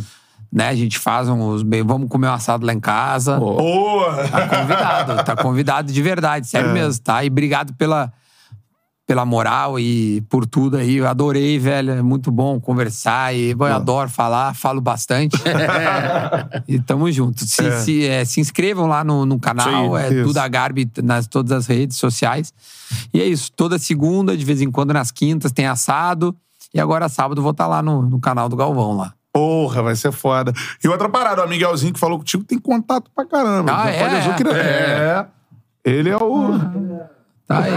Né, 0.52 0.70
a 0.70 0.76
gente 0.76 0.98
faz 0.98 1.28
uns. 1.28 1.62
bem- 1.62 1.84
Vamos 1.84 2.08
comer 2.10 2.28
um 2.28 2.34
assado 2.34 2.66
lá 2.66 2.74
em 2.74 2.80
casa. 2.80 3.38
Boa! 3.38 4.28
Tá 4.30 4.48
convidado, 4.48 5.24
tá 5.24 5.36
convidado 5.36 5.92
de 5.92 6.02
verdade, 6.02 6.46
É. 6.46 6.50
sério 6.50 6.72
mesmo, 6.72 7.02
tá? 7.04 7.22
E 7.24 7.28
obrigado 7.28 7.74
pela, 7.74 8.12
pela 9.08 9.26
moral 9.26 9.80
e 9.80 10.20
por 10.30 10.46
tudo 10.46 10.76
aí. 10.76 10.98
Eu 10.98 11.08
adorei, 11.08 11.58
velho. 11.58 11.92
É 11.94 12.02
muito 12.02 12.30
bom 12.30 12.60
conversar 12.60 13.34
e 13.34 13.56
bom, 13.56 13.66
eu 13.66 13.74
adoro 13.74 14.10
falar, 14.10 14.54
falo 14.54 14.82
bastante. 14.82 15.38
e 16.68 16.78
tamo 16.78 17.10
junto. 17.10 17.46
Se, 17.46 17.72
se, 17.84 18.06
é, 18.06 18.26
se 18.26 18.42
inscrevam 18.42 18.86
lá 18.86 19.06
no, 19.06 19.26
no 19.26 19.40
canal, 19.40 19.96
aí, 19.96 20.08
é 20.08 20.14
isso. 20.14 20.24
Duda 20.26 20.46
Garbi 20.50 20.92
nas 21.02 21.26
todas 21.26 21.54
as 21.54 21.66
redes 21.68 21.96
sociais. 21.96 22.54
E 23.14 23.22
é 23.22 23.26
isso, 23.26 23.50
toda 23.56 23.80
segunda, 23.80 24.36
de 24.36 24.44
vez 24.44 24.62
em 24.62 24.70
quando 24.70 24.94
nas 24.94 25.10
quintas, 25.10 25.54
tem 25.54 25.66
assado. 25.66 26.36
E 26.74 26.80
agora 26.80 27.08
sábado 27.08 27.42
vou 27.42 27.52
estar 27.52 27.66
lá 27.66 27.82
no, 27.82 28.02
no 28.02 28.20
canal 28.20 28.50
do 28.50 28.58
Galvão 28.58 28.98
lá. 28.98 29.14
Porra, 29.32 29.82
vai 29.84 29.96
ser 29.96 30.12
foda. 30.12 30.52
E 30.84 30.88
outra 30.90 31.08
parada, 31.08 31.46
o 31.46 31.48
Miguelzinho 31.48 31.94
que 31.94 32.00
falou 32.00 32.18
contigo 32.18 32.44
tem 32.44 32.60
contato 32.60 33.10
pra 33.16 33.26
caramba. 33.26 33.72
Ah, 33.74 33.90
é? 33.90 34.00
pode 34.00 34.16
azul 34.16 34.34
que- 34.34 34.48
é. 34.50 35.26
Ele 35.86 36.10
é 36.10 36.18
o. 36.18 37.17
Tá 37.48 37.60
aí. 37.60 37.72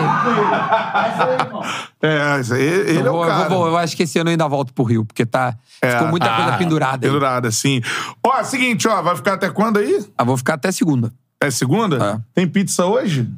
É, 2.03 2.41
esse 2.41 2.53
aí- 2.55 2.61
ele 2.63 2.99
é 2.99 3.03
eu, 3.03 3.11
o 3.11 3.13
vou- 3.13 3.25
eu 3.25 3.29
cara. 3.31 3.49
vou- 3.49 3.67
eu 3.69 3.77
acho 3.77 3.97
que 3.97 4.03
esse 4.03 4.19
ano 4.19 4.31
eu 4.31 4.33
ainda 4.33 4.49
volto 4.49 4.73
pro 4.73 4.85
Rio, 4.85 5.05
porque 5.05 5.25
tá, 5.25 5.55
É. 5.81 5.93
ficou 5.93 6.09
muita 6.09 6.29
coisa 6.35 6.55
Ah, 6.55 6.59
pendurada 6.59 7.07
aí. 7.07 7.11
Pendurada, 7.13 7.49
assim. 7.49 7.81
Ó, 8.25 8.43
seguinte, 8.43 8.89
ó, 8.89 9.01
vai 9.03 9.15
ficar 9.17 9.35
até 9.35 9.49
quando 9.51 9.79
aí? 9.79 10.05
Ah, 10.19 10.25
vou 10.25 10.37
ficar 10.37 10.55
até 10.55 10.73
segunda. 10.73 11.13
É 11.41 11.51
segunda? 11.51 12.05
É. 12.05 12.21
Tem 12.35 12.49
pizza 12.49 12.85
hoje? 12.85 13.29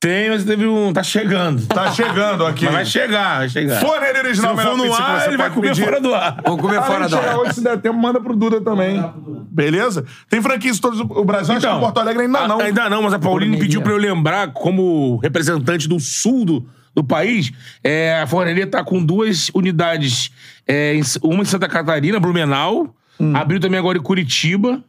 Tem, 0.00 0.30
mas 0.30 0.44
teve 0.44 0.64
um. 0.66 0.92
Tá 0.92 1.02
chegando. 1.02 1.66
Tá 1.66 1.90
chegando 1.92 2.46
aqui. 2.46 2.64
Mas 2.66 2.74
vai 2.74 2.84
chegar, 2.86 3.38
vai 3.38 3.48
chegar. 3.48 3.80
Forneira 3.80 4.20
Se 4.20 4.26
original, 4.26 4.54
não 4.56 4.62
for 4.62 4.76
no 4.76 4.94
ar, 4.94 5.26
ele 5.26 5.36
vai 5.36 5.50
comer 5.50 5.68
pedir. 5.70 5.84
fora 5.84 6.00
do 6.00 6.14
ar. 6.14 6.40
Vou 6.46 6.56
comer 6.56 6.78
Ah, 6.78 6.82
fora 6.82 7.00
ele 7.04 7.08
chega 7.08 7.26
hora. 7.30 7.38
hoje, 7.40 7.54
se 7.54 7.60
der 7.64 7.78
tempo, 7.78 7.98
manda 7.98 8.20
pro 8.20 8.36
Duda 8.36 8.60
também. 8.60 9.04
Beleza? 9.50 10.04
Tem 10.30 10.40
franquias 10.40 10.78
em 10.78 10.80
todos 10.80 11.00
o 11.00 11.24
Brasil, 11.24 11.52
acho 11.56 11.66
que 11.68 11.74
em 11.74 11.80
Porto 11.80 11.98
Alegre 11.98 12.22
ainda 12.22 12.38
não. 12.46 12.56
Então, 12.56 12.60
Ainda 12.66 12.90
não, 12.90 13.02
mas 13.02 13.12
a 13.12 13.18
Pauline 13.18 13.58
pediu 13.58 13.82
pra 13.82 13.90
eu 13.92 13.96
lembrar, 13.98 14.52
como 14.52 15.16
representante 15.16 15.88
do 15.88 15.98
sul 15.98 16.44
do, 16.44 16.68
do 16.94 17.02
país, 17.02 17.50
é, 17.82 18.20
a 18.22 18.26
forneria 18.28 18.68
tá 18.68 18.84
com 18.84 19.04
duas 19.04 19.50
unidades. 19.52 20.30
é, 20.68 20.92
uma 21.22 21.42
em 21.42 21.46
Santa 21.46 21.66
Catarina, 21.66 22.20
Blumenau, 22.20 22.94
Hum. 23.20 23.34
abriu 23.34 23.58
também 23.58 23.80
agora 23.80 23.98
em 23.98 24.00
Curitiba. 24.00 24.80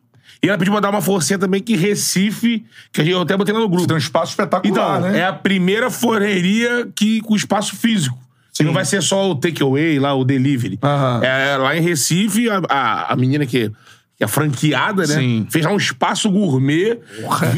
E 0.41 0.47
ela 0.47 0.57
pediu 0.57 0.71
pra 0.71 0.79
dar 0.79 0.89
uma 0.89 1.01
forcinha 1.01 1.37
também 1.37 1.61
que 1.61 1.75
Recife, 1.75 2.65
que 2.93 3.01
eu 3.01 3.21
até 3.21 3.35
botei 3.35 3.53
lá 3.53 3.59
no 3.59 3.67
grupo. 3.67 3.85
Tem 3.87 3.95
um 3.95 3.99
espaço 3.99 4.31
espetacular, 4.31 4.71
Então, 4.99 5.11
né? 5.11 5.19
é 5.19 5.25
a 5.25 5.33
primeira 5.33 5.89
forneria 5.91 6.87
que, 6.95 7.19
com 7.21 7.35
espaço 7.35 7.75
físico. 7.75 8.17
Que 8.55 8.63
não 8.63 8.73
vai 8.73 8.83
ser 8.83 9.01
só 9.01 9.31
o 9.31 9.35
takeaway 9.35 9.99
lá, 9.99 10.13
o 10.13 10.25
delivery. 10.25 10.79
É, 11.23 11.55
lá 11.57 11.77
em 11.77 11.81
Recife, 11.81 12.49
a, 12.49 12.61
a, 12.69 13.13
a 13.13 13.15
menina 13.15 13.45
que, 13.45 13.69
que 14.17 14.23
é 14.23 14.27
franqueada, 14.27 15.07
né? 15.07 15.15
Sim. 15.15 15.47
Fez 15.49 15.63
lá 15.65 15.71
um 15.71 15.77
espaço 15.77 16.29
gourmet. 16.29 16.99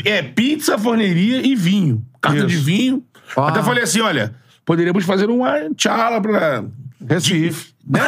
É 0.06 0.22
pizza, 0.22 0.78
forneria 0.78 1.46
e 1.46 1.56
vinho. 1.56 2.06
Carta 2.22 2.40
Isso. 2.40 2.48
de 2.48 2.56
vinho. 2.58 3.04
Ah. 3.36 3.48
Até 3.48 3.64
falei 3.64 3.84
assim: 3.84 4.00
olha, 4.02 4.36
poderíamos 4.64 5.04
fazer 5.04 5.28
uma 5.28 5.54
tchala 5.76 6.22
pra. 6.22 6.64
Recife. 7.10 7.72
Né? 7.88 8.00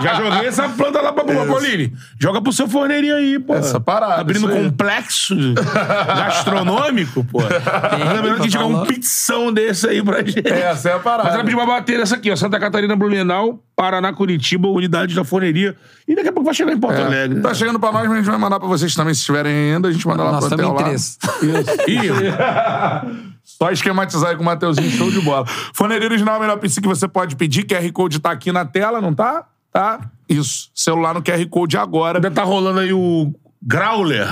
Já 0.00 0.14
joguei 0.14 0.46
essa 0.46 0.68
planta 0.68 1.00
lá 1.00 1.12
pra 1.12 1.24
pra 1.24 1.44
Pauline. 1.44 1.92
Joga 2.20 2.40
pro 2.40 2.52
seu 2.52 2.68
forneria 2.68 3.16
aí, 3.16 3.36
pô. 3.38 3.52
Essa 3.54 3.80
parada, 3.80 4.20
Abrindo 4.20 4.48
isso 4.48 4.62
complexo 4.62 5.34
gastronômico, 6.06 7.24
pô. 7.24 7.40
Nada 7.42 8.22
melhor 8.22 8.38
que 8.40 8.48
jogar 8.48 8.66
um 8.66 8.86
pizzão 8.86 9.52
desse 9.52 9.88
aí 9.88 10.02
pra 10.02 10.18
gente. 10.22 10.46
Essa 10.46 10.90
é 10.90 10.94
a 10.94 10.98
parada. 11.00 11.24
Mas 11.24 11.34
ela 11.34 11.42
pediu 11.44 11.58
pra 11.58 11.66
bater 11.66 11.98
essa 12.00 12.14
aqui, 12.14 12.30
ó. 12.30 12.36
Santa 12.36 12.60
Catarina, 12.60 12.94
Blumenau, 12.94 13.60
Paraná, 13.74 14.12
Curitiba, 14.12 14.68
unidade 14.68 15.14
da 15.16 15.24
forneria. 15.24 15.76
E 16.06 16.14
daqui 16.14 16.28
a 16.28 16.32
pouco 16.32 16.44
vai 16.46 16.54
chegar 16.54 16.72
em 16.72 16.78
Porto 16.78 16.98
É. 17.00 17.04
Alegre. 17.04 17.40
Tá 17.40 17.52
chegando 17.54 17.80
pra 17.80 17.90
nós, 17.90 18.02
mas 18.04 18.12
a 18.12 18.16
gente 18.18 18.30
vai 18.30 18.38
mandar 18.38 18.60
pra 18.60 18.68
vocês 18.68 18.94
também, 18.94 19.14
se 19.14 19.24
tiverem 19.24 19.72
ainda. 19.74 19.88
A 19.88 19.92
gente 19.92 20.06
manda 20.06 20.22
lá 20.22 20.32
Nós 20.32 20.46
pro 20.46 20.54
estamos 20.54 20.72
hotel 20.80 20.86
em 20.86 20.92
lá. 20.92 20.98
três. 20.98 21.18
Ih, 21.88 23.31
Só 23.62 23.70
esquematizar 23.70 24.30
aí 24.30 24.36
com 24.36 24.42
o 24.42 24.44
Mateuzinho, 24.44 24.90
show 24.90 25.08
de 25.08 25.20
bola. 25.20 25.46
Forneria 25.72 26.08
original 26.08 26.34
é 26.34 26.38
a 26.38 26.40
melhor 26.40 26.56
pizza 26.58 26.80
que 26.80 26.88
você 26.88 27.06
pode 27.06 27.36
pedir. 27.36 27.64
QR 27.64 27.92
Code 27.92 28.18
tá 28.18 28.32
aqui 28.32 28.50
na 28.50 28.64
tela, 28.64 29.00
não 29.00 29.14
tá? 29.14 29.44
Tá? 29.72 30.00
Isso. 30.28 30.68
Celular 30.74 31.14
no 31.14 31.22
QR 31.22 31.46
Code 31.48 31.76
agora. 31.76 32.18
ainda 32.18 32.28
tá 32.28 32.42
rolando 32.42 32.80
aí 32.80 32.92
o 32.92 33.32
Growler. 33.62 34.26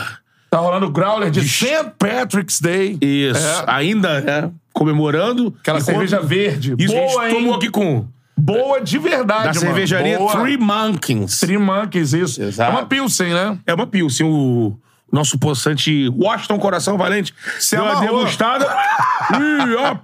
Tá 0.51 0.59
rolando 0.59 0.87
o 0.87 0.91
Growler 0.91 1.31
de 1.31 1.49
St. 1.49 1.93
Patrick's 1.97 2.61
Day. 2.61 2.99
Isso. 3.01 3.39
É. 3.41 3.65
Ainda, 3.69 4.21
né? 4.21 4.51
Comemorando. 4.73 5.55
Aquela 5.61 5.79
Enquanto- 5.79 5.95
cerveja 5.95 6.21
verde. 6.21 6.75
Isso, 6.77 6.93
Boa, 6.93 7.05
a 7.05 7.09
gente 7.29 7.37
hein? 7.37 7.41
tomou 7.41 7.55
aqui 7.55 7.71
com 7.71 8.09
Boa 8.37 8.81
de 8.81 8.99
verdade, 8.99 9.43
Da 9.43 9.49
mano. 9.49 9.61
cervejaria 9.61 10.19
Boa. 10.19 10.33
Three 10.41 10.57
Monkeys. 10.57 11.39
Three 11.39 11.57
Monkeys, 11.59 12.13
isso. 12.15 12.43
Exato. 12.43 12.73
É 12.73 12.75
uma 12.75 12.87
Pilsen, 12.87 13.33
né? 13.33 13.59
É 13.65 13.73
uma 13.75 13.87
Pilsen. 13.87 14.27
O 14.27 14.77
nosso 15.13 15.39
poçante 15.39 16.09
Washington 16.11 16.59
Coração 16.59 16.97
Valente 16.97 17.35
Se 17.59 17.75
deu 17.77 17.85
uma 17.85 18.01
degustada. 18.01 18.65
Ih, 19.33 19.77
a 19.85 19.95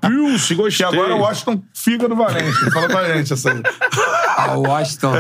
Que 0.47 0.55
gostei. 0.55 0.87
agora 0.87 1.15
o 1.15 1.21
Washington 1.21 1.63
fica 1.75 2.09
do 2.09 2.15
Valente. 2.17 2.71
Fala 2.73 2.89
pra 2.89 3.15
gente 3.17 3.33
essa 3.33 3.51
aí. 3.53 3.63
Ah, 4.37 4.57
o 4.57 4.63
Washington. 4.69 5.13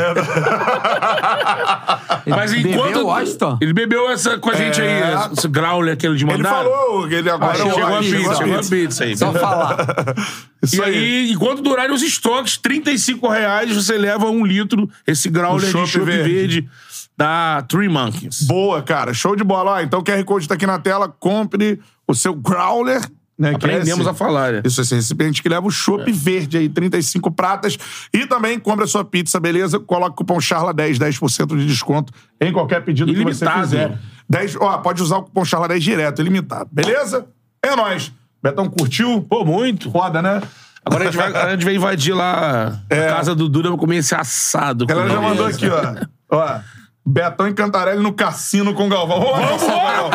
Mas 2.26 2.52
Ele 2.52 2.70
enquanto... 2.72 2.86
bebeu 2.88 3.06
Washington? 3.06 3.58
Ele 3.60 3.72
bebeu 3.72 4.10
essa 4.10 4.38
com 4.38 4.50
a 4.50 4.54
gente 4.54 4.80
É. 4.80 5.04
aí, 5.04 5.32
esse 5.36 5.48
growler 5.48 5.94
aquele 5.94 6.16
de 6.16 6.24
Ele 6.24 6.36
mandar. 6.36 6.50
falou 6.50 7.08
que 7.08 7.14
ele 7.14 7.30
agora 7.30 7.52
Ah, 7.52 7.56
chegou 7.56 7.70
o 7.70 7.74
Chegou 7.76 7.96
a 7.96 8.00
pizza, 8.00 8.34
chegou 8.36 8.58
a 8.58 8.62
pizza. 8.62 9.04
aí. 9.04 9.16
Só 9.16 9.32
falar. 9.32 9.76
Isso 10.62 10.76
E 10.76 10.82
aí, 10.84 11.32
enquanto 11.32 11.62
durarem 11.62 11.94
os 11.94 12.02
estoques, 12.02 12.56
35 12.56 13.28
reais 13.28 13.74
você 13.74 13.96
leva 13.96 14.26
um 14.26 14.44
litro, 14.44 14.88
esse 15.06 15.28
growler 15.28 15.64
de 15.66 15.70
chopp 15.72 15.98
verde. 16.00 16.30
verde. 16.32 16.68
Da 17.16 17.64
Three 17.68 17.88
Monkeys. 17.88 18.42
Boa, 18.42 18.82
cara. 18.82 19.12
Show 19.14 19.34
de 19.36 19.42
bola. 19.44 19.72
Ó, 19.72 19.80
então 19.80 20.00
o 20.00 20.04
QR 20.04 20.22
Code 20.24 20.46
tá 20.48 20.54
aqui 20.54 20.66
na 20.66 20.78
tela. 20.78 21.08
Compre 21.08 21.80
o 22.06 22.14
seu 22.14 22.34
growler. 22.34 23.00
Né, 23.38 23.52
é 23.52 23.54
Aprendemos 23.54 24.00
esse- 24.00 24.08
a 24.08 24.14
falar, 24.14 24.50
né? 24.54 24.62
Isso, 24.64 24.80
esse 24.80 24.94
recipiente 24.94 25.42
que 25.42 25.48
leva 25.50 25.66
o 25.66 25.70
chopp 25.70 26.10
verde 26.10 26.56
aí, 26.56 26.70
35 26.70 27.30
pratas. 27.30 27.76
E 28.12 28.26
também 28.26 28.58
compre 28.58 28.84
a 28.84 28.86
sua 28.88 29.04
pizza, 29.04 29.38
beleza? 29.38 29.78
Coloque 29.78 30.12
o 30.12 30.14
cupom 30.14 30.38
CHARLA10, 30.38 30.96
10% 30.98 31.54
de 31.54 31.66
desconto 31.66 32.12
em 32.40 32.50
qualquer 32.50 32.82
pedido 32.82 33.12
que 33.12 33.18
você 33.22 33.44
Ilimitado. 33.44 33.60
fizer. 33.62 33.98
10, 34.28 34.56
ó, 34.56 34.78
pode 34.78 35.02
usar 35.02 35.18
o 35.18 35.22
cupom 35.24 35.42
CHARLA10 35.42 35.78
direto, 35.80 36.22
ilimitado. 36.22 36.70
Beleza? 36.72 37.26
É 37.62 37.76
nóis. 37.76 38.10
Betão 38.42 38.70
curtiu? 38.70 39.20
Pô, 39.28 39.44
muito. 39.44 39.90
Foda, 39.90 40.22
né? 40.22 40.40
Agora 40.82 41.02
a 41.02 41.06
gente 41.10 41.16
vai, 41.18 41.32
a 41.36 41.50
gente 41.50 41.64
vai 41.64 41.74
invadir 41.74 42.14
lá 42.14 42.80
a 42.88 42.96
casa 43.08 43.34
do 43.34 43.50
Duda 43.50 43.68
pra 43.68 43.76
comer 43.78 43.96
esse 43.96 44.14
assado. 44.14 44.84
A 44.84 44.86
galera 44.86 45.10
já 45.10 45.20
mandou 45.20 45.44
aqui, 45.46 45.68
ó. 45.68 46.06
Ó. 46.30 46.58
Betão 47.06 47.46
e 47.46 47.54
Cantarelli 47.54 48.02
no 48.02 48.12
cassino 48.12 48.74
com 48.74 48.86
o 48.86 48.88
Galvão. 48.88 49.20
Vamos 49.20 49.62
Vambora, 49.62 50.02
pô! 50.02 50.10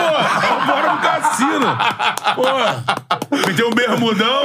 Vambora 0.48 0.94
no 0.94 1.02
cassino! 1.02 1.78
Pô! 2.36 2.44
Meteu 3.48 3.68
um 3.70 3.74
bermudão. 3.74 4.44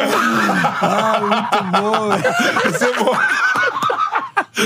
Isso 2.72 2.84
é 2.84 2.92
bom. 2.92 3.18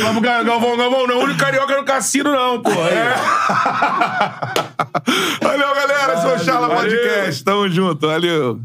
Vamos, 0.02 0.22
Gal- 0.22 0.44
Galvão, 0.44 0.76
Galvão, 0.76 1.06
não 1.06 1.14
é 1.14 1.18
o 1.18 1.24
único 1.24 1.40
carioca 1.40 1.76
no 1.76 1.84
cassino, 1.84 2.30
não, 2.30 2.60
pô. 2.62 2.70
É. 2.70 3.14
Valeu, 5.42 5.74
galera. 5.74 6.12
Esse 6.14 6.22
foi 6.22 6.36
o 6.36 6.38
Charla. 6.38 6.68
Podcast. 6.76 7.44
Tamo 7.44 7.68
junto. 7.68 8.06
Valeu. 8.06 8.60